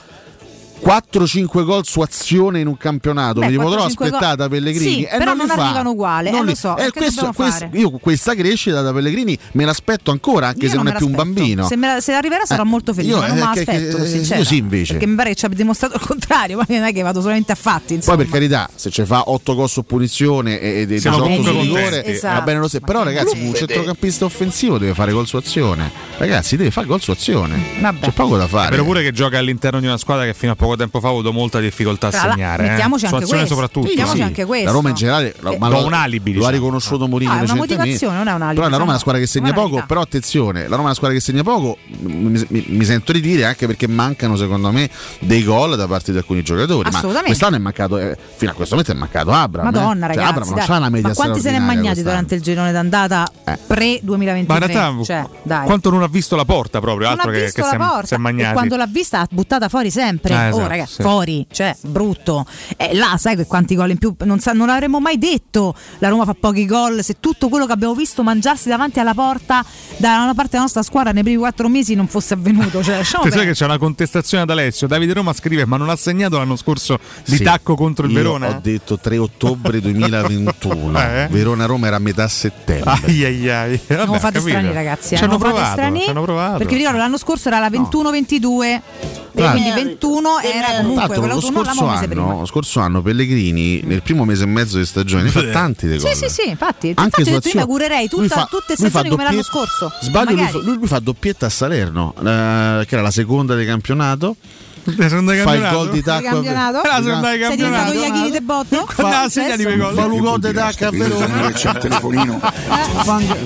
4-5 0.85 1.65
gol 1.65 1.85
su 1.87 2.01
azione 2.01 2.61
in 2.61 2.67
un 2.67 2.77
campionato, 2.77 3.41
Beh, 3.41 3.49
li 3.49 3.57
potrò 3.57 3.87
4-5 3.87 3.87
aspettare 3.87 4.37
da 4.37 4.49
Pellegrini 4.49 4.91
Sì, 4.95 5.03
e 5.05 5.17
però 5.17 5.35
non, 5.35 5.39
non 5.39 5.47
li 5.47 5.53
fa. 5.53 5.65
arrivano 5.65 5.91
uguali, 5.91 6.31
Non 6.31 6.41
eh, 6.41 6.45
li- 6.45 6.49
lo 6.51 6.55
so, 6.57 6.77
eh, 6.77 6.85
che 6.91 6.91
questo- 6.93 7.33
questo- 7.33 7.69
io 7.73 7.91
questa 7.93 8.35
crescita 8.35 8.83
da 8.83 8.93
Pellegrini 8.93 9.39
me 9.53 9.65
l'aspetto 9.65 10.11
ancora, 10.11 10.49
anche 10.49 10.65
Io 10.67 10.71
se 10.71 10.77
non, 10.77 10.89
è 10.89 10.95
più 10.95 11.07
un 11.07 11.13
bambino. 11.15 11.67
Se, 11.67 11.77
me 11.77 11.95
la- 11.95 12.01
se 12.01 12.13
arriverà 12.13 12.45
sarò 12.45 12.63
Eh, 12.63 12.67
molto 12.67 12.93
felice, 12.93 13.15
io, 13.15 13.21
ma 13.21 13.27
non 13.29 13.37
eh, 13.39 13.41
me 13.41 13.53
che- 13.55 13.65
l'aspetto, 13.65 13.97
che- 13.97 14.07
sincera. 14.09 14.39
io 14.39 14.45
sì, 14.45 14.57
invece. 14.59 14.93
Perché 14.93 15.07
mi 15.07 15.15
pare 15.15 15.29
che 15.31 15.35
ci 15.37 15.45
abbia 15.47 15.57
dimostrato 15.57 15.95
il 15.97 16.01
contrario, 16.07 16.57
ma 16.59 16.65
non 16.69 16.83
è 16.83 16.93
che 16.93 17.03
vado 17.03 17.21
solamente 17.21 17.53
a 17.53 17.57
fatti. 17.57 17.87
Poi 17.87 17.97
Insomma. 17.97 18.17
per 18.19 18.29
carità, 18.29 18.69
se 18.75 18.91
ci 18.91 19.05
fa 19.05 19.23
8 19.31 19.55
gol 19.55 19.69
su 19.69 19.85
punizione 19.85 20.61
e, 20.61 20.87
e 20.91 20.99
Siamo 20.99 21.17
18 21.17 21.23
comunque 21.23 21.53
su 21.53 21.61
rigore. 21.61 22.05
Esatto. 22.05 22.35
va 22.39 22.43
bene 22.43 22.59
lo 22.59 22.69
stesso. 22.69 22.85
Però 22.85 23.03
ragazzi, 23.03 23.39
un 23.39 23.55
centrocampista 23.55 24.25
offensivo 24.25 24.79
deve 24.79 24.95
fare 24.95 25.13
gol 25.13 25.27
su 25.27 25.37
azione. 25.37 25.91
Ragazzi, 26.19 26.57
deve 26.57 26.71
fare 26.71 26.87
gol 26.87 27.01
su 27.01 27.11
azione. 27.11 27.63
C'è 28.01 28.11
poco 28.13 28.37
da 28.37 28.47
fare. 28.47 28.71
Però 28.71 28.85
pure 28.85 29.03
che 29.03 29.13
gioca 29.13 29.39
all'interno 29.39 29.81
di 29.81 29.87
una 29.87 29.97
squadra 29.97 30.25
che 30.25 30.35
fino 30.35 30.53
a 30.53 30.57
poco 30.57 30.74
tempo 30.77 31.01
fa 31.01 31.09
ha 31.09 31.11
avuto 31.11 31.33
molta 31.33 31.61
difficoltà 31.61 32.09
a 32.09 32.11
Tra 32.11 32.27
la- 32.27 32.33
segnare. 32.33 32.67
eh. 32.67 32.69
mettiamoci 32.71 33.07
Su 33.07 33.15
anche 33.15 33.27
questo. 33.27 33.47
soprattutto. 33.47 33.87
Sì, 33.87 33.95
mettiamoci 33.95 34.19
eh. 34.21 34.23
anche 34.25 34.45
questo. 34.45 34.67
La 34.67 34.73
Roma 34.73 34.89
in 34.91 34.95
generale 34.95 35.35
Eh, 35.35 35.59
ma 35.59 35.69
lo, 35.69 35.85
un 35.85 35.93
alibi, 35.93 36.33
lo 36.33 36.39
ha 36.39 36.49
diciamo. 36.51 36.57
riconosciuto 36.65 37.09
Mourinho 37.09 37.33
No, 37.33 37.39
è 37.39 37.43
una 37.43 37.53
recentemente. 37.53 37.83
motivazione, 37.85 38.17
non 38.17 38.29
è 38.29 38.33
un 38.33 38.43
alibi, 38.43 38.55
Però 38.61 38.69
la 38.69 38.77
Roma 38.77 38.93
è 38.93 38.95
una 38.95 38.97
diciamo. 38.97 38.99
squadra 38.99 39.21
che 39.21 39.27
segna 39.27 39.53
poco, 39.53 39.85
però 39.87 40.01
attenzione, 40.01 40.61
la 40.63 40.69
Roma 40.77 40.81
è 40.81 40.85
una 40.85 40.95
squadra 40.95 41.17
che 41.17 41.23
segna 41.23 41.43
poco, 41.43 41.79
mi, 42.01 42.45
mi- 42.49 42.65
mi 42.69 42.85
sento 42.85 43.13
di 43.13 43.21
dire 43.21 43.45
anche 43.45 43.67
perché 43.67 43.87
mancano 43.89 44.37
secondo 44.37 44.71
me 44.71 44.89
dei 45.21 45.43
gol 45.45 45.77
da 45.77 45.87
parte 45.87 46.13
di 46.13 46.19
alcuni 46.19 46.43
giocatori. 46.43 46.83
Ma 46.91 46.97
Assolutamente. 46.99 47.27
quest'anno 47.27 47.57
è 47.57 47.59
mancato 47.59 47.99
eh, 47.99 48.17
fino 48.37 48.51
a 48.51 48.55
questo 48.55 48.75
momento 48.77 48.97
è 48.97 48.99
mancato 48.99 49.33
Abram. 49.33 49.65
Madonna, 49.65 50.07
eh. 50.07 50.15
Cioè, 50.15 50.17
ragazzi. 50.17 50.29
Abram 50.39 50.49
non 50.49 50.65
c'ha 50.67 50.77
una 50.77 50.89
media 50.89 51.09
ma 51.09 51.15
quanti 51.15 51.41
se 51.41 51.51
ne 51.51 51.57
è 51.57 51.61
magnati 51.61 51.83
quest'anno. 51.83 52.09
durante 52.09 52.35
il 52.35 52.43
girone 52.43 52.73
d'andata 52.73 53.31
Eh. 53.45 53.59
pre-2023? 53.67 54.45
Ma 54.47 54.55
in 54.57 54.67
realtà, 54.67 55.05
cioè, 55.05 55.27
quanto 55.65 55.91
non 55.91 56.03
ha 56.03 56.09
visto 56.09 56.37
la 56.37 56.45
porta 56.45 56.81
proprio, 56.81 57.09
non 57.09 57.17
altro 57.19 57.31
che, 57.33 57.51
che 57.53 57.61
la 57.61 57.69
si 57.69 57.75
è- 57.75 58.15
e 58.15 58.19
magnati. 58.19 58.53
quando 58.53 58.77
l'ha 58.77 58.87
vista 58.87 59.21
ha 59.21 59.27
buttata 59.31 59.69
fuori 59.69 59.91
sempre. 59.91 60.33
Esatto, 60.65 60.91
su, 60.91 61.03
ragazzi, 61.03 61.03
fuori, 61.03 61.47
cioè, 61.51 61.77
brutto. 61.83 62.47
Eh, 62.77 62.95
là, 62.95 63.17
sai 63.19 63.45
quanti 63.47 63.75
gol 63.75 63.91
in 63.91 63.99
più, 63.99 64.15
non, 64.25 64.41
sa, 64.41 64.53
non 64.53 64.69
avremmo 64.69 65.01
mai 65.01 65.19
detto 65.19 65.75
la 65.99 66.09
Roma 66.09 66.25
fa 66.25 66.35
pochi 66.35 66.67
gol, 66.67 67.03
se 67.03 67.17
tutto 67.21 67.49
quello 67.49 67.67
che 67.67 67.73
abbiamo 67.73 67.95
visto 67.95 68.23
mangiarsi 68.23 68.69
davanti 68.69 69.01
alla 69.01 69.15
porta 69.15 69.65
da 69.97 70.23
una 70.23 70.35
parte 70.35 70.51
della 70.53 70.63
nostra 70.63 70.83
squadra 70.83 71.13
nei 71.13 71.23
primi 71.23 71.39
quattro 71.39 71.69
mesi 71.69 71.95
non 71.95 72.07
fosse 72.07 72.35
avvenuto. 72.35 72.83
Cioè, 72.83 73.03
sai 73.05 73.31
che 73.31 73.53
c'è 73.53 73.65
una 73.65 73.79
contestazione 73.79 74.43
ad 74.43 74.51
Alessio, 74.51 74.87
Davide 74.87 75.13
Roma 75.13 75.33
scrive 75.33 75.65
ma 75.67 75.77
non 75.77 75.89
ha 75.89 75.97
segnato 75.97 76.39
l'anno 76.39 76.57
scorso 76.57 76.99
di 77.25 77.37
sì, 77.37 77.43
tacco 77.43 77.75
contro 77.75 78.07
il 78.07 78.13
Verona? 78.13 78.49
Ho 78.49 78.61
detto 78.61 78.99
3 78.99 79.19
ottobre 79.19 79.81
2021, 79.83 81.01
eh? 81.01 81.23
eh. 81.23 81.29
Verona-Roma 81.29 81.87
era 81.87 81.97
a 81.97 82.01
metà 82.01 82.29
settembre. 82.29 82.91
Ai, 83.05 83.25
ai, 83.25 83.51
ai. 83.51 83.81
Vabbè, 83.87 84.07
non 84.07 84.19
fate 84.19 84.39
capito. 84.39 84.49
strani 84.49 84.73
ragazzi, 84.73 85.15
eh. 85.15 85.17
ci 85.17 85.25
hanno 85.25 85.39
provato, 85.39 86.23
provato, 86.23 86.59
perché 86.59 86.77
ricordo 86.77 86.99
l'anno 86.99 87.19
scorso 87.19 87.49
era 87.49 87.59
la 87.59 87.69
21-22. 87.69 88.41
No. 88.41 89.24
Tra 89.35 89.51
quindi 89.51 89.71
21 89.73 90.39
era 90.41 90.83
comunque 90.83 91.27
lo 91.27 91.41
scorso 91.41 91.87
anno, 91.87 92.47
scorso 92.47 92.81
anno 92.81 93.03
Pellegrini 93.03 93.83
mm. 93.85 93.89
nel 93.89 94.03
primo 94.03 94.25
mese 94.25 94.45
e 94.45 94.47
mezzo 94.47 94.79
di 94.79 94.87
stagione 94.87 95.29
fa 95.29 95.43
tanti 95.51 95.87
le 95.89 95.99
cose. 95.99 96.15
Sì, 96.15 96.29
sì, 96.29 96.43
sì, 96.43 96.49
infatti, 96.49 96.93
anche 96.95 97.21
infatti 97.21 97.31
detto, 97.31 97.49
io 97.49 97.55
mi 97.55 97.61
augurerei 97.61 98.09
tutta, 98.09 98.35
fa, 98.35 98.49
tutte 98.49 98.77
stagioni 98.77 99.09
come 99.09 99.25
l'anno 99.25 99.43
scorso. 99.43 99.91
Sbaglio, 100.01 100.61
lui, 100.63 100.87
fa 100.87 101.01
doppietta 101.01 101.47
a 101.47 101.51
Salerno, 101.51 102.15
eh, 102.17 102.85
che 102.87 102.95
era 102.95 103.03
la 103.03 103.11
seconda 103.11 103.55
del 103.55 103.67
campionato 103.67 104.37
Fai 104.85 105.59
il 105.59 105.69
gol 105.71 105.91
di 105.91 106.03
tacco. 106.03 106.41
La 106.41 107.01
seconda 107.03 107.33
esatto. 107.33 107.33
di 107.33 107.39
campionato. 107.39 107.91
Sei 107.91 107.97
diventato 107.97 108.31
di 108.31 108.41
botto? 108.41 108.89
Con 108.95 109.11
la 109.11 109.27
segna 109.29 109.57
di 109.57 109.63
quei 109.63 109.77
gol. 109.79 109.95
Fa 109.95 110.07
gol 110.07 110.41
di 110.41 110.53
tacco 110.53 110.85
a 110.87 110.91
Verona. 110.91 111.51
C'è 111.53 111.71
il 111.75 111.79
telefonino. 111.79 112.41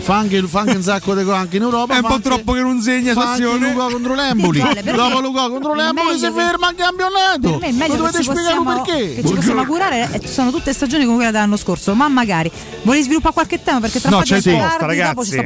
Fa 0.00 0.16
anche 0.16 0.38
un 0.38 0.82
sacco 0.82 1.14
di 1.14 1.22
gol 1.24 1.34
anche 1.34 1.56
in 1.56 1.62
Europa. 1.62 1.94
È 1.94 1.98
un 1.98 2.06
po' 2.06 2.20
troppo 2.20 2.52
che 2.52 2.60
non 2.60 2.80
segna 2.80 3.14
Sassione. 3.14 3.72
Fa 3.72 3.86
contro 3.90 4.14
l'Emboli. 4.14 4.62
Dopo 4.82 5.20
Lucò 5.20 5.48
contro 5.48 5.74
l'Emboli 5.74 6.18
si 6.18 6.30
ferma 6.34 6.70
il 6.70 6.76
campionato. 6.76 7.60
Non 7.60 7.96
dovete 7.96 8.22
spiegare 8.22 8.62
perché. 8.64 9.14
Che 9.14 9.28
ci 9.28 9.34
possiamo 9.34 9.60
augurare 9.60 10.08
eh, 10.12 10.26
sono 10.26 10.50
tutte 10.50 10.72
stagioni 10.72 11.04
come 11.04 11.16
quella 11.16 11.30
dell'anno 11.30 11.56
scorso, 11.56 11.94
ma 11.94 12.08
magari 12.08 12.50
vuoi 12.82 13.02
sviluppare 13.02 13.34
qualche 13.34 13.62
tema 13.62 13.80
perché 13.80 14.00
tra 14.00 14.10
no, 14.10 14.20
c'è 14.20 14.40
sì. 14.40 14.50
posta, 14.50 14.86
ragazzi. 14.86 15.42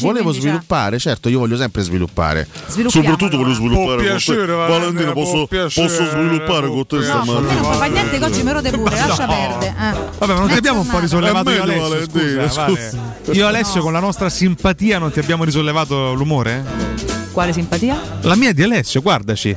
Volevo, 0.00 0.32
sviluppare, 0.32 0.98
certo, 0.98 1.28
io 1.28 1.38
voglio 1.38 1.56
sempre 1.56 1.82
sviluppare. 1.82 2.46
Soprattutto 2.66 3.36
voglio 3.36 3.54
sviluppare. 3.54 4.16
Volendo 4.68 5.07
almeno 5.08 5.46
posso, 5.46 5.46
posso 5.46 6.04
sviluppare 6.04 6.68
con 6.68 6.86
te 6.86 7.02
stamattina. 7.02 7.60
No, 7.60 7.60
non 7.60 7.72
fa 7.74 7.84
niente 7.86 8.18
che 8.18 8.24
oggi 8.24 8.42
me 8.42 8.52
lo 8.52 8.60
pure, 8.60 8.96
lascia 8.96 9.26
perdere. 9.26 9.74
Eh. 9.78 9.96
Vabbè, 10.18 10.34
non 10.34 10.48
ti 10.48 10.56
abbiamo 10.56 10.80
un 10.80 10.86
po' 10.86 10.98
risollevato 10.98 11.50
io 11.50 11.62
Alessio. 11.62 12.98
Io 13.32 13.46
Alessio 13.46 13.82
con 13.82 13.92
la 13.92 14.00
nostra 14.00 14.28
simpatia 14.28 14.98
non 14.98 15.10
ti 15.10 15.18
abbiamo 15.18 15.44
risollevato 15.44 16.14
l'umore? 16.14 16.64
Eh? 16.64 17.32
Quale 17.32 17.52
simpatia? 17.52 18.00
La 18.22 18.34
mia 18.34 18.52
di 18.52 18.62
Alessio, 18.62 19.00
guardaci. 19.00 19.56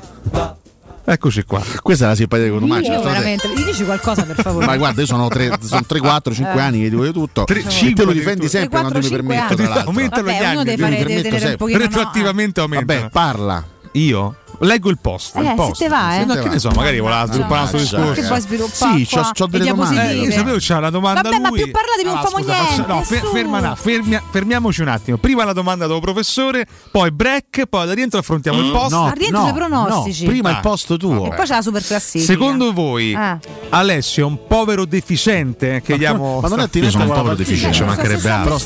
Eccoci 1.04 1.44
qua. 1.44 1.62
Questa 1.82 2.06
è 2.06 2.08
la 2.10 2.16
simpatia 2.16 2.46
di 2.46 2.52
Conomaccio. 2.52 2.92
Io 2.92 3.02
veramente, 3.02 3.48
mi 3.48 3.64
dici 3.64 3.84
qualcosa 3.84 4.24
per 4.24 4.36
favore. 4.36 4.66
Ma 4.66 4.78
guarda, 4.78 5.02
io 5.02 5.08
sono 5.08 5.28
3, 5.28 5.58
4, 6.00 6.34
5 6.34 6.54
eh. 6.54 6.60
anni 6.62 6.82
che 6.82 6.90
ti 6.90 6.96
voglio 6.96 7.12
tutto. 7.12 7.44
3, 7.46 7.68
5, 7.68 7.94
te 7.94 8.06
lo 8.06 8.12
difendi 8.12 8.48
sempre 8.48 8.80
4, 8.80 8.90
quando 8.90 9.08
mi 9.08 9.14
permetto. 9.14 9.80
Aumentano 9.88 10.30
gli 10.30 10.32
anni. 10.32 10.56
Vabbè, 10.56 10.74
uno 10.74 10.84
fare, 10.84 11.04
deve 11.04 11.22
tenere 11.22 11.40
sempre. 11.40 11.78
Retroattivamente 11.78 12.60
aumenta. 12.60 12.94
Vabbè, 12.94 13.10
parla. 13.10 13.66
Io? 13.94 14.36
leggo 14.62 14.90
il 14.90 14.98
post. 15.00 15.36
Eh, 15.36 15.42
il 15.42 15.54
post. 15.56 15.76
se 15.76 15.84
te 15.84 15.90
va, 15.90 16.16
eh. 16.16 16.26
No, 16.26 16.34
che 16.36 16.50
ne 16.50 16.60
so, 16.60 16.70
magari 16.72 17.00
voleva 17.00 17.26
sviluppare 17.26 17.54
un 17.54 17.60
altro 17.60 17.80
discorso. 17.80 18.22
Che 18.22 18.28
puoi 18.28 18.42
sviluppare. 18.42 18.98
Sì, 18.98 19.16
c'ho, 19.16 19.30
c'ho 19.34 19.48
delle 19.48 19.66
domande. 19.66 20.22
Eh, 20.22 20.32
sapevo 20.32 20.58
c'era 20.58 20.80
la 20.80 20.90
domanda. 20.90 21.22
Vabbè, 21.22 21.36
lui. 21.36 21.42
ma 21.42 21.52
più 21.52 21.72
parlate, 21.72 22.04
non 22.04 22.18
allora, 22.18 22.30
famo 22.30 22.44
scusa, 22.44 22.62
niente. 22.62 22.94
No, 22.94 23.04
fer- 23.04 23.28
ferma, 23.32 23.60
no, 23.60 23.76
fermia, 23.76 24.24
fermiamoci 24.30 24.82
un 24.82 24.88
attimo. 24.88 25.18
Prima 25.18 25.44
la 25.44 25.54
domanda 25.54 25.88
dopo 25.88 26.00
professore, 26.02 26.66
poi 26.92 27.12
break, 27.12 27.66
poi 27.66 27.88
da 27.88 27.94
rientro 27.94 28.20
affrontiamo 28.20 28.60
mm, 28.60 28.66
il 28.66 28.72
post. 28.72 28.92
No, 28.92 29.12
rientro 29.16 29.40
no, 29.40 29.46
dei 29.46 29.54
pronostici. 29.54 30.24
No, 30.26 30.30
prima 30.30 30.50
ah, 30.50 30.52
il 30.54 30.60
posto 30.62 30.98
tuo. 30.98 31.26
E 31.26 31.36
poi 31.36 31.46
c'è 31.46 31.56
la 31.56 31.62
super 31.62 31.84
classifica. 31.84 32.32
Secondo 32.32 32.72
voi, 32.74 33.16
ah. 33.16 33.40
Alessio 33.70 34.24
è 34.24 34.28
un 34.28 34.48
povero 34.48 34.86
deficiente? 34.86 35.82
Che 35.84 35.94
ma, 35.94 35.98
diamo 35.98 36.40
ma 36.42 36.48
non 36.48 36.60
è 36.60 36.64
attivo, 36.64 36.90
sono 36.90 37.06
un 37.06 37.12
povero 37.12 37.36
deficiente, 37.36 37.76
ci 37.78 37.84
mancherebbe 37.84 38.30
altro. 38.30 38.60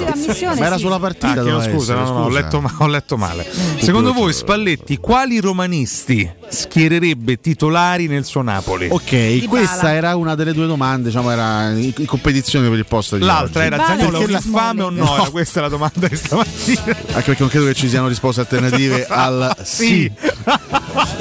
Ma 0.55 0.65
era 0.65 0.77
sulla 0.77 0.99
partita. 0.99 1.41
Ah, 1.41 1.61
scusa, 1.61 2.11
ho 2.11 2.87
letto 2.87 3.17
male. 3.17 3.49
Secondo 3.79 4.11
voi, 4.13 4.33
Spalletti, 4.33 4.97
quali 4.97 5.39
romanisti? 5.39 5.84
protagonisti 5.85 6.33
schiererebbe 6.47 7.39
titolari 7.39 8.07
nel 8.07 8.25
suo 8.25 8.41
Napoli? 8.41 8.87
Ok, 8.89 9.09
Dybala. 9.09 9.47
questa 9.47 9.93
era 9.93 10.15
una 10.15 10.35
delle 10.35 10.53
due 10.53 10.67
domande, 10.67 11.09
diciamo, 11.09 11.31
era 11.31 11.71
in 11.71 12.05
competizione 12.05 12.69
per 12.69 12.77
il 12.77 12.85
posto 12.85 13.17
di 13.17 13.23
L'altra 13.23 13.63
oggi. 13.63 13.73
era 13.73 13.85
Zaniolo 13.85 14.19
vale, 14.19 14.31
infame 14.31 14.83
o 14.83 14.89
no? 14.89 15.03
no. 15.03 15.13
Era 15.15 15.29
questa 15.29 15.59
è 15.59 15.61
la 15.63 15.69
domanda 15.69 16.07
di 16.07 16.15
stamattina. 16.15 16.81
Anche 16.85 17.21
perché 17.21 17.35
non 17.39 17.49
credo 17.49 17.65
che 17.67 17.73
ci 17.73 17.89
siano 17.89 18.07
risposte 18.07 18.41
alternative 18.41 19.05
ah, 19.09 19.25
al 19.25 19.55
sì. 19.63 20.11
no, 20.45 20.59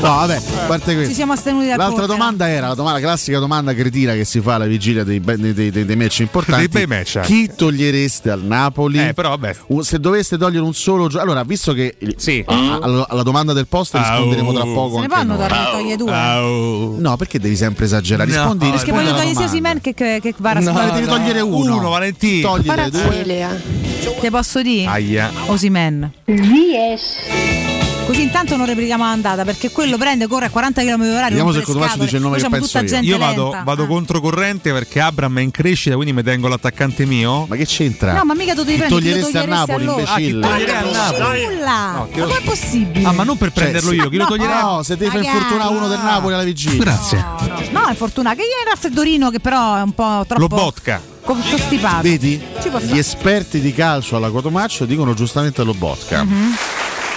vabbè, 0.00 0.36
a 0.36 0.66
parte 0.66 0.94
questo. 0.94 1.08
Ci 1.08 1.14
siamo 1.14 1.32
astenuti 1.32 1.66
da 1.66 1.76
L'altra 1.76 2.06
porta. 2.06 2.12
domanda 2.12 2.48
era 2.48 2.68
la, 2.68 2.74
domanda, 2.74 2.98
la, 2.98 3.04
classica 3.04 3.38
domanda 3.38 3.74
cretina 3.74 4.14
che 4.14 4.24
si 4.24 4.40
fa 4.40 4.54
alla 4.54 4.66
vigilia 4.66 5.04
dei, 5.04 5.20
dei, 5.20 5.52
dei, 5.52 5.84
dei 5.84 5.96
match 5.96 6.20
importanti. 6.20 6.68
Dei 6.68 6.86
match. 6.86 7.20
Chi 7.20 7.50
togliereste 7.54 8.30
al 8.30 8.42
Napoli? 8.42 9.08
Eh, 9.08 9.14
però 9.14 9.30
vabbè. 9.30 9.56
Se 9.80 9.98
doveste 9.98 10.36
togliere 10.36 10.64
un 10.64 10.74
solo 10.74 11.08
gioco. 11.08 11.22
Allora, 11.24 11.42
visto 11.44 11.72
che 11.72 11.96
sì. 12.16 12.44
alla, 12.46 13.06
alla 13.08 13.22
domanda 13.22 13.52
del 13.52 13.66
posto 13.66 13.96
ah, 13.96 14.00
risponderemo 14.00 14.52
tra 14.54 14.64
mm. 14.64 14.74
poco. 14.74 14.94
Se 14.94 15.00
ne 15.00 15.08
possono 15.08 15.36
togliere 15.72 15.96
due. 15.96 17.00
No, 17.00 17.16
perché 17.16 17.38
devi 17.38 17.56
sempre 17.56 17.84
esagerare? 17.84 18.30
No, 18.30 18.36
Rispondi. 18.36 18.70
Perché 18.70 18.92
voglio 18.92 19.14
togliere 19.14 19.34
sia 19.34 19.48
Simen 19.48 19.80
che, 19.80 20.34
Vara. 20.38 20.60
No, 20.60 20.90
devi 20.92 21.06
togliere 21.06 21.40
uno. 21.40 21.88
Valentino. 21.88 22.48
Togliere 22.48 22.90
Parazzi. 22.90 23.22
due. 23.22 23.82
Te 24.20 24.30
posso 24.30 24.62
dire? 24.62 24.86
Aia. 24.86 25.30
Osimen. 25.46 26.12
Yes. 26.26 27.73
Così 28.14 28.26
intanto 28.26 28.56
non 28.56 28.66
replichiamo 28.66 29.02
l'andata 29.02 29.42
perché 29.42 29.72
quello 29.72 29.98
prende, 29.98 30.28
corre 30.28 30.46
a 30.46 30.50
40 30.50 30.82
km 30.82 31.02
h 31.02 31.28
Vediamo 31.30 31.50
se 31.50 31.62
Codovaccio 31.62 31.98
dice 31.98 32.14
il 32.14 32.22
nome 32.22 32.36
che 32.36 32.48
penso 32.48 32.78
io. 32.78 33.00
Io 33.00 33.18
vado, 33.18 33.56
vado 33.64 33.82
ah. 33.82 33.86
controcorrente 33.88 34.72
perché 34.72 35.00
Abram 35.00 35.36
è 35.36 35.40
in 35.40 35.50
crescita, 35.50 35.96
quindi 35.96 36.12
mi 36.12 36.22
tengo 36.22 36.46
l'attaccante 36.46 37.06
mio. 37.06 37.44
Ma 37.46 37.56
che 37.56 37.66
c'entra? 37.66 38.12
No, 38.12 38.24
ma 38.24 38.34
mica 38.34 38.54
tu 38.54 38.62
devi 38.62 38.76
prendere. 38.78 39.00
Toglieresti 39.00 39.36
a 39.36 39.44
Napoli, 39.46 39.86
ah, 39.88 39.90
imbecille. 39.90 40.46
Ah, 40.46 41.22
nulla. 41.24 41.90
No, 41.90 42.08
ma 42.14 42.26
com'è 42.26 42.40
possibile? 42.44 43.04
Ah, 43.04 43.10
ma 43.10 43.24
non 43.24 43.36
per 43.36 43.52
cioè, 43.52 43.62
prenderlo 43.62 43.90
io, 43.90 44.08
chi 44.08 44.16
lo 44.16 44.26
toglierà? 44.26 44.60
No, 44.60 44.82
se 44.84 44.96
devi 44.96 45.10
far 45.10 45.24
infortunare 45.24 45.74
uno 45.74 45.88
del 45.88 45.98
Napoli 45.98 46.34
alla 46.34 46.44
vigilia. 46.44 46.84
Grazie. 46.84 47.24
No, 47.72 47.88
è 47.88 47.94
fortuna 47.94 48.36
che 48.36 48.42
ieri 48.42 48.62
era 48.64 48.76
Feddorino 48.76 49.30
che 49.30 49.40
però 49.40 49.74
è 49.74 49.82
un 49.82 49.92
po' 49.92 50.24
troppo. 50.24 50.38
Lo 50.38 50.46
botka 50.46 51.00
costipato. 51.24 52.02
Vedi? 52.02 52.40
Gli 52.82 52.98
esperti 52.98 53.60
di 53.60 53.72
calcio 53.72 54.16
alla 54.16 54.30
Cotomaccio 54.30 54.84
dicono 54.84 55.14
giustamente 55.14 55.64
lo 55.64 55.74
Bosca. 55.74 56.22
Mhm. 56.22 56.54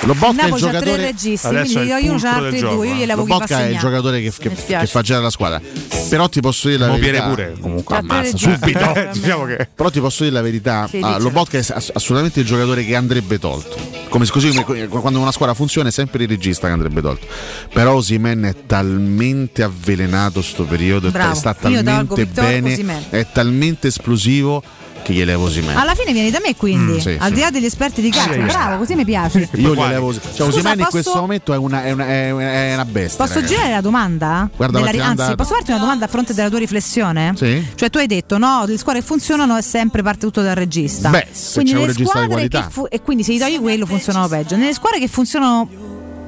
Lobotka 0.02 0.44
è 0.44 0.48
il 0.48 0.53
giocatore. 0.56 0.95
Registi, 0.98 1.48
Adesso 1.48 1.82
io 1.82 1.98
io 1.98 2.14
altri 2.24 2.60
due, 2.60 2.88
io 2.88 2.94
gliel'avevo 2.95 3.28
Lobotka 3.28 3.64
è 3.64 3.69
il 3.69 3.78
giocatore 3.78 4.22
che, 4.22 4.32
che, 4.38 4.49
che 4.49 4.88
fa 4.88 5.02
girare 5.02 5.24
la 5.24 5.30
squadra. 5.30 5.61
Però 6.10 6.30
ti 6.30 6.40
posso 6.40 6.68
dire 6.68 6.80
la 6.80 6.88
Mo 6.88 6.98
verità. 6.98 7.28
pure 7.28 7.56
comunque 7.60 7.98
ammazza 7.98 8.38
subito. 8.38 8.94
diciamo 9.11 9.45
che... 9.45 9.68
Però 9.74 9.90
ti 9.90 9.99
posso 9.99 10.24
dire 10.24 10.36
la 10.36 10.41
verità, 10.41 10.90
ah, 11.02 11.18
Lobotka 11.18 11.57
è 11.57 11.65
assolutamente 11.94 12.40
il 12.40 12.45
giocatore 12.45 12.86
che 12.86 12.95
andrebbe 12.95 13.40
tolto. 13.40 13.76
Come, 14.10 14.26
così 14.28 14.53
come 14.64 14.88
quando 14.88 15.19
una 15.19 15.32
squadra 15.32 15.53
funziona 15.53 15.90
è 15.90 15.91
sempre 15.91 16.24
il 16.24 16.30
regista 16.30 16.68
che 16.68 16.74
andrebbe 16.74 17.02
tolto. 17.02 17.26
Però 17.74 17.95
Osimen 17.95 18.44
è 18.44 18.56
talmente 18.65 19.64
avvelenato 19.64 20.41
sto 20.41 20.64
periodo, 20.64 21.10
Bravo. 21.11 21.36
sta 21.36 21.53
talmente 21.53 22.26
bene, 22.26 22.74
Osimen. 22.74 23.06
è 23.10 23.26
talmente 23.32 23.88
esplosivo 23.88 24.64
perché 25.08 25.14
gli 25.14 25.24
levo 25.24 25.46
Osimhen. 25.46 25.76
Alla 25.76 25.96
fine 25.96 26.12
vieni 26.12 26.30
da 26.30 26.40
me 26.44 26.56
quindi, 26.56 26.94
mm, 26.94 26.98
sì, 26.98 27.16
al 27.18 27.28
sì. 27.30 27.34
di 27.34 27.40
là 27.40 27.50
degli 27.50 27.66
esperti 27.66 28.02
di 28.02 28.10
calcio. 28.10 28.34
Sì. 28.34 28.40
Bravo, 28.40 28.78
così 28.78 28.96
mi 28.96 29.06
piace. 29.06 29.50
Io 29.54 29.74
gli 29.74 29.80
levo 29.80 30.08
Osimhen. 30.08 30.34
Cioè, 30.34 30.52
Scusa, 30.52 30.62
posso... 30.62 30.80
in 30.80 30.86
questo 30.90 31.16
momento 31.16 31.54
è 31.54 31.58
una, 31.58 31.84
è 31.84 31.92
una, 31.92 32.06
è 32.06 32.74
una, 32.74 32.86
bestia. 32.86 33.24
Posso 33.24 33.36
ragazzi. 33.36 33.54
girare 33.54 33.74
la 33.74 33.82
domanda? 33.82 34.50
Guarda, 34.56 34.80
la 34.80 34.88
anzi, 34.88 35.00
andata. 35.00 35.36
posso 35.36 35.54
farti 35.54 35.72
una 35.72 35.80
domanda 35.80 36.06
a 36.06 36.08
fronte 36.08 36.34
della 36.34 36.50
tua 36.50 36.60
riflessione? 36.60 37.34
Sì. 37.36 37.66
Cioè 37.76 37.90
tu 37.90 37.98
hai 37.98 38.08
detto 38.08 38.38
no, 38.38 38.66
le 38.66 38.78
squadre 38.78 39.02
funzionano 39.02 39.56
è 39.56 39.62
sempre 39.62 40.02
parte 40.04 40.26
tutto 40.26 40.42
dal 40.42 40.56
regista. 40.56 41.10
Beh, 41.10 41.28
quindi 41.54 41.72
c'è 41.72 41.78
un 41.78 41.86
regista 41.86 42.22
di 42.22 42.28
qualità. 42.28 42.68
Fu- 42.70 42.88
e 42.90 43.02
quindi 43.02 43.24
se 43.24 43.34
gli 43.34 43.40
togli 43.40 43.60
quello 43.60 43.86
funzionano 43.86 44.28
peggio. 44.28 44.56
Nelle 44.56 44.74
squadre 44.74 45.00
che 45.00 45.08
funzionano 45.08 45.70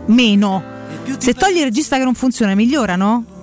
meno, 0.08 0.64
se 1.18 1.34
togli 1.34 1.58
il 1.58 1.64
regista 1.64 1.98
che 1.98 2.04
non 2.04 2.14
funziona, 2.14 2.56
migliorano? 2.56 3.38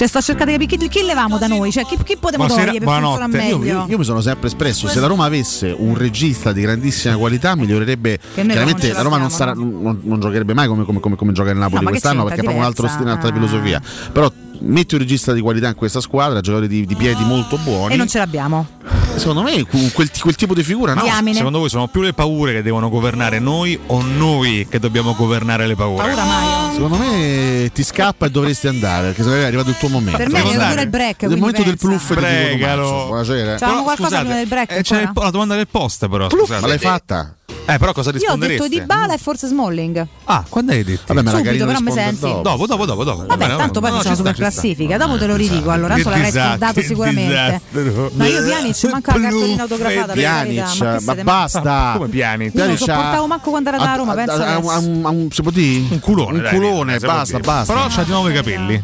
Cioè 0.00 0.08
sto 0.08 0.22
cercando 0.22 0.56
di 0.56 0.66
capire 0.66 0.88
chi, 0.88 1.00
chi 1.00 1.04
levamo 1.04 1.36
da 1.36 1.46
noi, 1.46 1.70
cioè 1.70 1.84
chi, 1.84 1.94
chi 2.02 2.16
potevo 2.16 2.46
Buonasera, 2.46 2.72
togliere 2.72 2.84
buonanotte. 2.86 3.42
Io, 3.42 3.62
io, 3.62 3.86
io, 3.86 3.98
mi 3.98 4.04
sono 4.04 4.22
sempre 4.22 4.46
espresso, 4.46 4.88
se 4.88 4.98
la 4.98 5.06
Roma 5.06 5.26
avesse 5.26 5.74
un 5.76 5.94
regista 5.94 6.52
di 6.52 6.62
grandissima 6.62 7.18
qualità 7.18 7.54
migliorerebbe, 7.54 8.18
chiaramente 8.32 8.94
la, 8.94 9.02
Roma 9.02 9.18
non, 9.18 9.28
sarà, 9.28 9.52
non, 9.52 10.00
non, 10.02 10.18
giocherebbe 10.18 10.54
mai 10.54 10.68
come, 10.68 10.84
come, 10.84 11.00
come, 11.00 11.16
come 11.16 11.32
gioca 11.32 11.50
il 11.50 11.58
Napoli 11.58 11.84
no, 11.84 11.90
quest'anno 11.90 12.24
perché 12.24 12.42
fa 12.42 12.50
un 12.50 12.62
altro 12.62 12.88
stile, 12.88 13.10
un'altra 13.10 13.30
filosofia. 13.30 13.82
Però 14.10 14.32
metti 14.60 14.94
un 14.94 15.00
regista 15.02 15.34
di 15.34 15.42
qualità 15.42 15.68
in 15.68 15.74
questa 15.74 16.00
squadra, 16.00 16.40
giocatori 16.40 16.66
di, 16.66 16.86
di 16.86 16.94
piedi 16.94 17.22
molto 17.22 17.58
buoni. 17.58 17.92
E 17.92 17.96
non 17.98 18.08
ce 18.08 18.16
l'abbiamo 18.16 18.68
secondo 19.20 19.42
me 19.42 19.64
quel, 19.64 20.10
quel 20.18 20.34
tipo 20.34 20.54
di 20.54 20.62
figura 20.62 20.94
no. 20.94 21.02
Diamine. 21.02 21.36
Secondo 21.36 21.58
voi 21.58 21.68
sono 21.68 21.86
più 21.88 22.00
le 22.00 22.12
paure 22.12 22.54
che 22.54 22.62
devono 22.62 22.88
governare 22.88 23.38
noi 23.38 23.78
o 23.86 24.02
noi 24.02 24.66
che 24.68 24.78
dobbiamo 24.78 25.14
governare 25.14 25.66
le 25.66 25.76
paure? 25.76 26.06
Paura 26.06 26.24
mai. 26.24 26.74
Secondo 26.74 26.96
me 26.96 27.70
ti 27.72 27.84
scappa 27.84 28.26
e 28.26 28.30
dovresti 28.30 28.66
andare 28.66 29.08
perché 29.08 29.22
se 29.22 29.30
è 29.30 29.44
arrivato 29.44 29.68
il 29.70 29.76
tuo 29.76 29.88
momento. 29.88 30.16
Per 30.16 30.30
me 30.30 30.42
è 30.42 30.80
il 30.80 30.88
break. 30.88 31.22
Il 31.22 31.28
momento 31.28 31.62
pensa. 31.62 31.68
del 31.68 31.76
pluff 31.78 32.14
Pregalo. 32.14 33.06
Buonasera. 33.06 33.54
C'è 33.56 33.66
qualcosa 33.66 33.94
scusate, 33.94 34.34
del 34.34 34.46
break. 34.46 34.72
Eh, 34.72 34.82
c'è 34.82 35.10
la 35.14 35.30
domanda 35.30 35.54
del 35.54 35.68
post 35.68 36.08
però. 36.08 36.26
Pluff, 36.26 36.48
ma 36.60 36.66
l'hai 36.66 36.78
fatta? 36.78 37.34
Eh, 37.66 37.78
però 37.78 37.92
cosa 37.92 38.10
Io 38.10 38.32
ho 38.32 38.36
detto? 38.36 38.68
Di 38.68 38.80
Bala 38.80 39.14
e 39.14 39.18
forse 39.18 39.46
Smalling. 39.46 40.06
Ah, 40.24 40.44
quando 40.48 40.72
hai 40.72 40.82
detto? 40.82 41.14
Vabbè, 41.14 41.30
Subito, 41.30 41.66
però 41.66 41.78
mi 41.80 41.92
senti? 41.92 42.20
Dopo, 42.20 42.66
dopo, 42.66 42.86
dopo, 42.86 43.04
dopo. 43.04 43.26
Vabbè, 43.26 43.56
tanto 43.56 43.80
poi 43.80 43.90
facciamo 43.90 44.16
super 44.16 44.34
classifica. 44.34 44.96
Dopo 44.96 45.18
te 45.18 45.26
lo 45.26 45.36
ridico. 45.36 45.70
Allora, 45.70 45.94
tanto 45.94 46.10
disastro, 46.10 46.40
scordato 46.40 46.80
sicuramente. 46.82 47.62
disastro. 47.72 48.10
Ma 48.14 48.26
io 48.26 48.42
Pjanic 48.42 48.84
manca 48.90 49.12
la 49.16 49.20
cartolina 49.22 49.62
autografata. 49.62 50.12
Pjanic, 50.12 50.80
ma 50.80 50.98
ma 51.00 51.14
basta. 51.22 51.92
Come 51.96 52.08
Pjanic? 52.08 52.54
Io 52.54 52.66
non 52.66 52.76
sopportavo 52.76 53.26
manco 53.26 53.50
quando 53.50 53.68
era 53.68 53.78
da 53.78 53.94
Roma, 53.94 54.14
pensa 54.14 54.60
si 55.30 55.42
può 55.42 55.50
dire? 55.50 55.86
Un 55.90 56.00
culone, 56.00 56.38
Un 56.38 56.48
culone, 56.48 56.98
basta, 56.98 57.38
basta. 57.38 57.72
Però 57.72 57.86
c'ha 57.88 58.02
di 58.02 58.10
nuovo 58.10 58.28
i 58.28 58.32
capelli. 58.32 58.82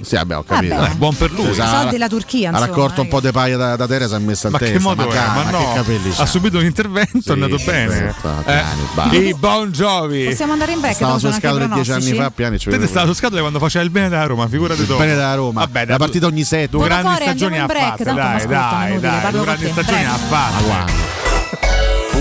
Sì, 0.00 0.14
vabbè, 0.14 0.36
ho 0.36 0.44
capito. 0.44 0.74
Vabbè. 0.76 0.94
Buon 0.94 1.16
per 1.16 1.30
lui. 1.32 1.48
Esatto. 1.50 1.76
Soldi 1.76 1.90
della 1.90 2.08
Turchia, 2.08 2.50
Ha 2.52 2.58
raccolto 2.58 3.00
un 3.00 3.06
eh. 3.06 3.10
po' 3.10 3.20
di 3.20 3.30
paia 3.30 3.56
da, 3.56 3.76
da 3.76 3.86
Teresa 3.86 4.14
e 4.14 4.18
ha 4.18 4.20
messo 4.20 4.46
a 4.46 4.50
Ma 4.50 4.58
testa. 4.58 4.74
che 4.76 4.80
modo 4.80 5.08
è? 5.08 5.14
dai, 5.14 5.26
Ma 5.34 5.44
che 5.44 5.50
no, 5.64 5.72
capelli 5.74 6.10
c'ha? 6.10 6.22
ha 6.22 6.26
subito 6.26 6.58
un 6.58 6.64
intervento, 6.64 7.30
è 7.30 7.32
andato 7.32 7.58
sì, 7.58 7.64
bene. 7.64 7.94
certo, 8.22 8.44
Eh. 8.46 9.18
I 9.28 9.34
Bon 9.34 9.70
Jovi. 9.70 10.24
Possiamo 10.24 10.52
andare 10.52 10.72
in 10.72 10.80
break, 10.80 10.94
Stava 10.94 11.12
dopo 11.14 11.26
su 11.32 11.38
scatole 11.38 11.68
dieci 11.68 11.92
anni 11.92 12.12
fa, 12.14 12.30
Piani 12.30 12.58
ci 12.58 12.70
Te 12.70 12.86
stava 12.86 13.06
su 13.06 13.14
scatole 13.14 13.40
quando 13.40 13.58
faceva 13.58 13.84
il 13.84 13.90
bene 13.90 14.08
da 14.08 14.24
Roma, 14.24 14.46
figurati 14.48 14.86
tu. 14.86 14.96
bene 14.96 15.14
da 15.14 15.34
Roma. 15.34 15.60
Vabbè, 15.60 15.86
la 15.86 15.96
partita 15.96 16.26
ogni 16.26 16.44
sette. 16.44 16.68
Due 16.68 16.84
grandi 16.84 17.14
stagioni 17.22 17.58
ha 17.58 17.66
fatto, 17.66 18.04
dai, 18.04 18.46
dai, 18.46 19.00
dai, 19.00 19.30
due 19.32 19.42
grandi 19.42 19.68
stagioni 19.70 20.04
ha 20.04 20.16
fatto. 20.16 21.27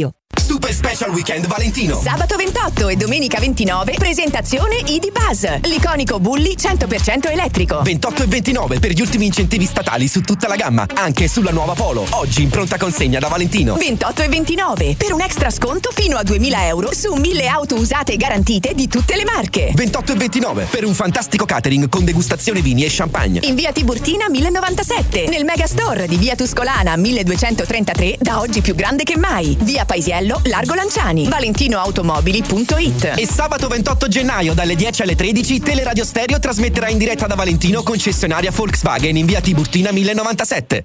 radio. 0.00 0.19
Super 0.50 0.72
Special 0.72 1.10
Weekend 1.10 1.46
Valentino. 1.46 2.00
Sabato 2.00 2.36
28 2.36 2.88
e 2.88 2.96
domenica 2.96 3.38
29 3.38 3.94
presentazione 3.98 4.78
ID 4.84 5.12
Buzz, 5.12 5.44
l'iconico 5.62 6.18
Bulli 6.18 6.56
100% 6.58 7.30
elettrico. 7.30 7.82
28 7.82 8.24
e 8.24 8.26
29 8.26 8.78
per 8.80 8.90
gli 8.92 9.00
ultimi 9.00 9.26
incentivi 9.26 9.64
statali 9.64 10.08
su 10.08 10.22
tutta 10.22 10.48
la 10.48 10.56
gamma, 10.56 10.86
anche 10.94 11.28
sulla 11.28 11.50
nuova 11.50 11.74
Polo. 11.74 12.06
Oggi 12.10 12.42
in 12.42 12.48
pronta 12.48 12.78
consegna 12.78 13.18
da 13.18 13.28
Valentino. 13.28 13.74
28 13.74 14.22
e 14.22 14.28
29 14.28 14.94
per 14.96 15.12
un 15.12 15.20
extra 15.20 15.50
sconto 15.50 15.90
fino 15.94 16.16
a 16.16 16.22
2000 16.22 16.66
euro 16.66 16.92
su 16.92 17.14
1000 17.14 17.46
auto 17.46 17.76
usate 17.76 18.12
e 18.12 18.16
garantite 18.16 18.74
di 18.74 18.88
tutte 18.88 19.16
le 19.16 19.24
marche. 19.24 19.72
28 19.74 20.12
e 20.12 20.16
29 20.16 20.64
per 20.70 20.84
un 20.84 20.94
fantastico 20.94 21.44
catering 21.44 21.88
con 21.88 22.04
degustazione 22.04 22.60
vini 22.60 22.84
e 22.84 22.88
champagne. 22.90 23.40
In 23.44 23.54
via 23.54 23.72
Tiburtina 23.72 24.28
1097, 24.28 25.28
nel 25.28 25.44
Megastore 25.44 26.06
di 26.06 26.16
via 26.16 26.34
Tuscolana 26.34 26.96
1233, 26.96 28.16
da 28.18 28.40
oggi 28.40 28.60
più 28.62 28.74
grande 28.74 29.04
che 29.04 29.16
mai. 29.16 29.56
Via 29.60 29.84
Paisiello, 30.20 30.40
Largo 30.44 30.74
Lanciani. 30.74 31.28
ValentinoAutomobili.it. 31.28 33.14
E 33.16 33.26
sabato 33.26 33.68
28 33.68 34.08
gennaio 34.08 34.54
dalle 34.54 34.76
10 34.76 35.02
alle 35.02 35.14
13 35.14 35.60
Teleradio 35.60 36.04
Stereo 36.04 36.38
trasmetterà 36.38 36.88
in 36.88 36.98
diretta 36.98 37.26
da 37.26 37.34
Valentino 37.34 37.82
concessionaria 37.82 38.50
Volkswagen 38.50 39.16
in 39.16 39.26
via 39.26 39.40
Tiburtina 39.40 39.90
1097. 39.90 40.84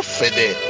Pluffede. 0.00 0.69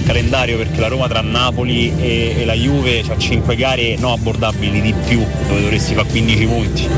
il 0.00 0.04
calendario 0.04 0.56
perché 0.56 0.80
la 0.80 0.88
Roma 0.88 1.08
tra 1.08 1.20
Napoli 1.20 1.92
e, 1.98 2.34
e 2.38 2.44
la 2.44 2.54
Juve 2.54 3.04
ha 3.08 3.16
5 3.16 3.56
gare 3.56 3.96
non 3.96 4.12
abbordabili 4.12 4.80
di 4.80 4.94
più 5.06 5.24
dove 5.46 5.60
dovresti 5.60 5.94
fare 5.94 6.08
15 6.08 6.46
punti 6.46 6.88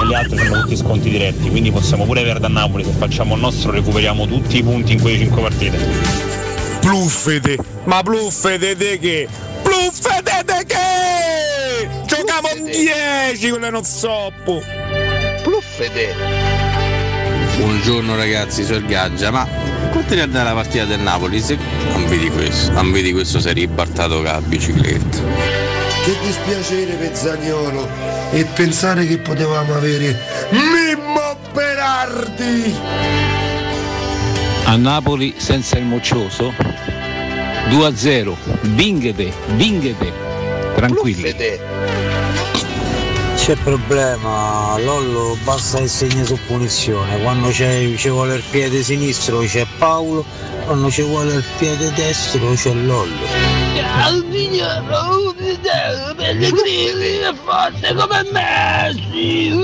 e 0.00 0.04
le 0.04 0.14
altre 0.14 0.44
sono 0.44 0.60
tutti 0.62 0.76
sconti 0.76 1.10
diretti 1.10 1.48
quindi 1.50 1.70
possiamo 1.70 2.04
pure 2.04 2.22
perdere 2.22 2.46
a 2.46 2.48
Napoli 2.48 2.84
se 2.84 2.92
facciamo 2.92 3.34
il 3.34 3.40
nostro 3.40 3.70
recuperiamo 3.72 4.26
tutti 4.26 4.58
i 4.58 4.62
punti 4.62 4.92
in 4.92 5.00
quelle 5.00 5.18
5 5.18 5.42
partite 5.42 6.24
Pluffede, 6.80 7.58
ma 7.84 8.00
pluffede 8.00 8.76
de 8.76 8.98
che? 9.00 9.28
Pluffede 9.64 10.44
de 10.44 10.64
che? 10.66 11.88
Giochiamo 12.06 12.48
in 12.56 12.64
10 12.66 13.50
con 13.50 13.60
le 13.60 13.70
non 13.70 13.82
soppo. 13.82 14.62
Pluffede. 15.42 16.14
Buongiorno 17.56 18.14
ragazzi, 18.14 18.62
sono 18.62 18.78
il 18.78 18.86
Gaggia, 18.86 19.32
ma 19.32 19.65
quanto 19.96 20.14
ne 20.14 20.20
andare 20.20 20.48
la 20.48 20.54
partita 20.54 20.84
del 20.84 21.00
Napoli? 21.00 21.40
Se... 21.40 21.56
Non 21.92 22.06
vedi 22.06 22.28
questo, 22.28 22.70
non 22.72 22.92
vedi 22.92 23.12
questo 23.12 23.40
si 23.40 23.48
è 23.48 23.52
ribaltato 23.54 24.16
con 24.16 24.24
la 24.24 24.40
bicicletta. 24.42 25.18
Che 26.04 26.16
dispiacere 26.22 26.92
per 26.94 27.16
Zagnolo 27.16 27.88
e 28.30 28.44
pensare 28.44 29.06
che 29.06 29.18
potevamo 29.18 29.74
avere 29.74 30.20
Mimmo 30.50 31.38
Berardi. 31.52 32.74
A 34.64 34.76
Napoli 34.76 35.34
senza 35.38 35.78
il 35.78 35.84
moccioso 35.84 36.52
2-0. 37.70 38.34
Vinghete, 38.60 39.32
vinghete. 39.54 40.12
Tranquilli. 40.74 41.34
C'è 43.46 43.54
problema, 43.62 44.76
Lollo 44.78 45.38
basta 45.44 45.78
che 45.78 45.86
segna 45.86 46.24
su 46.24 46.36
punizione, 46.48 47.22
quando 47.22 47.50
c'è, 47.50 47.94
ci 47.94 48.08
vuole 48.08 48.34
il 48.34 48.42
piede 48.50 48.82
sinistro 48.82 49.38
c'è 49.38 49.64
Paolo, 49.78 50.24
quando 50.64 50.90
ci 50.90 51.02
vuole 51.02 51.34
il 51.34 51.44
piede 51.56 51.92
destro 51.92 52.54
c'è 52.54 52.72
Lollo. 52.72 53.14
Pellegrini 56.16 57.18
è 57.18 57.32
forte 57.44 57.94
come 57.94 58.26
Messi. 58.32 59.54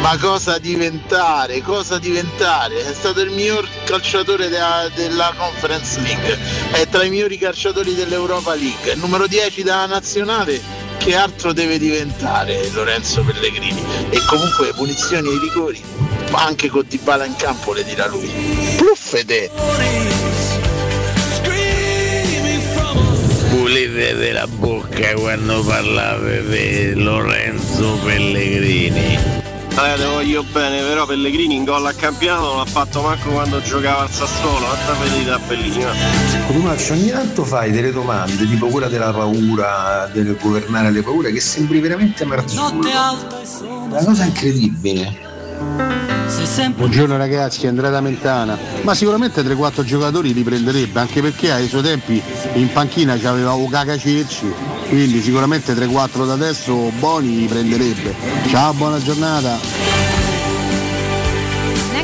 Ma 0.00 0.16
cosa 0.16 0.58
diventare? 0.58 1.60
Cosa 1.60 1.98
diventare? 1.98 2.86
È 2.86 2.94
stato 2.94 3.20
il 3.20 3.30
miglior 3.30 3.68
calciatore 3.84 4.48
della, 4.48 4.88
della 4.94 5.34
Conference 5.36 6.00
League, 6.00 6.38
è 6.72 6.86
tra 6.88 7.04
i 7.04 7.10
migliori 7.10 7.36
calciatori 7.36 7.94
dell'Europa 7.94 8.54
League, 8.54 8.94
numero 8.94 9.26
10 9.26 9.62
della 9.62 9.84
nazionale. 9.84 10.60
Che 10.96 11.14
altro 11.14 11.52
deve 11.52 11.78
diventare 11.78 12.70
Lorenzo 12.72 13.22
Pellegrini? 13.22 13.84
E 14.08 14.24
comunque 14.26 14.72
punizioni 14.74 15.28
ai 15.28 15.38
rigori, 15.38 15.82
ma 16.30 16.44
anche 16.44 16.68
con 16.68 16.84
Dybala 16.88 17.26
in 17.26 17.36
campo 17.36 17.74
le 17.74 17.84
dirà 17.84 18.06
lui. 18.06 18.30
Pluffede! 18.76 19.50
Pulitevi 23.50 24.30
la 24.30 24.46
bocca 24.46 25.12
quando 25.14 25.62
parlate 25.62 26.46
di 26.46 26.94
Lorenzo 26.94 27.98
Pellegrini. 28.02 29.39
Eh, 29.82 29.96
te 29.96 30.04
voglio 30.04 30.42
bene, 30.42 30.82
però 30.82 31.06
Pellegrini 31.06 31.54
in 31.54 31.64
gol 31.64 31.86
a 31.86 31.94
campionato 31.94 32.48
non 32.48 32.58
l'ha 32.58 32.66
fatto 32.66 33.00
manco 33.00 33.30
quando 33.30 33.62
giocava 33.62 34.02
al 34.02 34.10
Sassuolo, 34.10 34.66
guarda 34.66 34.92
vedete 35.02 35.38
bellina. 35.46 35.90
Cotumaccio, 36.46 36.92
ogni 36.92 37.08
tanto 37.08 37.44
fai 37.44 37.70
delle 37.70 37.90
domande, 37.90 38.46
tipo 38.46 38.66
quella 38.66 38.88
della 38.88 39.10
paura, 39.10 40.06
del 40.12 40.36
governare 40.38 40.90
le 40.90 41.02
paure, 41.02 41.32
che 41.32 41.40
sembri 41.40 41.80
veramente 41.80 42.26
Marzullo. 42.26 42.86
Una 43.88 44.04
cosa 44.04 44.24
incredibile. 44.24 46.19
Buongiorno 46.76 47.16
ragazzi, 47.16 47.66
Andrea 47.66 48.00
Mentana. 48.00 48.56
Ma 48.82 48.94
sicuramente 48.94 49.42
3-4 49.42 49.82
giocatori 49.82 50.32
li 50.32 50.44
prenderebbe, 50.44 51.00
anche 51.00 51.20
perché 51.20 51.50
ai 51.50 51.66
suoi 51.66 51.82
tempi 51.82 52.22
in 52.54 52.70
panchina 52.72 53.18
c'aveva 53.18 53.52
Ucaca 53.54 53.98
Cerci, 53.98 54.46
quindi 54.88 55.20
sicuramente 55.20 55.74
3-4 55.74 56.26
da 56.26 56.34
adesso 56.34 56.72
Boni 57.00 57.36
li 57.36 57.46
prenderebbe. 57.46 58.14
Ciao, 58.46 58.72
buona 58.74 59.02
giornata. 59.02 59.99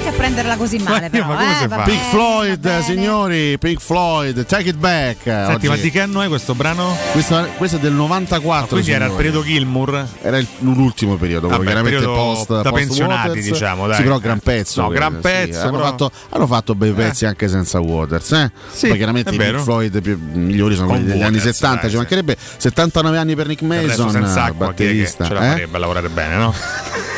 Neanche 0.07 0.09
a 0.09 0.13
prenderla 0.13 0.57
così 0.57 0.79
male, 0.79 1.11
però. 1.11 1.27
eh, 1.63 1.67
va 1.67 1.79
Pink 1.83 2.01
Floyd, 2.11 2.79
signori, 2.83 3.59
Pink 3.59 3.81
Floyd, 3.81 4.47
Take 4.47 4.69
It 4.69 4.77
Back. 4.77 5.23
Senti, 5.25 5.55
Oggi- 5.55 5.69
ma 5.69 5.77
di 5.77 5.91
che 5.91 6.01
anno 6.01 6.23
è 6.23 6.29
questo 6.29 6.55
brano? 6.55 6.97
Questo, 7.11 7.45
questo 7.57 7.77
è 7.79 7.81
del 7.81 7.93
94. 7.93 8.69
Quindi 8.69 8.93
era 8.93 9.07
il 9.07 9.11
signori. 9.11 9.27
periodo 9.31 9.45
Gilmour? 9.47 10.07
Era 10.23 10.39
il- 10.39 10.47
l'ultimo 10.61 11.17
periodo, 11.17 11.49
Vabbè, 11.49 11.65
chiaramente 11.65 11.99
periodo 11.99 12.15
post, 12.15 12.49
da 12.63 12.71
post 12.71 12.75
pensionati, 12.85 13.29
Waters. 13.29 13.47
diciamo, 13.47 13.87
dai. 13.89 13.97
Sì, 13.97 14.03
però 14.05 14.19
gran 14.21 14.39
pezzo. 14.39 14.81
No, 14.83 14.89
gran 14.91 15.15
sì. 15.15 15.21
pezzo, 15.23 15.61
Hanno, 15.63 15.71
però- 15.73 15.85
fatto, 15.85 16.11
hanno 16.29 16.47
fatto 16.47 16.75
bei 16.77 16.93
pezzi 16.93 17.27
anche 17.27 17.49
senza 17.49 17.81
Waters. 17.81 18.31
Eh? 18.33 18.51
Sì, 18.71 18.87
Poi 18.87 18.97
chiaramente 18.99 19.35
i. 19.35 19.37
Pink 19.55 19.63
Floyd 19.65 20.01
più 20.03 20.21
migliori 20.35 20.75
sono 20.77 20.87
Con 20.87 20.97
quelli 20.99 21.11
degli 21.11 21.23
anni 21.23 21.37
Waters, 21.39 21.55
70. 21.57 21.81
dai, 21.81 21.91
ci 21.91 21.97
mancherebbe 21.97 22.37
79 22.59 23.19
anni 23.19 23.35
per 23.35 23.47
Nick 23.49 23.63
Mason, 23.63 24.55
batterista. 24.57 25.27
ce 25.27 25.35
la 25.35 25.47
eh? 25.47 25.51
farebbe 25.51 25.77
a 25.77 25.81
lavorare 25.81 26.09
bene, 26.11 26.37
no? 26.37 26.55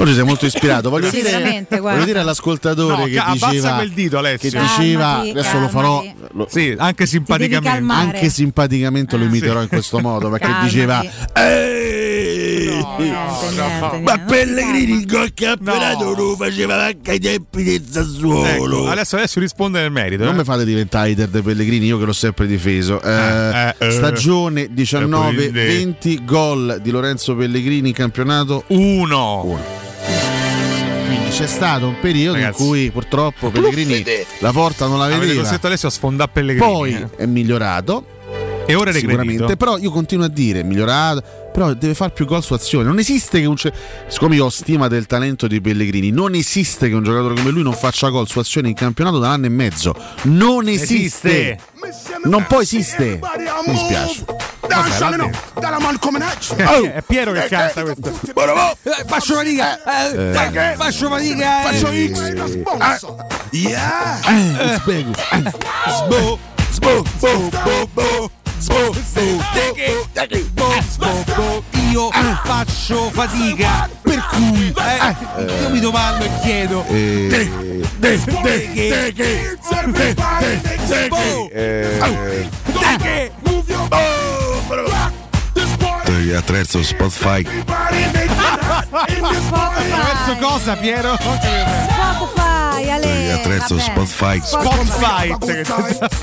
Oggi 0.00 0.14
sei 0.14 0.24
molto 0.24 0.46
ispirato. 0.46 0.90
Voglio, 0.90 1.10
Sì, 1.10 1.22
dire, 1.22 1.66
voglio 1.80 2.04
dire 2.04 2.20
all'ascoltatore 2.20 2.96
No, 2.96 3.04
che 3.04 3.20
diceva 3.32 3.74
quel 3.74 3.90
dito, 3.90 4.18
Alessio. 4.18 4.50
che 4.50 4.58
diceva 4.60 5.04
Calmati, 5.04 5.30
adesso 5.30 5.58
lo 5.58 5.68
farò 5.68 5.98
calmati. 6.02 6.16
lo- 6.34 6.46
Sì, 6.48 6.74
anche 6.78 7.06
simpaticamente. 7.06 7.92
anche 7.92 8.28
simpaticamente 8.30 9.16
lo 9.16 9.24
imiterò 9.24 9.60
in 9.60 9.68
questo 9.68 9.98
modo 9.98 10.30
perché 10.30 10.46
Calmati. 10.46 10.64
diceva 10.66 11.04
"Ehi, 11.34 12.84
ma 14.02 14.18
Pellegrini 14.26 14.92
in 14.92 15.04
gol 15.06 15.32
campionato 15.34 16.04
No. 16.04 16.12
lo 16.14 16.36
faceva 16.36 16.84
anche 16.84 17.10
ai 17.12 17.18
tempi 17.18 17.62
del 17.64 17.84
Sassuolo 17.90 18.46
Ecco, 18.46 18.88
adesso 18.88 19.16
adesso 19.16 19.40
risponde 19.40 19.80
nel 19.80 19.90
merito. 19.90 20.22
non 20.24 20.34
eh. 20.34 20.38
mi 20.38 20.44
fate 20.44 20.64
diventare 20.64 21.10
hater 21.10 21.26
dei 21.28 21.42
Pellegrini, 21.42 21.86
io 21.86 21.98
che 21.98 22.04
l'ho 22.04 22.12
sempre 22.12 22.46
difeso. 22.46 23.02
Eh, 23.02 23.10
Eh, 23.10 23.74
eh, 23.78 23.90
stagione 23.90 24.62
eh, 24.62 24.68
19-20 24.72 26.24
gol 26.24 26.78
di 26.82 26.90
Lorenzo 26.90 27.34
Pellegrini 27.34 27.88
in 27.88 27.94
campionato 27.94 28.62
Uno. 28.68 29.86
Quindi 31.08 31.30
c'è 31.30 31.46
stato 31.46 31.88
un 31.88 31.98
periodo 32.00 32.36
Ragazzi. 32.38 32.62
in 32.62 32.68
cui 32.68 32.90
purtroppo 32.90 33.48
Pellegrini 33.50 34.04
la 34.40 34.52
porta 34.52 34.86
non 34.86 34.98
la 34.98 35.04
Avete 35.04 35.20
vedeva. 35.20 35.40
costretto 35.40 35.66
Alessio 35.68 35.88
a 35.88 35.90
sfondare 35.90 36.30
Pellegrini. 36.32 36.70
Poi 36.70 36.92
eh. 36.92 37.08
è 37.16 37.24
migliorato. 37.26 38.04
E 38.70 38.74
ora 38.74 38.90
è 38.90 38.92
sicuramente, 38.92 39.56
però 39.56 39.78
io 39.78 39.90
continuo 39.90 40.26
a 40.26 40.28
dire 40.28 40.62
migliorato, 40.62 41.22
però 41.52 41.72
deve 41.72 41.94
fare 41.94 42.10
più 42.12 42.26
gol 42.26 42.42
su 42.42 42.52
azione. 42.52 42.84
Non 42.84 42.98
esiste 42.98 43.40
che 43.40 43.46
un 43.46 43.56
siccome 44.08 44.34
io 44.34 44.44
ho 44.44 44.50
stima 44.50 44.88
del 44.88 45.06
talento 45.06 45.46
di 45.46 45.58
Pellegrini, 45.60 46.10
non 46.10 46.34
esiste 46.34 46.88
che 46.88 46.94
un 46.94 47.02
giocatore 47.02 47.34
come 47.34 47.50
lui 47.50 47.62
non 47.62 47.72
faccia 47.72 48.08
gol 48.10 48.28
su 48.28 48.38
azione 48.38 48.68
in 48.68 48.74
campionato 48.74 49.18
da 49.18 49.28
un 49.28 49.32
anno 49.32 49.46
e 49.46 49.48
mezzo. 49.48 49.94
Non 50.24 50.68
esiste. 50.68 51.58
Non 52.24 52.44
può 52.46 52.60
esistere. 52.60 53.18
Mi 53.66 53.72
dispiace. 53.72 54.24
Vabbè, 54.60 54.98
l'ha 54.98 55.10
detto. 55.16 55.38
Oh. 56.66 56.84
È 56.84 57.02
Piero 57.06 57.32
che 57.32 57.46
canta 57.48 57.82
questo. 57.82 58.10
Eh, 58.10 59.04
Faccio 59.06 59.34
fatica. 59.34 59.78
eh, 60.12 60.32
fa- 60.34 60.74
Faccio 60.76 61.08
fatica. 61.08 61.60
eh. 61.60 61.64
Faccio 61.64 61.86
X. 61.86 62.58
Yeah. 63.52 64.20
Eh. 64.28 64.72
Eh. 64.74 64.78
Sbo, 65.90 66.38
sbo, 66.70 67.02
bo, 67.02 67.02
bo, 67.18 67.48
bo, 67.48 67.48
sbo, 67.48 67.48
bo, 67.48 67.48
Bo, 67.48 67.48
bo, 67.48 67.88
bo, 67.94 68.30
Io 71.90 72.10
faccio 72.44 73.10
fatica. 73.10 73.88
Per 74.02 74.26
cui 74.30 74.74
eh, 74.76 75.62
io 75.62 75.70
mi 75.70 75.80
domando 75.80 76.24
e 76.24 76.30
chiedo. 76.42 76.84
Eh, 76.88 77.26
che? 77.30 77.50
Eh? 81.50 83.30
Eh, 86.06 86.34
attraverso 86.34 86.82
Spotify 86.82 87.44
Attraverso 88.90 90.36
cosa, 90.40 90.76
Piero? 90.76 91.16
Spotify, 91.16 92.47
Ale. 92.88 93.32
attraverso 93.32 93.76
vabbè. 93.76 93.90
Spotify 93.90 94.40
Spotify. 94.44 95.36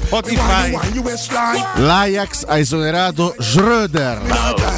Spotify. 0.05 0.77
l'Ajax 1.77 2.45
ha 2.47 2.57
esonerato 2.57 3.35
Schröder 3.39 4.21
Vabbè. 4.21 4.73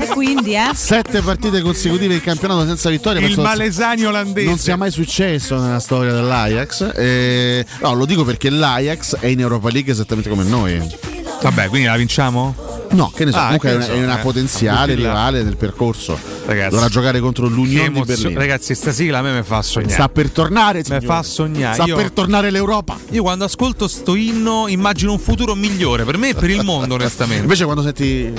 E 0.00 0.06
quindi, 0.08 0.54
eh? 0.54 0.70
sette 0.74 1.22
partite 1.22 1.60
consecutive 1.60 2.14
in 2.14 2.20
campionato 2.20 2.66
senza 2.66 2.90
vittoria 2.90 3.24
Il 3.26 3.38
malesani 3.38 4.04
olandese. 4.04 4.46
non 4.46 4.58
sia 4.58 4.76
mai 4.76 4.90
successo 4.90 5.58
nella 5.58 5.80
storia 5.80 6.12
dell'Ajax 6.12 6.92
Eh, 6.94 7.64
no 7.80 7.94
lo 7.94 8.04
dico 8.04 8.24
perché 8.24 8.50
l'Ajax 8.50 9.16
è 9.18 9.26
in 9.26 9.40
Europa 9.40 9.70
League 9.70 9.90
esattamente 9.92 10.28
come 10.28 10.44
noi 10.44 10.96
Vabbè, 11.42 11.68
quindi 11.68 11.86
la 11.86 11.96
vinciamo? 11.96 12.54
no 12.90 13.12
che 13.14 13.26
ne 13.26 13.32
so 13.32 13.36
Ah, 13.36 13.42
comunque 13.44 13.68
è 13.70 13.74
una, 13.74 13.84
so, 13.84 13.92
è 13.92 14.02
una 14.02 14.18
eh. 14.18 14.22
potenziale 14.22 14.94
rivale 14.94 15.44
del 15.44 15.58
percorso 15.58 16.18
Ragazzi. 16.46 16.70
dovrà 16.70 16.88
giocare 16.88 17.20
contro 17.20 17.46
Che 17.46 17.52
l'Union 17.52 17.92
di 17.92 18.00
Berlino 18.02 18.38
Ragazzi, 18.38 18.74
sta 18.74 18.92
sigla 18.92 19.18
a 19.18 19.22
me 19.22 19.32
mi 19.34 19.42
fa 19.42 19.60
sognare. 19.60 19.92
sta 19.92 20.08
per 20.08 20.30
tornare 20.30 20.78
Mi 20.78 20.84
signori. 20.84 21.04
fa 21.04 21.22
sognare. 21.22 21.74
sta 21.74 21.84
Io- 21.84 21.96
per 21.96 22.10
tornare 22.12 22.50
l'Europa 22.50 22.96
Io 23.10 23.20
quando 23.22 23.44
ascolto 23.44 23.86
sto 23.88 24.14
inno 24.14 24.68
immagino 24.68 25.12
un 25.12 25.18
futuro 25.18 25.54
migliore 25.54 26.04
per 26.04 26.16
me 26.16 26.30
e 26.30 26.34
per 26.34 26.48
il 26.48 26.64
mondo, 26.64 26.94
onestamente. 26.96 27.42
invece 27.42 27.64
quando 27.64 27.82
senti 27.82 28.32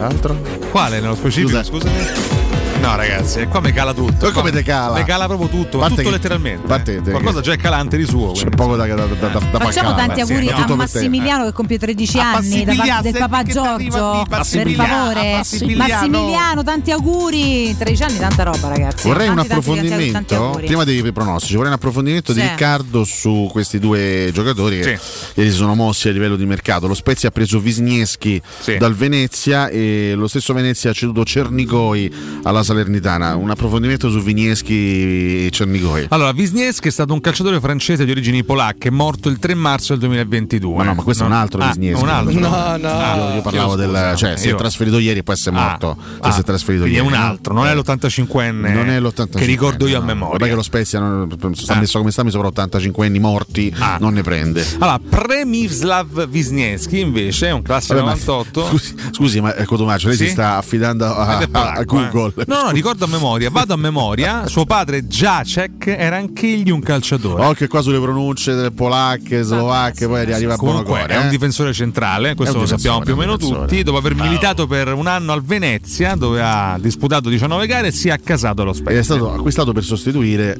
altro 0.00 0.36
Quale 0.72 0.98
nello 1.00 1.14
specifico? 1.14 1.62
Scusa. 1.62 1.88
Scusami. 1.88 2.43
No, 2.84 2.96
ragazzi, 2.96 3.46
qua 3.46 3.60
mi 3.60 3.72
cala 3.72 3.94
tutto. 3.94 4.26
Ma 4.26 4.32
come 4.32 4.50
te 4.50 4.62
cala? 4.62 4.98
Mi 4.98 5.04
cala 5.04 5.24
proprio 5.26 5.48
tutto, 5.48 5.78
Parte 5.78 5.94
tutto 5.96 6.08
che- 6.08 6.14
letteralmente. 6.16 6.66
parte 6.66 7.00
te- 7.00 7.10
Qualcosa 7.12 7.40
già 7.40 7.52
è 7.52 7.56
calante 7.56 7.96
di 7.96 8.04
suo. 8.04 8.32
c'è 8.32 8.40
quindi. 8.40 8.56
poco 8.56 8.76
da, 8.76 8.84
da, 8.86 8.94
da, 8.94 9.04
da, 9.06 9.40
Facciamo 9.40 9.94
calare. 9.94 9.94
tanti 10.06 10.20
auguri 10.20 10.46
Sì, 10.46 10.52
a. 10.52 10.74
Massimiliano 10.74 11.44
che 11.46 11.52
compie 11.52 11.78
13 11.78 12.18
A 12.18 12.32
anni 12.34 12.62
da 12.64 12.74
parte 12.74 13.10
del 13.10 13.20
papà 13.20 13.42
Giorgio. 13.42 13.76
di 13.78 13.88
Per 13.88 14.70
favore, 14.74 15.32
Massimiliano. 15.34 16.62
Tanti 16.62 16.90
auguri. 16.90 17.74
13 17.76 18.02
anni, 18.02 18.18
tanta 18.18 18.42
roba, 18.42 18.68
ragazzi. 18.68 19.08
Vorrei 19.08 19.28
un 19.28 19.36
Tanti, 19.36 19.48
tanti, 19.48 19.64
tanti, 19.64 19.80
tanti 19.80 19.94
approfondimento, 19.94 20.34
auguri. 20.36 20.66
prima 20.66 20.84
dei 20.84 21.12
pronostici, 21.12 21.54
vorrei 21.54 21.68
un 21.70 21.76
approfondimento 21.76 22.32
di 22.34 22.40
Sì. 22.40 22.46
Riccardo 22.48 23.04
su 23.04 23.48
questi 23.50 23.78
due 23.78 24.28
giocatori 24.32 24.80
che 24.80 24.98
ieri 25.34 25.50
si 25.50 25.56
sono 25.56 25.74
mossi 25.74 26.08
a 26.08 26.12
livello 26.12 26.36
di 26.36 26.44
mercato. 26.44 26.86
Lo 26.86 26.94
Spezia 26.94 27.30
ha 27.30 27.32
preso 27.32 27.58
Wisniewski 27.58 28.42
Sì. 28.60 28.76
dal 28.76 28.94
Venezia 28.94 29.68
e 29.68 30.12
lo 30.14 30.28
stesso 30.28 30.52
Venezia 30.52 30.90
ha 30.90 30.92
ceduto 30.92 31.24
Cernigoi 31.24 32.12
alla 32.42 32.58
Salernitana. 32.58 32.72
Un 32.82 33.50
approfondimento 33.50 34.10
su 34.10 34.18
Wisniewski 34.18 35.46
e 35.46 35.50
Cernigoi. 35.50 36.06
Allora, 36.10 36.30
Wisniewski 36.34 36.88
è 36.88 36.90
stato 36.90 37.12
un 37.12 37.20
calciatore 37.20 37.60
francese 37.60 38.04
di 38.04 38.10
origini 38.10 38.42
polacche, 38.44 38.90
morto 38.90 39.28
il 39.28 39.38
3 39.38 39.54
marzo 39.54 39.92
del 39.92 40.00
2022. 40.08 40.76
Ma 40.76 40.82
no, 40.84 40.94
ma 40.94 41.02
questo 41.02 41.22
è 41.24 41.26
un 41.26 41.32
altro 41.32 41.60
ah, 41.60 41.66
Wisniewski. 41.66 42.02
un 42.04 42.08
altro. 42.10 42.38
No, 42.40 42.52
Ah, 42.54 43.16
io, 43.30 43.34
io 43.36 43.42
parlavo 43.42 43.76
del. 43.76 43.88
scusa. 43.88 44.14
cioè, 44.16 44.36
si 44.36 44.48
è 44.48 44.54
trasferito 44.54 44.98
ieri 44.98 45.20
e 45.20 45.22
poi 45.22 45.36
si 45.36 45.48
è 45.48 45.52
morto. 45.52 45.96
Cioè, 45.98 46.18
Ah, 46.20 46.32
si 46.32 46.40
è 46.40 46.44
trasferito 46.44 46.82
quindi 46.84 47.00
ieri. 47.02 47.12
è 47.14 47.16
un 47.16 47.20
no? 47.22 47.26
altro, 47.30 47.54
non 47.54 47.66
è 47.66 47.74
l'85enne. 47.74 48.72
Non 48.72 48.88
è 48.88 49.00
l'85 49.00 49.38
Che 49.38 49.44
ricordo 49.44 49.86
io 49.86 49.96
a 49.96 50.00
no. 50.00 50.06
memoria. 50.06 50.38
Vabbè 50.38 50.50
che 50.50 50.56
lo 50.56 50.62
Spezia 50.62 50.98
non, 51.00 51.28
sta 51.54 51.74
Ah. 51.74 51.78
messo 51.78 51.98
come 51.98 52.10
sta, 52.10 52.22
mi 52.24 52.30
sopra 52.30 52.48
85 52.48 53.06
anni 53.06 53.18
morti, 53.18 53.74
non 54.00 54.12
ne 54.14 54.22
prende. 54.22 54.64
Allora, 54.78 54.98
Premislav 55.08 56.28
Wisniewski 56.30 57.00
invece 57.00 57.48
è 57.48 57.50
un 57.52 57.62
classe 57.62 57.94
Vabbè, 57.94 58.06
ma- 58.06 58.12
98. 58.14 58.66
Scusi, 58.66 58.94
scusi, 59.12 59.40
ma 59.40 59.54
eh, 59.54 59.64
Cotomaccio, 59.64 60.08
lei 60.08 60.16
Sì? 60.16 60.24
si 60.26 60.30
sta 60.30 60.56
affidando 60.56 61.04
a, 61.06 61.46
a- 61.50 61.72
a 61.72 61.82
Google. 61.84 62.32
eh. 62.36 62.44
No, 62.46 62.63
no, 62.64 62.70
ricordo 62.70 63.04
a 63.04 63.08
memoria, 63.08 63.50
vado 63.50 63.74
a 63.74 63.76
memoria. 63.76 64.46
Suo 64.46 64.64
padre 64.64 65.06
Jacek 65.06 65.86
era 65.86 66.16
anch'egli 66.16 66.70
un 66.70 66.80
calciatore. 66.80 67.44
Occhio 67.44 67.66
qua 67.68 67.82
sulle 67.82 68.00
pronunce 68.00 68.54
delle 68.54 68.70
polacche, 68.70 69.42
slovacche, 69.42 70.06
poi 70.06 70.20
arriva 70.20 70.54
a 70.54 70.56
Comunque 70.56 70.84
Bonocore. 70.84 71.14
è 71.14 71.18
un 71.18 71.26
eh. 71.26 71.30
difensore 71.30 71.72
centrale, 71.72 72.34
questo 72.34 72.58
lo 72.58 72.66
sappiamo 72.66 73.00
più 73.00 73.14
o 73.14 73.16
meno 73.16 73.36
tutti. 73.36 73.82
Dopo 73.82 73.98
aver 73.98 74.14
militato 74.14 74.66
per 74.66 74.92
un 74.92 75.06
anno 75.06 75.32
al 75.32 75.42
Venezia, 75.42 76.14
dove 76.14 76.40
ha 76.42 76.78
disputato 76.80 77.28
19 77.28 77.66
gare, 77.66 77.92
si 77.92 78.08
è 78.08 78.12
accasato 78.12 78.62
allo 78.62 78.70
Ed 78.70 78.76
Spezia. 78.76 79.00
è 79.00 79.02
stato 79.02 79.32
acquistato 79.32 79.72
per 79.72 79.84
sostituire 79.84 80.58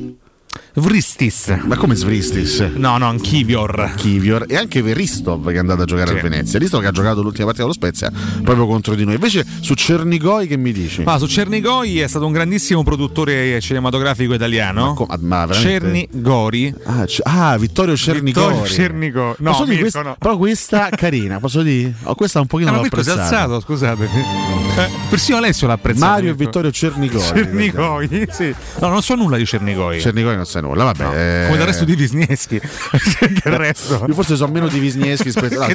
Vristis. 0.74 1.56
Ma 1.64 1.76
come 1.76 1.94
Svristis? 1.94 2.58
No, 2.74 2.98
no, 2.98 3.06
Anchivior. 3.06 3.78
Anchivior 3.80 4.44
e 4.48 4.56
anche 4.56 4.82
Veristov 4.82 5.48
che 5.48 5.54
è 5.54 5.58
andato 5.58 5.82
a 5.82 5.84
giocare 5.84 6.10
sì. 6.10 6.16
al 6.16 6.22
Venezia. 6.22 6.58
Visto 6.58 6.78
che 6.78 6.86
ha 6.86 6.90
giocato 6.90 7.22
l'ultima 7.22 7.44
partita 7.44 7.62
dello 7.62 7.74
Spezia 7.74 8.10
proprio 8.42 8.66
contro 8.66 8.94
di 8.94 9.04
noi. 9.04 9.14
Invece 9.14 9.44
su 9.60 9.74
Cernigoi 9.74 10.46
che 10.46 10.56
mi 10.56 10.72
dici? 10.72 11.02
Ma 11.02 11.18
su 11.18 11.26
Cernigoi 11.26 12.00
è 12.00 12.08
stato 12.08 12.26
un 12.26 12.32
grandissimo 12.32 12.82
produttore 12.82 13.60
cinematografico 13.60 14.34
italiano. 14.34 14.86
Ma, 14.86 14.94
com- 14.94 15.16
ma. 15.20 15.48
Cernigori. 15.50 16.74
Ah, 16.84 17.04
c- 17.04 17.20
ah, 17.22 17.56
Vittorio 17.56 17.96
Cernigori. 17.96 18.54
Vittorio 18.54 18.72
Cernigori. 18.72 19.36
No, 19.38 19.64
Mirko, 19.66 19.80
questa, 19.80 20.02
no. 20.02 20.16
Però 20.18 20.36
questa 20.36 20.88
carina, 20.90 21.38
posso 21.38 21.62
dire? 21.62 21.94
Oh, 22.04 22.14
questa 22.14 22.40
un 22.40 22.46
pochino 22.46 22.70
ah, 22.70 22.74
l'ho 22.74 22.80
apprezzata. 22.82 23.22
alzato, 23.22 23.60
scusate. 23.60 24.04
Eh, 24.76 24.90
persino 25.08 25.36
Alessio 25.36 25.66
l'ha 25.66 25.74
apprezzato. 25.74 26.10
Mario 26.10 26.30
e 26.30 26.34
Vittorio 26.34 26.70
Cernigoi. 26.70 27.20
Cernigoi, 27.20 28.26
sì. 28.30 28.54
No, 28.80 28.88
non 28.88 29.02
so 29.02 29.14
nulla 29.14 29.36
di 29.36 29.46
Cernigoi. 29.46 30.00
Cernigoi 30.00 30.34
non 30.36 30.43
non 30.44 30.46
sai 30.46 30.62
nulla. 30.62 30.84
Vabbè, 30.84 31.02
no, 31.02 31.14
eh... 31.14 31.42
Come 31.46 31.56
del 31.56 31.66
resto 31.66 31.84
di 31.84 31.94
Wisniewski. 31.94 32.60
resto... 33.44 34.04
Io 34.06 34.14
forse 34.14 34.36
sono 34.36 34.52
meno 34.52 34.68
di 34.68 34.78
Wisniewski. 34.78 35.30
Spe... 35.32 35.46
Ah, 35.56 35.70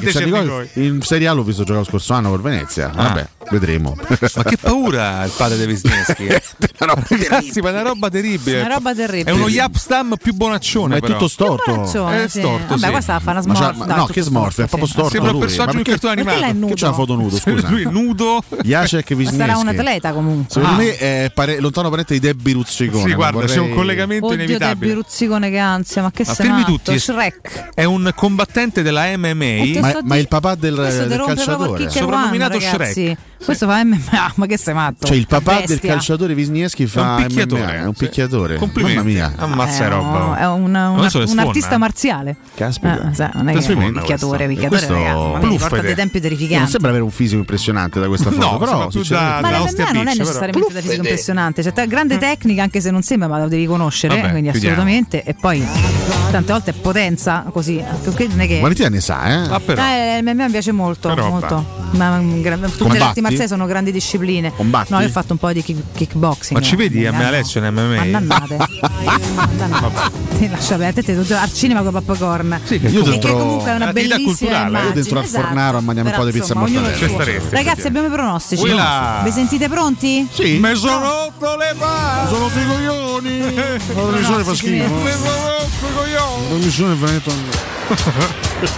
in 0.74 1.02
Serie 1.02 1.28
A 1.28 1.32
l'ho 1.32 1.42
visto 1.42 1.62
giocare 1.62 1.84
lo 1.84 1.90
scorso 1.90 2.14
anno 2.14 2.30
per 2.30 2.40
Venezia. 2.40 2.90
Ah. 2.94 3.02
Vabbè, 3.08 3.28
vedremo. 3.50 3.96
Ma 3.98 4.42
che 4.44 4.56
paura 4.56 5.24
il 5.24 5.32
padre 5.36 5.58
di 5.58 5.72
Wisniewski. 5.72 6.28
Ragazzi, 6.80 7.60
ma 7.60 7.68
è 7.68 7.72
una 7.72 7.82
roba 7.82 8.08
terribile. 8.08 8.60
Una 8.60 8.74
roba 8.74 8.94
terribile. 8.94 9.30
È 9.30 9.34
uno 9.34 9.48
Yapstam 9.48 10.16
più 10.20 10.34
bonaccione. 10.34 10.88
Ma 10.88 10.96
è 10.96 11.00
però. 11.00 11.14
tutto 11.14 11.28
storto. 11.28 11.82
È 11.82 12.28
storto. 12.28 12.74
Sì. 12.74 12.80
Vabbè, 12.80 12.90
questa 12.90 13.18
fa 13.18 13.30
una 13.32 13.40
smorfia. 13.42 13.96
No, 13.96 14.06
che 14.06 14.22
smorfia, 14.22 14.64
è 14.64 14.68
proprio 14.68 14.88
storto. 14.88 15.10
Sembra 15.10 15.32
un 15.32 15.40
personaggio 15.40 15.76
di 15.76 15.82
cartone 15.82 16.12
animato. 16.20 16.66
Che 16.66 16.74
c'è 16.74 16.86
una 16.86 16.94
foto 16.94 17.14
nudo, 17.14 17.36
scusa. 17.36 17.68
Lui 17.68 17.84
nudo. 17.90 18.42
Jacek 18.62 19.10
Wisniewski. 19.10 19.36
Sarà 19.36 19.56
un 19.58 19.68
atleta 19.68 20.12
comunque. 20.12 20.46
Secondo 20.48 20.74
ah. 20.74 20.78
me 20.78 20.96
è 20.96 21.58
lontano 21.58 21.90
parente 21.90 22.14
di 22.14 22.20
Debbie 22.20 22.54
Ruzzicone. 22.54 23.08
Sì, 23.08 23.14
guarda, 23.14 23.44
c'è 23.44 23.58
un 23.58 23.74
collegamento 23.74 24.32
inevitabile 24.32 24.59
te 24.68 24.76
Biruzzicone 24.76 25.50
che 25.50 25.58
ansia, 25.58 26.02
ma 26.02 26.10
che 26.10 26.24
ma 26.26 26.34
sei 26.34 26.64
tutti, 26.64 26.98
Shrek. 26.98 27.70
È 27.74 27.84
un 27.84 28.10
combattente 28.14 28.82
della 28.82 29.06
MMA, 29.16 29.80
ma, 29.80 29.98
ma 30.02 30.16
il 30.16 30.28
papà 30.28 30.54
del, 30.54 30.74
del 30.74 31.22
calciatore, 31.26 31.90
soprannominato 31.90 32.58
ragazzi. 32.58 33.02
Shrek. 33.04 33.18
Questo 33.42 33.66
fa 33.66 33.82
MMA, 33.82 34.32
ma 34.36 34.46
che 34.46 34.58
sei 34.58 34.74
matto? 34.74 35.06
Cioè 35.06 35.16
il 35.16 35.26
papà 35.26 35.62
del 35.64 35.80
calciatore 35.80 36.34
Wisniewski 36.34 36.86
fa 36.86 37.16
è 37.16 37.22
un 37.22 37.26
picchiatore, 37.26 37.62
MMA, 37.62 37.74
è 37.74 37.84
un 37.86 37.94
picchiatore. 37.94 38.56
Complimenti. 38.56 38.96
Mamma 38.96 39.08
mia, 39.08 39.32
ammazza 39.36 39.84
eh, 39.84 39.88
roba. 39.88 40.36
È 40.36 40.46
un, 40.46 40.62
una, 40.64 40.90
una, 40.90 41.10
un 41.14 41.38
artista 41.38 41.78
marziale. 41.78 42.36
Caspita. 42.54 43.10
Eh, 43.10 43.30
non 43.34 43.48
è 43.48 43.56
che 43.56 43.72
un 43.72 43.92
picchiatore, 43.92 44.46
picchiatore, 44.46 44.86
ragazzi. 44.86 45.80
Dei 45.80 45.94
tempi 45.94 46.20
terrificanti. 46.20 46.58
Non 46.58 46.68
sembra 46.68 46.90
avere 46.90 47.04
un 47.04 47.10
fisico 47.10 47.38
impressionante 47.38 47.98
da 47.98 48.08
questa 48.08 48.30
foto, 48.30 48.46
no, 48.46 48.58
però 48.58 48.88
da, 49.08 49.38
ma 49.40 49.50
da 49.50 49.92
non 49.92 50.08
è 50.08 50.14
necessariamente 50.14 50.72
da 50.72 50.80
fisico 50.80 51.02
impressionante, 51.02 51.62
cioè 51.62 51.86
grande 51.86 52.16
eh. 52.16 52.18
tecnica 52.18 52.62
anche 52.62 52.80
se 52.80 52.90
non 52.90 53.02
sembra, 53.02 53.26
ma 53.26 53.38
lo 53.38 53.48
devi 53.48 53.64
conoscere, 53.64 54.30
quindi 54.30 54.49
Assolutamente. 54.50 55.24
E 55.24 55.34
poi 55.34 55.66
tante 56.30 56.52
volte 56.52 56.72
potenza 56.72 57.44
così. 57.52 57.82
Non 57.82 58.72
ne 58.88 59.00
sa, 59.00 59.26
eh? 59.26 59.54
Ah, 59.54 59.60
però. 59.60 59.82
Eh, 59.82 60.18
a 60.18 60.22
me 60.22 60.50
piace 60.50 60.72
molto. 60.72 61.14
molto. 61.14 61.78
Ma, 61.92 62.18
mm, 62.18 62.40
gra- 62.40 62.56
tutte 62.56 62.98
le 62.98 63.04
arti 63.04 63.20
marziali 63.20 63.48
sono 63.48 63.66
grandi 63.66 63.90
discipline. 63.92 64.52
Combatti? 64.54 64.92
No, 64.92 65.00
io 65.00 65.06
ho 65.06 65.10
fatto 65.10 65.32
un 65.32 65.38
po' 65.38 65.52
di 65.52 65.62
kick- 65.62 65.92
kickboxing. 65.92 66.58
Ma 66.58 66.64
ci 66.64 66.76
vedi 66.76 67.04
a 67.06 67.12
me 67.12 67.24
ah, 67.24 67.28
Alessio 67.28 67.64
in 67.64 67.72
MMA? 67.72 68.00
Andannate. 68.00 68.58
Ti 70.40 70.48
lascia 70.48 70.76
bene, 70.76 70.92
te 70.94 71.12
al 71.12 71.52
cinema 71.52 71.82
con 71.82 72.02
Popcorn. 72.02 72.60
Sì, 72.64 72.80
che 72.80 72.88
io 72.88 73.02
dentro... 73.02 73.30
che 73.30 73.38
comunque 73.38 73.70
è 73.70 73.74
una 73.74 73.88
ah, 73.88 73.92
bellissima 73.92 74.66
eh? 74.66 74.84
Io 74.86 74.92
dentro 74.92 75.18
a 75.18 75.22
esatto. 75.22 75.44
Fornaro 75.44 75.76
a 75.76 75.80
mangiare 75.82 76.08
un 76.08 76.14
po' 76.14 76.24
di 76.24 76.32
pizza 76.32 76.54
mortadella. 76.54 77.40
Ragazzi, 77.50 77.86
abbiamo 77.86 78.06
i 78.06 78.10
pronostici. 78.10 78.62
Vi 78.64 79.30
sentite 79.30 79.68
pronti? 79.68 80.26
Sì. 80.32 80.58
Mi 80.58 80.74
sono 80.76 81.00
rotto 81.00 81.56
le 81.56 81.74
palle. 81.76 82.28
Sono 82.28 82.48
figoglioni. 82.48 83.28
canzone 84.44 84.88
fa. 84.88 85.68
Non 86.48 86.58
mi 86.60 86.70
sono 86.70 86.96
venuto 86.96 87.32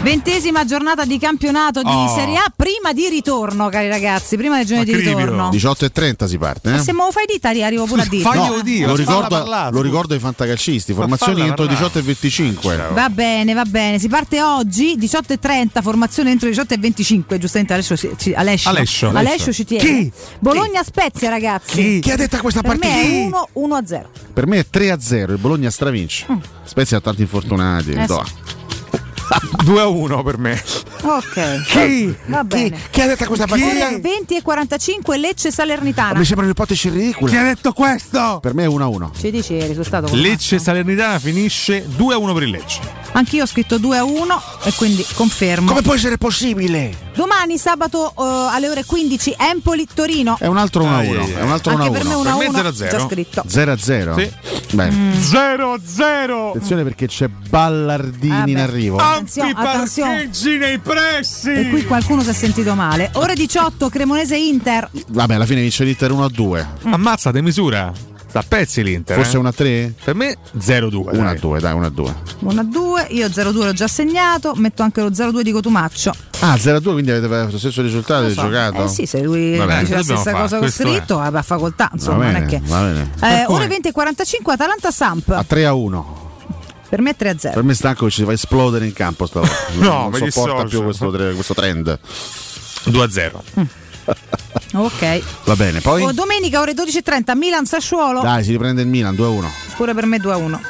Ventesima 0.02 0.64
giornata 0.64 1.04
di 1.04 1.18
campionato 1.18 1.82
di 1.82 1.90
oh. 1.90 2.14
Serie 2.14 2.36
A, 2.36 2.52
prima 2.54 2.92
di 2.92 3.08
ritorno, 3.08 3.68
cari 3.68 3.88
ragazzi, 3.88 4.36
prima 4.36 4.56
del 4.56 4.66
giovedì 4.66 4.92
di 4.96 5.02
ritorno. 5.02 5.50
30 5.92 6.26
si 6.26 6.38
parte. 6.38 6.74
Eh? 6.74 6.78
Se 6.78 6.92
me 6.92 7.04
lo 7.04 7.10
fai 7.10 7.26
dita 7.26 7.52
arrivo 7.62 7.84
pure 7.84 8.02
a 8.02 8.06
dire. 8.08 8.22
no, 8.34 8.60
Dio, 8.62 8.86
lo, 8.86 8.94
ricordo, 8.94 9.44
lo 9.70 9.82
ricordo 9.82 10.14
ai 10.14 10.20
fantacalcisti, 10.20 10.94
formazioni 10.94 11.42
entro 11.42 11.64
18.25. 11.64 12.92
Va 12.92 13.08
bene, 13.10 13.52
va 13.52 13.64
bene, 13.64 13.98
si 13.98 14.08
parte 14.08 14.40
oggi 14.40 14.94
18 14.96 15.34
e 15.34 15.38
30, 15.38 15.82
formazione 15.82 16.30
entro 16.30 16.48
18.25, 16.48 17.38
giustamente 17.38 17.74
Alessio, 17.74 17.96
ci, 17.96 18.32
Alessio. 18.32 18.70
Alessio. 18.70 19.10
Alessio 19.10 19.52
ci 19.52 19.64
tiene. 19.64 19.84
Chi? 19.84 20.12
Bologna 20.38 20.82
Spezia 20.82 21.28
ragazzi. 21.28 21.72
Chi? 21.72 22.00
Chi 22.00 22.10
ha 22.10 22.16
detto 22.16 22.38
questa 22.38 22.62
partita? 22.62 22.86
Per 22.86 22.96
me 22.96 23.28
è 23.28 23.58
1-0. 23.58 24.04
Per 24.32 24.46
me 24.46 24.58
è 24.58 24.66
3-0 24.72 25.32
il 25.32 25.38
Bologna 25.42 25.70
stravince. 25.70 26.24
Mm. 26.30 26.38
Spezia 26.62 26.96
ha 26.98 27.00
tanti 27.00 27.22
infortunati. 27.22 27.90
Eh, 27.90 28.06
sì. 28.06 28.61
2 29.64 29.80
a 29.80 29.86
1 29.86 30.22
per 30.22 30.38
me. 30.38 30.62
Ok. 31.02 31.62
Chi? 31.66 32.14
Va 32.26 32.44
bene. 32.44 32.70
Chi, 32.70 32.82
chi 32.90 33.00
ha 33.00 33.06
detto 33.06 33.24
questa 33.26 33.46
partita? 33.46 33.88
Ore 33.88 34.00
20 34.00 34.36
e 34.36 34.42
45 34.42 35.18
Lecce 35.18 35.50
Salernitana. 35.50 36.14
Ah, 36.14 36.18
mi 36.18 36.24
sembra 36.24 36.44
un'ipotesi 36.44 36.88
ridicola. 36.88 37.30
Chi 37.30 37.36
ha 37.36 37.42
detto 37.42 37.72
questo? 37.72 38.38
Per 38.40 38.54
me 38.54 38.64
è 38.64 38.66
1 38.66 38.84
a 38.84 38.88
1. 38.88 39.12
Ci 39.18 39.30
dici 39.30 39.54
il 39.54 39.64
risultato. 39.64 40.14
Lecce 40.14 40.58
Salernitana 40.58 41.18
finisce 41.18 41.84
2 41.86 42.14
a 42.14 42.18
1 42.18 42.32
per 42.32 42.42
il 42.42 42.50
Lecce. 42.50 42.80
Anch'io 43.12 43.42
ho 43.42 43.46
scritto 43.46 43.78
2 43.78 43.96
a 43.98 44.04
1 44.04 44.42
e 44.64 44.72
quindi 44.74 45.04
confermo. 45.14 45.68
Come 45.68 45.82
può 45.82 45.94
essere 45.94 46.16
possibile? 46.16 47.10
Domani 47.14 47.58
sabato 47.58 48.12
uh, 48.16 48.22
alle 48.22 48.68
ore 48.70 48.84
15 48.84 49.36
Empoli 49.38 49.86
Torino. 49.92 50.36
È 50.38 50.46
un 50.46 50.56
altro 50.56 50.82
1 50.84 50.94
a 50.94 50.98
ah, 50.98 51.02
1. 51.02 51.26
È 51.26 51.42
un 51.42 51.50
altro 51.50 51.74
1 51.74 51.82
a 51.82 51.88
1. 51.88 51.92
Per 51.92 52.04
me 52.04 52.14
1 52.14 52.30
a 52.30 52.52
0 52.52 52.68
a 52.68 52.72
0. 52.72 52.90
Già 52.90 53.06
scritto. 53.06 53.44
0 53.46 53.72
a 53.72 53.76
0. 53.76 54.18
Sì. 54.18 54.32
Beh. 54.72 54.90
0 55.18 55.72
a 55.72 55.80
0. 55.84 56.48
Attenzione 56.50 56.82
perché 56.84 57.06
c'è 57.06 57.28
Ballardini 57.28 58.34
ah, 58.34 58.48
in 58.48 58.58
arrivo. 58.58 58.96
Ah, 58.96 59.21
attenzione, 59.22 59.52
attenzione. 59.54 60.10
parcheggi 60.10 60.56
nei 60.58 60.78
pressi. 60.78 61.52
E 61.52 61.68
qui 61.70 61.84
qualcuno 61.84 62.22
si 62.22 62.30
è 62.30 62.32
sentito 62.32 62.74
male. 62.74 63.10
Ore 63.14 63.34
18, 63.34 63.88
Cremonese 63.88 64.36
Inter. 64.36 64.88
Vabbè, 65.08 65.34
alla 65.34 65.46
fine 65.46 65.60
vince 65.60 65.84
l'Inter 65.84 66.12
1-2. 66.12 66.66
Mm. 66.86 66.92
Ammazza, 66.92 67.30
di 67.30 67.42
misura. 67.42 67.92
Da 68.32 68.42
pezzi 68.46 68.82
l'Inter. 68.82 69.14
Forse 69.14 69.36
1 69.36 69.48
eh? 69.48 69.52
3? 69.52 69.94
Per 70.04 70.14
me 70.14 70.36
0-2. 70.58 71.12
1-2, 71.12 71.60
dai, 71.60 71.74
1-2. 71.74 72.14
1-2, 72.44 73.14
io 73.14 73.26
0-2 73.26 73.52
l'ho 73.52 73.72
già 73.74 73.86
segnato, 73.86 74.54
metto 74.56 74.82
anche 74.82 75.02
lo 75.02 75.10
0-2 75.10 75.42
di 75.42 75.52
Cotumaccio. 75.52 76.14
Ah, 76.40 76.54
0-2, 76.54 76.92
quindi 76.92 77.10
avete 77.10 77.28
lo 77.28 77.58
stesso 77.58 77.82
risultato 77.82 78.30
so. 78.30 78.40
giocato? 78.40 78.84
Eh 78.84 78.88
sì, 78.88 79.04
se 79.04 79.22
lui 79.22 79.56
Vabbè, 79.56 79.80
dice 79.80 79.94
la 79.96 80.02
stessa 80.02 80.32
cosa 80.32 80.58
che 80.58 80.64
ho 80.64 80.70
scritto, 80.70 81.22
eh, 81.22 81.28
è. 81.28 81.36
a 81.36 81.42
facoltà, 81.42 81.90
insomma, 81.92 82.24
bene, 82.24 82.32
non 82.32 82.42
è 82.42 82.46
che. 82.46 82.60
Va 82.64 82.80
bene. 82.80 83.10
Eh, 83.20 83.44
ore 83.48 83.66
20 83.66 83.88
e 83.88 83.92
45 83.92 84.52
Atalanta 84.54 84.90
Samp. 84.90 85.28
A 85.28 85.44
3 85.44 85.66
a 85.66 85.74
1. 85.74 86.31
Per 86.92 87.00
me 87.00 87.16
3-0. 87.18 87.54
Per 87.54 87.62
me 87.62 87.72
Stanco 87.72 88.10
ci 88.10 88.22
va 88.22 88.34
esplodere 88.34 88.84
in 88.84 88.92
campo 88.92 89.24
stavolta. 89.24 89.54
no, 89.80 90.10
non 90.10 90.30
sopporta 90.30 90.64
più 90.64 90.82
questo, 90.82 91.08
questo 91.08 91.54
trend. 91.54 91.98
2-0. 92.84 93.32
Mm. 93.58 93.62
Ok. 94.74 95.22
Va 95.44 95.54
bene, 95.54 95.80
poi. 95.80 96.02
Oh, 96.02 96.12
domenica 96.12 96.60
ore 96.60 96.72
12.30 96.72 97.36
Milan 97.36 97.66
Sassuolo. 97.66 98.22
Dai, 98.22 98.42
si 98.42 98.50
riprende 98.50 98.80
il 98.80 98.88
Milan 98.88 99.14
2-1. 99.14 99.44
Pure 99.76 99.94
per 99.94 100.06
me 100.06 100.16
2-1. 100.16 100.60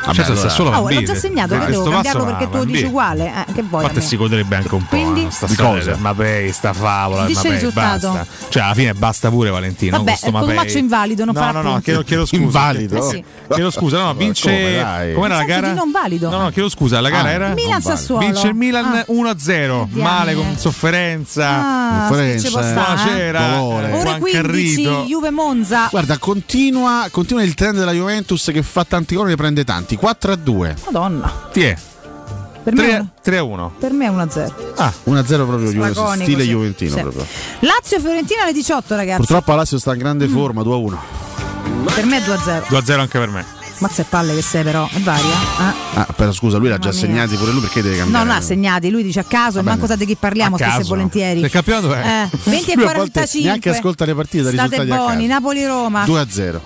Vabbè, 0.00 0.14
certo, 0.14 0.32
allora, 0.32 0.48
solo 0.48 0.72
ah, 0.72 0.80
oh, 0.80 0.90
l'ho 0.90 1.02
già 1.02 1.14
segnato, 1.14 1.54
quindi 1.54 1.72
devo 1.72 1.90
cambiarlo 1.90 2.24
perché 2.24 2.50
tu 2.50 2.56
lo 2.56 2.64
dici 2.64 2.84
uguale. 2.84 3.44
Eh, 3.46 3.52
che 3.52 3.62
vuoi? 3.62 3.82
Infatti 3.84 4.00
si 4.00 4.16
goderebbe 4.16 4.56
anche 4.56 4.74
un 4.74 4.82
po' 4.82 4.96
quindi? 4.96 5.26
sta 5.30 5.46
storia 5.46 5.96
Mapei, 5.96 6.52
sta 6.52 6.72
favola, 6.72 7.26
Dice 7.26 7.40
Mapei, 7.42 7.52
risultato. 7.52 8.12
basta. 8.12 8.26
Cioè 8.48 8.62
alla 8.62 8.74
fine 8.74 8.94
basta 8.94 9.30
pure 9.30 9.50
Valentino. 9.50 9.96
Vabbè, 9.98 10.10
questo 10.10 10.30
Mapei. 10.30 10.56
faccio 10.56 10.78
invalido, 10.78 11.24
non 11.24 11.34
No, 11.34 11.52
no, 11.52 11.62
no, 11.62 11.80
chiedo, 11.80 12.26
scusa. 12.26 12.36
invalido? 12.36 13.10
Eh 13.12 13.24
chiedo 13.54 13.70
scusa, 13.70 13.98
no, 14.04 14.14
vince... 14.14 14.50
Come, 14.50 15.12
Com'era 15.14 15.36
la 15.36 15.44
gara? 15.44 15.72
non 15.72 15.90
valido. 15.90 16.30
No, 16.30 16.38
no, 16.38 16.50
chiedo 16.50 16.68
scusa, 16.68 17.00
la 17.00 17.10
gara 17.10 17.28
ah, 17.28 17.32
era... 17.32 17.48
Milan-Sassuolo. 17.54 18.24
Vince 18.24 18.48
il 18.48 18.54
Milan 18.54 18.84
ah. 18.84 19.04
1-0, 19.08 19.86
male, 19.90 20.34
con 20.34 20.56
sofferenza. 20.56 22.06
Sofferenza. 22.06 22.48
Eh. 22.48 22.68
Eh. 22.70 22.72
Buonasera. 22.72 23.62
Ore 23.62 24.18
15, 24.18 24.82
Juve-Monza. 25.06 25.88
Guarda, 25.90 26.18
continua 26.18 27.08
il 27.42 27.54
trend 27.54 27.78
della 27.78 27.92
Juventus 27.92 28.50
che 28.52 28.62
fa 28.62 28.84
tanti 28.84 29.14
gol 29.14 29.26
e 29.26 29.30
ne 29.30 29.36
prende 29.36 29.64
tanti 29.64 29.89
punti, 29.90 29.96
4 29.96 30.32
a 30.32 30.36
2. 30.36 30.76
Madonna. 30.84 31.48
Ti 31.52 31.62
è? 31.62 31.76
3, 33.22 33.38
a 33.38 33.42
1. 33.42 33.72
Per 33.78 33.92
me 33.92 34.04
è 34.04 34.08
1 34.08 34.22
a 34.22 34.30
0. 34.30 34.54
Ah, 34.76 34.92
1 35.04 35.18
a 35.18 35.24
0 35.24 35.46
proprio 35.46 35.70
Slagonico, 35.70 36.22
stile 36.22 36.42
sì. 36.42 36.48
Juventino. 36.50 36.94
Sì. 36.94 37.00
Proprio. 37.00 37.26
Lazio 37.60 37.98
Fiorentina 37.98 38.42
alle 38.42 38.52
18, 38.52 38.94
ragazzi. 38.94 39.18
Purtroppo 39.18 39.54
Lazio 39.54 39.78
sta 39.78 39.92
in 39.92 39.98
grande 39.98 40.28
mm. 40.28 40.32
forma, 40.32 40.62
2 40.62 40.72
a 40.72 40.76
1. 40.76 41.02
Per 41.94 42.04
me 42.04 42.18
è 42.18 42.22
2 42.22 42.34
a 42.34 42.38
0. 42.38 42.66
2 42.68 42.78
a 42.78 42.84
0 42.84 43.00
anche 43.00 43.18
per 43.18 43.28
me. 43.28 43.58
Mazza 43.78 44.02
e 44.02 44.04
palle 44.06 44.34
che 44.34 44.42
sei 44.42 44.62
però, 44.62 44.86
è 44.92 45.00
varia. 45.00 45.34
Ah, 45.56 45.74
ah 45.94 46.12
però 46.14 46.32
scusa, 46.32 46.58
lui 46.58 46.68
l'ha 46.68 46.76
già 46.76 46.92
segnati 46.92 47.34
pure 47.36 47.50
lui 47.50 47.62
perché 47.62 47.80
deve 47.80 47.96
cambiare. 47.96 48.26
No, 48.26 48.34
no, 48.34 48.40
segnati, 48.42 48.90
lui 48.90 49.02
dice 49.02 49.20
a 49.20 49.24
caso, 49.24 49.62
ma 49.62 49.78
cosa 49.78 49.96
di 49.96 50.04
chi 50.04 50.16
parliamo, 50.16 50.58
spesso 50.58 50.80
e 50.80 50.84
volentieri. 50.84 51.40
Il 51.40 51.50
campionato 51.50 51.94
è. 51.94 52.28
Eh, 52.30 52.36
20 52.44 52.72
e 52.72 52.74
45. 52.76 53.40
Neanche 53.40 53.70
ascolta 53.70 54.04
le 54.04 54.14
partite, 54.14 54.50
State 54.52 54.82
risultati 54.82 54.86
buoni, 54.86 55.26
Napoli-Roma. 55.26 56.04
2 56.04 56.20
a 56.20 56.26
0 56.28 56.62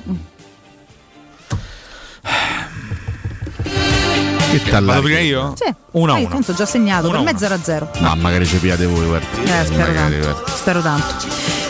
t'allarghi? 4.62 4.84
Vado 4.86 5.02
prima 5.02 5.20
io? 5.20 5.54
Sì. 5.56 5.74
Uno 5.92 6.12
a 6.14 6.18
Eh, 6.18 6.20
uno. 6.20 6.28
tanto 6.30 6.50
ho 6.50 6.54
già 6.54 6.66
segnato, 6.66 7.08
Uno 7.08 7.18
per 7.22 7.28
a 7.28 7.32
me 7.32 7.38
0 7.38 7.54
a 7.54 7.58
0. 7.62 7.90
No, 7.98 8.14
magari 8.16 8.46
ci 8.46 8.56
piate 8.56 8.86
voi, 8.86 9.06
guarda. 9.06 9.26
Eh, 9.42 9.64
spero 9.66 9.86
Magari, 9.92 10.20
tanto. 10.20 10.30
guarda. 10.32 10.52
Spero 10.56 10.80
tanto. 10.80 11.14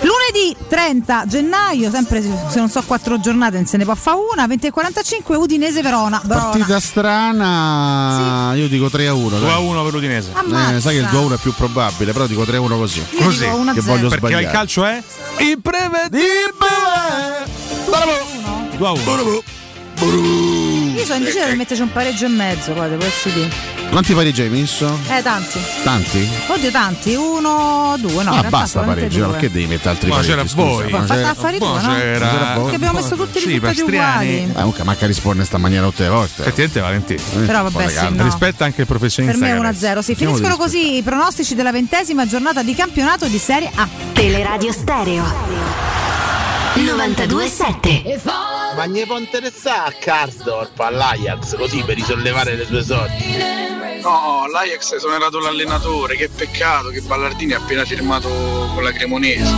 Lunedì 0.02 0.22
venerdì 0.34 0.56
30 0.68 1.24
gennaio, 1.26 1.90
sempre 1.90 2.20
se 2.20 2.58
non 2.58 2.68
so 2.68 2.82
quattro 2.86 3.18
giornate 3.20 3.64
se 3.66 3.76
ne 3.76 3.84
può 3.84 3.94
fare 3.94 4.18
una, 4.32 4.46
20 4.46 4.66
e 4.66 4.70
45 4.70 5.36
Udinese 5.36 5.80
Verona. 5.80 6.20
Verona. 6.24 6.46
Partita 6.48 6.80
strana, 6.80 8.52
io 8.54 8.68
dico 8.68 8.90
3 8.90 9.06
a 9.06 9.14
1. 9.14 9.38
2 9.38 9.50
a 9.50 9.58
1 9.58 9.82
per 9.84 9.92
l'Udinese. 9.92 10.30
Ammazza. 10.32 10.74
Eh, 10.76 10.80
sai 10.80 10.94
che 10.96 11.00
il 11.02 11.08
2 11.08 11.18
a 11.18 11.22
1 11.22 11.34
è 11.34 11.38
più 11.38 11.54
probabile, 11.54 12.12
però 12.12 12.26
dico 12.26 12.44
3 12.44 12.56
a 12.56 12.60
1 12.60 12.76
così. 12.76 12.98
Io 13.10 13.24
Così, 13.24 13.44
1 13.44 13.70
a 13.70 13.74
che 13.74 13.80
0. 13.80 13.92
voglio 13.94 14.08
Perché 14.08 14.26
sbagliare. 14.26 14.42
il 14.44 14.50
calcio 14.50 14.84
è 14.84 15.02
imprevedibile. 15.38 16.22
2 18.76 18.86
a 18.86 18.90
1. 18.92 19.42
Io 20.00 21.04
sono 21.04 21.18
indecisa 21.18 21.46
di 21.48 21.56
metterci 21.56 21.82
un 21.82 21.92
pareggio 21.92 22.24
e 22.26 22.28
mezzo, 22.28 22.72
poi 22.72 22.88
devo 22.88 23.04
essere 23.04 23.34
dire. 23.34 23.50
Quanti 23.90 24.12
pareggi 24.12 24.42
hai 24.42 24.48
messo? 24.48 24.98
Eh, 25.08 25.22
tanti. 25.22 25.58
Tanti? 25.84 26.28
Oddio, 26.48 26.70
tanti. 26.70 27.14
Uno, 27.14 27.94
due, 27.98 28.24
no. 28.24 28.32
ah, 28.32 28.42
basta 28.42 28.80
solamente 28.80 29.02
pareggi, 29.02 29.18
no, 29.18 29.24
due. 29.26 29.32
perché 29.34 29.50
devi 29.52 29.66
mettere 29.66 29.90
altri 29.90 30.08
Ma 30.08 30.16
pareggi? 30.16 30.32
c'era 30.32 30.44
voi. 30.54 30.90
Ma 30.90 31.02
fatta 31.04 31.30
affari 31.30 31.58
tua, 31.58 31.80
no? 31.80 31.94
C'era- 31.94 32.26
Perché 32.56 32.74
abbiamo 32.74 32.98
messo 33.00 33.14
tutti 33.14 33.38
i 33.38 33.40
Sì, 33.40 33.46
risultati 33.46 33.80
uguali. 33.82 34.36
Eh, 34.42 34.52
comunque 34.52 34.84
manca 34.84 35.06
risponde 35.06 35.40
in 35.40 35.46
sta 35.46 35.58
maniera 35.58 35.86
tutte 35.86 36.02
le 36.02 36.08
volte. 36.08 36.42
Effettivamente 36.44 36.80
Valentino. 36.80 37.46
Però 37.46 37.62
vabbè, 37.68 37.88
sì, 37.88 38.14
no. 38.14 38.24
Rispetta 38.24 38.64
anche 38.64 38.80
il 38.80 38.86
professionista. 38.86 39.38
Per 39.38 39.48
me 39.48 39.56
è 39.56 39.72
che 39.72 39.78
1-0. 39.78 39.98
Sì, 40.00 40.14
finiscono 40.16 40.56
così 40.56 40.96
i 40.96 41.02
pronostici 41.02 41.54
della 41.54 41.72
ventesima 41.72 42.26
giornata 42.26 42.62
di 42.62 42.74
campionato 42.74 43.26
di 43.26 43.38
Serie 43.38 43.70
A. 43.74 43.88
Teleradio 44.12 44.72
Stereo 44.72 46.23
92.7 46.82 48.20
Ma 48.76 48.84
ne 48.86 49.06
può 49.06 49.18
interessare 49.18 49.90
a 49.90 49.92
Karsdorp 49.98 50.78
all'Ajax 50.80 51.56
così 51.56 51.82
per 51.84 51.94
risollevare 51.94 52.56
le 52.56 52.66
sue 52.66 52.82
sorti? 52.82 53.36
No, 54.02 54.46
l'Ajax 54.50 54.92
è 54.92 54.96
esonerato 54.96 55.38
l'allenatore, 55.38 56.16
che 56.16 56.28
peccato 56.28 56.88
che 56.88 57.00
Ballardini 57.00 57.52
ha 57.54 57.58
appena 57.58 57.84
firmato 57.84 58.28
con 58.74 58.82
la 58.82 58.92
Cremonese. 58.92 59.52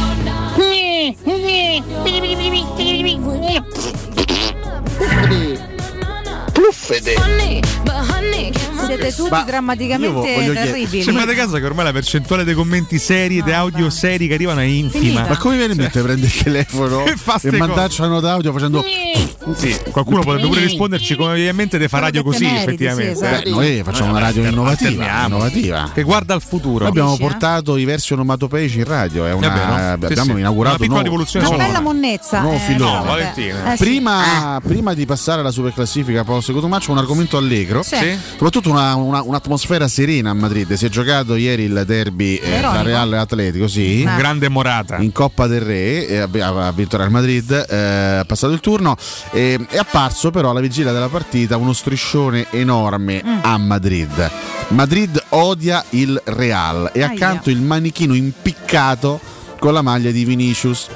Pluffede! 6.67 7.15
Siete 8.87 9.15
tutti 9.15 9.31
Ma 9.31 9.39
io 9.41 9.45
drammaticamente 9.45 10.53
terribili. 10.53 11.03
Ci 11.03 11.13
fate 11.13 11.35
caso 11.35 11.57
che 11.59 11.65
ormai 11.65 11.85
la 11.85 11.93
percentuale 11.93 12.45
dei 12.45 12.55
commenti 12.55 12.99
seri 12.99 13.39
e 13.39 13.43
di 13.43 13.53
audio 13.53 13.91
seri 13.91 14.29
che 14.29 14.35
arrivano 14.35 14.61
è 14.61 14.65
infima. 14.65 15.03
Finita. 15.03 15.29
Ma 15.29 15.37
come 15.37 15.57
viene 15.57 15.73
in 15.73 15.79
mente 15.79 16.01
prendere 16.03 16.33
il 16.33 16.43
telefono 16.43 17.05
E 17.07 17.15
e 17.43 17.51
mandarci 17.53 18.01
una 18.01 18.11
nota 18.11 18.33
audio 18.33 18.53
facendo 18.53 18.85
Sì, 19.55 19.77
qualcuno 19.91 20.23
potrebbe 20.23 20.47
pure 20.49 20.61
risponderci 20.61 21.17
come 21.17 21.33
ovviamente 21.33 21.79
te 21.79 21.89
fa 21.89 21.99
radio 21.99 22.23
così, 22.23 22.45
meriti, 22.45 22.63
effettivamente. 22.63 23.17
sì, 23.17 23.25
esatto. 23.25 23.43
Beh, 23.43 23.51
noi 23.51 23.83
facciamo 23.83 24.11
una 24.11 24.21
radio 24.21 24.45
Eh, 24.45 24.49
innovativa, 24.49 25.25
innovativa. 25.27 25.91
Che 25.93 26.03
guarda 26.03 26.35
al 26.35 26.43
futuro. 26.43 26.81
Noi 26.81 26.89
abbiamo 26.89 27.15
eh? 27.15 27.19
portato 27.19 27.77
i 27.77 27.85
versi 27.85 28.13
onomatopeici 28.13 28.79
in 28.79 28.85
radio, 28.85 29.25
è 29.27 29.33
una. 29.33 29.97
Sì, 29.99 30.05
abbiamo 30.05 30.35
sì. 30.35 30.39
inaugurato 30.41 30.77
Una 30.79 30.87
nuovo- 30.87 31.03
rivoluzione 31.03 31.47
Una 31.47 31.57
bella 31.57 31.81
monnezza. 31.81 32.43
Eh, 32.69 32.75
no. 32.77 33.03
Valentina. 33.05 33.73
Eh, 33.73 33.77
sì. 33.77 33.85
Prima, 33.85 34.61
prima 34.63 34.95
di 34.95 35.07
passare 35.07 35.41
alla 35.41 35.51
super 35.51 35.73
classifica 35.73 36.23
post 36.25 36.51
secondo 36.57 36.69
match, 36.69 36.89
un 36.89 36.99
argomento 36.99 37.37
allegro, 37.37 37.83
Sì. 37.83 37.97
Soprattutto 38.33 38.71
una- 38.71 38.95
una- 38.95 39.23
un'atmosfera 39.23 39.89
serena 39.89 40.31
a 40.31 40.35
Madrid. 40.35 40.73
Si 40.75 40.87
è 40.87 40.89
giocato 40.89 41.35
ieri 41.37 41.65
il 41.65 41.83
derby 41.87 42.37
eh, 42.37 42.59
tra. 42.61 42.83
Real 42.83 43.13
e 43.13 43.17
Atletico, 43.17 43.69
sì. 43.69 44.05
Ah. 44.07 44.17
Grande 44.17 44.49
morata. 44.49 44.97
in 44.97 45.13
Coppa 45.13 45.47
del 45.47 45.61
Re 45.61 46.07
e 46.07 46.19
abbi- 46.19 46.41
ha 46.41 46.71
vinto 46.73 46.97
Real 46.97 47.11
Madrid 47.11 47.67
eh, 47.69 47.77
ha 48.19 48.25
passato 48.25 48.53
il 48.53 48.61
turno 48.61 48.97
e 49.33 49.59
è 49.69 49.77
apparso 49.79 50.31
però 50.31 50.51
alla 50.51 50.61
vigilia 50.61 50.93
della 50.93 51.09
partita 51.09 51.57
uno 51.57 51.73
striscione 51.73 52.47
enorme 52.51 53.23
Mm. 53.25 53.39
a 53.43 53.59
Madrid 53.59 54.31
Madrid 54.69 55.23
odia 55.31 55.85
il 55.91 56.21
Real 56.25 56.91
e 56.93 57.03
Aia. 57.03 57.13
accanto 57.13 57.51
il 57.51 57.61
manichino 57.61 58.15
impiccato 58.15 59.21
con 59.59 59.73
la 59.73 59.83
maglia 59.83 60.11
di 60.11 60.25
Vinicius 60.25 60.87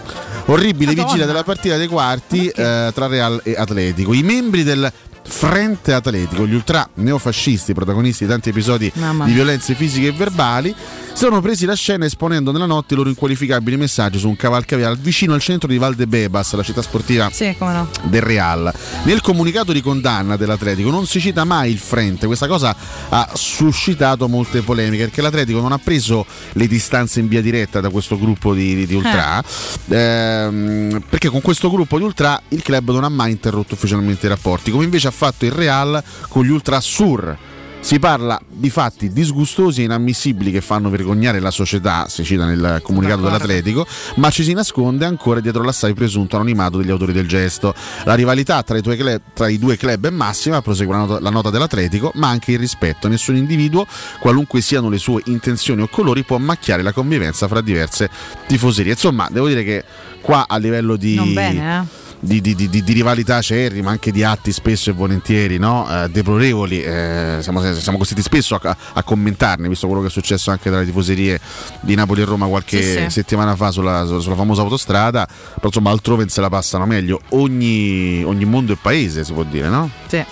orribile 0.47 0.87
Madonna. 0.93 1.05
vigilia 1.07 1.27
della 1.27 1.43
partita 1.45 1.77
dei 1.77 1.87
quarti 1.87 2.47
eh, 2.49 2.91
tra 2.95 3.07
Real 3.07 3.41
e 3.45 3.55
Atletico 3.57 4.13
i 4.15 4.23
membri 4.23 4.63
del 4.63 4.91
Frente 5.23 5.93
Atletico, 5.93 6.47
gli 6.47 6.55
ultra 6.55 6.89
neofascisti, 6.95 7.73
protagonisti 7.73 8.25
di 8.25 8.31
tanti 8.31 8.49
episodi 8.49 8.91
Mamma 8.95 9.25
di 9.27 9.33
violenze 9.33 9.75
fisiche 9.75 10.09
e 10.09 10.13
verbali, 10.13 10.75
sono 11.13 11.41
presi 11.41 11.67
la 11.67 11.75
scena 11.75 12.05
esponendo 12.05 12.51
nella 12.53 12.67
notte 12.67 12.95
i 12.95 12.97
loro 12.97 13.09
inqualificabili 13.11 13.77
messaggi 13.77 14.19
su 14.19 14.29
un 14.29 14.37
cavalcaviale 14.37 14.97
vicino 15.01 15.35
al 15.35 15.41
centro 15.41 15.69
di 15.69 15.79
Valdebebas, 15.79 16.55
la 16.55 16.63
città 16.63 16.83
sportiva 16.83 17.31
Sì, 17.33 17.55
no. 17.59 17.89
del 18.05 18.23
Real. 18.23 18.73
Nel 19.05 19.21
comunicato 19.21 19.73
di 19.73 19.81
condanna 19.83 20.37
dell'Atletico 20.37 20.91
non 20.91 21.07
si 21.07 21.21
cita 21.21 21.45
mai 21.45 21.71
il 21.71 21.79
Frente, 21.79 22.27
questa 22.27 22.47
cosa 22.47 22.75
ha 23.09 23.31
suscitato 23.35 24.29
molte 24.29 24.63
polemiche 24.63 25.05
perché 25.05 25.23
l'Atletico 25.23 25.61
non 25.61 25.73
ha 25.73 25.79
preso 25.79 26.27
le 26.53 26.67
distanze 26.67 27.21
in 27.21 27.29
via 27.29 27.41
diretta 27.43 27.81
da 27.81 27.91
questo 27.91 28.19
gruppo 28.19 28.53
di, 28.55 28.75
di- 28.75 28.87
di 28.87 28.95
ultra, 28.95 29.43
ehm, 29.89 31.03
perché 31.09 31.29
con 31.29 31.41
questo 31.41 31.71
gruppo 31.71 31.99
di 31.99 32.05
ultra 32.05 32.41
il 32.49 32.63
club 32.63 32.91
non 32.93 33.05
ha 33.05 33.09
mai 33.09 33.31
interrotto 33.33 33.75
ufficialmente 33.75 34.27
i 34.27 34.29
rapporti, 34.29 34.71
come 34.71 34.85
invece 34.85 35.09
ha 35.11 35.13
fatto 35.13 35.45
il 35.45 35.53
Real 35.53 36.03
con 36.29 36.45
gli 36.45 36.51
ultra 36.51 36.81
sur. 36.81 37.37
Si 37.83 37.99
parla 37.99 38.39
di 38.47 38.69
fatti 38.69 39.11
disgustosi 39.11 39.81
e 39.81 39.85
inammissibili 39.85 40.51
che 40.51 40.61
fanno 40.61 40.91
vergognare 40.91 41.41
la 41.41 41.51
società, 41.51 42.09
si 42.11 42.25
cita 42.25 42.45
nel 42.45 42.81
comunicato 42.83 43.23
dell'Atletico, 43.23 43.87
ma 44.17 44.29
ci 44.29 44.45
si 44.45 44.53
nasconde 44.53 45.07
ancora 45.07 45.41
dietro 45.41 45.63
l'assai 45.63 45.95
presunto 45.95 46.37
anonimato 46.37 46.77
degli 46.77 46.91
autori 46.91 47.15
del 47.15 47.27
gesto. 47.27 47.75
La 48.05 48.13
rivalità 48.13 48.63
tra 48.63 48.77
i, 48.77 48.83
due 48.83 48.97
club, 48.97 49.21
tra 49.33 49.49
i 49.49 49.59
due 49.59 49.79
club 49.79 50.09
è 50.09 50.11
massima, 50.11 50.61
prosegue 50.61 50.93
la 50.93 51.01
nota, 51.01 51.21
la 51.21 51.31
nota 51.31 51.49
dell'Atletico, 51.49 52.13
ma 52.17 52.29
anche 52.29 52.53
il 52.53 52.59
rispetto. 52.59 53.09
Nessun 53.09 53.37
individuo, 53.37 53.87
qualunque 54.21 54.61
siano 54.61 54.91
le 54.91 54.99
sue 54.99 55.23
intenzioni 55.25 55.81
o 55.81 55.89
colori, 55.89 56.23
può 56.23 56.37
macchiare 56.37 56.83
la 56.83 56.93
convivenza 56.93 57.49
fra 57.49 57.63
diverse 57.63 58.11
tifoserie. 58.47 58.93
Insomma, 58.93 59.27
devo 59.31 59.49
dire 59.49 59.65
che 59.65 59.85
qua 60.21 60.45
a 60.47 60.59
livello 60.59 60.97
di... 60.97 61.15
Non 61.15 61.33
bene, 61.33 61.79
eh? 61.79 62.09
Di, 62.23 62.41
di- 62.43 62.55
di- 62.55 62.69
di- 62.69 62.83
di 62.85 62.93
rivalità 62.93 63.37
acerri, 63.37 63.81
ma 63.83 63.91
anche 63.91 64.13
di 64.13 64.23
atti 64.23 64.53
spesso 64.53 64.91
e 64.91 64.93
volentieri 64.93 65.57
no? 65.59 65.87
Eh, 65.91 66.09
deplorevoli. 66.11 66.83
eh, 66.83 67.39
siamo, 67.41 67.61
siamo 67.75 67.97
costretti 67.99 68.23
spesso 68.23 68.55
a, 68.61 68.77
a 68.93 69.03
commentarne, 69.03 69.69
visto 69.69 69.87
quello 69.87 70.03
che 70.03 70.09
è 70.09 70.11
successo 70.11 70.51
anche 70.51 70.69
tra 70.71 70.81
le 70.81 70.85
tifoserie 70.85 71.41
di 71.81 71.95
Napoli 71.95 72.21
e 72.23 72.25
Roma 72.27 72.47
qualche 72.47 72.83
Sì, 72.83 72.99
sì. 73.05 73.11
settimana 73.11 73.57
fa 73.57 73.71
sulla, 73.71 74.05
sulla 74.05 74.35
famosa 74.37 74.61
autostrada. 74.63 75.27
Però 75.27 75.67
insomma, 75.69 75.91
altrove 75.91 76.29
se 76.29 76.41
la 76.41 76.49
passano 76.51 76.85
meglio. 76.87 77.21
Ogni, 77.31 78.23
ogni 78.25 78.45
mondo 78.45 78.73
e 78.73 78.77
paese 78.81 79.25
si 79.25 79.33
può 79.33 79.43
dire, 79.43 79.69
no? 79.69 79.89
Sì. 80.07 80.23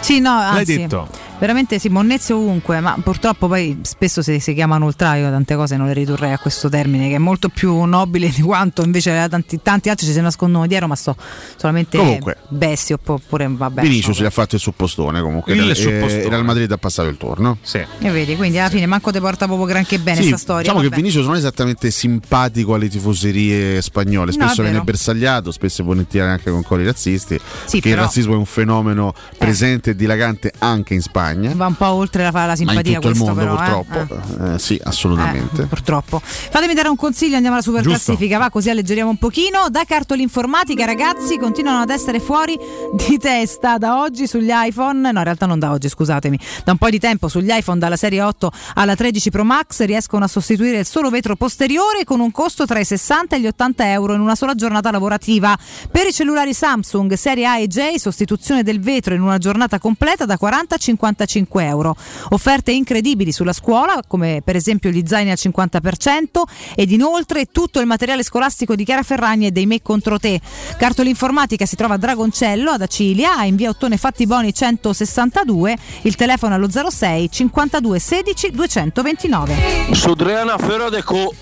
Sì, 0.00 0.20
no, 0.20 0.36
L'hai 0.36 0.58
anzi, 0.60 0.76
detto. 0.78 1.08
Veramente 1.38 1.78
sì, 1.78 1.88
monnezze 1.88 2.32
ovunque, 2.32 2.80
ma 2.80 2.96
purtroppo 3.02 3.46
poi 3.48 3.78
spesso 3.82 4.22
si, 4.22 4.40
si 4.40 4.54
chiamano 4.54 4.86
ultra, 4.86 5.16
io 5.16 5.28
tante 5.30 5.54
cose 5.54 5.76
non 5.76 5.86
le 5.86 5.92
ridurrei 5.92 6.32
a 6.32 6.38
questo 6.38 6.68
termine, 6.68 7.08
che 7.08 7.16
è 7.16 7.18
molto 7.18 7.48
più 7.48 7.82
nobile 7.84 8.28
di 8.30 8.40
quanto 8.42 8.82
invece 8.82 9.26
tanti, 9.28 9.60
tanti 9.62 9.88
altri 9.88 10.06
ci 10.06 10.12
si 10.12 10.20
nascondono 10.20 10.66
dietro, 10.66 10.86
ma 10.86 10.94
sto 10.94 11.16
solamente 11.56 11.98
Comunque. 11.98 12.36
bestie 12.48 12.96
oppure 13.00 13.46
vabbè. 13.50 13.82
Vinicius 13.82 14.20
gli 14.20 14.24
ha 14.24 14.30
fatto 14.30 14.54
il 14.54 14.60
suppostone 14.60 15.20
comunque. 15.20 15.52
Il 15.54 15.70
e- 15.70 15.74
suppostone. 15.74 16.28
Real 16.28 16.44
Madrid 16.44 16.70
ha 16.72 16.78
passato 16.78 17.08
il 17.08 17.16
turno. 17.16 17.58
Sì. 17.62 17.78
E 17.98 18.10
vedi, 18.10 18.36
quindi 18.36 18.58
alla 18.58 18.70
fine 18.70 18.86
manco 18.86 19.10
te 19.10 19.20
porta 19.20 19.46
proprio 19.46 19.66
granché 19.66 19.98
bene 19.98 20.22
Sì, 20.22 20.28
sta 20.28 20.36
storia. 20.36 20.62
diciamo 20.62 20.80
che 20.80 20.88
vabbè. 20.88 20.96
Vinicius 21.00 21.26
non 21.26 21.34
è 21.34 21.38
esattamente 21.38 21.90
simpatico 21.90 22.74
alle 22.74 22.88
tifoserie 22.88 23.80
spagnole, 23.82 24.32
No, 24.36 24.44
spesso 24.44 24.62
è 24.62 24.64
viene 24.64 24.82
bersagliato, 24.82 25.50
spesso 25.52 25.82
e 25.82 25.84
volentieri 25.84 26.28
anche 26.28 26.50
con 26.50 26.62
cori 26.62 26.84
razzisti, 26.84 27.38
Sì, 27.66 27.80
che 27.80 27.88
il 27.88 27.94
però- 27.94 28.02
Eh. 28.02 28.04
razzismo 28.06 28.34
è 28.34 28.36
un 28.36 28.46
fenomeno 28.46 29.12
presente 29.36 29.90
e 29.90 29.96
dilagante 29.96 30.52
anche 30.58 30.94
in 30.94 31.02
Spagna. 31.02 31.24
Va 31.54 31.66
un 31.66 31.74
po' 31.74 31.86
oltre 31.86 32.22
la, 32.30 32.46
la 32.46 32.56
simpatia 32.56 33.00
questo 33.00 33.24
mondo 33.24 33.40
però, 33.40 33.54
eh. 33.54 33.84
purtroppo, 33.84 34.54
Eh, 34.54 34.58
sì, 34.58 34.80
assolutamente. 34.82 35.62
Eh, 35.62 35.66
purtroppo. 35.66 36.20
Fatemi 36.22 36.74
dare 36.74 36.88
un 36.88 36.96
consiglio, 36.96 37.34
andiamo 37.34 37.56
alla 37.56 37.64
super 37.64 37.82
Giusto. 37.82 38.12
classifica, 38.12 38.38
va 38.38 38.50
così 38.50 38.70
alleggeriamo 38.70 39.10
un 39.10 39.18
pochino. 39.18 39.68
Da 39.70 39.84
cartoli 39.84 40.22
informatica, 40.22 40.84
ragazzi, 40.84 41.38
continuano 41.38 41.82
ad 41.82 41.90
essere 41.90 42.20
fuori 42.20 42.58
di 42.94 43.18
testa 43.18 43.78
da 43.78 44.00
oggi 44.00 44.26
sugli 44.26 44.50
iPhone. 44.52 45.10
No, 45.10 45.18
in 45.18 45.24
realtà 45.24 45.46
non 45.46 45.58
da 45.58 45.70
oggi, 45.72 45.88
scusatemi. 45.88 46.38
Da 46.64 46.72
un 46.72 46.78
po' 46.78 46.90
di 46.90 46.98
tempo 46.98 47.28
sugli 47.28 47.50
iPhone 47.50 47.78
dalla 47.78 47.96
serie 47.96 48.22
8 48.22 48.52
alla 48.74 48.94
13 48.94 49.30
Pro 49.30 49.44
Max 49.44 49.82
riescono 49.84 50.24
a 50.24 50.28
sostituire 50.28 50.78
il 50.78 50.86
solo 50.86 51.10
vetro 51.10 51.36
posteriore 51.36 52.04
con 52.04 52.20
un 52.20 52.30
costo 52.30 52.66
tra 52.66 52.78
i 52.78 52.84
60 52.84 53.36
e 53.36 53.40
gli 53.40 53.46
80 53.46 53.90
euro 53.90 54.14
in 54.14 54.20
una 54.20 54.34
sola 54.34 54.54
giornata 54.54 54.90
lavorativa. 54.90 55.56
Per 55.90 56.06
i 56.06 56.12
cellulari 56.12 56.54
Samsung 56.54 57.12
serie 57.14 57.46
A 57.46 57.58
e 57.58 57.66
J, 57.66 57.96
sostituzione 57.96 58.62
del 58.62 58.80
vetro 58.80 59.14
in 59.14 59.22
una 59.22 59.38
giornata 59.38 59.78
completa 59.78 60.24
da 60.24 60.36
40 60.36 60.74
a 60.74 60.78
55 61.16 61.64
euro. 61.64 61.96
Offerte 62.30 62.72
incredibili 62.72 63.32
sulla 63.32 63.52
scuola, 63.52 64.00
come 64.06 64.42
per 64.44 64.56
esempio 64.56 64.90
gli 64.90 65.02
zaini 65.06 65.30
al 65.30 65.38
50% 65.40 66.42
ed 66.74 66.90
inoltre 66.90 67.46
tutto 67.46 67.80
il 67.80 67.86
materiale 67.86 68.22
scolastico 68.22 68.74
di 68.74 68.84
Chiara 68.84 69.02
Ferragni 69.02 69.46
e 69.46 69.50
dei 69.50 69.66
Me 69.66 69.80
contro 69.82 70.18
te. 70.18 70.40
Cartoli 70.76 71.08
informatica 71.08 71.64
si 71.64 71.76
trova 71.76 71.94
a 71.94 71.98
Dragoncello, 71.98 72.70
ad 72.70 72.82
Acilia, 72.82 73.44
in 73.44 73.56
via 73.56 73.70
Ottone 73.70 73.96
Fattiboni 73.96 74.52
162, 74.52 75.76
il 76.02 76.14
telefono 76.14 76.54
allo 76.54 76.68
06 76.70 77.30
52 77.30 77.98
16 77.98 78.50
229. 78.50 79.54
Su 79.92 80.14
Triana 80.14 80.58
Ferrodeco. 80.58 81.34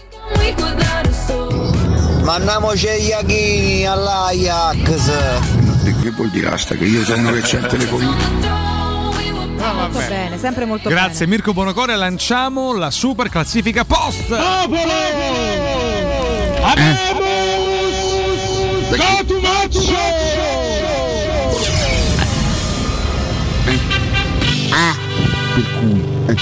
Mandiamoci 2.22 2.86
gli 2.86 3.09
Iachini 3.09 3.86
all'Ajax. 3.86 5.10
Che 6.02 6.10
vuol 6.10 6.30
dire 6.30 6.48
asta? 6.48 6.74
Che 6.74 6.84
io 6.84 7.05
sono 7.05 7.30
che 7.32 7.40
c'è 7.40 7.59
il 7.59 7.66
telefonino. 7.66 8.64
Molto 9.56 9.98
bene, 10.09 10.39
sempre 10.39 10.64
molto 10.64 10.89
Grazie 10.89 11.26
Mirko 11.26 11.52
Bonocore, 11.52 11.97
lanciamo 11.97 12.72
la 12.76 12.90
super 12.90 13.28
classifica 13.28 13.85
post. 13.85 14.26
Popolo! 14.28 14.93
Ah, 24.72 24.94
per 25.55 25.64
cui. 25.78 26.05
eh. 26.26 26.36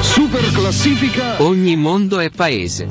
Super 0.00 0.50
classifica. 0.52 1.42
Ogni 1.42 1.76
mondo 1.76 2.18
è 2.20 2.30
paese. 2.30 2.86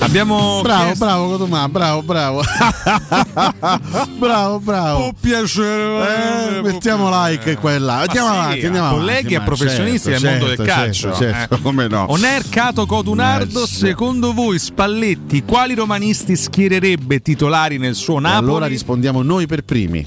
Abbiamo 0.00 0.60
Bravo, 0.62 0.84
chiesto- 0.84 1.04
bravo 1.04 1.28
Cotomà, 1.30 1.68
bravo, 1.68 2.02
bravo. 2.02 2.42
bravo, 4.18 4.60
bravo. 4.60 4.98
Può 4.98 5.12
piacere. 5.20 6.58
Eh, 6.58 6.62
mettiamo 6.62 7.10
like 7.10 7.56
qua 7.56 7.74
e 7.74 7.78
là. 7.78 8.00
Andiamo 8.00 8.28
sì, 8.28 8.34
avanti, 8.34 8.66
andiamo 8.66 8.86
avanti. 8.88 9.06
colleghi 9.06 9.34
e 9.34 9.40
professionisti 9.40 10.10
certo, 10.10 10.22
del 10.22 10.30
mondo 10.30 10.46
certo, 10.46 10.62
del 10.62 10.72
calcio. 10.72 11.08
Certo, 11.12 11.22
certo, 11.24 11.54
eh. 11.56 11.60
come 11.60 11.88
no. 11.88 12.06
Onercato 12.10 12.86
Codunardo, 12.86 13.60
Merci. 13.60 13.74
secondo 13.76 14.32
voi 14.32 14.58
Spalletti 14.58 15.42
quali 15.44 15.74
romanisti 15.74 16.36
schiererebbe 16.36 17.20
titolari 17.20 17.78
nel 17.78 17.94
suo 17.94 18.18
E 18.18 18.20
Napoli? 18.20 18.44
Allora 18.48 18.66
rispondiamo 18.66 19.22
noi 19.22 19.46
per 19.46 19.62
primi. 19.64 20.06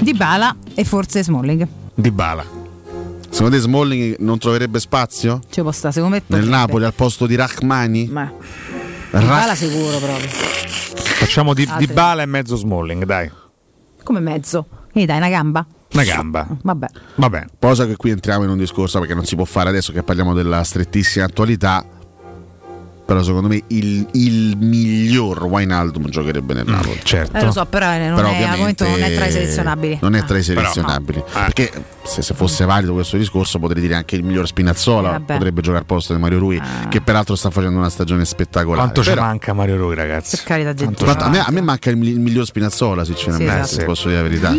Di 0.00 0.12
Bala 0.14 0.54
e 0.74 0.84
forse 0.84 1.22
Smalling. 1.22 1.66
Di 1.94 2.10
Bala. 2.10 2.44
Secondo 3.28 3.54
te 3.56 3.62
Smalling 3.62 4.16
non 4.20 4.38
troverebbe 4.38 4.80
spazio? 4.80 5.40
Ci 5.50 5.60
può 5.60 5.70
stare, 5.72 5.92
secondo 5.92 6.14
me. 6.16 6.22
Nel 6.26 6.40
potrebbe. 6.40 6.56
Napoli 6.56 6.84
al 6.84 6.94
posto 6.94 7.26
di 7.26 7.34
Rachmani? 7.34 8.08
Ma 8.10 8.32
Ra- 9.20 9.54
sicuro 9.54 9.98
proprio. 9.98 10.28
Facciamo 10.28 11.54
di, 11.54 11.66
Altri. 11.68 11.86
di 11.86 11.92
Bala 11.92 12.22
e 12.22 12.26
mezzo 12.26 12.56
Smalling, 12.56 13.04
dai. 13.04 13.30
Come 14.02 14.20
mezzo. 14.20 14.66
E 14.92 15.06
dai, 15.06 15.16
una 15.16 15.28
gamba. 15.28 15.66
Una 15.92 16.04
gamba. 16.04 16.46
Vabbè. 16.62 16.86
Vabbè. 17.14 17.44
Cosa 17.58 17.86
che 17.86 17.96
qui 17.96 18.10
entriamo 18.10 18.44
in 18.44 18.50
un 18.50 18.58
discorso 18.58 18.98
perché 18.98 19.14
non 19.14 19.24
si 19.24 19.34
può 19.34 19.44
fare 19.44 19.68
adesso 19.70 19.92
che 19.92 20.02
parliamo 20.02 20.34
della 20.34 20.62
strettissima 20.62 21.24
attualità. 21.24 21.84
Però 23.06 23.22
secondo 23.22 23.46
me 23.46 23.62
il, 23.68 24.04
il 24.14 24.56
miglior 24.58 25.44
Wijnaldum 25.44 26.08
giocherebbe 26.08 26.54
nel 26.54 26.64
Napoli. 26.66 26.98
certo. 27.04 27.36
Eh, 27.36 27.44
lo 27.44 27.52
so, 27.52 27.64
però, 27.66 27.92
eh, 27.92 28.08
non 28.08 28.16
Però 28.16 28.30
è, 28.30 28.42
al 28.42 28.58
momento 28.58 28.84
non 28.84 29.00
è 29.00 29.14
tra 29.14 29.26
i 29.26 29.30
selezionabili. 29.30 29.98
Non 30.02 30.16
è 30.16 30.24
tra 30.24 30.36
i 30.36 30.40
Ah. 30.40 30.42
selezionabili. 30.42 31.22
Perché 31.32 31.70
se, 32.02 32.22
se 32.22 32.34
fosse 32.34 32.64
valido 32.64 32.92
questo 32.94 33.16
discorso 33.16 33.60
potrei 33.60 33.80
dire 33.80 33.94
anche 33.94 34.16
il 34.16 34.24
miglior 34.24 34.48
Spinazzola 34.48 35.16
Eh, 35.16 35.20
potrebbe 35.20 35.60
giocare 35.60 35.78
al 35.82 35.86
posto 35.86 36.14
di 36.14 36.20
Mario 36.20 36.38
Rui, 36.40 36.60
che 36.88 37.00
peraltro 37.00 37.36
sta 37.36 37.50
facendo 37.50 37.78
una 37.78 37.90
stagione 37.90 38.24
spettacolare. 38.24 38.80
Quanto 38.82 39.02
ci 39.04 39.10
Però- 39.10 39.22
manca 39.22 39.52
Mario 39.52 39.76
Rui, 39.76 39.94
ragazzi? 39.94 40.34
Per 40.36 40.44
carità 40.44 40.72
di 40.72 40.86
Dio. 40.88 41.06
A, 41.12 41.28
me, 41.28 41.38
a 41.38 41.50
me 41.52 41.60
manca 41.60 41.90
il, 41.90 42.02
il 42.02 42.18
miglior 42.18 42.44
Spinazzola, 42.44 43.04
sinceramente, 43.04 43.52
Sì, 43.52 43.58
esatto. 43.60 43.74
se 43.80 43.84
posso 43.84 44.08
dire 44.08 44.20
la 44.20 44.28
verità. 44.28 44.52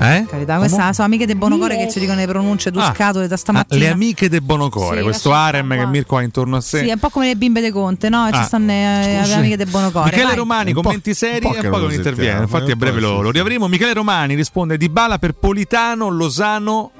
Eh? 0.00 0.26
Carità, 0.28 0.56
queste 0.58 0.80
sono 0.92 1.06
amiche 1.06 1.26
di 1.26 1.34
Bonocore 1.36 1.76
che 1.76 1.88
ci 1.88 2.00
dicono 2.00 2.18
le 2.18 2.26
pronunce 2.26 2.72
Duscato 2.72 3.24
da 3.24 3.32
Ah, 3.32 3.36
stamattina. 3.38 3.78
le 3.84 3.88
amiche 3.90 4.28
del 4.28 4.42
Bonocore, 4.42 4.96
Sì, 4.98 5.02
questo 5.04 5.32
harem 5.32 5.76
che 5.76 5.86
Mirko 5.86 6.16
ha 6.16 6.22
intorno 6.22 6.56
a 6.56 6.60
sé. 6.60 6.80
Sì, 6.80 6.88
è 6.88 6.92
un 6.92 6.98
po' 6.98 7.08
come 7.10 7.26
le 7.28 7.36
bimbe 7.36 7.60
de 7.60 7.70
Conte, 7.70 8.08
no? 8.08 8.26
Ci 8.32 8.36
Ah. 8.38 8.42
stanno 8.42 8.72
eh, 8.72 9.20
le 9.24 9.32
amiche 9.34 9.56
del 9.56 9.68
Bonocore. 9.68 10.06
Michele 10.06 10.24
vai. 10.24 10.34
Romani, 10.36 10.72
commenti 10.72 11.14
seri 11.14 11.40
po' 11.40 11.50
che 11.50 11.66
e 11.66 11.70
poi 11.70 11.80
non 11.80 11.92
interviene. 11.92 12.40
Infatti, 12.40 12.70
a 12.70 12.72
un 12.72 12.78
breve 12.78 12.98
lo, 13.00 13.20
lo 13.20 13.30
riavremo. 13.30 13.68
Michele 13.68 13.92
Romani 13.94 14.34
risponde 14.34 14.76
di 14.76 14.88
Bala 14.88 15.18
per 15.18 15.34
Politano, 15.34 16.08
Losano 16.08 16.90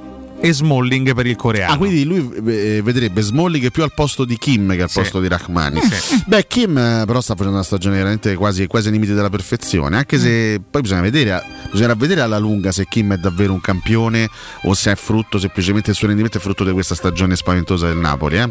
e 0.44 0.52
Smalling 0.52 1.14
per 1.14 1.26
il 1.26 1.36
coreano. 1.36 1.74
Ah, 1.74 1.76
quindi 1.76 2.02
lui 2.04 2.28
eh, 2.46 2.80
vedrebbe 2.82 3.20
Smalling 3.20 3.70
più 3.70 3.84
al 3.84 3.92
posto 3.94 4.24
di 4.24 4.36
Kim 4.36 4.74
che 4.74 4.82
al 4.82 4.90
Sì. 4.90 4.98
posto 4.98 5.20
di 5.20 5.28
Rachmani. 5.28 5.80
Sì. 5.80 6.22
Beh, 6.26 6.46
Kim 6.48 6.76
eh, 6.76 7.04
però 7.06 7.20
sta 7.20 7.34
facendo 7.34 7.54
una 7.54 7.62
stagione 7.62 7.96
veramente 7.96 8.34
quasi, 8.34 8.66
quasi 8.66 8.88
ai 8.88 8.92
limiti 8.94 9.12
della 9.12 9.30
perfezione. 9.30 9.96
Anche 9.96 10.18
se 10.18 10.60
poi 10.68 10.80
bisogna 10.82 11.00
vedere, 11.00 11.40
bisognerà 11.70 11.94
vedere 11.94 12.22
alla 12.22 12.38
lunga 12.38 12.72
se 12.72 12.86
Kim 12.88 13.12
è 13.12 13.18
davvero 13.18 13.52
un 13.52 13.60
campione 13.60 14.28
o 14.64 14.74
se 14.74 14.90
è 14.90 14.96
frutto 14.96 15.38
semplicemente 15.38 15.90
il 15.90 15.96
suo 15.96 16.08
rendimento 16.08 16.38
è 16.38 16.40
frutto 16.40 16.64
di 16.64 16.72
questa 16.72 16.96
stagione 16.96 17.36
spaventosa 17.36 17.86
del 17.86 17.98
Napoli. 17.98 18.38
eh. 18.38 18.50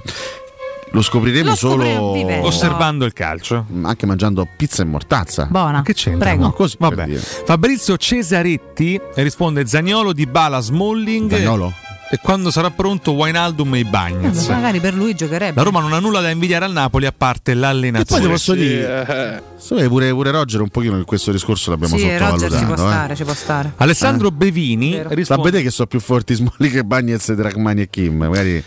Lo 0.93 1.01
scopriremo 1.01 1.51
Lo 1.51 1.55
solo 1.55 2.11
vivendo. 2.11 2.47
Osservando 2.47 3.05
il 3.05 3.13
calcio. 3.13 3.65
anche 3.83 4.05
mangiando 4.05 4.45
pizza 4.57 4.81
e 4.81 4.85
mortazza. 4.85 5.47
Buona. 5.49 5.81
Che 5.83 5.93
c'entra? 5.93 6.29
Prego. 6.29 6.43
No, 6.43 6.51
così 6.51 6.75
Vabbè. 6.77 7.07
Fabrizio 7.15 7.95
Cesaretti 7.97 8.99
risponde 9.15 9.65
Zagnolo 9.65 10.11
di 10.11 10.25
Bala 10.25 10.59
Smalling. 10.59 11.31
Zagnolo? 11.31 11.71
E 12.13 12.19
quando 12.21 12.51
sarà 12.51 12.69
pronto 12.71 13.13
Wijnaldum 13.13 13.73
e 13.75 13.79
i 13.79 13.83
Bagnets. 13.85 14.47
Magari 14.49 14.81
per 14.81 14.93
lui 14.93 15.15
giocherebbe. 15.15 15.53
La 15.55 15.61
Roma 15.63 15.79
non 15.79 15.93
ha 15.93 15.99
nulla 15.99 16.19
da 16.19 16.29
invidiare 16.29 16.65
al 16.65 16.73
Napoli 16.73 17.05
a 17.05 17.13
parte 17.15 17.51
E 17.51 17.53
l'allenatore. 17.55 18.19
poi 18.19 18.21
ti 18.21 18.27
posso 18.27 18.53
dire, 18.53 19.41
secondo 19.55 19.83
me 19.83 19.87
pure, 19.89 20.09
pure 20.09 20.31
Roger 20.31 20.59
un 20.59 20.67
pochino 20.67 20.97
in 20.97 21.05
questo 21.05 21.31
discorso 21.31 21.69
l'abbiamo 21.69 21.95
Sì, 21.95 22.03
Roger 22.17 22.19
sottovalutato. 22.51 22.57
ci 22.59 22.65
può 22.65 22.73
eh. 22.73 22.77
stare, 22.77 23.15
ci 23.15 23.23
può 23.23 23.33
stare. 23.33 23.73
Alessandro 23.77 24.29
Bevini 24.29 24.89
Vero. 24.91 25.03
Sta 25.03 25.11
a 25.13 25.15
risponde 25.15 25.43
vedere 25.43 25.63
che 25.63 25.69
sono 25.71 25.87
più 25.87 25.99
forti 26.01 26.33
Smalling 26.33 26.73
che 26.73 26.83
Bagnets, 26.83 27.31
Drachmani 27.31 27.81
e 27.81 27.89
Kim. 27.89 28.17
Magari 28.17 28.61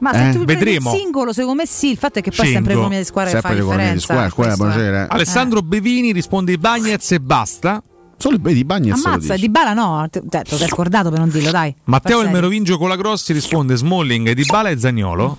Ma 0.00 0.12
se 0.12 0.18
Eh? 0.18 0.32
tu 0.32 0.42
prendi 0.44 0.52
il 0.52 0.58
Vedremo. 0.58 0.90
singolo, 0.92 1.32
secondo 1.32 1.60
me 1.62 1.68
sì. 1.68 1.90
Il 1.90 1.98
fatto 1.98 2.18
è 2.18 2.22
che 2.22 2.32
poi 2.32 2.48
è 2.48 2.50
sempre 2.52 2.70
l'economia 2.72 2.98
di 2.98 3.04
squadra 3.04 3.30
che 3.30 3.36
fa 3.40 3.46
sempre 3.48 3.60
l'economia 3.62 3.92
di 3.92 3.98
differenza. 3.98 4.28
squadra, 4.30 4.56
buonasera. 4.56 5.06
Alessandro 5.08 5.62
Bevini 5.62 6.10
risponde 6.10 6.50
i 6.50 6.58
Bagnets 6.58 7.12
e 7.12 7.20
basta. 7.20 7.80
Solo 8.18 8.36
i 8.36 8.52
di 8.54 8.64
Bagnets 8.64 9.02
lo 9.04 9.08
Ammazza. 9.10 9.36
Di 9.36 9.48
Bala 9.48 9.72
no, 9.74 10.06
te, 10.10 10.22
te, 10.28 10.42
te 10.42 10.66
scordato 10.66 11.08
per 11.10 11.18
non 11.20 11.30
dirlo, 11.30 11.50
dai. 11.50 11.74
Matteo 11.84 12.20
il. 12.22 12.30
Merovingio 12.30 12.76
Colagrossi 12.76 13.32
risponde 13.32 13.76
Smalling, 13.76 14.32
Di 14.32 14.44
Bala 14.44 14.68
e 14.70 14.78
Zagnolo. 14.78 15.38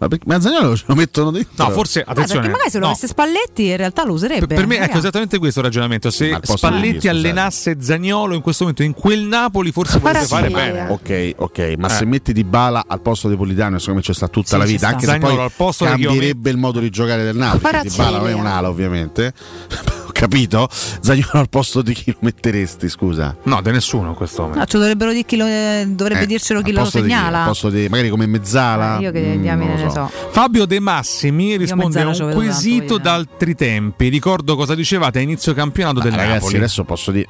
Ma 0.00 0.08
perché 0.08 0.24
ma 0.28 0.40
Zagnolo 0.40 0.74
ce 0.78 0.84
lo 0.86 0.94
mettono 0.94 1.30
dentro? 1.30 1.62
No, 1.62 1.70
forse 1.72 1.98
Eh, 2.00 2.04
attenzione. 2.06 2.40
perché 2.40 2.52
magari 2.52 2.70
se 2.70 2.78
lo 2.78 2.84
no. 2.84 2.90
avesse 2.92 3.06
Spalletti 3.06 3.66
in 3.66 3.76
realtà 3.76 4.02
lo 4.06 4.14
userebbe. 4.14 4.46
Per, 4.46 4.56
per 4.56 4.66
me 4.66 4.78
ecco 4.78 4.96
esattamente 4.96 5.38
questo 5.38 5.58
il 5.58 5.66
ragionamento. 5.66 6.08
Se 6.10 6.38
Spalletti 6.42 6.88
scusate? 7.00 7.08
allenasse 7.10 7.76
Zagnolo 7.82 8.34
in 8.34 8.40
questo 8.40 8.62
momento 8.64 8.82
in 8.82 8.94
quel 8.94 9.20
Napoli, 9.24 9.72
forse 9.72 9.98
potrebbe 9.98 10.24
fare 10.24 10.48
bene. 10.48 10.88
Ok, 10.88 11.34
ok, 11.36 11.74
ma 11.76 11.88
Eh. 11.88 11.90
se 11.90 12.06
metti 12.06 12.32
Di 12.32 12.44
Bala 12.44 12.82
al 12.86 13.02
posto 13.02 13.28
di 13.28 13.36
Politano, 13.36 13.78
secondo 13.78 13.98
me 14.00 14.06
c'è 14.06 14.14
sta 14.14 14.28
tutta 14.28 14.46
Sì, 14.48 14.56
la 14.56 14.64
ci 14.64 14.72
vita, 14.72 14.86
anche 14.88 15.00
se 15.04 15.06
Zagnolo 15.10 15.34
poi 15.34 15.44
al 15.44 15.52
posto 15.54 15.84
di 15.84 15.90
cambierebbe 15.90 16.48
il 16.48 16.56
modo 16.56 16.80
di 16.80 16.88
giocare 16.88 17.22
del 17.22 17.36
Napoli. 17.36 17.80
Di 17.82 17.94
Bala 17.94 18.16
non 18.18 18.28
è 18.28 18.32
un'ala, 18.32 18.68
ovviamente. 18.70 19.34
Capito? 20.20 20.68
Zagnolo 20.70 21.30
al 21.32 21.48
posto 21.48 21.80
di 21.80 21.94
chi 21.94 22.10
lo 22.12 22.18
metteresti, 22.20 22.90
scusa? 22.90 23.34
No, 23.44 23.62
di 23.62 23.70
nessuno 23.70 24.10
in 24.10 24.14
questo 24.14 24.42
momento. 24.42 24.58
No, 24.60 24.66
ci 24.66 24.76
dovrebbero 24.76 25.12
dire 25.12 25.24
chi 25.24 25.36
lo, 25.38 25.46
eh, 25.46 25.84
dovrebbe 25.88 26.24
Eh, 26.24 26.26
dircelo 26.26 26.60
chi 26.60 26.72
lo 26.72 26.82
chi? 26.82 26.90
segnala. 26.90 27.38
Al 27.40 27.46
posto 27.46 27.70
di, 27.70 27.88
magari 27.88 28.10
come 28.10 28.26
mezzala. 28.26 28.98
Eh, 28.98 29.02
io 29.04 29.12
che 29.12 29.36
Mm, 29.36 29.40
diamine 29.40 29.74
ne 29.76 29.88
so. 29.88 29.90
so. 29.90 30.10
Fabio 30.30 30.66
De 30.66 30.78
Massimi 30.78 31.56
risponde 31.56 32.02
a 32.02 32.06
un 32.08 32.12
tanto, 32.14 32.34
quesito 32.34 32.94
io. 32.94 32.98
d'altri 32.98 33.54
tempi. 33.54 34.08
Ricordo 34.08 34.56
cosa 34.56 34.74
dicevate 34.74 35.20
a 35.20 35.22
inizio 35.22 35.54
campionato 35.54 36.00
del 36.00 36.12
Ah, 36.12 36.16
ragazzi, 36.16 36.34
Napoli. 36.34 36.56
adesso 36.56 36.84
posso 36.84 37.10
dire 37.12 37.26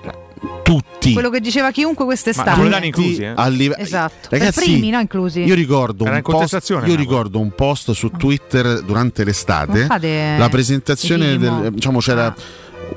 tutti. 0.65 1.13
Quello 1.13 1.31
che 1.31 1.39
diceva 1.41 1.71
chiunque 1.71 2.05
quest'estate. 2.05 2.51
napoletani 2.51 2.87
inclusi, 2.89 3.23
eh? 3.23 3.35
live- 3.51 3.77
Esatto. 3.79 4.29
Ragazzi, 4.31 4.61
primi, 4.65 4.91
no? 4.91 4.99
Inclusi. 4.99 5.43
Io 5.45 5.55
ricordo, 5.55 6.03
Era 6.03 6.11
un 6.13 6.17
in 6.19 6.23
post, 6.25 6.35
contestazione, 6.37 6.89
io 6.89 6.97
ricordo 6.97 7.39
un 7.39 7.53
post 7.55 7.93
su 7.93 8.11
Twitter 8.11 8.83
durante 8.83 9.23
l'estate. 9.23 9.87
Fate 9.87 10.35
La 10.39 10.49
presentazione 10.49 11.39
del, 11.39 11.71
diciamo 11.73 12.01
c'era 12.01 12.35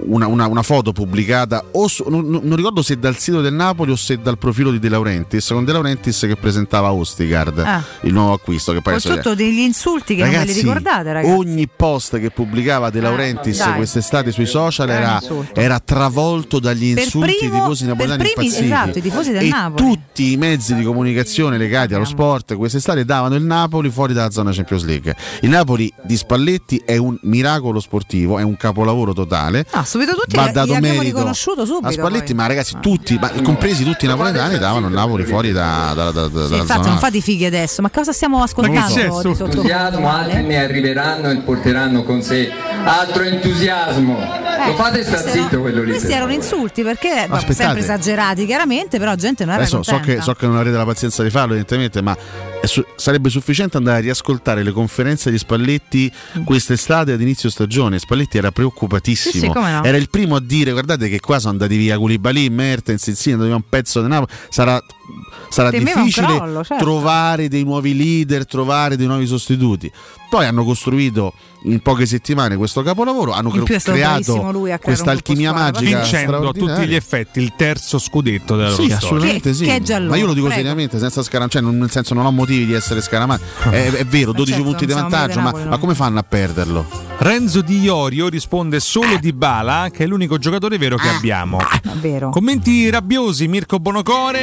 una, 0.06 0.28
una- 0.28 0.48
una 0.48 0.62
foto 0.64 0.92
pubblicata 0.92 1.64
o 1.72 1.88
su- 1.88 2.06
non, 2.10 2.26
non- 2.28 2.56
ricordo 2.56 2.82
se 2.82 2.98
dal 2.98 3.18
sito 3.18 3.42
del 3.42 3.54
Napoli 3.54 3.92
o 3.92 3.96
se 3.96 4.20
dal 4.22 4.38
profilo 4.38 4.72
di 4.72 4.80
De 4.80 4.90
Laurentiis 4.90 5.48
con 5.50 5.64
De 5.66 5.72
Laurentiis 5.72 6.20
che 6.22 6.36
presentava 6.36 6.92
Ostigard 6.92 7.60
Ah. 7.60 7.84
il 8.02 8.14
nuovo 8.14 8.34
acquisto 8.34 8.72
che 8.74 8.82
poi 8.82 8.94
adesso- 8.94 9.14
tutto 9.16 9.36
degli 9.36 9.60
insulti 9.60 10.16
che 10.16 10.22
non 10.22 10.32
ve 10.32 10.38
li 10.38 10.42
Ragazzi, 10.46 10.62
ricordate, 10.62 11.14
ragazzi. 11.14 11.34
ogni 11.34 11.68
post 11.68 12.20
che 12.20 12.30
pubblicava 12.32 12.90
De 12.90 13.00
Laurentiis 13.02 13.58
dai. 13.58 13.76
quest'estate 13.76 14.32
sui 14.32 14.46
social 14.46 14.90
Era 14.90 15.22
era, 15.54 15.80
travolto 15.80 16.60
dagli 16.60 16.88
insulti 16.98 17.36
primo- 17.38 17.52
dei 17.52 17.60
tifosi 17.62 17.86
napoletani 17.86 18.24
primi- 18.24 18.46
impazziti. 18.48 18.66
esatto, 18.66 18.98
i 18.98 19.02
tifosi 19.02 19.32
del 19.32 19.46
e 19.46 19.50
Napoli. 19.50 19.90
tutti 19.92 20.32
i 20.32 20.38
mezzi 20.38 20.76
di 20.76 20.84
comunicazione 20.84 21.58
legati 21.58 21.94
allo 21.94 22.06
sport 22.06 22.56
quest'estate 22.56 23.06
davano 23.06 23.36
il 23.36 23.44
Napoli 23.44 23.90
fuori 23.90 24.14
dalla 24.14 24.32
zona 24.32 24.52
Champions 24.52 24.84
League. 24.86 25.16
Il 25.42 25.50
Napoli 25.50 25.92
di 26.04 26.18
Spalletti 26.18 26.82
è 26.86 26.98
un 26.98 27.18
miracolo 27.24 27.80
sportivo, 27.80 28.38
è 28.40 28.44
un 28.44 28.56
capolavoro 28.58 29.14
totale. 29.14 29.66
Ah, 29.72 29.83
subito 29.86 30.14
tutti 30.14 30.36
Va 30.36 30.44
gli 30.50 30.52
dato 30.52 30.74
abbiamo 30.74 30.80
merito 30.96 31.04
riconosciuto 31.04 31.66
subito. 31.66 31.88
a 31.88 31.92
Spalletti, 31.92 32.26
poi. 32.34 32.36
ma 32.36 32.48
ragazzi, 32.48 32.76
tutti, 32.82 33.18
ma 33.20 33.30
compresi 33.42 33.84
tutti 33.84 34.06
i 34.06 34.08
napoletani, 34.08 34.58
davano 34.58 34.88
il 34.88 34.94
Napoli 34.94 35.24
fuori 35.26 35.52
da, 35.52 35.94
da- 35.96 36.12
da- 36.12 36.28
da- 36.28 36.44
Sì, 36.44 36.50
dalla 36.50 36.56
infatti, 36.62 36.80
zona. 36.82 36.90
non 36.90 36.98
fate 37.00 37.18
i 37.18 37.22
fighi 37.22 37.46
adesso. 37.46 37.82
Ma 37.82 37.90
cosa 37.90 38.12
stiamo 38.12 38.42
ascoltando 38.42 39.00
entusiasmo, 39.00 40.10
altri 40.10 40.44
ne 40.44 40.58
arriveranno 40.64 41.30
e 41.30 41.38
porteranno 41.38 42.04
con 42.04 42.22
sé 42.22 42.52
altro 42.86 43.24
entusiasmo. 43.24 44.42
Lo 44.66 44.76
fate 44.76 45.04
sta 45.04 45.18
zitto 45.18 45.60
quello 45.62 45.82
lì. 45.84 45.92
Questi 45.92 46.12
erano 46.12 46.32
insulti 46.32 46.84
perché 46.84 47.10
Aspettate. 47.10 47.54
sempre 47.54 47.80
esagerati, 47.80 48.46
chiaramente, 48.46 48.98
però 48.98 49.16
gente 49.16 49.44
non 49.46 49.56
era 49.56 49.64
Adesso 49.64 49.84
so 49.84 50.00
che, 50.00 50.22
so 50.22 50.34
che 50.34 50.46
non 50.46 50.58
avrete 50.58 50.78
la 50.78 50.86
pazienza 50.86 51.24
di 51.24 51.30
farlo, 51.30 51.54
evidentemente, 51.54 52.02
ma 52.02 52.16
su- 52.64 52.86
sarebbe 52.96 53.30
sufficiente 53.30 53.78
andare 53.78 53.98
a 53.98 54.02
riascoltare 54.02 54.64
le 54.64 54.72
conferenze 54.72 55.32
di 55.32 55.38
Spalletti 55.38 56.12
quest'estate 56.46 57.12
ad 57.14 57.22
inizio 57.22 57.50
stagione. 57.50 58.00
Spalletti 58.00 58.38
era 58.38 58.52
preoccupatissimo. 58.52 59.34
Sì, 59.34 59.40
sì, 59.40 59.50
no. 59.80 59.84
Era 59.84 59.98
il 59.98 60.10
primo 60.10 60.36
a 60.36 60.42
dire: 60.42 60.72
guardate 60.72 61.10
che 61.10 61.20
qua 61.20 61.40
sono 61.40 61.52
andati 61.52 61.76
via 61.78 61.98
Koulibaly, 61.98 62.50
Mertens, 62.50 63.30
dobbiamo 63.30 63.56
un 63.56 63.64
pezzo 63.68 64.02
di 64.02 64.08
Napoli. 64.08 64.32
Sarà, 64.50 64.82
sarà 65.50 65.70
Temeva 65.70 66.02
difficile 66.02 66.28
crollo, 66.38 66.64
certo. 66.64 66.84
trovare 66.84 67.48
dei 67.48 67.64
nuovi 67.64 67.96
leader, 67.96 68.46
trovare 68.46 68.96
dei 68.96 69.08
nuovi 69.08 69.26
sostituti. 69.26 69.92
Poi 70.30 70.46
hanno 70.48 70.64
costruito 70.64 71.34
in 71.66 71.80
poche 71.82 72.08
settimane 72.08 72.58
questo 72.58 72.82
capolavoro, 72.82 73.34
hanno 73.34 73.50
bravissimo 73.52 73.96
creato 73.96 74.34
lui 74.52 74.72
a 74.72 74.80
creare 74.80 74.82
questa 74.82 75.12
alchimia 75.12 75.54
magica. 75.54 76.00
Vincendo 76.00 76.50
a 76.50 76.52
tutti 76.52 76.88
gli 76.88 76.96
effetti 76.96 77.40
il 77.40 77.54
terzo 77.56 78.00
scudetto 78.00 78.56
della 78.56 78.70
loro 78.72 78.84
Sì, 78.84 78.92
assolutamente 78.92 79.50
Che- 79.52 79.56
sì. 79.56 79.66
che 79.66 79.82
già 79.84 80.00
Ma 80.00 80.16
io 80.16 80.26
lo 80.26 80.34
dico 80.34 80.48
prego. 80.48 80.62
seriamente, 80.62 80.98
senza 80.98 81.22
scaram- 81.22 81.50
cioè, 81.52 81.62
non- 81.62 81.78
nel 81.78 81.92
senso 81.92 82.16
non 82.16 82.26
ho 82.26 82.32
motivi 82.32 82.66
di 82.66 82.74
essere 82.74 83.00
scaramati. 83.02 83.44
È, 83.70 83.92
è 83.92 84.06
vero, 84.06 84.32
12 84.32 84.54
certo, 84.54 84.68
punti 84.68 84.86
di 84.88 84.94
vantaggio, 84.94 85.40
ma, 85.40 85.52
ma 85.52 85.78
come 85.78 85.94
fanno 85.94 86.18
a 86.20 86.24
perderlo? 86.24 86.86
Renzo 87.20 87.62
Di 87.62 87.80
Iorio 87.80 88.28
risponde 88.28 88.80
solo 88.80 89.18
di 89.18 89.32
Bala, 89.34 89.90
che 89.94 90.04
è 90.04 90.08
l'unico 90.08 90.40
giocatore 90.40 90.78
vero 90.80 90.98
che 90.98 91.08
abbiamo. 91.10 91.60
Vero. 92.02 92.30
Commenti 92.32 92.90
rabbiosi, 92.90 93.48
Mirko 93.48 93.80
Bonocore, 93.80 94.42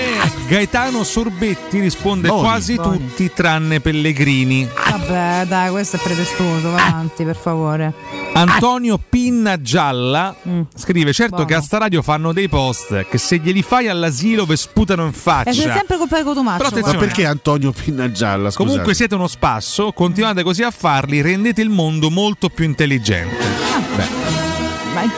Gaetano 0.50 1.04
Sorbetti 1.04 1.78
risponde 1.78 2.26
Boni. 2.26 2.40
quasi 2.42 2.74
Boni. 2.74 2.98
tutti 2.98 3.30
tranne 3.32 3.78
Pellegrini. 3.78 4.68
Vabbè, 4.90 5.44
dai, 5.46 5.70
questo 5.70 5.94
è 5.94 6.00
pretestuoso. 6.00 6.70
Va 6.72 6.86
avanti, 6.88 7.22
per 7.22 7.36
favore. 7.36 7.94
Antonio 8.32 8.98
Pinna 8.98 9.60
Gialla 9.60 10.34
Mm. 10.48 10.62
scrive: 10.74 11.12
Certo 11.12 11.36
Buono. 11.36 11.46
che 11.46 11.54
a 11.54 11.60
sta 11.60 11.78
radio 11.78 12.02
fanno 12.02 12.32
dei 12.32 12.48
post 12.48 13.06
che 13.08 13.16
se 13.18 13.38
glieli 13.38 13.62
fai 13.62 13.86
all'asilo 13.86 14.44
ve 14.44 14.56
sputano 14.56 15.02
in 15.04 15.10
E 15.10 15.12
faccia. 15.12 15.52
sei 15.52 15.70
sempre 15.72 15.96
colpa 15.96 16.16
di 16.18 16.24
Cotumaccio. 16.24 16.56
Però 16.56 16.68
attenzione. 16.68 16.98
Ma 16.98 17.04
perché 17.04 17.26
Antonio 17.26 17.70
Pinna 17.72 18.10
Gialla? 18.10 18.50
Scusate. 18.50 18.68
Comunque 18.68 18.94
siete 18.94 19.14
uno 19.14 19.28
spasso, 19.28 19.92
continuate 19.92 20.42
così 20.42 20.64
a 20.64 20.72
farli, 20.72 21.20
rendete 21.20 21.60
il 21.62 21.68
mondo 21.70 22.10
molto 22.10 22.48
più 22.48 22.64
intelligente. 22.64 24.49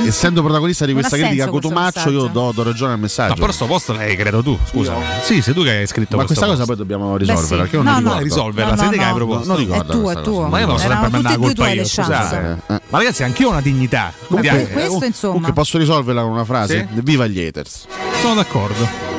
Essendo 0.06 0.42
protagonista 0.42 0.84
di 0.86 0.92
questa 0.92 1.16
critica 1.16 1.48
Cotumaccio, 1.48 2.10
io 2.10 2.26
do, 2.26 2.52
do 2.54 2.62
ragione 2.62 2.92
al 2.94 2.98
messaggio. 2.98 3.34
Ma 3.34 3.40
però 3.40 3.52
sto 3.52 3.66
posto 3.66 3.92
l'hai 3.92 4.16
creato 4.16 4.42
tu, 4.42 4.58
scusa. 4.68 4.94
Sì, 5.22 5.40
sei 5.42 5.54
tu 5.54 5.62
che 5.62 5.70
hai 5.70 5.86
scritto 5.86 6.16
Ma 6.16 6.24
questa 6.24 6.46
cosa 6.46 6.64
poi 6.64 6.76
dobbiamo 6.76 7.16
risolverla. 7.16 7.46
sì. 7.46 7.56
Perché 7.56 7.76
io 7.76 7.82
No, 7.82 7.90
non 7.92 8.02
no. 8.02 8.08
ricordo. 8.18 8.22
risolverla, 8.24 8.70
No, 8.70 8.76
sei 8.76 8.84
no, 8.86 8.90
te 8.92 8.96
che 8.98 9.02
hai 9.04 9.10
no. 9.10 9.16
proposto. 9.16 9.46
Non 9.48 9.56
ricordo 9.56 9.92
È 9.92 9.96
tuo, 9.96 10.10
è 10.10 10.22
tuo. 10.22 10.46
Ma 10.48 10.58
io 10.60 10.66
non 10.66 10.74
posso 10.76 10.88
sempre 10.88 11.08
prendere 11.10 11.34
la 11.34 11.40
colpa 11.40 11.68
io, 11.68 11.74
le 11.74 11.88
chance. 11.88 12.02
scusate. 12.02 12.62
Ma 12.88 12.98
ragazzi, 12.98 13.22
anch'io 13.22 13.46
ho 13.48 13.50
una 13.50 13.60
dignità. 13.60 14.12
Questo, 14.26 15.02
eh, 15.02 15.06
insomma. 15.06 15.52
posso 15.52 15.78
risolverla 15.78 16.22
con 16.22 16.30
una 16.32 16.44
frase? 16.44 16.88
Viva 16.92 17.26
gli 17.26 17.40
haters. 17.40 17.86
Sono 18.20 18.34
d'accordo. 18.34 19.10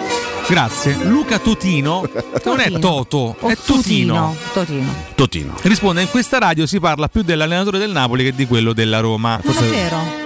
Grazie. 0.48 0.98
Luca 1.04 1.40
Totino, 1.40 2.02
che 2.12 2.42
non 2.44 2.60
è 2.60 2.70
Toto, 2.78 3.36
è 3.40 3.56
Totino. 3.66 4.36
Totino. 4.52 4.94
Totino. 5.16 5.54
Risponde: 5.62 6.02
In 6.02 6.10
questa 6.10 6.38
radio 6.38 6.66
si 6.66 6.80
parla 6.82 7.08
più 7.08 7.22
dell'allenatore 7.24 7.78
del 7.80 7.92
Napoli 7.92 8.26
che 8.26 8.36
di 8.36 8.46
quello 8.46 8.74
della 8.74 9.00
Roma. 9.00 9.40
Non 9.42 9.56
è 9.56 9.62
vero. 9.70 10.23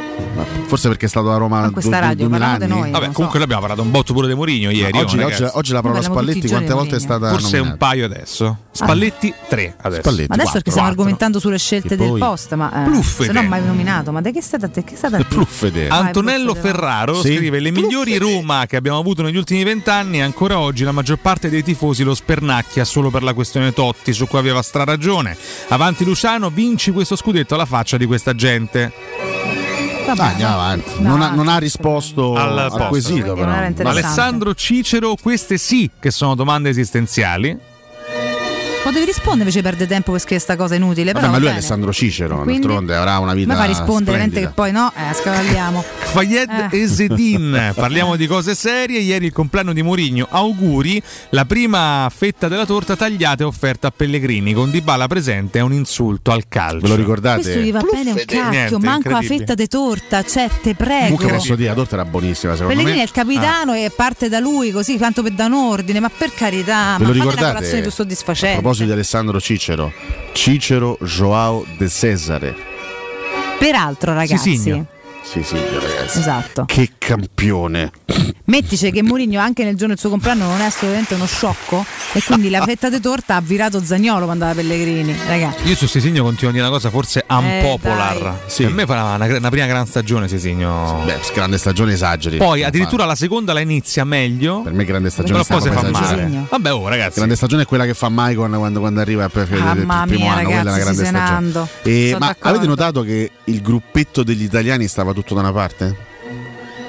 Forse 0.68 0.90
perché 0.90 1.06
è 1.06 1.10
stato 1.10 1.32
a 1.32 1.38
Roma 1.38 1.68
du- 1.70 1.80
radio, 1.90 2.28
2000 2.28 2.30
parlavate 2.38 2.64
anni. 2.66 2.74
noi. 2.82 2.92
Vabbè, 2.92 3.12
comunque 3.12 3.40
l'abbiamo 3.40 3.62
parlato 3.62 3.82
un 3.84 3.92
botto 3.92 4.14
pure 4.14 4.28
di 4.28 4.34
Mourinho 4.34 4.70
ieri. 4.70 4.98
oggi, 4.98 5.18
oggi- 5.20 5.46
oggi 5.54 5.72
la 5.72 5.82
parola 5.82 6.02
Spalletti 6.02 6.48
quante 6.48 6.74
volte 6.74 6.98
è 6.98 7.00
stata 7.00 7.30
Forse 7.30 7.56
un 7.58 7.68
nominata? 7.70 7.78
paio 7.86 8.06
adesso. 8.06 8.58
Spalletti 8.72 9.34
3 9.48 9.76
adesso. 9.82 10.02
Spalletti 10.02 10.28
Ma 10.28 10.36
adesso 10.36 10.52
perché 10.52 10.70
stiamo 10.72 10.90
argomentando 10.90 11.40
sulle 11.40 11.58
scelte 11.58 11.96
del 11.96 12.14
post, 12.18 12.54
ma 12.56 12.86
eh, 12.86 13.02
se 13.04 13.32
no 13.32 13.44
mai 13.44 13.64
nominato. 13.66 14.12
Ma 14.12 14.22
da 14.22 14.30
che 14.32 14.40
è 14.40 14.42
stata 14.42 14.68
te? 14.68 14.84
Che 14.84 14.94
è 14.94 14.98
stata 14.98 15.18
te? 15.18 15.24
Pluffede. 15.24 15.88
Antonello. 15.88 16.54
Ferraro 16.54 17.22
Sì. 17.22 17.36
scrive: 17.36 17.60
Le 17.60 17.72
migliori 17.72 18.18
Roma 18.18 18.66
che 18.68 18.76
abbiamo 18.76 19.00
avuto 19.00 19.22
negli 19.24 19.38
ultimi 19.38 19.64
vent'anni. 19.64 20.22
Ancora 20.22 20.60
oggi 20.60 20.84
la 20.84 20.92
maggior 20.92 21.18
parte 21.18 21.50
dei 21.50 21.64
tifosi 21.64 22.04
lo 22.04 22.14
spernacchia 22.14 22.84
solo 22.84 23.10
per 23.10 23.24
la 23.24 23.34
questione 23.34 23.74
Totti, 23.74 24.12
su 24.14 24.28
cui 24.28 24.38
aveva 24.38 24.62
straragione. 24.62 25.36
Avanti 25.70 26.04
Luciano, 26.04 26.50
vinci 26.50 26.92
questo 26.92 27.16
scudetto 27.16 27.54
alla 27.56 27.66
faccia 27.66 27.96
di 27.98 28.06
questa 28.06 28.36
gente. 28.36 29.57
Vabbè, 30.08 30.20
Dai, 30.20 30.32
andiamo 30.32 30.54
avanti. 30.54 31.02
Non 31.02 31.22
ha, 31.22 31.32
non 31.32 31.48
ha 31.50 31.58
risposto 31.58 32.34
Al 32.34 32.58
al, 32.58 32.88
quesito, 32.88 33.34
però. 33.34 33.52
Alessandro 33.84 34.54
Cicero, 34.54 35.16
queste 35.22 35.58
sì 35.58 35.90
che 36.00 36.12
sono 36.12 36.34
domande 36.34 36.70
esistenziali. 36.70 37.76
Potevi 38.88 39.04
rispondere 39.06 39.40
invece 39.50 39.62
perde 39.62 39.86
tempo 39.86 40.12
per 40.14 40.22
scrivere 40.22 40.40
sta 40.42 40.56
cosa 40.56 40.76
inutile. 40.76 41.12
Vabbè, 41.12 41.20
però 41.20 41.32
ma 41.34 41.40
lui 41.40 41.48
è. 41.50 41.52
Alessandro 41.52 41.92
Cicero, 41.92 42.44
Quindi? 42.44 42.62
d'altronde 42.62 42.96
avrà 42.96 43.20
una 43.20 43.34
vita 43.34 43.52
Ma 43.54 43.60
fa 43.60 43.66
rispondere, 43.66 44.18
mentre 44.18 44.40
che 44.40 44.48
poi 44.48 44.72
no, 44.72 44.94
eh, 44.96 45.14
scavalliamo. 45.14 45.84
Fayed 46.08 46.70
Eh. 46.72 46.84
Esedin, 46.84 47.74
parliamo 47.76 48.16
di 48.16 48.28
cose 48.28 48.56
serie. 48.56 49.00
Ieri 49.00 49.26
il 49.26 49.34
compleanno 49.34 49.74
di 49.74 49.84
Mourinho. 49.84 50.28
Auguri. 50.30 51.04
La 51.32 51.44
prima 51.44 52.10
fetta 52.16 52.48
della 52.48 52.66
torta 52.66 52.96
tagliata 52.96 53.44
e 53.44 53.46
offerta 53.46 53.88
a 53.88 53.92
Pellegrini. 53.94 54.54
Con 54.54 54.72
Dybala 54.72 55.08
presente 55.08 55.60
è 55.60 55.62
un 55.62 55.74
insulto 55.74 56.32
al 56.32 56.46
calcio. 56.48 56.80
Ve 56.80 56.88
lo 56.88 56.96
ricordate? 56.96 57.42
Questo 57.42 57.60
gli 57.60 57.72
va 57.74 57.82
bene 57.92 58.12
un 58.12 58.16
cacchio, 58.26 58.50
Niente, 58.50 58.78
manco 58.80 59.10
la 59.10 59.22
fetta 59.22 59.54
di 59.54 59.68
torta, 59.68 60.24
cioè 60.24 60.50
te 60.62 60.76
prego. 60.76 61.16
Comunque 61.16 61.28
posso 61.28 61.56
dire, 61.56 61.68
la 61.68 61.76
torta 61.76 61.96
era 61.96 62.06
buonissima, 62.06 62.54
secondo 62.54 62.74
Pellegrini 62.74 63.00
è 63.00 63.04
me. 63.04 63.04
il 63.04 63.12
capitano 63.12 63.74
e 63.74 63.92
parte 63.94 64.30
da 64.30 64.40
lui 64.40 64.72
così, 64.72 64.98
tanto 64.98 65.22
per 65.24 65.34
dare 65.34 65.52
un 65.52 65.66
ordine, 65.66 66.00
ma 66.00 66.10
per 66.10 66.34
carità, 66.34 66.96
Ve 66.98 67.04
ma 67.04 67.12
lo 67.12 67.24
fate 67.26 67.38
una 67.42 67.48
colazione 67.54 67.82
più 67.82 67.90
A 67.90 67.94
soddisfacente. 67.94 68.76
Proposito 68.78 68.86
di 68.86 68.92
Alessandro 68.92 69.40
Cicero, 69.40 69.94
Cicero 70.34 70.98
Joao 71.02 71.66
de 71.78 71.90
Cesare. 71.90 72.56
Peraltro, 73.58 74.14
ragazzi. 74.14 74.86
Sì, 75.30 75.44
sì, 75.44 75.58
ragazzi. 75.58 76.20
esatto. 76.20 76.64
Che 76.66 76.92
campione. 76.98 77.92
Mettici 78.46 78.92
che 78.92 79.04
Mourinho 79.04 79.42
anche 79.42 79.66
nel 79.66 79.76
giorno 79.76 79.90
del 79.90 80.00
suo 80.00 80.10
compleanno 80.10 80.48
non 80.48 80.62
è 80.62 80.66
assolutamente 80.66 81.16
uno 81.16 81.26
sciocco 81.26 81.86
e 82.14 82.24
quindi 82.24 82.50
la 82.50 82.62
fetta 82.64 82.90
di 82.90 83.02
torta 83.02 83.36
ha 83.36 83.42
virato 83.42 83.84
Zagnolo 83.84 84.24
quando 84.24 84.46
andava 84.46 84.54
Pellegrini, 84.62 85.14
ragazzi. 85.28 85.68
Io 85.68 85.76
su 85.76 85.86
Sisigno 85.86 86.24
continuo 86.24 86.52
a 86.52 86.54
dire 86.54 86.64
una 86.66 86.74
cosa 86.74 86.90
forse 86.90 87.26
unpopular. 87.28 88.20
dai. 88.22 88.34
Sì. 88.46 88.64
Per 88.64 88.72
me 88.72 88.86
farà 88.86 89.16
una, 89.16 89.26
una 89.38 89.50
prima 89.50 89.66
gran 89.66 89.86
stagione 89.86 90.30
Sisigno. 90.30 91.02
Beh, 91.04 91.20
grande 91.34 91.58
stagione 91.58 91.92
esageri. 91.92 92.38
Poi 92.38 92.64
addirittura 92.64 93.04
la 93.04 93.16
seconda 93.16 93.52
la 93.52 93.60
inizia 93.60 94.06
meglio. 94.06 94.62
Per 94.62 94.72
me 94.72 94.86
grande 94.86 95.10
stagione 95.10 95.44
Però 95.44 95.60
poi 95.60 95.70
si 95.70 95.76
fa 95.76 95.90
male. 95.90 96.46
Vabbè, 96.50 96.74
oh 96.74 96.88
ragazzi. 96.88 97.16
Grande 97.16 97.36
stagione 97.36 97.64
è 97.64 97.66
quella 97.66 97.84
che 97.84 97.94
fa 97.94 98.08
Maicon 98.08 98.54
quando, 98.56 98.80
quando 98.80 99.02
arriva 99.02 99.26
a 99.26 99.30
per, 99.30 99.50
Mamma 99.50 100.04
il 100.04 100.08
primo 100.08 100.24
mia, 100.24 100.34
anno, 100.36 100.44
quella 100.46 100.60
è 100.60 100.62
una 100.62 100.72
ragazzi, 100.72 101.02
grande 101.02 101.06
stagione. 101.06 101.68
E- 101.84 102.06
Sono 102.08 102.20
ma 102.20 102.28
d'accordo. 102.28 102.50
avete 102.50 102.68
notato 102.68 103.02
che 103.04 103.32
il 103.44 103.62
gruppetto 103.62 104.24
degli 104.24 104.44
italiani 104.44 104.88
stava 104.88 105.14
tutto 105.22 105.34
da 105.34 105.42
una 105.42 105.52
parte? 105.52 106.06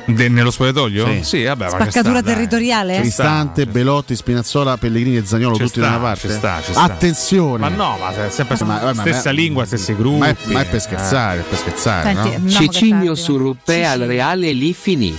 De- 0.06 0.28
nello 0.30 0.50
spogliatoio? 0.50 1.22
Sì. 1.22 1.42
vabbè, 1.44 1.64
ma 1.64 1.70
che 1.70 1.76
Spaccatura 1.90 2.18
sta, 2.18 2.20
dai. 2.22 2.34
territoriale? 2.34 2.94
Ci 2.94 3.00
Cristante, 3.02 3.62
sta, 3.62 3.70
Belotti, 3.70 4.16
Spinazzola, 4.16 4.76
Pellegrini 4.78 5.18
e 5.18 5.26
Zagnolo 5.26 5.54
Ci 5.56 5.62
tutti 5.64 5.78
sta, 5.80 5.82
da 5.82 5.96
una 5.96 5.98
parte? 5.98 6.28
ci 6.28 6.34
sta, 6.34 6.60
ci 6.64 6.72
sta. 6.72 6.82
Attenzione! 6.82 7.58
Ma 7.58 7.68
no, 7.68 7.98
ma 8.00 8.26
è 8.26 8.30
sempre 8.30 8.56
Ma- 8.60 8.80
ma- 8.82 8.92
ma- 8.94 9.00
stessa 9.02 9.22
ma- 9.26 9.30
lingua, 9.32 9.64
stessi 9.66 9.94
gruppi. 9.94 10.18
Ma 10.18 10.28
è, 10.28 10.36
ma 10.44 10.60
è 10.62 10.64
per 10.66 10.80
scherzare, 10.80 11.40
è 11.40 11.42
per 11.42 11.58
scherzare, 11.58 12.14
Senti, 12.14 12.42
no? 12.42 12.48
Cicigno 12.48 13.04
tardi, 13.04 13.20
su 13.20 13.36
Ruppe 13.36 13.84
al 13.84 14.00
Reale 14.00 14.52
lì 14.52 14.72
finì. 14.72 15.14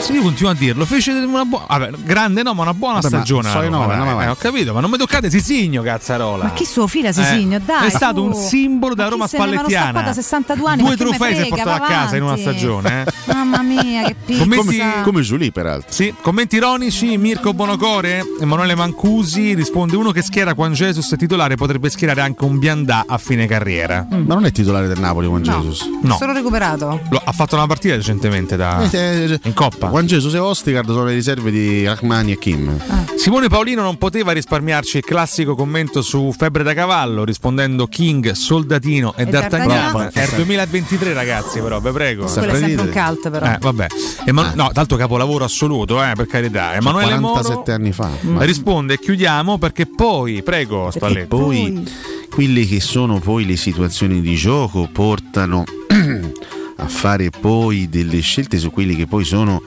Sì, 0.00 0.12
io 0.14 0.22
continuo 0.22 0.52
a 0.52 0.54
dirlo. 0.54 0.86
Fece 0.86 1.10
una 1.12 1.44
buona. 1.44 1.66
Vabbè, 1.68 1.90
grande 2.04 2.42
no, 2.42 2.54
ma 2.54 2.62
una 2.62 2.72
buona 2.72 3.00
Vabbè, 3.00 3.10
ma 3.10 3.16
stagione. 3.18 3.52
Roma, 3.52 3.68
no, 3.68 3.86
dai. 3.86 3.98
andiamo 3.98 4.22
Eh, 4.22 4.28
ho 4.28 4.34
capito, 4.36 4.72
ma 4.72 4.80
non 4.80 4.90
mi 4.90 4.96
toccate 4.96 5.28
Sisigno, 5.28 5.82
cazzarola. 5.82 6.44
Ma 6.44 6.52
chi 6.52 6.64
suo 6.64 6.86
fila 6.86 7.12
Sisigno? 7.12 7.56
Eh, 7.56 7.60
Dai, 7.60 7.86
è 7.86 7.90
stato 7.90 8.20
su. 8.20 8.26
un 8.26 8.34
simbolo 8.34 8.94
della 8.94 9.08
Ma 9.08 9.14
Roma 9.14 9.26
spallettiana. 9.26 9.86
scappata 9.90 10.10
a 10.10 10.12
62 10.14 10.70
anni, 10.70 10.80
Due 10.82 10.90
ma 10.90 10.96
trofei 10.96 11.34
si 11.34 11.40
è 11.42 11.48
portato 11.48 11.82
a 11.82 11.86
casa 11.86 12.16
in 12.16 12.22
una 12.22 12.36
stagione. 12.36 13.02
Eh? 13.02 13.32
Mamma 13.32 13.62
mia, 13.62 14.04
che 14.04 14.16
pizza. 14.24 14.44
Commenti- 14.44 14.82
Come 15.02 15.20
Giulì, 15.22 15.50
peraltro. 15.52 15.92
Sì, 15.92 16.14
commenti 16.22 16.56
ironici, 16.56 17.18
Mirko 17.18 17.52
Bonocore, 17.52 18.22
Emanuele 18.40 18.74
Mancusi 18.76 19.54
risponde 19.54 19.96
uno 19.96 20.12
che 20.12 20.22
schiera 20.22 20.54
Juan 20.54 20.72
Jesus 20.72 21.12
titolare 21.18 21.56
potrebbe 21.56 21.90
schierare 21.90 22.20
anche 22.22 22.44
un 22.44 22.58
Biandà 22.58 23.04
a 23.06 23.18
fine 23.18 23.46
carriera. 23.46 24.06
Ma 24.08 24.34
non 24.34 24.46
è 24.46 24.52
titolare 24.52 24.86
del 24.86 25.00
Napoli, 25.00 25.26
Juan 25.26 25.42
Jesus. 25.42 25.86
No, 26.02 26.16
Solo 26.16 26.32
recuperato. 26.32 27.00
Lo- 27.10 27.20
ha 27.22 27.32
fatto 27.32 27.56
una 27.56 27.66
partita 27.66 27.94
recentemente 27.96 28.56
da, 28.56 28.88
Eh, 28.90 29.38
in 29.42 29.52
Coppa. 29.52 29.87
Juan 29.90 30.06
Jesus 30.06 30.34
e 30.34 30.38
Ostigard 30.38 30.88
sono 30.88 31.04
le 31.04 31.14
riserve 31.14 31.50
di 31.50 31.84
Rachmani 31.84 32.32
e 32.32 32.38
Kim. 32.38 32.80
Simone 33.16 33.48
Paolino 33.48 33.82
non 33.82 33.96
poteva 33.98 34.32
risparmiarci 34.32 34.98
il 34.98 35.04
classico 35.04 35.54
commento 35.54 36.02
su 36.02 36.32
Febbre 36.36 36.62
da 36.62 36.74
cavallo 36.74 37.24
rispondendo 37.24 37.86
King, 37.86 38.30
Soldatino 38.32 39.14
e, 39.16 39.22
E 39.22 39.26
D'Artagnan. 39.26 39.68
D'Artagnan. 39.68 40.10
È 40.12 40.22
il 40.22 40.30
2023 40.36 41.12
ragazzi 41.12 41.60
però, 41.60 41.80
vi 41.80 41.90
prego. 41.90 42.26
Quello 42.26 42.52
è 42.52 42.58
sempre 42.58 42.82
un 42.84 42.90
cult 42.92 43.30
però. 43.30 43.46
Eh, 43.46 43.58
vabbè. 43.60 43.86
Ema- 44.26 44.52
No, 44.54 44.70
tanto 44.72 44.96
capolavoro 44.96 45.44
assoluto, 45.44 46.02
eh, 46.02 46.12
per 46.14 46.26
carità. 46.26 46.74
Emanuele 46.74 47.18
Moro 47.18 47.32
47 47.34 47.72
anni 47.72 47.92
fa. 47.92 48.10
risponde 48.38 48.94
e 48.94 48.98
chiudiamo 48.98 49.58
perché 49.58 49.86
poi, 49.86 50.42
prego 50.42 50.90
Spalletti. 50.90 51.26
Poi 51.28 51.84
quelle 52.30 52.64
che 52.66 52.80
sono 52.80 53.18
poi 53.18 53.46
le 53.46 53.56
situazioni 53.56 54.20
di 54.20 54.34
gioco 54.36 54.88
portano 54.92 55.64
a 56.80 56.86
fare 56.86 57.30
poi 57.30 57.88
delle 57.88 58.20
scelte 58.20 58.58
su 58.58 58.70
quelli 58.70 58.94
che 58.94 59.06
poi 59.06 59.24
sono 59.24 59.60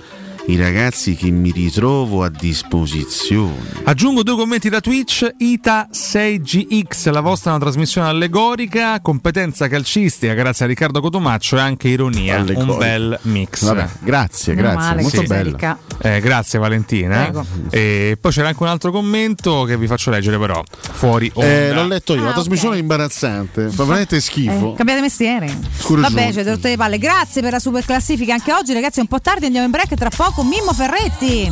i 0.47 0.57
ragazzi 0.57 1.15
che 1.15 1.29
mi 1.29 1.51
ritrovo 1.51 2.23
a 2.23 2.29
disposizione. 2.29 3.55
Aggiungo 3.83 4.23
due 4.23 4.35
commenti 4.35 4.69
da 4.69 4.81
Twitch. 4.81 5.35
Ita6GX, 5.39 7.11
la 7.11 7.21
vostra 7.21 7.51
è 7.51 7.55
una 7.55 7.63
trasmissione 7.63 8.07
allegorica, 8.07 8.99
competenza 9.01 9.67
calcistica 9.67 10.33
grazie 10.33 10.65
a 10.65 10.67
Riccardo 10.67 10.99
Cotomaccio 10.99 11.57
e 11.57 11.59
anche 11.61 11.87
ironia. 11.89 12.37
Allegorica. 12.37 12.71
Un 12.71 12.77
bel 12.77 13.19
mix. 13.23 13.63
Vabbè, 13.65 13.87
grazie, 13.99 14.55
grazie, 14.55 14.77
male, 14.79 15.01
molto 15.01 15.21
bello. 15.23 15.49
ricca. 15.51 15.77
Eh, 16.01 16.19
grazie 16.19 16.59
Valentina. 16.59 17.17
Prego. 17.23 17.45
E 17.69 18.17
poi 18.19 18.31
c'era 18.31 18.47
anche 18.49 18.63
un 18.63 18.69
altro 18.69 18.91
commento 18.91 19.63
che 19.63 19.77
vi 19.77 19.87
faccio 19.87 20.09
leggere 20.09 20.37
però 20.39 20.61
fuori 20.71 21.29
onda. 21.35 21.47
Eh, 21.49 21.73
l'ho 21.73 21.85
letto 21.87 22.13
io, 22.13 22.19
Ah, 22.21 22.23
una 22.25 22.33
trasmissione 22.33 22.77
imbarazzante, 22.77 23.69
fa 23.69 23.83
veramente 23.83 24.19
schifo. 24.19 24.73
Eh, 24.73 24.75
cambiate 24.75 25.01
mestiere. 25.01 25.55
Scuro 25.77 26.01
Vabbè, 26.01 26.25
giù. 26.27 26.31
ci 26.33 26.39
avete 26.39 26.49
rotto 26.55 26.67
le 26.67 26.77
palle. 26.77 26.97
Grazie 26.97 27.41
per 27.41 27.51
la 27.51 27.59
super 27.59 27.85
classifica 27.85 28.33
anche 28.33 28.51
oggi, 28.53 28.73
ragazzi. 28.73 28.99
È 28.99 29.01
un 29.01 29.07
po' 29.07 29.21
tardi, 29.21 29.45
andiamo 29.45 29.65
in 29.65 29.71
break 29.71 29.93
tra 29.95 30.09
poco. 30.09 30.29
Mimmo 30.39 30.73
Ferretti. 30.73 31.51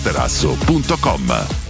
showroomdelmaterasso.com. 0.00 1.69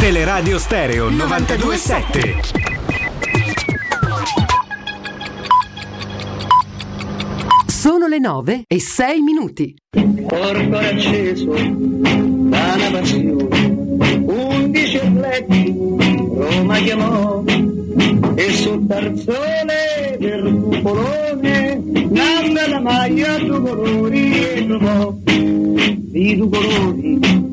Teleradio 0.00 0.58
Stereo 0.58 1.10
927. 1.10 2.36
Sono 7.66 8.06
le 8.06 8.18
9 8.18 8.64
e 8.66 8.80
6 8.80 9.20
minuti. 9.20 9.76
Corpo 10.26 10.76
acceso 10.78 11.52
da 11.52 12.72
una 12.76 12.90
passione, 12.92 14.18
undici 14.24 14.96
atleti 14.96 15.74
Roma 15.76 16.78
chiamò 16.78 17.44
e 18.36 18.52
sotto 18.52 18.94
al 18.94 19.18
sole 19.18 20.16
del 20.18 20.62
cupolone, 20.62 21.82
nanda 22.08 22.68
la 22.68 22.80
maglia 22.80 23.36
tu 23.36 23.60
colori 23.60 24.46
e 24.46 24.66
trovò 24.66 25.14
di 25.22 26.36
tu 26.38 26.48
colori 26.48 27.49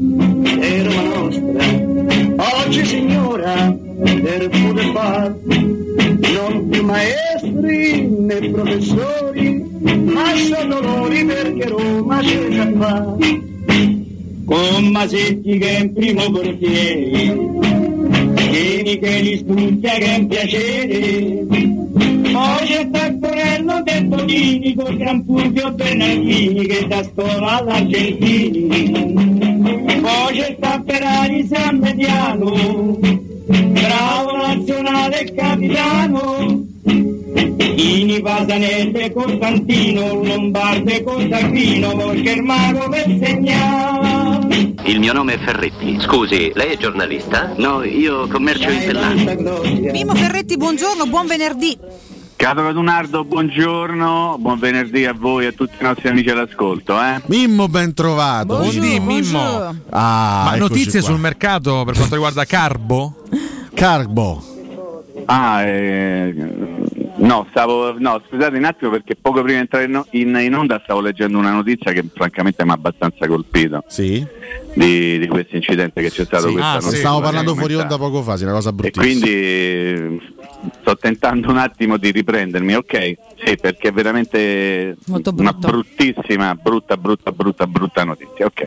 Roma 0.84 1.02
nostra. 1.04 2.66
Oggi 2.66 2.86
signora 2.86 3.76
del 3.98 4.50
poter 4.50 4.92
far, 4.94 5.36
non 5.46 6.68
più 6.70 6.84
maestri 6.84 8.08
né 8.08 8.50
professori, 8.50 9.66
ma 9.82 10.36
sono 10.36 10.80
loro 10.82 11.26
perché 11.26 11.68
Roma 11.68 12.20
c'è 12.20 12.48
già 12.50 12.72
fa. 12.78 13.16
Con 14.46 14.88
Masetti 14.92 15.58
che 15.58 15.70
è 15.70 15.80
in 15.82 15.94
primo 15.94 16.32
portiere, 16.32 17.36
Vieni 18.50 18.98
che 19.00 19.20
li 19.22 19.38
studia 19.38 19.92
che 19.94 20.06
è 20.06 20.18
un 20.18 20.28
piacere. 20.28 21.46
Poi 22.32 22.66
c'è 22.66 22.90
Taccorello 22.90 23.82
del 23.84 24.06
Bonini 24.06 24.74
con 24.76 24.96
Gran 24.96 25.24
Fulvio 25.26 25.72
Bernardini 25.72 26.66
che 26.66 26.88
da 26.88 27.04
scuola 27.04 27.58
all'Argentini. 27.58 29.37
Poi 30.08 30.38
c'è 30.38 30.58
Tapperari 30.58 31.46
San 31.52 31.80
Mediano, 31.80 32.98
bravo 32.98 34.38
nazionale 34.38 35.34
capitano. 35.36 36.66
Ini 37.76 38.22
Pasanese 38.22 39.12
Costantino, 39.12 40.24
Lombardo 40.24 40.90
e 40.92 41.04
Costantino, 41.04 41.94
perché 41.98 42.32
il 42.32 42.42
mago 42.42 42.88
per 42.88 43.20
segnare. 43.22 44.74
Il 44.84 45.00
mio 45.00 45.12
nome 45.12 45.34
è 45.34 45.40
Ferretti. 45.40 45.98
Scusi, 46.00 46.54
lei 46.56 46.72
è 46.72 46.78
giornalista? 46.78 47.54
No, 47.58 47.84
io 47.84 48.28
commercio 48.28 48.70
in 48.70 48.84
Pellani. 48.86 49.92
Mimo 49.92 50.16
Ferretti, 50.16 50.56
buongiorno, 50.56 51.06
buon 51.08 51.28
venerdì. 51.28 51.78
Caro 52.38 52.62
Radunardo, 52.64 53.26
buongiorno, 53.26 54.38
buon 54.40 54.60
venerdì 54.60 55.06
a 55.06 55.14
voi 55.14 55.46
e 55.46 55.48
a 55.48 55.52
tutti 55.52 55.74
i 55.80 55.84
nostri 55.84 56.08
amici 56.08 56.30
all'ascolto. 56.30 56.96
Eh? 57.02 57.20
Mimmo, 57.26 57.68
ben 57.68 57.94
trovato. 57.96 58.58
Buondì, 58.60 59.00
Mimmo. 59.00 59.76
Ah, 59.90 60.44
Ma 60.52 60.56
notizie 60.56 61.00
qua. 61.00 61.10
sul 61.10 61.20
mercato 61.20 61.84
per 61.84 61.96
quanto 61.96 62.14
riguarda 62.14 62.46
Carbo? 62.46 63.24
Carbo. 63.74 64.44
Ah, 65.26 65.64
eh, 65.64 66.34
no, 67.18 67.46
stavo, 67.50 67.96
no, 68.00 68.22
scusate 68.28 68.58
un 68.58 68.64
attimo 68.66 68.92
perché 68.92 69.16
poco 69.16 69.42
prima 69.42 69.56
di 69.58 69.62
entrare 69.62 69.86
in, 69.86 70.04
in- 70.12 70.40
in 70.42 70.56
onda 70.56 70.80
stavo 70.84 71.02
leggendo 71.02 71.38
una 71.38 71.52
notizia 71.52 71.92
che 71.92 72.04
francamente 72.14 72.64
mi 72.64 72.72
ha 72.72 72.74
abbastanza 72.74 73.28
colpito. 73.28 73.84
Sì. 73.88 74.26
Di, 74.74 75.18
di 75.18 75.28
questo 75.28 75.56
incidente 75.56 76.02
che 76.02 76.12
c'è 76.12 76.24
stato 76.24 76.48
Sì. 76.48 76.54
questa 76.54 76.74
Ah, 76.76 76.82
sì. 76.82 76.96
Stavo 76.98 77.20
parlando 77.22 77.56
fuori 77.56 77.74
onda 77.76 77.98
poco 77.98 78.22
fa, 78.22 78.38
sì, 78.38 78.44
una 78.44 78.54
cosa 78.54 78.70
E 78.70 78.74
bruttissima. 78.74 79.04
quindi 79.06 79.30
eh, 79.32 80.20
sto 80.82 80.96
tentando 80.98 81.50
un 81.50 81.58
attimo 81.58 81.98
di 81.98 82.12
riprendermi, 82.12 82.76
ok? 82.76 83.14
Sì, 83.44 83.58
perché 83.58 83.88
è 83.88 83.92
veramente 83.92 84.96
una 85.08 85.54
bruttissima, 85.54 86.54
brutta, 86.56 86.96
brutta, 86.98 87.32
brutta, 87.32 87.66
brutta 87.66 88.04
notizia, 88.04 88.46
ok. 88.46 88.66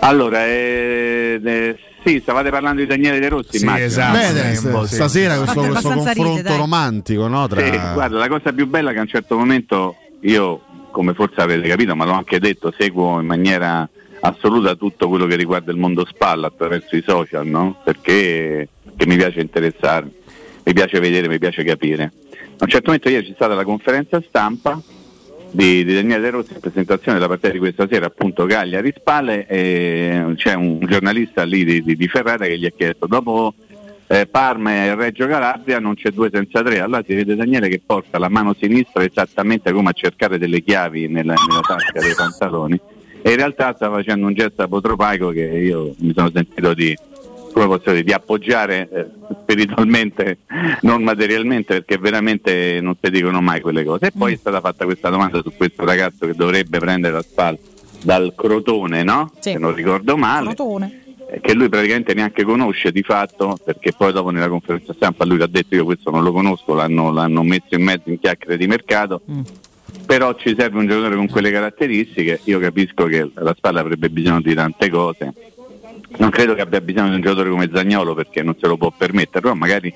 Allora, 0.00 0.44
eh, 0.46 1.40
eh, 1.42 1.78
sì, 2.08 2.20
stavate 2.20 2.50
parlando 2.50 2.80
di 2.80 2.86
Daniele 2.86 3.18
De 3.20 3.28
Rossi, 3.28 3.58
Sì, 3.58 3.64
immagino. 3.64 3.86
esatto. 3.86 4.16
Bene, 4.16 4.54
st- 4.54 4.82
stasera 4.84 5.36
questo, 5.36 5.60
questo 5.60 5.88
confronto 5.90 6.36
ride, 6.36 6.56
romantico, 6.56 7.28
no? 7.28 7.46
Tra... 7.46 7.60
Sì, 7.64 7.70
guarda, 7.92 8.18
la 8.18 8.28
cosa 8.28 8.52
più 8.52 8.66
bella 8.66 8.90
è 8.90 8.92
che 8.92 8.98
a 8.98 9.02
un 9.02 9.08
certo 9.08 9.36
momento 9.36 9.96
io, 10.20 10.60
come 10.90 11.12
forse 11.14 11.40
avete 11.40 11.68
capito, 11.68 11.94
ma 11.94 12.04
l'ho 12.04 12.12
anche 12.12 12.38
detto, 12.38 12.72
seguo 12.76 13.20
in 13.20 13.26
maniera 13.26 13.88
assoluta 14.20 14.74
tutto 14.74 15.08
quello 15.08 15.26
che 15.26 15.36
riguarda 15.36 15.70
il 15.70 15.78
mondo 15.78 16.04
spalla 16.06 16.46
attraverso 16.48 16.96
i 16.96 17.02
social, 17.06 17.46
no? 17.46 17.80
Perché, 17.84 18.68
perché 18.82 19.06
mi 19.06 19.16
piace 19.16 19.40
interessarmi, 19.40 20.10
mi 20.64 20.72
piace 20.72 20.98
vedere, 21.00 21.28
mi 21.28 21.38
piace 21.38 21.62
capire. 21.62 22.12
A 22.60 22.64
un 22.64 22.68
certo 22.68 22.86
momento 22.86 23.08
ieri 23.08 23.26
c'è 23.26 23.34
stata 23.34 23.54
la 23.54 23.64
conferenza 23.64 24.20
stampa 24.26 24.80
di, 25.50 25.84
di 25.84 25.94
Daniele 25.94 26.30
Rossi 26.30 26.52
in 26.52 26.60
presentazione 26.60 27.18
della 27.18 27.28
partita 27.28 27.52
di 27.52 27.58
questa 27.58 27.86
sera, 27.90 28.06
appunto 28.06 28.46
Cagliari 28.46 28.92
Spalle, 28.96 29.46
e 29.46 30.32
c'è 30.36 30.54
un 30.54 30.80
giornalista 30.80 31.44
lì 31.44 31.64
di, 31.64 31.82
di- 31.82 31.96
di 31.96 32.08
Ferrara 32.08 32.46
che 32.46 32.58
gli 32.58 32.66
ha 32.66 32.72
chiesto 32.76 33.06
dopo 33.06 33.54
eh, 34.08 34.26
Parma 34.26 34.72
e 34.72 34.94
Reggio 34.94 35.26
Calabria 35.26 35.78
non 35.78 35.94
c'è 35.94 36.10
due 36.10 36.30
senza 36.32 36.62
tre, 36.62 36.80
allora 36.80 37.02
si 37.06 37.14
vede 37.14 37.36
Daniele 37.36 37.68
che 37.68 37.80
porta 37.84 38.18
la 38.18 38.28
mano 38.28 38.54
sinistra 38.58 39.04
esattamente 39.04 39.70
come 39.72 39.90
a 39.90 39.92
cercare 39.92 40.38
delle 40.38 40.62
chiavi 40.62 41.08
nella, 41.08 41.34
nella 41.34 41.60
tasca 41.60 42.00
dei 42.00 42.14
pantaloni. 42.16 42.80
E 43.20 43.30
in 43.30 43.36
realtà 43.36 43.74
sta 43.74 43.90
facendo 43.90 44.26
un 44.26 44.34
gesto 44.34 44.62
apotropaico 44.62 45.30
che 45.30 45.42
io 45.42 45.94
mi 45.98 46.12
sono 46.14 46.30
sentito 46.32 46.72
di, 46.72 46.96
come 47.58 47.76
posso 47.76 47.90
dire, 47.90 48.04
di 48.04 48.12
appoggiare 48.12 48.88
eh, 48.92 49.06
spiritualmente, 49.42 50.38
non 50.82 51.02
materialmente, 51.02 51.74
perché 51.82 51.98
veramente 51.98 52.78
non 52.80 52.96
si 53.00 53.10
dicono 53.10 53.40
mai 53.40 53.60
quelle 53.60 53.84
cose. 53.84 54.06
E 54.06 54.12
poi 54.16 54.34
è 54.34 54.36
stata 54.36 54.60
fatta 54.60 54.84
questa 54.84 55.10
domanda 55.10 55.42
su 55.42 55.52
questo 55.56 55.84
ragazzo 55.84 56.26
che 56.26 56.34
dovrebbe 56.34 56.78
prendere 56.78 57.14
la 57.14 57.22
spalla 57.22 57.58
dal 58.02 58.32
Crotone, 58.36 59.02
no? 59.02 59.32
Se 59.54 59.58
non 59.58 59.74
ricordo 59.74 60.16
male. 60.16 60.46
eh, 61.30 61.40
Che 61.40 61.52
lui 61.54 61.68
praticamente 61.68 62.14
neanche 62.14 62.44
conosce 62.44 62.92
di 62.92 63.02
fatto, 63.02 63.58
perché 63.64 63.92
poi 63.92 64.12
dopo 64.12 64.30
nella 64.30 64.48
conferenza 64.48 64.92
stampa 64.94 65.24
lui 65.24 65.42
ha 65.42 65.46
detto 65.48 65.74
io 65.74 65.84
questo 65.84 66.10
non 66.10 66.22
lo 66.22 66.32
conosco, 66.32 66.74
l'hanno, 66.74 67.10
l'hanno 67.12 67.42
messo 67.42 67.74
in 67.74 67.82
mezzo 67.82 68.08
in 68.08 68.20
chiacchiere 68.20 68.56
di 68.56 68.66
mercato. 68.68 69.20
Però 70.06 70.32
ci 70.34 70.54
serve 70.56 70.78
un 70.78 70.86
giocatore 70.86 71.16
con 71.16 71.28
quelle 71.28 71.50
caratteristiche, 71.50 72.40
io 72.44 72.58
capisco 72.60 73.04
che 73.04 73.30
la 73.34 73.54
spalla 73.56 73.80
avrebbe 73.80 74.08
bisogno 74.08 74.40
di 74.40 74.54
tante 74.54 74.88
cose, 74.88 75.32
non 76.16 76.30
credo 76.30 76.54
che 76.54 76.62
abbia 76.62 76.80
bisogno 76.80 77.10
di 77.10 77.14
un 77.16 77.20
giocatore 77.20 77.50
come 77.50 77.70
Zagnolo 77.72 78.14
perché 78.14 78.42
non 78.42 78.56
se 78.58 78.66
lo 78.66 78.76
può 78.76 78.90
permettere, 78.96 79.40
però 79.40 79.54
magari 79.54 79.92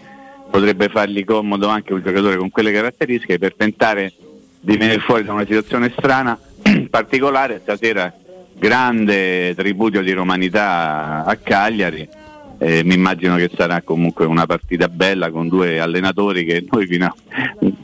potrebbe 0.51 0.89
fargli 0.89 1.24
comodo 1.24 1.68
anche 1.68 1.94
un 1.94 2.02
giocatore 2.02 2.36
con 2.36 2.51
quelle 2.51 2.72
caratteristiche 2.72 3.39
per 3.39 3.55
tentare 3.55 4.12
di 4.60 4.76
venire 4.76 5.01
fuori 5.01 5.24
da 5.24 5.32
una 5.32 5.44
situazione 5.44 5.93
strana, 5.97 6.39
particolare 6.90 7.60
stasera 7.62 8.12
grande 8.55 9.55
tributo 9.56 10.01
di 10.01 10.12
romanità 10.12 11.24
a 11.24 11.36
Cagliari. 11.36 12.09
Eh, 12.59 12.84
mi 12.84 12.94
immagino 12.94 13.34
che 13.34 13.51
sarà 13.56 13.82
comunque 13.82 14.24
una 14.24 14.47
partita 14.47 14.89
bella 14.89 15.30
con 15.30 15.48
due 15.48 15.80
allenatori 15.80 16.44
che 16.44 16.64
noi 16.70 16.86
fino 16.86 17.06
a 17.06 17.14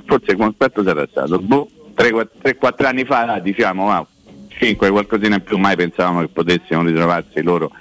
forse 0.06 0.36
quanto 0.36 0.84
sarà 0.84 1.04
stato? 1.10 1.40
Boh, 1.40 1.68
3-4 1.96 2.86
anni 2.86 3.04
fa 3.04 3.40
diciamo 3.40 3.86
wow, 3.86 4.06
5 4.46 4.90
qualcosina 4.90 5.34
in 5.36 5.42
più 5.42 5.58
mai 5.58 5.74
pensavamo 5.74 6.20
che 6.20 6.28
potessimo 6.28 6.84
ritrovarsi 6.84 7.42
loro 7.42 7.72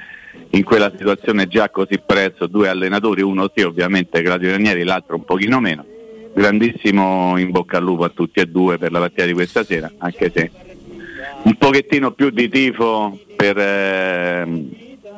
in 0.58 0.64
quella 0.64 0.92
situazione 0.98 1.48
già 1.48 1.70
così 1.70 2.00
presto, 2.04 2.48
due 2.48 2.68
allenatori, 2.68 3.22
uno 3.22 3.50
sì 3.54 3.62
ovviamente 3.62 4.24
Claudio 4.24 4.52
Ranieri, 4.52 4.84
l'altro 4.84 5.16
un 5.16 5.24
pochino 5.24 5.60
meno. 5.60 5.86
Grandissimo 6.34 7.38
in 7.38 7.52
bocca 7.52 7.78
al 7.78 7.84
lupo 7.84 8.04
a 8.04 8.10
tutti 8.10 8.40
e 8.40 8.48
due 8.48 8.78
per 8.78 8.92
la 8.92 9.00
partita 9.00 9.26
di 9.26 9.34
questa 9.34 9.64
sera, 9.64 9.92
anche 10.00 10.32
se 10.34 10.52
un 11.44 11.56
pochettino 11.56 12.12
più 12.12 12.32
di 12.32 12.50
tifo 12.50 13.20
per, 13.36 13.58
ehm, 13.58 14.70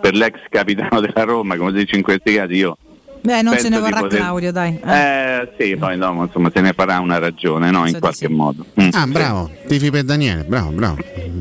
per 0.01 0.13
l'ex 0.13 0.39
capitano 0.49 0.99
della 0.99 1.23
Roma, 1.23 1.55
come 1.55 1.71
si 1.71 1.77
dice 1.77 1.95
in 1.95 2.03
questi 2.03 2.33
casi 2.33 2.55
io. 2.55 2.77
Beh, 3.21 3.41
non 3.41 3.57
ce 3.57 3.69
ne 3.69 3.79
vorrà 3.79 3.99
poter- 4.01 4.19
Claudio, 4.21 4.51
dai. 4.51 4.79
Eh. 4.83 4.91
Eh 4.91 5.49
sì, 5.57 5.75
poi 5.75 5.97
no, 5.97 6.23
insomma 6.23 6.49
se 6.53 6.61
ne 6.61 6.73
farà 6.73 6.99
una 6.99 7.17
ragione, 7.17 7.69
no? 7.71 7.85
In 7.87 7.97
qualche 7.99 8.29
modo. 8.29 8.65
Mm. 8.81 8.89
Ah, 8.91 9.05
bravo, 9.07 9.49
tifi 9.67 9.89
per 9.91 10.03
Daniele, 10.03 10.43
bravo, 10.43 10.71
bravo. 10.71 10.97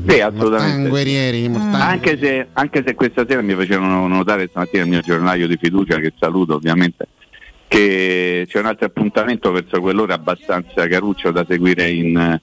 Sì, 0.07 0.19
assolutamente. 0.19 0.77
Mortanguerieri, 0.77 1.47
mortang- 1.49 1.75
Anche 1.81 2.17
se, 2.21 2.47
anche 2.53 2.83
se 2.85 2.93
questa 2.95 3.25
sera 3.27 3.41
mi 3.41 3.53
facevano 3.55 4.07
notare 4.07 4.47
stamattina 4.49 4.83
il 4.83 4.89
mio 4.89 5.01
giornalaio 5.01 5.47
di 5.47 5.57
fiducia, 5.61 5.97
che 5.97 6.13
saluto 6.19 6.55
ovviamente, 6.55 7.07
che 7.67 8.45
c'è 8.47 8.59
un 8.59 8.65
altro 8.65 8.85
appuntamento 8.87 9.51
verso 9.51 9.79
quell'ora 9.79 10.15
abbastanza 10.15 10.87
caruccio 10.87 11.31
da 11.31 11.45
seguire 11.47 11.89
in, 11.89 12.39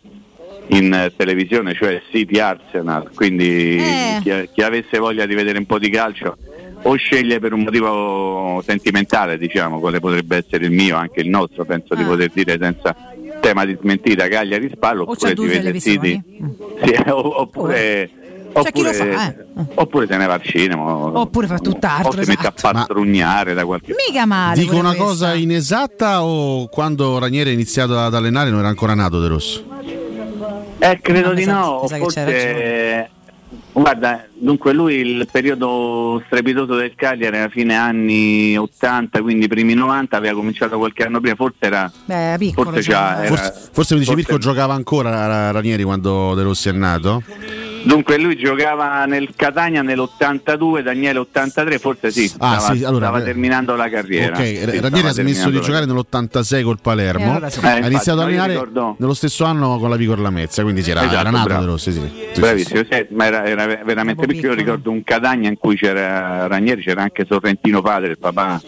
in 0.69 1.13
televisione, 1.17 1.75
cioè 1.75 2.01
City 2.11 2.39
Arsenal. 2.39 3.11
Quindi 3.15 3.77
Eh. 3.77 4.19
chi, 4.23 4.49
chi 4.55 4.63
avesse 4.63 4.99
voglia 4.99 5.27
di 5.27 5.35
vedere 5.35 5.59
un 5.59 5.67
po' 5.67 5.79
di 5.79 5.91
calcio 5.91 6.37
o 6.89 6.95
sceglie 6.97 7.39
per 7.41 7.53
un 7.53 7.63
motivo 7.63 8.63
sentimentale, 8.65 9.39
diciamo, 9.39 9.81
quale 9.81 9.99
potrebbe 10.01 10.37
essere 10.37 10.67
il 10.67 10.73
mio, 10.73 10.97
anche 10.97 11.21
il 11.21 11.29
nostro, 11.29 11.65
penso 11.65 11.95
di 11.95 12.05
poter 12.05 12.31
dire 12.33 12.57
senza 12.61 12.95
tema 13.41 13.65
di 13.65 13.77
smentita 13.81 14.29
Cagliari 14.29 14.71
Spallo, 14.73 15.03
oppure 15.03 15.35
si 15.35 15.43
vede 15.47 15.57
televisioni. 15.59 16.23
City. 16.25 16.55
Sì, 16.85 17.03
oppure, 17.11 18.11
C'è 18.53 18.73
chi 18.73 18.83
lo 18.83 18.89
oppure, 18.91 19.13
fa, 19.13 19.29
eh. 19.35 19.65
oppure 19.75 20.07
se 20.07 20.17
ne 20.17 20.27
va 20.27 20.35
al 20.35 20.43
cinema 20.43 20.83
Oppure 21.19 21.47
fa 21.47 21.59
tutt'altro. 21.59 22.09
o 22.21 22.23
si 22.23 22.31
mette 22.31 22.47
a 22.47 22.53
esatto. 22.57 22.79
patrugnare 22.79 23.53
da 23.55 23.65
qualche 23.65 23.95
Mica 24.09 24.25
male. 24.25 24.61
Dico 24.61 24.77
una 24.77 24.89
questa. 24.95 25.05
cosa 25.05 25.35
inesatta 25.35 26.23
o 26.25 26.69
quando 26.69 27.19
Ranieri 27.19 27.51
ha 27.51 27.53
iniziato 27.53 27.99
ad 27.99 28.15
allenare 28.15 28.51
non 28.51 28.61
era 28.61 28.69
ancora 28.69 28.95
nato 28.95 29.21
De 29.21 29.29
Rossi? 29.29 29.65
Eh, 30.79 30.99
credo 31.01 31.29
No, 31.29 31.35
di 31.35 31.45
no, 31.47 31.85
forse 31.87 33.11
guarda, 33.83 34.27
dunque 34.33 34.73
lui 34.73 34.95
il 34.95 35.29
periodo 35.31 36.23
strepitoso 36.27 36.75
del 36.77 36.95
Cagliari 36.95 37.37
era 37.37 37.49
fine 37.49 37.75
anni 37.77 38.57
80, 38.57 39.21
quindi 39.23 39.47
primi 39.49 39.75
90, 39.75 40.17
aveva 40.17 40.35
cominciato 40.35 40.79
qualche 40.79 41.05
anno 41.05 41.21
prima, 41.21 41.35
forse 41.37 41.57
era 41.61 41.91
Beh, 42.05 42.37
piccolo. 42.39 42.71
forse 42.71 42.83
cioè, 42.83 42.95
già 42.95 43.19
era- 43.25 43.35
Forse, 43.35 43.69
forse 43.73 43.95
mi 43.95 44.01
dici 44.01 44.13
forse- 44.13 44.31
Mirko 44.33 44.39
giocava 44.39 44.75
ancora 44.75 45.27
Ra- 45.27 45.51
Ranieri 45.51 45.83
quando 45.83 46.35
De 46.35 46.43
Rossi 46.43 46.69
è 46.69 46.73
nato? 46.73 47.23
Dunque 47.87 48.19
lui 48.19 48.37
giocava 48.37 49.05
nel 49.05 49.29
Catania 49.37 49.81
nell'82, 49.81 50.83
Daniele 50.83 51.21
83, 51.21 51.79
forse 51.79 52.11
sì, 52.11 52.25
Ah, 52.39 52.59
stava, 52.59 52.75
sì, 52.77 52.83
allora, 52.83 53.07
stava 53.07 53.21
eh, 53.21 53.25
terminando 53.25 53.77
la 53.77 53.89
carriera. 53.89 54.37
Ok, 54.37 54.43
Sì, 54.45 54.81
Ranieri 54.81 55.07
ha 55.07 55.13
smesso 55.13 55.51
di 55.51 55.61
giocare 55.61 55.87
nell'86 55.87 56.63
col 56.65 56.79
Palermo. 56.83 57.25
Eh, 57.27 57.29
allora 57.29 57.49
sì. 57.49 57.61
Eh, 57.63 57.69
ha 57.69 57.87
iniziato 57.87 58.21
a 58.21 58.25
allenare 58.25 58.53
ricordo- 58.55 58.97
nello 58.99 59.15
stesso 59.15 59.45
anno 59.45 59.79
con 59.79 59.89
la 59.89 59.95
Vigor 59.97 60.19
Lamezia, 60.19 60.65
quindi 60.65 60.83
si 60.83 60.91
era, 60.91 61.03
Esatto, 61.05 61.21
era 61.21 61.31
nato 61.31 61.45
bravo. 61.47 61.61
De 61.61 61.67
Rossi. 61.71 61.93
Sì, 61.93 62.01
sì. 62.33 62.41
Bravissimo, 62.41 62.83
sì, 62.91 63.07
ma 63.11 63.27
era, 63.27 63.45
era 63.45 63.67
veramente 63.85 64.27
perché 64.27 64.47
io 64.47 64.55
ricordo 64.55 64.91
un 64.91 65.05
Catania 65.05 65.49
in 65.49 65.57
cui 65.57 65.77
c'era 65.77 66.49
Ranieri, 66.49 66.83
c'era 66.83 67.03
anche 67.03 67.25
Sorrentino 67.29 67.83
padre, 67.83 68.11
il 68.11 68.19
papà 68.19 68.61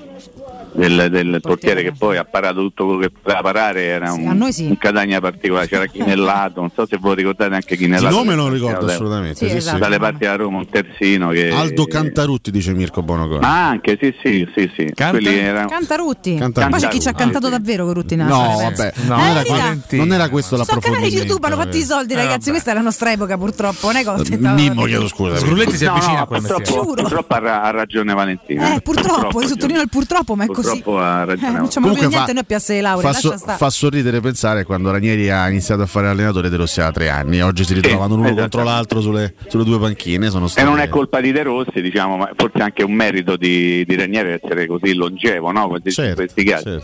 del, 0.78 1.08
del 1.10 1.38
portiere 1.42 1.82
che 1.82 1.92
poi 1.92 2.16
ha 2.16 2.24
parato 2.24 2.60
tutto 2.60 2.84
quello 2.86 3.00
che 3.00 3.10
poteva 3.10 3.40
parare, 3.40 3.82
era 3.82 4.12
un, 4.12 4.28
a 4.28 4.32
noi 4.32 4.52
sì. 4.52 4.64
un 4.66 4.78
Catania 4.78 5.20
particolare, 5.20 5.66
c'era 5.66 5.86
Chinellato, 5.86 6.60
non 6.60 6.70
so 6.74 6.86
se 6.86 6.96
voi 6.98 7.16
ricordate 7.16 7.54
anche 7.54 7.76
Chinellato. 7.76 8.14
nome 8.14 8.34
non 8.34 8.48
lo 8.48 8.54
ricordo 8.54 8.86
assolutamente. 8.86 9.36
Sì, 9.38 9.50
sì, 9.50 9.56
esatto. 9.56 9.76
sì. 9.76 9.82
Dalle 9.82 9.98
parti 9.98 10.24
da 10.24 10.36
Roma, 10.36 10.58
un 10.58 10.68
terzino 10.68 11.28
che... 11.30 11.50
Aldo 11.50 11.86
Cantarutti 11.86 12.50
dice 12.50 12.72
Mirko 12.72 13.02
Bonocone. 13.02 13.40
Ma 13.40 13.68
anche, 13.68 13.98
sì, 14.00 14.14
sì, 14.22 14.48
sì, 14.54 14.70
sì. 14.76 14.92
Quelli 14.94 15.36
erano- 15.38 15.68
Canta 15.68 15.96
Rutti. 15.96 16.36
Canta 16.36 16.66
Poi 16.68 16.80
c'è 16.80 16.88
chi 16.88 17.00
ci 17.00 17.08
ha 17.08 17.12
cantato 17.12 17.48
davvero 17.48 17.84
con 17.84 17.94
Rutti 17.94 18.14
nella 18.16 18.28
No, 18.28 18.56
vabbè, 18.62 18.92
Eh, 18.94 19.06
non, 19.06 19.20
era, 19.20 19.42
mica. 19.42 19.96
non 19.96 20.12
era 20.12 20.28
questo 20.28 20.62
Sono 20.64 20.80
canali. 20.80 21.08
YouTube, 21.08 21.44
hanno 21.46 21.56
fatto 21.56 21.76
i 21.76 21.82
soldi, 21.82 22.14
ragazzi. 22.14 22.50
Questa 22.50 22.70
è 22.70 22.74
la 22.74 22.80
nostra 22.80 23.10
epoca, 23.12 23.36
purtroppo. 23.36 23.86
Non 23.86 23.96
è 23.96 24.04
cosa 24.04 24.22
Mimmo, 24.36 24.84
chiedo 24.84 25.08
scusa. 25.08 25.36
Sgrulletti 25.36 25.76
si 25.76 25.84
No, 25.84 25.92
avvicina 25.92 26.16
no, 26.18 26.22
a 26.22 26.26
quel 26.26 26.40
purtroppo, 26.40 26.74
mestiere. 26.76 27.02
purtroppo 27.02 27.34
ha, 27.34 27.38
ra- 27.38 27.62
ha 27.62 27.70
ragione 27.70 28.14
Valentina. 28.14 28.74
Eh, 28.74 28.80
purtroppo, 28.80 29.40
io 29.40 29.46
sottolineo 29.48 29.82
il 29.82 29.88
purtroppo, 29.88 30.34
ma 30.34 30.44
è 30.44 30.46
così. 30.46 30.67
Purtroppo 30.68 30.98
ha 30.98 31.22
Eh, 31.22 31.24
ragione. 31.24 31.52
non 31.52 31.64
facciamo 31.66 31.92
più 31.92 32.08
niente 32.08 32.32
noi 32.32 32.42
a 32.42 32.44
Piazza 32.44 32.72
dei 32.72 32.82
Laurei, 32.82 33.12
fa, 33.12 33.18
so- 33.18 33.36
fa 33.36 33.70
sorridere 33.70 34.20
pensare 34.20 34.64
quando 34.64 34.90
Ranieri 34.90 35.30
ha 35.30 35.48
iniziato 35.48 35.82
a 35.82 35.86
fare 35.86 36.08
allenatore 36.08 36.48
De 36.48 36.56
Rossi 36.56 36.80
a 36.80 36.90
tre 36.90 37.08
anni. 37.08 37.40
Oggi 37.42 37.64
si 37.64 37.74
ritrovano 37.74 38.14
l'uno 38.14 38.26
esatto. 38.28 38.40
contro 38.40 38.62
l'altro 38.64 39.00
sulle, 39.00 39.34
sulle 39.48 39.64
due 39.64 39.78
panchine. 39.78 40.30
Sono 40.30 40.46
E 40.46 40.48
state... 40.48 40.66
non 40.68 40.78
è 40.78 40.88
colpa 40.88 41.20
di 41.20 41.32
De 41.32 41.42
Rossi, 41.42 41.80
diciamo, 41.80 42.16
ma 42.16 42.30
forse 42.36 42.58
anche 42.62 42.82
un 42.82 42.92
merito 42.92 43.36
di, 43.36 43.84
di 43.86 43.96
Ranieri 43.96 44.38
essere 44.42 44.66
così 44.66 44.94
longevo, 44.94 45.50
no? 45.52 45.76
In 45.82 45.90
Certo, 45.90 46.14
questi 46.14 46.44
casi. 46.44 46.78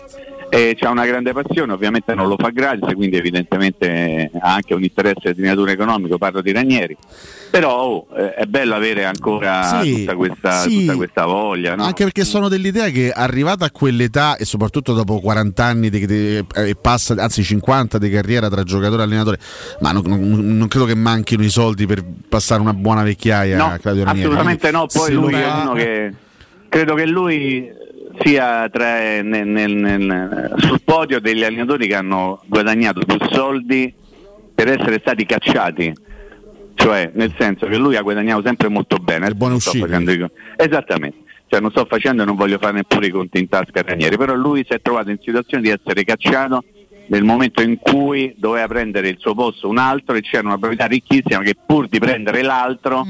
E 0.54 0.76
c'ha 0.78 0.88
una 0.90 1.04
grande 1.04 1.32
passione, 1.32 1.72
ovviamente 1.72 2.14
non 2.14 2.28
lo 2.28 2.36
fa 2.38 2.50
gratis, 2.50 2.94
quindi 2.94 3.16
evidentemente 3.16 4.30
ha 4.40 4.54
anche 4.54 4.72
un 4.74 4.84
interesse 4.84 5.34
di 5.34 5.42
natura 5.42 5.72
economico, 5.72 6.16
parlo 6.16 6.40
di 6.42 6.52
Ranieri. 6.52 6.96
Però 7.50 7.76
oh, 7.76 8.06
eh, 8.16 8.34
è 8.34 8.44
bello 8.46 8.74
avere 8.74 9.04
ancora 9.04 9.80
Sì, 9.82 9.98
tutta, 10.00 10.14
questa, 10.14 10.50
sì. 10.60 10.80
tutta 10.80 10.94
questa 10.96 11.24
voglia, 11.26 11.74
no? 11.74 11.82
Anche 11.84 12.04
perché 12.04 12.24
sono 12.24 12.48
dell'idea 12.48 12.88
che 12.90 13.10
arrivata 13.10 13.64
a 13.64 13.70
quell'età 13.70 14.36
e 14.36 14.44
soprattutto 14.44 14.92
dopo 14.92 15.18
40 15.20 15.64
anni 15.64 15.90
di, 15.90 16.06
di- 16.06 16.44
eh, 16.54 16.76
passa, 16.80 17.14
anzi 17.18 17.42
50 17.42 17.98
di 17.98 18.08
carriera 18.10 18.48
tra 18.48 18.62
giocatore 18.62 19.02
e 19.02 19.04
allenatore, 19.06 19.38
ma 19.80 19.90
non, 19.92 20.02
non- 20.06 20.56
non 20.56 20.68
credo 20.68 20.84
che 20.86 20.94
manchino 20.94 21.42
i 21.42 21.50
soldi 21.50 21.86
per 21.86 22.04
passare 22.28 22.60
una 22.60 22.74
buona 22.74 23.02
vecchiaia 23.02 23.56
No, 23.56 23.66
a 23.72 23.78
Claudio 23.78 24.04
Ranieri. 24.04 24.26
assolutamente 24.28 24.70
no, 24.70 24.86
poi 24.86 25.12
lui 25.12 25.34
è 25.34 25.50
uno 25.50 25.72
che 25.72 26.12
credo 26.68 26.94
che 26.94 27.06
lui 27.06 27.82
sia 28.20 28.68
tra, 28.70 29.22
nel- 29.22 29.46
nel- 29.46 29.74
nel- 29.74 30.54
sul 30.58 30.80
podio 30.82 31.20
degli 31.20 31.42
allenatori 31.42 31.86
che 31.86 31.94
hanno 31.94 32.42
guadagnato 32.46 33.00
più 33.04 33.16
soldi 33.30 33.92
per 34.54 34.68
essere 34.68 34.98
stati 35.00 35.24
cacciati. 35.26 35.92
Cioè, 36.74 37.10
nel 37.14 37.32
senso 37.38 37.66
che 37.66 37.76
lui 37.76 37.96
ha 37.96 38.02
guadagnato 38.02 38.42
sempre 38.44 38.68
molto 38.68 38.96
bene. 38.96 39.26
Adesso 39.26 39.48
non 39.48 39.60
sto 39.60 39.78
facendo 39.78 40.10
Esattamente. 40.56 41.18
Cioè, 41.46 41.60
non 41.60 41.70
sto 41.70 41.86
facendo 41.88 42.22
e 42.22 42.26
non 42.26 42.34
voglio 42.36 42.58
fare 42.58 42.72
neppure 42.72 43.06
i 43.06 43.10
conti 43.10 43.38
in 43.38 43.48
tasca 43.48 43.80
a 43.80 43.82
Ranieri, 43.86 44.16
però 44.16 44.34
lui 44.34 44.64
si 44.66 44.74
è 44.74 44.80
trovato 44.80 45.10
in 45.10 45.18
situazione 45.20 45.62
di 45.62 45.68
essere 45.70 46.02
cacciato 46.02 46.64
nel 47.06 47.24
momento 47.24 47.62
in 47.62 47.78
cui 47.78 48.34
doveva 48.36 48.66
prendere 48.66 49.08
il 49.08 49.16
suo 49.18 49.34
posto 49.34 49.68
un 49.68 49.78
altro 49.78 50.14
e 50.16 50.22
c'era 50.22 50.46
una 50.46 50.58
proprietà 50.58 50.86
ricchissima 50.86 51.40
che 51.42 51.54
pur 51.54 51.88
di 51.88 51.98
prendere 51.98 52.42
l'altro 52.42 53.04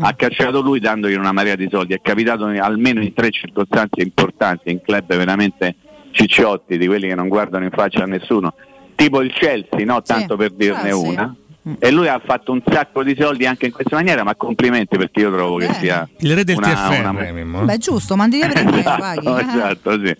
ha 0.00 0.12
cacciato 0.14 0.60
lui 0.60 0.80
dandogli 0.80 1.14
una 1.14 1.32
marea 1.32 1.56
di 1.56 1.68
soldi. 1.70 1.94
È 1.94 2.00
capitato 2.00 2.44
almeno 2.44 3.00
in 3.00 3.12
tre 3.14 3.30
circostanze 3.30 4.02
importanti 4.02 4.70
in 4.70 4.82
club 4.82 5.06
veramente 5.06 5.76
cicciotti, 6.10 6.78
di 6.78 6.86
quelli 6.86 7.08
che 7.08 7.14
non 7.14 7.28
guardano 7.28 7.64
in 7.64 7.70
faccia 7.70 8.02
a 8.02 8.06
nessuno, 8.06 8.54
tipo 8.94 9.20
il 9.22 9.32
Chelsea, 9.32 9.84
no? 9.84 10.02
tanto 10.02 10.36
per 10.36 10.50
dirne 10.52 10.90
Ah, 10.90 11.34
sì. 11.36 11.47
Una. 11.68 11.76
E 11.78 11.90
lui 11.90 12.08
ha 12.08 12.20
fatto 12.24 12.52
un 12.52 12.62
sacco 12.68 13.02
di 13.02 13.16
soldi 13.18 13.46
anche 13.46 13.66
in 13.66 13.72
questa 13.72 13.96
maniera, 13.96 14.22
ma 14.24 14.34
complimenti 14.34 14.96
perché 14.96 15.20
io 15.20 15.32
trovo 15.32 15.56
che 15.56 15.72
sia 15.80 16.08
Il 16.18 16.34
re 16.34 16.44
del 16.44 16.56
una- 16.56 16.68
TFR, 16.74 17.08
una- 17.10 17.26
eh. 17.28 17.64
Beh, 17.64 17.78
giusto, 17.78 18.16
mandi 18.16 18.36
via 18.36 18.48
prima 18.48 18.78
e 18.78 18.82
paghi. 18.82 19.26
Esatto, 19.48 19.90
eh. 19.92 19.94
esatto, 19.94 20.04
sì. 20.04 20.16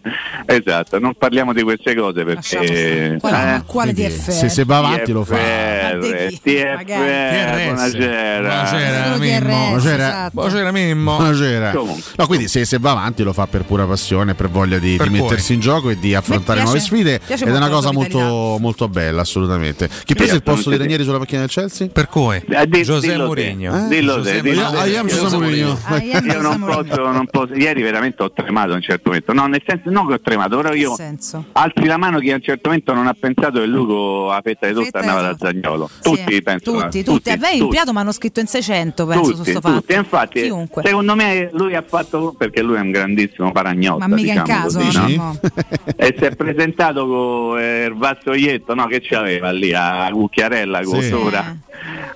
esatto, 0.47 0.99
non 0.99 1.15
parliamo 1.17 1.53
di 1.53 1.63
queste 1.63 1.95
cose 1.95 2.25
perché 2.25 3.17
Quale, 3.21 3.55
eh, 3.57 3.63
quale 3.67 3.93
TFR? 3.95 4.31
Se, 4.33 4.49
se 4.49 4.65
va 4.65 4.79
avanti 4.79 5.13
lo 5.13 5.25
fa. 5.25 5.37
TFR, 5.37 5.99
TFR, 6.43 7.65
buonasera. 7.65 8.41
Buonasera, 8.49 9.17
Mimmo. 9.19 9.67
Buonasera. 9.67 10.31
Buonasera, 10.33 10.73
Mimmo. 10.73 11.17
Buonasera. 11.17 11.73
No, 11.73 12.27
quindi 12.27 12.49
se, 12.49 12.65
se 12.65 12.79
va 12.79 12.91
avanti 12.93 13.23
lo 13.23 13.33
fa 13.33 13.47
per 13.47 13.65
pura 13.65 13.85
passione, 13.87 14.35
per 14.35 14.49
voglia 14.49 14.79
di, 14.79 14.97
Per 14.97 15.09
di 15.09 15.21
mettersi 15.21 15.55
in 15.55 15.61
gioco 15.61 15.91
e 15.91 15.99
di 15.99 16.15
affrontare 16.15 16.61
piace- 16.63 16.65
nuove 16.65 16.81
sfide. 16.81 17.21
Ed 17.27 17.43
è 17.55 17.57
una 17.57 17.69
cosa 17.69 17.93
molto, 17.93 18.57
molto 18.61 18.89
bella, 18.89 19.23
assolutamente. 19.23 19.89
Chi 20.05 20.15
prese 20.15 20.35
il 20.37 20.43
posto 20.43 20.71
di 20.71 20.77
Ranieri 20.77 21.05
sulla 21.05 21.19
panchina 21.39 21.41
del 21.41 21.49
Chelsea? 21.49 21.89
Per 21.89 22.09
cui 22.09 22.43
Eh, 22.49 22.67
di- 22.69 22.83
José 22.83 23.09
dillo 23.13 23.19
te. 23.19 23.27
Mourinho. 23.27 23.77
Eh? 23.85 23.89
Dillo 23.89 24.21
te, 24.23 24.41
dillo 24.43 24.61
Mourinho. 24.63 24.79
Ah, 24.81 24.87
I 24.87 24.97
am 24.97 25.07
José 25.07 25.37
Mourinho. 25.39 25.79
Ah, 25.85 25.97
io 26.03 26.19
Io 26.19 26.41
non 26.41 26.61
posso, 26.61 27.11
non 27.13 27.27
posso, 27.27 27.55
ieri 27.55 27.83
veramente 27.83 28.23
ho 28.23 28.33
tremato 28.33 28.73
a 28.73 28.75
un 28.75 28.83
certo 28.83 29.03
momento, 29.07 29.33
no 29.33 29.47
nel 29.47 29.63
senso 29.67 29.91
non 29.91 30.07
che 30.07 30.15
ho 30.15 30.21
tremato, 30.21 30.57
però 30.57 30.73
io 30.75 30.95
senso? 30.95 31.45
alzi 31.53 31.85
la 31.85 31.97
mano 31.97 32.19
che 32.19 32.33
a 32.33 32.35
un 32.37 32.43
certo 32.43 32.69
momento 32.69 32.93
non 32.95 33.07
ha 33.07 33.15
pensato 33.19 33.61
che 33.61 33.67
Lugo 33.67 34.31
a 34.31 34.41
fetta 34.43 34.67
di 34.67 34.75
di 34.75 34.89
andava 34.93 35.21
da. 35.23 35.37
Zagnolo, 35.39 35.89
Sì, 36.01 36.11
tutti 36.11 36.43
penso, 36.43 36.73
tutti, 36.73 37.05
tutti. 37.05 37.31
A 37.31 37.37
me 37.37 37.51
in 37.53 37.69
piatto 37.69 37.93
mi 37.93 37.99
hanno 37.99 38.13
scritto 38.13 38.41
in 38.41 38.47
600, 38.47 39.07
penso, 39.07 39.25
su 39.31 39.37
tutti, 39.37 39.51
sto 39.51 39.61
fatto. 39.61 39.81
tutti. 39.81 39.93
E 39.93 39.97
infatti 39.97 40.43
Chiunque. 40.43 40.83
secondo 40.85 41.15
me 41.15 41.51
lui 41.53 41.75
ha 41.75 41.85
fatto 41.87 42.35
perché 42.37 42.63
lui 42.63 42.77
è 42.77 42.81
un 42.81 42.91
grandissimo 42.91 43.53
paragnotta 43.53 44.07
Ma 44.09 44.15
mica 44.15 44.33
in 44.33 44.43
diciamo 44.43 44.63
caso, 44.63 44.79
così, 44.79 45.17
no? 45.17 45.23
no? 45.25 45.41
e 45.97 46.15
si 46.19 46.25
è 46.25 46.35
presentato 46.35 47.07
con 47.07 47.59
eh, 47.59 47.85
il 47.85 47.95
vassoietto 47.95 48.75
no, 48.75 48.87
che 48.87 49.01
c'aveva 49.03 49.51
lì 49.51 49.73
a 49.75 50.09
Cucchiarella 50.13 50.83
con 50.83 51.01
Sì. 51.03 51.09
Sopra 51.23 51.57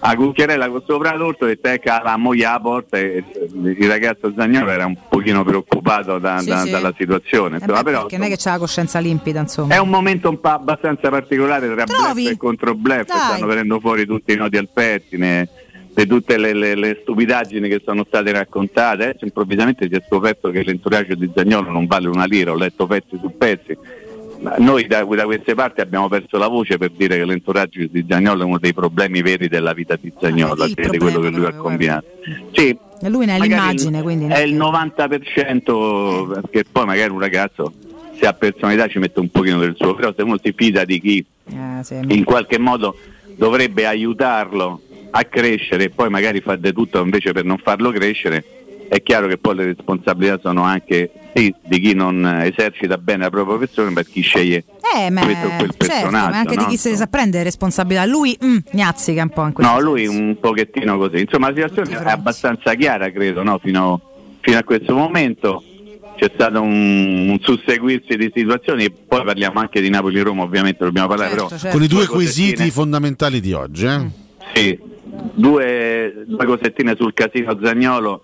a 0.04 0.16
Cucchiarella 0.16 0.68
con 0.68 0.82
sopra 0.86 1.14
l'orto 1.14 1.46
e 1.46 1.60
tecca 1.60 2.00
la 2.02 2.16
moglie 2.16 2.44
alla 2.46 2.58
porta 2.60 2.98
e 2.98 3.22
il 3.52 3.88
ragazzo 3.88 4.32
Zagnolo 4.36 4.70
era 4.70 4.84
un 4.86 4.96
pochino 5.08 5.44
preoccupato 5.44 6.18
da- 6.18 6.38
Sì, 6.38 6.48
da- 6.48 6.58
sì. 6.62 6.70
dalla 6.70 6.92
situazione 6.96 7.58
Eh 7.60 7.64
beh, 7.66 7.82
però 7.82 8.06
non 8.10 8.22
è 8.22 8.28
che 8.28 8.36
c'ha 8.36 8.52
la 8.52 8.58
coscienza 8.58 8.98
limpida, 8.98 9.40
insomma. 9.40 9.74
è 9.74 9.78
un 9.78 9.88
momento 9.88 10.28
un 10.28 10.40
po' 10.40 10.48
abbastanza 10.48 11.08
particolare 11.08 11.72
tra 11.72 11.84
Trovi? 11.84 12.22
bluff 12.22 12.32
e 12.32 12.36
contro 12.36 12.74
bluff, 12.74 13.04
stanno 13.06 13.46
venendo 13.46 13.78
fuori 13.80 14.04
tutti 14.06 14.32
i 14.32 14.36
nodi 14.36 14.56
al 14.56 14.68
pettine, 14.72 15.48
di 15.94 16.06
tutte 16.06 16.36
le, 16.38 16.52
le- 16.54 16.74
le 16.74 16.98
stupidaggini 17.02 17.68
che 17.68 17.80
sono 17.84 18.04
state 18.08 18.32
raccontate. 18.32 19.04
Adesso 19.04 19.24
improvvisamente 19.24 19.86
si 19.88 19.94
è 19.94 20.02
scoperto 20.08 20.50
che 20.50 20.62
l'entourage 20.64 21.14
di 21.16 21.30
Zagnolo 21.34 21.70
non 21.70 21.86
vale 21.86 22.08
una 22.08 22.24
lira, 22.24 22.50
ho 22.50 22.56
letto 22.56 22.86
pezzi 22.86 23.18
su 23.20 23.36
pezzi. 23.36 23.76
Noi 24.59 24.86
da, 24.86 25.05
da 25.05 25.24
queste 25.24 25.55
parti 25.55 25.81
abbiamo 25.81 26.09
perso 26.09 26.36
la 26.36 26.48
voce 26.48 26.77
per 26.77 26.90
dire 26.90 27.16
che 27.16 27.24
l'entourage 27.24 27.89
di 27.90 28.05
Zagnolo 28.09 28.43
è 28.43 28.44
uno 28.44 28.59
dei 28.59 28.74
problemi 28.74 29.23
veri 29.23 29.47
della 29.48 29.73
vita 29.73 29.97
di 30.01 30.12
Zagnolo, 30.20 30.62
Ah, 30.64 30.66
il 30.66 30.74
di 30.74 30.98
quello 30.98 31.20
che 31.20 31.28
lui 31.31 31.44
ha 31.44 31.52
combinato. 31.52 32.05
Sì, 32.52 32.77
E 33.01 33.09
lui 33.09 33.27
ne 33.27 33.35
ha 33.35 33.39
l'immagine, 33.39 34.02
quindi. 34.02 34.27
è 34.27 34.40
il 34.40 34.55
90% 34.56 36.32
perché 36.40 36.64
poi 36.70 36.86
magari 36.86 37.10
un 37.12 37.20
ragazzo 37.20 37.73
se 38.19 38.27
ha 38.27 38.32
personalità 38.32 38.86
ci 38.89 38.98
mette 38.98 39.20
un 39.20 39.31
pochino 39.31 39.59
del 39.59 39.74
suo, 39.77 39.94
però 39.94 40.12
se 40.16 40.23
uno 40.23 40.39
si 40.43 40.52
fida 40.56 40.85
di 40.85 41.01
chi 41.01 41.24
Eh, 41.48 41.82
sì. 41.82 41.98
in 42.09 42.24
qualche 42.24 42.59
modo 42.59 42.97
dovrebbe 43.36 43.86
aiutarlo 43.86 44.81
a 45.12 45.24
crescere 45.24 45.85
e 45.85 45.90
poi 45.90 46.09
magari 46.09 46.40
fa 46.40 46.56
di 46.56 46.73
tutto 46.73 47.01
invece 47.02 47.32
per 47.32 47.44
non 47.44 47.59
farlo 47.59 47.90
crescere, 47.90 48.44
è 48.93 49.02
chiaro 49.02 49.27
che 49.27 49.39
poi 49.39 49.55
le 49.55 49.64
responsabilità 49.64 50.39
sono 50.43 50.64
anche 50.64 51.10
sì, 51.35 51.55
di 51.66 51.81
chi 51.81 51.94
non 51.94 52.27
esercita 52.27 52.98
bene 52.98 53.23
la 53.24 53.31
propria 53.31 53.56
professione, 53.56 53.89
ma 53.89 54.02
di 54.02 54.10
chi 54.10 54.20
sceglie 54.20 54.64
Eh, 54.94 55.09
ma 55.09 55.23
questo 55.23 55.47
o 55.47 55.51
quel 55.56 55.70
certo, 55.70 55.77
personaggio. 55.86 56.31
ma 56.31 56.36
anche 56.39 56.55
no? 56.56 56.62
di 56.64 56.69
chi 56.69 56.77
se 56.77 56.90
ne 56.90 56.97
sa 56.97 57.06
prendere 57.06 57.44
responsabilità. 57.44 58.05
Lui 58.05 58.36
mm, 58.44 58.56
gnazzica 58.73 59.23
un 59.23 59.31
po' 59.31 59.47
in 59.47 59.52
questo 59.55 59.73
No, 59.73 59.81
lui 59.81 60.06
un 60.06 60.36
pochettino 60.39 60.98
così. 60.98 61.20
Insomma, 61.20 61.48
la 61.48 61.55
situazione 61.55 62.05
è 62.05 62.10
abbastanza 62.10 62.74
chiara, 62.74 63.10
credo, 63.10 63.43
no? 63.43 63.59
fino, 63.62 63.98
fino 64.40 64.59
a 64.59 64.62
questo 64.62 64.94
momento. 64.94 65.62
C'è 66.16 66.31
stato 66.35 66.60
un, 66.60 67.31
un 67.31 67.39
susseguirsi 67.40 68.14
di 68.16 68.31
situazioni, 68.35 68.90
poi 68.93 69.24
parliamo 69.24 69.59
anche 69.59 69.81
di 69.81 69.89
Napoli-Roma, 69.89 70.43
ovviamente 70.43 70.85
dobbiamo 70.85 71.09
parlare, 71.09 71.31
Certo, 71.31 71.47
però 71.47 71.59
certo. 71.59 71.77
Con 71.78 71.82
i 71.86 71.89
due 71.89 72.06
quesiti 72.06 72.70
fondamentali 72.70 73.40
di 73.40 73.55
oggi. 73.55 73.86
eh? 73.86 74.01
Sì, 74.52 74.78
due, 75.35 76.24
due 76.27 76.44
cosettine 76.47 76.94
sul 76.98 77.12
casino 77.14 77.59
Zagnolo 77.62 78.01
lo 78.10 78.23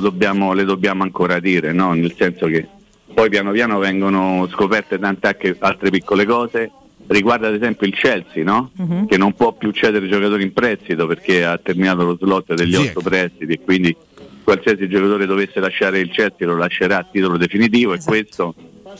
dobbiamo- 0.00 0.52
le 0.52 0.64
dobbiamo 0.64 1.02
ancora 1.02 1.40
dire, 1.40 1.72
no? 1.72 1.92
nel 1.94 2.14
senso 2.16 2.46
che 2.46 2.66
poi 3.14 3.28
piano 3.30 3.50
piano 3.52 3.78
vengono 3.78 4.46
scoperte 4.50 4.98
tante 4.98 5.26
anche 5.26 5.56
altre 5.58 5.90
piccole 5.90 6.24
cose. 6.24 6.70
Riguarda 7.06 7.48
ad 7.48 7.54
esempio 7.54 7.86
il 7.86 7.94
Chelsea, 7.94 8.44
no? 8.44 8.70
Mhm. 8.76 9.06
che 9.06 9.16
non 9.16 9.32
può 9.32 9.52
più 9.54 9.70
cedere 9.70 10.06
giocatori 10.08 10.42
in 10.42 10.52
prestito 10.52 11.06
perché 11.06 11.42
ha 11.44 11.56
terminato 11.58 12.04
lo 12.04 12.16
slot 12.20 12.52
degli 12.54 12.74
otto 12.74 13.00
prestiti 13.00 13.52
e 13.54 13.60
quindi 13.60 13.96
qualsiasi 14.44 14.88
giocatore 14.88 15.24
dovesse 15.26 15.58
lasciare 15.60 16.00
il 16.00 16.10
Chelsea 16.10 16.46
lo 16.46 16.56
lascerà 16.56 16.98
a 16.98 17.06
titolo 17.10 17.36
definitivo 17.38 17.94
Esatto. 17.94 18.14
e 18.14 18.20
questo 18.24 18.54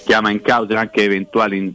chiama 0.07 0.31
in 0.31 0.41
causa 0.41 0.79
anche 0.81 1.03
eventuali 1.05 1.57
in- 1.59 1.73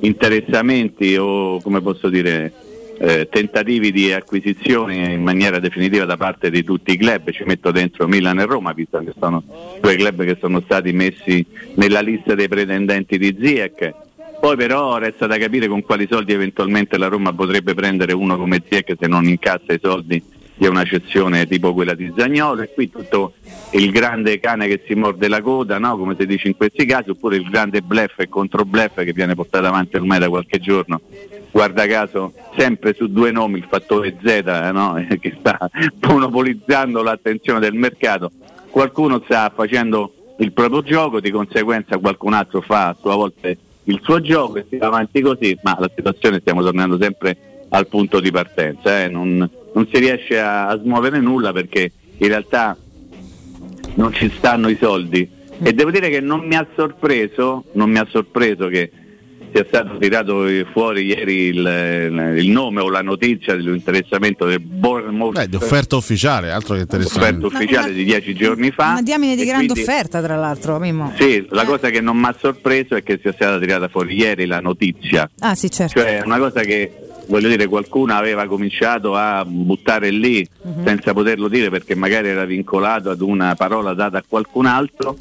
interessamenti 0.00 1.16
o 1.16 1.60
come 1.60 1.80
posso 1.80 2.08
dire 2.08 2.52
eh, 2.98 3.28
tentativi 3.30 3.92
di 3.92 4.12
acquisizione 4.12 5.12
in 5.12 5.22
maniera 5.22 5.58
definitiva 5.58 6.04
da 6.04 6.16
parte 6.16 6.50
di 6.50 6.64
tutti 6.64 6.92
i 6.92 6.96
club, 6.96 7.30
ci 7.30 7.44
metto 7.44 7.70
dentro 7.70 8.06
Milan 8.06 8.38
e 8.40 8.44
Roma, 8.44 8.72
visto 8.72 8.98
che 8.98 9.12
sono 9.18 9.42
due 9.80 9.96
club 9.96 10.24
che 10.24 10.36
sono 10.40 10.60
stati 10.60 10.92
messi 10.92 11.44
nella 11.74 12.00
lista 12.00 12.34
dei 12.34 12.48
pretendenti 12.48 13.18
di 13.18 13.36
Ziek. 13.38 13.94
Poi 14.40 14.56
però 14.56 14.98
resta 14.98 15.26
da 15.26 15.38
capire 15.38 15.66
con 15.66 15.82
quali 15.82 16.06
soldi 16.10 16.32
eventualmente 16.32 16.98
la 16.98 17.08
Roma 17.08 17.32
potrebbe 17.32 17.74
prendere 17.74 18.12
uno 18.12 18.36
come 18.36 18.62
Ziek 18.68 18.94
se 18.98 19.06
non 19.06 19.24
incassa 19.24 19.72
i 19.72 19.78
soldi 19.80 20.22
di 20.56 20.66
una 20.66 20.84
cessione 20.84 21.46
tipo 21.46 21.74
quella 21.74 21.94
di 21.94 22.12
Zagnolo 22.16 22.62
e 22.62 22.72
qui 22.72 22.90
tutto 22.90 23.34
il 23.72 23.90
grande 23.90 24.40
cane 24.40 24.66
che 24.66 24.82
si 24.86 24.94
morde 24.94 25.28
la 25.28 25.42
coda, 25.42 25.78
no? 25.78 25.98
come 25.98 26.16
si 26.18 26.26
dice 26.26 26.48
in 26.48 26.56
questi 26.56 26.86
casi, 26.86 27.10
oppure 27.10 27.36
il 27.36 27.48
grande 27.48 27.82
bluff 27.82 28.18
e 28.18 28.28
controbluff 28.28 29.02
che 29.02 29.12
viene 29.12 29.34
portato 29.34 29.66
avanti 29.66 29.96
ormai 29.96 30.18
da 30.18 30.28
qualche 30.28 30.58
giorno. 30.58 31.00
Guarda 31.50 31.86
caso, 31.86 32.32
sempre 32.56 32.94
su 32.94 33.08
due 33.08 33.30
nomi 33.30 33.58
il 33.58 33.66
fattore 33.68 34.16
Z 34.22 34.26
eh, 34.26 34.72
no? 34.72 35.04
che 35.20 35.36
sta 35.38 35.58
monopolizzando 36.06 37.02
l'attenzione 37.02 37.60
del 37.60 37.74
mercato. 37.74 38.30
Qualcuno 38.70 39.22
sta 39.24 39.52
facendo 39.54 40.12
il 40.38 40.52
proprio 40.52 40.82
gioco, 40.82 41.20
di 41.20 41.30
conseguenza 41.30 41.98
qualcun 41.98 42.34
altro 42.34 42.60
fa 42.60 42.88
a 42.88 42.96
sua 42.98 43.14
volta 43.14 43.48
il 43.88 44.00
suo 44.02 44.20
gioco 44.20 44.56
e 44.56 44.66
si 44.68 44.76
va 44.76 44.86
avanti 44.86 45.20
così, 45.20 45.56
ma 45.62 45.76
la 45.78 45.90
situazione 45.94 46.40
stiamo 46.40 46.62
tornando 46.62 46.98
sempre 47.00 47.36
al 47.68 47.86
punto 47.86 48.20
di 48.20 48.30
partenza, 48.30 49.02
eh, 49.02 49.08
non, 49.08 49.48
non 49.76 49.86
si 49.92 49.98
riesce 50.00 50.40
a, 50.40 50.68
a 50.68 50.78
smuovere 50.80 51.20
nulla 51.20 51.52
perché 51.52 51.92
in 52.16 52.28
realtà 52.28 52.74
non 53.96 54.12
ci 54.14 54.32
stanno 54.34 54.68
i 54.68 54.76
soldi 54.80 55.28
e 55.62 55.72
devo 55.74 55.90
dire 55.90 56.08
che 56.08 56.20
non 56.20 56.46
mi 56.46 56.54
ha 56.54 56.66
sorpreso, 56.74 57.64
non 57.72 57.90
mi 57.90 57.98
ha 57.98 58.06
sorpreso 58.10 58.68
che 58.68 58.90
sia 59.52 59.64
stato 59.68 59.96
tirato 59.98 60.44
fuori 60.72 61.04
ieri 61.06 61.34
il, 61.48 62.34
il 62.38 62.48
nome 62.50 62.80
o 62.82 62.90
la 62.90 63.00
notizia 63.00 63.54
dell'interessamento 63.54 64.44
del 64.46 64.60
Bournemouth 64.60 65.34
Beh, 65.34 65.48
di 65.48 65.56
offerta 65.56 65.96
ufficiale, 65.96 66.50
altro 66.50 66.74
che 66.74 66.80
interessante. 66.82 67.18
offerta 67.46 67.46
ufficiale 67.46 67.92
di 67.92 68.04
dieci 68.04 68.34
giorni 68.34 68.70
fa. 68.70 68.90
Una 68.92 69.02
diamine 69.02 69.34
di 69.36 69.44
grande 69.44 69.72
quindi- 69.72 69.88
offerta, 69.88 70.20
tra 70.22 70.36
l'altro, 70.36 70.78
Mimmo. 70.78 71.12
Sì, 71.18 71.46
la 71.50 71.64
cosa 71.64 71.88
che 71.90 72.00
non 72.02 72.18
mi 72.18 72.26
ha 72.26 72.36
sorpreso 72.38 72.96
è 72.96 73.02
che 73.02 73.18
sia 73.22 73.32
stata 73.32 73.58
tirata 73.58 73.88
fuori 73.88 74.14
ieri 74.14 74.44
la 74.46 74.60
notizia, 74.60 75.30
Ah, 75.38 75.54
sì, 75.54 75.70
certo. 75.70 76.00
cioè 76.00 76.20
una 76.24 76.38
cosa 76.38 76.60
che 76.60 76.92
voglio 77.28 77.48
dire 77.48 77.66
qualcuno 77.66 78.14
aveva 78.14 78.46
cominciato 78.46 79.14
a 79.14 79.44
buttare 79.44 80.10
lì 80.10 80.46
Mhm. 80.62 80.84
senza 80.84 81.12
poterlo 81.12 81.48
dire 81.48 81.70
perché 81.70 81.94
magari 81.94 82.28
era 82.28 82.44
vincolato 82.44 83.10
ad 83.10 83.20
una 83.20 83.54
parola 83.54 83.94
data 83.94 84.18
a 84.18 84.24
qualcun 84.26 84.66
altro. 84.66 85.16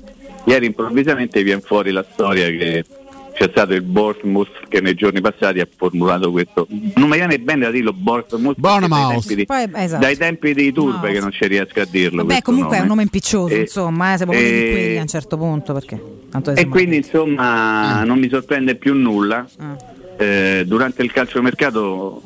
Ieri 0.46 0.68
improvvisamente 0.68 1.42
viene 1.44 1.62
fuori 1.62 1.92
la 1.92 2.06
storia 2.14 2.48
che 2.50 2.86
c'è 3.34 3.50
stato 3.50 3.74
il 3.74 3.82
Bournemouth 3.82 4.68
che 4.70 4.80
nei 4.80 4.94
giorni 4.94 5.20
passati 5.20 5.60
ha 5.60 5.68
formulato 5.76 6.32
questo. 6.32 6.68
Non 6.96 7.10
mi 7.10 7.16
viene 7.18 7.38
bene 7.40 7.66
da 7.66 7.72
dirlo 7.72 7.92
Bournemouth 7.92 8.56
perché 8.60 8.88
dai 8.88 9.08
tempi, 9.10 9.36
di, 9.36 9.46
Poi, 9.46 9.70
esatto. 9.74 10.02
dai 10.02 10.16
tempi 10.18 10.54
di 10.54 10.72
Turbe 10.72 11.12
che 11.12 11.20
non 11.20 11.32
ci 11.32 11.46
riesco 11.48 11.82
a 11.82 11.88
dirlo. 11.90 12.24
Beh, 12.24 12.42
comunque 12.44 12.78
è 12.78 12.80
un 12.82 12.88
nome 12.88 13.02
impiccioso, 13.02 13.54
E- 13.54 13.62
insomma, 13.62 14.14
eh, 14.14 14.18
siamo 14.18 14.32
proprio 14.32 14.52
di 14.54 14.66
e- 14.68 14.72
quelli 14.72 14.98
a 14.98 15.02
un 15.02 15.08
certo 15.08 15.38
punto, 15.38 15.74
perché 15.74 16.02
tanto 16.30 16.52
E 16.52 16.68
quindi 16.68 16.98
insomma 16.98 18.04
non 18.06 18.20
mi 18.20 18.30
sorprende 18.30 18.76
più 18.76 18.94
nulla. 18.94 19.46
Ah. 19.58 19.76
Eh, 20.18 20.64
durante 20.66 21.04
il 21.04 21.12
calciomercato 21.12 22.22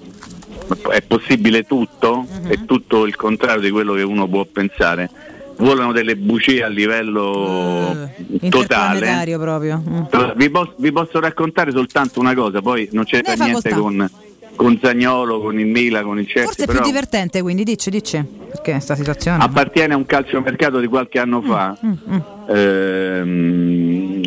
è 0.91 1.01
possibile 1.01 1.63
tutto, 1.63 2.25
Mhm. 2.29 2.47
è 2.49 2.65
tutto 2.65 3.05
il 3.05 3.15
contrario 3.15 3.61
di 3.61 3.71
quello 3.71 3.93
che 3.93 4.03
uno 4.03 4.27
può 4.27 4.45
pensare. 4.45 5.09
Volano 5.57 5.91
delle 5.91 6.15
bugie 6.15 6.63
a 6.63 6.67
livello 6.67 8.07
totale. 8.39 8.39
interplanetario 8.39 9.39
proprio. 9.39 9.83
Mm. 9.85 10.03
Vi, 10.35 10.49
pos- 10.49 10.73
vi 10.77 10.91
posso 10.91 11.19
raccontare 11.19 11.71
soltanto 11.71 12.19
una 12.21 12.33
cosa, 12.33 12.61
poi 12.61 12.87
non 12.93 13.03
c'entra 13.03 13.33
Ne 13.33 13.43
niente 13.45 13.69
con, 13.71 14.09
con 14.55 14.79
Zagnolo, 14.81 15.41
con 15.41 15.59
il 15.59 15.65
Milan, 15.65 16.03
con 16.05 16.17
il 16.17 16.25
Chelsea, 16.27 16.45
Forse 16.45 16.63
è 16.63 16.67
più 16.67 16.79
divertente, 16.81 17.41
quindi 17.41 17.63
dici, 17.65 17.89
dici. 17.89 18.23
Perché 18.51 18.79
sta 18.79 18.95
situazione. 18.95 19.43
appartiene 19.43 19.93
a 19.95 19.97
un 19.97 20.05
calciomercato 20.05 20.79
di 20.79 20.87
qualche 20.87 21.19
anno 21.19 21.41
fa. 21.41 21.77
Mm, 21.85 21.91
mm. 22.13 22.19
Ehm, 22.49 24.21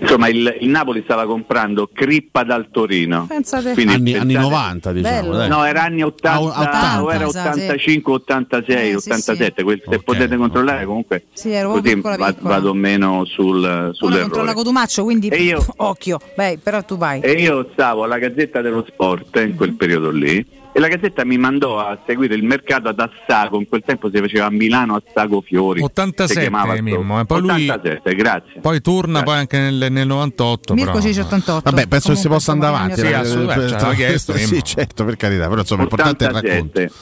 insomma, 0.00 0.28
il, 0.28 0.56
il 0.60 0.68
Napoli 0.68 1.02
stava 1.04 1.26
comprando 1.26 1.88
Crippa 1.92 2.42
dal 2.44 2.68
Torino. 2.70 3.26
Pensate. 3.28 3.72
Quindi 3.74 3.94
Anni, 3.94 4.12
pensate- 4.12 4.36
anni 4.36 4.48
90, 4.48 4.92
diciamo. 4.92 5.46
No, 5.46 5.64
era 5.64 5.82
anni 5.84 6.02
80, 6.02 6.38
Ah, 6.38 6.42
80, 6.62 7.02
o 7.02 7.12
era 7.12 7.26
esatto, 7.26 7.52
sì. 7.58 7.64
85, 7.64 8.12
86, 8.12 8.76
Eh, 8.76 8.98
sì, 9.00 9.08
87, 9.10 9.62
quel- 9.62 9.82
se 9.88 9.94
Ok, 9.96 10.02
potete 10.04 10.36
controllare 10.36 10.84
comunque 10.84 11.24
Sì, 11.32 11.50
ero 11.50 11.70
così 11.70 11.94
piccola, 11.94 12.16
va- 12.16 12.32
piccola. 12.32 12.54
vado 12.54 12.74
meno 12.74 13.24
sul, 13.24 13.56
Ora 13.64 13.82
controlla 13.86 13.94
sull'errore. 13.94 14.52
Cotumaccio, 14.54 15.04
quindi 15.04 15.28
io- 15.34 15.64
occhio. 15.76 16.18
Beh, 16.34 16.58
però 16.62 16.82
tu 16.84 16.96
vai. 16.96 17.20
E 17.20 17.32
io 17.32 17.68
stavo 17.72 18.04
alla 18.04 18.18
Gazzetta 18.18 18.60
dello 18.60 18.84
Sport 18.88 19.36
in 19.46 19.54
quel 19.56 19.74
periodo 19.74 20.10
lì 20.10 20.44
e 20.72 20.80
la 20.80 20.88
Gazzetta 20.88 21.24
mi 21.24 21.38
mandò 21.38 21.78
a 21.78 21.98
seguire 22.06 22.34
il 22.34 22.44
mercato 22.44 22.88
ad 22.88 23.00
Assago, 23.00 23.58
in 23.58 23.68
quel 23.68 23.82
tempo 23.84 24.10
si 24.10 24.18
faceva 24.18 24.46
a 24.46 24.50
Milano 24.50 24.96
Assago 24.96 25.40
Fiori. 25.40 25.78
si 25.78 25.84
87 25.84 26.40
chiamava 26.40 26.80
Mimmo, 26.80 27.20
eh, 27.20 27.24
poi 27.24 27.40
lui 27.40 27.68
87, 27.68 28.14
grazie. 28.14 28.60
poi 28.60 28.80
torna 28.80 29.22
poi 29.22 29.38
anche 29.38 29.58
nel, 29.58 29.90
nel 29.90 30.06
98. 30.06 30.74
Mirko 30.74 30.90
però. 30.90 31.02
ci 31.02 31.08
dice 31.08 31.20
88. 31.22 31.70
Vabbè, 31.70 31.86
penso 31.86 32.10
che 32.10 32.16
si 32.16 32.22
Comunque, 32.22 32.30
possa 32.30 32.52
andare 32.52 32.74
avanti. 32.74 33.00
Sì, 33.00 33.06
eh, 33.06 33.14
assolutamente, 33.14 33.94
chiesto, 33.94 34.32
sì, 34.36 34.62
certo, 34.62 35.04
per 35.04 35.16
carità, 35.16 35.48
però 35.48 35.60
insomma, 35.60 35.82
l'importante 35.82 36.24
è 36.24 36.28
il 36.28 36.34
racconto. 36.34 36.80
87, 36.80 36.92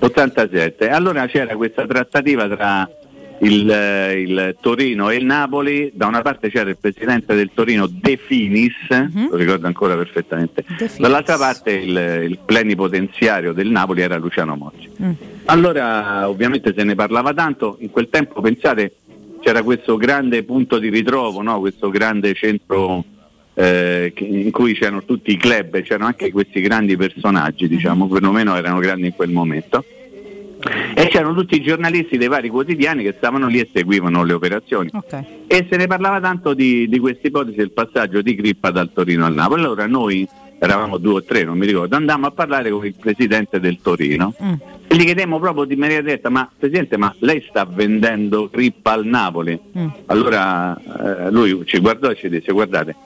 87. 0.00 0.88
Allora 0.88 1.26
c'era 1.26 1.56
questa 1.56 1.86
trattativa 1.86 2.48
tra 2.48 2.88
il, 3.40 3.70
eh, 3.70 4.20
il 4.20 4.56
Torino 4.60 5.10
e 5.10 5.16
il 5.16 5.24
Napoli, 5.24 5.90
da 5.94 6.06
una 6.06 6.22
parte 6.22 6.50
c'era 6.50 6.70
il 6.70 6.76
presidente 6.78 7.34
del 7.34 7.50
Torino 7.52 7.86
De 7.86 8.16
Finis, 8.16 8.72
lo 9.30 9.36
ricordo 9.36 9.66
ancora 9.66 9.96
perfettamente, 9.96 10.64
Mhm. 10.66 10.88
Dall'altra 10.98 11.36
parte 11.36 11.72
il, 11.72 12.24
il 12.28 12.38
plenipotenziario 12.44 13.52
del 13.52 13.68
Napoli 13.68 14.00
era 14.00 14.16
Luciano 14.16 14.56
Moggi. 14.56 14.90
Mm. 15.02 15.10
Allora 15.46 16.28
ovviamente 16.28 16.72
se 16.76 16.84
ne 16.84 16.94
parlava 16.94 17.32
tanto, 17.32 17.76
in 17.80 17.90
quel 17.90 18.08
tempo 18.08 18.40
pensate 18.40 18.94
c'era 19.40 19.62
questo 19.62 19.96
grande 19.96 20.42
punto 20.42 20.78
di 20.78 20.88
ritrovo, 20.88 21.42
no? 21.42 21.60
questo 21.60 21.90
grande 21.90 22.34
centro 22.34 23.04
eh, 23.54 24.12
in 24.16 24.50
cui 24.50 24.74
c'erano 24.74 25.04
tutti 25.04 25.32
i 25.32 25.36
club 25.36 25.80
c'erano 25.82 26.06
anche 26.06 26.30
questi 26.30 26.60
grandi 26.60 26.96
personaggi, 26.96 27.68
diciamo, 27.68 28.06
perlomeno 28.08 28.56
erano 28.56 28.78
grandi 28.78 29.06
in 29.06 29.14
quel 29.14 29.30
momento. 29.30 29.84
E 30.94 31.08
c'erano 31.08 31.34
tutti 31.34 31.54
i 31.56 31.62
giornalisti 31.62 32.16
dei 32.16 32.28
vari 32.28 32.48
quotidiani 32.48 33.02
che 33.02 33.14
stavano 33.16 33.46
lì 33.46 33.60
e 33.60 33.68
seguivano 33.72 34.24
le 34.24 34.32
operazioni. 34.32 34.90
Ok. 34.92 35.24
E 35.46 35.66
se 35.70 35.76
ne 35.76 35.86
parlava 35.86 36.20
tanto 36.20 36.54
di, 36.54 36.88
di 36.88 36.98
questa 36.98 37.26
ipotesi 37.28 37.56
del 37.56 37.72
passaggio 37.72 38.22
di 38.22 38.34
Crippa 38.34 38.70
dal 38.70 38.90
Torino 38.92 39.26
al 39.26 39.34
Napoli. 39.34 39.62
Allora 39.62 39.86
noi 39.86 40.26
eravamo 40.58 40.96
due 40.96 41.14
o 41.14 41.22
tre, 41.22 41.44
non 41.44 41.58
mi 41.58 41.66
ricordo, 41.66 41.96
andammo 41.96 42.26
a 42.26 42.30
parlare 42.30 42.70
con 42.70 42.84
il 42.86 42.94
presidente 42.98 43.60
del 43.60 43.78
Torino 43.82 44.34
Mm. 44.42 44.54
e 44.88 44.96
gli 44.96 45.04
chiedemmo 45.04 45.38
proprio 45.38 45.64
di 45.64 45.76
maniera 45.76 46.00
diretta, 46.00 46.30
ma 46.30 46.50
presidente, 46.58 46.96
ma 46.96 47.14
lei 47.18 47.44
sta 47.46 47.66
vendendo 47.66 48.48
Crippa 48.48 48.92
al 48.92 49.04
Napoli? 49.04 49.58
Mm. 49.78 49.86
Allora 50.06 50.74
eh, 51.26 51.30
lui 51.30 51.62
ci 51.66 51.78
guardò 51.78 52.08
e 52.10 52.16
ci 52.16 52.30
disse, 52.30 52.52
guardate, 52.52 52.96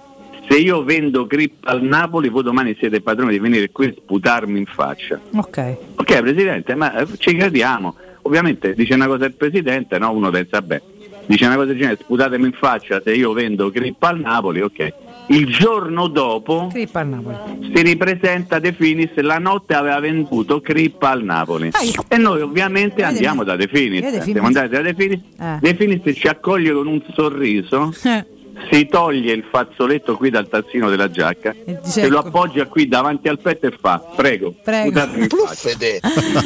se 0.50 0.58
io 0.58 0.82
vendo 0.82 1.26
Crippa 1.28 1.70
al 1.70 1.82
Napoli, 1.84 2.28
voi 2.28 2.42
domani 2.42 2.74
siete 2.76 3.00
padroni 3.00 3.30
di 3.30 3.38
venire 3.38 3.70
qui 3.70 3.86
e 3.86 3.94
sputarmi 3.96 4.58
in 4.58 4.66
faccia. 4.66 5.20
Ok. 5.36 5.76
Ok 5.94 6.20
Presidente, 6.22 6.74
ma 6.74 6.92
eh, 6.98 7.06
ci 7.18 7.36
crediamo. 7.36 7.94
Ovviamente 8.22 8.74
dice 8.74 8.94
una 8.94 9.06
cosa 9.06 9.26
il 9.26 9.34
Presidente, 9.34 9.98
no? 9.98 10.10
uno 10.10 10.28
pensa, 10.30 10.60
beh, 10.60 10.82
dice 11.26 11.46
una 11.46 11.54
cosa 11.54 11.66
del 11.68 11.76
genere, 11.76 11.98
sputatemi 12.00 12.46
in 12.46 12.52
faccia 12.52 13.00
se 13.02 13.14
io 13.14 13.32
vendo 13.32 13.70
Crippa 13.70 14.08
al 14.08 14.18
Napoli, 14.18 14.60
ok. 14.60 14.92
Il 15.28 15.46
giorno 15.46 16.08
dopo 16.08 16.66
Crippa 16.72 16.98
al 17.00 17.06
Napoli. 17.06 17.36
si 17.72 17.82
ripresenta 17.82 18.58
De 18.58 18.72
Finis, 18.72 19.14
la 19.20 19.38
notte 19.38 19.74
aveva 19.74 20.00
venduto 20.00 20.60
Crippa 20.60 21.10
al 21.10 21.22
Napoli. 21.22 21.70
E 22.08 22.16
noi 22.16 22.40
ovviamente 22.40 23.04
andiamo 23.04 23.44
da 23.44 23.54
De 23.54 23.68
Finis, 23.68 24.00
Vede 24.00 24.18
De 24.18 24.24
siamo 24.24 24.48
andati 24.48 24.68
da 24.70 24.82
De 24.82 24.94
Finis, 24.94 25.20
Eh. 25.38 25.58
De 25.60 25.74
Finis 25.76 26.00
ci 26.18 26.26
accoglie 26.26 26.72
con 26.72 26.88
un 26.88 27.00
sorriso, 27.14 27.94
Eh. 28.02 28.38
Si 28.70 28.86
toglie 28.86 29.32
il 29.32 29.44
fazzoletto 29.50 30.16
qui 30.16 30.30
dal 30.30 30.48
tazzino 30.48 30.88
della 30.90 31.10
giacca 31.10 31.54
E 31.64 31.78
dice, 31.82 32.02
e 32.02 32.08
lo 32.08 32.18
appoggia 32.18 32.66
qui 32.66 32.88
davanti 32.88 33.28
al 33.28 33.38
petto 33.38 33.66
e 33.66 33.76
fa, 33.80 33.98
prego, 34.16 34.54
Prego. 34.62 35.00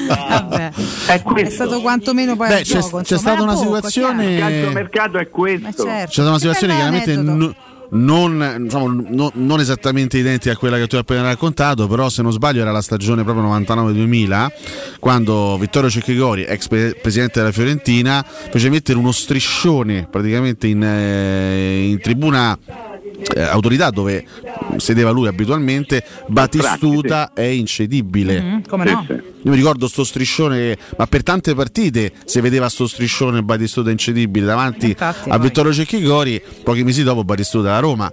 Vabbè. 0.06 0.70
È 1.06 1.22
È 1.22 1.50
stato 1.50 1.80
quantomeno 1.80 2.36
poi 2.36 2.48
Beh, 2.48 2.62
c'è- 2.62 2.78
gioco. 2.80 3.00
c'è 3.02 3.18
stata 3.18 3.42
una 3.42 3.52
poco, 3.54 3.64
situazione-. 3.64 4.32
Il 4.34 4.38
calciomercato 4.38 5.18
è 5.18 5.28
questo. 5.28 5.66
Ma 5.66 5.72
certo. 5.72 6.06
C'è 6.06 6.12
stata 6.12 6.28
una 6.28 6.38
situazione 6.38 6.72
Che 6.72 6.78
chiaramente 6.78 7.14
bell'aneddoto. 7.14 7.46
no- 7.46 7.72
non, 7.90 8.56
diciamo, 8.62 8.88
no- 8.88 9.30
non 9.34 9.60
esattamente 9.60 10.18
identica 10.18 10.54
a 10.54 10.56
quella 10.56 10.76
che 10.76 10.86
tu 10.86 10.94
hai 10.96 11.02
appena 11.02 11.22
raccontato, 11.22 11.86
però 11.86 12.08
se 12.08 12.22
non 12.22 12.32
sbaglio 12.32 12.60
era 12.62 12.72
la 12.72 12.82
stagione 12.82 13.24
proprio 13.24 13.44
99-2000, 13.46 14.46
quando 14.98 15.56
Vittorio 15.58 15.90
Cecchigori, 15.90 16.44
ex 16.44 16.68
pre- 16.68 16.94
presidente 17.00 17.40
della 17.40 17.52
Fiorentina, 17.52 18.24
fece 18.24 18.68
mettere 18.70 18.98
uno 18.98 19.12
striscione 19.12 20.06
praticamente 20.10 20.66
in, 20.66 20.82
eh, 20.82 21.88
in 21.88 22.00
tribuna 22.00 22.58
eh, 23.34 23.40
autorità 23.42 23.90
dove 23.90 24.24
sedeva 24.76 25.10
lui 25.10 25.28
abitualmente, 25.28 26.04
Batistuta 26.26 27.32
è 27.32 27.42
incedibile. 27.42 28.40
Mhm, 28.40 28.66
come 28.66 28.84
no? 28.84 29.06
Io 29.08 29.50
mi 29.50 29.56
ricordo 29.56 29.88
sto 29.88 30.04
striscione, 30.04 30.56
che- 30.56 30.78
ma 30.96 31.06
per 31.06 31.22
tante 31.22 31.54
partite 31.54 32.12
si 32.24 32.40
vedeva 32.40 32.68
sto 32.70 32.86
striscione 32.86 33.42
Batistuta 33.42 33.90
incedibile 33.90 34.46
davanti 34.46 34.88
Infatti, 34.88 35.28
a. 35.28 35.38
Vittorio 35.38 35.72
Cecchigori, 35.72 36.40
pochi 36.62 36.82
mesi 36.82 37.02
dopo 37.02 37.24
Batistuta 37.24 37.76
a 37.76 37.78
Roma, 37.80 38.10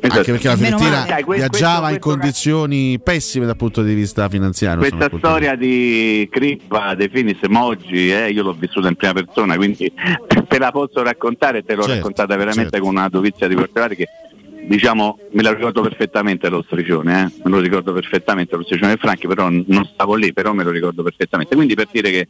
anche 0.00 0.22
perché 0.32 0.48
la 0.48 0.56
Fiorentina 0.56 1.04
viaggiava 1.26 1.88
questo- 1.88 1.94
in 1.94 1.98
condizioni 2.00 3.00
pessime 3.00 3.46
dal 3.46 3.56
punto 3.56 3.82
di 3.82 3.94
vista 3.94 4.28
finanziario. 4.28 4.80
Questa 4.80 5.08
storia 5.18 5.54
di 5.54 6.28
Crippa, 6.30 6.94
De 6.96 7.08
Finis, 7.12 7.38
Moggi, 7.48 8.10
eh, 8.10 8.30
io 8.30 8.42
l'ho 8.42 8.56
vissuta 8.58 8.88
in 8.88 8.96
prima 8.96 9.12
persona, 9.12 9.54
quindi 9.56 9.92
te 10.48 10.58
la 10.58 10.72
posso 10.72 11.02
raccontare 11.02 11.62
te 11.62 11.74
l'ho 11.74 11.82
Certo, 11.82 11.96
raccontata 11.96 12.34
veramente 12.36 12.70
certo. 12.70 12.84
con 12.86 12.96
una 12.96 13.08
dovizia 13.08 13.46
di 13.46 13.54
particolari 13.54 13.94
che 13.96 14.06
diciamo 14.66 15.18
me 15.32 15.42
la 15.42 15.52
ricordo 15.52 15.82
perfettamente 15.82 16.48
lo 16.48 16.62
striscione, 16.62 17.22
eh? 17.22 17.40
me 17.44 17.50
lo 17.50 17.58
ricordo 17.58 17.92
perfettamente 17.92 18.56
lo 18.56 18.62
striscione 18.62 18.90
del 18.90 18.98
Franchi, 19.00 19.26
però 19.26 19.48
non 19.48 19.88
stavo 19.92 20.14
lì, 20.14 20.32
però 20.32 20.52
me 20.52 20.62
lo 20.62 20.70
ricordo 20.70 21.02
perfettamente. 21.02 21.54
Quindi 21.54 21.74
per 21.74 21.88
dire 21.90 22.10
che 22.10 22.28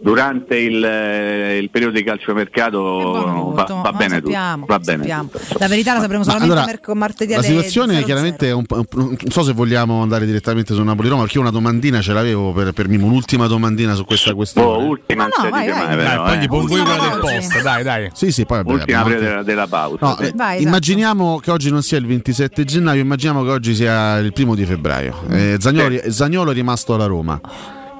durante 0.00 0.56
il, 0.56 0.82
eh, 0.84 1.58
il 1.58 1.70
periodo 1.70 1.96
di 1.96 2.04
calciomercato 2.04 3.52
va, 3.54 3.64
va 3.64 3.92
bene 3.92 4.14
sappiamo, 4.16 4.64
tutto. 4.66 4.72
Va 4.72 4.78
bene 4.78 5.06
tutto. 5.30 5.58
La 5.58 5.68
verità 5.68 5.94
la 5.94 6.00
sapremo 6.00 6.22
solamente 6.24 6.52
allora, 6.52 6.66
merc- 6.66 6.88
martedì 6.90 7.34
La 7.34 7.42
situazione 7.42 7.92
00. 7.94 8.04
chiaramente 8.04 8.48
è 8.48 8.52
un 8.52 8.64
po'. 8.66 8.84
Non 8.94 9.16
so 9.28 9.42
se 9.42 9.52
vogliamo 9.52 10.02
andare 10.02 10.26
direttamente 10.26 10.74
su 10.74 10.82
Napoli-Roma, 10.82 11.22
perché 11.22 11.36
io 11.36 11.42
una 11.42 11.50
domandina 11.50 12.00
ce 12.00 12.12
l'avevo 12.12 12.52
per, 12.52 12.72
per 12.72 12.88
Mimo, 12.88 13.06
un'ultima 13.06 13.46
domandina 13.46 13.94
su 13.94 14.04
questa 14.04 14.34
questione. 14.34 14.66
Oh, 14.66 14.84
ultima 14.84 15.24
No, 15.26 15.42
no, 15.44 15.50
vai, 15.50 15.68
vai. 15.68 15.78
mai, 15.78 15.96
Dai, 15.96 16.06
però, 16.06 16.22
poi 16.24 16.34
eh. 16.34 16.38
gli 16.38 16.46
pongo 16.46 16.76
io 16.76 16.82
quella 16.84 17.08
del 17.08 17.18
post, 17.18 17.62
dai, 17.62 17.82
dai. 17.82 18.10
Sì, 18.12 18.30
sì, 18.32 18.46
poi 18.46 18.58
vabbè, 18.58 18.72
Ultima 18.72 19.02
della, 19.04 19.42
della 19.42 19.66
pausa. 19.66 19.98
No, 20.00 20.18
eh, 20.18 20.32
Vai, 20.34 20.54
esatto. 20.56 20.62
immaginiamo 20.68 21.38
che 21.38 21.50
oggi 21.50 21.65
non 21.70 21.82
sia 21.82 21.98
il 21.98 22.06
27 22.06 22.64
gennaio, 22.64 23.00
immaginiamo 23.02 23.42
che 23.44 23.50
oggi 23.50 23.74
sia 23.74 24.18
il 24.18 24.32
primo 24.32 24.54
di 24.54 24.64
febbraio. 24.64 25.14
Eh, 25.30 25.56
Zagnolo, 25.58 25.98
Zagnolo 26.10 26.50
è 26.50 26.54
rimasto 26.54 26.94
alla 26.94 27.06
Roma. 27.06 27.40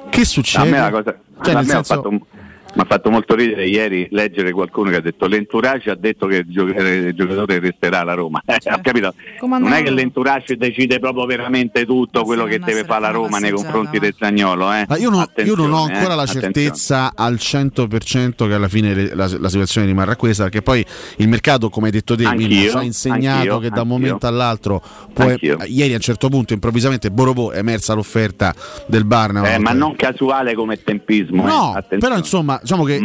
Che 0.09 0.21
A 0.21 0.25
succede? 0.25 0.71
me 0.71 0.79
la 0.79 0.91
cosa 0.91 1.19
Cioè, 1.43 1.55
a 1.55 1.57
nel 1.59 1.67
me 1.67 1.73
ha 1.73 1.75
senso- 1.85 1.95
fatto, 1.95 2.27
mi 2.77 2.83
ha 2.83 2.85
fatto 2.87 3.11
molto 3.11 3.35
ridere 3.35 3.67
ieri 3.67 4.07
leggere 4.11 4.53
qualcuno 4.53 4.91
che 4.91 4.97
ha 4.97 5.01
detto 5.01 5.27
l'entourage 5.27 5.91
ha 5.91 5.95
detto 5.95 6.27
che 6.27 6.37
il 6.37 6.45
gio- 6.49 6.67
eh, 6.69 6.95
il 7.09 7.15
giocatore 7.15 7.59
resterà 7.59 8.01
alla 8.01 8.15
Roma. 8.15 8.43
Eh? 8.57 9.13
Come 9.39 9.59
Non 9.59 9.73
è 9.73 9.83
che 9.83 9.91
l'entourage 9.91 10.57
decide 10.57 10.99
proprio 10.99 11.25
veramente 11.27 11.85
tutto 11.87 12.25
quello 12.25 12.45
che 12.45 12.57
una 12.57 12.67
deve 12.67 12.85
fare 12.85 13.01
la 13.01 13.11
Roma 13.11 13.39
nei 13.39 13.51
confronti 13.51 13.99
del 13.99 14.15
Zagnolo. 14.19 14.73
Eh. 14.73 14.85
Ma 14.89 14.97
io, 14.97 15.09
non, 15.11 15.27
io 15.45 15.55
non 15.55 15.73
ho 15.73 15.85
Attenzione, 15.85 15.93
ancora 15.95 16.13
eh, 16.13 16.17
la 16.17 16.23
attenzione. 16.23 16.53
certezza 16.53 17.13
al 17.15 17.35
100% 17.35 18.47
che 18.49 18.55
alla 18.55 18.69
fine 18.69 18.95
le- 18.95 19.15
la, 19.15 19.31
la 19.39 19.49
situazione 19.49 19.87
rimarrà 19.87 20.17
questa, 20.17 20.45
perché 20.45 20.63
poi 20.63 20.85
il 21.17 21.29
mercato, 21.29 21.69
come 21.71 21.87
hai 21.87 21.93
detto 21.93 22.15
te, 22.17 22.25
Mimmo, 22.35 22.49
ci 22.49 22.69
ha 22.77 22.83
insegnato 22.83 23.37
anch'io, 23.39 23.59
che 23.59 23.71
da 23.71 23.83
un 23.83 23.89
momento 23.89 24.27
all'altro, 24.27 24.83
può- 25.13 25.25
Anch'io. 25.29 25.59
ieri 25.67 25.93
a 25.93 25.97
un 25.97 26.03
certo 26.03 26.29
punto 26.29 26.53
improvvisamente 26.53 27.11
Borobò 27.11 27.51
è 27.51 27.59
emersa 27.59 27.95
l'offerta 27.95 28.55
del 28.87 29.05
Barna. 29.05 29.55
Eh, 29.55 29.59
ma 29.59 29.73
non 29.73 29.95
casuale 29.97 30.55
come 30.55 30.83
tempismo. 30.83 31.45
eh. 31.45 31.47
No, 31.47 31.71
Attenzione. 31.73 31.99
però 32.01 32.17
insomma, 32.17 32.61
diciamo 32.67 32.83
che 32.83 32.99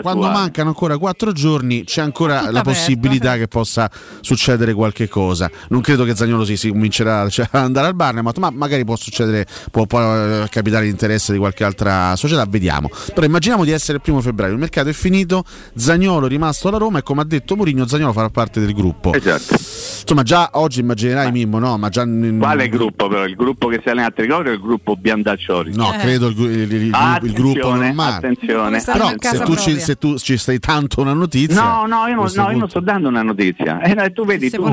quando 0.00 0.28
mancano 0.30 0.68
ancora 0.68 0.96
quattro 0.96 1.32
giorni 1.32 1.82
c'è 1.82 2.00
ancora 2.02 2.38
Tutto 2.38 2.52
la 2.52 2.60
aperto, 2.60 2.78
possibilità 2.78 3.36
che 3.36 3.48
possa 3.48 3.90
succedere 4.20 4.72
qualche 4.72 5.08
cosa. 5.08 5.50
Non 5.70 5.80
credo 5.80 6.04
che 6.04 6.14
Zagnolo 6.14 6.44
si, 6.44 6.56
si 6.56 6.68
comincerà 6.68 7.28
cioè, 7.28 7.48
ad 7.50 7.64
andare 7.64 7.88
al 7.88 7.94
Barnemouth, 7.94 8.38
ma 8.38 8.50
magari 8.50 8.84
può 8.84 8.94
succedere, 8.94 9.44
può, 9.72 9.86
può, 9.86 10.00
eh, 10.00 10.46
capitare 10.48 10.84
l'interesse 10.84 11.32
di 11.32 11.38
qualche 11.38 11.64
altra 11.64 12.14
società, 12.14 12.46
vediamo. 12.48 12.88
Però 13.12 13.26
immaginiamo 13.26 13.64
di 13.64 13.72
essere 13.72 13.94
il 13.96 14.02
primo 14.02 14.20
febbraio, 14.20 14.52
il 14.52 14.58
mercato 14.58 14.88
è 14.88 14.92
finito, 14.92 15.44
Zagnolo 15.74 16.26
è 16.26 16.28
rimasto 16.28 16.68
alla 16.68 16.78
Roma 16.78 16.98
e 17.00 17.02
come 17.02 17.22
ha 17.22 17.24
detto 17.24 17.56
Mourinho, 17.56 17.86
Zagnolo 17.86 18.12
farà 18.12 18.30
parte 18.30 18.60
del 18.60 18.72
gruppo. 18.72 19.12
Esatto. 19.12 19.54
Insomma, 19.54 20.22
già 20.22 20.50
oggi 20.52 20.80
immaginerai 20.80 21.32
Mimmo, 21.32 21.58
no? 21.58 21.76
Ma 21.76 21.88
già 21.88 22.04
Quale 22.38 22.68
gruppo 22.68 23.08
però? 23.08 23.24
Il 23.24 23.34
gruppo 23.34 23.66
che 23.68 23.80
si 23.82 23.88
allena 23.88 24.06
a 24.06 24.10
Trigoria 24.10 24.52
o 24.52 24.54
il 24.54 24.60
gruppo 24.60 24.96
Biandacciori? 24.96 25.74
No, 25.74 25.90
credo 25.98 26.28
il, 26.28 26.38
il- 26.38 26.72
il- 26.72 26.82
il 27.22 27.32
gruppo 27.32 27.68
Attenzione, 27.68 27.86
normale. 27.86 28.14
attenzione. 28.16 28.82
Però 28.84 29.07
attenzione. 29.14 29.36
se 29.38 29.44
tu, 29.44 29.56
ci, 29.56 29.80
se 29.80 29.96
tu 29.96 30.18
ci 30.18 30.36
stai 30.36 30.58
tanto 30.58 31.00
una 31.00 31.12
notizia. 31.12 31.60
No, 31.60 31.86
no, 31.86 32.06
io 32.06 32.14
non, 32.14 32.30
no, 32.34 32.50
io 32.50 32.58
non 32.58 32.68
sto 32.68 32.80
dando 32.80 33.08
una 33.08 33.22
notizia. 33.22 33.80
Eh, 33.80 33.94
no, 33.94 34.10
tu 34.12 34.24
vedi, 34.24 34.50
tu 34.50 34.64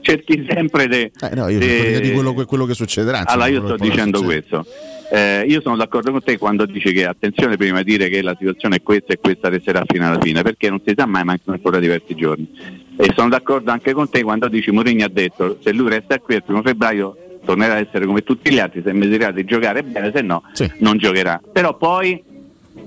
cerchi 0.00 0.46
sempre 0.48 0.88
di. 0.88 0.96
Eh, 1.00 1.34
no, 1.34 1.48
io 1.48 1.60
cerco 1.60 2.00
di 2.00 2.12
quello, 2.12 2.34
che- 2.34 2.44
quello 2.44 2.64
che 2.66 2.74
succederà. 2.74 3.18
insomma, 3.20 3.44
allora, 3.44 3.60
io 3.60 3.66
sto 3.66 3.76
dicendo 3.76 4.18
succede. 4.18 4.42
questo. 4.48 4.66
Eh, 5.14 5.44
io 5.46 5.60
sono 5.60 5.76
d'accordo 5.76 6.10
con 6.10 6.22
te 6.22 6.38
quando 6.38 6.64
dici 6.64 6.90
che 6.92 7.04
attenzione 7.06 7.58
prima 7.58 7.82
di 7.82 7.90
dire 7.96 8.08
che 8.08 8.22
la 8.22 8.34
situazione 8.38 8.76
è 8.76 8.82
questa 8.82 9.12
e 9.12 9.18
questa 9.18 9.50
resterà 9.50 9.82
fino 9.86 10.06
alla 10.06 10.18
fine, 10.18 10.40
perché 10.42 10.70
non 10.70 10.80
si 10.86 10.94
sa 10.96 11.04
mai, 11.04 11.22
mancano 11.22 11.54
ancora 11.56 11.78
diversi 11.78 12.14
giorni. 12.14 12.48
E 12.96 13.12
sono 13.14 13.28
d'accordo 13.28 13.70
anche 13.70 13.92
con 13.92 14.08
te 14.08 14.22
quando 14.22 14.48
dici 14.48 14.70
Mourinho 14.70 15.04
ha 15.04 15.10
detto 15.10 15.58
se 15.62 15.72
lui 15.72 15.90
resta 15.90 16.18
qui 16.18 16.36
il 16.36 16.42
primo 16.42 16.62
febbraio 16.62 17.16
tornerà 17.44 17.74
a 17.74 17.78
essere 17.78 18.06
come 18.06 18.22
tutti 18.22 18.50
gli 18.52 18.58
altri, 18.58 18.82
se 18.84 18.92
meserà 18.92 19.32
di 19.32 19.44
giocare 19.44 19.82
bene, 19.82 20.12
se 20.14 20.22
no 20.22 20.42
non 20.78 20.96
giocherà. 20.96 21.40
Però 21.52 21.76
poi 21.76 22.22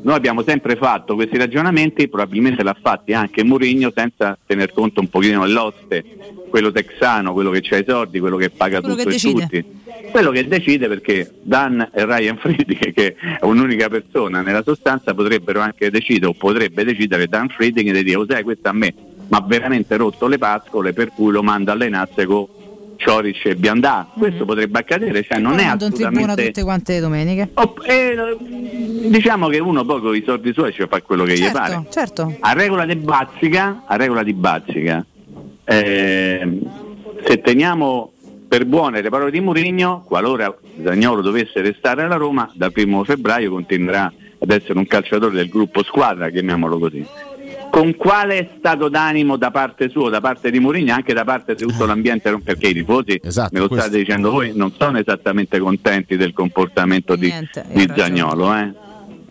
noi 0.02 0.16
abbiamo 0.16 0.44
sempre 0.44 0.76
fatto 0.76 1.16
questi 1.16 1.38
ragionamenti, 1.38 2.08
probabilmente 2.08 2.64
l'ha 2.64 2.76
fatti 2.80 3.14
anche 3.14 3.44
Mourinho 3.44 3.92
senza 3.94 4.38
tener 4.46 4.72
conto 4.74 5.00
un 5.00 5.10
pochino 5.10 5.46
dell'oste, 5.46 6.04
quello 6.50 6.72
texano, 6.72 7.34
quello 7.34 7.50
che 7.50 7.62
c'ha 7.62 7.78
i 7.78 7.86
soldi, 7.88 8.20
quello 8.20 8.38
che 8.38 8.50
paga 8.50 8.80
Quello 8.80 8.96
tutto 8.96 9.10
che 9.10 9.16
e 9.16 9.20
tutti. 9.20 9.66
Quello 10.12 10.32
che 10.32 10.48
decide 10.48 10.88
perché 10.88 11.32
Dan 11.42 11.90
e 11.92 12.06
Ryan 12.06 12.38
Friedrich, 12.40 12.94
che 12.94 13.16
è 13.16 13.44
un'unica 13.46 13.90
persona 13.90 14.42
nella 14.42 14.64
sostanza, 14.64 15.14
potrebbero 15.14 15.60
anche 15.60 15.90
decidere 15.90 16.28
o 16.28 16.34
potrebbe 16.34 16.84
decidere 16.84 17.28
Dan 17.28 17.50
Friedrich 17.50 17.92
di 17.92 18.04
dire, 18.04 18.16
"Oh, 18.16 18.26
sai, 18.28 18.44
questo 18.44 18.70
a 18.70 18.74
me 18.74 18.94
mi 19.28 19.38
ha 19.38 19.42
veramente 19.42 19.98
rotto 19.98 20.28
le 20.28 20.38
pascole 20.38 20.94
per 20.94 21.12
cui 21.14 21.32
lo 21.32 21.42
manda 21.42 21.72
a 21.72 21.76
allenarsi 21.76 22.26
con 22.26 22.46
Cioric 22.98 23.46
e 23.46 23.56
Biandà. 23.56 24.08
Questo 24.18 24.46
potrebbe 24.46 24.80
accadere, 24.80 25.24
cioè 25.24 25.40
non 25.40 25.60
è 25.60 25.66
Mando 25.66 25.86
in 25.86 25.92
assolutamente 25.94 26.46
tutte 26.46 26.64
quante 26.64 26.94
le 26.94 27.00
domeniche. 27.00 27.50
eh, 27.86 28.38
diciamo 29.10 29.48
che 29.48 29.60
uno 29.60 29.84
poi 29.86 30.02
con 30.02 30.16
i 30.16 30.24
soldi 30.26 30.54
suoi 30.54 30.74
ci 30.74 30.86
fa 30.88 31.02
quello 31.02 31.24
che 31.24 31.34
gli 31.34 31.52
pare. 31.52 31.74
Certo, 31.90 31.92
certo. 31.92 32.38
A 32.40 32.54
regola 32.54 32.86
di 32.86 32.96
bazzica, 32.96 33.84
a 33.86 33.96
regola 33.96 34.24
di 34.24 34.34
bazzica 34.34 35.06
ehm, 35.66 36.60
se 37.26 37.42
teniamo 37.42 38.14
per 38.48 38.66
buone 38.66 39.02
le 39.02 39.10
parole 39.10 39.32
di 39.32 39.40
Mourinho, 39.40 40.04
qualora 40.06 40.56
Zagnolo 40.82 41.22
dovesse 41.22 41.62
restare 41.62 42.04
alla 42.04 42.16
Roma, 42.16 42.50
dal 42.54 42.72
primo 42.72 43.04
febbraio 43.04 43.50
continuerà 43.50 44.12
ad 44.38 44.52
essere 44.52 44.78
un 44.78 44.86
calciatore 44.86 45.36
del 45.36 45.50
gruppo 45.50 45.84
squadra, 45.84 46.30
chiamiamolo 46.30 46.78
così. 46.78 47.06
Con 47.76 47.94
quale 47.98 48.52
stato 48.58 48.88
d'animo 48.88 49.36
da 49.36 49.52
parte 49.52 49.90
sua, 49.90 50.10
da 50.10 50.22
parte 50.22 50.50
di 50.50 50.60
Mourinho, 50.60 50.94
anche 50.94 51.14
da 51.14 51.26
parte 51.26 51.56
di 51.56 51.66
tutto 51.66 51.86
l'ambiente, 51.86 52.34
perché 52.42 52.70
i 52.70 52.74
tifosi, 52.74 53.20
me 53.22 53.60
lo 53.60 53.68
state 53.70 53.98
dicendo 53.98 54.32
voi, 54.32 54.54
non 54.56 54.72
sono 54.72 54.98
esattamente 54.98 55.60
contenti 55.60 56.16
del 56.16 56.32
comportamento 56.32 57.18
di, 57.18 57.28
Niente, 57.28 57.66
di. 57.68 57.92
Zagnolo. 57.94 58.56
Eh. 58.56 58.72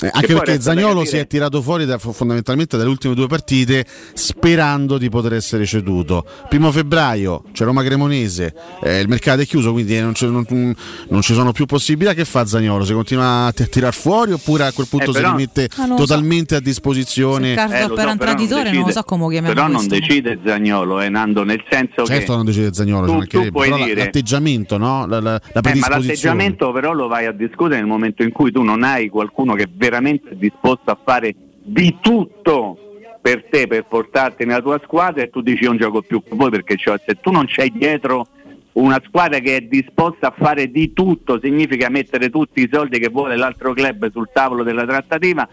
Eh, 0.00 0.10
Che 0.10 0.10
anche 0.12 0.34
perché 0.34 0.60
Zagnolo 0.60 1.00
capire- 1.00 1.06
si 1.06 1.16
è 1.18 1.26
tirato 1.26 1.62
fuori 1.62 1.84
da- 1.86 1.98
fondamentalmente 1.98 2.76
dalle 2.76 2.88
ultime 2.88 3.14
due 3.14 3.26
partite 3.28 3.86
sperando 4.12 4.98
di 4.98 5.08
poter 5.08 5.34
essere 5.34 5.64
ceduto. 5.66 6.24
Primo 6.48 6.72
febbraio 6.72 7.44
c'è 7.52 7.64
Roma 7.64 7.82
Cremonese, 7.82 8.54
eh, 8.82 9.00
il 9.00 9.08
mercato 9.08 9.42
è 9.42 9.46
chiuso 9.46 9.72
quindi 9.72 9.98
non, 10.00 10.12
c'è- 10.12 10.26
non- 10.26 10.74
non 11.08 11.22
ci 11.22 11.32
sono 11.34 11.52
più 11.52 11.66
possibilità. 11.66 12.12
Che 12.14 12.24
fa 12.24 12.44
Zagnolo? 12.44 12.84
Si 12.84 12.92
continua 12.92 13.46
a 13.46 13.52
tirar 13.52 13.94
fuori 13.94 14.32
oppure 14.32 14.64
a 14.66 14.72
quel 14.72 14.86
punto 14.88 15.10
Eh, 15.10 15.14
si 15.14 15.20
però- 15.20 15.30
rimette 15.30 15.68
Ah, 15.76 15.80
non 15.86 15.90
lo 15.90 15.96
so. 15.98 16.06
totalmente 16.06 16.54
a 16.56 16.60
disposizione? 16.60 17.48
Se 17.50 17.54
Cardo 17.54 17.72
Eh, 17.74 17.76
per 17.76 17.84
so, 17.84 17.90
un 17.90 17.94
però 17.96 18.08
non 18.08 18.18
traditore 18.18 18.72
non 18.72 18.82
lo 18.84 18.90
so 18.90 19.02
come 19.04 19.28
chiamiamo 19.28 19.48
Però 19.54 19.66
non 19.68 19.86
questo. 19.86 19.94
decide 19.94 20.38
Zagnolo, 20.44 21.00
eh, 21.00 21.08
Nando, 21.08 21.44
nel 21.44 21.62
senso 21.70 22.04
Certo 22.04 22.30
che 22.32 22.36
non 22.36 22.44
decide 22.44 22.72
Zagnolo, 22.74 23.06
tu- 23.06 23.20
ci 23.22 23.28
tu 23.28 23.50
però 23.52 23.76
dire- 23.76 23.94
l'atteggiamento, 23.94 24.76
no? 24.76 25.06
la, 25.06 25.20
la- 25.20 25.30
la 25.30 25.36
Eh, 25.36 25.50
ma 25.54 25.60
predisposizione. 25.60 26.06
l'atteggiamento 26.06 26.72
però 26.72 26.92
lo 26.92 27.06
vai 27.06 27.26
a 27.26 27.32
discutere 27.32 27.76
nel 27.76 27.86
momento 27.86 28.22
in 28.22 28.32
cui 28.32 28.50
tu 28.50 28.62
non 28.62 28.82
hai 28.82 29.08
qualcuno 29.08 29.54
che 29.54 29.64
è 29.64 29.66
veramente 29.98 30.36
disposto 30.36 30.90
a 30.90 30.98
fare 31.02 31.34
di 31.62 31.96
tutto 32.00 32.78
per 33.20 33.44
te, 33.48 33.66
per 33.66 33.84
portarti 33.84 34.44
nella 34.44 34.60
tua 34.60 34.80
squadra 34.84 35.22
e 35.22 35.30
tu 35.30 35.40
dici 35.40 35.62
io 35.62 35.68
non 35.70 35.78
gioco 35.78 36.02
più 36.02 36.22
con 36.28 36.36
voi 36.36 36.50
perché 36.50 36.76
c'ho- 36.76 36.98
se 37.06 37.18
tu 37.20 37.30
non 37.30 37.44
c'hai 37.46 37.70
dietro 37.70 38.26
una 38.72 39.00
squadra 39.06 39.38
che 39.38 39.56
è 39.56 39.60
disposta 39.62 40.28
a 40.28 40.34
fare 40.36 40.68
di 40.70 40.92
tutto, 40.92 41.38
significa 41.40 41.88
mettere 41.88 42.28
tutti 42.28 42.60
i 42.60 42.68
soldi 42.70 42.98
che 42.98 43.08
vuole 43.08 43.36
l'altro 43.36 43.72
club 43.72 44.10
sul 44.10 44.28
tavolo 44.32 44.64
della 44.64 44.84
trattativa, 44.84 45.48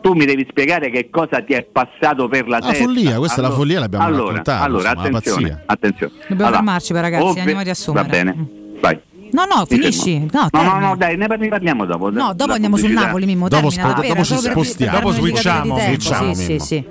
tu 0.00 0.14
mi 0.14 0.24
devi 0.24 0.44
spiegare 0.48 0.90
che 0.90 1.10
cosa 1.10 1.42
ti 1.42 1.52
è 1.52 1.62
passato 1.64 2.26
per 2.28 2.48
la 2.48 2.58
La 2.58 2.68
testa. 2.70 2.82
follia, 2.84 3.18
questa 3.18 3.40
è 3.40 3.44
la 3.44 3.50
follia, 3.50 3.78
l'abbiamo 3.78 4.04
allora, 4.06 4.26
raccontata, 4.28 4.64
Allora, 4.64 4.88
insomma, 4.90 5.06
attenzione, 5.18 5.62
attenzione. 5.66 6.12
Dobbiamo 6.22 6.42
Allora, 6.42 6.56
fermarci, 6.56 6.92
ragazzi, 6.94 7.24
ovvi- 7.24 7.38
andiamo 7.38 7.60
a 7.60 7.64
riassumere. 7.64 8.04
Va 8.06 8.10
bene, 8.10 8.46
vai. 8.80 8.98
No, 9.32 9.44
no, 9.44 9.64
finisci. 9.66 10.28
No, 10.30 10.48
no, 10.52 10.62
no, 10.62 10.78
no, 10.78 10.96
dai, 10.96 11.16
ne 11.16 11.26
parli- 11.26 11.48
parliamo 11.48 11.84
dopo. 11.86 12.10
No, 12.10 12.32
dopo 12.34 12.52
andiamo 12.52 12.76
sul. 12.76 12.90
Napoli, 12.90 13.26
Mimmo. 13.26 13.48
Dopo 13.48 13.68
termina, 13.68 13.92
davvero, 13.94 14.14
dopo 14.14 14.24
ci 14.24 14.36
spostiamo. 14.36 14.98
Dopo 14.98 15.10
switchiamo, 15.12 15.78
switchiamo, 15.78 16.34
Sì, 16.34 16.42
sì, 16.44 16.58
sì. 16.58 16.84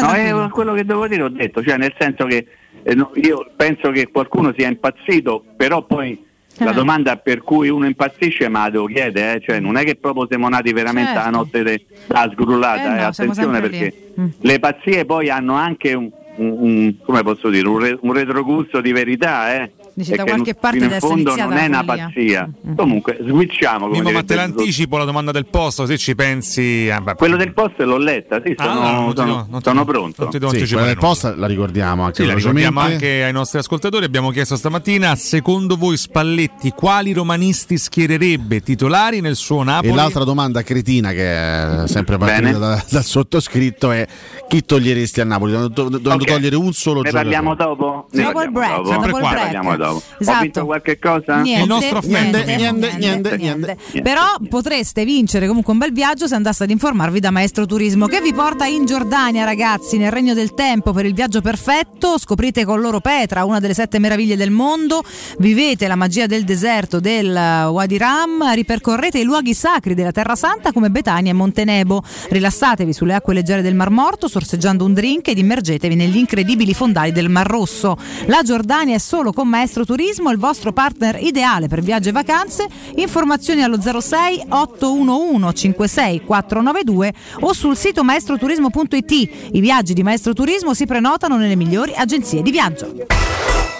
No, 0.00 0.14
eh, 0.14 0.48
quello 0.50 0.74
che 0.74 0.84
devo 0.84 1.06
dire 1.06 1.22
ho 1.22 1.28
detto, 1.28 1.62
cioè 1.62 1.76
nel 1.76 1.94
senso 1.98 2.26
che 2.26 2.44
eh, 2.82 2.94
no, 2.94 3.12
io 3.14 3.46
penso 3.56 3.90
che 3.92 4.10
qualcuno 4.10 4.52
sia 4.56 4.66
impazzito, 4.68 5.44
però 5.56 5.84
poi 5.84 6.24
la 6.56 6.72
Eh. 6.72 6.74
domanda 6.74 7.16
per 7.16 7.42
cui 7.42 7.68
uno 7.68 7.86
impazzisce 7.86 8.48
me 8.48 8.58
la 8.58 8.70
devo 8.70 8.86
chiedere, 8.86 9.36
eh, 9.36 9.40
cioè 9.40 9.60
non 9.60 9.76
è 9.76 9.84
che 9.84 9.94
proprio 9.94 10.26
siamo 10.28 10.48
nati 10.48 10.72
veramente 10.72 11.12
Certo. 11.12 11.24
la 11.24 11.30
notte 11.36 11.62
de- 11.62 11.86
da 12.08 12.28
sgrullata, 12.32 12.96
Eh 12.96 12.98
eh, 13.00 13.04
no, 13.04 13.12
siamo 13.12 13.30
attenzione 13.32 13.60
perché 13.60 13.94
Mm. 14.20 14.26
le 14.40 14.58
pazzie 14.58 15.04
poi 15.04 15.30
hanno 15.30 15.54
anche 15.54 15.94
un, 15.94 16.10
un- 16.36 16.56
un- 16.58 16.94
come 17.04 17.22
posso 17.22 17.48
dire, 17.48 17.68
un, 17.68 17.78
re- 17.78 17.98
un 18.00 18.12
retrogusto 18.12 18.80
di 18.80 18.90
verità, 18.92 19.54
eh. 20.00 20.04
Dici, 20.04 20.12
e 20.12 20.16
da 20.16 20.24
che 20.24 20.30
qualche 20.30 20.54
parte 20.54 20.78
in 20.78 20.96
fondo 20.98 21.34
non 21.36 21.52
è 21.52 21.66
una 21.66 21.84
pazzia. 21.84 22.48
Comunque, 22.76 23.18
switchiamo 23.22 23.86
come 23.86 23.98
Mimmo, 23.98 24.10
ma 24.12 24.22
te 24.22 24.34
l'anticipo 24.34 24.96
la 24.96 25.04
domanda 25.04 25.30
del 25.30 25.46
posto, 25.46 25.86
se 25.86 25.98
ci 25.98 26.14
pensi. 26.14 26.86
vabbè. 26.88 27.14
Quello 27.16 27.36
del 27.36 27.52
posto 27.52 27.84
l'ho 27.84 27.98
letta, 27.98 28.40
sì, 28.44 28.54
Ah, 28.56 28.64
sono, 28.64 28.80
no, 28.80 28.90
non 29.00 29.10
ti 29.10 29.16
sono- 29.16 29.32
do- 29.32 29.46
non 29.50 29.60
ti 29.60 29.68
sono 29.68 29.84
pronto. 29.84 30.22
non 30.22 30.30
ti 30.30 30.38
do 30.38 30.48
Sì, 30.50 30.74
del 30.74 30.96
post 30.98 31.34
la 31.36 31.46
ricordiamo 31.46 32.04
anche 32.04 32.22
Sì, 32.22 32.26
la 32.28 32.34
ricordiamo 32.34 32.80
anche 32.80 33.24
ai 33.24 33.32
nostri 33.32 33.58
ascoltatori. 33.58 34.04
Abbiamo 34.04 34.30
chiesto 34.30 34.56
stamattina: 34.56 35.14
secondo 35.16 35.76
voi 35.76 35.96
Spalletti 35.96 36.70
quali 36.70 37.12
romanisti 37.12 37.76
schiererebbe 37.78 38.60
titolari 38.60 39.20
nel 39.20 39.36
suo 39.36 39.62
Napoli? 39.62 39.92
E 39.92 39.94
l'altra 39.94 40.24
domanda 40.24 40.62
cretina 40.62 41.10
che 41.12 41.82
è 41.82 41.82
sempre 41.86 42.16
partita 42.18 42.58
da- 42.58 42.84
dal 42.88 43.04
sottoscritto 43.04 43.90
è 43.90 44.06
chi 44.48 44.64
toglieresti 44.64 45.20
a 45.20 45.24
Napoli? 45.24 45.52
Dovendo, 45.52 45.98
dovendo 45.98 46.24
Ok. 46.24 46.24
togliere 46.24 46.56
un 46.56 46.72
solo 46.72 47.02
Ne 47.02 47.10
giocatore. 47.10 47.22
parliamo 47.34 47.54
dopo? 47.54 48.06
Ne 48.12 48.32
parliamo 48.32 49.76
dopo. 49.76 49.89
Parliamo 49.90 49.94
dopo. 49.94 49.98
Ho 49.98 50.02
Esatto. 50.20 50.40
vinto 50.42 50.64
qualche 50.64 50.98
cosa? 50.98 51.40
Niente, 51.40 51.62
Il 51.62 51.68
nostro 51.68 51.98
affetto, 51.98 52.44
niente, 52.44 52.56
niente, 52.56 52.96
niente, 52.96 53.36
niente. 53.36 53.76
Però 54.02 54.22
potreste 54.48 55.04
vincere 55.04 55.46
comunque 55.46 55.72
un 55.72 55.78
bel 55.78 55.92
viaggio 55.92 56.26
se 56.26 56.34
andaste 56.34 56.64
ad 56.64 56.70
informarvi 56.70 57.20
da 57.20 57.30
Maestro 57.30 57.66
Turismo 57.66 58.06
che 58.06 58.20
vi 58.20 58.32
porta 58.32 58.66
in 58.66 58.86
Giordania, 58.86 59.44
ragazzi, 59.44 59.96
nel 59.98 60.10
regno 60.10 60.34
del 60.34 60.54
tempo 60.54 60.92
per 60.92 61.06
il 61.06 61.14
viaggio 61.14 61.40
perfetto. 61.40 62.18
Scoprite 62.18 62.64
con 62.64 62.80
loro 62.80 63.00
Petra, 63.00 63.44
una 63.44 63.60
delle 63.60 63.74
sette 63.74 63.98
meraviglie 63.98 64.36
del 64.36 64.50
mondo. 64.50 65.02
Vivete 65.38 65.86
la 65.86 65.96
magia 65.96 66.26
del 66.26 66.44
deserto 66.44 67.00
del 67.00 67.32
Wadi 67.32 67.98
Ram, 67.98 68.52
ripercorrete 68.54 69.18
i 69.18 69.24
luoghi 69.24 69.54
sacri 69.54 69.94
della 69.94 70.12
Terra 70.12 70.36
Santa 70.36 70.72
come 70.72 70.90
Betania 70.90 71.30
e 71.30 71.34
Montenebo. 71.34 72.02
Rilassatevi 72.28 72.92
sulle 72.92 73.14
acque 73.14 73.34
leggere 73.34 73.62
del 73.62 73.74
Mar 73.74 73.90
Morto, 73.90 74.28
sorseggiando 74.28 74.84
un 74.84 74.92
drink 74.94 75.28
ed 75.28 75.38
immergetevi 75.38 75.94
negli 75.94 76.16
incredibili 76.16 76.74
fondali 76.74 77.12
del 77.12 77.28
Mar 77.28 77.46
Rosso. 77.46 77.96
La 78.26 78.42
Giordania 78.42 78.94
è 78.94 78.98
solo 78.98 79.32
con 79.32 79.48
Maestro 79.48 79.79
Turismo, 79.84 80.30
il 80.30 80.38
vostro 80.38 80.72
partner 80.72 81.18
ideale 81.22 81.68
per 81.68 81.80
viaggi 81.80 82.08
e 82.08 82.12
vacanze. 82.12 82.66
Informazioni 82.96 83.62
allo 83.62 83.80
06 83.80 84.46
811 84.48 85.54
56 85.54 86.24
492 86.24 87.12
o 87.40 87.52
sul 87.52 87.76
sito 87.76 88.04
maestroturismo.it. 88.04 89.10
I 89.52 89.60
viaggi 89.60 89.92
di 89.92 90.02
Maestro 90.02 90.32
Turismo 90.32 90.74
si 90.74 90.86
prenotano 90.86 91.36
nelle 91.36 91.56
migliori 91.56 91.92
agenzie 91.94 92.42
di 92.42 92.50
viaggio. 92.50 93.79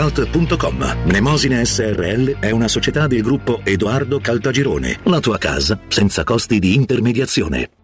www.kcalt.com. 0.00 1.04
Mnemosine 1.04 1.64
SRL 1.64 2.38
è 2.38 2.50
una 2.50 2.68
società 2.68 3.06
del 3.06 3.22
gruppo 3.22 3.60
Edoardo 3.64 4.18
Caltagirone. 4.20 5.00
La 5.04 5.20
tua 5.20 5.38
casa 5.38 5.78
senza 5.88 6.24
costi 6.24 6.58
di 6.58 6.74
intermediazione. 6.74 7.79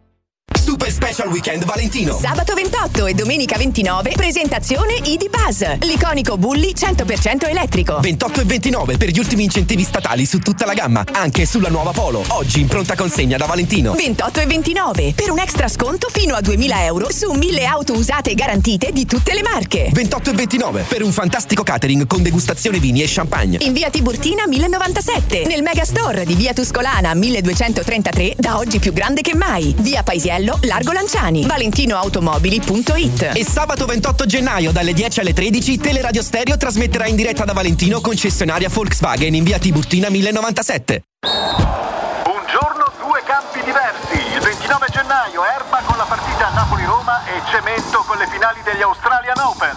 Super 0.54 0.90
Special 0.90 1.28
Weekend 1.28 1.64
Valentino. 1.64 2.18
Sabato 2.18 2.54
28 2.54 3.06
e 3.06 3.14
domenica 3.14 3.56
29 3.56 4.12
presentazione 4.16 4.94
ID 5.02 5.28
Buzz, 5.28 5.62
l'iconico 5.80 6.36
Bulli 6.36 6.72
100% 6.76 7.48
elettrico. 7.48 7.98
28 8.00 8.40
e 8.40 8.44
29 8.44 8.96
per 8.96 9.10
gli 9.10 9.18
ultimi 9.18 9.44
incentivi 9.44 9.82
statali 9.82 10.24
su 10.24 10.38
tutta 10.38 10.64
la 10.64 10.74
gamma, 10.74 11.04
anche 11.12 11.46
sulla 11.46 11.68
nuova 11.68 11.92
Polo. 11.92 12.24
Oggi 12.28 12.60
in 12.60 12.68
pronta 12.68 12.94
consegna 12.94 13.36
da 13.36 13.46
Valentino. 13.46 13.92
28 13.92 14.40
e 14.40 14.46
29 14.46 15.12
per 15.14 15.30
un 15.30 15.38
extra 15.38 15.68
sconto 15.68 16.08
fino 16.10 16.34
a 16.34 16.40
2000 16.40 16.84
euro 16.84 17.12
su 17.12 17.30
1000 17.32 17.64
auto 17.64 17.92
usate 17.94 18.30
e 18.30 18.34
garantite 18.34 18.92
di 18.92 19.06
tutte 19.06 19.34
le 19.34 19.42
marche. 19.42 19.90
28 19.92 20.30
e 20.30 20.34
29 20.34 20.84
per 20.88 21.02
un 21.02 21.12
fantastico 21.12 21.62
catering 21.62 22.06
con 22.06 22.22
degustazione 22.22 22.78
vini 22.78 23.02
e 23.02 23.06
champagne. 23.08 23.58
In 23.62 23.72
via 23.72 23.90
Tiburtina 23.90 24.46
1097, 24.46 25.44
nel 25.46 25.62
Megastore 25.62 26.24
di 26.24 26.34
via 26.34 26.52
Tuscolana 26.52 27.14
1233, 27.14 28.34
da 28.36 28.58
oggi 28.58 28.78
più 28.78 28.92
grande 28.92 29.20
che 29.20 29.34
mai. 29.34 29.74
Via 29.78 30.02
Paisiello, 30.36 30.58
Largo 30.62 30.92
Lanciani. 30.92 31.46
ValentinoAutomobili.it. 31.46 33.30
E 33.34 33.44
sabato 33.44 33.86
28 33.86 34.26
gennaio 34.26 34.70
dalle 34.70 34.92
10 34.92 35.20
alle 35.20 35.32
13 35.32 35.78
Teleradio 35.78 36.22
Stereo 36.22 36.56
trasmetterà 36.58 37.06
in 37.06 37.16
diretta 37.16 37.44
da 37.44 37.54
Valentino 37.54 38.00
concessionaria 38.00 38.68
Volkswagen 38.68 39.34
in 39.34 39.44
via 39.44 39.58
Tiburtina 39.58 40.10
1097. 40.10 41.02
Un 41.22 42.42
giorno, 42.46 42.92
due 43.00 43.22
campi 43.24 43.62
diversi. 43.64 44.34
Il 44.34 44.40
29 44.40 44.86
gennaio 44.90 45.42
Erba 45.44 45.80
con 45.86 45.96
la 45.96 46.04
partita 46.04 46.50
Napoli-Roma 46.50 47.24
e 47.26 47.40
Cemento 47.50 48.04
con 48.06 48.18
le 48.18 48.26
finali 48.28 48.60
degli 48.62 48.82
Australian 48.82 49.38
Open. 49.38 49.76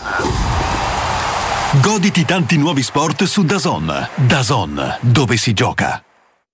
Goditi 1.81 2.25
tanti 2.25 2.57
nuovi 2.57 2.83
sport 2.83 3.23
su 3.23 3.43
Dazon. 3.43 4.09
Dazon, 4.15 4.97
dove 4.99 5.37
si 5.37 5.53
gioca. 5.53 6.03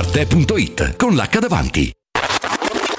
Arte.it 0.00 0.96
con 0.96 1.14
l'H 1.14 1.38
davanti. 1.40 1.92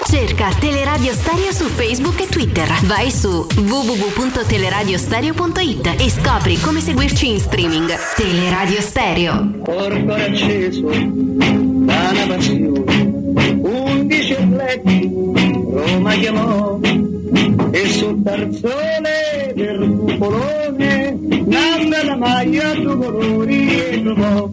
Cerca 0.08 0.54
Teleradio 0.54 1.12
Stereo 1.12 1.50
su 1.50 1.64
Facebook 1.64 2.20
e 2.20 2.28
Twitter. 2.28 2.68
Vai 2.84 3.10
su 3.10 3.44
www.teleradiostereo.it 3.56 5.96
e 5.98 6.08
scopri 6.08 6.60
come 6.60 6.80
seguirci 6.80 7.28
in 7.28 7.40
streaming. 7.40 7.92
Teleradio 8.14 8.80
Stereo. 8.80 9.50
Porto 9.64 10.12
acceso 10.12 10.90
da 10.90 12.10
una 12.12 12.26
passione, 12.28 13.58
undici 13.62 14.34
atleti 14.34 15.10
Roma 15.72 16.14
chiamò 16.14 16.78
e 17.72 17.88
sul 17.88 18.22
tarzone 18.22 19.52
del 19.56 19.96
cupolone 19.98 21.18
nanda 21.46 22.04
la 22.04 22.16
maglia 22.16 22.72
due 22.74 22.96
colori 22.96 23.76
e 23.76 24.02
trovò 24.04 24.48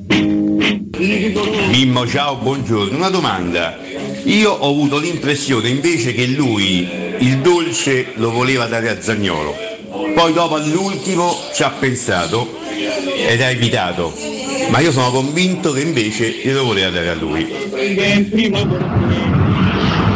Mimmo, 0.59 2.05
ciao, 2.05 2.35
buongiorno. 2.35 2.97
Una 2.97 3.09
domanda. 3.09 3.77
Io 4.25 4.51
ho 4.51 4.69
avuto 4.69 4.97
l'impressione 4.97 5.69
invece 5.69 6.13
che 6.13 6.27
lui 6.27 6.85
il 7.19 7.37
dolce 7.37 8.11
lo 8.15 8.31
voleva 8.31 8.65
dare 8.65 8.89
a 8.89 9.01
Zagnolo. 9.01 9.55
Poi 10.13 10.33
dopo 10.33 10.55
all'ultimo 10.55 11.33
ci 11.53 11.63
ha 11.63 11.69
pensato 11.69 12.57
ed 13.27 13.41
ha 13.41 13.49
evitato. 13.49 14.13
Ma 14.69 14.79
io 14.79 14.91
sono 14.91 15.11
convinto 15.11 15.71
che 15.71 15.79
invece 15.81 16.29
glielo 16.43 16.65
voleva 16.65 16.89
dare 16.89 17.09
a 17.09 17.15
lui. 17.15 17.47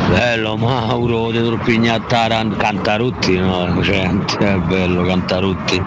Bello 0.09 0.57
Mauro 0.57 1.31
di 1.31 1.39
Torpignattara 1.39 2.45
Cantarutti, 2.57 3.37
no? 3.37 3.81
Cioè, 3.81 4.09
è 4.39 4.55
bello 4.57 5.03
Cantarutti, 5.03 5.81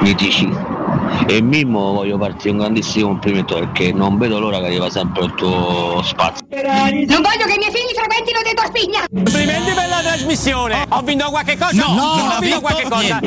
mitici. 0.00 0.84
E 1.28 1.40
Mimmo 1.40 1.92
voglio 1.92 2.18
farti 2.18 2.48
un 2.50 2.58
grandissimo 2.58 3.08
complimento 3.08 3.54
perché 3.58 3.92
non 3.92 4.16
vedo 4.18 4.38
l'ora 4.38 4.58
che 4.58 4.66
arriva 4.66 4.88
sempre 4.90 5.24
il 5.24 5.34
tuo 5.34 6.00
spazio. 6.04 6.46
Non 6.50 7.22
voglio 7.22 7.46
che 7.46 7.54
i 7.54 7.58
miei 7.58 7.72
figli 7.72 7.94
frequentino 7.94 8.40
dei 8.44 8.54
Torpigna! 8.54 9.04
Complimenti 9.12 9.72
per 9.72 9.88
la 9.88 10.00
trasmissione. 10.02 10.84
Ho 10.90 11.00
vinto 11.02 11.28
qualche 11.30 11.56
cosa? 11.56 11.72
No, 11.84 11.94
non 11.94 12.28
ho 12.28 12.38
vinto 12.40 12.60
qualche 12.60 12.88
cosa. 12.88 13.20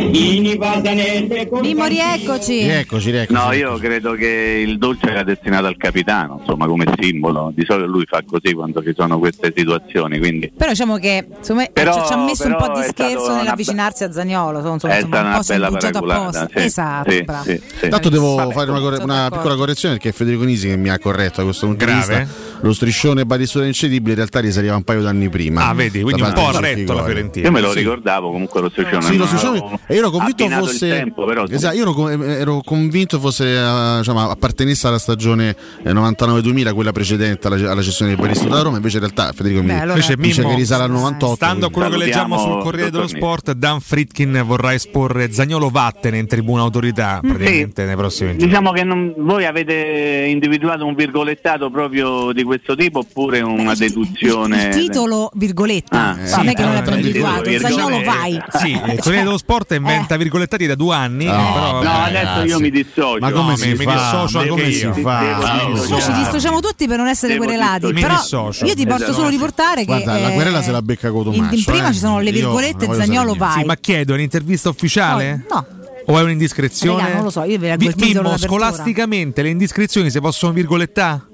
Mimmo, 1.61 1.85
rieccoci. 1.85 2.63
Rieccoci, 2.63 3.11
rieccoci. 3.11 3.33
No, 3.33 3.51
io 3.51 3.77
credo 3.77 4.13
che 4.13 4.63
il 4.65 4.77
dolce 4.77 5.07
era 5.09 5.23
destinato 5.23 5.65
al 5.65 5.75
capitano, 5.77 6.37
insomma, 6.39 6.67
come 6.67 6.85
simbolo. 6.99 7.51
Di 7.53 7.65
solito 7.65 7.87
lui 7.87 8.05
fa 8.07 8.21
così 8.25 8.53
quando 8.53 8.81
ci 8.83 8.93
sono 8.95 9.19
queste 9.19 9.53
situazioni, 9.55 10.19
quindi 10.19 10.51
Però 10.55 10.69
diciamo 10.71 10.97
che 10.97 11.27
insomma, 11.37 11.65
Però- 11.71 12.05
ci- 12.05 12.13
ha 12.13 12.17
messo 12.17 12.47
un 12.47 12.55
po' 12.57 12.71
di 12.79 12.83
scherzo 12.87 13.35
nell'avvicinarsi 13.35 14.03
a 14.03 14.11
Zagnolo. 14.11 14.59
Insomma, 14.59 14.93
è 14.93 14.97
insomma, 14.97 15.01
stata 15.01 15.19
un 15.21 15.27
una 15.33 15.41
bella 15.45 15.69
paraculata. 15.71 16.47
Sì, 16.53 16.57
Esatto, 16.63 17.11
sì, 17.11 17.23
bravo. 17.23 17.43
sì, 17.43 17.61
sì. 17.81 17.89
Tanto 17.89 18.09
devo 18.09 18.35
Vabbè, 18.35 18.53
fare 18.53 18.69
una, 18.71 18.79
corre- 18.79 19.03
una 19.03 19.27
piccola 19.31 19.55
correzione 19.55 19.95
perché 19.95 20.09
è 20.09 20.11
Federico 20.13 20.43
Nisi 20.43 20.67
che 20.67 20.75
mi 20.77 20.89
ha 20.89 20.99
corretto 20.99 21.37
da 21.37 21.43
questo 21.43 21.65
punto 21.67 21.85
di 21.85 21.91
Grave? 21.91 22.19
vista. 22.19 22.57
Lo 22.61 22.73
striscione 22.73 23.25
Battistuta 23.25 23.65
incedibile 23.65 24.09
in 24.11 24.15
realtà 24.17 24.39
risaliva 24.39 24.75
un 24.75 24.83
paio 24.83 25.01
d'anni 25.01 25.29
prima. 25.29 25.67
Ah, 25.67 25.73
vedi, 25.73 26.01
quindi 26.01 26.21
un 26.21 26.33
po' 26.33 26.49
di 26.51 26.57
ha 26.57 26.59
retto 26.59 26.93
la 26.93 27.03
Fiorentina. 27.03 27.45
io 27.47 27.51
me 27.53 27.61
lo 27.61 27.71
Sì. 27.71 27.79
ricordavo 27.79 28.31
comunque 28.31 28.61
lo 28.61 28.69
striscione. 28.69 29.01
Sì, 29.03 29.17
lo 29.17 29.25
striscione- 29.25 29.79
e 29.87 29.93
io 29.93 29.99
ero 29.99 30.09
convinto 30.09 30.47
fosse 30.49 30.85
il 30.85 30.91
tempo, 30.91 31.25
però 31.25 31.45
esatto, 31.49 31.75
io 31.75 31.81
ero, 31.83 32.23
ero 32.23 32.61
convinto 32.65 33.19
fosse 33.19 33.45
eh, 33.55 33.95
diciamo, 33.99 34.29
appartenesse 34.29 34.87
alla 34.87 34.99
stagione 34.99 35.55
eh, 35.83 35.91
99-2000, 35.93 36.73
quella 36.73 36.91
precedente 36.91 37.47
alla, 37.47 37.71
alla 37.71 37.81
cessione 37.81 38.13
del 38.13 38.19
Battistuta 38.19 38.55
da 38.55 38.61
Roma, 38.61 38.75
invece 38.77 38.97
in 38.97 39.03
realtà 39.03 39.31
Federico 39.31 39.61
mi 39.61 39.67
Beh, 39.67 39.79
allora- 39.79 39.93
dice 39.95 40.17
Mimmo, 40.17 40.49
che 40.49 40.55
risale 40.55 40.83
al 40.83 40.91
98. 40.91 41.35
Stando 41.35 41.65
a 41.67 41.69
quello 41.71 41.89
che 41.89 41.97
leggiamo 41.97 42.37
sul 42.37 42.61
Corriere 42.61 42.91
dello 42.91 43.07
Sport, 43.07 43.53
Dan 43.53 43.79
Fritkin 43.79 44.43
vorrà 44.45 44.73
esporre 44.73 45.31
Zagnolo 45.31 45.69
Vattene 45.69 46.17
in 46.17 46.27
tribuna 46.27 46.61
autorità 46.61 47.19
praticamente 47.21 47.58
nei 47.75 47.95
prossimi 47.95 48.31
giorni. 48.31 48.45
Diciamo 48.45 48.71
che 48.71 48.83
non- 48.83 49.13
voi 49.17 49.45
avete 49.45 50.25
individuato 50.29 50.85
un 50.85 50.95
virgolettato 50.95 51.69
proprio 51.69 52.31
di 52.33 52.43
questo 52.43 52.75
tipo 52.75 52.99
oppure 52.99 53.41
una 53.41 53.73
deduzione? 53.75 54.63
Il 54.65 54.75
titolo, 54.75 55.29
virgoletta, 55.33 55.97
Ah, 55.99 56.13
non 56.37 56.47
è 56.49 56.53
che 56.53 56.61
non 56.61 56.71
eh, 56.71 56.75
l'abbiamo 56.75 56.97
individuato. 56.97 57.49
diciamo- 57.49 57.75
Zagnolo 57.75 58.03
vai. 58.03 58.41
Sì, 58.59 58.71
il 58.71 58.99
Corriere 58.99 59.23
dello 59.25 59.37
Sport 59.37 59.71
inventa 59.71 60.17
virgolettati 60.17 60.65
da 60.65 60.75
due 60.75 60.95
anni. 60.95 61.25
No, 61.25 61.31
però, 61.53 61.71
no, 61.73 61.81
vabbè, 61.81 62.09
adesso 62.09 62.25
ragazzi. 62.25 62.47
io 62.47 62.59
mi 62.59 62.69
dissocio. 62.71 63.17
Ma 63.19 63.31
come 63.31 63.49
No, 63.51 63.55
si 63.57 63.67
mi- 63.69 63.75
mi 63.77 63.83
fa? 63.83 63.93
dissocio 63.93 64.47
come 64.47 64.61
io. 64.63 64.93
si 64.93 65.01
fa? 65.01 65.21
Noi 65.67 66.01
ci 66.01 66.11
dissociamo 66.13 66.59
tutti 66.59 66.87
per 66.87 66.97
non 66.97 67.07
essere 67.07 67.33
Devo 67.33 67.45
querelati. 67.45 67.93
Però 67.93 68.15
dissocio. 68.15 68.65
io 68.65 68.73
ti 68.75 68.85
posso 68.85 69.03
Esatto. 69.03 69.13
solo 69.13 69.29
riportare 69.29 69.79
che 69.81 69.85
Guarda, 69.85 70.19
la 70.19 70.29
eh, 70.29 70.33
querela 70.33 70.61
se 70.61 70.71
la 70.71 70.81
becca 70.81 71.09
con 71.11 71.25
in, 71.27 71.33
Tommaso. 71.33 71.55
in 71.55 71.63
prima 71.63 71.89
eh. 71.89 71.93
ci 71.93 71.99
sono 71.99 72.19
le 72.19 72.31
virgolette 72.31 72.87
Zagnolo 72.93 73.33
vai. 73.35 73.59
Sì, 73.59 73.65
ma 73.65 73.75
chiedo, 73.75 74.11
è 74.13 74.15
un'intervista 74.15 74.69
ufficiale? 74.69 75.45
No. 75.49 75.65
O 76.09 76.17
è 76.17 76.23
un'indiscrezione? 76.23 77.03
Raga, 77.03 77.13
non 77.15 77.23
lo 77.25 77.29
so, 77.29 77.43
io 77.43 77.55
il 77.55 77.95
titolo 77.95 78.29
Mimmo, 78.29 78.37
scolasticamente 78.37 79.43
le 79.43 79.49
indiscrezioni 79.49 80.09
si 80.09 80.19
possono 80.19 80.53
virgolettare? 80.53 81.27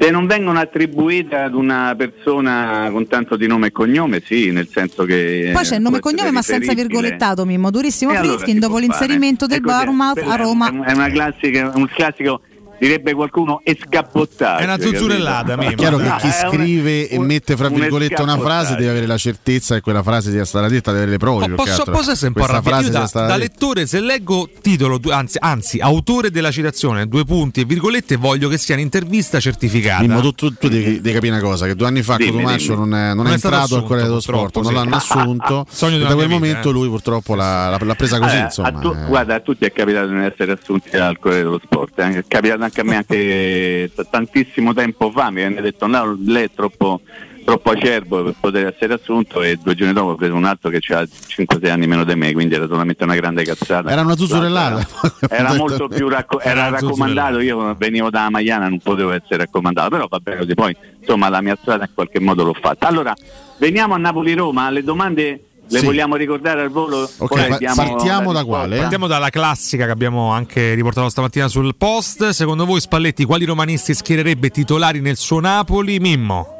Se 0.00 0.10
non 0.10 0.26
vengono 0.26 0.58
attribuite 0.58 1.36
ad 1.36 1.54
una 1.54 1.94
persona 1.96 2.88
con 2.90 3.06
tanto 3.06 3.36
di 3.36 3.46
nome 3.46 3.68
e 3.68 3.70
cognome, 3.70 4.22
sì, 4.24 4.50
nel 4.50 4.66
senso 4.72 5.04
che. 5.04 5.50
Poi 5.52 5.62
c'è 5.62 5.76
il 5.76 5.82
nome 5.82 5.98
e 5.98 6.00
cognome 6.00 6.30
ma 6.32 6.42
senza 6.42 6.72
virgolettato 6.72 7.44
Mimmo. 7.44 7.70
Durissimo 7.70 8.12
E 8.12 8.16
allora 8.16 8.44
si 8.44 8.58
dopo 8.58 8.78
l'inserimento 8.78 9.46
fare. 9.46 9.60
del 9.60 9.70
quello 9.70 10.30
a 10.30 10.36
Roma. 10.36 10.84
È 10.84 10.92
una 10.92 11.10
classica, 11.10 11.70
un 11.74 11.86
classico, 11.86 12.40
direbbe 12.80 13.12
qualcuno, 13.12 13.60
escappottaggio. 13.62 14.62
È 14.62 14.64
una 14.64 14.80
zuzzurellata? 14.80 15.54
È 15.54 15.74
chiaro 15.74 15.98
che 15.98 16.12
chi 16.20 16.30
scrive 16.30 17.08
e 17.08 17.18
mette 17.18 17.56
fra 17.56 17.68
virgolette 17.68 18.22
una 18.22 18.38
frase 18.38 18.74
deve 18.74 18.88
avere 18.90 19.06
la 19.06 19.18
certezza 19.18 19.74
che 19.74 19.82
quella 19.82 20.02
frase 20.02 20.30
sia 20.30 20.46
stata 20.46 20.66
detta, 20.66 20.90
deve 20.90 21.04
avere 21.04 21.10
le 21.12 21.18
prove. 21.18 21.48
Posso, 21.50 22.10
essere 22.10 22.28
un 22.28 22.32
po' 22.32 22.44
arrabbiato? 22.44 22.86
Io 22.86 23.08
da, 23.12 23.36
lettore, 23.36 23.86
se 23.86 24.00
leggo 24.00 24.48
titolo, 24.60 24.98
anzi, 25.10 25.36
anzi, 25.40 25.78
autore 25.78 26.30
della 26.30 26.50
citazione, 26.50 27.06
due 27.06 27.24
punti 27.24 27.60
e 27.60 27.64
virgolette, 27.64 28.16
voglio 28.16 28.48
che 28.48 28.56
sia 28.56 28.74
un'intervista 28.74 29.38
certificata. 29.38 30.00
Mimmo, 30.00 30.20
tu, 30.20 30.32
tu- 30.32 30.54
tu 30.54 30.68
devi, 30.68 31.00
devi 31.00 31.12
capire 31.12 31.34
una 31.34 31.42
cosa: 31.42 31.66
che 31.66 31.74
due 31.74 31.86
anni 31.86 32.02
fa 32.02 32.16
Cotumaccio 32.16 32.74
non 32.74 32.94
è, 32.94 33.08
non 33.08 33.16
Non 33.16 33.26
è 33.26 33.30
è 33.30 33.32
entrato 33.34 33.76
al 33.76 33.82
Corriere 33.82 34.08
dello 34.08 34.20
Sport, 34.20 34.52
purtroppo, 34.52 34.62
non 34.62 34.70
sì. 34.70 34.76
l'hanno 34.76 34.96
assunto. 34.96 35.66
Sogno 35.70 35.96
e 35.96 35.98
da 35.98 36.14
quel 36.14 36.26
vita, 36.26 36.28
momento 36.28 36.70
eh. 36.70 36.72
lui 36.72 36.88
purtroppo 36.88 37.34
l'ha, 37.34 37.68
l'ha- 37.68 37.78
l'ha 37.84 37.94
presa 37.94 38.18
così. 38.18 38.36
Eh, 38.36 38.48
a 38.62 38.72
tu- 38.72 38.94
eh. 38.96 39.06
Guarda, 39.06 39.34
a 39.34 39.40
tutti 39.40 39.64
è 39.66 39.72
capitato 39.72 40.06
di 40.06 40.14
non 40.14 40.22
essere 40.22 40.52
assunti 40.52 40.96
al 40.96 41.18
Corriere 41.18 41.44
dello 41.44 41.60
Sport, 41.62 42.00
è 42.00 42.24
capitato 42.26 42.62
anche 42.62 42.69
a 42.78 42.84
me 42.84 42.96
anche 42.96 43.90
tantissimo 44.08 44.72
tempo 44.72 45.10
fa, 45.10 45.30
mi 45.30 45.36
viene 45.36 45.60
detto 45.60 45.86
no, 45.86 46.16
lei 46.24 46.44
è 46.44 46.50
troppo, 46.54 47.00
troppo 47.44 47.70
acerbo 47.70 48.22
per 48.22 48.34
poter 48.38 48.66
essere 48.66 48.94
assunto 48.94 49.42
e 49.42 49.58
due 49.60 49.74
giorni 49.74 49.92
dopo 49.92 50.10
ho 50.10 50.14
preso 50.14 50.34
un 50.34 50.44
altro 50.44 50.70
che 50.70 50.78
ha 50.94 51.02
5-6 51.02 51.70
anni 51.70 51.86
meno 51.86 52.04
di 52.04 52.14
me, 52.14 52.32
quindi 52.32 52.54
era 52.54 52.66
solamente 52.66 53.02
una 53.02 53.14
grande 53.14 53.42
cazzata. 53.42 53.90
Era 53.90 54.02
una 54.02 54.16
zuzzurellata. 54.16 54.86
Era 55.28 55.54
molto 55.54 55.88
più 55.88 56.08
racco- 56.08 56.40
era 56.40 56.66
Era 56.66 56.78
raccomandato, 56.78 57.40
io 57.40 57.74
venivo 57.74 58.10
da 58.10 58.30
Maiana, 58.30 58.68
non 58.68 58.78
potevo 58.78 59.10
essere 59.10 59.38
raccomandato, 59.38 59.90
però 59.90 60.06
va 60.08 60.18
bene 60.20 60.38
così, 60.38 60.54
poi 60.54 60.76
insomma 61.00 61.28
la 61.28 61.40
mia 61.40 61.58
strada 61.60 61.84
in 61.84 61.90
qualche 61.94 62.20
modo 62.20 62.44
l'ho 62.44 62.54
fatta. 62.54 62.86
Allora, 62.86 63.14
veniamo 63.58 63.94
a 63.94 63.98
Napoli-Roma, 63.98 64.70
le 64.70 64.84
domande 64.84 65.44
le 65.70 65.78
Sì. 65.78 65.84
vogliamo 65.84 66.16
ricordare 66.16 66.60
al 66.62 66.68
volo? 66.70 67.08
Ok, 67.16 67.28
Poi 67.28 67.48
pa- 67.48 67.56
diamo 67.58 67.74
partiamo 67.76 68.32
da 68.32 68.40
risposta. 68.40 68.76
Partiamo 68.76 69.06
dalla 69.06 69.30
classica 69.30 69.84
che 69.86 69.90
abbiamo 69.92 70.30
anche 70.30 70.74
riportato 70.74 71.08
stamattina 71.08 71.48
sul 71.48 71.74
post. 71.76 72.28
Secondo 72.30 72.64
voi 72.66 72.80
Spalletti 72.80 73.24
quali 73.24 73.44
romanisti 73.44 73.94
schiererebbe 73.94 74.50
titolari 74.50 75.00
nel 75.00 75.16
suo 75.16 75.40
Napoli? 75.40 75.98
Mimmo. 76.00 76.56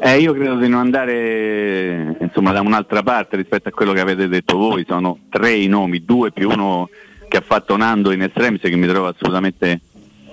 Eh, 0.00 0.18
io 0.18 0.32
credo 0.32 0.56
di 0.56 0.66
non 0.66 0.80
andare 0.80 2.16
insomma, 2.20 2.50
da 2.52 2.60
un'altra 2.60 3.02
parte 3.04 3.36
rispetto 3.36 3.68
a 3.68 3.72
quello 3.72 3.92
che 3.92 4.00
avete 4.00 4.26
detto 4.26 4.56
voi, 4.56 4.84
sono 4.88 5.18
tre 5.30 5.52
i 5.52 5.68
nomi, 5.68 6.04
due 6.04 6.32
più 6.32 6.50
uno 6.50 6.88
che 7.28 7.36
ha 7.36 7.42
fatto 7.46 7.76
Nando 7.76 8.10
in 8.10 8.22
estremis 8.22 8.60
che 8.62 8.74
mi 8.76 8.88
trovo 8.88 9.06
assolutamente 9.08 9.80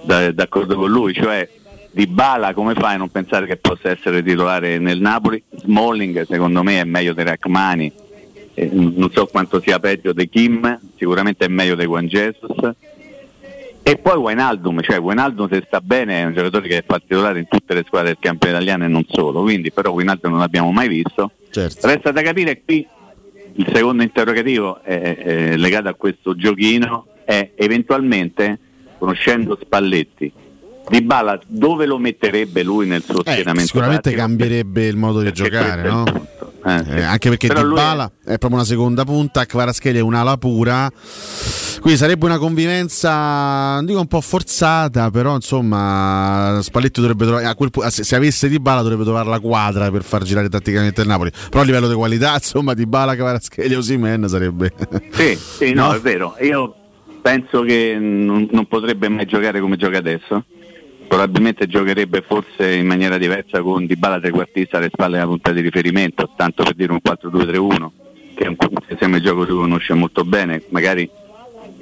da- 0.04 0.32
d'accordo 0.32 0.76
con 0.76 0.90
lui, 0.90 1.14
cioè 1.14 1.48
Di 1.92 2.08
Bala 2.08 2.54
come 2.54 2.76
fai 2.76 2.96
a 2.96 2.98
non 2.98 3.10
pensare 3.10 3.46
che 3.46 3.58
possa 3.58 3.90
essere 3.90 4.22
titolare 4.24 4.78
nel 4.78 5.00
Napoli? 5.00 5.42
Smalling 5.50 6.26
secondo 6.28 6.64
me 6.64 6.80
è 6.80 6.84
meglio 6.84 7.14
di 7.14 7.24
Rachmani, 7.24 7.92
Eh, 8.54 8.70
non 8.72 9.10
so 9.12 9.26
quanto 9.28 9.62
sia 9.62 9.80
peggio 9.80 10.12
di 10.12 10.28
Kim, 10.28 10.80
sicuramente 10.98 11.46
è 11.46 11.48
meglio 11.48 11.76
di 11.76 11.86
Juan 11.86 12.08
Jesus. 12.08 12.58
E 13.82 13.96
poi 13.98 14.18
Wijnaldum, 14.18 14.82
cioè 14.82 15.00
Wijnaldum 15.00 15.50
se 15.50 15.64
sta 15.66 15.82
bene 15.82 16.22
è 16.22 16.26
un 16.26 16.34
giocatore 16.34 16.68
che 16.68 16.84
fa 16.86 17.00
titolare 17.00 17.40
in 17.40 17.48
tutte 17.48 17.74
le 17.74 17.84
squadre 17.88 18.10
del 18.10 18.18
campione 18.20 18.56
italiano 18.56 18.84
e 18.84 18.88
non 18.88 19.06
solo, 19.08 19.42
quindi 19.42 19.72
però 19.72 19.92
Wijnaldum 19.92 20.32
non 20.32 20.42
l'abbiamo 20.42 20.72
mai 20.72 20.88
visto. 20.90 21.32
Certo. 21.50 21.88
Resta 21.88 22.12
da 22.12 22.22
capire 22.22 22.62
qui 22.64 22.86
il 23.54 23.68
secondo 23.74 24.04
interrogativo 24.04 24.82
è, 24.84 25.18
è 25.18 25.56
legato 25.56 25.88
a 25.88 25.94
questo 25.96 26.36
giochino 26.36 27.08
è 27.26 27.52
eventualmente, 27.56 28.60
conoscendo 28.98 29.58
Spalletti, 29.60 30.32
Di 30.90 31.02
Bala 31.02 31.40
dove 31.48 31.86
lo 31.86 31.98
metterebbe 31.98 32.64
lui 32.64 32.88
nel 32.88 33.04
suo 33.04 33.24
Eh, 33.24 33.32
schieramento? 33.32 33.68
sicuramente 33.68 34.02
tattico? 34.10 34.22
cambierebbe 34.22 34.86
il 34.88 34.98
modo 34.98 35.22
di 35.22 35.32
giocare, 35.32 35.82
è 35.84 35.86
il 35.86 35.92
no? 35.92 36.28
Eh, 36.66 37.02
anche 37.04 37.30
perché 37.30 37.48
Però 37.48 37.62
lui 37.62 37.76
Dybala 37.76 38.12
è... 38.26 38.38
proprio 38.38 38.56
una 38.56 38.66
seconda 38.66 39.06
punta, 39.06 39.46
Kvaratskhelia 39.46 40.02
è 40.02 40.04
un'ala 40.04 40.36
pura. 40.38 40.90
Quindi 41.80 41.98
sarebbe 41.98 42.26
una 42.26 42.38
convivenza, 42.38 43.76
non 43.76 43.86
dico 43.86 44.00
un 44.00 44.08
po' 44.08 44.20
forzata, 44.20 45.10
però 45.10 45.36
insomma 45.36 46.60
Spalletti 46.62 47.00
dovrebbe 47.00 47.24
trovare, 47.26 47.46
a 47.46 47.56
quel 47.56 47.70
se, 47.88 48.04
se 48.04 48.16
avesse 48.16 48.50
Dybala 48.50 48.82
dovrebbe 48.82 49.04
trovare 49.04 49.30
la 49.30 49.40
quadra 49.40 49.90
per 49.90 50.04
far 50.04 50.24
girare 50.24 50.50
tatticamente 50.50 51.02
il 51.02 51.08
Napoli. 51.08 51.32
Però 51.50 51.62
a 51.62 51.66
livello 51.66 51.88
di 51.88 51.94
qualità, 51.96 52.34
insomma, 52.42 52.74
Dybala, 52.74 53.16
Kvaratskhelia 53.16 53.78
o 53.78 53.82
Simen 53.82 54.28
sarebbe 54.28 54.74
Sì, 55.12 55.36
sì, 55.38 55.74
no, 55.74 55.88
No? 55.88 55.94
è 55.94 56.00
vero. 56.02 56.36
Io 56.42 56.76
penso 57.22 57.62
che 57.62 57.96
non, 58.00 58.48
non 58.52 58.66
potrebbe 58.68 59.08
mai 59.08 59.26
giocare 59.26 59.62
come 59.62 59.78
gioca 59.78 59.98
adesso. 59.98 60.44
Probabilmente 61.10 61.66
giocherebbe 61.66 62.22
forse 62.22 62.76
in 62.76 62.86
maniera 62.86 63.18
diversa 63.18 63.64
con 63.64 63.88
Dybala 63.88 64.20
trequartista 64.20 64.78
alle 64.78 64.92
spalle 64.92 65.16
della 65.16 65.26
punta 65.26 65.52
di 65.52 65.62
riferimento, 65.62 66.30
tanto 66.38 66.62
per 66.62 66.76
dire 66.76 66.92
un 66.92 67.00
4-2-3-1, 67.04 67.88
che 68.36 68.44
è 68.44 68.48
un 68.48 68.56
sistema 68.88 69.18
di 69.18 69.24
gioco 69.24 69.44
che 69.44 69.52
conosce 69.52 69.96
molto 69.96 70.24
bene, 70.24 70.62
magari 70.70 71.10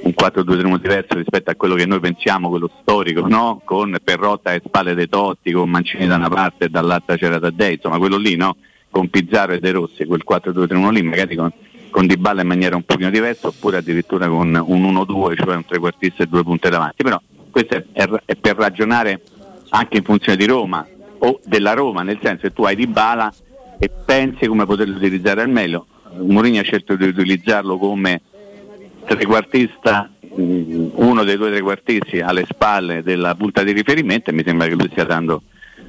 un 0.04 0.14
4-2-3-1 0.18 0.80
diverso 0.80 1.16
rispetto 1.16 1.52
a 1.52 1.56
quello 1.56 1.76
che 1.76 1.86
noi 1.86 2.00
pensiamo, 2.00 2.48
quello 2.48 2.72
storico, 2.82 3.28
no? 3.28 3.62
Con 3.66 3.98
Perrotta 4.02 4.52
alle 4.52 4.62
spalle 4.66 4.94
dei 4.94 5.10
Totti, 5.10 5.52
con 5.52 5.70
Mancini 5.70 6.08
da 6.08 6.16
una 6.16 6.30
parte 6.30 6.66
e 6.66 6.70
dall'altra 6.70 7.18
c'era 7.18 7.38
Taddei, 7.38 7.74
insomma 7.74 7.98
quello 7.98 8.16
lì, 8.16 8.38
no? 8.38 8.56
Con 8.90 9.10
Pizzaro 9.10 9.52
e 9.52 9.60
De 9.60 9.72
Rossi, 9.72 10.06
quel 10.06 10.24
4-2-3-1 10.26 10.90
lì, 10.92 11.02
magari 11.04 11.36
con, 11.36 11.52
con 11.90 12.08
Dybala 12.08 12.44
in 12.44 12.48
maniera 12.48 12.78
un 12.78 12.84
pochino 12.84 13.10
diversa, 13.10 13.48
oppure 13.48 13.76
addirittura 13.76 14.30
con 14.30 14.64
un 14.68 14.84
1-2, 14.84 15.36
cioè 15.36 15.56
un 15.56 15.66
trequartista 15.66 16.24
e 16.24 16.28
due 16.28 16.44
punte 16.44 16.70
davanti. 16.70 17.04
Però 17.04 17.22
questo 17.64 17.76
è, 17.76 17.84
è- 17.94 18.22
è 18.26 18.36
per 18.36 18.56
ragionare 18.56 19.22
anche 19.70 19.98
in 19.98 20.04
funzione 20.04 20.38
di 20.38 20.46
Roma 20.46 20.86
o 21.20 21.40
della 21.44 21.74
Roma, 21.74 22.04
nel 22.04 22.20
senso 22.22 22.42
che 22.44 22.54
tu 22.54 22.64
hai 22.64 22.76
Dybala 22.76 23.34
e 23.80 23.90
pensi 24.06 24.46
come 24.46 24.66
poterlo 24.66 24.96
utilizzare 24.96 25.42
al 25.42 25.50
meglio. 25.50 25.88
Mourinho 26.20 26.60
ha 26.60 26.64
scelto 26.64 26.96
di 26.96 27.06
utilizzarlo 27.08 27.78
come 27.78 28.22
trequartista, 29.06 30.10
mh, 30.20 30.90
uno 30.96 31.24
dei 31.24 31.38
due 31.38 31.50
trequartisti 31.50 32.20
alle 32.20 32.46
spalle 32.48 33.02
della 33.04 33.34
punta 33.36 33.64
di 33.64 33.72
riferimento 33.72 34.30
e 34.30 34.34
mi 34.34 34.44
sembra 34.46 34.68
che 34.68 34.76
lui 34.76 34.90
stia 34.92 35.04
dando 35.06 35.42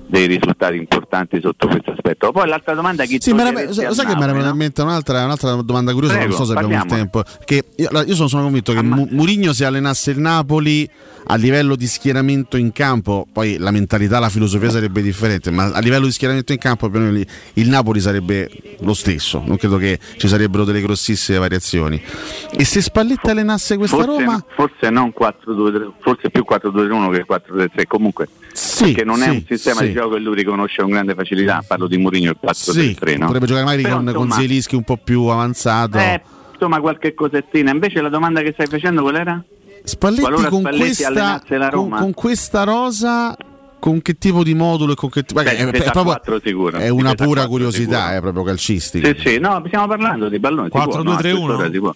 dei 0.08 0.26
risultati 0.26 0.76
importanti 0.76 1.38
sotto 1.40 1.68
questo 1.68 1.92
aspetto. 1.92 2.32
Poi 2.32 2.48
l'altra 2.48 2.74
domanda 2.74 3.04
chi 3.04 3.18
Sì, 3.20 3.32
ma 3.32 3.50
lo 3.50 3.58
al 3.58 3.74
sai 3.74 4.06
che 4.06 4.16
mi 4.16 4.22
era 4.22 4.32
venuta 4.32 4.50
in 4.50 4.56
mente 4.56 4.82
un'altra, 4.82 5.24
un'altra 5.24 5.54
domanda 5.62 5.92
curiosa, 5.92 6.14
Prego, 6.14 6.30
non 6.30 6.38
so 6.38 6.44
se 6.46 6.58
abbiamo 6.58 6.82
il 6.82 6.88
tempo. 6.88 7.22
Che 7.44 7.64
io, 7.76 7.88
io 8.06 8.14
sono, 8.14 8.28
sono 8.28 8.42
convinto 8.44 8.72
che 8.72 8.82
Mu- 8.82 9.08
Mourinho 9.10 9.52
se 9.52 9.66
allenasse 9.66 10.12
il 10.12 10.18
Napoli 10.18 10.88
a 11.30 11.34
livello 11.34 11.76
di 11.76 11.86
schieramento 11.86 12.56
in 12.56 12.72
campo, 12.72 13.26
poi 13.30 13.58
la 13.58 13.70
mentalità, 13.70 14.18
la 14.18 14.30
filosofia 14.30 14.70
sarebbe 14.70 15.02
differente, 15.02 15.50
ma 15.50 15.64
a 15.64 15.80
livello 15.80 16.06
di 16.06 16.12
schieramento 16.12 16.52
in 16.52 16.58
campo 16.58 16.86
il- 16.86 17.68
Napoli 17.68 18.00
sarebbe 18.00 18.50
lo 18.80 18.94
stesso, 18.94 19.42
non 19.44 19.58
credo 19.58 19.76
che 19.76 19.98
ci 20.16 20.26
sarebbero 20.26 20.64
delle 20.64 20.80
grossissime 20.80 21.36
variazioni. 21.36 22.02
E 22.50 22.64
se 22.64 22.80
Spalletti 22.80 23.28
allenasse 23.28 23.76
questa 23.76 23.96
forse, 23.96 24.10
Roma... 24.10 24.42
forse 24.54 24.88
non 24.88 25.12
4-2-3, 25.14 25.90
forse 26.00 26.30
più 26.30 26.46
4-2-1 26.48 27.10
che 27.12 27.26
4-3-3 27.28 27.82
comunque 27.86 28.28
perché 28.52 29.04
non 29.04 29.20
è 29.22 29.24
sì, 29.24 29.30
un 29.30 29.44
sistema 29.46 29.80
sì. 29.80 29.86
di 29.88 29.92
gioco 29.92 30.14
che 30.14 30.20
lui 30.20 30.34
riconosce 30.36 30.82
con 30.82 30.90
grande 30.90 31.14
facilità 31.14 31.62
parlo 31.66 31.86
di 31.86 31.96
Mourinho 31.98 32.30
il 32.30 32.38
4-3-3 32.42 32.52
Sì, 32.52 33.16
no? 33.16 33.26
potrebbe 33.26 33.46
giocare 33.46 33.64
magari 33.64 33.82
Però, 33.82 33.96
con, 33.96 34.04
con 34.06 34.14
insomma, 34.14 34.34
Zielinski 34.34 34.74
un 34.74 34.84
po' 34.84 34.96
più 34.96 35.24
avanzato. 35.26 35.98
eh, 35.98 36.20
insomma 36.52 36.80
qualche 36.80 37.14
cosettina 37.14 37.70
invece 37.70 38.00
la 38.00 38.08
domanda 38.08 38.40
che 38.42 38.52
stai 38.52 38.66
facendo 38.66 39.02
qual 39.02 39.16
era? 39.16 39.42
Spalletti 39.84 40.20
Qualora 40.22 40.48
con 40.48 40.60
Spalletti 40.60 40.84
questa, 40.84 41.10
la 41.12 41.40
con, 41.46 41.70
Roma? 41.70 41.98
con 42.00 42.12
questa 42.14 42.64
rosa, 42.64 43.36
con 43.78 44.02
che 44.02 44.18
tipo 44.18 44.42
di 44.42 44.54
modulo 44.54 44.92
e 44.92 44.94
con 44.96 45.08
che 45.08 45.22
tipo. 45.22 45.40
Beh, 45.42 45.56
è, 45.56 45.64
è 45.66 45.82
proprio- 45.82 46.02
4 46.04 46.40
sicuro, 46.44 46.76
è 46.78 46.88
una 46.88 47.14
pura 47.14 47.46
4 47.46 47.48
curiosità, 47.48 47.98
sicuro. 48.00 48.16
è 48.16 48.20
proprio 48.20 48.42
calcistica. 48.42 49.08
Sì, 49.14 49.20
sì, 49.20 49.38
no, 49.38 49.62
stiamo 49.66 49.86
parlando 49.86 50.28
di 50.28 50.38
pallone. 50.40 50.68
si 50.70 50.78
può, 50.78 50.84
4-2-3-1? 50.84 51.02
no, 51.02 51.12
a 51.12 51.16
quest'ora 51.16 51.70
si 51.70 51.78
può. 51.78 51.94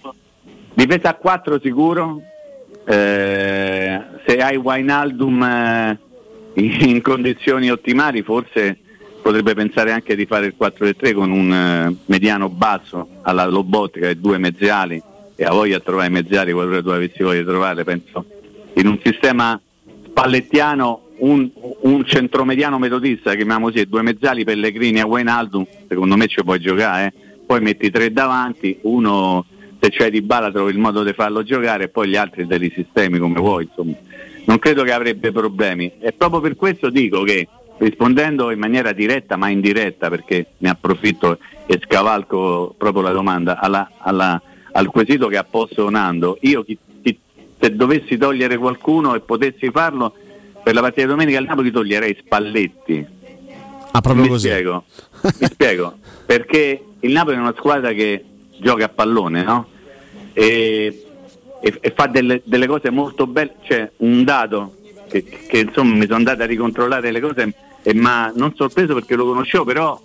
Difesa 0.74 1.08
a 1.10 1.14
4 1.14 1.60
sicuro. 1.62 2.20
Eh, 2.86 4.00
se 4.26 4.36
hai 4.39 4.56
Wijnaldum 4.56 5.42
eh, 5.42 5.98
in, 6.55 7.00
condizioni 7.00 7.70
ottimali, 7.70 8.22
forse 8.22 8.78
potrebbe 9.22 9.55
pensare 9.55 9.92
anche 9.92 10.16
di 10.16 10.26
fare 10.26 10.47
il 10.47 10.55
4-3 10.58 11.14
con 11.14 11.31
un 11.31 11.52
eh, 11.52 11.97
mediano 12.06 12.48
basso 12.48 13.08
alla 13.22 13.47
Lobotka 13.47 14.08
e 14.08 14.16
due 14.16 14.39
mezzali 14.39 15.00
e 15.36 15.44
a 15.44 15.52
voglia 15.52 15.78
di 15.78 15.84
trovare 15.84 16.08
i 16.08 16.12
mezzali 16.12 16.52
qualora 16.52 16.82
tu 16.82 16.89
avessi 16.89 17.22
voglia 17.22 17.40
di 17.40 17.47
trovare, 17.47 17.84
penso 17.84 18.24
in 18.74 18.86
un 18.86 18.98
sistema 19.02 19.60
spallettiano 20.06 21.08
un, 21.18 21.48
un 21.82 22.05
centromediano 22.05 22.78
metodista, 22.78 23.34
chiamiamo 23.34 23.70
così, 23.70 23.86
due 23.86 24.02
mezzali 24.02 24.44
Pellegrini 24.44 24.98
e 24.98 25.02
Wijnaldum, 25.02 25.66
secondo 25.89 26.16
me 26.16 26.26
ci 26.26 26.42
puoi 26.42 26.58
giocare, 26.58 27.06
eh. 27.06 27.12
poi 27.47 27.60
metti 27.60 27.90
tre 27.90 28.12
davanti, 28.12 28.78
uno 28.82 29.44
se 29.81 29.90
c'è 29.90 30.10
di 30.10 30.22
bala 30.22 30.52
trovi 30.52 30.70
il 30.70 30.78
modo 30.78 31.02
di 31.02 31.12
farlo 31.12 31.42
giocare 31.42 31.84
e 31.84 31.89
poi 31.89 32.08
gli 32.08 32.16
altri 32.16 32.47
te 32.47 32.56
li 32.56 32.70
sistemi 32.74 33.18
come 33.18 33.40
vuoi, 33.40 33.64
insomma. 33.64 33.94
Non 34.45 34.59
credo 34.59 34.83
che 34.83 34.93
avrebbe 34.93 35.31
problemi 35.33 35.91
e 36.01 36.12
proprio 36.12 36.41
per 36.41 36.57
questo 36.57 36.91
dico 36.91 37.23
che 37.23 37.47
rispondendo 37.79 38.51
in 38.51 38.59
maniera 38.59 38.93
diretta 38.93 39.37
ma 39.37 39.49
indiretta 39.49 40.09
perché 40.09 40.47
ne 40.59 40.69
approfitto 40.69 41.39
e 41.67 41.81
scavalco 41.83 42.75
proprio 42.77 43.03
la 43.03 43.12
domanda 43.12 43.59
alla- 43.59 43.91
alla- 43.99 44.41
al 44.73 44.87
quesito 44.89 45.29
che 45.29 45.37
ha 45.37 45.45
posto 45.45 45.89
Nando, 45.91 46.39
io 46.43 46.62
chi- 46.65 46.79
chi- 47.03 47.19
se 47.61 47.75
dovessi 47.75 48.17
togliere 48.17 48.57
qualcuno 48.57 49.15
e 49.15 49.21
potessi 49.21 49.71
farlo 49.71 50.15
per 50.62 50.75
la 50.75 50.81
partita 50.81 51.03
di 51.03 51.09
domenica 51.12 51.39
al 51.39 51.45
Napoli 51.45 51.71
toglierei 51.71 52.17
Spalletti. 52.25 53.07
Ah, 53.95 54.01
proprio 54.01 54.23
Mi 54.25 54.29
così. 54.31 54.49
spiego, 54.49 54.85
mi 55.41 55.47
spiego, 55.47 55.95
perché 56.25 56.83
il 57.01 57.12
Napoli 57.12 57.37
è 57.37 57.41
una 57.41 57.55
squadra 57.57 57.93
che 57.93 58.25
gioca 58.59 58.85
a 58.87 58.89
pallone, 58.89 59.43
no? 59.43 59.67
E, 60.33 61.05
e- 61.62 61.78
e 61.81 61.92
fa 61.94 62.07
delle, 62.08 62.42
delle 62.44 62.66
cose 62.66 62.91
molto 62.91 63.26
belle, 63.26 63.55
c'è 63.62 63.89
un 63.99 64.24
dato 64.24 64.74
che, 65.08 65.23
che, 65.24 65.58
insomma 65.58 65.94
mi 65.94 66.02
sono 66.02 66.16
andato 66.16 66.42
a 66.42 66.47
ricontrollare 66.47 67.12
le 67.12 67.20
cose 67.20 67.55
e 67.82 67.94
ma 67.94 68.32
non 68.34 68.52
sorpreso 68.57 68.94
perché 68.94 69.15
lo 69.15 69.26
conoscevo, 69.26 69.65
però 69.65 70.00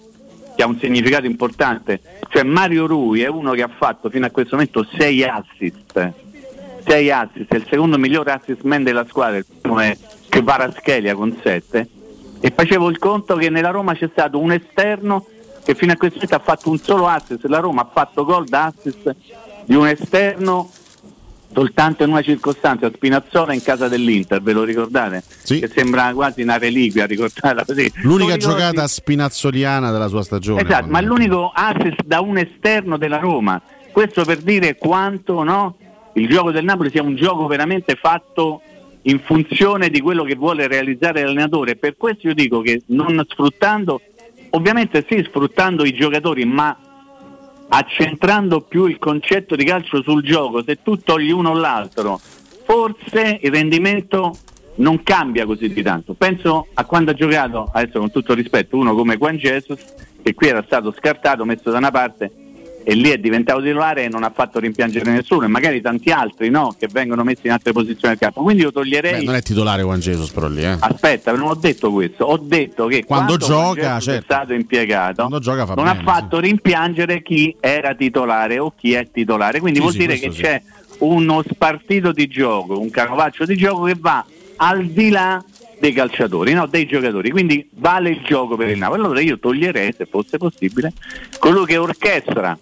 che 0.55 0.63
ha 0.63 0.67
un 0.67 0.77
significato 0.79 1.25
importante. 1.25 1.99
Cioè 2.29 2.43
Mario 2.43 2.85
Rui 2.85 3.21
è 3.21 3.27
uno 3.27 3.51
che 3.53 3.63
ha 3.63 3.69
fatto 3.75 4.09
fino 4.09 4.25
a 4.25 4.29
questo 4.29 4.55
momento 4.55 4.85
6 4.97 5.23
assist. 5.23 6.13
6 6.85 7.11
assist, 7.11 7.51
è 7.51 7.55
il 7.55 7.65
secondo 7.69 7.97
migliore 7.97 8.31
assist 8.31 8.61
man 8.61 8.83
della 8.83 9.05
squadra, 9.07 9.37
il 9.37 9.45
primo 9.61 9.79
è 9.79 9.97
Kvaratskhelia 10.29 11.15
con 11.15 11.37
7 11.41 11.89
e 12.39 12.53
facevo 12.55 12.89
il 12.89 12.97
conto 12.97 13.35
che 13.35 13.49
nella 13.49 13.71
Roma 13.71 13.93
c'è 13.93 14.07
stato 14.11 14.39
un 14.39 14.51
esterno 14.51 15.25
che 15.63 15.75
fino 15.75 15.91
a 15.91 15.97
questo 15.97 16.19
momento 16.19 16.35
ha 16.35 16.39
fatto 16.39 16.69
un 16.69 16.77
solo 16.77 17.07
assist, 17.07 17.43
la 17.45 17.59
Roma 17.59 17.81
ha 17.81 17.89
fatto 17.91 18.23
gol 18.23 18.45
da 18.45 18.65
assist 18.65 19.15
di 19.65 19.75
un 19.75 19.85
esterno 19.85 20.69
soltanto 21.57 22.03
in 22.03 22.11
una 22.11 22.21
circostanza, 22.21 22.87
Spinazzola 22.93 23.51
in 23.51 23.63
casa 23.63 23.87
dell'Inter, 23.87 24.43
ve 24.43 24.53
lo 24.53 24.63
ricordate? 24.63 25.23
Che 25.43 25.67
sembra 25.73 26.13
quasi 26.13 26.43
una 26.43 26.59
reliquia 26.59 27.07
ricordarla 27.07 27.65
così. 27.65 27.91
L'unica 28.03 28.35
ricordi? 28.35 28.59
giocata 28.59 28.85
spinazzoliana 28.85 29.89
della 29.89 30.07
sua 30.07 30.21
stagione. 30.21 30.61
Esatto, 30.61 30.85
ma 30.85 31.01
l'unico 31.01 31.51
assist 31.51 32.03
da 32.05 32.19
un 32.19 32.37
esterno 32.37 32.97
della 32.97 33.17
Roma. 33.17 33.59
Questo 33.91 34.23
per 34.23 34.37
dire 34.37 34.75
quanto 34.75 35.41
no, 35.41 35.77
il 36.13 36.29
gioco 36.29 36.51
del 36.51 36.63
Napoli 36.63 36.91
sia 36.91 37.01
un 37.01 37.15
gioco 37.15 37.47
veramente 37.47 37.95
fatto 37.95 38.61
in 39.01 39.19
funzione 39.21 39.89
di 39.89 39.99
quello 39.99 40.23
che 40.23 40.35
vuole 40.35 40.67
realizzare 40.67 41.23
l'allenatore. 41.23 41.75
Per 41.75 41.97
questo 41.97 42.27
io 42.27 42.35
dico 42.35 42.61
che 42.61 42.83
non 42.87 43.25
sfruttando, 43.27 43.99
ovviamente 44.51 45.03
sì, 45.09 45.23
sfruttando 45.27 45.85
i 45.85 45.93
giocatori, 45.93 46.45
ma 46.45 46.77
accentrando 47.69 48.61
più 48.61 48.85
il 48.85 48.97
concetto 48.97 49.55
di 49.55 49.65
calcio 49.65 50.01
sul 50.01 50.23
gioco, 50.23 50.63
se 50.63 50.81
tu 50.81 50.97
togli 50.97 51.31
uno 51.31 51.51
o 51.51 51.53
l'altro, 51.53 52.19
forse 52.65 53.39
il 53.41 53.51
rendimento 53.51 54.37
non 54.75 55.03
cambia 55.03 55.45
così 55.45 55.71
di 55.71 55.81
tanto. 55.81 56.13
Penso 56.13 56.67
a 56.73 56.85
quando 56.85 57.11
ha 57.11 57.13
giocato, 57.13 57.69
adesso 57.73 57.99
con 57.99 58.11
tutto 58.11 58.33
rispetto, 58.33 58.77
uno 58.77 58.95
come 58.95 59.17
Juan 59.17 59.37
Jesus, 59.37 59.79
che 60.21 60.33
qui 60.33 60.47
era 60.47 60.63
stato 60.65 60.93
scartato, 60.97 61.45
messo 61.45 61.71
da 61.71 61.77
una 61.77 61.91
parte, 61.91 62.31
e 62.89 62.93
lì 62.93 63.09
è 63.09 63.17
diventato 63.17 63.61
titolare 63.61 64.05
e 64.05 64.07
non 64.07 64.23
ha 64.23 64.31
fatto 64.33 64.59
rimpiangere 64.59 65.11
nessuno 65.11 65.43
e 65.43 65.49
magari 65.49 65.81
tanti 65.81 66.09
altri 66.09 66.49
no, 66.49 66.73
che 66.79 66.87
vengono 66.89 67.25
messi 67.25 67.41
in 67.43 67.51
altre 67.51 67.73
posizioni 67.73 68.15
del 68.15 68.17
campo. 68.17 68.43
Quindi 68.43 68.61
io 68.61 68.71
toglierei... 68.71 69.19
Beh, 69.19 69.23
non 69.25 69.35
è 69.35 69.41
titolare 69.41 69.81
Juan 69.81 69.99
Jesus 69.99 70.31
però 70.31 70.47
lì, 70.47 70.63
eh. 70.63 70.77
Aspetta, 70.79 71.33
non 71.33 71.49
ho 71.49 71.55
detto 71.55 71.91
questo, 71.91 72.23
ho 72.23 72.37
detto 72.37 72.87
che 72.87 73.03
Quando 73.03 73.35
quando, 73.35 73.45
gioca, 73.45 73.99
certo. 73.99 74.21
è 74.21 74.23
stato 74.23 74.53
impiegato, 74.53 75.15
Quando 75.15 75.39
gioca 75.39 75.65
non 75.65 75.83
bene, 75.83 75.89
ha 75.89 76.01
fatto 76.01 76.39
rimpiangere 76.39 77.21
chi 77.21 77.53
era 77.59 77.93
titolare 77.93 78.57
o 78.57 78.71
chi 78.73 78.93
è 78.93 79.05
titolare. 79.11 79.59
Quindi 79.59 79.79
Sì, 79.79 79.83
vuol 79.83 79.93
sì, 79.93 79.99
dire 79.99 80.17
che 80.17 80.31
sì. 80.31 80.41
c'è 80.43 80.61
uno 80.99 81.43
spartito 81.45 82.13
di 82.13 82.27
gioco, 82.27 82.79
un 82.79 82.89
canovaccio 82.89 83.43
di 83.43 83.57
gioco 83.57 83.83
che 83.83 83.97
va 83.99 84.25
al 84.55 84.85
di 84.85 85.09
là 85.09 85.43
dei 85.77 85.91
calciatori, 85.91 86.53
no, 86.53 86.67
dei 86.67 86.85
giocatori. 86.85 87.31
Quindi 87.31 87.67
vale 87.73 88.11
il 88.11 88.21
gioco 88.23 88.55
per 88.55 88.69
il 88.69 88.77
Napoli. 88.77 89.01
Allora 89.01 89.19
io 89.19 89.37
toglierei, 89.37 89.93
se 89.93 90.05
fosse 90.05 90.37
possibile, 90.37 90.93
colui 91.37 91.65
che 91.65 91.75
orchestra 91.75 92.57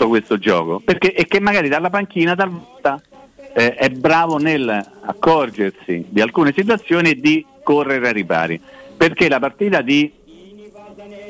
tutto 0.00 0.08
questo 0.08 0.38
gioco 0.38 0.80
perché, 0.80 1.12
e 1.12 1.26
che 1.26 1.40
magari 1.40 1.68
dalla 1.68 1.90
panchina 1.90 2.34
talvolta 2.34 3.00
eh, 3.52 3.74
è 3.74 3.90
bravo 3.90 4.38
nel 4.38 4.68
accorgersi 5.02 6.06
di 6.08 6.20
alcune 6.22 6.52
situazioni 6.56 7.10
e 7.10 7.20
di 7.20 7.44
correre 7.62 8.08
ai 8.08 8.12
ripari. 8.14 8.60
Perché 8.96 9.28
la 9.28 9.38
partita 9.38 9.82
di 9.82 10.10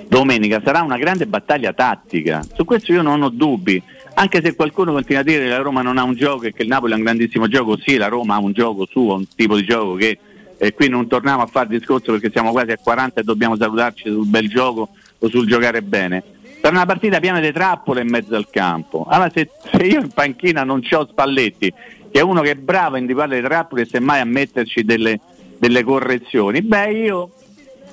domenica 0.07 0.61
sarà 0.65 0.83
una 0.83 0.99
grande 0.99 1.27
battaglia 1.27 1.73
tattica, 1.73 2.45
su 2.53 2.65
questo 2.65 2.93
io 2.93 3.03
non 3.03 3.23
ho 3.23 3.29
dubbi, 3.29 3.81
anche 4.15 4.41
se 4.43 4.55
qualcuno 4.55 4.93
continua 4.93 5.21
a 5.21 5.25
dire 5.25 5.45
che 5.45 5.49
la 5.49 5.59
Roma 5.59 5.83
non 5.83 5.99
ha 5.99 6.03
un 6.03 6.15
gioco 6.15 6.47
e 6.47 6.53
che 6.53 6.63
il 6.63 6.69
Napoli 6.69 6.93
ha 6.93 6.97
un 6.97 7.03
grandissimo 7.03 7.47
gioco, 7.47 7.77
sì 7.79 7.97
la 7.97 8.09
Roma 8.09 8.35
ha 8.35 8.39
un 8.39 8.53
gioco 8.53 8.87
suo, 8.87 9.15
un 9.15 9.27
tipo 9.35 9.57
di 9.57 9.65
gioco 9.65 9.95
che 9.95 10.19
e 10.63 10.75
qui 10.75 10.89
non 10.89 11.07
torniamo 11.07 11.43
a 11.43 11.47
fare 11.47 11.69
discorso 11.69 12.13
perché 12.13 12.31
siamo 12.31 12.51
quasi 12.51 12.73
a 12.73 12.77
40 12.77 13.21
e 13.21 13.25
dobbiamo 13.25 13.57
salutarci 13.57 14.11
sul 14.11 14.27
bel 14.27 14.49
gioco 14.49 14.91
o 15.19 15.29
sul 15.29 15.47
giocare 15.47 15.81
bene. 15.81 16.23
Per 16.61 16.71
una 16.71 16.85
partita 16.85 17.21
piena 17.21 17.41
di 17.41 17.53
trappole 17.53 18.03
in 18.03 18.09
mezzo 18.09 18.37
al 18.37 18.51
campo. 18.51 19.07
Allora 19.09 19.31
se, 19.33 19.51
se 19.73 19.83
io 19.83 20.01
in 20.01 20.11
panchina 20.11 20.63
non 20.63 20.83
c'ho 20.83 21.07
Spalletti, 21.07 21.73
che 22.11 22.19
è 22.19 22.23
uno 22.23 22.43
che 22.43 22.51
è 22.51 22.55
bravo 22.55 22.97
a 22.97 22.99
individuare 22.99 23.41
le 23.41 23.47
trappole 23.47 23.83
e 23.83 23.87
semmai 23.87 24.21
a 24.21 24.25
metterci 24.25 24.85
delle, 24.85 25.21
delle 25.59 25.83
correzioni, 25.83 26.61
beh 26.61 26.93
io 26.93 27.31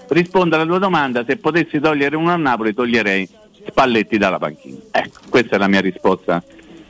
rispondo 0.09 0.55
alla 0.55 0.65
tua 0.65 0.79
domanda, 0.79 1.23
se 1.25 1.37
potessi 1.37 1.79
togliere 1.79 2.15
uno 2.15 2.31
a 2.31 2.35
Napoli 2.35 2.73
toglierei 2.73 3.27
Spalletti 3.67 4.17
dalla 4.17 4.37
panchina. 4.37 4.79
Ecco, 4.91 5.19
questa 5.29 5.55
è 5.55 5.59
la 5.59 5.67
mia 5.67 5.81
risposta 5.81 6.43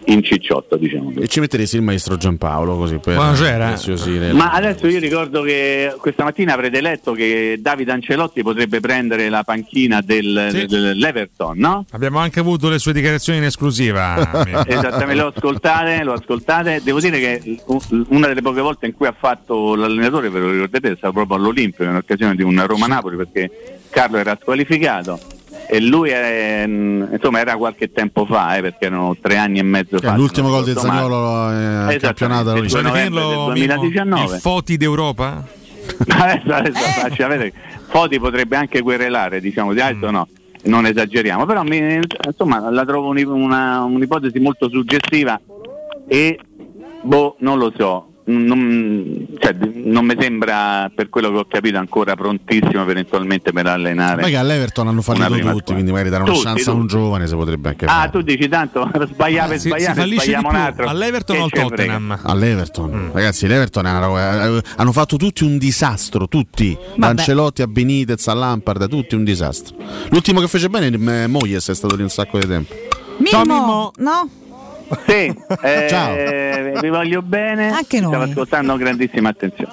in 0.10 0.24
cicciotto, 0.24 0.78
diciamo. 0.78 1.14
E 1.20 1.28
ci 1.28 1.40
metteresti 1.40 1.76
il 1.76 1.82
maestro 1.82 2.16
Giampaolo 2.18 2.78
così 2.78 2.98
per 2.98 3.16
Buonasera. 3.16 3.68
preziosire. 3.68 4.32
Ma 4.34 4.52
adesso 4.52 4.88
io 4.88 5.00
ricordo 5.00 5.42
che 5.42 5.94
questa 6.00 6.24
mattina 6.24 6.54
avrete 6.54 6.80
letto 6.82 7.12
che 7.14 7.58
Davide 7.60 7.92
Ancelotti 7.92 8.42
potrebbe 8.42 8.80
prendere 8.80 9.30
la 9.30 9.44
panchina 9.44 10.02
del, 10.02 10.48
Sì. 10.52 10.66
dell'Everton, 10.66 11.58
no? 11.58 11.86
Abbiamo 11.92 12.20
anche 12.20 12.40
avuto 12.40 12.70
le 12.70 12.80
sue 12.80 12.94
dichiarazioni 12.94 13.40
in 13.40 13.46
esclusiva. 13.46 14.46
Esattamente, 14.66 15.16
lo 15.22 15.34
ascoltate, 15.36 16.04
lo 16.04 16.14
ascoltate. 16.14 16.82
Devo 16.84 17.00
dire 17.00 17.20
che 17.20 17.60
una 18.10 18.28
delle 18.28 18.42
poche 18.42 18.62
volte 18.62 18.86
in 18.86 18.94
cui 18.94 19.08
ha 19.08 19.16
fatto 19.18 19.76
l'allenatore, 19.76 20.30
ve 20.30 20.40
lo 20.40 20.52
ricordate, 20.52 20.92
è 20.92 20.96
stato 20.96 21.14
proprio 21.14 21.38
all'Olimpio 21.38 21.84
in 21.86 21.96
occasione 21.96 22.36
di 22.36 22.44
un 22.44 22.64
Roma-Napoli 22.66 23.18
perché 23.18 23.80
Carlo 23.90 24.18
era 24.18 24.38
squalificato 24.40 25.20
e 25.70 25.82
lui 25.82 26.10
è, 26.10 26.64
mm, 26.66 27.14
insomma 27.14 27.40
era 27.40 27.56
qualche 27.58 27.92
tempo 27.92 28.26
fa, 28.26 28.56
eh, 28.58 28.62
perché 28.62 28.86
erano 28.86 29.16
tre 29.22 29.38
anni 29.38 29.60
e 29.60 29.64
mezzo 29.64 29.98
fa. 30.00 30.14
È 30.14 30.18
l'ultimo 30.18 30.48
se 30.50 30.54
non 30.54 30.64
gol 30.64 30.74
male. 30.76 30.96
Zagnolo 30.98 31.18
eh, 31.18 31.56
al 31.56 31.90
Esattamente, 31.96 32.00
campionato. 32.00 32.50
il 32.54 32.60
lui. 32.60 32.68
2 32.68 32.82
novembre 32.82 33.20
del 33.22 33.30
Definirlo, 33.30 33.52
Mimmo, 33.52 33.54
2019. 33.54 34.24
il 34.36 34.40
Foti 34.42 34.78
d'Europa? 34.78 35.44
adesso, 36.08 36.54
adesso 36.54 37.02
lascia 37.02 37.28
vedere. 37.28 37.54
Foti 37.88 38.20
potrebbe 38.20 38.56
anche 38.56 38.82
querelare, 38.82 39.40
diciamo 39.40 39.74
di 39.74 39.80
Mm. 39.80 39.84
altro 39.86 40.12
no, 40.12 40.28
non 40.64 40.86
esageriamo, 40.86 41.46
però 41.46 41.64
mi- 41.64 42.00
insomma 42.26 42.70
la 42.70 42.84
trovo 42.86 43.08
un'i- 43.10 43.24
una- 43.24 43.84
un'ipotesi 43.84 44.40
molto 44.40 44.70
suggestiva 44.70 45.40
e 46.08 46.40
boh, 47.02 47.36
non 47.40 47.58
lo 47.58 47.72
so. 47.78 48.10
Non, 48.30 49.26
cioè, 49.40 49.56
non 49.86 50.06
mi 50.06 50.14
sembra, 50.20 50.92
per 50.94 51.08
quello 51.10 51.32
che 51.32 51.38
ho 51.38 51.46
capito, 51.46 51.78
ancora 51.78 52.16
prontissimo 52.16 52.82
eventualmente 52.82 53.54
per 53.54 53.68
allenare. 53.68 54.22
Ma 54.22 54.28
che 54.28 54.36
all'Everton 54.36 54.88
hanno 54.90 55.02
fallito 55.02 55.28
tutti, 55.28 55.40
squadra. 55.42 55.74
quindi 55.74 55.92
magari 55.92 56.10
dare 56.10 56.24
una 56.24 56.32
Tutti, 56.34 56.44
chance 56.46 56.70
a 56.70 56.74
un 56.74 56.82
tutti. 56.82 56.94
giovane 56.94 57.26
se 57.28 57.36
potrebbe 57.36 57.70
anche 57.70 57.86
Ah, 57.86 57.90
fare. 57.90 58.10
tu 58.12 58.22
dici 58.22 58.50
tanto 58.50 58.90
sbagliare 59.14 59.58
si 59.60 59.70
sbagliare, 59.70 60.06
sbagliamo 60.08 60.50
un 60.50 60.56
altro. 60.56 60.88
all'Everton 60.88 61.38
o 61.40 61.44
al? 61.46 61.50
Tottenham? 61.52 62.20
All'Everton, 62.24 62.90
Mm. 62.92 63.10
ragazzi, 63.14 63.48
l'Everton 63.48 63.86
è 63.86 63.90
una 63.92 64.00
roba- 64.06 64.46
eh, 64.58 64.62
hanno 64.76 64.92
fatto 64.92 65.16
tutti 65.16 65.44
un 65.46 65.58
disastro. 65.58 66.28
Tutti, 66.28 66.78
da 66.98 67.08
Ancelotti 67.08 67.62
a 67.62 67.68
Benitez 67.68 68.28
a 68.28 68.34
Lampard, 68.34 68.90
tutti 68.90 69.16
un 69.16 69.24
disastro. 69.24 69.76
L'ultimo 70.10 70.42
che 70.42 70.48
fece 70.50 70.68
bene, 70.70 70.88
eh, 71.24 71.28
Moyes, 71.28 71.70
è 71.70 71.74
stato 71.76 71.96
lì 71.96 72.02
un 72.04 72.10
sacco 72.10 72.38
di 72.40 72.46
tempo. 72.48 72.74
Mimmo, 73.20 73.92
no? 73.98 74.30
Sì, 75.08 75.34
eh, 75.62 75.88
Ciao. 75.90 76.80
vi 76.82 76.90
voglio 76.90 77.22
bene. 77.22 77.72
Anche 77.72 78.00
noi. 78.00 78.10
Stavo 78.14 78.24
ascoltando 78.30 78.72
con 78.74 78.82
grandissima 78.82 79.30
attenzione. 79.30 79.72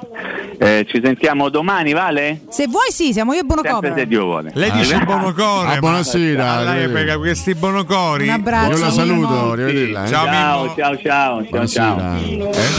Eh, 0.59 0.86
ci 0.89 1.01
sentiamo 1.02 1.49
domani, 1.49 1.93
vale? 1.93 2.41
Se 2.49 2.67
vuoi 2.68 2.91
sì, 2.91 3.12
siamo 3.12 3.33
io 3.33 3.41
e 3.41 3.44
Bonocover. 3.44 3.94
se 3.97 4.07
Dio 4.07 4.25
vuole. 4.25 4.51
Lei 4.55 4.70
dice 4.73 4.94
Ah, 4.94 5.05
buonocore. 5.05 5.67
Ah, 5.68 5.73
ma- 5.75 5.78
buonasera, 5.78 6.51
a 6.52 6.57
lei 6.59 6.67
arrivederci. 6.68 6.93
pega 6.94 7.17
questi 7.18 7.55
buonocori. 7.55 8.25
Un 8.25 8.31
abbraccio. 8.34 8.73
Io 8.73 8.78
la 8.78 8.91
saluto, 8.91 9.51
arrivederla. 9.52 10.05
eh. 10.05 10.09
Ciao, 10.09 10.25
Ciao, 10.25 10.75
ciao, 10.76 10.99
ciao, 11.02 11.47
ciao, 11.51 11.67
ciao. 11.67 12.18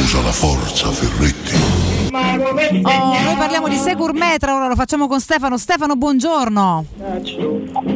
Usa 0.02 0.22
la 0.22 0.32
forza, 0.32 0.90
Ferretti. 0.92 1.65
Oh, 2.18 3.24
noi 3.24 3.36
parliamo 3.36 3.68
di 3.68 3.76
Securmetra, 3.76 4.56
ora 4.56 4.68
lo 4.70 4.76
facciamo 4.76 5.08
con 5.08 5.20
Stefano. 5.20 5.58
Stefano, 5.58 5.98
buongiorno. 5.98 6.86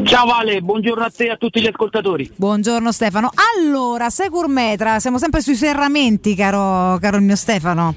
Ciao 0.04 0.26
Vale, 0.26 0.60
buongiorno 0.60 1.06
a 1.06 1.10
te 1.10 1.26
e 1.28 1.30
a 1.30 1.38
tutti 1.38 1.62
gli 1.62 1.68
ascoltatori. 1.68 2.30
Buongiorno 2.36 2.92
Stefano. 2.92 3.32
Allora, 3.56 4.10
Securmetra, 4.10 5.00
siamo 5.00 5.20
sempre 5.20 5.40
sui 5.42 5.56
serramenti, 5.56 6.36
caro, 6.36 6.98
caro 7.00 7.16
il 7.16 7.24
mio 7.24 7.38
Stefano. 7.38 7.96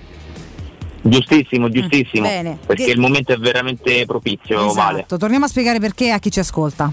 Giustissimo, 1.02 1.68
giustissimo. 1.68 2.24
Mm, 2.28 2.30
bene. 2.30 2.58
Perché 2.64 2.84
Che- 2.84 2.90
il 2.92 3.00
momento 3.00 3.32
è 3.32 3.36
veramente 3.38 4.04
propizio, 4.06 4.72
Vale. 4.72 4.98
Esatto, 4.98 5.16
torniamo 5.16 5.46
a 5.46 5.48
spiegare 5.48 5.80
perché 5.80 6.12
a 6.12 6.20
chi 6.20 6.30
ci 6.30 6.38
ascolta. 6.38 6.92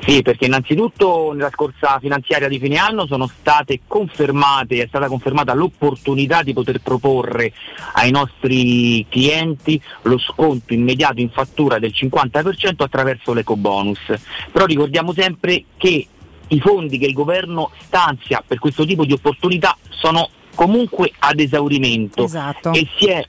Sì, 0.00 0.22
perché 0.22 0.46
innanzitutto 0.46 1.32
nella 1.32 1.50
scorsa 1.50 1.98
finanziaria 2.00 2.48
di 2.48 2.58
fine 2.58 2.76
anno 2.76 3.06
sono 3.06 3.26
state 3.26 3.80
confermate, 3.86 4.82
è 4.82 4.86
stata 4.86 5.08
confermata 5.08 5.54
l'opportunità 5.54 6.42
di 6.42 6.52
poter 6.52 6.80
proporre 6.80 7.52
ai 7.94 8.10
nostri 8.10 9.04
clienti 9.08 9.80
lo 10.02 10.18
sconto 10.18 10.72
immediato 10.72 11.20
in 11.20 11.30
fattura 11.30 11.78
del 11.78 11.92
50% 11.94 12.82
attraverso 12.82 13.32
l'ecobonus. 13.32 14.14
Però 14.52 14.64
ricordiamo 14.64 15.12
sempre 15.12 15.64
che 15.76 16.06
i 16.48 16.60
fondi 16.60 16.98
che 16.98 17.06
il 17.06 17.12
governo 17.12 17.70
stanzia 17.80 18.42
per 18.46 18.58
questo 18.58 18.84
tipo 18.84 19.04
di 19.04 19.12
opportunità 19.12 19.76
sono 19.88 20.30
comunque 20.54 21.12
ad 21.18 21.38
esaurimento 21.38 22.24
Esatto. 22.24 22.72
e 22.72 22.88
si 22.96 23.06
è 23.06 23.24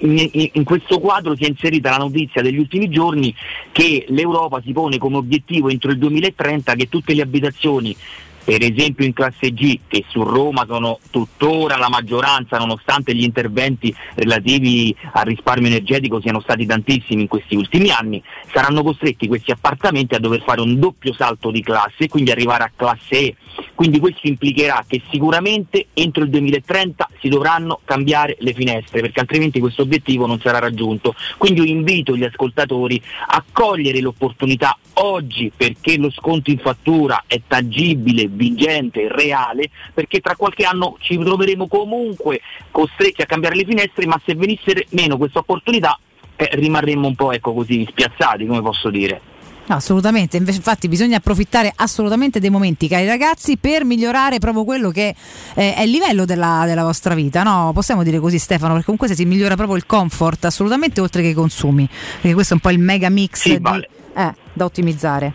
in, 0.00 0.48
in- 0.52 0.64
questo 0.64 0.98
quadro 0.98 1.34
si 1.36 1.44
è 1.44 1.48
inserita 1.48 1.90
la 1.90 1.98
notizia 1.98 2.42
degli 2.42 2.58
ultimi 2.58 2.88
giorni 2.88 3.34
che 3.72 4.04
l'Europa 4.08 4.60
si 4.64 4.72
pone 4.72 4.98
come 4.98 5.16
obiettivo 5.16 5.68
entro 5.68 5.90
il 5.90 5.98
2030 5.98 6.74
che 6.74 6.88
tutte 6.88 7.14
le 7.14 7.22
abitazioni 7.22 7.96
per 8.44 8.62
esempio 8.62 9.04
in 9.04 9.12
classe 9.12 9.52
G, 9.52 9.80
che 9.86 10.04
su 10.08 10.22
Roma 10.22 10.64
sono 10.66 10.98
tuttora 11.10 11.76
la 11.76 11.88
maggioranza, 11.88 12.58
nonostante 12.58 13.14
gli 13.14 13.22
interventi 13.22 13.94
relativi 14.14 14.94
al 15.12 15.24
risparmio 15.24 15.68
energetico 15.68 16.20
siano 16.20 16.40
stati 16.40 16.66
tantissimi 16.66 17.22
in 17.22 17.28
questi 17.28 17.56
ultimi 17.56 17.90
anni, 17.90 18.22
saranno 18.52 18.82
costretti 18.82 19.28
questi 19.28 19.50
appartamenti 19.50 20.14
a 20.14 20.18
dover 20.18 20.42
fare 20.42 20.60
un 20.60 20.78
doppio 20.78 21.12
salto 21.12 21.50
di 21.50 21.62
classe 21.62 22.04
e 22.04 22.08
quindi 22.08 22.30
arrivare 22.30 22.64
a 22.64 22.72
classe 22.74 22.98
E. 23.10 23.34
Quindi 23.74 23.98
questo 23.98 24.26
implicherà 24.26 24.84
che 24.86 25.02
sicuramente 25.10 25.86
entro 25.94 26.22
il 26.24 26.30
2030 26.30 27.08
si 27.20 27.28
dovranno 27.28 27.80
cambiare 27.84 28.36
le 28.40 28.52
finestre, 28.52 29.00
perché 29.00 29.20
altrimenti 29.20 29.60
questo 29.60 29.82
obiettivo 29.82 30.26
non 30.26 30.40
sarà 30.40 30.58
raggiunto. 30.58 31.14
Quindi 31.38 31.60
io 31.60 31.66
invito 31.66 32.16
gli 32.16 32.24
ascoltatori 32.24 33.00
a 33.28 33.42
cogliere 33.50 34.00
l'opportunità 34.00 34.76
oggi 34.94 35.50
perché 35.54 35.96
lo 35.96 36.10
sconto 36.10 36.50
in 36.50 36.58
fattura 36.58 37.24
è 37.26 37.40
tangibile, 37.46 38.28
vigente, 38.30 39.08
reale, 39.08 39.70
perché 39.92 40.20
tra 40.20 40.36
qualche 40.36 40.64
anno 40.64 40.96
ci 41.00 41.18
troveremo 41.18 41.66
comunque 41.68 42.40
costretti 42.70 43.22
a 43.22 43.26
cambiare 43.26 43.56
le 43.56 43.64
finestre, 43.64 44.06
ma 44.06 44.20
se 44.24 44.34
venisse 44.34 44.86
meno 44.90 45.16
questa 45.16 45.40
opportunità 45.40 45.98
eh, 46.36 46.48
rimarremmo 46.52 47.06
un 47.06 47.14
po' 47.14 47.32
ecco 47.32 47.52
così 47.52 47.86
spiazzati, 47.88 48.46
come 48.46 48.62
posso 48.62 48.90
dire. 48.90 49.20
No, 49.66 49.76
assolutamente, 49.76 50.36
infatti 50.36 50.88
bisogna 50.88 51.18
approfittare 51.18 51.72
assolutamente 51.76 52.40
dei 52.40 52.50
momenti, 52.50 52.88
cari 52.88 53.06
ragazzi, 53.06 53.56
per 53.56 53.84
migliorare 53.84 54.38
proprio 54.40 54.64
quello 54.64 54.90
che 54.90 55.14
eh, 55.54 55.74
è 55.74 55.82
il 55.82 55.90
livello 55.90 56.24
della, 56.24 56.64
della 56.66 56.82
vostra 56.82 57.14
vita, 57.14 57.44
no? 57.44 57.70
Possiamo 57.72 58.02
dire 58.02 58.18
così 58.18 58.38
Stefano, 58.38 58.70
perché 58.72 58.86
comunque 58.86 59.14
si 59.14 59.24
migliora 59.26 59.54
proprio 59.54 59.76
il 59.76 59.86
comfort, 59.86 60.44
assolutamente 60.46 61.00
oltre 61.00 61.22
che 61.22 61.28
i 61.28 61.34
consumi, 61.34 61.88
perché 62.14 62.32
questo 62.34 62.54
è 62.54 62.56
un 62.56 62.62
po' 62.62 62.70
il 62.70 62.80
mega 62.80 63.10
mix 63.10 63.42
Sì, 63.42 63.50
di- 63.50 63.58
vale. 63.60 63.88
eh, 64.16 64.32
da 64.52 64.64
ottimizzare. 64.64 65.32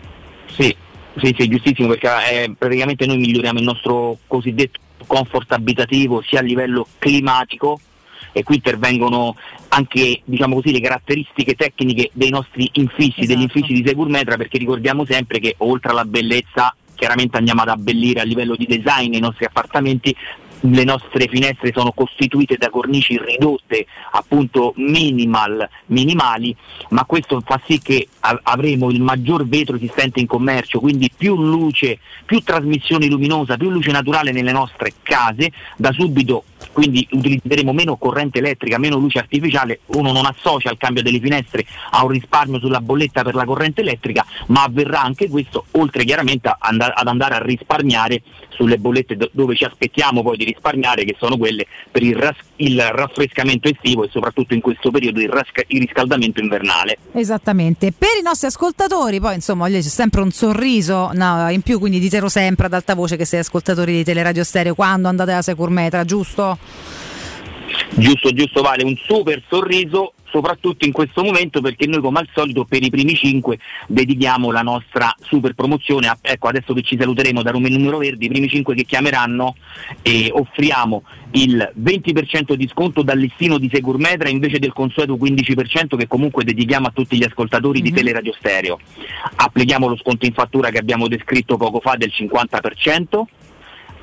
Sì, 0.54 0.76
sì, 1.16 1.34
sì, 1.38 1.48
giustissimo, 1.48 1.88
perché 1.88 2.08
eh, 2.30 2.54
praticamente 2.56 3.06
noi 3.06 3.18
miglioriamo 3.18 3.58
il 3.58 3.64
nostro 3.64 4.18
cosiddetto 4.26 4.80
comfort 5.06 5.52
abitativo 5.52 6.22
sia 6.22 6.40
a 6.40 6.42
livello 6.42 6.86
climatico 6.98 7.80
e 8.32 8.42
qui 8.42 8.56
intervengono 8.56 9.34
anche 9.68 10.20
diciamo 10.24 10.56
così, 10.56 10.72
le 10.72 10.80
caratteristiche 10.80 11.54
tecniche 11.54 12.10
dei 12.12 12.30
nostri 12.30 12.68
infissi, 12.74 13.24
degli 13.24 13.42
infissi 13.42 13.72
di 13.72 13.82
Securmetra, 13.86 14.36
perché 14.36 14.58
ricordiamo 14.58 15.06
sempre 15.06 15.38
che 15.38 15.54
oltre 15.58 15.92
alla 15.92 16.04
bellezza 16.04 16.74
chiaramente 16.94 17.36
andiamo 17.36 17.62
ad 17.62 17.68
abbellire 17.68 18.20
a 18.20 18.24
livello 18.24 18.56
di 18.56 18.66
design 18.66 19.14
i 19.14 19.20
nostri 19.20 19.44
appartamenti 19.44 20.14
le 20.60 20.84
nostre 20.84 21.28
finestre 21.28 21.72
sono 21.74 21.92
costituite 21.92 22.56
da 22.56 22.70
cornici 22.70 23.18
ridotte 23.18 23.86
appunto 24.12 24.72
minimal, 24.76 25.68
minimali, 25.86 26.54
ma 26.90 27.04
questo 27.04 27.42
fa 27.44 27.60
sì 27.64 27.80
che 27.80 28.08
avremo 28.20 28.90
il 28.90 29.00
maggior 29.00 29.46
vetro 29.46 29.76
esistente 29.76 30.20
in 30.20 30.26
commercio, 30.26 30.80
quindi 30.80 31.10
più 31.14 31.36
luce, 31.36 31.98
più 32.24 32.40
trasmissione 32.40 33.06
luminosa, 33.06 33.56
più 33.56 33.70
luce 33.70 33.90
naturale 33.90 34.32
nelle 34.32 34.52
nostre 34.52 34.94
case, 35.02 35.52
da 35.76 35.92
subito 35.92 36.44
quindi 36.72 37.06
utilizzeremo 37.10 37.72
meno 37.72 37.96
corrente 37.96 38.38
elettrica, 38.38 38.78
meno 38.78 38.98
luce 38.98 39.18
artificiale, 39.18 39.80
uno 39.86 40.12
non 40.12 40.26
associa 40.26 40.70
il 40.70 40.76
cambio 40.76 41.02
delle 41.02 41.20
finestre 41.20 41.64
a 41.92 42.04
un 42.04 42.10
risparmio 42.10 42.58
sulla 42.58 42.80
bolletta 42.80 43.22
per 43.22 43.34
la 43.34 43.44
corrente 43.44 43.80
elettrica, 43.80 44.26
ma 44.48 44.64
avverrà 44.64 45.00
anche 45.00 45.28
questo, 45.28 45.64
oltre 45.72 46.04
chiaramente 46.04 46.54
ad 46.58 47.06
andare 47.06 47.34
a 47.34 47.42
risparmiare 47.42 48.22
sulle 48.48 48.78
bollette 48.78 49.16
do- 49.16 49.30
dove 49.32 49.54
ci 49.54 49.64
aspettiamo 49.64 50.22
poi 50.22 50.36
di 50.36 50.44
risparmiare, 50.46 51.04
che 51.04 51.16
sono 51.18 51.36
quelle 51.36 51.66
per 51.90 52.02
il, 52.02 52.16
ras- 52.16 52.36
il 52.56 52.80
raffrescamento 52.80 53.68
estivo 53.68 54.04
e 54.04 54.08
soprattutto 54.10 54.54
in 54.54 54.60
questo 54.60 54.90
periodo 54.90 55.20
il, 55.20 55.28
rasca- 55.28 55.64
il 55.66 55.80
riscaldamento 55.80 56.40
invernale. 56.40 56.98
Esattamente. 57.12 57.92
Per 57.92 58.16
i 58.18 58.22
nostri 58.22 58.46
ascoltatori, 58.46 59.20
poi 59.20 59.34
insomma, 59.34 59.68
c'è 59.68 59.80
sempre 59.82 60.20
un 60.22 60.30
sorriso 60.30 61.10
no, 61.12 61.48
in 61.50 61.62
più, 61.62 61.78
quindi 61.78 61.98
ditelo 61.98 62.28
sempre 62.28 62.66
ad 62.66 62.72
alta 62.72 62.94
voce 62.94 63.16
che 63.16 63.24
siete 63.24 63.44
ascoltatori 63.44 63.92
di 63.92 64.04
Teleradio 64.04 64.44
Stereo 64.44 64.74
quando 64.74 65.08
andate 65.08 65.32
alla 65.32 65.42
Securmetra, 65.42 66.04
giusto? 66.04 66.58
Giusto, 67.94 68.32
giusto 68.32 68.62
Vale, 68.62 68.84
un 68.84 68.96
super 68.96 69.42
sorriso 69.48 70.12
soprattutto 70.30 70.84
in 70.84 70.92
questo 70.92 71.22
momento 71.22 71.60
perché 71.60 71.86
noi 71.86 72.00
come 72.00 72.18
al 72.18 72.28
solito 72.34 72.64
per 72.64 72.82
i 72.82 72.90
primi 72.90 73.14
5 73.14 73.58
dedichiamo 73.86 74.50
la 74.50 74.60
nostra 74.60 75.14
super 75.20 75.54
promozione, 75.54 76.08
a- 76.08 76.18
ecco 76.20 76.48
adesso 76.48 76.74
che 76.74 76.82
ci 76.82 76.96
saluteremo 76.98 77.42
da 77.42 77.50
Roma 77.50 77.68
Numero 77.68 77.98
Verdi, 77.98 78.26
i 78.26 78.28
primi 78.28 78.48
5 78.48 78.74
che 78.74 78.84
chiameranno 78.84 79.54
e 80.02 80.30
offriamo 80.32 81.04
il 81.32 81.72
20% 81.82 82.54
di 82.54 82.68
sconto 82.68 83.02
dal 83.02 83.18
listino 83.18 83.58
di 83.58 83.70
Segurmetra 83.72 84.28
invece 84.28 84.58
del 84.58 84.72
consueto 84.72 85.14
15% 85.14 85.96
che 85.96 86.06
comunque 86.06 86.44
dedichiamo 86.44 86.88
a 86.88 86.92
tutti 86.94 87.16
gli 87.16 87.24
ascoltatori 87.24 87.80
di 87.80 87.92
Teleradio 87.92 88.34
Stereo. 88.36 88.78
Applichiamo 89.36 89.88
lo 89.88 89.96
sconto 89.96 90.26
in 90.26 90.32
fattura 90.32 90.70
che 90.70 90.78
abbiamo 90.78 91.08
descritto 91.08 91.56
poco 91.56 91.80
fa 91.80 91.96
del 91.96 92.12
50%. 92.14 93.22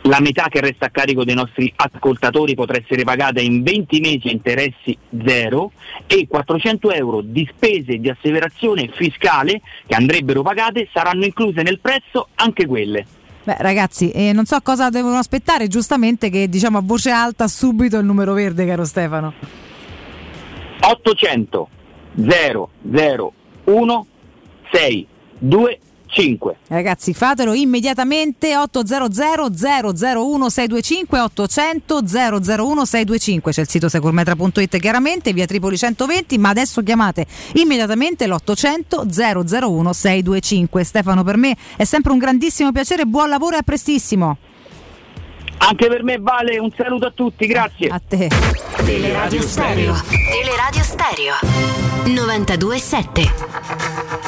La 0.06 0.20
metà 0.20 0.48
che 0.50 0.60
resta 0.60 0.88
a 0.88 0.90
carico 0.90 1.24
dei 1.24 1.34
nostri 1.34 1.72
ascoltatori 1.74 2.56
potrà 2.56 2.78
essere 2.78 3.04
pagata 3.04 3.40
in 3.40 3.64
20 3.64 4.00
mesi 4.02 4.28
a 4.28 4.32
interessi 4.32 4.98
zero 5.26 5.72
e 6.08 6.28
400 6.28 6.92
euro 6.92 7.22
di 7.22 7.50
spese 7.56 7.98
di 8.00 8.10
asseverazione 8.10 8.90
fiscale 8.94 9.62
che 9.88 9.96
andrebbero 9.96 10.42
pagate 10.42 10.90
saranno 10.92 11.24
incluse 11.24 11.62
nel 11.62 11.80
prezzo 11.80 12.28
anche 12.36 12.66
quelle. 12.66 13.06
Beh, 13.46 13.56
ragazzi, 13.60 14.12
eh, 14.12 14.34
non 14.34 14.46
so 14.46 14.60
cosa 14.62 14.90
devono 14.90 15.18
aspettare, 15.18 15.68
giustamente 15.68 16.30
che 16.30 16.50
diciamo 16.50 16.80
a 16.80 16.82
voce 16.84 17.10
alta 17.10 17.48
subito 17.48 17.98
il 17.98 18.06
numero 18.06 18.34
verde, 18.34 18.66
caro 18.66 18.84
Stefano. 18.84 19.34
800 20.82 21.70
001 22.16 24.08
625 26.14 26.58
Ragazzi, 26.68 27.14
fatelo 27.14 27.54
immediatamente 27.54 28.56
800 28.56 29.50
001 29.50 30.50
625 30.50 31.20
800 31.20 32.02
001 32.06 32.86
625. 32.86 33.52
C'è 33.52 33.62
il 33.62 33.68
sito 33.68 33.90
securmetra.it 33.90 34.80
chiaramente, 34.80 35.34
via 35.34 35.46
Tripoli 35.46 35.78
120, 35.78 36.38
ma 36.38 36.50
adesso 36.50 36.82
chiamate 36.82 37.26
immediatamente 37.54 38.28
l'800 38.28 39.62
001 39.62 39.94
625. 39.94 40.84
Stefano, 40.84 41.24
per 41.24 41.38
me 41.38 41.56
è 41.76 41.84
sempre 41.84 42.12
un 42.12 42.20
grandissimo 42.20 42.72
piacere, 42.72 43.06
buon 43.06 43.30
lavoro 43.30 43.56
e 43.56 43.60
a 43.60 43.64
prestissimo. 43.64 44.38
Anche 45.58 45.88
per 45.88 46.04
me 46.04 46.18
vale 46.20 46.60
un 46.60 46.72
saluto 46.76 47.06
a 47.06 47.12
tutti, 47.12 47.48
grazie. 47.48 47.88
A 47.88 48.02
te. 48.06 48.30
Teleradio 48.84 49.42
Stereo. 49.42 49.96
Teleradio 50.30 50.84
Stereo. 50.84 51.36
92.7. 52.06 54.23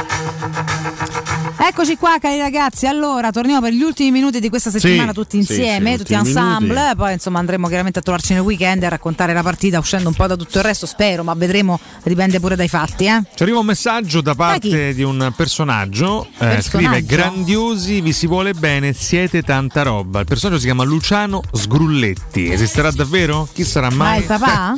Eccoci 1.67 1.97
qua 1.97 2.17
cari 2.19 2.37
ragazzi, 2.37 2.85
allora 2.85 3.31
torniamo 3.31 3.59
per 3.61 3.73
gli 3.73 3.81
ultimi 3.81 4.11
minuti 4.11 4.39
di 4.39 4.49
questa 4.49 4.69
settimana 4.69 5.09
Sì, 5.09 5.15
tutti 5.15 5.43
sì, 5.43 5.51
insieme, 5.53 5.91
sì, 5.93 5.97
tutti 5.97 6.13
ultimi 6.13 6.29
ensemble, 6.29 6.79
minuti. 6.79 6.95
poi 6.95 7.13
insomma 7.13 7.39
andremo 7.39 7.67
chiaramente 7.67 7.97
a 7.99 8.01
trovarci 8.03 8.33
nel 8.33 8.43
weekend 8.43 8.83
e 8.83 8.85
a 8.85 8.89
raccontare 8.89 9.33
la 9.33 9.41
partita 9.41 9.79
uscendo 9.79 10.07
un 10.09 10.13
po' 10.13 10.27
da 10.27 10.35
tutto 10.35 10.59
il 10.59 10.63
resto, 10.63 10.85
spero, 10.85 11.23
ma 11.23 11.33
vedremo, 11.33 11.79
dipende 12.03 12.39
pure 12.39 12.55
dai 12.55 12.67
fatti. 12.67 13.05
Eh? 13.05 13.23
Ci 13.33 13.41
arriva 13.41 13.57
un 13.59 13.65
messaggio 13.65 14.21
da 14.21 14.35
parte 14.35 14.93
di 14.93 15.01
un 15.01 15.33
personaggio, 15.35 16.25
eh, 16.25 16.29
Personaggio? 16.37 16.61
scrive 16.69 17.03
grandiosi, 17.03 17.99
vi 17.99 18.13
si 18.13 18.27
vuole 18.27 18.53
bene, 18.53 18.93
siete 18.93 19.41
tanta 19.41 19.81
roba. 19.81 20.19
Il 20.19 20.25
personaggio 20.27 20.59
si 20.59 20.65
chiama 20.65 20.83
Luciano 20.83 21.41
Sgrulletti, 21.51 22.51
esisterà 22.51 22.91
davvero? 22.91 23.47
Chi 23.51 23.63
sarà 23.63 23.89
Ma 23.89 23.95
mai? 23.95 24.19
il 24.19 24.25
papà? 24.25 24.75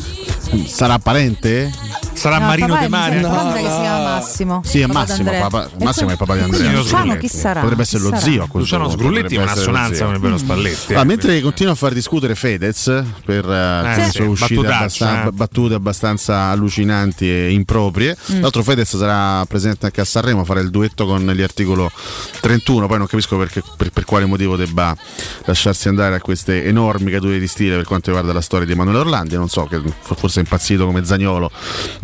Sarà 0.66 0.98
parente? 1.00 1.70
Sarà 2.18 2.40
No, 2.40 2.46
Marino 2.48 2.76
De 2.76 2.88
papà 2.90 3.10
mi 3.10 3.22
sa 3.22 3.52
che 3.54 3.60
si 3.60 3.64
chiama 3.80 4.04
Massimo. 4.04 4.62
Sì, 4.66 4.80
è 4.82 4.86
Massimo, 4.88 5.30
papà- 5.32 5.70
E 5.78 5.84
Massimo 5.84 6.10
è 6.10 6.12
il 6.14 6.18
papà 6.18 6.36
di 6.36 6.42
Andrea. 6.42 6.72
Luciano 6.72 7.18
chi 7.18 7.28
sarà? 7.28 7.60
Potrebbe 7.62 7.82
essere 7.84 8.04
Chi 8.04 8.10
lo 8.10 8.16
sarà? 8.18 8.32
zio 8.32 8.44
a 8.44 8.48
Luciano 8.52 8.84
punto, 8.84 8.98
Sgrulletti 9.00 9.36
è 9.36 9.40
potrebbe 9.40 9.44
una 9.44 9.52
essere 9.52 9.66
lo 9.72 9.78
assonanza 9.78 9.96
zio. 9.96 10.06
con 10.06 10.16
il 10.16 10.22
vero 10.22 10.38
Spalletti. 10.38 10.94
Ah, 10.94 11.00
eh. 11.02 11.04
mentre 11.06 11.42
continua 11.42 11.72
a 11.74 11.76
far 11.76 11.94
discutere 11.94 12.36
Fedez 12.36 13.04
per 13.26 13.50
eh, 13.50 13.92
Sì. 13.94 14.00
le 14.02 14.10
sue 14.12 14.26
uscite 14.26 14.68
eh. 15.28 15.32
battute 15.32 15.74
abbastanza 15.76 16.38
allucinanti 16.50 17.30
e 17.30 17.52
improprie. 17.52 18.12
Mm. 18.20 18.26
Tra 18.34 18.40
l'altro 18.42 18.64
Fedez 18.64 18.98
sarà 18.98 19.46
presente 19.46 19.86
anche 19.86 20.02
a 20.02 20.06
Sanremo 20.06 20.42
a 20.42 20.44
fare 20.46 20.62
il 20.62 20.70
duetto 20.72 21.06
con 21.06 21.26
gli 21.26 21.42
articolo 21.42 21.92
31, 22.42 22.88
poi 22.88 22.98
non 22.98 23.08
capisco 23.08 23.38
perché- 23.38 23.62
per, 23.78 23.92
per 23.92 24.06
quale 24.06 24.26
motivo 24.26 24.56
debba 24.56 24.96
lasciarsi 25.46 25.88
andare 25.88 26.16
a 26.16 26.20
queste 26.20 26.66
enormi 26.66 27.12
cadute 27.12 27.40
di 27.40 27.48
stile 27.48 27.76
per 27.76 27.86
quanto 27.86 28.10
riguarda 28.10 28.34
la 28.34 28.42
storia 28.42 28.66
di 28.66 28.72
Emanuele 28.74 29.00
Orlandi, 29.00 29.36
non 29.36 29.50
so, 29.50 29.66
che 29.66 29.80
forse 30.02 30.40
è 30.40 30.44
impazzito 30.44 30.86
come 30.86 31.04
Zagnolo, 31.06 31.52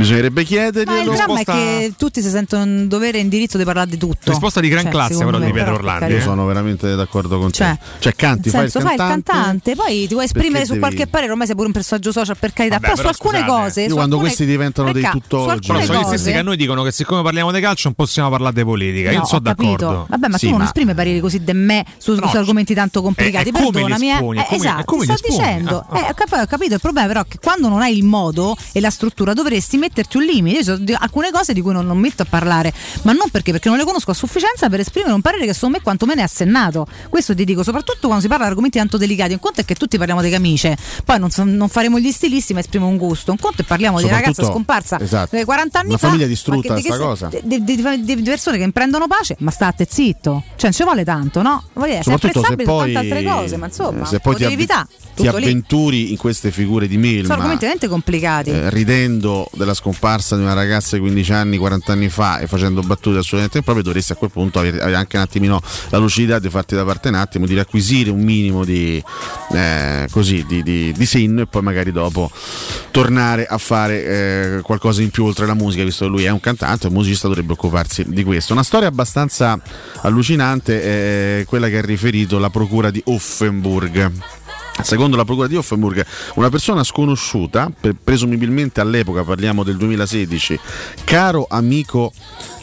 bisognerebbe 0.03 0.35
Ma 0.35 0.41
il 0.41 0.47
chiederglielo. 0.47 1.13
dramma 1.13 1.39
è 1.39 1.43
che 1.43 1.93
tutti 1.97 2.21
si 2.21 2.29
sentono 2.29 2.63
in 2.63 2.87
dovere 2.87 3.17
e 3.17 3.21
indirizzo 3.21 3.57
di 3.57 3.63
parlare 3.63 3.89
di 3.89 3.97
tutto. 3.97 4.29
Risposta 4.31 4.59
di 4.59 4.69
gran 4.69 4.83
Cioè, 4.83 4.91
classe 4.91 5.23
però 5.25 5.37
di 5.39 5.45
me, 5.45 5.51
Pietro 5.51 5.71
però, 5.71 5.75
per 5.75 5.85
Orlandi. 5.85 6.03
Io 6.03 6.09
carità. 6.09 6.29
sono 6.29 6.45
veramente 6.45 6.95
d'accordo 6.95 7.39
con 7.39 7.51
Cioè, 7.51 7.77
te. 7.77 7.85
Cioè, 7.99 8.15
canti, 8.15 8.49
Nel 8.51 8.61
senso, 8.61 8.79
fai 8.79 8.93
il 8.93 8.97
fai 8.99 9.07
il 9.07 9.13
cantante. 9.13 9.31
cantante, 9.31 9.75
poi 9.75 10.07
ti 10.07 10.13
vuoi 10.13 10.25
esprimere 10.25 10.63
su 10.65 10.69
devi- 10.73 10.79
qualche 10.79 11.07
parere, 11.07 11.31
ormai 11.31 11.45
sei 11.47 11.55
pure 11.55 11.67
un 11.67 11.73
personaggio 11.73 12.11
social 12.11 12.37
per 12.37 12.53
carità, 12.53 12.75
Vabbè, 12.75 12.87
però, 12.93 13.01
però 13.01 13.13
su 13.13 13.21
alcune 13.21 13.39
scusate. 13.43 13.61
cose, 13.63 13.81
Io 13.81 13.87
su 13.89 13.93
quando 13.95 14.15
alcune- 14.15 14.33
questi 14.33 14.51
diventano 14.51 14.91
dei 14.91 15.01
Raga, 15.01 15.13
tuttologi. 15.13 15.67
Però 15.67 15.81
sono 15.81 15.99
gli 15.99 16.01
cose- 16.03 16.17
stessi 16.17 16.31
che 16.33 16.39
a 16.39 16.43
noi 16.43 16.57
dicono 16.57 16.83
che 16.83 16.91
siccome 16.91 17.21
parliamo 17.21 17.51
di 17.51 17.59
calcio 17.61 17.81
non 17.87 17.93
possiamo 17.95 18.29
parlare 18.29 18.53
di 18.55 18.63
politica. 18.63 19.07
Io 19.09 19.13
No, 19.13 19.17
non 19.19 19.25
sono 19.27 19.39
d'accordo. 19.41 20.05
Vabbè, 20.09 20.27
ma 20.27 20.37
Sì, 20.37 20.45
tu 20.45 20.51
non 20.51 20.59
ma- 20.59 20.65
esprime 20.65 20.93
pareri 20.93 21.19
così 21.19 21.43
de 21.43 21.53
me 21.53 21.85
su, 21.97 22.15
su 22.15 22.35
argomenti 22.37 22.73
tanto 22.73 23.01
complicati. 23.01 23.51
Perdonami, 23.51 24.09
eh. 24.09 24.17
è 24.17 24.21
Eh, 24.39 24.47
è 24.47 24.53
esatto, 24.55 25.01
sto 25.03 25.15
dicendo. 25.27 25.85
Ah, 25.89 25.99
Eh, 25.99 26.09
ho 26.09 26.13
cap- 26.13 26.33
ho 26.41 26.45
capito 26.45 26.73
il 26.75 26.79
problema, 26.79 27.07
però, 27.07 27.21
è 27.21 27.25
che 27.27 27.37
quando 27.41 27.69
non 27.69 27.81
hai 27.81 27.95
il 27.97 28.03
modo 28.03 28.55
e 28.71 28.79
la 28.79 28.89
struttura 28.89 29.33
dovresti 29.33 29.77
metterti 29.93 30.17
un 30.17 30.23
limite. 30.23 30.57
Io 30.57 30.63
so 30.63 30.79
alcune 30.99 31.31
cose 31.31 31.53
di 31.53 31.61
cui 31.61 31.71
non, 31.73 31.85
non 31.85 31.97
metto 31.97 32.23
a 32.23 32.25
parlare, 32.27 32.73
ma 33.03 33.11
non 33.11 33.29
perché, 33.31 33.51
perché 33.51 33.69
non 33.69 33.77
le 33.77 33.83
conosco 33.85 34.11
a 34.11 34.13
sufficienza 34.13 34.69
per 34.69 34.79
esprimere 34.79 35.13
un 35.13 35.21
parere 35.21 35.45
che 35.45 35.53
secondo 35.53 35.77
me 35.77 35.83
quantomeno 35.83 36.21
è 36.21 36.23
assennato. 36.23 36.87
Questo 37.09 37.35
ti 37.35 37.45
dico, 37.45 37.63
soprattutto 37.63 38.07
quando 38.07 38.21
si 38.21 38.27
parla 38.27 38.45
di 38.45 38.49
argomenti 38.49 38.77
tanto 38.79 38.97
delicati. 38.97 39.33
Un 39.33 39.39
conto 39.39 39.61
è 39.61 39.65
che 39.65 39.75
tutti 39.75 39.97
parliamo 39.97 40.21
di 40.21 40.29
camicie, 40.29 40.75
poi 41.05 41.19
non, 41.19 41.29
non 41.45 41.69
faremo 41.69 41.99
gli 41.99 42.11
stilisti, 42.11 42.53
ma 42.53 42.59
esprimo 42.59 42.87
un 42.87 42.97
gusto. 42.97 43.31
Un 43.31 43.37
conto 43.37 43.61
è 43.61 43.65
parliamo 43.65 43.99
di 43.99 44.05
una 44.05 44.13
ragazza 44.13 44.43
scomparsa 44.43 44.99
esatto. 44.99 45.35
eh, 45.35 45.45
40 45.45 45.79
anni 45.79 45.89
Una 45.89 45.97
fa. 45.97 46.07
famiglia 46.07 46.25
ma 46.25 46.29
distrutta 46.29 46.75
che- 46.75 46.81
di 46.81 46.87
da 46.87 46.87
che 46.89 46.93
sta 46.93 46.95
se- 46.95 47.03
cosa. 47.03 47.29
Di, 47.43 47.63
di- 47.63 47.75
di- 48.03 48.15
di 48.15 48.21
persone 48.23 48.57
che 48.57 48.71
prendono 48.71 49.07
pace, 49.07 49.35
ma 49.39 49.51
state 49.51 49.85
zitto. 49.89 50.43
Cioè, 50.49 50.61
non 50.63 50.71
ci 50.73 50.83
vuole 50.83 51.03
tanto, 51.03 51.41
no? 51.41 51.63
Vuol 51.73 51.89
dire, 51.89 52.03
Soprattutto 52.03 52.43
se 52.45 52.55
poi, 52.55 52.93
tante 52.93 52.97
altre 53.13 53.23
cose, 53.29 53.57
ma 53.57 53.65
insomma, 53.67 54.05
se 54.05 54.19
poi 54.19 54.35
ti, 54.35 54.43
evitare. 54.43 54.87
ti 55.15 55.23
Tutto 55.23 55.37
lì. 55.37 55.43
avventuri 55.45 56.11
in 56.11 56.17
queste 56.17 56.51
figure 56.51 56.87
di 56.87 56.95
Sono 56.95 57.05
Milma, 57.05 57.33
argomenti 57.33 57.59
veramente 57.59 57.87
complicati. 57.87 58.49
eh, 58.49 58.69
ridendo 58.69 59.49
della 59.53 59.73
scomparsa 59.83 60.37
di 60.37 60.43
una 60.43 60.53
ragazza 60.53 60.95
di 60.95 61.01
15 61.01 61.33
anni, 61.33 61.57
40 61.57 61.91
anni 61.91 62.07
fa 62.07 62.39
e 62.39 62.47
facendo 62.47 62.81
battute 62.81 63.17
assolutamente 63.17 63.57
improprie, 63.57 63.83
dovresti 63.83 64.13
a 64.13 64.15
quel 64.15 64.31
punto 64.31 64.59
avere, 64.59 64.81
anche 64.95 65.17
un 65.17 65.23
attimino 65.23 65.61
la 65.89 65.97
lucidità 65.97 66.39
di 66.39 66.49
farti 66.49 66.75
da 66.75 66.85
parte 66.85 67.09
un 67.09 67.15
attimo, 67.15 67.45
di 67.45 67.59
acquisire 67.59 68.09
un 68.09 68.21
minimo 68.21 68.63
di, 68.63 69.03
eh, 69.51 70.07
così, 70.09 70.45
di, 70.47 70.63
di- 70.63 70.93
di 70.93 71.05
senno 71.05 71.41
e 71.41 71.47
poi 71.47 71.61
magari 71.61 71.91
dopo 71.91 72.31
tornare 72.91 73.45
a 73.45 73.57
fare 73.57 74.05
eh, 74.05 74.61
qualcosa 74.61 75.01
in 75.01 75.09
più 75.09 75.25
oltre 75.25 75.45
la 75.45 75.53
musica, 75.53 75.83
visto 75.83 76.05
che 76.05 76.11
lui 76.11 76.23
è 76.23 76.29
un 76.29 76.39
cantante, 76.39 76.87
un 76.87 76.93
musicista 76.93 77.27
dovrebbe 77.27 77.51
occuparsi 77.51 78.05
di 78.07 78.23
questo. 78.23 78.53
Una 78.53 78.63
storia 78.63 78.87
abbastanza 78.87 79.59
allucinante 80.01 81.41
è 81.41 81.45
quella 81.45 81.67
che 81.67 81.79
ha 81.79 81.81
riferito 81.81 82.39
la 82.39 82.49
procura 82.49 82.89
di 82.89 83.01
Offenburg. 83.05 84.11
Secondo 84.81 85.15
la 85.15 85.23
procura 85.25 85.47
di 85.47 85.55
Offenburg, 85.55 86.05
una 86.35 86.49
persona 86.49 86.83
sconosciuta, 86.83 87.71
pre- 87.79 87.93
presumibilmente 87.93 88.81
all'epoca, 88.81 89.23
parliamo 89.23 89.63
del 89.63 89.77
2016, 89.77 90.59
caro 91.03 91.45
amico 91.49 92.11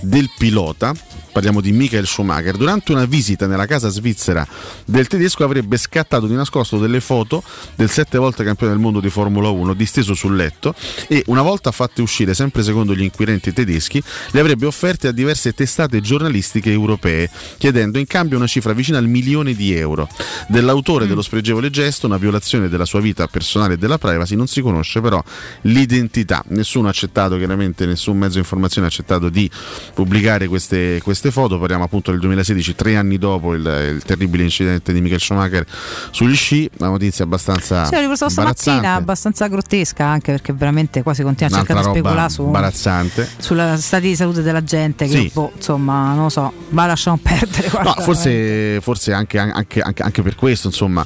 del 0.01 0.31
pilota, 0.37 0.93
parliamo 1.31 1.61
di 1.61 1.73
Michael 1.73 2.07
Schumacher, 2.07 2.57
durante 2.57 2.93
una 2.93 3.05
visita 3.05 3.47
nella 3.47 3.67
casa 3.67 3.89
svizzera 3.89 4.47
del 4.85 5.07
tedesco 5.07 5.45
avrebbe 5.45 5.77
scattato 5.77 6.27
di 6.27 6.35
nascosto 6.35 6.79
delle 6.79 7.01
foto 7.01 7.43
del 7.77 7.91
sette 7.91 8.19
volte 8.19 8.45
campione 8.45 8.73
del 8.73 8.81
mondo 8.81 9.01
di 9.01 9.11
Formula 9.11 9.49
1 9.49 9.75
disteso 9.75 10.15
sul 10.15 10.37
letto 10.37 10.75
e 11.09 11.23
una 11.27 11.43
volta 11.43 11.71
fatte 11.71 12.03
uscire, 12.03 12.35
sempre 12.35 12.63
secondo 12.63 12.95
gli 12.95 13.03
inquirenti 13.03 13.53
tedeschi, 13.53 14.03
le 14.31 14.41
avrebbe 14.41 14.67
offerte 14.67 15.09
a 15.09 15.13
diverse 15.13 15.53
testate 15.53 16.01
giornalistiche 16.01 16.71
europee, 16.71 17.31
chiedendo 17.59 17.99
in 17.99 18.07
cambio 18.07 18.37
una 18.37 18.47
cifra 18.47 18.73
vicina 18.73 18.99
al 18.99 19.07
milione 19.07 19.55
di 19.55 19.75
euro. 19.75 20.09
Dell'autore 20.49 21.07
dello 21.07 21.23
spregevole 21.23 21.71
gesto, 21.71 22.07
una 22.07 22.17
violazione 22.17 22.69
della 22.69 22.85
sua 22.85 23.01
vita 23.01 23.27
personale 23.27 23.75
e 23.75 23.77
della 23.77 23.99
privacy, 23.99 24.35
non 24.35 24.47
si 24.47 24.61
conosce 24.61 25.01
però 25.01 25.23
l'identità. 25.63 26.43
Nessuno 26.49 26.89
ha 26.89 26.91
accettato, 26.91 27.37
chiaramente 27.37 27.87
nessun 27.87 28.19
mezzo 28.19 28.35
di 28.35 28.41
informazione 28.41 28.87
ha 28.87 28.91
accettato 28.91 29.29
di 29.29 29.51
pubblicare 29.95 30.49
queste, 30.49 31.01
queste 31.03 31.20
foto. 31.31 31.59
Parliamo 31.59 31.85
appunto 31.85 32.11
del 32.11 32.21
2016, 32.21 32.75
tre 32.75 32.97
anni 32.97 33.19
dopo 33.19 33.53
il, 33.55 33.61
il 33.97 34.03
terribile 34.05 34.45
incidente 34.45 34.93
di 34.95 35.01
Michael 35.03 35.21
Schumacher 35.21 35.67
sugli 36.11 36.35
sci. 36.35 36.71
Una 36.79 36.89
notizia 36.91 37.25
abbastanza 37.25 37.85
Sì, 37.85 37.95
l'ho 37.97 38.01
riportato 38.01 38.31
stamattina, 38.31 38.95
abbastanza 38.95 39.47
grottesca 39.49 40.07
anche 40.07 40.33
perché 40.33 40.53
veramente 40.55 41.03
quasi 41.03 41.23
continua 41.23 41.53
a 41.55 41.59
cercare 41.59 41.81
di 41.85 41.91
speculare 41.91 42.31
su, 42.31 42.45
imbarazzante. 42.45 43.29
sulla 43.39 43.77
stati 43.77 44.09
di 44.09 44.17
salute 44.17 44.41
della 44.41 44.63
gente 44.65 45.07
che 45.07 45.19
Sì. 45.19 45.31
boh, 45.35 45.53
insomma 45.57 46.15
non 46.15 46.25
lo 46.25 46.29
so, 46.31 46.53
ma 46.71 46.87
lasciamo 46.87 47.19
perdere. 47.23 47.69
No, 47.73 47.83
guarda, 47.83 48.03
forse, 48.03 48.81
forse 48.81 49.13
anche, 49.13 49.39
anche- 49.39 49.81
anche- 49.81 50.03
anche 50.03 50.23
per 50.23 50.35
questo, 50.37 50.69
insomma, 50.69 51.05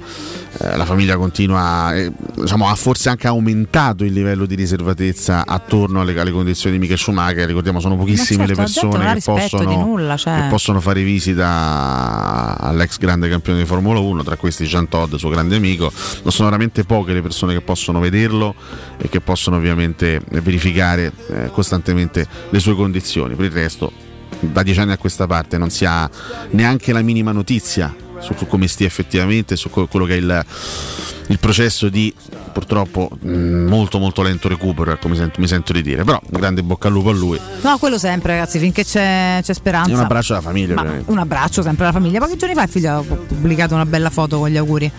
eh, 0.61 0.77
la 0.77 0.85
famiglia 0.85 1.17
continua, 1.17 1.95
eh, 1.95 2.13
diciamo, 2.37 2.69
ha 2.69 2.75
forse 2.75 3.09
anche 3.09 3.27
aumentato 3.27 4.05
il 4.05 4.13
livello 4.13 4.47
di 4.47 4.55
riservatezza 4.55 5.45
attorno 5.47 6.01
alle, 6.01 6.19
alle 6.19 6.31
condizioni 6.31 6.75
di 6.77 6.81
Michael 6.81 6.99
Schumacher. 6.99 7.47
Ricordiamo, 7.47 7.81
sono 7.81 7.97
pochissime 7.97 8.47
certo, 8.47 8.61
le 8.61 8.67
persone 8.67 9.15
che 9.15 9.21
possono, 9.21 9.63
nulla, 10.05 10.17
cioè. 10.17 10.43
che 10.43 10.49
possono 10.49 10.81
fare 10.81 11.03
visita 11.03 12.57
all'ex 12.59 12.99
grande 12.99 13.29
campione 13.29 13.61
di 13.61 13.65
Formula 13.65 13.99
1, 13.99 14.23
tra 14.23 14.37
questi 14.37 14.67
Jean 14.67 14.89
Todd, 14.89 15.15
suo 15.15 15.31
grande 15.31 15.57
amico. 15.57 15.91
Non 16.23 16.33
sono 16.33 16.49
veramente 16.49 16.85
poche 16.85 17.13
le 17.13 17.23
persone 17.23 17.55
che 17.55 17.61
possono 17.63 17.99
vederlo 17.99 18.55
e 18.99 19.09
che 19.09 19.21
possono 19.21 19.57
ovviamente 19.57 20.21
verificare 20.31 21.13
eh, 21.31 21.51
costantemente 21.51 22.27
le 22.51 22.59
sue 22.61 22.75
condizioni. 22.75 23.35
Per 23.35 23.45
il 23.47 23.51
resto, 23.51 23.91
da 24.41 24.63
dieci 24.63 24.81
anni 24.81 24.93
a 24.93 24.99
questa 24.99 25.27
parte 25.27 25.59
non 25.59 25.71
si 25.71 25.85
ha 25.85 26.09
neanche 26.51 26.93
la 26.93 27.03
minima 27.03 27.33
notizia 27.33 27.95
su, 28.21 28.35
come 28.47 28.69
stia 28.69 28.87
effettivamente, 28.87 29.57
su 29.57 29.71
quello 29.71 30.07
che 30.07 30.15
è 30.15 30.19
il, 30.19 30.45
il 31.29 31.39
processo 31.39 31.89
di 31.89 32.13
purtroppo 32.53 33.09
mh, 33.19 33.33
molto 33.67 33.99
molto 33.99 34.23
lento 34.23 34.49
recupero, 34.49 34.93
ecco, 34.93 35.09
mi, 35.09 35.17
sento, 35.17 35.41
mi 35.41 35.47
sento 35.49 35.73
di 35.73 35.83
dire. 35.83 36.05
Però 36.05 36.21
un 36.23 36.39
grande 36.39 36.63
bocca 36.63 36.89
al 36.89 36.95
lupo 36.95 37.11
a 37.11 37.13
lui. 37.13 37.39
No, 37.63 37.79
quello 37.79 37.99
sempre, 37.99 38.33
ragazzi, 38.35 38.59
finché 38.59 38.85
c'è, 38.85 39.41
c'è 39.43 39.55
speranza. 39.55 39.91
E 39.91 39.95
un 39.95 40.01
abbraccio 40.01 40.33
alla 40.35 40.43
famiglia, 40.43 41.03
un 41.07 41.19
abbraccio 41.19 41.63
sempre 41.63 41.85
alla 41.85 41.93
famiglia. 41.93 42.19
Pochi 42.21 42.37
giorni 42.37 42.55
fa 42.55 42.63
il 42.63 42.69
figlio 42.69 42.99
ha 42.99 43.03
pubblicato 43.03 43.75
una 43.75 43.87
bella 43.87 44.11
foto 44.11 44.39
con 44.39 44.49
gli 44.49 44.57
auguri 44.57 44.91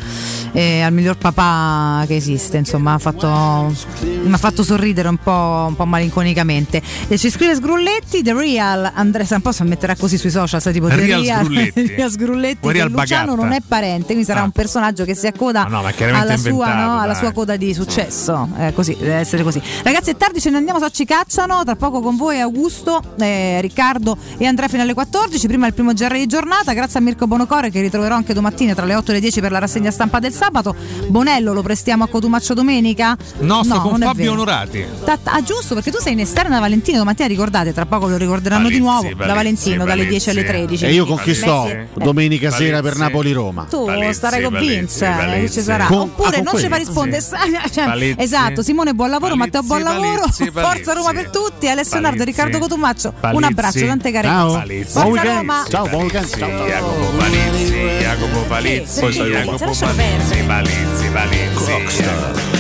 eh, 0.51 0.81
al 0.81 0.93
miglior 0.93 1.17
papà 1.17 2.03
che 2.07 2.15
esiste. 2.15 2.57
Insomma, 2.57 2.93
ha 2.93 2.99
fatto, 2.99 3.73
mi 4.01 4.33
ha 4.33 4.37
fatto 4.37 4.63
sorridere 4.63 5.07
un 5.07 5.17
po', 5.17 5.65
un 5.69 5.75
po' 5.75 5.85
malinconicamente. 5.85 6.81
E 7.07 7.17
ci 7.17 7.29
scrive 7.29 7.55
Sgrulletti, 7.55 8.21
The 8.23 8.33
Real 8.33 8.91
Andrea 8.93 9.25
San 9.25 9.41
si 9.51 9.63
metterà 9.63 9.95
così 9.95 10.17
sui 10.17 10.31
social, 10.31 10.61
sai, 10.61 10.73
tipo 10.73 10.87
The 10.87 10.95
Real 10.95 11.21
Real 11.21 11.43
Sgrulletti. 11.43 11.85
Real 11.95 12.09
Sgrulletti 12.11 12.71
Real 12.71 12.87
che 12.87 12.93
Luciano 12.93 13.25
Bagatta. 13.27 13.43
non 13.47 13.51
è 13.53 13.61
parente, 13.65 14.05
quindi 14.07 14.23
sarà 14.25 14.41
Ah. 14.41 14.43
un 14.43 14.51
personaggio 14.51 15.05
che 15.05 15.15
si 15.15 15.27
accoda 15.27 15.63
Ma 15.63 15.69
no, 15.69 15.81
ma 15.81 15.91
chiaramente 15.91 16.14
alla, 16.19 16.37
sua, 16.37 16.73
no, 16.73 16.99
alla 16.99 17.13
sua 17.13 17.31
coda 17.31 17.55
di 17.55 17.73
successo. 17.73 18.47
Eh, 18.57 18.73
così, 18.73 18.95
deve 18.99 19.15
essere 19.15 19.43
così. 19.43 19.61
Ragazzi, 19.83 20.11
è 20.11 20.17
tardi, 20.17 20.39
ce 20.41 20.49
ne 20.49 20.57
andiamo, 20.57 20.79
so 20.79 20.89
ci 20.89 21.05
cacciano. 21.05 21.63
Tra 21.63 21.75
poco 21.75 22.01
con 22.01 22.15
voi 22.15 22.39
Augusto, 22.39 23.01
eh, 23.19 23.59
Riccardo 23.61 24.17
e 24.37 24.45
Andrea 24.45 24.67
fino 24.67 24.81
alle 24.81 24.93
14. 24.93 25.47
Prima 25.47 25.67
il 25.67 25.73
primo 25.73 25.93
GR 25.93 26.13
di 26.13 26.25
giornata. 26.27 26.73
Grazie 26.73 26.99
a 26.99 27.01
Mirko 27.01 27.27
Bonocore 27.27 27.69
che 27.69 27.81
ritroverò 27.81 28.15
anche 28.15 28.33
domattina 28.33 28.73
tra 28.73 28.85
le 28.85 28.95
8 28.95 29.11
e 29.11 29.13
le 29.15 29.19
10 29.19 29.39
per 29.41 29.51
la 29.51 29.59
rassegna 29.59 29.91
stampa 29.91 30.19
del 30.19 30.33
sabato. 30.33 30.75
Bonello 31.07 31.53
lo 31.53 31.61
prestiamo 31.61 32.03
a 32.03 32.07
Cotumaccio 32.07 32.53
domenica? 32.53 33.15
No, 33.39 33.63
sto 33.63 33.79
con 33.81 33.91
non 33.91 34.03
è 34.03 34.05
Fabio 34.05 34.23
vero. 34.31 34.33
Onorati. 34.33 34.85
Ta- 35.03 35.19
Ah, 35.25 35.41
giusto, 35.41 35.73
perché 35.73 35.91
tu 35.91 35.99
sei 35.99 36.13
in 36.13 36.19
esterna 36.19 36.55
da 36.55 36.59
Valentino. 36.61 36.97
Domattina 36.99 37.27
ricordate, 37.27 37.73
tra 37.73 37.85
poco 37.85 38.07
lo 38.07 38.15
ricorderanno 38.17 38.67
di 38.69 38.79
Palizzi, 38.79 38.81
nuovo 38.83 39.01
da 39.09 39.15
Palizzi, 39.15 39.33
Valentino 39.35 39.77
dalle 39.85 40.03
Palizzi. 40.03 40.09
10 40.09 40.29
alle 40.29 40.43
13. 40.45 40.85
E 40.85 40.93
io 40.93 41.05
con 41.05 41.17
chi 41.17 41.33
sto? 41.33 41.67
Domenica 41.95 42.51
sera 42.51 42.81
per. 42.81 42.95
Napoli-Roma. 42.95 43.65
tu 43.69 43.87
starai 44.11 44.41
con 44.43 44.57
Vince, 44.57 45.05
eh, 45.05 45.49
ci 45.51 45.61
sarà. 45.61 45.85
Con- 45.85 46.04
Oppure 46.05 46.37
ah, 46.37 46.41
non 46.41 46.57
ci 46.57 46.67
fa 46.67 46.75
rispondere. 46.75 47.23
Cioè, 47.75 47.85
Palizzi. 47.85 48.15
esatto, 48.21 48.61
Simone 48.61 48.93
buon 48.93 49.09
lavoro, 49.09 49.35
Palizzi, 49.35 49.57
Matteo 49.57 49.67
buon 49.67 49.81
lavoro. 49.83 50.19
Palizzi, 50.21 50.51
Forza. 50.53 50.93
Roma 50.93 51.11
per 51.13 51.29
tutti, 51.29 51.67
Alessio 51.67 51.99
Nardo. 51.99 52.23
Riccardo 52.23 52.59
Cotumaccio. 52.59 53.07
Un 53.09 53.19
Palizzi. 53.19 53.43
abbraccio, 53.45 53.85
tante 53.85 54.11
care 54.11 54.27
Ciao. 54.27 54.63
Forza. 54.85 55.23
Roma. 55.23 55.65
Ciao, 55.69 55.87
buon 55.87 56.03
weekend. 56.03 56.29
Palizzi, 56.29 56.39
Ciao. 56.39 56.67
Jacopo 56.67 57.17
Palizzi, 57.17 57.73
Jacopo 57.99 58.39
Palizzi, 58.47 59.01
Jacopo 59.01 59.73
Palizzi, 59.79 60.43
Palizzi, 60.45 61.09
Palizzi. 61.09 62.53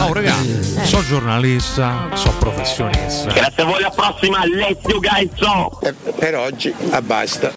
Oh 0.00 0.12
raga, 0.12 0.34
so 0.84 1.02
giornalista, 1.04 2.08
so 2.14 2.30
professionista. 2.38 3.32
Grazie 3.32 3.62
a 3.62 3.66
voi, 3.66 3.76
alla 3.78 3.90
prossima, 3.90 4.38
Alessio 4.40 4.98
Gaizzo. 5.00 5.80
per 6.18 6.36
oggi 6.36 6.72
basta. 7.02 7.52